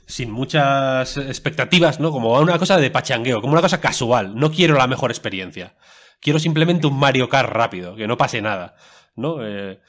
sin 0.06 0.31
muchas 0.31 1.16
expectativas, 1.16 1.98
¿no? 1.98 2.12
Como 2.12 2.39
una 2.39 2.60
cosa 2.60 2.77
de 2.77 2.93
pachangueo, 2.93 3.40
como 3.40 3.55
una 3.55 3.62
cosa 3.62 3.81
casual. 3.81 4.36
No 4.36 4.52
quiero 4.52 4.77
la 4.77 4.86
mejor 4.86 5.10
experiencia. 5.10 5.74
Quiero 6.20 6.39
simplemente 6.39 6.86
un 6.86 6.97
Mario 6.97 7.28
Kart 7.28 7.48
rápido, 7.48 7.97
que 7.97 8.06
no 8.06 8.16
pase 8.16 8.40
nada, 8.40 8.77
¿no? 9.16 9.44
Eh, 9.44 9.81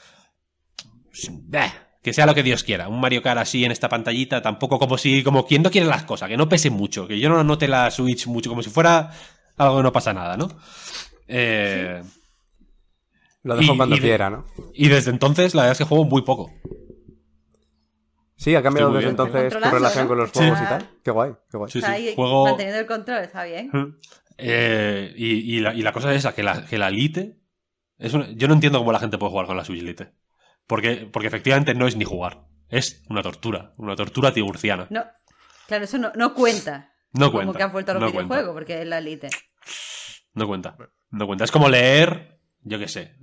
que 2.02 2.14
sea 2.14 2.26
lo 2.26 2.34
que 2.36 2.44
Dios 2.44 2.64
quiera. 2.64 2.88
Un 2.88 3.00
Mario 3.00 3.22
Kart 3.22 3.40
así 3.40 3.64
en 3.66 3.72
esta 3.72 3.90
pantallita, 3.90 4.42
tampoco 4.42 4.80
como 4.80 4.98
si, 4.98 5.24
como 5.24 5.46
quien 5.46 5.62
no 5.64 5.70
quiere 5.72 5.88
las 5.88 6.04
cosas, 6.04 6.30
que 6.30 6.38
no 6.38 6.50
pese 6.50 6.70
mucho, 6.70 7.08
que 7.08 7.20
yo 7.20 7.30
no 7.30 7.44
note 7.44 7.68
la 7.68 7.92
Switch 7.92 8.26
mucho, 8.28 8.50
como 8.50 8.64
si 8.64 8.70
fuera 8.70 9.12
algo 9.58 9.78
que 9.78 9.84
no 9.84 9.92
pasa 9.94 10.14
nada, 10.14 10.38
¿no? 10.38 10.48
Eh, 11.28 12.02
Lo 13.44 13.56
dejo 13.56 13.74
Y- 13.74 13.78
cuando 13.78 13.96
y 13.96 14.00
de- 14.00 14.08
quiera, 14.08 14.30
¿no? 14.30 14.46
y 14.74 14.88
desde 14.90 15.10
entonces, 15.12 15.56
la 15.56 15.64
verdad 15.64 15.72
es 15.74 15.78
que 15.80 15.84
juego 15.86 16.06
muy 16.06 16.22
poco. 16.22 16.52
Sí, 18.36 18.56
ha 18.56 18.64
cambiado 18.64 18.90
desde 18.92 19.00
bien. 19.02 19.10
entonces 19.12 19.54
tu 19.54 19.60
relación 19.70 20.06
¿no? 20.06 20.08
con 20.10 20.18
los 20.18 20.30
Sí. 20.32 20.40
juegos 20.40 20.60
y 20.62 20.64
tal. 20.66 20.90
Qué 21.04 21.12
guay, 21.12 21.32
qué 21.52 21.58
guay. 21.58 21.72
Sí, 21.72 21.80
sí. 21.80 21.86
ahí 21.88 22.14
Juego. 22.16 22.46
manteniendo 22.46 22.80
el 22.80 22.88
control, 22.88 23.20
está 23.24 23.44
bien. 23.44 23.70
Eh, 24.38 25.14
y, 25.16 25.58
y 25.58 25.60
la, 25.60 25.74
y 25.76 25.84
la 25.84 25.92
cosa 25.94 26.12
es 26.12 26.18
esa, 26.18 26.34
que 26.34 26.42
la, 26.42 26.66
que 26.66 26.80
la 26.80 26.90
Lite. 26.90 27.38
Es 28.00 28.14
una- 28.16 28.32
yo 28.32 28.48
no 28.48 28.56
entiendo 28.56 28.80
cómo 28.80 28.92
la 28.92 29.00
gente 29.00 29.20
puede 29.20 29.30
jugar 29.32 29.46
con 29.46 29.58
la 29.58 29.64
Switch 29.64 29.84
Lite. 29.84 30.10
Porque, 30.72 31.10
porque 31.12 31.28
efectivamente 31.28 31.74
no 31.74 31.86
es 31.86 31.98
ni 31.98 32.06
jugar. 32.06 32.46
Es 32.70 33.04
una 33.10 33.22
tortura. 33.22 33.74
Una 33.76 33.94
tortura 33.94 34.32
tiburciana. 34.32 34.88
No, 34.90 35.04
claro, 35.68 35.84
eso 35.84 35.98
no, 35.98 36.14
no 36.16 36.34
cuenta. 36.34 36.94
No 37.12 37.26
Como 37.26 37.40
cuenta. 37.40 37.58
que 37.58 37.64
han 37.64 37.72
vuelto 37.74 37.92
a 37.92 37.96
los 37.96 38.02
no 38.04 38.08
videojuegos, 38.08 38.38
cuenta. 38.38 38.54
porque 38.54 38.82
es 38.82 38.88
la 38.88 39.00
elite. 39.00 39.28
No 40.34 40.48
cuenta. 40.48 40.78
No 41.10 41.28
cuenta. 41.28 41.44
Es 41.44 41.52
como 41.52 41.68
leer, 41.68 42.40
yo 42.62 42.80
qué 42.80 42.88
sé, 42.88 43.18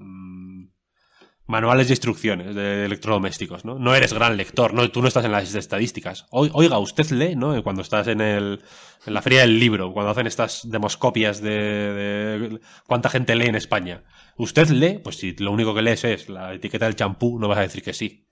manuales 1.49 1.89
de 1.89 1.95
instrucciones 1.95 2.55
de 2.55 2.85
electrodomésticos, 2.85 3.65
¿no? 3.65 3.79
No 3.79 3.95
eres 3.95 4.12
gran 4.12 4.37
lector, 4.37 4.73
¿no? 4.75 4.89
Tú 4.91 5.03
no 5.03 5.09
estás 5.09 5.25
en 5.25 5.33
las 5.33 5.55
estadísticas. 5.55 6.27
Oi- 6.31 6.51
Oiga, 6.53 6.79
usted 6.79 7.07
lee, 7.11 7.35
¿no? 7.35 7.61
Cuando 7.65 7.83
estás 7.83 8.07
en, 8.07 8.20
el, 8.20 8.62
en 9.07 9.15
la 9.15 9.23
feria 9.23 9.41
del 9.41 9.59
libro, 9.59 9.93
cuando 9.93 10.11
hacen 10.12 10.27
estas 10.27 10.70
demoscopias 10.70 11.41
de, 11.41 11.51
de 11.51 12.61
cuánta 12.87 13.09
gente 13.11 13.35
lee 13.35 13.47
en 13.47 13.55
España. 13.57 14.05
¿Usted 14.37 14.69
lee? 14.69 15.01
Pues 15.03 15.16
si 15.16 15.33
lo 15.37 15.51
único 15.51 15.75
que 15.75 15.83
lees 15.83 16.05
es 16.05 16.29
la 16.29 16.53
etiqueta 16.55 16.85
del 16.85 16.95
champú, 16.97 17.39
no 17.41 17.49
vas 17.49 17.59
a 17.59 17.62
decir 17.62 17.83
que 17.83 17.93
sí. 17.95 18.29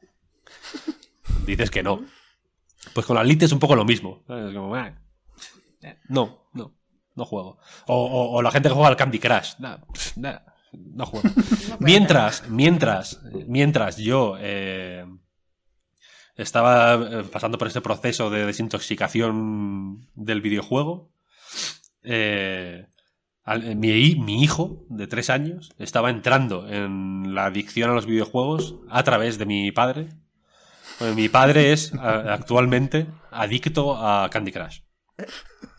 Dices 1.46 1.70
que 1.70 1.82
no. 1.82 2.04
Pues 2.94 3.06
con 3.06 3.16
la 3.16 3.24
Lite 3.24 3.46
es 3.46 3.52
un 3.52 3.58
poco 3.58 3.74
lo 3.76 3.84
mismo. 3.84 4.22
¿sabes? 4.26 4.54
Como, 4.54 4.74
"Ah, 4.74 4.92
eh, 5.82 5.98
no, 6.08 6.48
no, 6.52 6.74
no 7.14 7.24
juego. 7.24 7.58
O, 7.86 8.36
o- 8.36 8.42
la 8.42 8.50
gente 8.50 8.68
que 8.68 8.74
juega 8.74 8.88
al 8.88 8.96
Candy 8.96 9.18
Crush. 9.18 9.54
Nah, 9.58 9.78
nah, 10.16 10.38
no 10.94 11.06
juego. 11.06 11.28
mientras, 11.80 12.48
mientras, 12.48 13.20
mientras 13.46 13.96
yo 13.96 14.36
eh, 14.38 15.04
estaba 16.36 16.94
eh, 16.94 17.24
pasando 17.32 17.58
por 17.58 17.68
este 17.68 17.80
proceso 17.80 18.30
de 18.30 18.46
desintoxicación 18.46 20.08
del 20.14 20.40
videojuego, 20.40 21.10
eh, 22.02 22.86
al- 23.44 23.76
mi, 23.76 23.88
hi- 23.92 24.16
mi 24.20 24.42
hijo 24.42 24.84
de 24.88 25.06
tres 25.06 25.30
años 25.30 25.72
estaba 25.78 26.10
entrando 26.10 26.68
en 26.68 27.34
la 27.34 27.46
adicción 27.46 27.90
a 27.90 27.94
los 27.94 28.06
videojuegos 28.06 28.76
a 28.90 29.02
través 29.02 29.38
de 29.38 29.46
mi 29.46 29.72
padre. 29.72 30.08
Bueno, 30.98 31.14
mi 31.14 31.28
padre 31.28 31.72
es 31.72 31.92
actualmente 31.94 33.06
adicto 33.30 33.96
a 33.96 34.28
Candy 34.30 34.52
Crush. 34.52 34.80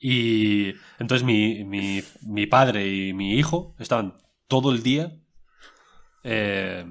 Y 0.00 0.72
entonces 0.98 1.22
mi, 1.24 1.62
mi, 1.64 2.02
mi 2.22 2.46
padre 2.46 2.88
y 2.88 3.12
mi 3.12 3.34
hijo 3.34 3.74
estaban 3.78 4.14
todo 4.48 4.72
el 4.72 4.82
día 4.82 5.12
eh, 6.24 6.86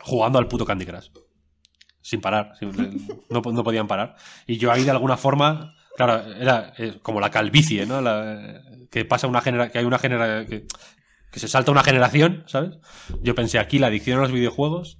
jugando 0.00 0.38
al 0.38 0.46
puto 0.46 0.66
Candy 0.66 0.84
Crush. 0.84 1.08
Sin 2.02 2.20
parar. 2.20 2.52
no, 3.30 3.40
no 3.40 3.64
podían 3.64 3.86
parar. 3.86 4.14
Y 4.46 4.58
yo 4.58 4.70
ahí 4.70 4.84
de 4.84 4.90
alguna 4.90 5.16
forma, 5.16 5.74
claro, 5.96 6.22
era 6.34 6.74
eh, 6.78 6.98
como 7.02 7.20
la 7.20 7.30
calvicie, 7.30 7.86
¿no? 7.86 8.00
La- 8.00 8.62
que 8.90 9.04
pasa 9.04 9.26
una 9.26 9.40
genera 9.42 9.70
que 9.70 9.78
hay 9.78 9.84
una 9.84 9.98
genera 9.98 10.46
que, 10.46 10.66
que 11.30 11.40
se 11.40 11.48
salta 11.48 11.70
una 11.72 11.82
generación, 11.82 12.44
¿sabes? 12.46 12.78
Yo 13.22 13.34
pensé 13.34 13.58
aquí 13.58 13.78
la 13.78 13.88
adicción 13.88 14.18
a 14.18 14.22
los 14.22 14.32
videojuegos 14.32 14.98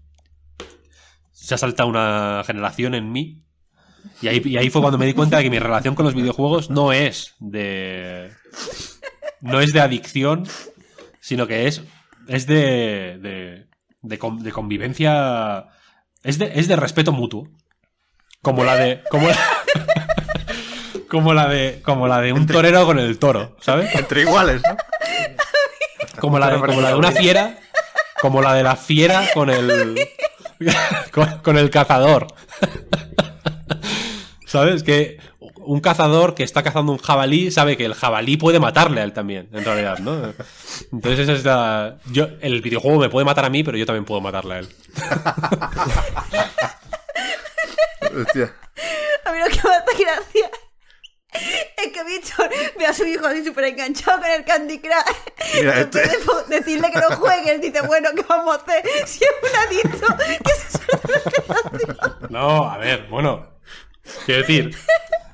se 1.33 1.55
ha 1.55 1.59
saltado 1.59 1.89
una 1.89 2.43
generación 2.45 2.95
en 2.95 3.11
mí 3.13 3.45
y 4.21 4.29
ahí, 4.29 4.43
y 4.45 4.57
ahí 4.57 4.71
fue 4.71 4.81
cuando 4.83 4.99
me 4.99 5.07
di 5.07 5.13
cuenta 5.15 5.37
de 5.39 5.45
que 5.45 5.51
mi 5.51 5.59
relación 5.59 5.95
con 5.95 6.05
los 6.05 6.15
videojuegos 6.15 6.71
no 6.71 6.93
es 6.93 7.35
de. 7.41 8.33
No 9.41 9.61
es 9.61 9.73
de 9.73 9.81
adicción, 9.81 10.47
sino 11.21 11.47
que 11.47 11.67
es. 11.69 11.83
Es 12.27 12.47
de. 12.47 13.19
de, 13.21 13.67
de, 14.03 14.19
con- 14.19 14.43
de 14.43 14.53
convivencia. 14.53 15.67
Es 16.23 16.39
de, 16.39 16.53
es 16.57 16.67
de 16.69 16.77
respeto 16.77 17.13
mutuo. 17.13 17.49
Como 18.43 18.65
la 18.65 18.77
de. 18.77 19.03
Como 19.11 19.29
la, 19.29 19.39
como 21.09 21.35
la 21.35 21.49
de. 21.49 21.81
Como 21.85 22.09
la 22.09 22.21
de 22.21 22.33
un 22.33 22.47
torero 22.47 22.85
con 22.87 22.99
el 22.99 23.19
toro, 23.19 23.57
¿sabes? 23.61 23.95
Entre 23.95 24.23
iguales, 24.23 24.63
¿no? 24.69 24.77
Como 26.21 26.39
la 26.39 26.51
de, 26.51 26.59
como 26.61 26.81
la 26.81 26.89
de 26.89 26.95
una 26.97 27.13
fiera. 27.13 27.59
Como 28.21 28.43
la 28.43 28.55
de 28.55 28.65
la 28.65 28.75
fiera 28.77 29.25
con 29.33 29.49
el. 29.51 29.97
con, 31.13 31.39
con 31.39 31.57
el 31.57 31.71
cazador. 31.71 32.27
¿Sabes? 34.49 34.83
Que 34.83 35.21
un 35.41 35.81
cazador 35.81 36.35
que 36.35 36.43
está 36.43 36.63
cazando 36.63 36.91
un 36.93 36.97
jabalí 36.99 37.51
sabe 37.51 37.77
que 37.77 37.85
el 37.85 37.93
jabalí 37.93 38.39
puede 38.39 38.59
matarle 38.59 39.03
a 39.03 39.05
él 39.05 39.13
también, 39.13 39.51
en 39.53 39.63
realidad, 39.63 39.99
¿no? 39.99 40.33
Entonces 40.91 41.21
esa 41.21 41.33
es 41.35 41.45
la... 41.45 41.99
Yo, 42.11 42.29
el 42.41 42.63
videojuego 42.63 42.99
me 42.99 43.11
puede 43.11 43.27
matar 43.27 43.45
a 43.45 43.51
mí, 43.51 43.63
pero 43.63 43.77
yo 43.77 43.85
también 43.85 44.07
puedo 44.07 44.23
matarle 44.23 44.55
a 44.55 44.59
él. 44.61 44.69
Hostia. 48.27 48.55
A 49.27 49.33
mí 49.33 49.39
lo 49.39 49.47
que 49.47 49.61
me 49.69 49.75
hace 49.75 50.03
gracia 50.05 50.51
es 51.77 51.93
que 51.93 52.05
Víctor 52.05 52.49
ve 52.79 52.87
a 52.87 52.95
su 52.95 53.05
hijo 53.05 53.27
así 53.27 53.45
súper 53.45 53.65
enganchado 53.65 54.19
con 54.19 54.31
el 54.31 54.45
Candy 54.47 54.79
Crush. 54.79 54.95
Mira, 55.57 55.81
este- 55.81 56.01
de 56.01 56.57
decirle 56.59 56.91
que 56.91 57.01
no 57.01 57.17
juegue, 57.17 57.53
él 57.53 57.61
dice, 57.61 57.83
bueno, 57.83 58.09
¿qué 58.17 58.23
vamos 58.27 58.57
a 58.57 58.61
hacer? 58.63 58.83
Si 59.07 59.25
es 59.25 59.31
un 59.43 59.57
adicto, 59.59 60.07
que 60.17 60.51
se 60.55 60.79
la 60.89 60.99
generación. 61.31 62.17
No, 62.31 62.65
a 62.71 62.79
ver, 62.79 63.07
bueno. 63.11 63.58
Quiero 64.27 64.41
decir... 64.43 64.77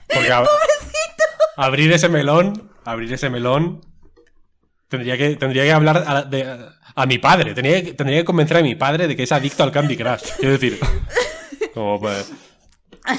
Porque 0.06 0.30
abrir 1.56 1.92
ese 1.92 2.09
melón, 2.09 2.70
abrir 2.84 3.12
ese 3.12 3.30
melón, 3.30 3.80
tendría 4.88 5.16
que, 5.16 5.36
tendría 5.36 5.64
que 5.64 5.72
hablar 5.72 6.05
a, 6.06 6.22
de- 6.22 6.68
a 6.94 7.06
mi 7.06 7.18
padre. 7.18 7.55
Tendría, 7.55 7.82
que- 7.82 7.94
tendría 7.94 8.20
que 8.20 8.24
convencer 8.24 8.59
a 8.59 8.62
mi 8.62 8.74
padre 8.76 9.09
de 9.09 9.16
que 9.16 9.24
es 9.24 9.32
adicto 9.32 9.62
al 9.64 9.72
Candy 9.72 9.96
Crush. 9.96 10.22
Quiero 10.38 10.52
decir, 10.52 10.78
como 11.72 11.98
pues, 12.01 12.32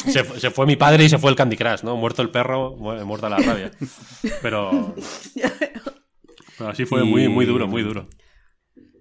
se, 0.07 0.23
fu- 0.23 0.39
se 0.39 0.51
fue 0.51 0.65
mi 0.65 0.75
padre 0.77 1.03
y 1.03 1.09
se 1.09 1.17
fue 1.17 1.29
el 1.31 1.35
Candy 1.35 1.57
Crush, 1.57 1.83
¿no? 1.83 1.97
Muerto 1.97 2.21
el 2.21 2.29
perro, 2.29 2.75
mu- 2.77 3.03
muerta 3.05 3.27
la 3.29 3.37
rabia. 3.37 3.71
Pero, 4.41 4.95
pero 6.57 6.69
así 6.69 6.85
fue 6.85 7.03
Y- 7.03 7.09
muy, 7.09 7.27
muy 7.27 7.45
duro, 7.45 7.67
muy 7.67 7.83
duro. 7.83 8.07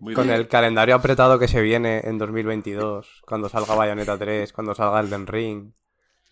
Muy 0.00 0.14
Con 0.14 0.26
duro. 0.26 0.36
el 0.36 0.48
calendario 0.48 0.94
apretado 0.96 1.38
que 1.38 1.48
se 1.48 1.62
viene 1.62 2.00
en 2.04 2.18
2022, 2.18 3.22
cuando 3.26 3.48
salga 3.48 3.74
Bayonetta 3.74 4.18
3, 4.18 4.52
cuando 4.52 4.74
salga 4.74 5.00
Elden 5.00 5.26
Ring, 5.26 5.72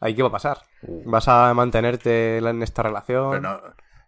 ¿ahí 0.03 0.15
qué 0.15 0.23
va 0.23 0.29
a 0.29 0.33
pasar? 0.33 0.59
¿Vas 1.07 1.29
a 1.29 1.55
mantenerte 1.55 2.39
en 2.39 2.63
esta 2.63 2.83
relación? 2.83 3.31
Pero 3.31 3.41
no, 3.43 3.61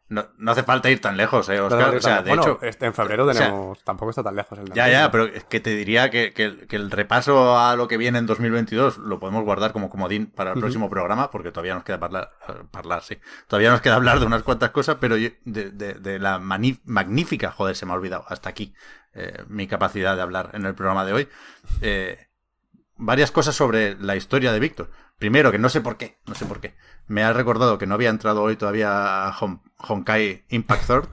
no, 0.08 0.26
no 0.36 0.50
hace 0.52 0.62
falta 0.62 0.90
ir 0.90 1.00
tan 1.00 1.16
lejos, 1.16 1.48
¿eh, 1.48 1.58
Oscar? 1.60 1.92
te- 1.92 1.96
O 1.96 2.00
sea, 2.02 2.20
de 2.22 2.28
bueno, 2.28 2.42
hecho... 2.42 2.58
este- 2.60 2.84
en 2.84 2.92
febrero 2.92 3.24
o 3.26 3.32
sea, 3.32 3.46
tenemos... 3.46 3.82
tampoco 3.84 4.10
está 4.10 4.22
tan 4.22 4.36
lejos 4.36 4.58
el 4.58 4.70
Ya, 4.72 4.86
ya, 4.88 5.10
pero 5.10 5.24
es 5.24 5.44
que 5.44 5.60
te 5.60 5.70
diría 5.70 6.10
que, 6.10 6.34
que 6.34 6.44
el- 6.44 6.66
que 6.66 6.76
el 6.76 6.90
repaso 6.90 7.58
a 7.58 7.74
lo 7.74 7.88
que 7.88 7.96
viene 7.96 8.18
en 8.18 8.26
2022 8.26 8.98
lo 8.98 9.18
podemos 9.18 9.44
guardar 9.44 9.72
como 9.72 9.88
comodín 9.88 10.26
para 10.26 10.52
el 10.52 10.60
próximo 10.60 10.90
programa, 10.90 11.30
porque 11.30 11.52
todavía 11.52 11.74
nos 11.74 11.84
queda 11.84 11.96
hablar, 12.04 12.30
hablar, 12.74 13.02
sí. 13.02 13.18
Todavía 13.48 13.70
nos 13.70 13.80
queda 13.80 13.94
hablar 13.96 14.20
de 14.20 14.26
unas 14.26 14.42
cuantas 14.42 14.70
cosas, 14.70 14.98
pero 15.00 15.16
yo- 15.16 15.30
de, 15.46 15.70
de- 15.70 15.94
de 15.94 16.18
la 16.18 16.38
mani- 16.38 16.80
magnífica, 16.84 17.50
joder, 17.50 17.74
se 17.74 17.86
me 17.86 17.92
ha 17.92 17.94
olvidado, 17.94 18.24
hasta 18.28 18.50
aquí, 18.50 18.74
eh, 19.14 19.42
mi 19.48 19.66
capacidad 19.66 20.16
de 20.16 20.22
hablar 20.22 20.50
en 20.52 20.66
el 20.66 20.74
programa 20.74 21.04
de 21.06 21.12
hoy. 21.14 21.28
Eh, 21.80 22.18
varias 22.96 23.30
cosas 23.30 23.54
sobre 23.54 23.96
la 24.00 24.16
historia 24.16 24.52
de 24.52 24.60
Víctor. 24.60 24.90
Primero, 25.18 25.52
que 25.52 25.58
no 25.58 25.68
sé 25.68 25.80
por 25.80 25.96
qué, 25.96 26.18
no 26.26 26.34
sé 26.34 26.44
por 26.46 26.60
qué. 26.60 26.74
Me 27.06 27.22
ha 27.22 27.32
recordado 27.32 27.78
que 27.78 27.86
no 27.86 27.94
había 27.94 28.10
entrado 28.10 28.42
hoy 28.42 28.56
todavía 28.56 29.26
a 29.28 29.32
Hon- 29.32 29.62
Honkai 29.78 30.44
Impact 30.48 30.86
Third. 30.86 31.08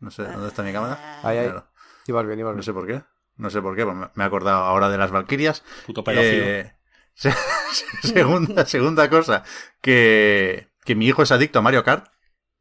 No 0.00 0.10
sé 0.10 0.22
dónde 0.24 0.48
está 0.48 0.62
mi 0.62 0.72
cámara. 0.72 1.20
Ahí, 1.22 1.38
ahí. 1.38 1.46
Míralo. 1.46 1.66
Ibas 2.06 2.26
bien, 2.26 2.38
ibas 2.38 2.50
No 2.52 2.56
bien. 2.56 2.62
sé 2.64 2.72
por 2.72 2.86
qué. 2.86 3.02
No 3.36 3.50
sé 3.50 3.60
por 3.62 3.74
qué, 3.76 3.84
pues 3.84 3.96
me 4.14 4.24
he 4.24 4.26
acordado 4.26 4.62
ahora 4.64 4.88
de 4.88 4.98
las 4.98 5.10
Valquirias. 5.10 5.62
Puto 5.86 6.04
pedófilo. 6.04 6.44
Eh, 6.44 6.76
se- 7.14 7.34
segunda, 8.02 8.66
segunda 8.66 9.08
cosa, 9.10 9.42
que, 9.80 10.70
que 10.84 10.94
mi 10.94 11.06
hijo 11.06 11.22
es 11.22 11.32
adicto 11.32 11.58
a 11.58 11.62
Mario 11.62 11.84
Kart. 11.84 12.06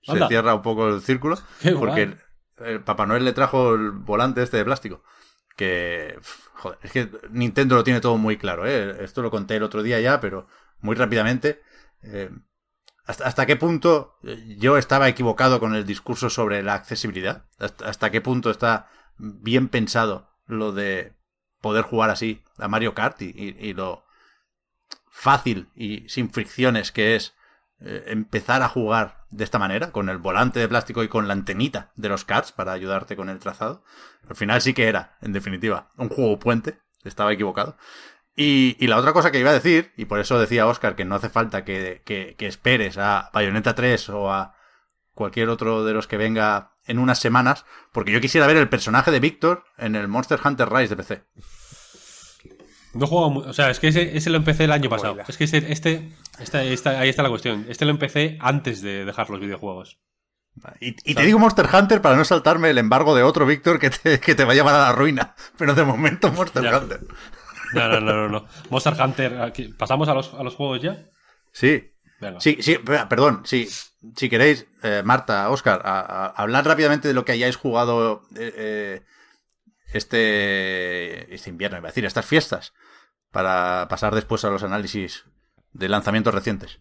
Se 0.01 0.13
Anda. 0.13 0.27
cierra 0.27 0.55
un 0.55 0.61
poco 0.61 0.87
el 0.89 1.01
círculo. 1.01 1.37
Qué 1.61 1.71
porque 1.73 2.03
el, 2.03 2.17
el 2.59 2.81
Papá 2.81 3.05
Noel 3.05 3.25
le 3.25 3.33
trajo 3.33 3.75
el 3.75 3.91
volante 3.91 4.41
este 4.41 4.57
de 4.57 4.65
plástico. 4.65 5.03
Que, 5.57 6.17
joder, 6.59 6.77
es 6.83 6.91
que 6.91 7.09
Nintendo 7.31 7.75
lo 7.75 7.83
tiene 7.83 8.01
todo 8.01 8.17
muy 8.17 8.37
claro, 8.37 8.65
¿eh? 8.67 9.03
Esto 9.03 9.21
lo 9.21 9.31
conté 9.31 9.55
el 9.55 9.63
otro 9.63 9.83
día 9.83 9.99
ya, 9.99 10.19
pero 10.19 10.47
muy 10.81 10.95
rápidamente. 10.95 11.61
Eh, 12.03 12.29
¿hasta, 13.05 13.25
¿Hasta 13.27 13.45
qué 13.45 13.55
punto 13.55 14.17
yo 14.57 14.77
estaba 14.77 15.07
equivocado 15.09 15.59
con 15.59 15.75
el 15.75 15.85
discurso 15.85 16.29
sobre 16.29 16.63
la 16.63 16.75
accesibilidad? 16.75 17.45
¿Hasta, 17.59 18.11
qué 18.11 18.21
punto 18.21 18.51
está 18.51 18.89
bien 19.17 19.69
pensado 19.69 20.29
lo 20.45 20.71
de 20.71 21.13
poder 21.61 21.83
jugar 21.83 22.09
así 22.09 22.43
a 22.57 22.67
Mario 22.67 22.93
Kart 22.93 23.21
y- 23.21 23.33
y 23.59 23.73
lo 23.73 24.05
fácil 25.11 25.69
y 25.75 26.07
sin 26.09 26.29
fricciones 26.31 26.91
que 26.91 27.15
es 27.15 27.33
eh, 27.81 28.03
empezar 28.07 28.61
a 28.61 28.69
jugar 28.69 29.25
de 29.29 29.43
esta 29.43 29.59
manera, 29.59 29.91
con 29.91 30.09
el 30.09 30.17
volante 30.17 30.59
de 30.59 30.67
plástico 30.67 31.03
y 31.03 31.07
con 31.07 31.27
la 31.27 31.33
antenita 31.33 31.91
de 31.95 32.09
los 32.09 32.25
karts 32.25 32.51
para 32.51 32.71
ayudarte 32.73 33.15
con 33.15 33.29
el 33.29 33.39
trazado. 33.39 33.83
Al 34.27 34.35
final 34.35 34.61
sí 34.61 34.73
que 34.73 34.87
era, 34.87 35.17
en 35.21 35.33
definitiva, 35.33 35.91
un 35.97 36.09
juego 36.09 36.39
puente. 36.39 36.79
Estaba 37.03 37.31
equivocado. 37.31 37.77
Y, 38.35 38.75
y 38.79 38.87
la 38.87 38.97
otra 38.97 39.13
cosa 39.13 39.31
que 39.31 39.39
iba 39.39 39.49
a 39.49 39.53
decir, 39.53 39.91
y 39.97 40.05
por 40.05 40.19
eso 40.19 40.39
decía 40.39 40.67
Oscar 40.67 40.95
que 40.95 41.05
no 41.05 41.15
hace 41.15 41.29
falta 41.29 41.63
que, 41.65 42.01
que- 42.05 42.35
que 42.37 42.47
esperes 42.47 42.97
a 42.97 43.29
Bayonetta 43.33 43.75
3 43.75 44.09
o 44.09 44.31
a 44.31 44.55
cualquier 45.13 45.49
otro 45.49 45.83
de 45.83 45.93
los 45.93 46.07
que 46.07 46.17
venga 46.17 46.71
en 46.85 46.99
unas 46.99 47.19
semanas, 47.19 47.65
porque 47.91 48.11
yo 48.11 48.21
quisiera 48.21 48.47
ver 48.47 48.57
el 48.57 48.69
personaje 48.69 49.11
de 49.11 49.19
Víctor 49.19 49.63
en 49.77 49.95
el 49.95 50.07
Monster 50.07 50.39
Hunter 50.43 50.69
Rise 50.71 50.89
de 50.89 50.95
PC. 50.95 51.23
No 52.93 53.05
juego 53.07 53.29
mu- 53.29 53.39
O 53.41 53.53
sea, 53.53 53.69
es 53.69 53.79
que 53.79 53.87
ese, 53.89 54.17
ese 54.17 54.29
lo 54.29 54.37
empecé 54.37 54.63
el 54.65 54.71
año 54.71 54.89
pasado. 54.89 55.13
Mola. 55.13 55.25
Es 55.27 55.37
que 55.37 55.43
este, 55.43 55.71
este, 55.71 56.09
esta- 56.39 56.63
esta- 56.63 56.99
ahí 56.99 57.09
está 57.09 57.23
la 57.23 57.29
cuestión. 57.29 57.65
Este 57.69 57.85
lo 57.85 57.91
empecé 57.91 58.37
antes 58.41 58.81
de 58.81 59.05
dejar 59.05 59.29
los 59.29 59.39
videojuegos. 59.39 59.99
Y, 60.81 60.95
y 61.09 61.15
te 61.15 61.23
digo 61.23 61.39
Monster 61.39 61.67
Hunter 61.71 62.01
para 62.01 62.15
no 62.17 62.25
saltarme 62.25 62.69
el 62.69 62.77
embargo 62.79 63.15
de 63.15 63.23
otro 63.23 63.45
Víctor 63.45 63.79
que 63.79 63.89
te, 63.91 64.19
que 64.19 64.35
te 64.35 64.43
va 64.43 64.51
a 64.51 64.55
llevar 64.55 64.75
a 64.75 64.79
la 64.79 64.91
ruina. 64.91 65.35
Pero 65.57 65.73
de 65.75 65.83
momento 65.85 66.31
Monster 66.31 66.63
Ya. 66.63 66.77
Hunter. 66.79 66.99
No, 67.73 67.87
no, 67.87 67.99
no, 67.99 68.13
no. 68.15 68.27
no. 68.29 68.45
Monster 68.69 68.93
Hunter. 68.99 69.41
aquí- 69.41 69.67
¿Pasamos 69.77 70.09
a 70.09 70.13
los, 70.15 70.33
a 70.33 70.43
los 70.43 70.55
juegos 70.55 70.81
ya? 70.81 71.05
Sí. 71.51 71.91
Venga. 72.19 72.41
Sí, 72.41 72.57
sí, 72.61 72.77
pe- 72.79 73.05
perdón, 73.07 73.43
sí. 73.45 73.69
Si 74.15 74.29
queréis, 74.29 74.65
eh, 74.83 75.01
Marta, 75.05 75.49
Oscar, 75.49 75.81
a, 75.85 75.99
a- 75.99 76.25
hablar 76.29 76.65
rápidamente 76.65 77.07
de 77.07 77.13
lo 77.13 77.23
que 77.23 77.33
hayáis 77.33 77.55
jugado 77.55 78.23
eh, 78.35 78.53
eh, 78.57 79.01
este, 79.93 81.33
este 81.33 81.49
invierno, 81.49 81.77
iba 81.77 81.87
a 81.87 81.91
decir, 81.91 82.05
estas 82.05 82.25
fiestas, 82.25 82.73
para 83.31 83.87
pasar 83.89 84.15
después 84.15 84.43
a 84.45 84.49
los 84.49 84.63
análisis 84.63 85.25
de 85.73 85.89
lanzamientos 85.89 86.33
recientes. 86.33 86.79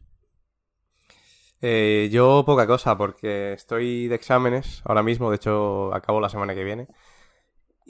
Eh, 1.61 2.09
yo 2.13 2.45
poca 2.47 2.67
cosa, 2.67 2.97
porque 2.97 3.53
estoy 3.53 4.09
de 4.09 4.15
exámenes 4.15 4.83
ahora 4.85 5.03
mismo, 5.03 5.31
de 5.31 5.37
hecho 5.37 5.93
acabo 5.95 6.21
la 6.21 6.29
semana 6.29 6.55
que 6.55 6.65
viene. 6.65 6.89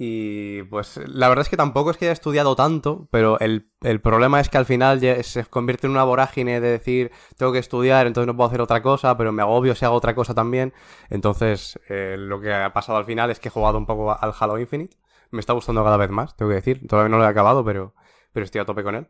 Y 0.00 0.62
pues 0.64 0.96
la 1.08 1.28
verdad 1.28 1.42
es 1.42 1.48
que 1.48 1.56
tampoco 1.56 1.90
es 1.90 1.96
que 1.96 2.04
haya 2.04 2.12
estudiado 2.12 2.54
tanto, 2.54 3.08
pero 3.10 3.40
el, 3.40 3.68
el 3.82 4.00
problema 4.00 4.38
es 4.38 4.48
que 4.48 4.56
al 4.56 4.64
final 4.64 5.00
se 5.24 5.44
convierte 5.46 5.88
en 5.88 5.90
una 5.90 6.04
vorágine 6.04 6.60
de 6.60 6.68
decir 6.70 7.10
tengo 7.36 7.52
que 7.52 7.58
estudiar, 7.58 8.06
entonces 8.06 8.28
no 8.28 8.36
puedo 8.36 8.46
hacer 8.46 8.60
otra 8.60 8.80
cosa, 8.80 9.16
pero 9.16 9.32
me 9.32 9.42
agobio 9.42 9.74
si 9.74 9.84
hago 9.84 9.96
otra 9.96 10.14
cosa 10.14 10.34
también. 10.34 10.72
Entonces 11.10 11.80
eh, 11.88 12.14
lo 12.16 12.40
que 12.40 12.54
ha 12.54 12.72
pasado 12.72 12.96
al 12.96 13.06
final 13.06 13.30
es 13.32 13.40
que 13.40 13.48
he 13.48 13.50
jugado 13.50 13.76
un 13.76 13.86
poco 13.86 14.12
al 14.12 14.32
Halo 14.38 14.58
Infinite. 14.60 14.96
Me 15.30 15.40
está 15.40 15.52
gustando 15.52 15.84
cada 15.84 15.96
vez 15.96 16.10
más, 16.10 16.36
tengo 16.36 16.50
que 16.50 16.56
decir. 16.56 16.86
Todavía 16.86 17.08
no 17.08 17.18
lo 17.18 17.24
he 17.24 17.28
acabado, 17.28 17.64
pero, 17.64 17.94
pero 18.32 18.44
estoy 18.44 18.60
a 18.60 18.64
tope 18.64 18.82
con 18.82 18.94
él. 18.94 19.08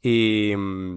Y 0.00 0.54
mm, 0.56 0.96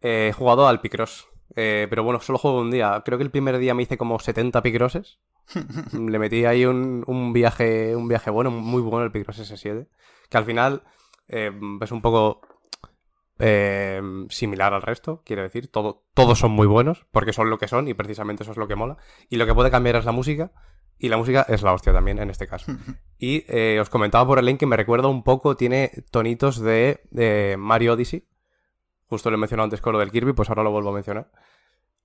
he 0.00 0.32
jugado 0.36 0.68
al 0.68 0.80
Picross. 0.80 1.28
Eh, 1.54 1.86
pero 1.88 2.04
bueno, 2.04 2.20
solo 2.20 2.38
juego 2.38 2.60
un 2.60 2.70
día. 2.70 3.02
Creo 3.04 3.18
que 3.18 3.24
el 3.24 3.30
primer 3.30 3.58
día 3.58 3.74
me 3.74 3.82
hice 3.82 3.98
como 3.98 4.18
70 4.18 4.62
Picrosses. 4.62 5.20
Le 5.92 6.18
metí 6.18 6.44
ahí 6.44 6.64
un, 6.64 7.04
un 7.06 7.32
viaje 7.32 7.94
un 7.94 8.08
viaje 8.08 8.30
bueno, 8.30 8.50
muy 8.50 8.82
bueno 8.82 9.04
el 9.04 9.12
Picross 9.12 9.38
S7. 9.38 9.88
Que 10.28 10.38
al 10.38 10.44
final 10.44 10.82
eh, 11.28 11.52
es 11.80 11.92
un 11.92 12.02
poco 12.02 12.40
eh, 13.38 14.00
similar 14.28 14.72
al 14.74 14.82
resto, 14.82 15.22
quiero 15.24 15.42
decir. 15.42 15.70
Todo, 15.70 16.04
todos 16.14 16.38
son 16.38 16.52
muy 16.52 16.66
buenos, 16.66 17.06
porque 17.10 17.32
son 17.32 17.50
lo 17.50 17.58
que 17.58 17.68
son 17.68 17.88
y 17.88 17.94
precisamente 17.94 18.42
eso 18.42 18.52
es 18.52 18.58
lo 18.58 18.68
que 18.68 18.76
mola. 18.76 18.96
Y 19.28 19.36
lo 19.36 19.46
que 19.46 19.54
puede 19.54 19.70
cambiar 19.70 19.96
es 19.96 20.04
la 20.04 20.12
música. 20.12 20.52
Y 20.98 21.08
la 21.08 21.16
música 21.18 21.44
es 21.48 21.62
la 21.62 21.72
hostia 21.74 21.92
también, 21.92 22.18
en 22.18 22.30
este 22.30 22.46
caso. 22.46 22.72
Y 23.18 23.44
eh, 23.48 23.78
os 23.80 23.88
comentaba 23.88 24.26
por 24.26 24.38
el 24.38 24.44
link 24.44 24.60
que 24.60 24.66
me 24.66 24.76
recuerda 24.76 25.08
un 25.08 25.22
poco, 25.22 25.56
tiene 25.56 25.90
tonitos 26.10 26.58
de, 26.60 27.00
de 27.10 27.56
Mario 27.58 27.94
Odyssey. 27.94 28.26
Justo 29.06 29.30
lo 29.30 29.36
he 29.36 29.40
mencionado 29.40 29.64
antes 29.64 29.80
con 29.80 29.94
lo 29.94 29.98
del 30.00 30.10
Kirby, 30.10 30.34
pues 30.34 30.50
ahora 30.50 30.62
lo 30.62 30.70
vuelvo 30.70 30.90
a 30.90 30.92
mencionar. 30.92 31.30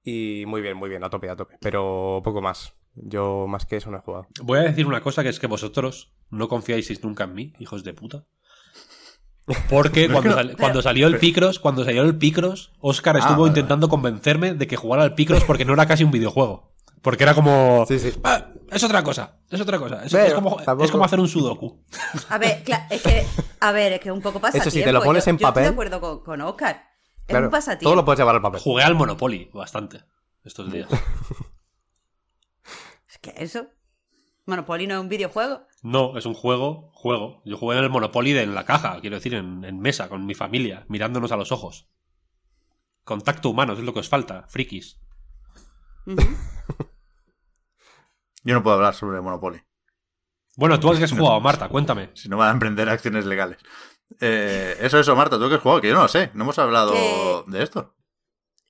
Y 0.05 0.45
muy 0.47 0.61
bien, 0.61 0.77
muy 0.77 0.87
bien, 0.87 1.03
a 1.03 1.09
tope, 1.09 1.29
a 1.29 1.35
tope. 1.35 1.57
Pero 1.59 2.21
poco 2.23 2.41
más. 2.41 2.73
Yo 2.95 3.45
más 3.47 3.65
que 3.65 3.75
eso 3.75 3.91
no 3.91 3.97
he 3.97 4.01
jugado. 4.01 4.27
Voy 4.41 4.59
a 4.59 4.63
decir 4.63 4.85
una 4.87 5.01
cosa 5.01 5.21
que 5.21 5.27
es 5.29 5.39
que 5.41 5.47
vosotros 5.47 6.13
no 6.29 6.47
confiáis 6.47 7.03
nunca 7.03 7.25
en 7.25 7.33
mí, 7.33 7.53
hijos 7.59 7.83
de 7.83 7.93
puta. 7.93 8.23
Porque 9.69 10.07
cuando, 10.11 10.33
sal- 10.33 10.55
cuando 10.57 10.81
salió 10.81 11.07
el 11.07 11.17
Picross, 11.17 11.59
cuando 11.59 11.83
salió 11.83 12.03
el 12.03 12.17
Picross, 12.17 12.71
Oscar 12.79 13.17
estuvo 13.17 13.41
vale, 13.41 13.49
intentando 13.49 13.89
convencerme 13.89 14.53
de 14.53 14.67
que 14.67 14.77
jugara 14.77 15.03
al 15.03 15.15
Picross 15.15 15.43
porque 15.43 15.65
no 15.65 15.73
era 15.73 15.85
casi 15.87 16.03
un 16.03 16.11
videojuego. 16.11 16.71
Porque 17.01 17.23
era 17.23 17.33
como. 17.33 17.85
Sí, 17.87 17.99
sí. 17.99 18.13
"Ah, 18.23 18.47
es 18.69 18.83
otra 18.83 19.03
cosa, 19.03 19.39
es 19.49 19.59
otra 19.59 19.79
cosa. 19.79 20.03
Es, 20.05 20.11
Pero 20.11 20.25
es 20.25 20.33
como, 20.33 20.57
tampoco- 20.57 20.83
es 20.85 20.91
como 20.91 21.03
hacer 21.03 21.19
un 21.19 21.27
sudoku. 21.27 21.83
A 22.29 22.37
ver, 22.37 22.63
es 22.89 23.01
que, 23.01 23.25
a 23.59 23.71
ver, 23.71 23.93
es 23.93 23.99
que 23.99 24.11
un 24.11 24.21
poco 24.21 24.39
pasa 24.39 24.57
Eso 24.59 24.69
sí, 24.69 24.83
te 24.83 24.91
lo 24.91 25.01
pones 25.01 25.25
en 25.27 25.37
yo, 25.37 25.47
papel. 25.47 25.63
Yo 25.63 25.69
estoy 25.71 25.89
de 25.89 25.95
acuerdo 25.95 26.01
con, 26.23 26.23
con 26.23 26.41
Oscar. 26.41 26.83
Es 27.21 27.25
Claro, 27.27 27.45
un 27.47 27.51
pasatiempo. 27.51 27.83
todo 27.85 27.95
lo 27.95 28.05
puedes 28.05 28.19
llevar 28.19 28.35
al 28.35 28.41
papel. 28.41 28.59
Jugué 28.61 28.83
al 28.83 28.95
Monopoly 28.95 29.49
bastante 29.53 30.01
estos 30.43 30.71
días. 30.71 30.89
Es 33.09 33.17
que 33.19 33.33
eso. 33.37 33.67
Monopoly 34.45 34.87
no 34.87 34.95
es 34.95 35.01
un 35.01 35.09
videojuego. 35.09 35.61
No, 35.83 36.17
es 36.17 36.25
un 36.25 36.33
juego, 36.33 36.91
juego. 36.93 37.41
Yo 37.45 37.57
jugué 37.57 37.77
en 37.77 37.83
el 37.83 37.89
Monopoly 37.89 38.33
de 38.33 38.43
en 38.43 38.55
la 38.55 38.65
caja, 38.65 38.99
quiero 39.01 39.15
decir, 39.17 39.33
en, 39.35 39.63
en 39.65 39.79
mesa, 39.79 40.09
con 40.09 40.25
mi 40.25 40.33
familia, 40.33 40.85
mirándonos 40.87 41.31
a 41.31 41.37
los 41.37 41.51
ojos. 41.51 41.87
Contacto 43.03 43.49
humano, 43.49 43.73
es 43.73 43.79
lo 43.79 43.93
que 43.93 43.99
os 43.99 44.09
falta, 44.09 44.45
frikis. 44.47 44.99
Ujú. 46.05 46.17
Yo 48.43 48.53
no 48.55 48.63
puedo 48.63 48.75
hablar 48.77 48.93
sobre 48.95 49.21
Monopoly. 49.21 49.61
Bueno, 50.57 50.79
tú 50.79 50.91
has 50.91 51.11
jugado, 51.11 51.39
Marta, 51.39 51.69
cuéntame. 51.69 52.09
Si 52.13 52.29
no 52.29 52.37
van 52.37 52.49
a 52.49 52.51
emprender 52.51 52.89
acciones 52.89 53.25
legales. 53.25 53.57
Eh, 54.19 54.75
eso, 54.81 54.99
eso, 54.99 55.15
Marta, 55.15 55.37
tú 55.39 55.47
que 55.49 55.55
has 55.55 55.61
jugado, 55.61 55.81
que 55.81 55.87
yo 55.89 55.93
no 55.95 56.01
lo 56.03 56.07
sé. 56.07 56.31
No 56.33 56.43
hemos 56.43 56.59
hablado 56.59 56.93
Que- 56.93 57.43
de 57.47 57.63
esto. 57.63 57.95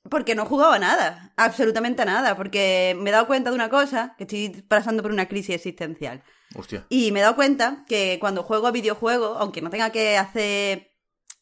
Porque 0.09 0.33
no 0.33 0.45
jugaba 0.45 0.75
a 0.75 0.79
nada, 0.79 1.31
absolutamente 1.37 2.01
a 2.01 2.05
nada, 2.05 2.35
porque 2.35 2.97
me 2.99 3.11
he 3.11 3.13
dado 3.13 3.27
cuenta 3.27 3.51
de 3.51 3.55
una 3.55 3.69
cosa, 3.69 4.15
que 4.17 4.23
estoy 4.23 4.49
pasando 4.67 5.03
por 5.03 5.11
una 5.11 5.27
crisis 5.27 5.53
existencial. 5.55 6.23
Hostia. 6.55 6.87
Y 6.89 7.11
me 7.11 7.19
he 7.19 7.21
dado 7.21 7.35
cuenta 7.35 7.85
que 7.87 8.17
cuando 8.19 8.41
juego 8.41 8.65
a 8.65 8.71
videojuegos, 8.71 9.37
aunque 9.39 9.61
no 9.61 9.69
tenga 9.69 9.91
que 9.91 10.17
hacer 10.17 10.91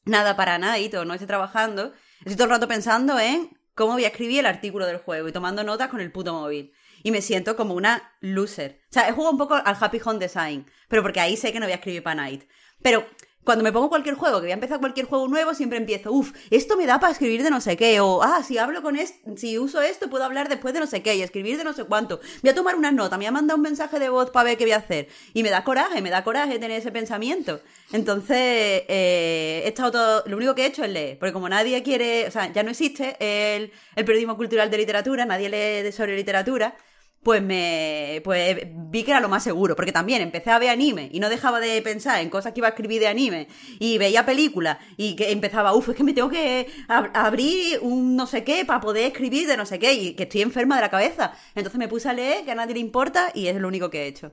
nada 0.04 0.36
para 0.36 0.58
Night 0.58 0.94
o 0.96 1.06
no 1.06 1.14
esté 1.14 1.26
trabajando, 1.26 1.94
estoy 2.20 2.36
todo 2.36 2.46
el 2.46 2.50
rato 2.52 2.68
pensando 2.68 3.18
en 3.18 3.58
cómo 3.76 3.94
voy 3.94 4.04
a 4.04 4.10
escribir 4.10 4.40
el 4.42 4.46
artículo 4.46 4.86
del 4.86 4.98
juego 4.98 5.30
y 5.30 5.32
tomando 5.32 5.64
notas 5.64 5.88
con 5.88 6.02
el 6.02 6.12
puto 6.12 6.34
móvil. 6.34 6.74
Y 7.04 7.12
me 7.12 7.22
siento 7.22 7.56
como 7.56 7.74
una 7.74 8.14
loser. 8.22 8.82
O 8.90 8.94
sea, 8.94 9.08
he 9.08 9.12
jugado 9.12 9.32
un 9.32 9.38
poco 9.38 9.56
al 9.56 9.78
Happy 9.80 10.00
Home 10.04 10.20
Design, 10.20 10.66
pero 10.88 11.02
porque 11.02 11.20
ahí 11.20 11.38
sé 11.38 11.52
que 11.52 11.60
no 11.60 11.66
voy 11.66 11.74
a 11.74 11.78
escribir 11.78 12.04
para 12.04 12.16
Night. 12.16 12.44
Pero 12.82 13.06
cuando 13.50 13.64
me 13.64 13.72
pongo 13.72 13.90
cualquier 13.90 14.14
juego, 14.14 14.38
que 14.38 14.44
voy 14.44 14.52
a 14.52 14.56
empezar 14.56 14.80
cualquier 14.80 15.08
juego 15.08 15.28
nuevo, 15.28 15.56
siempre 15.56 15.80
empiezo, 15.80 16.12
uff, 16.12 16.34
esto 16.52 16.78
me 16.78 16.86
da 16.86 17.00
para 17.00 17.14
escribir 17.14 17.42
de 17.42 17.50
no 17.50 17.62
sé 17.62 17.78
qué, 17.78 18.00
o 18.00 18.22
ah, 18.22 18.44
si 18.44 18.60
hablo 18.60 18.84
con 18.84 18.96
esto, 18.96 19.18
si 19.38 19.58
uso 19.58 19.82
esto, 19.82 20.08
puedo 20.08 20.24
hablar 20.24 20.50
después 20.50 20.72
de 20.74 20.80
no 20.80 20.86
sé 20.86 21.02
qué 21.02 21.16
y 21.16 21.24
escribir 21.24 21.58
de 21.58 21.64
no 21.64 21.74
sé 21.74 21.86
cuánto. 21.86 22.20
Voy 22.44 22.52
a 22.52 22.54
tomar 22.54 22.76
unas 22.76 22.94
notas, 22.94 23.18
me 23.18 23.26
ha 23.26 23.32
mandado 23.32 23.58
un 23.58 23.64
mensaje 23.64 23.98
de 23.98 24.10
voz 24.10 24.30
para 24.30 24.44
ver 24.44 24.58
qué 24.58 24.66
voy 24.66 24.74
a 24.74 24.78
hacer. 24.78 25.08
Y 25.34 25.42
me 25.42 25.50
da 25.50 25.64
coraje, 25.64 26.00
me 26.02 26.12
da 26.12 26.24
coraje 26.24 26.60
tener 26.60 26.80
ese 26.80 26.92
pensamiento. 26.92 27.60
Entonces, 27.92 28.38
eh, 28.38 29.64
he 29.66 29.68
estado 29.68 29.92
todo, 29.94 30.24
lo 30.28 30.38
único 30.38 30.54
que 30.54 30.64
he 30.64 30.68
hecho 30.68 30.84
es 30.84 30.92
leer, 30.92 31.18
porque 31.18 31.34
como 31.34 31.50
nadie 31.50 31.82
quiere, 31.82 32.28
o 32.28 32.32
sea, 32.32 32.54
ya 32.54 32.62
no 32.62 32.70
existe 32.70 33.18
el, 33.20 33.72
el 33.96 34.06
periodismo 34.06 34.38
cultural 34.38 34.70
de 34.70 34.78
literatura, 34.78 35.26
nadie 35.26 35.50
lee 35.50 35.92
sobre 35.92 36.16
literatura, 36.16 36.76
pues 37.24 37.42
me 37.42 38.22
pues 38.24 38.58
vi 38.74 39.04
que 39.04 39.12
era 39.12 39.20
lo 39.20 39.30
más 39.30 39.44
seguro, 39.44 39.76
porque 39.76 39.92
también 39.92 40.22
empecé 40.22 40.52
a 40.52 40.60
ver 40.60 40.70
anime 40.70 41.10
y 41.12 41.20
no 41.20 41.30
dejaba 41.30 41.60
de 41.60 41.82
pensar 41.82 42.22
en 42.22 42.30
cosas 42.30 42.54
que 42.54 42.60
iba 42.62 42.68
a 42.68 42.72
escribir 42.72 43.00
de 43.02 43.08
anime 43.08 43.48
y 43.80 43.98
veía 43.98 44.26
películas 44.26 44.78
y 44.98 45.16
que 45.16 45.32
empezaba, 45.32 45.74
uff, 45.76 45.90
es 45.90 45.96
que 45.96 46.04
me 46.04 46.14
tengo 46.14 46.30
que 46.30 46.68
ab- 46.88 47.12
abrir 47.14 47.80
un 47.82 48.16
no 48.16 48.26
sé 48.26 48.44
qué 48.44 48.64
para 48.66 48.80
poder 48.80 49.06
escribir 49.12 49.48
de 49.48 49.58
no 49.58 49.66
sé 49.66 49.80
qué 49.80 49.94
y 49.94 50.14
que 50.16 50.24
estoy 50.24 50.42
enferma 50.42 50.76
de 50.76 50.82
la 50.82 50.90
cabeza. 50.90 51.34
Entonces 51.56 51.78
me 51.78 51.88
puse 51.88 52.08
a 52.10 52.14
leer, 52.14 52.46
que 52.46 52.52
a 52.52 52.56
nadie 52.56 52.74
le 52.74 52.80
importa 52.80 53.32
y 53.36 53.48
es 53.48 53.56
lo 53.58 53.68
único 53.68 53.90
que 53.90 54.04
he 54.04 54.08
hecho. 54.08 54.32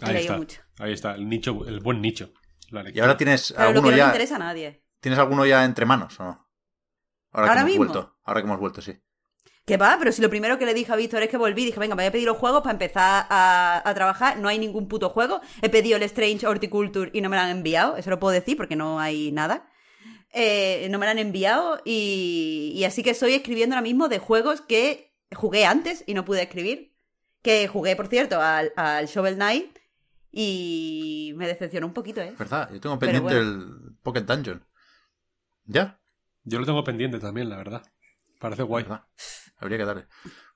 He 0.00 0.06
Ahí 0.06 0.14
leído 0.14 0.32
está, 0.32 0.36
mucho. 0.38 0.60
ahí 0.80 0.92
está, 0.92 1.14
el 1.14 1.28
nicho, 1.28 1.64
el 1.66 1.80
buen 1.80 2.00
nicho. 2.00 2.32
¿Y 2.94 3.00
ahora 3.00 3.16
tienes 3.16 3.52
Pero 3.56 3.68
lo 3.72 3.72
que 3.74 3.76
alguno 3.76 3.90
no 3.90 3.96
le 3.96 3.98
ya? 3.98 4.06
interesa 4.06 4.36
a 4.36 4.38
nadie. 4.38 4.82
¿Tienes 5.00 5.18
alguno 5.18 5.44
ya 5.46 5.64
entre 5.64 5.84
manos 5.86 6.18
o 6.20 6.24
no? 6.24 6.48
Ahora, 7.32 7.48
¿Ahora 7.48 7.54
que 7.54 7.60
hemos 7.60 7.64
mismo? 7.70 7.78
vuelto. 7.92 8.16
Ahora 8.24 8.40
que 8.40 8.46
hemos 8.46 8.58
vuelto, 8.60 8.80
sí. 8.82 8.92
Que 9.64 9.76
va, 9.76 9.96
pero 9.98 10.10
si 10.10 10.20
lo 10.20 10.28
primero 10.28 10.58
que 10.58 10.66
le 10.66 10.74
dije 10.74 10.92
a 10.92 10.96
Víctor 10.96 11.22
es 11.22 11.28
que 11.28 11.36
volví, 11.36 11.64
dije, 11.64 11.78
venga, 11.78 11.94
me 11.94 12.02
voy 12.02 12.08
a 12.08 12.12
pedir 12.12 12.26
los 12.26 12.36
juegos 12.36 12.62
para 12.62 12.72
empezar 12.72 13.26
a, 13.30 13.80
a 13.84 13.94
trabajar. 13.94 14.38
No 14.38 14.48
hay 14.48 14.58
ningún 14.58 14.88
puto 14.88 15.08
juego. 15.10 15.40
He 15.60 15.68
pedido 15.68 15.96
el 15.96 16.02
Strange 16.02 16.46
Horticulture 16.46 17.10
y 17.12 17.20
no 17.20 17.28
me 17.28 17.36
lo 17.36 17.42
han 17.42 17.50
enviado. 17.50 17.96
Eso 17.96 18.10
lo 18.10 18.18
puedo 18.18 18.32
decir 18.32 18.56
porque 18.56 18.74
no 18.74 18.98
hay 18.98 19.30
nada. 19.30 19.68
Eh, 20.32 20.88
no 20.90 20.98
me 20.98 21.06
lo 21.06 21.12
han 21.12 21.18
enviado 21.18 21.80
y, 21.84 22.72
y 22.74 22.84
así 22.84 23.02
que 23.02 23.10
estoy 23.10 23.34
escribiendo 23.34 23.76
ahora 23.76 23.82
mismo 23.82 24.08
de 24.08 24.18
juegos 24.18 24.62
que 24.62 25.14
jugué 25.32 25.64
antes 25.64 26.02
y 26.06 26.14
no 26.14 26.24
pude 26.24 26.42
escribir. 26.42 26.96
Que 27.42 27.68
jugué, 27.68 27.94
por 27.96 28.08
cierto, 28.08 28.40
al, 28.40 28.72
al 28.76 29.06
Shovel 29.06 29.36
Knight 29.36 29.78
y 30.32 31.34
me 31.36 31.46
decepcionó 31.46 31.86
un 31.86 31.92
poquito, 31.92 32.20
¿eh? 32.20 32.34
¿Verdad? 32.38 32.70
Yo 32.72 32.80
tengo 32.80 32.98
pendiente 32.98 33.34
bueno. 33.34 33.40
el 33.40 33.96
Pocket 34.02 34.22
Dungeon. 34.22 34.64
¿Ya? 35.66 36.00
Yo 36.44 36.58
lo 36.58 36.66
tengo 36.66 36.82
pendiente 36.82 37.20
también, 37.20 37.48
la 37.48 37.56
verdad. 37.56 37.82
Parece 38.40 38.62
guay. 38.62 38.84
¿Verdad? 38.84 39.04
Habría 39.62 39.78
que 39.78 39.84
darle. 39.86 40.06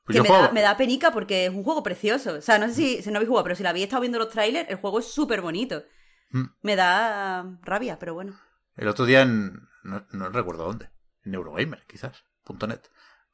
Pues 0.04 0.14
que 0.14 0.16
yo 0.18 0.22
me, 0.22 0.28
juego- 0.28 0.42
da, 0.44 0.52
me 0.52 0.60
da 0.62 0.76
penica 0.76 1.10
porque 1.12 1.46
es 1.46 1.50
un 1.50 1.64
juego 1.64 1.82
precioso. 1.82 2.34
O 2.34 2.40
sea, 2.42 2.58
no 2.58 2.66
sé 2.68 2.74
si, 2.74 3.02
si 3.02 3.10
no 3.10 3.16
habéis 3.16 3.28
jugado, 3.28 3.44
pero 3.44 3.56
si 3.56 3.62
la 3.62 3.70
habéis 3.70 3.84
estado 3.84 4.02
viendo 4.02 4.18
los 4.18 4.28
trailers, 4.30 4.68
el 4.68 4.76
juego 4.76 4.98
es 5.00 5.06
súper 5.06 5.40
bonito. 5.40 5.82
Mm. 6.30 6.44
Me 6.62 6.76
da 6.76 7.58
rabia, 7.62 7.98
pero 7.98 8.14
bueno. 8.14 8.38
El 8.76 8.88
otro 8.88 9.04
día 9.06 9.22
en. 9.22 9.68
No, 9.84 10.04
no 10.12 10.28
recuerdo 10.28 10.64
dónde. 10.64 10.90
En 11.24 11.34
Eurogamer, 11.34 11.84
quizás. 11.86 12.24
punto 12.44 12.66
.net. 12.66 12.82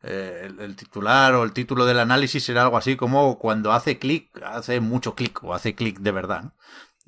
Eh, 0.02 0.42
el, 0.46 0.60
el 0.60 0.76
titular 0.76 1.34
o 1.34 1.44
el 1.44 1.52
título 1.52 1.84
del 1.86 1.98
análisis 2.00 2.48
era 2.48 2.62
algo 2.62 2.76
así 2.76 2.96
como 2.96 3.38
cuando 3.38 3.72
hace 3.72 3.98
clic, 3.98 4.30
hace 4.42 4.80
mucho 4.80 5.14
clic 5.14 5.42
o 5.44 5.54
hace 5.54 5.74
clic 5.74 5.98
de 6.00 6.10
verdad. 6.12 6.42
¿no? 6.42 6.54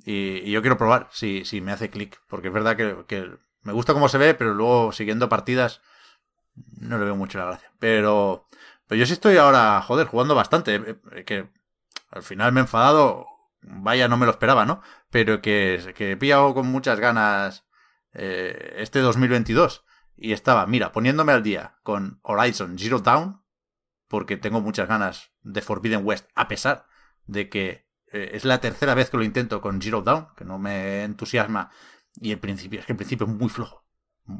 Y, 0.05 0.39
y 0.49 0.51
yo 0.53 0.61
quiero 0.61 0.77
probar 0.77 1.09
si, 1.13 1.45
si 1.45 1.61
me 1.61 1.73
hace 1.73 1.91
clic, 1.91 2.21
porque 2.29 2.49
es 2.49 2.55
verdad 2.55 2.77
que, 2.77 3.05
que 3.09 3.31
me 3.63 3.73
gusta 3.73 3.95
cómo 3.95 4.09
se 4.09 4.19
ve, 4.19 4.35
pero 4.35 4.55
luego 4.55 4.93
siguiendo 4.93 5.29
partidas 5.29 5.81
no 6.79 6.99
le 6.99 7.05
veo 7.05 7.17
mucho 7.17 7.39
la 7.39 7.47
gracia. 7.47 7.73
Pero, 7.79 8.47
pero 8.87 8.99
yo 8.99 9.07
sí 9.07 9.13
estoy 9.15 9.37
ahora, 9.37 9.81
joder, 9.83 10.07
jugando 10.07 10.35
bastante. 10.35 10.75
eh, 10.77 10.97
eh, 11.13 11.25
Que 11.25 11.51
al 12.11 12.23
final 12.23 12.53
me 12.53 12.61
he 12.61 12.63
enfadado, 12.63 13.27
vaya, 13.63 14.09
no 14.09 14.17
me 14.17 14.27
lo 14.27 14.33
esperaba, 14.33 14.65
¿no? 14.67 14.83
Pero 15.11 15.41
que, 15.43 15.93
que 15.97 16.13
he 16.13 16.17
pillado 16.17 16.55
con 16.55 16.67
muchas 16.67 17.01
ganas 17.01 17.65
eh, 18.13 18.75
este 18.79 19.01
2022 19.01 19.85
y 20.17 20.33
estaba, 20.33 20.67
mira, 20.67 20.93
poniéndome 20.93 21.33
al 21.33 21.43
día 21.43 21.79
con 21.83 22.21
Horizon 22.23 22.79
Zero 22.79 23.01
Dawn, 23.01 23.43
porque 24.09 24.37
tengo 24.37 24.61
muchas 24.61 24.87
ganas 24.89 25.33
de 25.43 25.61
Forbidden 25.61 26.05
West, 26.05 26.29
a 26.35 26.47
pesar 26.47 26.87
de 27.27 27.49
que 27.49 27.89
eh, 28.13 28.31
es 28.35 28.45
la 28.45 28.59
tercera 28.59 28.95
vez 28.95 29.11
que 29.11 29.17
lo 29.17 29.25
intento 29.25 29.61
con 29.61 29.81
Zero 29.83 30.03
Dawn, 30.03 30.29
que 30.37 30.45
no 30.45 30.59
me 30.59 31.03
entusiasma, 31.03 31.71
y 32.15 32.31
el 32.31 32.39
principio, 32.39 32.79
es 32.79 32.87
que 32.87 32.93
el 32.93 32.97
principio 32.99 33.27
es 33.27 33.33
muy 33.33 33.49
flojo. 33.49 33.85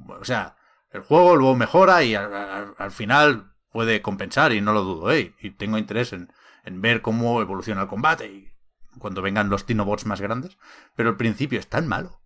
O 0.09 0.25
sea, 0.25 0.57
el 0.91 1.01
juego 1.03 1.35
luego 1.35 1.57
mejora 1.57 2.05
y 2.05 2.15
al 2.15 2.91
final 2.93 3.54
puede 3.75 4.03
compensar, 4.03 4.53
y 4.53 4.61
no 4.61 4.73
lo 4.73 4.85
dudo, 4.85 5.11
¿eh? 5.11 5.35
Y 5.41 5.51
tengo 5.51 5.79
interés 5.79 6.13
en, 6.13 6.33
en 6.65 6.81
ver 6.81 7.03
cómo 7.03 7.43
evoluciona 7.43 7.83
el 7.83 7.89
combate 7.89 8.29
y 8.29 8.53
cuando 9.01 9.21
vengan 9.21 9.51
los 9.51 9.67
Dinobots 9.67 10.07
más 10.07 10.21
grandes, 10.21 10.57
pero 10.95 11.11
el 11.11 11.17
principio 11.17 11.59
es 11.59 11.67
tan 11.67 11.89
malo 11.89 12.23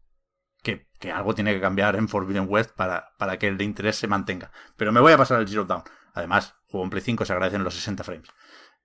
que, 0.63 0.87
que 1.01 1.11
algo 1.11 1.35
tiene 1.35 1.55
que 1.55 1.61
cambiar 1.63 1.97
en 1.97 2.07
Forbidden 2.07 2.45
West 2.51 2.73
para, 2.77 3.15
para 3.17 3.39
que 3.39 3.49
el 3.49 3.57
de 3.57 3.65
interés 3.65 3.97
se 3.97 4.07
mantenga. 4.09 4.53
Pero 4.77 4.93
me 4.93 5.01
voy 5.01 5.15
a 5.15 5.17
pasar 5.17 5.41
el 5.41 5.49
Zero 5.49 5.65
Down. 5.65 5.85
Además, 6.13 6.55
juego 6.67 6.85
en 6.85 6.91
Play 6.91 7.03
5, 7.03 7.25
se 7.25 7.33
agradecen 7.33 7.65
los 7.65 7.73
60 7.73 8.05
frames. 8.05 8.29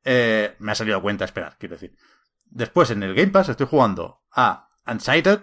Eh, 0.06 0.56
me 0.60 0.72
ha 0.72 0.76
salido 0.76 0.98
a 0.98 1.02
cuenta 1.02 1.26
esperar, 1.26 1.57
quiero 1.60 1.76
decir. 1.76 1.98
Después, 2.45 2.91
en 2.91 3.03
el 3.03 3.14
Game 3.14 3.31
Pass, 3.31 3.49
estoy 3.49 3.68
jugando 3.68 4.22
a 4.31 4.69
Unsighted, 4.88 5.41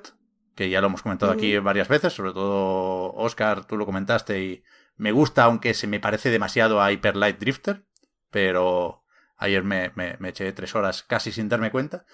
que 0.55 0.71
ya 0.71 0.81
lo 0.81 0.87
hemos 0.87 1.03
comentado 1.03 1.33
aquí 1.33 1.59
varias 1.59 1.89
veces, 1.89 2.15
sobre 2.15 2.33
todo 2.33 3.13
Oscar, 3.13 3.67
tú 3.67 3.77
lo 3.77 3.85
comentaste 3.85 4.43
y 4.43 4.65
me 5.01 5.13
gusta, 5.13 5.45
aunque 5.45 5.73
se 5.73 5.87
me 5.87 5.99
parece 5.99 6.31
demasiado 6.31 6.83
a 6.83 6.93
Hyper 6.93 7.17
Light 7.17 7.39
Drifter, 7.39 7.87
pero 8.31 9.03
ayer 9.39 9.65
me, 9.65 9.93
me, 9.97 10.29
eché 10.29 10.53
tres 10.53 10.75
horas 10.75 11.03
casi 11.03 11.33
sin 11.33 11.49
darme 11.49 11.71
cuenta. 11.71 12.05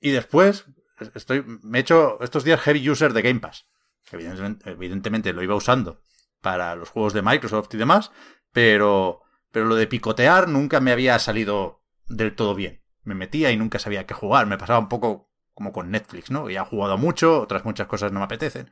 Y 0.00 0.10
después, 0.10 0.66
estoy, 1.14 1.42
me 1.62 1.78
he 1.78 1.80
hecho 1.80 2.18
estos 2.20 2.44
días 2.44 2.60
heavy 2.60 2.90
user 2.90 3.14
de 3.14 3.22
Game 3.22 3.40
Pass. 3.40 3.70
Evidentemente, 4.12 4.70
evidentemente 4.70 5.32
lo 5.32 5.42
iba 5.42 5.54
usando 5.54 6.02
para 6.42 6.76
los 6.76 6.90
juegos 6.90 7.14
de 7.14 7.22
Microsoft 7.22 7.72
y 7.72 7.78
demás, 7.78 8.12
pero, 8.52 9.22
pero 9.50 9.64
lo 9.64 9.74
de 9.74 9.86
picotear 9.86 10.46
nunca 10.46 10.78
me 10.80 10.92
había 10.92 11.18
salido 11.18 11.82
del 12.06 12.34
todo 12.34 12.54
bien. 12.54 12.82
Me 13.02 13.14
metía 13.14 13.50
y 13.50 13.56
nunca 13.56 13.78
sabía 13.78 14.04
qué 14.04 14.12
jugar. 14.12 14.46
Me 14.46 14.58
pasaba 14.58 14.78
un 14.78 14.90
poco 14.90 15.32
como 15.54 15.72
con 15.72 15.90
Netflix, 15.90 16.30
¿no? 16.30 16.50
Ya 16.50 16.60
he 16.60 16.66
jugado 16.66 16.98
mucho, 16.98 17.40
otras 17.40 17.64
muchas 17.64 17.86
cosas 17.86 18.12
no 18.12 18.18
me 18.18 18.26
apetecen. 18.26 18.70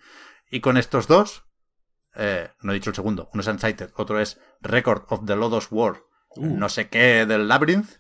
Y 0.51 0.61
con 0.61 0.77
estos 0.77 1.09
dos, 1.09 1.47
eh, 2.17 2.49
no 2.63 2.73
he 2.73 2.75
dicho 2.75 2.91
el 2.91 2.97
segundo, 2.97 3.29
uno 3.33 3.41
es 3.41 3.47
Unsighted, 3.49 3.91
otro 3.97 4.21
es 4.21 4.41
Record 4.61 5.05
of 5.09 5.25
the 5.27 5.37
Lodos 5.37 5.69
War, 5.71 6.03
no 6.37 6.69
sé 6.69 6.89
qué 6.89 7.27
del 7.27 7.49
Labyrinth, 7.49 7.91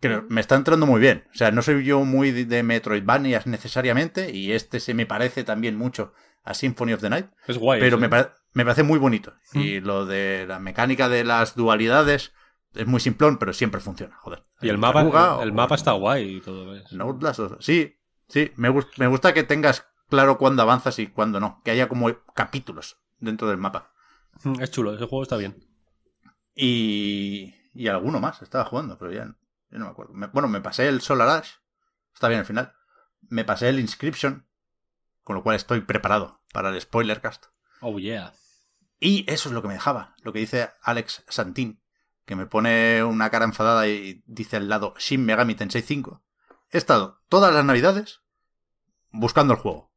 que 0.00 0.22
me 0.28 0.40
está 0.40 0.54
entrando 0.54 0.86
muy 0.86 1.00
bien. 1.00 1.24
O 1.32 1.36
sea, 1.36 1.50
no 1.50 1.60
soy 1.62 1.84
yo 1.84 2.00
muy 2.04 2.30
de- 2.30 2.62
Metroidvanias 2.62 3.46
necesariamente, 3.46 4.30
y 4.34 4.52
este 4.52 4.80
se 4.80 4.94
me 4.94 5.06
parece 5.06 5.44
también 5.44 5.76
mucho 5.76 6.12
a 6.44 6.54
Symphony 6.54 6.92
of 6.92 7.00
the 7.00 7.10
Night, 7.10 7.26
Es 7.46 7.58
guay. 7.58 7.80
pero 7.80 7.96
eso, 7.96 7.98
me, 7.98 8.06
¿eh? 8.06 8.10
pare- 8.10 8.30
me 8.52 8.64
parece 8.64 8.82
muy 8.82 8.98
bonito. 8.98 9.34
Y 9.54 9.80
lo 9.80 10.06
de 10.06 10.44
la 10.46 10.58
mecánica 10.60 11.08
de 11.08 11.24
las 11.24 11.54
dualidades 11.56 12.32
es 12.74 12.86
muy 12.86 13.00
simplón, 13.00 13.38
pero 13.38 13.52
siempre 13.52 13.80
funciona, 13.80 14.16
joder. 14.18 14.44
Y 14.60 14.68
el 14.68 14.78
mapa, 14.78 15.00
el, 15.02 15.08
el 15.42 15.50
o- 15.50 15.54
mapa 15.54 15.74
está 15.74 15.92
guay 15.92 16.36
y 16.36 16.40
todo. 16.40 16.70
¿ves? 16.70 16.84
en 16.92 17.00
Outlast, 17.00 17.40
o- 17.40 17.56
sí, 17.60 17.96
sí, 18.28 18.52
me, 18.56 18.72
me 18.98 19.06
gusta 19.08 19.34
que 19.34 19.42
tengas 19.42 19.86
claro 20.08 20.38
cuándo 20.38 20.62
avanzas 20.62 20.98
y 20.98 21.08
cuándo 21.08 21.40
no, 21.40 21.60
que 21.64 21.70
haya 21.72 21.88
como 21.88 22.10
capítulos 22.34 22.98
dentro 23.18 23.48
del 23.48 23.58
mapa. 23.58 23.92
Mm, 24.44 24.60
Es 24.60 24.70
chulo, 24.70 24.94
ese 24.94 25.06
juego 25.06 25.22
está 25.22 25.36
bien. 25.36 25.64
Y, 26.54 27.54
y 27.74 27.88
alguno 27.88 28.20
más 28.20 28.42
estaba 28.42 28.64
jugando, 28.64 28.98
pero 28.98 29.12
ya, 29.12 29.24
ya 29.70 29.78
no 29.78 29.84
me 29.86 29.90
acuerdo. 29.90 30.12
Me- 30.14 30.26
bueno, 30.28 30.48
me 30.48 30.60
pasé 30.60 30.88
el 30.88 31.00
Solar 31.00 31.28
Ash, 31.28 31.50
está 32.14 32.28
bien 32.28 32.40
al 32.40 32.46
final. 32.46 32.74
Me 33.28 33.44
pasé 33.44 33.68
el 33.68 33.80
Inscription, 33.80 34.46
con 35.22 35.36
lo 35.36 35.42
cual 35.42 35.56
estoy 35.56 35.80
preparado 35.82 36.40
para 36.52 36.70
el 36.70 36.80
spoiler 36.80 37.20
cast. 37.20 37.46
Oh, 37.80 37.98
yeah. 37.98 38.32
Y 39.00 39.24
eso 39.30 39.48
es 39.48 39.54
lo 39.54 39.62
que 39.62 39.68
me 39.68 39.74
dejaba, 39.74 40.16
lo 40.22 40.32
que 40.32 40.40
dice 40.40 40.70
Alex 40.82 41.24
Santín, 41.28 41.80
que 42.24 42.34
me 42.36 42.46
pone 42.46 43.04
una 43.04 43.30
cara 43.30 43.44
enfadada 43.44 43.86
y 43.86 44.22
dice 44.26 44.56
al 44.56 44.68
lado 44.68 44.94
Shin 44.98 45.24
Megami 45.24 45.54
Tensei 45.54 45.82
5. 45.82 46.22
He 46.70 46.78
estado 46.78 47.20
todas 47.28 47.54
las 47.54 47.64
navidades 47.64 48.20
buscando 49.10 49.54
el 49.54 49.60
juego. 49.60 49.92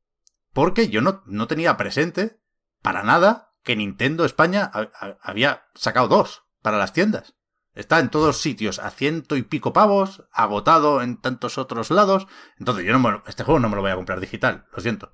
Porque 0.54 0.90
yo 0.90 1.02
no, 1.02 1.24
no 1.26 1.48
tenía 1.48 1.78
presente 1.78 2.40
para 2.82 3.04
nada 3.04 3.54
que 3.64 3.76
Nintendo 3.76 4.26
España 4.26 4.70
ha- 4.74 4.90
ha- 5.00 5.18
había 5.22 5.66
sacado 5.76 6.08
dos 6.08 6.44
para 6.62 6.78
las 6.78 6.94
tiendas. 6.94 7.36
Está 7.74 8.00
en 8.00 8.10
todos 8.10 8.42
sitios 8.42 8.80
a 8.80 8.90
ciento 8.90 9.38
y 9.38 9.44
pico 9.44 9.72
pavos, 9.72 10.26
agotado 10.34 11.02
en 11.02 11.18
tantos 11.22 11.58
otros 11.58 11.90
lados. 11.90 12.28
Entonces 12.60 12.84
yo 12.86 12.92
no 12.92 13.00
me 13.00 13.22
este 13.28 13.44
juego 13.44 13.60
no 13.60 13.70
me 13.70 13.76
lo 13.76 13.82
voy 13.82 13.92
a 13.92 13.96
comprar 13.96 14.20
digital, 14.20 14.66
lo 14.74 14.82
siento. 14.82 15.14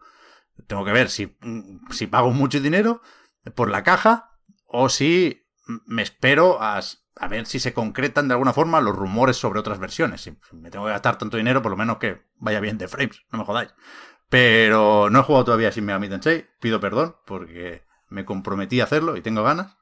Tengo 0.66 0.84
que 0.84 0.92
ver 0.92 1.10
si, 1.10 1.38
mm, 1.42 1.92
si 1.92 2.08
pago 2.08 2.32
mucho 2.32 2.60
dinero 2.60 3.02
por 3.54 3.70
la 3.70 3.84
caja 3.84 4.32
o 4.66 4.90
si 4.90 5.46
me 5.86 6.02
espero 6.02 6.60
a, 6.62 6.80
a 7.16 7.28
ver 7.28 7.46
si 7.46 7.60
se 7.60 7.74
concretan 7.74 8.28
de 8.28 8.34
alguna 8.34 8.54
forma 8.54 8.82
los 8.82 8.96
rumores 8.96 9.38
sobre 9.38 9.60
otras 9.60 9.78
versiones. 9.80 10.22
Si 10.22 10.36
me 10.52 10.72
tengo 10.72 10.86
que 10.86 10.92
gastar 10.92 11.18
tanto 11.20 11.38
dinero, 11.38 11.62
por 11.62 11.72
lo 11.72 11.78
menos 11.78 11.98
que 11.98 12.26
vaya 12.38 12.60
bien 12.60 12.78
de 12.80 12.88
frames, 12.88 13.22
no 13.32 13.38
me 13.40 13.46
jodáis. 13.46 13.74
Pero 14.30 15.10
no 15.10 15.20
he 15.20 15.24
jugado 15.24 15.46
todavía 15.46 15.72
sin 15.72 15.86
Megami 15.86 16.10
Tensei, 16.10 16.46
pido 16.60 16.80
perdón 16.80 17.16
porque 17.26 17.84
me 18.10 18.26
comprometí 18.26 18.82
a 18.82 18.86
hacerlo 18.86 19.16
y 19.16 19.22
tengo 19.22 19.44
ganas, 19.44 19.78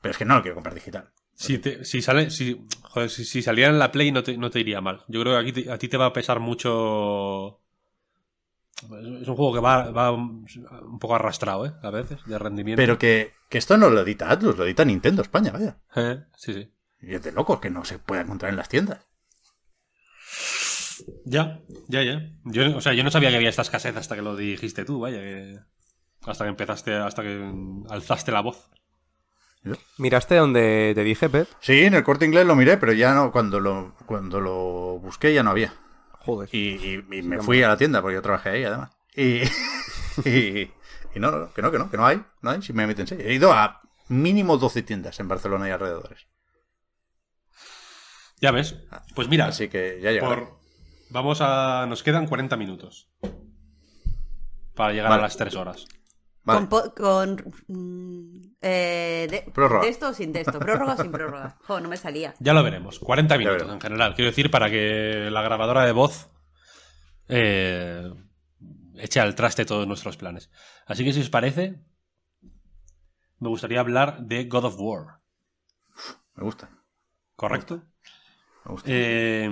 pero 0.00 0.12
es 0.12 0.18
que 0.18 0.24
no 0.24 0.36
lo 0.36 0.42
quiero 0.42 0.54
comprar 0.54 0.74
digital. 0.74 1.10
Si, 1.34 1.58
te- 1.58 1.84
si 1.84 2.02
sale, 2.02 2.30
si, 2.30 2.66
joder, 2.82 3.10
si, 3.10 3.24
si 3.24 3.42
saliera 3.42 3.70
en 3.70 3.78
la 3.78 3.92
Play 3.92 4.10
no 4.12 4.22
te, 4.24 4.36
no 4.36 4.50
te 4.50 4.60
iría 4.60 4.80
mal. 4.80 5.04
Yo 5.08 5.20
creo 5.20 5.34
que 5.34 5.40
aquí 5.50 5.52
te- 5.64 5.70
a 5.70 5.78
ti 5.78 5.88
te 5.88 5.96
va 5.96 6.06
a 6.06 6.12
pesar 6.12 6.40
mucho. 6.40 7.60
Es 8.80 9.26
un 9.28 9.34
juego 9.36 9.52
que 9.54 9.60
va, 9.60 9.90
va 9.90 10.12
un 10.12 10.98
poco 11.00 11.16
arrastrado, 11.16 11.66
¿eh? 11.66 11.72
A 11.82 11.90
veces, 11.90 12.20
de 12.26 12.38
rendimiento. 12.38 12.80
Pero 12.80 12.96
que, 12.98 13.32
que 13.48 13.58
esto 13.58 13.76
no 13.76 13.90
lo 13.90 14.00
edita 14.02 14.30
Atlus, 14.30 14.56
lo 14.56 14.64
edita 14.64 14.84
Nintendo 14.84 15.22
España, 15.22 15.50
vaya. 15.50 15.78
Eh, 15.96 16.22
sí, 16.36 16.54
sí. 16.54 16.72
Y 17.00 17.14
es 17.14 17.22
de 17.22 17.32
locos 17.32 17.58
que 17.60 17.70
no 17.70 17.84
se 17.84 17.98
pueda 17.98 18.22
encontrar 18.22 18.50
en 18.50 18.56
las 18.56 18.68
tiendas. 18.68 19.04
Ya, 21.24 21.60
ya, 21.88 22.02
ya. 22.02 22.30
Yo, 22.44 22.76
o 22.76 22.80
sea, 22.80 22.92
yo 22.94 23.04
no 23.04 23.10
sabía 23.10 23.30
que 23.30 23.36
había 23.36 23.48
esta 23.50 23.62
escasez 23.62 23.96
hasta 23.96 24.16
que 24.16 24.22
lo 24.22 24.36
dijiste 24.36 24.84
tú, 24.84 25.00
vaya. 25.00 25.18
Que, 25.18 25.58
hasta 26.26 26.44
que 26.44 26.50
empezaste, 26.50 26.94
hasta 26.94 27.22
que 27.22 27.52
alzaste 27.90 28.32
la 28.32 28.40
voz. 28.40 28.70
¿Miraste 29.98 30.36
donde 30.36 30.92
te 30.94 31.02
dije, 31.04 31.28
Pep? 31.28 31.48
Sí, 31.60 31.80
en 31.82 31.94
el 31.94 32.04
corte 32.04 32.24
inglés 32.24 32.46
lo 32.46 32.54
miré, 32.56 32.76
pero 32.78 32.92
ya 32.92 33.12
no, 33.14 33.32
cuando 33.32 33.60
lo, 33.60 33.94
cuando 34.06 34.40
lo 34.40 34.98
busqué 35.00 35.34
ya 35.34 35.42
no 35.42 35.50
había. 35.50 35.74
Joder. 36.20 36.48
Y, 36.52 36.58
y- 36.76 37.04
y 37.18 37.22
me 37.22 37.40
fui 37.40 37.62
a 37.62 37.68
la 37.68 37.76
tienda, 37.76 38.00
porque 38.00 38.14
yo 38.14 38.22
trabajé 38.22 38.50
ahí 38.50 38.64
además. 38.64 38.90
Y, 39.14 39.42
y, 40.28 40.70
y 41.14 41.20
no, 41.20 41.30
no, 41.30 41.52
que 41.52 41.60
no, 41.62 41.70
que 41.72 41.78
no, 41.78 41.90
que 41.90 41.96
no 41.96 42.06
hay, 42.06 42.22
no 42.40 42.50
hay, 42.50 42.62
si 42.62 42.72
me 42.72 42.86
meten 42.86 43.06
He 43.20 43.34
ido 43.34 43.52
a 43.52 43.80
mínimo 44.08 44.56
12 44.58 44.82
tiendas 44.82 45.18
en 45.20 45.28
Barcelona 45.28 45.68
y 45.68 45.72
alrededores. 45.72 46.26
Ya 48.40 48.52
ves. 48.52 48.76
Pues 49.14 49.28
mira, 49.28 49.46
Así 49.46 49.68
que 49.68 50.00
ya 50.00 50.12
llegará. 50.12 50.36
por- 50.36 50.57
vamos 51.10 51.40
a. 51.40 51.86
Nos 51.88 52.02
quedan 52.02 52.26
40 52.26 52.56
minutos. 52.56 53.10
Para 54.74 54.92
llegar 54.92 55.10
Vale. 55.10 55.20
a 55.20 55.24
las 55.24 55.36
3 55.36 55.54
horas. 55.56 55.86
Vale. 56.44 56.68
Con, 56.68 56.90
con, 56.90 57.52
mm, 57.66 58.40
eh, 58.62 59.26
de, 59.30 59.52
Prórroga. 59.52 59.84
de 59.84 59.90
esto 59.90 60.08
o 60.08 60.14
sin 60.14 60.32
texto. 60.32 60.58
Prórroga 60.58 60.94
o 60.94 60.96
sin 60.96 61.12
prórroga. 61.12 61.58
Jo, 61.66 61.80
no 61.80 61.88
me 61.88 61.96
salía. 61.96 62.34
Ya 62.38 62.54
lo 62.54 62.62
veremos. 62.62 62.98
40 62.98 63.36
minutos 63.36 63.56
veremos. 63.58 63.74
en 63.74 63.80
general. 63.80 64.14
Quiero 64.14 64.30
decir, 64.30 64.50
para 64.50 64.70
que 64.70 65.28
la 65.30 65.42
grabadora 65.42 65.84
de 65.84 65.92
voz 65.92 66.30
eh, 67.28 68.10
eche 68.96 69.20
al 69.20 69.34
traste 69.34 69.64
todos 69.66 69.86
nuestros 69.86 70.16
planes. 70.16 70.50
Así 70.86 71.04
que 71.04 71.12
si 71.12 71.20
os 71.20 71.28
parece, 71.28 71.82
me 73.40 73.48
gustaría 73.48 73.80
hablar 73.80 74.22
de 74.22 74.44
God 74.44 74.64
of 74.64 74.76
War. 74.78 75.20
Me 76.34 76.44
gusta. 76.44 76.70
¿Correcto? 77.36 77.82
Me 78.64 78.72
gusta. 78.72 78.88
Eh, 78.90 79.50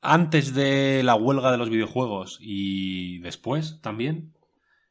antes 0.00 0.54
de 0.54 1.02
la 1.02 1.14
huelga 1.14 1.50
de 1.50 1.58
los 1.58 1.70
videojuegos 1.70 2.38
y 2.40 3.18
después 3.18 3.80
también, 3.80 4.34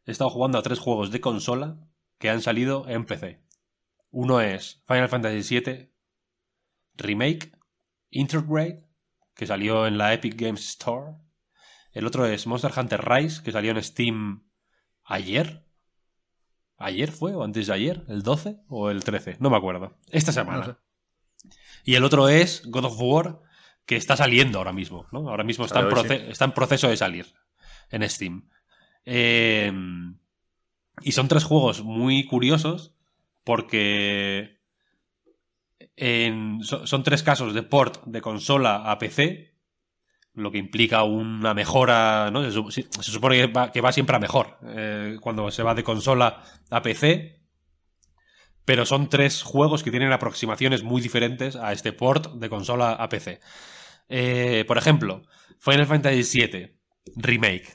he 0.05 0.11
estado 0.11 0.29
jugando 0.29 0.57
a 0.57 0.63
tres 0.63 0.79
juegos 0.79 1.11
de 1.11 1.21
consola 1.21 1.79
que 2.19 2.29
han 2.29 2.41
salido 2.41 2.87
en 2.87 3.05
PC. 3.05 3.43
Uno 4.11 4.39
es 4.41 4.83
Final 4.87 5.09
Fantasy 5.09 5.59
VII 5.59 5.91
Remake, 6.97 7.51
Intergrade, 8.09 8.87
que 9.35 9.45
salió 9.45 9.87
en 9.87 9.97
la 9.97 10.13
Epic 10.13 10.39
Games 10.39 10.65
Store. 10.69 11.17
El 11.91 12.07
otro 12.07 12.25
es 12.25 12.47
Monster 12.47 12.71
Hunter 12.75 13.03
Rise, 13.03 13.43
que 13.43 13.51
salió 13.51 13.71
en 13.71 13.83
Steam 13.83 14.49
ayer. 15.03 15.65
¿Ayer 16.77 17.11
fue 17.11 17.35
o 17.35 17.43
antes 17.43 17.67
de 17.67 17.73
ayer? 17.73 18.05
¿El 18.07 18.23
12 18.23 18.61
o 18.67 18.89
el 18.89 19.03
13? 19.03 19.37
No 19.39 19.49
me 19.49 19.57
acuerdo. 19.57 19.97
Esta 20.09 20.31
semana. 20.31 20.79
Y 21.83 21.95
el 21.95 22.03
otro 22.03 22.27
es 22.27 22.63
God 22.65 22.85
of 22.85 22.99
War, 22.99 23.41
que 23.85 23.95
está 23.95 24.15
saliendo 24.17 24.57
ahora 24.57 24.73
mismo. 24.73 25.07
¿no? 25.11 25.29
Ahora 25.29 25.43
mismo 25.43 25.65
está 25.65 25.79
en, 25.81 26.29
está 26.29 26.45
proceso 26.53 26.87
de 26.89 26.97
salir 26.97 27.25
en 27.91 28.09
Steam. 28.09 28.49
Eh, 29.05 29.71
y 31.01 31.11
son 31.11 31.27
tres 31.27 31.43
juegos 31.43 31.83
muy 31.83 32.25
curiosos 32.25 32.93
porque 33.43 34.59
en- 35.95 36.63
so- 36.63 36.85
son 36.87 37.03
tres 37.03 37.23
casos 37.23 37.53
de 37.53 37.63
port 37.63 38.03
de 38.05 38.21
consola 38.21 38.89
a 38.91 38.97
PC, 38.97 39.53
lo 40.33 40.51
que 40.51 40.57
implica 40.57 41.03
una 41.03 41.53
mejora, 41.53 42.29
¿no? 42.31 42.43
Se, 42.43 42.51
su- 42.51 42.71
se 42.71 42.83
supone 43.11 43.37
que 43.37 43.47
va, 43.47 43.71
que 43.71 43.81
va 43.81 43.91
siempre 43.91 44.15
a 44.15 44.19
mejor 44.19 44.57
eh, 44.67 45.17
cuando 45.21 45.49
se 45.51 45.63
va 45.63 45.75
de 45.75 45.83
consola 45.83 46.41
a 46.69 46.81
PC, 46.81 47.41
pero 48.65 48.85
son 48.85 49.09
tres 49.09 49.43
juegos 49.43 49.83
que 49.83 49.91
tienen 49.91 50.11
aproximaciones 50.11 50.83
muy 50.83 51.01
diferentes 51.01 51.55
a 51.55 51.71
este 51.71 51.93
port 51.93 52.33
de 52.33 52.49
consola 52.49 52.93
a 52.93 53.07
PC. 53.07 53.39
Eh, 54.09 54.65
por 54.67 54.77
ejemplo, 54.77 55.23
Final 55.59 55.85
Fantasy 55.85 56.47
VII 56.47 56.75
Remake. 57.15 57.73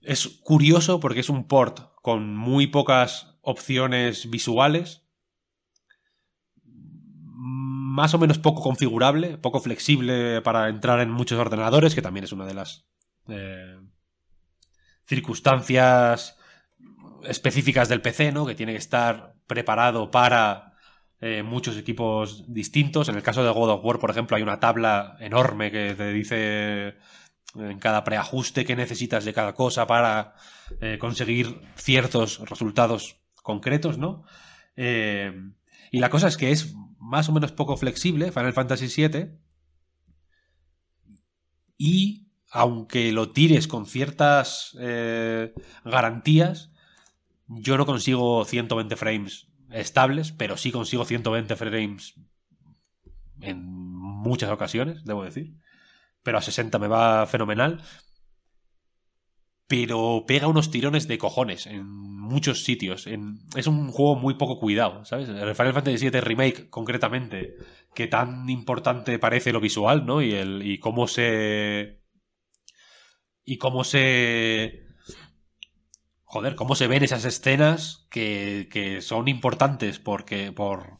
Es 0.00 0.28
curioso 0.28 1.00
porque 1.00 1.20
es 1.20 1.28
un 1.28 1.48
port 1.48 1.80
con 2.02 2.36
muy 2.36 2.68
pocas 2.68 3.38
opciones 3.40 4.30
visuales, 4.30 5.02
más 6.64 8.14
o 8.14 8.18
menos 8.18 8.38
poco 8.38 8.62
configurable, 8.62 9.38
poco 9.38 9.60
flexible 9.60 10.42
para 10.42 10.68
entrar 10.68 11.00
en 11.00 11.10
muchos 11.10 11.38
ordenadores, 11.38 11.94
que 11.94 12.02
también 12.02 12.24
es 12.24 12.32
una 12.32 12.46
de 12.46 12.54
las 12.54 12.86
eh, 13.28 13.78
circunstancias 15.06 16.38
específicas 17.26 17.88
del 17.88 18.00
PC, 18.00 18.32
¿no? 18.32 18.46
Que 18.46 18.54
tiene 18.54 18.72
que 18.72 18.78
estar 18.78 19.34
preparado 19.46 20.10
para 20.10 20.74
eh, 21.20 21.42
muchos 21.42 21.76
equipos 21.76 22.44
distintos. 22.52 23.08
En 23.08 23.16
el 23.16 23.22
caso 23.22 23.44
de 23.44 23.50
God 23.50 23.70
of 23.70 23.84
War, 23.84 23.98
por 23.98 24.10
ejemplo, 24.10 24.36
hay 24.36 24.42
una 24.42 24.60
tabla 24.60 25.16
enorme 25.20 25.70
que 25.70 25.94
te 25.94 26.12
dice 26.12 26.94
en 27.54 27.78
cada 27.78 28.04
preajuste 28.04 28.64
qué 28.64 28.76
necesitas 28.76 29.24
de 29.24 29.32
cada 29.32 29.54
cosa 29.54 29.86
para 29.86 30.34
eh, 30.80 30.98
conseguir 30.98 31.60
ciertos 31.76 32.40
resultados 32.48 33.20
concretos, 33.42 33.98
¿no? 33.98 34.24
Eh, 34.76 35.32
y 35.90 36.00
la 36.00 36.10
cosa 36.10 36.28
es 36.28 36.36
que 36.36 36.50
es 36.50 36.74
más 36.98 37.28
o 37.28 37.32
menos 37.32 37.52
poco 37.52 37.76
flexible, 37.76 38.32
Final 38.32 38.52
Fantasy 38.52 38.86
VII, 38.86 39.38
y 41.76 42.28
aunque 42.50 43.12
lo 43.12 43.30
tires 43.30 43.68
con 43.68 43.86
ciertas 43.86 44.76
eh, 44.80 45.52
garantías, 45.84 46.70
yo 47.56 47.76
no 47.76 47.86
consigo 47.86 48.44
120 48.44 48.96
frames 48.96 49.48
estables, 49.70 50.32
pero 50.32 50.56
sí 50.56 50.70
consigo 50.70 51.04
120 51.04 51.56
frames 51.56 52.14
en 53.40 53.64
muchas 53.66 54.50
ocasiones, 54.50 55.04
debo 55.04 55.24
decir. 55.24 55.54
Pero 56.22 56.38
a 56.38 56.42
60 56.42 56.78
me 56.78 56.88
va 56.88 57.26
fenomenal. 57.26 57.82
Pero 59.66 60.24
pega 60.26 60.46
unos 60.46 60.70
tirones 60.70 61.08
de 61.08 61.18
cojones 61.18 61.66
en 61.66 61.86
muchos 61.86 62.64
sitios. 62.64 63.06
Es 63.56 63.66
un 63.66 63.90
juego 63.90 64.16
muy 64.16 64.34
poco 64.34 64.58
cuidado, 64.58 65.04
¿sabes? 65.04 65.28
El 65.28 65.54
Final 65.54 65.72
Fantasy 65.72 66.10
VII 66.10 66.20
Remake, 66.20 66.68
concretamente, 66.68 67.56
que 67.94 68.06
tan 68.06 68.48
importante 68.50 69.18
parece 69.18 69.52
lo 69.52 69.60
visual, 69.60 70.04
¿no? 70.04 70.22
Y, 70.22 70.32
el, 70.32 70.62
y 70.62 70.78
cómo 70.78 71.08
se. 71.08 72.02
Y 73.46 73.58
cómo 73.58 73.84
se 73.84 74.83
joder, 76.34 76.56
cómo 76.56 76.74
se 76.74 76.88
ven 76.88 77.04
esas 77.04 77.24
escenas 77.24 78.08
que, 78.10 78.68
que 78.72 79.00
son 79.02 79.28
importantes 79.28 80.00
porque 80.00 80.50
por 80.50 80.98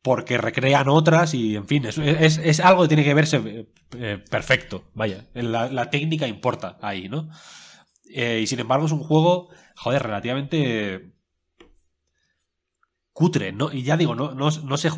porque 0.00 0.36
recrean 0.38 0.88
otras 0.88 1.34
y 1.34 1.56
en 1.56 1.66
fin, 1.66 1.84
es, 1.86 1.98
es- 1.98 2.38
es 2.38 2.60
algo 2.60 2.82
que 2.82 2.88
tiene 2.88 3.04
que 3.04 3.14
verse 3.14 3.66
eh, 3.98 4.18
perfecto, 4.30 4.90
vaya, 4.94 5.28
la, 5.34 5.68
la 5.70 5.90
técnica 5.90 6.26
importa 6.26 6.78
ahí, 6.82 7.08
¿no? 7.08 7.28
Eh, 8.14 8.40
y 8.42 8.46
sin 8.46 8.60
embargo 8.60 8.86
es 8.86 8.92
un 8.92 9.02
juego, 9.02 9.48
joder, 9.76 10.02
relativamente 10.02 11.12
cutre, 13.12 13.52
¿no? 13.52 13.72
Y 13.72 13.82
ya 13.82 13.96
digo, 13.96 14.14
no, 14.14 14.34
no, 14.34 14.50
no 14.50 14.76
se 14.76 14.90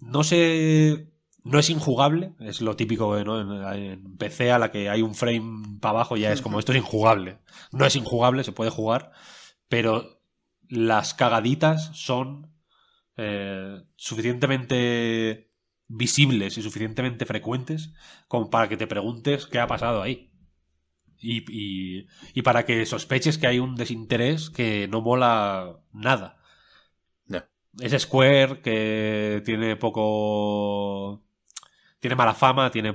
no 0.00 0.24
se 0.24 1.11
no 1.44 1.58
es 1.58 1.70
injugable, 1.70 2.34
es 2.40 2.60
lo 2.60 2.76
típico 2.76 3.22
¿no? 3.24 3.72
en, 3.72 4.16
PC 4.16 4.52
a 4.52 4.58
la 4.58 4.70
que 4.70 4.88
hay 4.88 5.02
un 5.02 5.14
frame 5.14 5.78
para 5.80 5.90
abajo 5.90 6.16
ya 6.16 6.32
es 6.32 6.40
como 6.40 6.58
esto 6.58 6.72
es 6.72 6.78
injugable. 6.78 7.38
No 7.72 7.84
es 7.86 7.96
injugable, 7.96 8.44
se 8.44 8.52
puede 8.52 8.70
jugar, 8.70 9.12
pero 9.68 10.22
las 10.68 11.14
cagaditas 11.14 11.90
son 11.94 12.52
eh, 13.16 13.82
suficientemente 13.96 15.50
visibles 15.88 16.56
y 16.58 16.62
suficientemente 16.62 17.26
frecuentes 17.26 17.92
como 18.28 18.48
para 18.48 18.68
que 18.68 18.76
te 18.76 18.86
preguntes 18.86 19.46
qué 19.46 19.58
ha 19.58 19.66
pasado 19.66 20.02
ahí. 20.02 20.30
Y, 21.18 21.44
y, 21.48 22.08
y 22.34 22.42
para 22.42 22.64
que 22.64 22.84
sospeches 22.86 23.38
que 23.38 23.46
hay 23.46 23.58
un 23.60 23.76
desinterés 23.76 24.50
que 24.50 24.88
no 24.88 25.00
mola 25.00 25.80
nada. 25.92 26.42
Es 27.80 27.92
Square 28.02 28.60
que 28.60 29.42
tiene 29.44 29.76
poco. 29.76 31.22
Tiene 32.02 32.16
mala 32.16 32.34
fama, 32.34 32.70
tiene. 32.70 32.90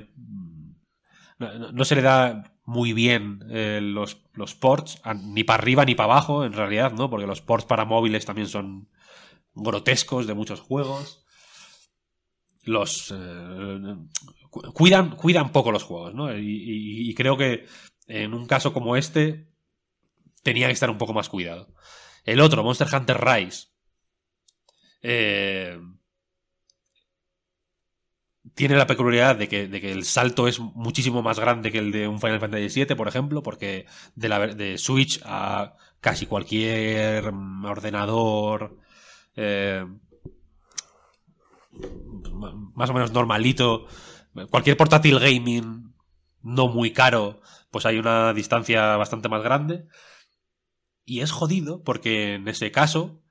No, 1.38 1.72
no- 1.72 1.84
se 1.84 1.94
le 1.96 2.02
da 2.02 2.44
muy 2.64 2.92
bien 2.92 3.44
eh, 3.50 3.80
los, 3.82 4.18
los 4.34 4.54
ports, 4.54 5.00
ni 5.22 5.44
para 5.44 5.62
arriba 5.62 5.84
ni 5.84 5.94
para 5.94 6.12
abajo, 6.12 6.44
en 6.44 6.52
realidad, 6.52 6.92
¿no? 6.92 7.08
Porque 7.10 7.26
los 7.26 7.40
ports 7.40 7.66
para 7.66 7.84
móviles 7.84 8.26
también 8.26 8.48
son 8.48 8.88
grotescos 9.54 10.26
de 10.26 10.34
muchos 10.34 10.60
juegos. 10.60 11.24
Los. 12.64 13.10
eh, 13.16 13.96
cu- 14.50 14.72
cuidan, 14.72 15.16
cuidan 15.16 15.52
poco 15.52 15.72
los 15.72 15.82
juegos, 15.84 16.14
¿no? 16.14 16.36
Y, 16.36 16.40
y- 16.46 17.10
y 17.10 17.14
creo 17.14 17.36
que 17.36 17.66
en 18.06 18.34
un 18.34 18.46
caso 18.46 18.72
como 18.72 18.96
este 18.96 19.48
tenía 20.42 20.68
que 20.68 20.74
estar 20.74 20.90
un 20.90 20.98
poco 20.98 21.14
más 21.14 21.28
cuidado. 21.28 21.74
El 22.24 22.40
otro, 22.40 22.64
Monster 22.64 22.88
Hunter 22.94 23.18
Rise. 23.20 23.68
eh, 25.02 25.78
tiene 28.58 28.74
la 28.74 28.88
peculiaridad 28.88 29.36
de 29.36 29.48
que, 29.48 29.92
el 29.92 30.04
salto 30.04 30.48
es 30.48 30.58
muchísimo 30.58 31.22
más 31.22 31.38
grande 31.38 31.70
que 31.70 31.78
el 31.78 31.92
de 31.92 32.08
un 32.08 32.20
Final 32.20 32.40
Fantasy 32.40 32.84
VII, 32.84 32.96
por 32.96 33.06
ejemplo, 33.06 33.40
porque 33.40 33.86
de, 34.16 34.28
la, 34.28 34.48
de 34.48 34.78
Switch 34.78 35.20
a 35.24 35.76
casi 36.00 36.26
cualquier 36.26 37.30
mm, 37.32 37.64
ordenador 37.66 38.76
eh, 39.36 39.86
más 42.74 42.90
o 42.90 42.94
menos 42.94 43.12
normalito, 43.12 43.86
cualquier 44.50 44.76
portátil 44.76 45.20
gaming 45.20 45.94
no 46.42 46.66
muy 46.66 46.92
caro, 46.92 47.40
pues 47.70 47.86
hay 47.86 47.96
una 47.98 48.32
distancia 48.32 48.96
bastante 48.96 49.28
más 49.28 49.44
grande. 49.44 49.86
Y 51.04 51.20
es 51.20 51.30
jodido 51.30 51.84
porque 51.84 52.34
en 52.34 52.48
ese 52.48 52.72
caso 52.72 53.22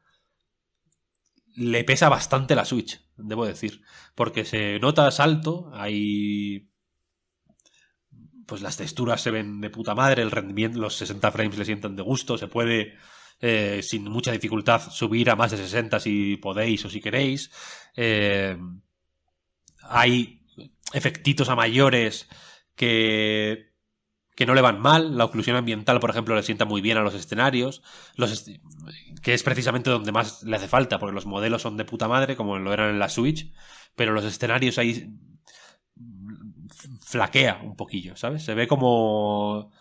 le 1.53 1.83
pesa 1.83 2.07
bastante 2.07 2.55
la 2.55 2.63
Switch, 2.63 3.05
debo 3.17 3.45
decir. 3.45 3.81
Porque 4.15 4.45
se 4.45 4.79
nota 4.79 5.09
salto, 5.11 5.71
hay. 5.73 6.69
Pues 8.45 8.61
las 8.61 8.77
texturas 8.77 9.21
se 9.21 9.31
ven 9.31 9.59
de 9.59 9.69
puta 9.69 9.93
madre, 9.93 10.21
el 10.21 10.31
rendimiento, 10.31 10.79
los 10.79 10.95
60 10.95 11.31
frames 11.31 11.57
le 11.57 11.65
sientan 11.65 11.97
de 11.97 12.03
gusto, 12.03 12.37
se 12.37 12.47
puede 12.47 12.95
eh, 13.41 13.81
sin 13.83 14.05
mucha 14.05 14.31
dificultad 14.31 14.89
subir 14.89 15.29
a 15.29 15.35
más 15.35 15.51
de 15.51 15.57
60 15.57 15.99
si 15.99 16.37
podéis 16.37 16.85
o 16.85 16.89
si 16.89 17.01
queréis. 17.01 17.51
Eh, 17.95 18.57
hay 19.83 20.41
efectitos 20.93 21.49
a 21.49 21.55
mayores 21.55 22.27
que, 22.75 23.66
que 24.37 24.45
no 24.45 24.53
le 24.53 24.61
van 24.61 24.79
mal. 24.79 25.17
La 25.17 25.25
oclusión 25.25 25.57
ambiental, 25.57 25.99
por 25.99 26.11
ejemplo, 26.11 26.35
le 26.35 26.43
sienta 26.43 26.63
muy 26.63 26.79
bien 26.79 26.95
a 26.97 27.01
los 27.01 27.15
escenarios, 27.15 27.81
los 28.15 28.45
que 29.23 29.33
es 29.33 29.41
precisamente 29.41 29.89
donde 29.89 30.11
más 30.11 30.43
le 30.43 30.55
hace 30.55 30.67
falta, 30.67 30.99
porque 30.99 31.15
los 31.15 31.25
modelos 31.25 31.63
son 31.63 31.75
de 31.75 31.85
puta 31.85 32.07
madre, 32.07 32.35
como 32.35 32.59
lo 32.59 32.71
eran 32.71 32.91
en 32.91 32.99
la 32.99 33.09
Switch, 33.09 33.51
pero 33.95 34.13
los 34.13 34.23
escenarios 34.23 34.77
ahí 34.77 35.11
flaquea 37.01 37.61
un 37.63 37.75
poquillo, 37.75 38.15
¿sabes? 38.15 38.43
Se 38.43 38.53
ve 38.53 38.67
como 38.67 39.71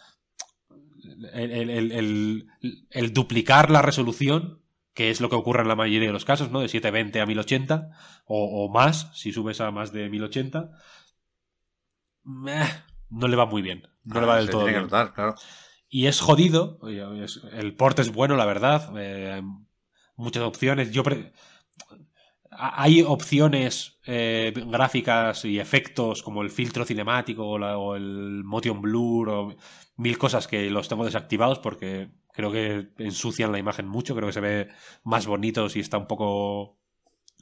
el, 1.34 2.48
el, 2.90 3.12
duplicar 3.12 3.70
la 3.70 3.82
resolución, 3.82 4.62
que 4.94 5.10
es 5.10 5.20
lo 5.20 5.28
que 5.28 5.36
ocurre 5.36 5.60
en 5.60 5.68
la 5.68 5.76
mayoría 5.76 6.08
de 6.08 6.14
los 6.14 6.24
casos, 6.24 6.50
¿no? 6.50 6.60
De 6.60 6.68
720 6.68 7.20
a 7.20 7.26
1080 7.26 7.90
o, 8.24 8.64
o 8.64 8.72
más, 8.72 9.10
si 9.12 9.32
subes 9.32 9.60
a 9.60 9.70
más 9.70 9.92
de 9.92 10.08
1080, 10.08 10.70
no 12.24 13.28
le 13.28 13.36
va 13.36 13.44
muy 13.44 13.60
bien. 13.60 13.82
No 14.06 14.20
le 14.20 14.26
va 14.26 14.34
ah, 14.34 14.38
del 14.38 14.50
todo 14.50 14.64
bien. 14.64 14.88
Y 15.88 16.06
es 16.06 16.20
jodido. 16.20 16.78
El 17.52 17.74
port 17.76 17.98
es 17.98 18.12
bueno, 18.12 18.36
la 18.36 18.46
verdad. 18.46 18.92
Eh, 18.96 19.42
muchas 20.16 20.42
opciones. 20.42 20.90
Yo 20.92 21.02
hay 22.50 23.02
opciones 23.02 23.98
eh, 24.06 24.52
gráficas 24.66 25.44
y 25.44 25.58
efectos 25.58 26.22
como 26.22 26.42
el 26.42 26.50
filtro 26.50 26.84
cinemático 26.84 27.46
o, 27.46 27.96
el 27.96 28.42
motion 28.44 28.80
blur 28.80 29.28
o 29.28 29.56
mil 29.96 30.18
cosas 30.18 30.46
que 30.46 30.70
los 30.70 30.88
tengo 30.88 31.04
desactivados 31.04 31.58
porque 31.58 32.08
creo 32.32 32.52
que 32.52 32.88
ensucian 32.98 33.52
la 33.52 33.58
imagen 33.58 33.88
mucho, 33.88 34.14
creo 34.14 34.28
que 34.28 34.32
se 34.32 34.40
ve 34.40 34.68
más 35.04 35.26
bonito 35.26 35.68
si 35.68 35.80
está 35.80 35.98
un 35.98 36.06
poco 36.06 36.78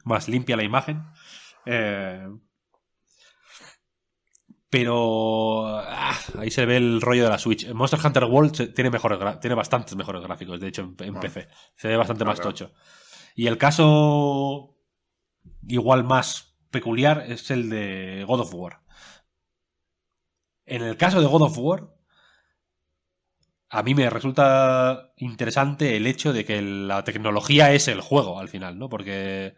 más 0.05 0.29
limpia 0.29 0.57
la 0.57 0.65
imagen. 0.65 1.03
Eh, 1.67 2.27
pero 4.75 5.69
ah, 5.69 6.19
ahí 6.37 6.51
se 6.51 6.67
ve 6.67 6.79
el 6.79 7.01
rollo 7.01 7.23
de 7.23 7.31
la 7.31 7.39
Switch. 7.39 7.73
Monster 7.73 8.01
Hunter 8.05 8.25
World 8.25 8.75
tiene, 8.75 8.91
mejores 8.91 9.39
tiene 9.39 9.55
bastantes 9.55 9.95
mejores 9.95 10.21
gráficos, 10.21 10.59
de 10.59 10.67
hecho, 10.67 10.93
en, 10.99 11.15
PC. 11.15 11.47
Se 11.77 11.87
ve 11.87 11.97
bastante 11.97 12.25
más 12.25 12.41
tocho. 12.41 12.73
Y 13.37 13.47
el 13.47 13.57
caso 13.57 14.77
igual 15.69 16.03
más 16.03 16.57
peculiar 16.73 17.25
es 17.29 17.53
el 17.53 17.71
de 17.71 18.25
God 18.27 18.41
of 18.41 18.53
War. 18.53 18.81
En 20.67 20.83
el 20.83 20.97
caso 20.97 21.21
de 21.21 21.29
God 21.29 21.43
of 21.43 21.59
War, 21.59 21.95
a 23.69 23.85
mí 23.85 23.95
me 23.95 24.11
resulta 24.11 25.13
interesante 25.19 25.97
el 25.97 26.09
hecho 26.09 26.33
de 26.33 26.45
que 26.45 26.61
la 26.61 27.05
tecnología 27.05 27.73
es 27.73 27.87
el 27.87 28.01
juego 28.01 28.41
al 28.41 28.49
final, 28.49 28.77
¿no? 28.77 28.89
Porque 28.89 29.55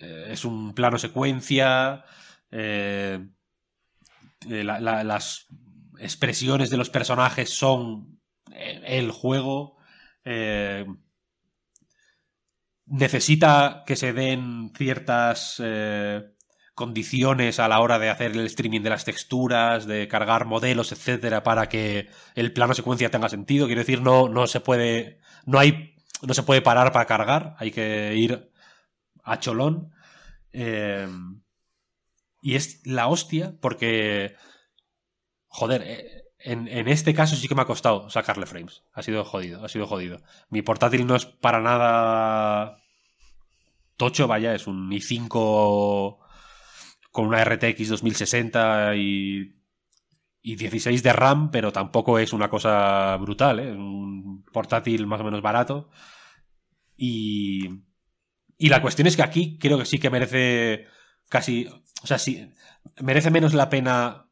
eh, 0.00 0.26
es 0.30 0.44
un 0.44 0.74
plano 0.74 0.98
secuencia. 0.98 2.04
Eh, 2.50 3.24
eh, 4.48 4.64
las 4.64 5.46
expresiones 5.98 6.70
de 6.70 6.76
los 6.76 6.90
personajes 6.90 7.50
son 7.50 8.20
eh, 8.52 8.82
el 8.86 9.10
juego. 9.10 9.76
Eh, 10.24 10.86
necesita 12.86 13.84
que 13.86 13.96
se 13.96 14.12
den 14.12 14.72
ciertas 14.76 15.60
condiciones 16.74 17.58
a 17.58 17.68
la 17.68 17.80
hora 17.80 17.98
de 17.98 18.10
hacer 18.10 18.32
el 18.32 18.46
streaming 18.46 18.82
de 18.82 18.90
las 18.90 19.04
texturas, 19.04 19.86
de 19.86 20.08
cargar 20.08 20.44
modelos, 20.44 20.92
etcétera, 20.92 21.42
para 21.42 21.68
que 21.70 22.10
el 22.34 22.52
plano 22.52 22.74
secuencia 22.74 23.10
tenga 23.10 23.30
sentido. 23.30 23.66
Quiero 23.66 23.80
decir, 23.80 24.02
no, 24.02 24.28
no 24.28 24.46
se 24.46 24.60
puede. 24.60 25.20
No 25.46 25.58
hay. 25.58 25.94
No 26.22 26.34
se 26.34 26.42
puede 26.42 26.62
parar 26.62 26.92
para 26.92 27.06
cargar. 27.06 27.56
Hay 27.58 27.70
que 27.70 28.14
ir 28.14 28.50
a 29.24 29.38
cholón. 29.40 29.90
Eh, 30.52 31.08
y 32.46 32.54
es 32.54 32.80
la 32.86 33.08
hostia 33.08 33.56
porque, 33.60 34.36
joder, 35.48 35.82
eh, 35.84 36.22
en, 36.38 36.86
este 36.86 37.12
caso 37.12 37.34
sí 37.34 37.48
que 37.48 37.56
me 37.56 37.62
ha 37.62 37.66
costado 37.66 38.08
sacarle 38.08 38.46
frames. 38.46 38.84
Ha 38.92 39.02
sido 39.02 39.24
jodido, 39.24 39.64
ha 39.64 39.68
sido 39.68 39.88
jodido. 39.88 40.22
Mi 40.48 40.62
portátil 40.62 41.08
no 41.08 41.16
es 41.16 41.26
para 41.26 41.60
nada 41.60 42.78
tocho, 43.96 44.28
vaya, 44.28 44.54
es 44.54 44.68
un 44.68 44.88
i5 44.92 46.18
con 47.10 47.26
una 47.26 47.44
RTX 47.44 47.88
2060 47.88 48.94
y, 48.94 49.56
y 50.40 50.54
16 50.54 51.02
de 51.02 51.12
RAM, 51.12 51.50
pero 51.50 51.72
tampoco 51.72 52.20
es 52.20 52.32
una 52.32 52.48
cosa 52.48 53.16
brutal, 53.16 53.58
¿eh? 53.58 53.72
Un 53.72 54.44
portátil 54.52 55.04
más 55.08 55.20
o 55.20 55.24
menos 55.24 55.42
barato. 55.42 55.90
Y, 56.96 57.68
y 58.56 58.68
la 58.68 58.80
cuestión 58.80 59.08
es 59.08 59.16
que 59.16 59.24
aquí 59.24 59.58
creo 59.58 59.78
que 59.78 59.84
sí 59.84 59.98
que 59.98 60.10
merece 60.10 60.86
casi. 61.28 61.68
O 62.06 62.08
sea, 62.08 62.20
sí. 62.20 62.48
Merece 63.02 63.32
menos 63.32 63.52
la 63.52 63.68
pena 63.68 64.28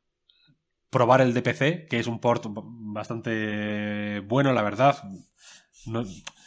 probar 0.90 1.20
el 1.20 1.34
DPC, 1.34 1.88
que 1.88 1.98
es 1.98 2.06
un 2.06 2.20
port 2.20 2.46
bastante 2.46 4.20
bueno, 4.20 4.52
la 4.52 4.62
verdad. 4.62 5.02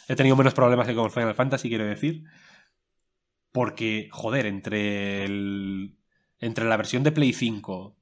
he 0.08 0.16
tenido 0.16 0.36
menos 0.36 0.54
problemas 0.54 0.86
que 0.86 0.94
con 0.94 1.10
Final 1.10 1.34
Fantasy, 1.34 1.68
quiero 1.68 1.84
decir. 1.84 2.24
Porque, 3.52 4.08
joder, 4.10 4.46
entre 4.46 5.26
el. 5.26 5.98
Entre 6.38 6.64
la 6.64 6.78
versión 6.78 7.02
de 7.02 7.12
Play 7.12 7.34
5 7.34 7.94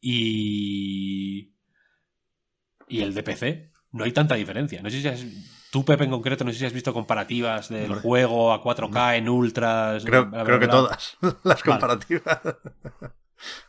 y. 0.00 1.52
y 2.88 3.00
el 3.00 3.14
DPC, 3.14 3.70
no 3.92 4.02
hay 4.02 4.10
tanta 4.10 4.34
diferencia. 4.34 4.82
No 4.82 4.90
sé 4.90 5.02
si 5.02 5.06
has, 5.06 5.24
Tú, 5.74 5.84
Pepe, 5.84 6.04
en 6.04 6.10
concreto, 6.10 6.44
no 6.44 6.52
sé 6.52 6.60
si 6.60 6.66
has 6.66 6.72
visto 6.72 6.94
comparativas 6.94 7.68
del 7.68 7.96
juego 7.96 8.52
a 8.52 8.62
4K 8.62 9.16
en 9.16 9.28
ultras. 9.28 10.04
Creo, 10.04 10.30
que 10.30 10.68
todas 10.68 11.16
las 11.42 11.64
comparativas. 11.64 12.38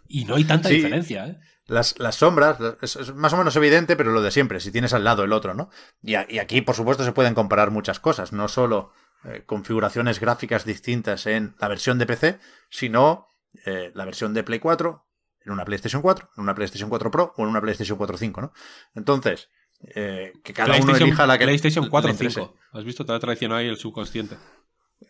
Y 0.08 0.26
no 0.26 0.36
hay 0.36 0.44
tanta 0.44 0.70
diferencia, 0.70 1.26
¿eh? 1.26 1.40
Las, 1.66 1.96
sombras, 2.12 2.60
es, 2.84 3.16
más 3.16 3.34
o 3.34 3.38
menos 3.38 3.56
evidente, 3.56 3.96
pero 3.96 4.12
lo 4.12 4.22
de 4.22 4.30
siempre, 4.30 4.60
si 4.60 4.72
tienes 4.72 4.94
al 4.94 5.04
lado 5.04 5.24
el 5.24 5.34
otro, 5.34 5.56
¿no? 5.56 5.72
Y, 6.04 6.14
aquí, 6.14 6.62
por 6.62 6.76
supuesto, 6.76 7.04
se 7.04 7.12
pueden 7.12 7.34
comparar 7.34 7.72
muchas 7.72 8.00
cosas, 8.00 8.34
no 8.34 8.50
solo 8.50 8.94
eh, 9.24 9.42
configuraciones 9.48 10.20
gráficas 10.20 10.64
distintas 10.64 11.26
en 11.26 11.56
la 11.58 11.70
versión 11.70 11.98
de 11.98 12.06
PC, 12.06 12.40
sino 12.70 13.30
eh, 13.66 13.92
la 13.96 14.06
versión 14.06 14.36
de 14.36 14.44
Play 14.44 14.60
4 14.60 15.08
en 15.44 15.52
una 15.52 15.66
PlayStation 15.66 16.04
4, 16.04 16.30
en 16.38 16.44
una 16.44 16.54
PlayStation 16.54 16.88
4 16.88 17.10
Pro 17.10 17.34
o 17.36 17.42
en 17.42 17.50
una 17.50 17.62
PlayStation 17.62 17.98
4 17.98 18.16
5, 18.16 18.42
¿no? 18.42 18.54
Entonces, 18.94 19.50
eh, 19.94 20.34
que 20.44 20.54
cada 20.54 20.78
uno 20.78 20.96
elija 20.96 21.28
la 21.28 21.38
que 21.38 21.46
PlayStation 21.46 21.90
4 21.90 22.12
o 22.12 22.14
5. 22.16 22.56
¿Has 22.72 22.84
visto? 22.84 23.06
Te 23.06 23.14
ha 23.14 23.20
traicionado 23.20 23.60
ahí 23.60 23.68
el 23.68 23.78
subconsciente. 23.78 24.38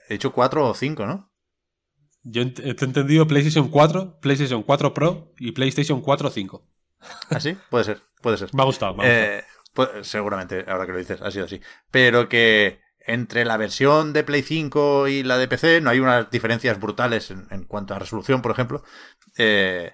He 0.10 0.16
hecho 0.16 0.32
4 0.32 0.70
o 0.70 0.74
5, 0.74 1.06
¿no? 1.06 1.32
Yo 2.24 2.42
he 2.42 2.46
entendido 2.46 3.28
PlayStation 3.28 3.70
4, 3.70 4.20
PlayStation 4.20 4.64
4 4.64 4.94
Pro 4.94 5.34
y 5.38 5.52
PlayStation 5.52 6.02
4 6.02 6.28
o 6.28 6.32
5. 6.32 6.68
¿Ah, 7.30 7.40
sí? 7.40 7.56
Puede 7.70 7.84
ser, 7.84 8.02
puede 8.22 8.38
ser. 8.38 8.50
Me 8.54 8.64
ha 8.64 8.66
gustado. 8.66 8.98
Eh, 9.04 9.44
pues, 9.74 9.90
seguramente, 10.02 10.66
ahora 10.68 10.86
que 10.86 10.92
lo 10.92 10.98
dices, 10.98 11.22
ha 11.22 11.30
sido 11.30 11.46
así. 11.46 11.62
Pero 11.92 12.28
que 12.28 12.82
entre 13.06 13.46
la 13.46 13.58
versión 13.58 14.12
de 14.12 14.24
Play 14.24 14.42
5 14.42 15.08
y 15.08 15.24
la 15.24 15.38
de 15.38 15.48
PC 15.48 15.82
no 15.82 15.92
hay 15.92 16.00
unas 16.00 16.32
diferencias 16.32 16.80
brutales 16.80 17.30
en, 17.30 17.66
cuanto 17.66 17.94
a 17.94 18.00
resolución, 18.00 18.42
por 18.42 18.52
ejemplo. 18.52 18.84
Eh, 19.38 19.94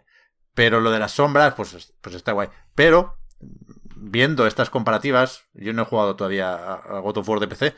pero 0.54 0.80
lo 0.80 0.92
de 0.92 1.00
las 1.00 1.12
sombras, 1.12 1.54
pues, 1.56 1.94
pues 2.00 2.16
está 2.16 2.32
guay. 2.32 2.48
Pero 2.76 3.21
viendo 4.02 4.48
estas 4.48 4.70
comparativas, 4.70 5.46
yo 5.54 5.74
no 5.74 5.84
he 5.84 5.86
jugado 5.86 6.16
todavía 6.16 6.54
a 6.54 7.00
God 7.00 7.18
of 7.18 7.30
War 7.30 7.40
de 7.40 7.48
PC, 7.48 7.76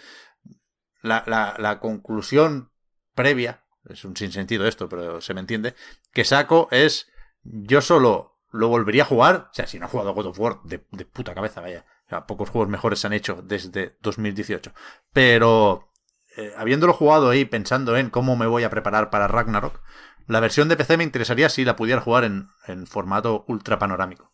la, 1.02 1.80
conclusión 1.82 2.72
previa, 3.14 3.66
es 3.90 4.06
un 4.06 4.16
sinsentido 4.16 4.66
esto, 4.66 4.88
pero 4.88 5.20
se 5.20 5.34
me 5.34 5.42
entiende, 5.42 5.76
que 6.14 6.24
saco 6.24 6.70
es, 6.72 7.12
yo 7.44 7.82
solo 7.82 8.40
lo 8.52 8.70
volvería 8.70 9.04
a 9.04 9.08
jugar, 9.08 9.50
o 9.52 9.54
sea, 9.54 9.68
si 9.68 9.80
no 9.80 9.86
he 9.86 9.90
jugado 9.90 10.12
a 10.12 10.14
God 10.14 10.28
of 10.28 10.40
War, 10.40 10.62
de, 10.64 10.80
puta 10.80 11.36
cabeza, 11.36 11.60
vaya, 11.60 11.86
o 12.06 12.10
sea, 12.10 12.26
pocos 12.26 12.50
juegos 12.50 12.70
mejores 12.70 13.00
se 13.00 13.08
han 13.08 13.14
hecho 13.14 13.42
desde 13.44 13.98
2018, 14.02 14.72
pero 15.12 15.92
eh, 16.38 16.54
habiéndolo 16.56 16.94
jugado 16.94 17.30
ahí 17.30 17.44
pensando 17.44 17.98
en 17.98 18.10
cómo 18.10 18.38
me 18.38 18.48
voy 18.48 18.64
a 18.64 18.70
preparar 18.70 19.10
para 19.10 19.28
Ragnarok, 19.28 19.82
la 20.28 20.40
versión 20.40 20.70
de 20.70 20.78
PC 20.78 20.96
me 20.96 21.04
interesaría 21.04 21.50
si 21.50 21.66
la 21.66 21.76
pudiera 21.76 22.00
jugar 22.00 22.24
en, 22.24 22.48
en 22.66 22.88
formato 22.88 23.44
ultra 23.50 23.78
panorámico 23.78 24.33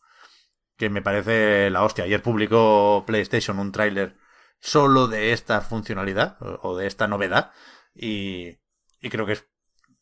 que 0.80 0.90
me 0.90 1.02
parece 1.02 1.70
la 1.70 1.84
hostia. 1.84 2.06
Ayer 2.06 2.24
publicó 2.24 3.04
PlayStation 3.06 3.60
un 3.60 3.74
tráiler 3.74 4.18
solo 4.60 5.08
de 5.10 5.34
esta 5.34 5.60
funcionalidad 5.60 6.38
o 6.40 6.78
de 6.78 6.88
esta 6.88 7.08
novedad 7.08 7.52
y, 7.94 8.60
creo 9.02 9.26
que 9.26 9.34
es, 9.34 9.48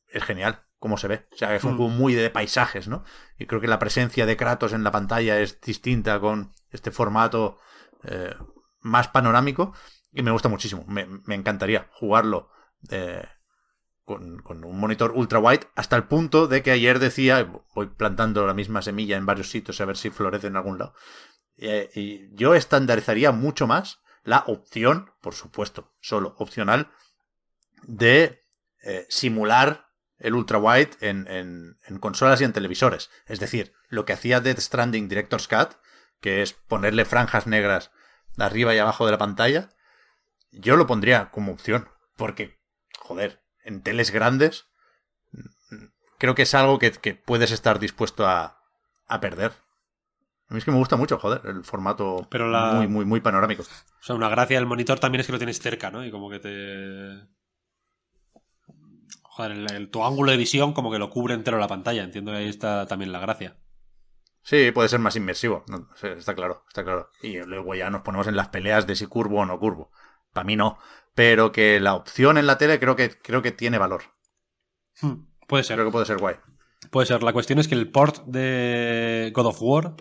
es 0.07 0.23
genial 0.23 0.63
cómo 0.77 0.97
se 0.97 1.07
ve. 1.07 1.27
O 1.33 1.35
sea, 1.35 1.55
es 1.55 1.63
un 1.63 1.73
mm. 1.73 1.77
juego 1.77 1.91
muy 1.91 2.13
de 2.13 2.29
paisajes, 2.29 2.87
¿no? 2.87 3.03
Y 3.39 3.47
creo 3.47 3.59
que 3.59 3.67
la 3.67 3.79
presencia 3.79 4.27
de 4.27 4.37
Kratos 4.37 4.71
en 4.71 4.83
la 4.83 4.91
pantalla 4.91 5.39
es 5.39 5.59
distinta 5.59 6.19
con 6.19 6.53
este 6.69 6.91
formato 6.91 7.57
eh, 8.03 8.35
más 8.79 9.07
panorámico 9.07 9.73
y 10.11 10.21
me 10.21 10.31
gusta 10.31 10.47
muchísimo. 10.47 10.85
Me, 10.87 11.07
me 11.07 11.33
encantaría 11.33 11.89
jugarlo 11.91 12.51
eh, 12.91 13.25
con, 14.07 14.63
un 14.63 14.79
monitor 14.79 15.11
ultra 15.11 15.39
wide 15.39 15.67
hasta 15.75 15.97
el 15.97 16.05
punto 16.05 16.47
de 16.47 16.63
que 16.63 16.71
ayer 16.71 16.97
decía, 16.99 17.43
voy 17.75 17.87
plantando 17.87 18.47
la 18.47 18.53
misma 18.53 18.81
semilla 18.81 19.17
en 19.17 19.25
varios 19.25 19.51
sitios 19.51 19.81
a 19.81 19.85
ver 19.85 19.97
si 19.97 20.09
florece 20.09 20.47
en 20.47 20.55
algún 20.55 20.79
lado. 20.79 20.93
Eh, 21.57 21.89
y 21.93 22.33
yo 22.33 22.55
estandarizaría 22.55 23.33
mucho 23.33 23.67
más 23.67 23.99
la 24.23 24.45
opción, 24.47 25.11
por 25.21 25.35
supuesto, 25.35 25.93
solo 25.99 26.35
opcional, 26.37 26.89
de 27.83 28.45
eh, 28.81 29.05
simular 29.09 29.89
el 30.19 30.35
ultra 30.35 30.57
wide 30.57 30.91
en, 31.01 31.27
en, 31.27 31.99
consolas 31.99 32.39
y 32.39 32.45
en 32.45 32.53
televisores. 32.53 33.09
Es 33.25 33.41
decir, 33.41 33.73
lo 33.89 34.05
que 34.05 34.13
hacía 34.13 34.39
Death 34.39 34.59
Stranding 34.59 35.09
Director's 35.09 35.49
Cut, 35.49 35.73
que 36.21 36.41
es 36.41 36.53
ponerle 36.53 37.03
franjas 37.03 37.45
negras 37.45 37.91
arriba 38.37 38.73
y 38.73 38.77
abajo 38.77 39.05
de 39.05 39.11
la 39.11 39.17
pantalla, 39.17 39.69
yo 40.51 40.77
lo 40.77 40.87
pondría 40.87 41.29
como 41.29 41.51
opción. 41.51 41.89
Porque, 42.15 42.57
joder, 42.99 43.46
en 43.67 43.81
teles 43.83 44.11
grandes, 44.11 44.65
creo 46.17 46.35
que 46.35 46.43
es 46.43 46.53
algo 46.53 46.79
que, 46.79 46.91
que 46.91 47.13
puedes 47.15 47.51
estar 47.51 47.79
dispuesto 47.79 48.27
a, 48.27 48.59
a 49.07 49.19
perder. 49.19 49.51
A 50.49 50.53
mí 50.53 50.59
es 50.59 50.65
que 50.65 50.71
me 50.71 50.77
gusta 50.77 50.95
mucho, 50.95 51.19
joder, 51.19 51.41
el 51.45 51.63
formato 51.63 52.27
Pero 52.29 52.49
la- 52.49 52.73
muy, 52.73 52.87
muy, 52.87 53.05
muy 53.05 53.19
panorámico. 53.21 53.63
O 53.63 54.03
sea, 54.03 54.15
una 54.15 54.29
gracia 54.29 54.57
del 54.57 54.65
monitor 54.65 54.99
también 54.99 55.19
es 55.21 55.27
que 55.27 55.33
lo 55.33 55.37
tienes 55.39 55.59
cerca, 55.59 55.91
¿no? 55.91 56.05
Y 56.05 56.11
como 56.11 56.29
que 56.29 56.39
te. 56.39 57.27
Joder, 59.21 59.51
el, 59.51 59.71
el- 59.71 59.91
tu 59.91 60.03
ángulo 60.03 60.31
de 60.31 60.37
visión 60.37 60.73
como 60.73 60.91
que 60.91 60.97
lo 60.97 61.11
cubre 61.11 61.35
entero 61.35 61.59
la 61.59 61.67
pantalla. 61.67 62.03
Entiendo 62.03 62.31
que 62.31 62.39
ahí 62.39 62.49
está 62.49 62.87
también 62.87 63.11
la 63.11 63.19
gracia. 63.19 63.55
Sí, 64.41 64.71
puede 64.71 64.87
ser 64.89 64.99
más 64.99 65.15
inmersivo, 65.17 65.63
no, 65.67 65.89
está 66.01 66.33
claro, 66.33 66.63
está 66.69 66.83
claro. 66.83 67.09
Y 67.21 67.37
luego 67.43 67.75
ya 67.75 67.89
nos 67.89 68.01
ponemos 68.01 68.27
en 68.27 68.35
las 68.37 68.47
peleas 68.49 68.87
de 68.87 68.95
si 68.95 69.05
curvo 69.05 69.41
o 69.41 69.45
no 69.45 69.59
curvo. 69.59 69.91
Para 70.33 70.45
mí 70.45 70.55
no. 70.55 70.79
Pero 71.17 71.51
que 71.51 71.79
la 71.79 71.95
opción 71.95 72.37
en 72.37 72.45
la 72.45 72.59
tele 72.59 72.79
creo 72.79 72.95
que, 72.95 73.09
creo 73.09 73.41
que 73.41 73.51
tiene 73.51 73.79
valor. 73.79 74.03
Hmm, 75.01 75.25
Puede 75.47 75.63
ser. 75.63 75.75
Creo 75.77 75.87
que 75.87 75.91
puede 75.91 76.05
ser 76.05 76.19
guay. 76.19 76.35
Puede 76.91 77.07
ser. 77.07 77.23
La 77.23 77.33
cuestión 77.33 77.57
es 77.57 77.67
que 77.67 77.73
el 77.73 77.89
port 77.89 78.23
de 78.27 79.31
God 79.33 79.47
of 79.47 79.57
War. 79.59 79.95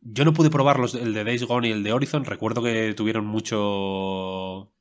Yo 0.00 0.24
no 0.24 0.32
pude 0.32 0.48
probar 0.48 0.78
los, 0.78 0.94
el 0.94 1.12
de 1.12 1.22
Days 1.24 1.44
Gone 1.44 1.68
y 1.68 1.72
el 1.72 1.82
de 1.82 1.92
Horizon. 1.92 2.24
Recuerdo 2.24 2.62
que 2.62 2.94
tuvieron 2.94 3.26
mucho. 3.26 4.72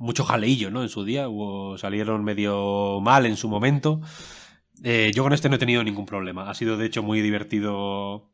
Mucho 0.00 0.24
jaleillo, 0.24 0.72
¿no? 0.72 0.82
En 0.82 0.88
su 0.88 1.04
día. 1.04 1.28
Hubo- 1.28 1.78
salieron 1.78 2.24
medio 2.24 3.00
mal 3.00 3.26
en 3.26 3.36
su 3.36 3.48
momento. 3.48 4.00
Eh, 4.82 5.12
yo 5.14 5.22
con 5.22 5.32
este 5.32 5.48
no 5.48 5.54
he 5.54 5.58
tenido 5.60 5.84
ningún 5.84 6.04
problema. 6.04 6.50
Ha 6.50 6.54
sido, 6.54 6.76
de 6.76 6.86
hecho, 6.86 7.04
muy 7.04 7.20
divertido 7.20 8.33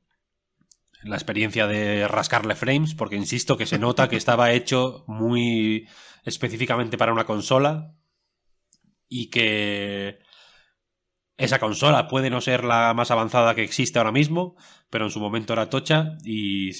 la 1.03 1.17
experiencia 1.17 1.67
de 1.67 2.07
rascarle 2.09 2.55
frames, 2.55 2.95
porque 2.95 3.17
insisto 3.17 3.57
que 3.57 3.67
se 3.67 3.79
nota 3.79 4.09
que 4.09 4.17
estaba 4.17 4.53
hecho 4.53 5.05
muy 5.07 5.89
específicamente 6.25 6.99
para 6.99 7.13
una 7.13 7.25
consola 7.25 7.95
y 9.09 9.31
que 9.31 10.21
esa 11.41 11.59
consola 11.59 12.07
puede 12.07 12.29
no 12.29 12.43
ser 12.43 12.65
la 12.65 12.93
más 12.93 13.11
avanzada 13.11 13.55
que 13.55 13.63
existe 13.63 13.99
ahora 13.99 14.13
mismo, 14.13 14.57
pero 14.91 15.07
en 15.07 15.11
su 15.11 15.21
momento 15.21 15.55
era 15.55 15.71
tocha 15.71 16.19
y, 16.23 16.75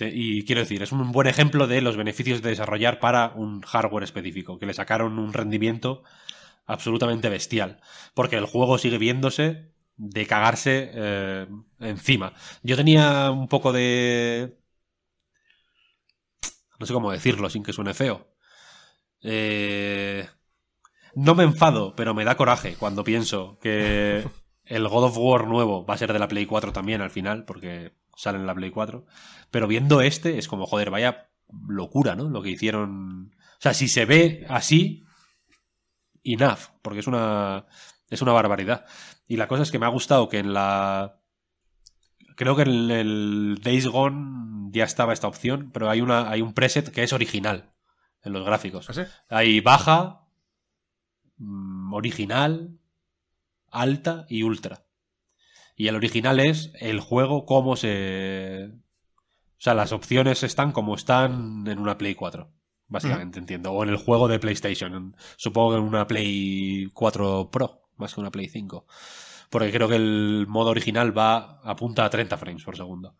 quiero 0.45 0.61
decir, 0.61 0.83
es 0.83 0.93
un 0.93 1.13
buen 1.13 1.27
ejemplo 1.27 1.67
de 1.67 1.81
los 1.81 1.97
beneficios 1.97 2.43
de 2.43 2.51
desarrollar 2.51 3.01
para 3.01 3.33
un 3.35 3.63
hardware 3.63 4.05
específico, 4.05 4.59
que 4.59 4.67
le 4.67 4.75
sacaron 4.75 5.19
un 5.19 5.33
rendimiento 5.33 6.03
absolutamente 6.67 7.31
bestial, 7.31 7.81
porque 8.13 8.37
el 8.37 8.45
juego 8.45 8.77
sigue 8.77 8.99
viéndose 8.99 9.73
de 10.03 10.27
cagarse 10.27 10.91
eh, 10.95 11.47
encima. 11.79 12.33
Yo 12.63 12.75
tenía 12.75 13.31
un 13.31 13.49
poco 13.49 13.71
de... 13.71 14.57
No 16.79 16.87
sé 16.87 16.95
cómo 16.95 17.13
decirlo 17.13 17.51
sin 17.51 17.63
que 17.63 17.75
suene 17.75 17.93
feo. 17.93 18.35
Eh, 19.23 20.27
no 21.15 21.35
me 21.35 21.45
enfado, 21.45 21.95
pero 21.95 22.15
me 22.15 22.25
da 22.25 22.39
coraje 22.39 22.77
cuando 22.77 23.05
pienso 23.05 23.59
que 23.61 24.27
el 24.65 24.89
God 24.89 25.05
of 25.05 25.19
War 25.19 25.47
nuevo 25.47 25.85
va 25.85 25.95
a 25.95 25.99
ser 25.99 26.15
de 26.15 26.19
la 26.19 26.29
Play 26.29 26.47
4 26.47 26.73
también 26.73 27.03
al 27.03 27.11
final, 27.11 27.45
porque 27.45 27.93
sale 28.17 28.39
en 28.39 28.47
la 28.47 28.55
Play 28.55 28.71
4. 28.71 29.05
Pero 29.51 29.67
viendo 29.67 30.01
este 30.01 30.39
es 30.39 30.49
como, 30.49 30.65
joder, 30.65 30.89
vaya 30.89 31.29
locura, 31.69 32.17
¿no? 32.17 32.31
Lo 32.31 32.41
que 32.41 32.51
hicieron. 32.51 33.35
O 33.35 33.63
sea, 33.63 33.75
si 33.75 33.87
se 33.87 34.07
ve 34.07 34.47
así, 34.49 35.05
enough, 36.25 36.71
porque 36.81 37.01
es 37.01 37.07
una, 37.07 37.67
es 38.09 38.23
una 38.23 38.33
barbaridad. 38.33 38.87
Y 39.31 39.37
la 39.37 39.47
cosa 39.47 39.63
es 39.63 39.71
que 39.71 39.79
me 39.79 39.87
ha 39.87 39.91
gustado 39.91 40.29
que 40.29 40.39
en 40.39 40.53
la. 40.53 41.21
Creo 42.35 42.57
que 42.57 42.63
en 42.63 42.91
el 42.91 43.61
Days 43.63 43.87
Gone 43.87 44.71
ya 44.73 44.83
estaba 44.83 45.13
esta 45.13 45.29
opción, 45.29 45.71
pero 45.73 45.89
hay, 45.89 46.01
una, 46.01 46.29
hay 46.29 46.43
un 46.43 46.53
preset 46.53 46.91
que 46.91 47.05
es 47.05 47.13
original 47.13 47.71
en 48.25 48.33
los 48.33 48.45
gráficos. 48.45 48.91
¿Ah, 48.91 48.93
sí? 48.93 49.03
Hay 49.29 49.61
baja, 49.61 50.27
mm, 51.37 51.95
original, 51.95 52.81
alta 53.71 54.27
y 54.29 54.43
ultra. 54.43 54.85
Y 55.77 55.87
el 55.87 55.95
original 55.95 56.41
es 56.41 56.73
el 56.81 56.99
juego 56.99 57.47
como 57.47 57.77
se... 57.77 58.73
O 58.73 59.61
sea, 59.63 59.75
las 59.75 59.93
opciones 59.93 60.43
están 60.43 60.73
como 60.73 60.97
están 60.97 61.69
en 61.69 61.79
una 61.79 61.99
Play 61.99 62.17
4, 62.17 62.53
básicamente, 62.89 63.39
entiendo. 63.39 63.71
O 63.71 63.85
en 63.85 63.91
el 63.91 63.97
juego 63.97 64.27
de 64.27 64.41
PlayStation. 64.41 65.15
Supongo 65.37 65.71
que 65.71 65.77
en 65.77 65.85
una 65.85 66.09
Play 66.09 66.89
4 66.93 67.51
Pro, 67.53 67.80
más 68.01 68.15
que 68.15 68.21
una 68.21 68.31
Play 68.31 68.49
5. 68.49 68.87
Porque 69.51 69.71
creo 69.73 69.89
que 69.89 69.97
el 69.97 70.47
modo 70.49 70.71
original 70.71 71.17
va 71.17 71.61
apunta 71.65 72.05
a 72.05 72.11
30 72.11 72.37
frames 72.37 72.65
por 72.65 72.77
segundo. 72.77 73.17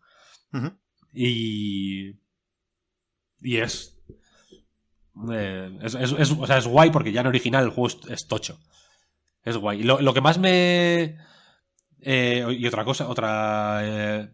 Y. 1.13 2.11
Y 3.41 3.57
es. 3.57 3.97
eh, 5.31 5.77
es, 5.81 5.95
es- 5.95 6.11
es- 6.17 6.31
o 6.31 6.47
sea, 6.47 6.57
es 6.57 6.67
guay 6.67 6.89
porque 6.91 7.11
ya 7.11 7.21
en 7.21 7.27
original 7.27 7.63
el 7.65 7.69
juego 7.71 7.99
es, 8.09 8.27
tocho. 8.27 8.59
Es 9.43 9.57
guay. 9.57 9.83
Lo, 9.83 9.99
lo 10.01 10.13
que 10.13 10.21
más 10.21 10.37
me. 10.39 11.17
eh, 12.01 12.45
y 12.57 12.65
otra 12.67 12.85
cosa, 12.85 13.07
otra. 13.09 13.79
eh, 13.83 14.29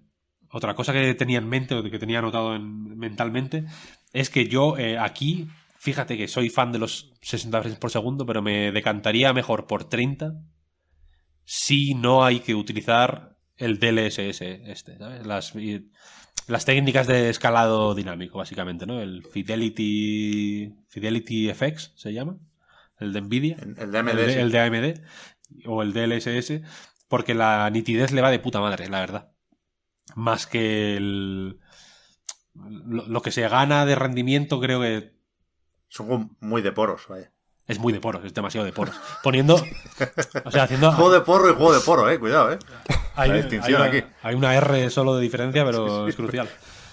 otra 0.49 0.75
cosa 0.75 0.93
que 0.93 1.13
tenía 1.13 1.39
en 1.39 1.49
mente, 1.49 1.75
o 1.75 1.83
que 1.83 1.99
tenía 1.99 2.19
anotado 2.19 2.55
en- 2.55 2.97
mentalmente, 2.97 3.65
es 4.13 4.29
que 4.29 4.47
yo 4.47 4.75
aquí, 4.99 5.49
fíjate 5.77 6.17
que 6.17 6.27
soy 6.27 6.49
fan 6.49 6.71
de 6.71 6.79
los 6.79 7.13
60 7.21 7.59
frames 7.61 7.79
por 7.79 7.91
segundo, 7.91 8.25
pero 8.25 8.41
me 8.41 8.71
decantaría 8.71 9.33
mejor 9.33 9.67
por 9.67 9.85
30 9.85 10.33
si 11.45 11.93
no 11.93 12.25
hay 12.25 12.41
que 12.41 12.55
utilizar 12.55 13.37
el 13.55 13.79
DLSS 13.79 14.41
este, 14.41 14.97
¿sabes? 14.97 15.25
Las, 15.25 15.53
las 16.47 16.65
técnicas 16.65 17.07
de 17.07 17.29
escalado 17.29 17.95
dinámico, 17.95 18.37
básicamente, 18.37 18.85
¿no? 18.85 19.01
El 19.01 19.23
Fidelity 19.23 20.75
Fidelity 20.89 21.53
FX 21.53 21.93
se 21.95 22.13
llama, 22.13 22.37
el 22.99 23.13
de 23.13 23.21
Nvidia, 23.21 23.57
El, 23.61 23.77
el 23.77 23.91
de 23.91 23.99
AMD, 23.99 24.09
el, 24.09 24.17
de, 24.17 24.33
sí. 24.33 24.39
el 24.39 24.51
de 24.51 24.59
AMD 24.59 25.65
o 25.65 25.83
el 25.83 25.93
DLSS, 25.93 26.61
porque 27.07 27.33
la 27.33 27.69
nitidez 27.69 28.11
le 28.11 28.21
va 28.21 28.29
de 28.29 28.39
puta 28.39 28.59
madre, 28.59 28.89
la 28.89 28.99
verdad. 28.99 29.31
Más 30.15 30.47
que 30.47 30.97
el 30.97 31.59
lo, 32.53 33.07
lo 33.07 33.21
que 33.21 33.31
se 33.31 33.47
gana 33.47 33.85
de 33.85 33.95
rendimiento 33.95 34.59
creo 34.59 34.81
que 34.81 35.16
Es 35.89 35.99
un 35.99 36.07
juego 36.07 36.29
muy 36.39 36.61
de 36.61 36.71
poros, 36.71 37.07
vaya. 37.07 37.31
es 37.67 37.79
muy 37.79 37.93
de 37.93 37.99
poros, 37.99 38.23
es 38.25 38.33
demasiado 38.33 38.65
de 38.65 38.73
poros. 38.73 38.95
Poniendo, 39.23 39.55
o 40.45 40.51
sea, 40.51 40.63
haciendo 40.63 40.91
Juego 40.91 41.11
de 41.11 41.21
porro 41.21 41.49
y 41.49 41.53
juego 41.53 41.73
de 41.73 41.79
poro, 41.81 42.09
eh. 42.09 42.19
Cuidado, 42.19 42.51
eh. 42.53 42.59
Hay, 43.15 43.31
distinción 43.31 43.81
una, 43.81 43.89
aquí. 43.89 44.03
hay 44.21 44.35
una 44.35 44.55
R 44.55 44.89
solo 44.89 45.15
de 45.15 45.21
diferencia, 45.23 45.65
pero 45.65 46.07
es 46.07 46.15
crucial. 46.15 46.47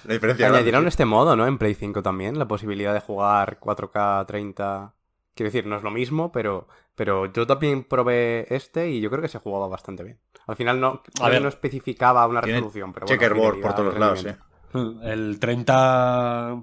La 0.05 0.15
diferencia 0.15 0.47
grande, 0.47 0.59
Añadieron 0.59 0.83
sí. 0.83 0.89
este 0.89 1.05
modo, 1.05 1.35
¿no? 1.37 1.47
En 1.47 1.59
Play 1.59 1.75
5 1.75 2.03
también, 2.03 2.39
la 2.39 2.47
posibilidad 2.47 2.93
de 2.93 3.01
jugar 3.01 3.59
4K 3.59 4.27
30. 4.27 4.95
Quiero 5.35 5.49
decir, 5.49 5.67
no 5.67 5.77
es 5.77 5.83
lo 5.83 5.91
mismo, 5.91 6.31
pero, 6.31 6.69
pero 6.95 7.27
yo 7.33 7.47
también 7.47 7.85
probé 7.85 8.47
este 8.55 8.91
y 8.91 9.01
yo 9.01 9.11
creo 9.11 9.23
que 9.23 9.29
se 9.29 9.39
jugaba 9.39 9.67
bastante 9.67 10.05
bien. 10.05 10.19
Al 10.47 10.57
final 10.57 10.79
no, 10.79 11.03
ver. 11.21 11.43
no 11.43 11.49
especificaba 11.49 12.27
una 12.27 12.41
resolución, 12.41 12.93
pero 12.93 13.07
bueno, 13.07 13.21
checkerboard 13.21 13.61
por 13.61 13.75
todos 13.75 13.99
lados, 13.99 14.21
sí. 14.21 14.27
rendimiento. 14.73 15.03
El 15.11 15.39
30. 15.41 16.63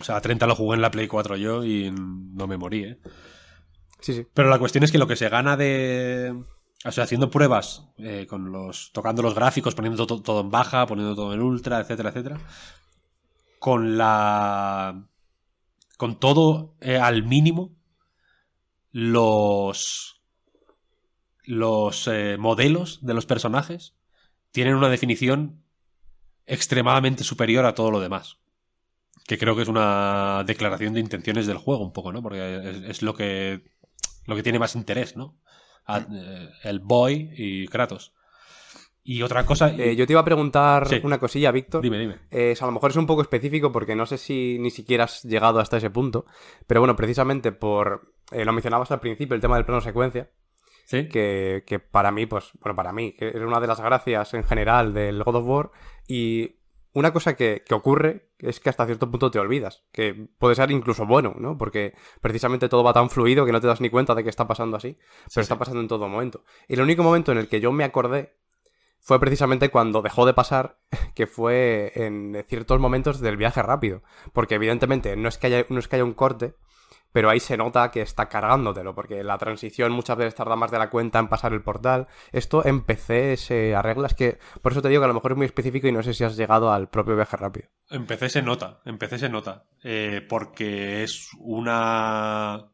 O 0.00 0.04
sea, 0.04 0.20
30 0.20 0.46
lo 0.46 0.54
jugué 0.54 0.76
en 0.76 0.82
la 0.82 0.90
Play 0.90 1.08
4 1.08 1.36
yo 1.36 1.64
y 1.64 1.90
no 1.92 2.46
me 2.46 2.56
morí, 2.56 2.84
¿eh? 2.84 2.98
Sí, 4.00 4.14
sí. 4.14 4.26
Pero 4.32 4.48
la 4.48 4.58
cuestión 4.58 4.84
es 4.84 4.92
que 4.92 4.98
lo 4.98 5.08
que 5.08 5.16
se 5.16 5.28
gana 5.28 5.56
de. 5.56 6.40
O 6.84 6.92
sea, 6.92 7.04
haciendo 7.04 7.30
pruebas, 7.30 7.88
eh, 7.98 8.26
con 8.28 8.52
los. 8.52 8.92
tocando 8.92 9.22
los 9.22 9.34
gráficos, 9.34 9.74
poniendo 9.74 10.06
to- 10.06 10.22
todo 10.22 10.40
en 10.42 10.50
baja, 10.50 10.86
poniendo 10.86 11.16
todo 11.16 11.34
en 11.34 11.42
ultra, 11.42 11.80
etcétera, 11.80 12.10
etcétera. 12.10 12.38
Con 13.58 13.98
la. 13.98 15.04
Con 15.96 16.20
todo 16.20 16.76
eh, 16.80 16.96
al 16.98 17.24
mínimo. 17.24 17.74
Los. 18.92 20.22
Los 21.44 22.06
eh, 22.08 22.36
modelos 22.38 22.98
de 23.04 23.14
los 23.14 23.26
personajes 23.26 23.94
tienen 24.52 24.74
una 24.74 24.88
definición 24.90 25.64
extremadamente 26.46 27.24
superior 27.24 27.64
a 27.64 27.74
todo 27.74 27.90
lo 27.90 28.00
demás. 28.00 28.38
Que 29.28 29.38
creo 29.38 29.54
que 29.54 29.62
es 29.62 29.68
una 29.68 30.42
declaración 30.44 30.94
de 30.94 31.00
intenciones 31.00 31.46
del 31.46 31.58
juego, 31.58 31.84
un 31.84 31.92
poco, 31.92 32.12
¿no? 32.12 32.20
Porque 32.22 32.56
es, 32.56 32.76
es 32.90 33.02
lo 33.02 33.14
que 33.14 33.62
lo 34.26 34.34
que 34.34 34.42
tiene 34.42 34.58
más 34.58 34.74
interés, 34.74 35.16
¿no? 35.16 35.38
A- 35.86 35.98
eh, 36.10 36.48
el 36.64 36.80
Boy 36.80 37.30
y 37.36 37.68
Kratos. 37.68 38.12
Y 39.04 39.22
otra 39.22 39.46
cosa. 39.46 39.70
Eh, 39.70 39.96
yo 39.96 40.06
te 40.06 40.12
iba 40.12 40.20
a 40.20 40.24
preguntar 40.24 40.86
Sí. 40.88 41.00
una 41.02 41.18
cosilla, 41.18 41.50
Víctor. 41.50 41.80
Dime, 41.82 41.98
dime. 41.98 42.16
Eh, 42.30 42.54
a 42.60 42.66
lo 42.66 42.72
mejor 42.72 42.90
es 42.90 42.96
un 42.96 43.06
poco 43.06 43.22
específico 43.22 43.72
porque 43.72 43.94
no 43.96 44.04
sé 44.04 44.18
si 44.18 44.58
ni 44.58 44.70
siquiera 44.70 45.04
has 45.04 45.22
llegado 45.22 45.60
hasta 45.60 45.76
ese 45.78 45.88
punto. 45.90 46.26
Pero 46.66 46.80
bueno, 46.80 46.96
precisamente 46.96 47.52
por. 47.52 48.12
eh, 48.32 48.44
lo 48.44 48.52
mencionabas 48.52 48.90
al 48.90 49.00
principio, 49.00 49.34
el 49.34 49.40
tema 49.40 49.56
del 49.56 49.64
plano 49.64 49.80
secuencia. 49.80 50.30
¿Sí? 50.86 51.06
que, 51.06 51.64
que 51.66 51.80
para 51.80 52.10
mí, 52.10 52.24
pues, 52.24 52.50
bueno, 52.62 52.74
para 52.74 52.94
mí, 52.94 53.12
que 53.12 53.28
es 53.28 53.34
una 53.34 53.60
de 53.60 53.66
las 53.66 53.78
gracias 53.78 54.32
en 54.32 54.42
general 54.44 54.94
del 54.94 55.22
God 55.22 55.36
of 55.36 55.44
War. 55.46 55.70
Y 56.06 56.57
una 56.92 57.12
cosa 57.12 57.36
que, 57.36 57.62
que 57.66 57.74
ocurre 57.74 58.30
es 58.38 58.60
que 58.60 58.68
hasta 58.68 58.86
cierto 58.86 59.10
punto 59.10 59.30
te 59.30 59.38
olvidas, 59.38 59.84
que 59.92 60.28
puede 60.38 60.54
ser 60.54 60.70
incluso 60.70 61.06
bueno, 61.06 61.34
¿no? 61.38 61.58
Porque 61.58 61.94
precisamente 62.20 62.68
todo 62.68 62.84
va 62.84 62.92
tan 62.92 63.10
fluido 63.10 63.44
que 63.44 63.52
no 63.52 63.60
te 63.60 63.66
das 63.66 63.80
ni 63.80 63.90
cuenta 63.90 64.14
de 64.14 64.24
que 64.24 64.30
está 64.30 64.46
pasando 64.46 64.76
así, 64.76 64.98
pero 65.34 65.42
está 65.42 65.58
pasando 65.58 65.80
en 65.80 65.88
todo 65.88 66.08
momento. 66.08 66.44
Y 66.66 66.74
el 66.74 66.80
único 66.80 67.02
momento 67.02 67.32
en 67.32 67.38
el 67.38 67.48
que 67.48 67.60
yo 67.60 67.72
me 67.72 67.84
acordé 67.84 68.34
fue 69.00 69.20
precisamente 69.20 69.70
cuando 69.70 70.02
dejó 70.02 70.26
de 70.26 70.34
pasar, 70.34 70.78
que 71.14 71.26
fue 71.26 71.92
en 71.94 72.44
ciertos 72.48 72.80
momentos 72.80 73.20
del 73.20 73.36
viaje 73.36 73.62
rápido. 73.62 74.02
Porque 74.32 74.56
evidentemente 74.56 75.16
no 75.16 75.28
es 75.28 75.38
que 75.38 75.48
haya, 75.48 75.66
no 75.68 75.78
es 75.78 75.88
que 75.88 75.96
haya 75.96 76.04
un 76.04 76.14
corte, 76.14 76.54
pero 77.12 77.30
ahí 77.30 77.40
se 77.40 77.56
nota 77.56 77.90
que 77.90 78.02
está 78.02 78.28
cargándotelo, 78.28 78.94
porque 78.94 79.24
la 79.24 79.38
transición 79.38 79.92
muchas 79.92 80.16
veces 80.16 80.34
tarda 80.34 80.56
más 80.56 80.70
de 80.70 80.78
la 80.78 80.90
cuenta 80.90 81.18
en 81.18 81.28
pasar 81.28 81.52
el 81.52 81.62
portal. 81.62 82.06
Esto 82.32 82.64
en 82.66 82.82
PC 82.82 83.36
se 83.36 83.74
arregla, 83.74 84.08
es 84.08 84.14
que 84.14 84.38
por 84.62 84.72
eso 84.72 84.82
te 84.82 84.88
digo 84.88 85.00
que 85.00 85.06
a 85.06 85.08
lo 85.08 85.14
mejor 85.14 85.32
es 85.32 85.36
muy 85.36 85.46
específico 85.46 85.88
y 85.88 85.92
no 85.92 86.02
sé 86.02 86.14
si 86.14 86.24
has 86.24 86.36
llegado 86.36 86.72
al 86.72 86.88
propio 86.88 87.16
viaje 87.16 87.36
rápido. 87.36 87.68
En 87.90 88.06
PC 88.06 88.28
se 88.28 88.42
nota, 88.42 88.80
en 88.84 88.98
PC 88.98 89.18
se 89.18 89.28
nota, 89.28 89.64
eh, 89.82 90.24
porque 90.28 91.02
es 91.02 91.30
una... 91.38 92.70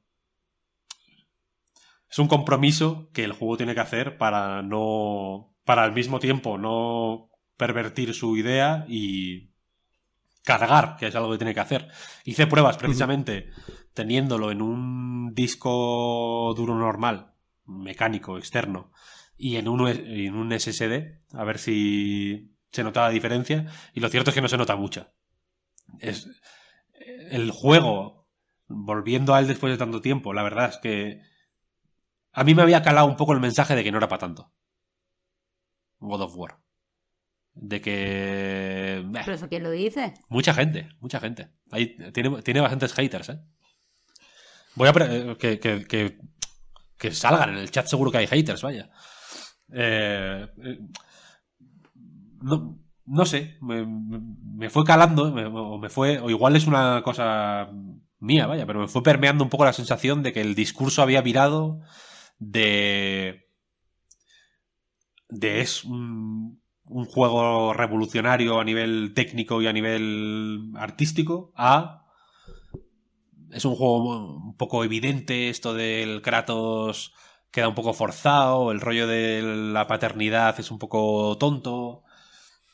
Es 2.11 2.19
un 2.21 2.29
compromiso 2.29 3.11
que 3.13 3.25
el 3.25 3.33
juego 3.33 3.57
tiene 3.57 3.75
que 3.75 3.81
hacer 3.81 4.19
para 4.19 4.63
no... 4.63 5.53
para 5.65 5.83
al 5.83 5.93
mismo 5.93 6.21
tiempo 6.21 6.59
no 6.59 7.31
pervertir 7.57 8.15
su 8.15 8.37
idea 8.37 8.85
y 8.89 9.51
cargar, 10.45 10.97
que 10.97 11.07
es 11.07 11.15
algo 11.15 11.33
que 11.33 11.39
tiene 11.39 11.55
que 11.55 11.61
hacer. 11.61 11.89
Hice 12.25 12.47
pruebas 12.47 12.77
precisamente 12.77 13.51
teniéndolo 13.95 14.51
en 14.51 14.61
un 14.61 15.35
disco 15.35 16.53
duro 16.57 16.77
normal, 16.77 17.35
mecánico, 17.65 18.37
externo, 18.37 18.93
y 19.37 19.57
en 19.57 19.69
un, 19.69 19.89
en 19.89 20.35
un 20.35 20.53
SSD, 20.59 21.23
a 21.33 21.45
ver 21.45 21.59
si 21.59 22.57
se 22.71 22.85
notaba 22.85 23.09
la 23.09 23.15
diferencia, 23.15 23.67
y 23.95 24.01
lo 24.01 24.09
cierto 24.09 24.31
es 24.31 24.35
que 24.35 24.43
no 24.43 24.49
se 24.49 24.59
nota 24.59 24.77
mucha. 24.77 25.13
Es, 26.01 26.29
el 27.31 27.51
juego, 27.51 28.29
volviendo 28.67 29.35
a 29.35 29.41
él 29.41 29.47
después 29.47 29.73
de 29.73 29.79
tanto 29.79 30.01
tiempo, 30.01 30.33
la 30.33 30.43
verdad 30.43 30.71
es 30.71 30.79
que 30.79 31.21
a 32.33 32.45
mí 32.45 32.55
me 32.55 32.63
había 32.63 32.83
calado 32.83 33.07
un 33.07 33.17
poco 33.17 33.33
el 33.33 33.41
mensaje 33.41 33.77
de 33.77 33.85
que 33.85 33.93
no 33.93 33.99
era 33.99 34.09
para 34.09 34.21
tanto. 34.21 34.53
God 35.99 36.23
of 36.23 36.37
War. 36.37 36.59
De 37.53 37.81
que... 37.81 39.07
¿Pero 39.13 39.33
eso 39.33 39.49
quién 39.49 39.63
lo 39.63 39.71
dice? 39.71 40.15
Mucha 40.29 40.53
gente, 40.53 40.89
mucha 40.99 41.21
gente. 41.21 41.51
Ahí, 41.71 41.97
tiene, 42.13 42.43
tiene 42.43 42.61
bastantes 42.61 42.93
haters, 42.93 43.29
¿eh? 43.29 43.41
Voy 44.75 44.89
a... 44.89 44.93
Eh, 44.93 45.37
que, 45.39 45.59
que, 45.61 46.19
que, 46.99 47.11
salgan 47.13 47.51
en 47.51 47.59
el 47.59 47.71
chat, 47.71 47.87
seguro 47.87 48.11
que 48.11 48.19
hay 48.19 48.27
haters, 48.27 48.63
vaya. 48.63 48.91
Eh, 49.73 50.47
eh, 50.65 50.79
no, 52.43 52.79
no, 53.07 53.25
sé, 53.27 53.57
me, 53.61 53.87
me, 53.87 54.71
fue 54.71 54.85
calando, 54.85 55.25
o 55.25 55.79
me 55.79 55.89
fue, 55.89 56.19
o 56.19 56.31
igual 56.31 56.57
es 56.57 56.67
una 56.67 57.03
cosa 57.03 57.71
mía, 58.19 58.47
vaya, 58.47 58.67
pero 58.67 58.81
me 58.81 58.89
fue 58.89 59.03
permeando 59.03 59.45
un 59.45 59.51
poco 59.51 59.65
la 59.65 59.73
sensación 59.73 60.23
de 60.23 60.33
que 60.33 60.41
el 60.41 60.55
discurso 60.55 61.03
había 61.03 61.23
virado 61.23 61.81
de... 62.39 63.49
de 65.29 65.61
es 65.61 65.85
un, 65.85 66.61
un 66.87 67.05
juego 67.07 67.73
revolucionario 67.73 68.61
a 68.61 68.65
nivel 68.65 69.13
técnico 69.15 69.63
y 69.63 69.67
a 69.67 69.73
nivel 69.73 70.73
artístico 70.77 71.53
a 71.57 72.04
es 73.55 73.65
un 73.65 73.77
juego 73.77 74.37
un 74.37 74.57
poco 74.57 74.85
evidente, 74.85 75.49
esto 75.49 75.75
del 75.75 76.23
Kratos 76.23 77.15
queda 77.51 77.69
un 77.69 77.75
poco 77.75 77.95
forzado, 77.95 78.73
el 78.73 78.81
rollo 78.81 79.07
de 79.07 79.43
la 79.73 79.87
paternidad 79.87 80.59
es 80.59 80.71
un 80.73 80.79
poco 80.79 81.37
tonto, 81.39 82.03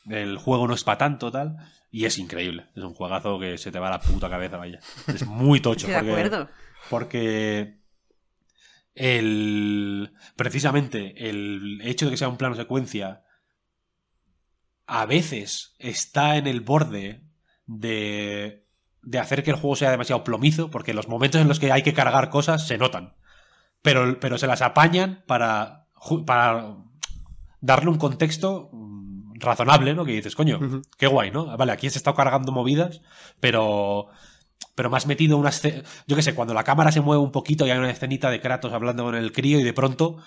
el 0.09 0.37
juego 0.37 0.67
no 0.67 0.73
es 0.73 0.83
para 0.83 0.97
tanto, 0.97 1.31
tal, 1.31 1.57
y 1.91 2.05
es 2.05 2.17
increíble, 2.17 2.65
es 2.75 2.83
un 2.83 2.95
juegazo 2.95 3.39
que 3.39 3.59
se 3.59 3.71
te 3.71 3.77
va 3.77 3.89
a 3.89 3.91
la 3.91 3.99
puta 3.99 4.29
cabeza, 4.29 4.57
vaya. 4.57 4.79
Es 5.07 5.25
muy 5.27 5.59
tocho. 5.59 5.87
de 5.87 5.95
acuerdo. 5.95 6.49
Porque 6.89 7.79
el 8.95 10.13
precisamente 10.35 11.29
el 11.29 11.79
hecho 11.83 12.05
de 12.05 12.11
que 12.11 12.17
sea 12.17 12.27
un 12.27 12.37
plano 12.37 12.55
secuencia 12.55 13.23
a 14.85 15.05
veces 15.05 15.75
está 15.79 16.35
en 16.37 16.47
el 16.47 16.59
borde 16.59 17.23
de 17.65 18.60
de 19.01 19.19
hacer 19.19 19.43
que 19.43 19.51
el 19.51 19.57
juego 19.57 19.75
sea 19.75 19.91
demasiado 19.91 20.23
plomizo, 20.23 20.69
porque 20.69 20.93
los 20.93 21.07
momentos 21.07 21.41
en 21.41 21.47
los 21.47 21.59
que 21.59 21.71
hay 21.71 21.81
que 21.83 21.93
cargar 21.93 22.29
cosas 22.29 22.67
se 22.67 22.77
notan. 22.77 23.13
Pero, 23.81 24.19
pero 24.19 24.37
se 24.37 24.47
las 24.47 24.61
apañan 24.61 25.23
para, 25.27 25.87
para 26.25 26.75
darle 27.61 27.89
un 27.89 27.97
contexto 27.97 28.69
mm, 28.71 29.39
razonable, 29.39 29.93
¿no? 29.95 30.05
Que 30.05 30.11
dices, 30.13 30.35
coño, 30.35 30.59
qué 30.97 31.07
guay, 31.07 31.31
¿no? 31.31 31.57
Vale, 31.57 31.71
aquí 31.71 31.89
se 31.89 31.97
está 31.97 32.13
cargando 32.13 32.51
movidas, 32.51 33.01
pero 33.39 34.09
pero 34.75 34.89
más 34.89 35.05
metido 35.07 35.37
una. 35.37 35.49
Yo 36.07 36.15
qué 36.15 36.21
sé, 36.21 36.33
cuando 36.35 36.53
la 36.53 36.63
cámara 36.63 36.91
se 36.91 37.01
mueve 37.01 37.21
un 37.21 37.31
poquito 37.31 37.65
y 37.65 37.71
hay 37.71 37.77
una 37.79 37.89
escenita 37.89 38.29
de 38.29 38.39
Kratos 38.39 38.71
hablando 38.71 39.03
con 39.03 39.15
el 39.15 39.31
crío 39.31 39.59
y 39.59 39.63
de 39.63 39.73
pronto 39.73 40.17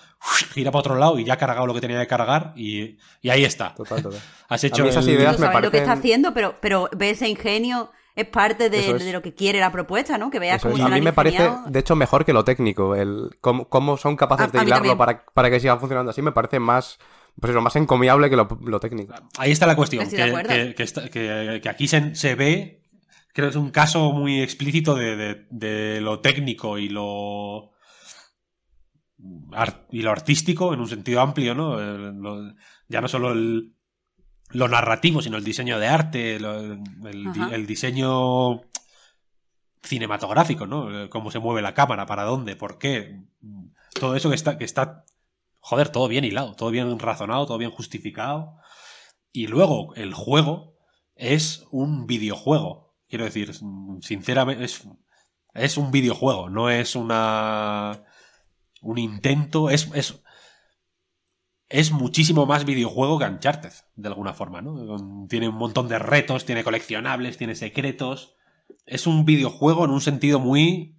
gira 0.53 0.71
para 0.71 0.81
otro 0.81 0.97
lado 0.97 1.19
y 1.19 1.25
ya 1.25 1.35
ha 1.35 1.39
cargado 1.39 1.67
lo 1.67 1.75
que 1.75 1.81
tenía 1.81 2.01
que 2.01 2.07
cargar 2.09 2.53
y, 2.57 2.99
y 3.23 3.31
ahí 3.31 3.45
está. 3.45 3.75
Total, 3.75 4.03
total. 4.03 4.21
Has 4.49 4.65
hecho. 4.65 4.85
esas 4.85 5.07
el- 5.07 5.15
ideas 5.15 5.39
no 5.39 5.51
me 5.51 5.61
lo 5.61 5.71
que 5.71 5.79
está 5.79 5.93
haciendo, 5.93 6.35
pero, 6.35 6.57
pero 6.61 6.91
ve 6.97 7.11
ese 7.11 7.29
ingenio, 7.29 7.91
es 8.17 8.27
parte 8.27 8.71
de, 8.71 8.91
es. 8.91 9.05
de 9.05 9.13
lo 9.13 9.23
que 9.23 9.35
quiere 9.35 9.59
la 9.61 9.73
propuesta, 9.73 10.17
¿no? 10.19 10.31
Que 10.31 10.39
veas 10.39 10.63
cómo 10.63 10.75
es. 10.77 10.81
se 10.83 10.87
A 10.87 10.89
mí 10.89 11.01
me 11.01 11.13
parece, 11.13 11.51
de 11.67 11.79
hecho, 11.81 11.97
mejor 11.97 12.25
que 12.25 12.33
lo 12.33 12.45
técnico. 12.45 12.95
El 12.95 13.31
cómo, 13.41 13.69
cómo 13.69 13.97
son 13.97 14.17
capaces 14.17 14.47
A- 14.49 14.51
de 14.51 14.59
a 14.59 14.63
hilarlo 14.65 14.97
para, 14.97 15.25
para 15.27 15.51
que 15.51 15.59
siga 15.61 15.77
funcionando 15.79 16.11
así, 16.11 16.23
me 16.23 16.33
parece 16.33 16.61
más, 16.61 16.99
pues 17.41 17.51
eso, 17.51 17.61
más 17.61 17.75
encomiable 17.77 18.31
que 18.31 18.37
lo, 18.37 18.47
lo 18.65 18.81
técnico. 18.81 19.15
Ahí 19.39 19.51
está 19.51 19.67
la 19.67 19.75
cuestión. 19.77 20.09
Que, 20.09 20.17
que- 20.49 20.75
que 20.77 20.83
está- 20.85 21.09
que- 21.11 21.61
que 21.63 21.69
aquí 21.69 21.89
se, 21.89 22.15
se 22.15 22.35
ve, 22.37 22.83
creo 23.33 23.47
que 23.49 23.51
es 23.51 23.57
un 23.57 23.71
caso 23.71 24.13
muy 24.13 24.41
explícito 24.43 24.95
de, 24.95 25.17
de- 25.17 25.47
de 25.51 26.01
lo 26.01 26.21
técnico 26.21 26.79
y 26.79 26.89
lo. 26.89 27.73
y 29.91 30.03
lo 30.03 30.11
artístico 30.11 30.75
en 30.75 30.81
un 30.81 30.89
sentido 30.89 31.21
amplio, 31.21 31.55
¿no? 31.55 31.81
Lo- 31.81 32.55
ya 32.89 33.01
no 33.01 33.09
solo 33.09 33.33
el, 33.33 33.74
lo 34.51 34.69
narrativo, 34.69 35.21
sino 35.23 35.37
el 35.37 35.45
diseño 35.45 35.79
de 35.79 35.87
arte, 35.89 36.39
lo- 36.41 36.59
el, 37.09 37.27
el 37.53 37.67
diseño 37.67 38.61
cinematográfico, 39.83 40.67
¿no? 40.67 41.11
Cómo 41.11 41.31
se 41.31 41.39
mueve 41.39 41.63
la 41.63 41.75
cámara, 41.75 42.07
para 42.07 42.25
dónde, 42.25 42.57
por 42.57 42.79
qué. 42.79 43.21
Todo 43.99 44.17
eso 44.17 44.29
que 44.31 44.35
está, 44.37 44.57
que 44.59 44.65
está, 44.65 45.05
joder, 45.61 45.89
todo 45.91 46.09
bien 46.09 46.25
hilado, 46.25 46.55
todo 46.55 46.71
bien 46.71 46.99
razonado, 46.99 47.47
todo 47.47 47.59
bien 47.59 47.71
justificado. 47.71 48.57
Y 49.33 49.47
luego 49.47 49.95
el 49.95 50.15
juego 50.15 50.77
es 51.17 51.67
un 51.71 52.07
videojuego. 52.07 52.95
Quiero 53.09 53.25
decir, 53.25 53.53
sinceramente, 54.01 54.65
es, 54.65 54.89
es 55.53 55.77
un 55.77 55.91
videojuego, 55.91 56.49
no 56.49 56.71
es 56.71 56.97
una. 56.97 58.05
un 58.81 58.99
intento. 58.99 59.71
Es, 59.71 59.91
es, 59.95 60.23
es 61.75 61.91
muchísimo 61.91 62.47
más 62.47 62.65
videojuego 62.65 63.19
que 63.19 63.25
Uncharted, 63.25 63.73
de 63.97 64.09
alguna 64.09 64.33
forma, 64.33 64.63
¿no? 64.63 65.27
Tiene 65.29 65.49
un 65.49 65.57
montón 65.57 65.89
de 65.89 65.99
retos, 65.99 66.45
tiene 66.45 66.63
coleccionables, 66.63 67.37
tiene 67.37 67.57
secretos. 67.57 68.37
Es 68.87 69.09
un 69.09 69.25
videojuego 69.25 69.85
en 69.85 69.91
un 69.91 70.01
sentido 70.01 70.39
muy. 70.39 70.97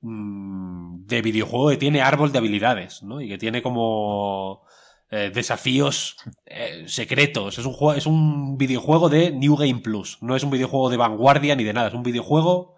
mm, 0.00 1.06
de 1.06 1.22
videojuego 1.22 1.70
que 1.70 1.76
tiene 1.76 2.02
árbol 2.02 2.32
de 2.32 2.38
habilidades, 2.38 3.04
¿no? 3.04 3.20
Y 3.20 3.28
que 3.28 3.38
tiene 3.38 3.62
como 3.62 4.62
eh, 5.08 5.30
desafíos 5.32 6.16
eh, 6.44 6.84
secretos. 6.88 7.58
Es 7.58 7.64
un, 7.64 7.74
juego, 7.74 7.94
es 7.96 8.06
un 8.06 8.58
videojuego 8.58 9.08
de 9.08 9.30
New 9.30 9.56
Game 9.56 9.80
Plus. 9.82 10.18
No 10.20 10.34
es 10.34 10.42
un 10.42 10.50
videojuego 10.50 10.90
de 10.90 10.96
vanguardia 10.96 11.54
ni 11.54 11.62
de 11.62 11.72
nada. 11.72 11.88
Es 11.88 11.94
un 11.94 12.02
videojuego 12.02 12.74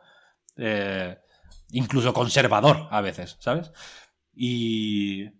eh, 0.58 1.16
incluso 1.70 2.12
conservador 2.12 2.86
a 2.90 3.00
veces, 3.00 3.39
¿sabes? 3.40 3.73
Y... 4.34 5.31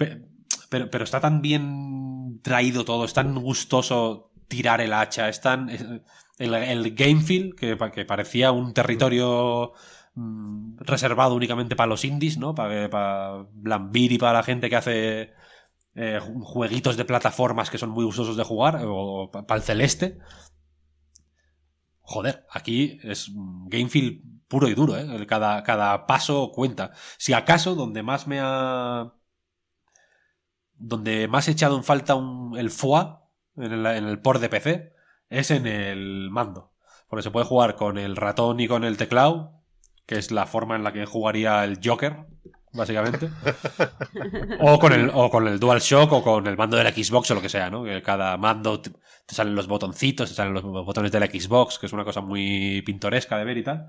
pe- 0.00 0.18
Pero, 0.70 0.84
pero 0.92 1.04
está 1.04 1.20
tan 1.20 1.42
bien 1.42 2.40
traído 2.42 2.84
todo, 2.84 3.04
es 3.04 3.14
tan 3.14 3.34
gustoso 3.34 4.30
tirar 4.48 4.80
el 4.80 4.92
hacha, 4.92 5.28
es 5.28 5.40
tan... 5.40 5.68
El, 6.38 6.94
game 6.94 7.20
feel, 7.20 7.54
que, 7.54 7.76
que 7.94 8.04
parecía 8.06 8.50
un 8.52 8.72
territorio 8.72 9.72
mm, 10.14 10.78
reservado 10.78 11.34
únicamente 11.34 11.76
para 11.76 11.88
los 11.88 12.04
indies, 12.04 12.38
¿no? 12.38 12.54
Para, 12.54 12.88
para 12.88 13.46
Blambir 13.52 14.12
y 14.12 14.18
para 14.18 14.32
la 14.38 14.42
gente 14.42 14.70
que 14.70 14.76
hace 14.76 15.20
eh, 15.96 16.20
ju- 16.22 16.42
jueguitos 16.44 16.96
de 16.96 17.04
plataformas 17.06 17.70
que 17.70 17.78
son 17.78 17.90
muy 17.90 18.04
gustosos 18.04 18.36
de 18.36 18.44
jugar, 18.44 18.80
o 18.86 19.30
para 19.32 19.56
el 19.56 19.62
celeste. 19.62 20.18
Joder, 22.02 22.44
aquí 22.50 22.98
es 23.02 23.30
mm, 23.30 23.68
game 23.68 23.88
feel 23.88 24.22
puro 24.48 24.68
y 24.68 24.74
duro, 24.74 24.96
¿eh? 24.98 25.26
Cada, 25.26 25.62
cada 25.62 26.06
paso 26.06 26.50
cuenta. 26.52 26.92
Si 27.18 27.32
acaso, 27.32 27.74
donde 27.74 28.02
más 28.02 28.26
me 28.26 28.40
ha. 28.42 29.12
Donde 30.82 31.28
más 31.28 31.46
he 31.46 31.52
echado 31.52 31.76
en 31.76 31.84
falta 31.84 32.14
un, 32.14 32.58
el 32.58 32.70
FOA 32.70 33.28
en 33.56 33.72
el, 33.72 33.86
en 33.86 34.04
el 34.06 34.20
port 34.20 34.40
de 34.40 34.48
PC 34.48 34.92
es 35.28 35.50
en 35.50 35.66
el 35.66 36.30
mando. 36.30 36.72
Porque 37.08 37.22
se 37.22 37.30
puede 37.30 37.46
jugar 37.46 37.76
con 37.76 37.98
el 37.98 38.16
ratón 38.16 38.60
y 38.60 38.68
con 38.68 38.84
el 38.84 38.96
teclado, 38.96 39.62
que 40.06 40.16
es 40.16 40.30
la 40.30 40.46
forma 40.46 40.76
en 40.76 40.84
la 40.84 40.92
que 40.92 41.06
jugaría 41.06 41.64
el 41.64 41.78
Joker, 41.84 42.26
básicamente. 42.72 43.28
o, 44.60 44.78
con 44.78 44.92
el, 44.92 45.10
o 45.12 45.30
con 45.30 45.46
el 45.46 45.60
DualShock 45.60 46.12
o 46.12 46.22
con 46.22 46.46
el 46.46 46.56
mando 46.56 46.76
de 46.76 46.84
la 46.84 46.92
Xbox 46.92 47.30
o 47.30 47.34
lo 47.34 47.42
que 47.42 47.48
sea, 47.48 47.68
¿no? 47.68 47.84
Que 47.84 48.02
cada 48.02 48.36
mando 48.36 48.80
te, 48.80 48.90
te 48.90 49.34
salen 49.34 49.54
los 49.54 49.66
botoncitos, 49.66 50.30
te 50.30 50.34
salen 50.34 50.54
los 50.54 50.62
botones 50.62 51.12
de 51.12 51.20
la 51.20 51.26
Xbox, 51.26 51.78
que 51.78 51.86
es 51.86 51.92
una 51.92 52.04
cosa 52.04 52.20
muy 52.20 52.82
pintoresca 52.82 53.38
de 53.38 53.44
ver 53.44 53.58
y 53.58 53.64
tal. 53.64 53.86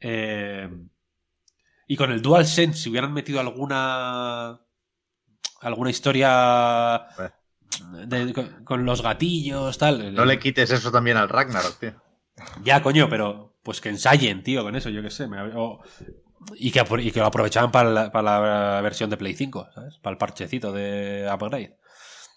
Eh, 0.00 0.68
y 1.86 1.96
con 1.96 2.10
el 2.10 2.20
DualSense, 2.20 2.78
si 2.78 2.90
hubieran 2.90 3.12
metido 3.12 3.40
alguna 3.40 4.60
alguna 5.60 5.90
historia 5.90 7.06
Eh. 7.18 7.30
de- 8.06 8.32
con, 8.32 8.64
con 8.64 8.84
los 8.84 9.02
gatillos, 9.02 9.76
tal. 9.78 10.14
No 10.14 10.24
le 10.24 10.38
quites 10.38 10.70
eso 10.70 10.90
también 10.90 11.16
al 11.16 11.28
Ragnarok, 11.28 11.78
tío. 11.78 11.92
Ya, 12.62 12.82
coño, 12.82 13.08
pero 13.08 13.56
pues 13.62 13.80
que 13.80 13.88
ensayen, 13.88 14.42
tío, 14.42 14.62
con 14.62 14.76
eso, 14.76 14.90
yo 14.90 15.02
qué 15.02 15.10
sé. 15.10 15.26
me 15.26 15.38
hab- 15.38 15.52
o- 15.56 15.80
y, 16.54 16.70
que, 16.70 16.84
y 17.00 17.10
que 17.10 17.20
lo 17.20 17.26
aprovechaban 17.26 17.72
para 17.72 17.90
la, 17.90 18.12
para 18.12 18.74
la 18.74 18.80
versión 18.82 19.10
de 19.10 19.16
Play 19.16 19.34
5, 19.34 19.68
¿sabes? 19.74 19.98
Para 19.98 20.12
el 20.12 20.18
parchecito 20.18 20.72
de 20.72 21.28
upgrade. 21.32 21.76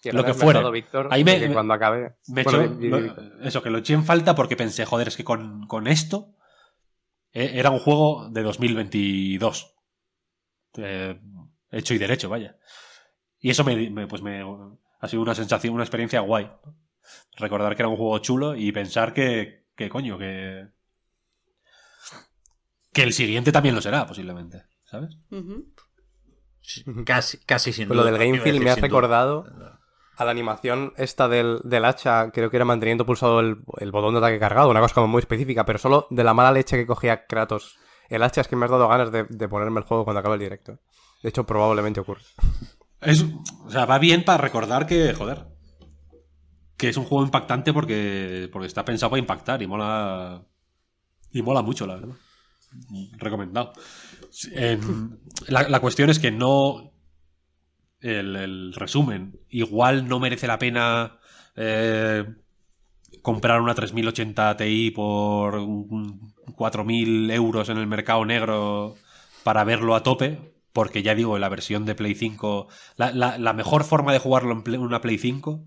Lo 0.04 0.24
que 0.24 0.32
Víctor, 0.72 1.08
Ahí 1.10 1.22
me- 1.22 1.52
cuando 1.52 1.74
acabe... 1.74 2.16
Me 2.28 2.42
Bueno, 2.42 2.74
lo- 2.80 3.44
eso, 3.46 3.62
que 3.62 3.68
lo 3.70 3.78
eché 3.78 3.92
en 3.92 4.04
falta 4.04 4.34
porque 4.34 4.56
pensé, 4.56 4.86
joder, 4.86 5.08
es 5.08 5.16
que 5.16 5.24
con, 5.24 5.66
con 5.66 5.86
esto 5.86 6.34
eh, 7.32 7.52
era 7.54 7.68
un 7.70 7.78
juego 7.78 8.28
de 8.30 8.42
2022. 8.42 9.74
Eh, 10.78 11.20
hecho 11.70 11.94
y 11.94 11.98
derecho, 11.98 12.28
vaya. 12.30 12.56
Y 13.40 13.50
eso 13.50 13.64
me, 13.64 13.90
me- 13.90 14.06
pues 14.06 14.22
me 14.22 14.42
ha 15.00 15.08
sido 15.08 15.22
una 15.22 15.34
sensación, 15.34 15.74
una 15.74 15.82
experiencia 15.84 16.20
guay. 16.20 16.50
Recordar 17.38 17.74
que 17.74 17.82
era 17.82 17.88
un 17.88 17.96
juego 17.96 18.18
chulo 18.18 18.54
y 18.54 18.70
pensar 18.72 19.12
que, 19.14 19.66
que 19.74 19.88
coño, 19.88 20.18
que. 20.18 20.66
Que 22.92 23.02
el 23.02 23.12
siguiente 23.12 23.52
también 23.52 23.74
lo 23.74 23.80
será, 23.80 24.06
posiblemente. 24.06 24.64
¿Sabes? 24.84 25.16
Sí, 26.60 26.84
Casi, 27.06 27.38
casi 27.38 27.72
sin 27.72 27.86
Pues 27.88 27.96
lo 27.96 28.02
duda. 28.02 28.12
del 28.12 28.20
Iba 28.20 28.24
a 28.24 28.26
Game 28.32 28.40
Feel 28.44 28.60
me 28.60 28.70
ha 28.70 28.74
duda. 28.74 28.82
recordado 28.82 29.44
a 30.16 30.24
la 30.24 30.30
animación 30.32 30.92
esta 30.96 31.28
del, 31.28 31.60
del 31.64 31.84
hacha, 31.84 32.30
creo 32.32 32.50
que 32.50 32.56
era 32.56 32.64
manteniendo 32.66 33.06
pulsado 33.06 33.40
el, 33.40 33.62
el 33.78 33.92
botón 33.92 34.12
de 34.14 34.18
ataque 34.18 34.38
cargado, 34.38 34.68
una 34.68 34.80
cosa 34.80 34.94
como 34.96 35.08
muy 35.08 35.20
específica, 35.20 35.64
pero 35.64 35.78
solo 35.78 36.06
de 36.10 36.24
la 36.24 36.34
mala 36.34 36.52
leche 36.52 36.76
que 36.76 36.86
cogía 36.86 37.24
Kratos. 37.26 37.78
El 38.08 38.22
hacha 38.24 38.40
es 38.42 38.48
que 38.48 38.56
me 38.56 38.64
has 38.66 38.70
dado 38.70 38.88
ganas 38.88 39.10
de, 39.12 39.24
de 39.24 39.48
ponerme 39.48 39.80
el 39.80 39.86
juego 39.86 40.04
cuando 40.04 40.20
acabe 40.20 40.34
el 40.34 40.40
directo. 40.40 40.78
De 41.22 41.28
hecho, 41.28 41.46
probablemente 41.46 42.00
ocurre. 42.00 42.22
Es, 43.02 43.22
o 43.64 43.70
sea, 43.70 43.84
va 43.86 43.98
bien 43.98 44.24
para 44.24 44.38
recordar 44.38 44.86
que, 44.86 45.12
joder, 45.14 45.46
que 46.76 46.88
es 46.88 46.96
un 46.96 47.04
juego 47.04 47.24
impactante 47.24 47.72
porque, 47.72 48.48
porque 48.52 48.66
está 48.66 48.84
pensado 48.84 49.10
para 49.10 49.20
impactar 49.20 49.62
y 49.62 49.66
mola. 49.66 50.42
Y 51.32 51.42
mola 51.42 51.62
mucho, 51.62 51.86
la 51.86 51.96
verdad. 51.96 52.16
Recomendado. 53.18 53.72
En- 54.52 55.20
la, 55.48 55.68
la 55.68 55.80
cuestión 55.80 56.10
es 56.10 56.18
que 56.18 56.30
no. 56.30 56.92
El, 58.00 58.34
el 58.36 58.72
resumen. 58.74 59.38
Igual 59.50 60.08
no 60.08 60.18
merece 60.20 60.46
la 60.46 60.58
pena 60.58 61.18
eh, 61.54 62.24
comprar 63.22 63.60
una 63.60 63.74
3080 63.74 64.56
Ti 64.56 64.90
por 64.92 65.56
un- 65.56 66.34
4.000 66.56 67.30
euros 67.30 67.68
en 67.68 67.78
el 67.78 67.86
mercado 67.86 68.24
negro 68.24 68.96
para 69.44 69.64
verlo 69.64 69.94
a 69.94 70.02
tope. 70.02 70.38
Porque 70.72 71.02
ya 71.02 71.14
digo, 71.14 71.38
la 71.38 71.48
versión 71.48 71.84
de 71.84 71.94
Play 71.94 72.14
5. 72.14 72.68
La, 72.96 73.10
la- 73.12 73.38
la 73.38 73.52
mejor 73.52 73.84
forma 73.84 74.12
de 74.12 74.18
jugarlo 74.20 74.52
en 74.52 74.62
Play- 74.62 74.78
una 74.78 75.00
Play 75.00 75.18
5 75.18 75.64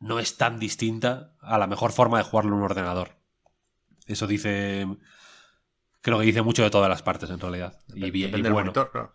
no 0.00 0.18
es 0.18 0.36
tan 0.36 0.58
distinta 0.58 1.34
a 1.40 1.58
la 1.58 1.66
mejor 1.66 1.92
forma 1.92 2.18
de 2.18 2.24
jugarlo 2.24 2.52
en 2.52 2.58
un 2.58 2.64
ordenador. 2.64 3.18
Eso 4.06 4.26
dice. 4.26 4.86
Creo 6.00 6.18
que 6.18 6.24
dice 6.26 6.42
mucho 6.42 6.62
de 6.64 6.70
todas 6.70 6.88
las 6.88 7.02
partes 7.02 7.30
en 7.30 7.38
realidad. 7.38 7.80
Y, 7.94 8.10
bien- 8.10 8.30
y 8.30 8.32
Depende 8.32 8.48
del 8.48 8.52
monitor, 8.54 8.90
claro. 8.90 9.12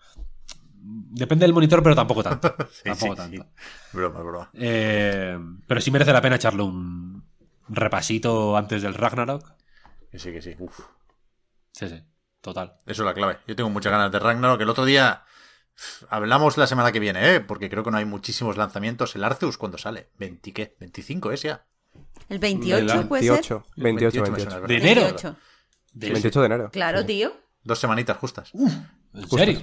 Depende 0.79 1.43
del 1.45 1.53
monitor, 1.53 1.83
pero 1.83 1.95
tampoco 1.95 2.23
tanto. 2.23 2.55
Sí, 2.71 2.83
tampoco 2.85 3.13
sí, 3.13 3.17
tanto. 3.17 3.43
sí. 3.43 3.49
Broma, 3.97 4.21
broma. 4.21 4.49
Eh, 4.53 5.37
pero 5.67 5.81
sí 5.81 5.91
merece 5.91 6.13
la 6.13 6.21
pena 6.21 6.37
echarle 6.37 6.63
un 6.63 7.25
repasito 7.67 8.55
antes 8.55 8.81
del 8.83 8.93
Ragnarok. 8.93 9.51
Que 10.11 10.19
sí, 10.19 10.31
que 10.31 10.41
sí. 10.41 10.55
Uf. 10.59 10.79
Sí, 11.73 11.89
sí, 11.89 12.01
total. 12.47 12.73
Eso 12.85 13.03
es 13.03 13.05
la 13.05 13.13
clave. 13.13 13.37
Yo 13.47 13.55
tengo 13.55 13.69
muchas 13.69 13.91
ganas 13.91 14.11
de 14.11 14.19
Ragnarok. 14.19 14.61
El 14.61 14.69
otro 14.69 14.85
día 14.85 15.23
hablamos 16.09 16.57
la 16.57 16.65
semana 16.67 16.91
que 16.91 16.99
viene, 16.99 17.35
¿eh? 17.35 17.39
Porque 17.41 17.69
creo 17.69 17.83
que 17.83 17.91
no 17.91 17.97
hay 17.97 18.05
muchísimos 18.05 18.57
lanzamientos. 18.57 19.15
El 19.15 19.23
Arceus, 19.23 19.57
¿cuándo 19.57 19.77
sale? 19.77 20.09
¿20 20.19 20.53
qué? 20.53 20.75
¿25 20.79 21.33
es 21.33 21.41
ya? 21.43 21.65
El 22.29 22.39
28 22.39 23.07
puede 23.07 23.23
ser. 23.23 23.31
28, 23.31 23.65
28, 23.75 24.21
28 24.21 24.21
me 24.21 24.29
28. 24.37 24.49
suena, 24.51 24.67
De 24.67 24.73
¿verdad? 24.73 24.87
enero. 24.91 25.01
28. 25.01 25.35
De- 25.93 26.09
28 26.11 26.39
de 26.41 26.45
enero. 26.45 26.69
Claro, 26.71 27.05
tío. 27.05 27.33
Dos 27.63 27.79
semanitas 27.79 28.17
justas. 28.17 28.51
¿En 28.53 29.29
serio? 29.29 29.61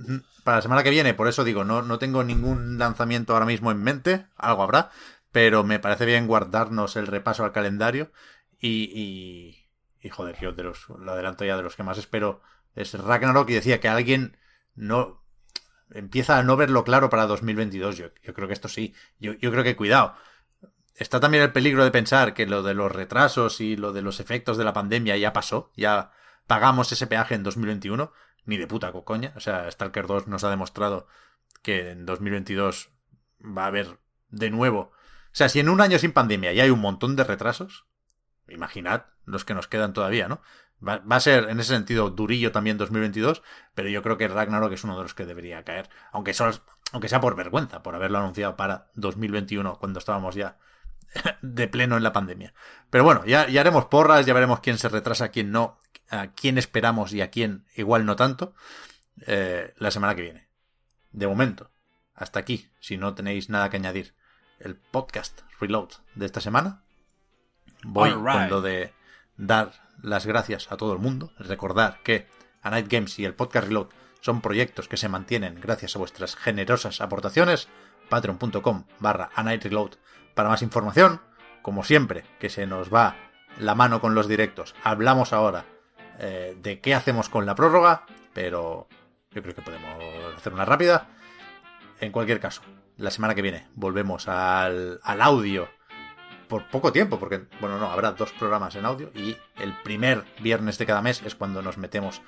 Ujú. 0.00 0.22
Para 0.44 0.58
la 0.58 0.62
semana 0.62 0.82
que 0.82 0.90
viene, 0.90 1.14
por 1.14 1.28
eso 1.28 1.44
digo, 1.44 1.64
no, 1.64 1.82
no 1.82 1.98
tengo 1.98 2.24
ningún 2.24 2.78
lanzamiento 2.78 3.32
ahora 3.32 3.46
mismo 3.46 3.70
en 3.70 3.82
mente, 3.82 4.26
algo 4.36 4.62
habrá, 4.62 4.90
pero 5.32 5.64
me 5.64 5.78
parece 5.78 6.04
bien 6.04 6.26
guardarnos 6.26 6.96
el 6.96 7.06
repaso 7.06 7.44
al 7.44 7.52
calendario 7.52 8.12
y, 8.58 8.84
y, 8.94 9.63
y, 10.04 10.10
joder, 10.10 10.54
de 10.54 10.62
los, 10.62 10.86
lo 10.90 11.12
adelanto 11.12 11.46
ya 11.46 11.56
de 11.56 11.62
los 11.62 11.76
que 11.76 11.82
más 11.82 11.96
espero 11.96 12.42
es 12.74 12.92
Ragnarok 12.92 13.48
y 13.48 13.54
decía 13.54 13.80
que 13.80 13.88
alguien 13.88 14.36
no 14.74 15.24
empieza 15.90 16.38
a 16.38 16.42
no 16.42 16.58
verlo 16.58 16.84
claro 16.84 17.08
para 17.08 17.26
2022, 17.26 17.96
yo, 17.96 18.08
yo 18.22 18.34
creo 18.34 18.46
que 18.46 18.52
esto 18.52 18.68
sí, 18.68 18.94
yo, 19.18 19.32
yo 19.32 19.50
creo 19.50 19.64
que 19.64 19.76
cuidado. 19.76 20.14
Está 20.94 21.20
también 21.20 21.42
el 21.42 21.52
peligro 21.52 21.84
de 21.84 21.90
pensar 21.90 22.34
que 22.34 22.46
lo 22.46 22.62
de 22.62 22.74
los 22.74 22.92
retrasos 22.92 23.62
y 23.62 23.76
lo 23.76 23.94
de 23.94 24.02
los 24.02 24.20
efectos 24.20 24.58
de 24.58 24.64
la 24.64 24.74
pandemia 24.74 25.16
ya 25.16 25.32
pasó, 25.32 25.72
ya 25.74 26.12
pagamos 26.46 26.92
ese 26.92 27.06
peaje 27.06 27.34
en 27.34 27.42
2021, 27.42 28.12
ni 28.44 28.58
de 28.58 28.66
puta 28.66 28.92
coña. 28.92 29.32
O 29.36 29.40
sea, 29.40 29.70
Stalker 29.70 30.06
2 30.06 30.28
nos 30.28 30.44
ha 30.44 30.50
demostrado 30.50 31.08
que 31.62 31.90
en 31.90 32.04
2022 32.04 32.90
va 33.40 33.64
a 33.64 33.68
haber 33.68 33.98
de 34.28 34.50
nuevo. 34.50 34.80
O 34.80 34.92
sea, 35.32 35.48
si 35.48 35.60
en 35.60 35.70
un 35.70 35.80
año 35.80 35.98
sin 35.98 36.12
pandemia 36.12 36.52
ya 36.52 36.64
hay 36.64 36.70
un 36.70 36.80
montón 36.80 37.16
de 37.16 37.24
retrasos, 37.24 37.86
imaginad 38.48 39.06
los 39.24 39.44
que 39.44 39.54
nos 39.54 39.68
quedan 39.68 39.92
todavía, 39.92 40.28
¿no? 40.28 40.40
Va, 40.86 41.00
a 41.08 41.20
ser 41.20 41.48
en 41.48 41.60
ese 41.60 41.74
sentido 41.74 42.10
durillo 42.10 42.52
también 42.52 42.76
2022, 42.76 43.42
pero 43.74 43.88
yo 43.88 44.02
creo 44.02 44.18
que 44.18 44.28
Ragnarok 44.28 44.72
es 44.72 44.84
uno 44.84 44.96
de 44.96 45.02
los 45.02 45.14
que 45.14 45.24
debería 45.24 45.64
caer. 45.64 45.88
Aunque, 46.12 46.34
sea 46.34 47.20
por 47.20 47.36
vergüenza, 47.36 47.82
por 47.82 47.94
haberlo 47.94 48.18
anunciado 48.18 48.56
para 48.56 48.90
2021, 48.94 49.78
cuando 49.78 49.98
estábamos 49.98 50.34
ya 50.34 50.58
de 51.42 51.68
pleno 51.68 51.96
en 51.96 52.02
la 52.02 52.12
pandemia. 52.12 52.52
Pero 52.90 53.04
bueno, 53.04 53.24
ya, 53.24 53.48
ya 53.48 53.62
haremos 53.62 53.86
porras, 53.86 54.26
ya 54.26 54.34
veremos 54.34 54.60
quién 54.60 54.76
se 54.76 54.88
retrasa, 54.90 55.30
quién 55.30 55.52
no, 55.52 55.78
a 56.10 56.28
quién 56.28 56.58
esperamos 56.58 57.12
y 57.12 57.22
a 57.22 57.30
quién 57.30 57.64
igual 57.76 58.04
no 58.04 58.16
tanto 58.16 58.54
eh, 59.26 59.72
la 59.78 59.90
semana 59.90 60.14
que 60.14 60.22
viene. 60.22 60.48
De 61.12 61.26
momento, 61.26 61.70
hasta 62.14 62.40
aquí, 62.40 62.70
si 62.80 62.96
no 62.96 63.14
tenéis 63.14 63.48
nada 63.48 63.70
que 63.70 63.76
añadir, 63.76 64.14
el 64.58 64.76
podcast 64.76 65.40
Reload 65.60 65.90
de 66.14 66.26
esta 66.26 66.40
semana. 66.40 66.82
Voy 67.84 68.10
right. 68.10 68.24
con 68.24 68.50
lo 68.50 68.62
de 68.62 68.92
dar 69.36 69.72
las 70.02 70.26
gracias 70.26 70.70
a 70.70 70.76
todo 70.76 70.92
el 70.92 70.98
mundo, 70.98 71.32
recordar 71.38 72.00
que 72.02 72.26
A 72.62 72.70
Night 72.70 72.88
Games 72.88 73.18
y 73.18 73.24
el 73.24 73.34
podcast 73.34 73.68
Reload 73.68 73.88
son 74.20 74.40
proyectos 74.40 74.88
que 74.88 74.96
se 74.96 75.08
mantienen 75.08 75.60
gracias 75.60 75.96
a 75.96 75.98
vuestras 75.98 76.36
generosas 76.36 77.00
aportaciones. 77.00 77.68
Patreon.com 78.08 78.84
barra 78.98 79.30
A 79.34 79.42
Night 79.42 79.64
Reload 79.64 79.92
para 80.34 80.48
más 80.48 80.62
información. 80.62 81.20
Como 81.62 81.84
siempre, 81.84 82.24
que 82.38 82.50
se 82.50 82.66
nos 82.66 82.92
va 82.92 83.16
la 83.58 83.74
mano 83.74 84.00
con 84.00 84.14
los 84.14 84.28
directos. 84.28 84.74
Hablamos 84.82 85.32
ahora 85.32 85.64
eh, 86.18 86.56
de 86.60 86.80
qué 86.80 86.94
hacemos 86.94 87.28
con 87.28 87.46
la 87.46 87.54
prórroga, 87.54 88.06
pero 88.32 88.88
yo 89.30 89.42
creo 89.42 89.54
que 89.54 89.62
podemos 89.62 90.02
hacer 90.36 90.52
una 90.52 90.64
rápida. 90.64 91.08
En 92.00 92.12
cualquier 92.12 92.40
caso, 92.40 92.62
la 92.96 93.10
semana 93.10 93.34
que 93.34 93.42
viene 93.42 93.68
volvemos 93.74 94.28
al, 94.28 95.00
al 95.02 95.22
audio 95.22 95.68
por 96.54 96.68
poco 96.68 96.92
tiempo, 96.92 97.18
porque, 97.18 97.46
bueno, 97.60 97.78
no, 97.78 97.90
habrá 97.90 98.12
dos 98.12 98.30
programas 98.30 98.76
en 98.76 98.84
audio 98.84 99.10
y 99.12 99.36
el 99.56 99.72
primer 99.82 100.22
viernes 100.40 100.78
de 100.78 100.86
cada 100.86 101.02
mes 101.02 101.20
es 101.26 101.34
cuando 101.34 101.62
nos 101.62 101.78
metemos 101.78 102.22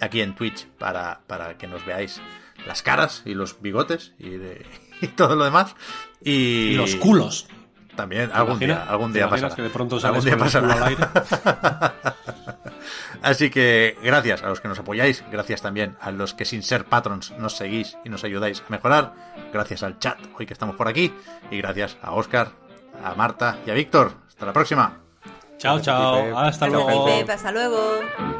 aquí 0.00 0.20
en 0.20 0.34
Twitch 0.34 0.66
para, 0.78 1.20
para 1.26 1.56
que 1.56 1.66
nos 1.66 1.82
veáis 1.86 2.20
las 2.66 2.82
caras 2.82 3.22
y 3.24 3.32
los 3.32 3.62
bigotes 3.62 4.12
y, 4.18 4.36
de- 4.36 4.66
y 5.00 5.06
todo 5.06 5.34
lo 5.34 5.44
demás. 5.44 5.74
Y, 6.22 6.72
Y 6.72 6.74
los 6.74 6.94
culos. 6.96 7.48
También, 7.96 8.28
¿Te 8.28 8.34
algún 8.36 8.52
imaginas? 8.56 8.82
día, 8.84 8.90
algún 8.90 9.12
¿Te 9.12 9.18
día 9.18 9.28
pasará. 9.30 9.54
que 9.54 9.62
de 9.62 9.70
pronto 9.70 9.98
algún 10.06 10.24
día 10.26 10.36
pasará. 10.36 10.72
al 10.74 10.82
aire? 10.84 11.02
Así 13.22 13.48
que 13.50 13.96
gracias 14.02 14.42
a 14.42 14.48
los 14.48 14.60
que 14.60 14.68
nos 14.68 14.78
apoyáis, 14.78 15.24
gracias 15.32 15.62
también 15.62 15.96
a 16.02 16.10
los 16.10 16.34
que 16.34 16.44
sin 16.44 16.62
ser 16.62 16.84
patrons 16.84 17.30
nos 17.38 17.56
seguís 17.56 17.96
y 18.04 18.08
nos 18.10 18.24
ayudáis 18.24 18.60
a 18.60 18.64
mejorar, 18.70 19.14
gracias 19.54 19.82
al 19.82 19.98
chat 19.98 20.18
hoy 20.38 20.44
que 20.46 20.52
estamos 20.52 20.76
por 20.76 20.86
aquí 20.88 21.12
y 21.50 21.56
gracias 21.58 21.96
a 22.02 22.12
Oscar, 22.12 22.52
a 23.04 23.14
Marta 23.14 23.58
y 23.66 23.70
a 23.70 23.74
Víctor. 23.74 24.12
Hasta 24.28 24.46
la 24.46 24.52
próxima. 24.52 24.98
Chao, 25.58 25.80
chao. 25.80 26.36
Hasta 26.38 26.68
luego. 26.68 27.08
hasta 27.28 27.52
luego. 27.52 28.39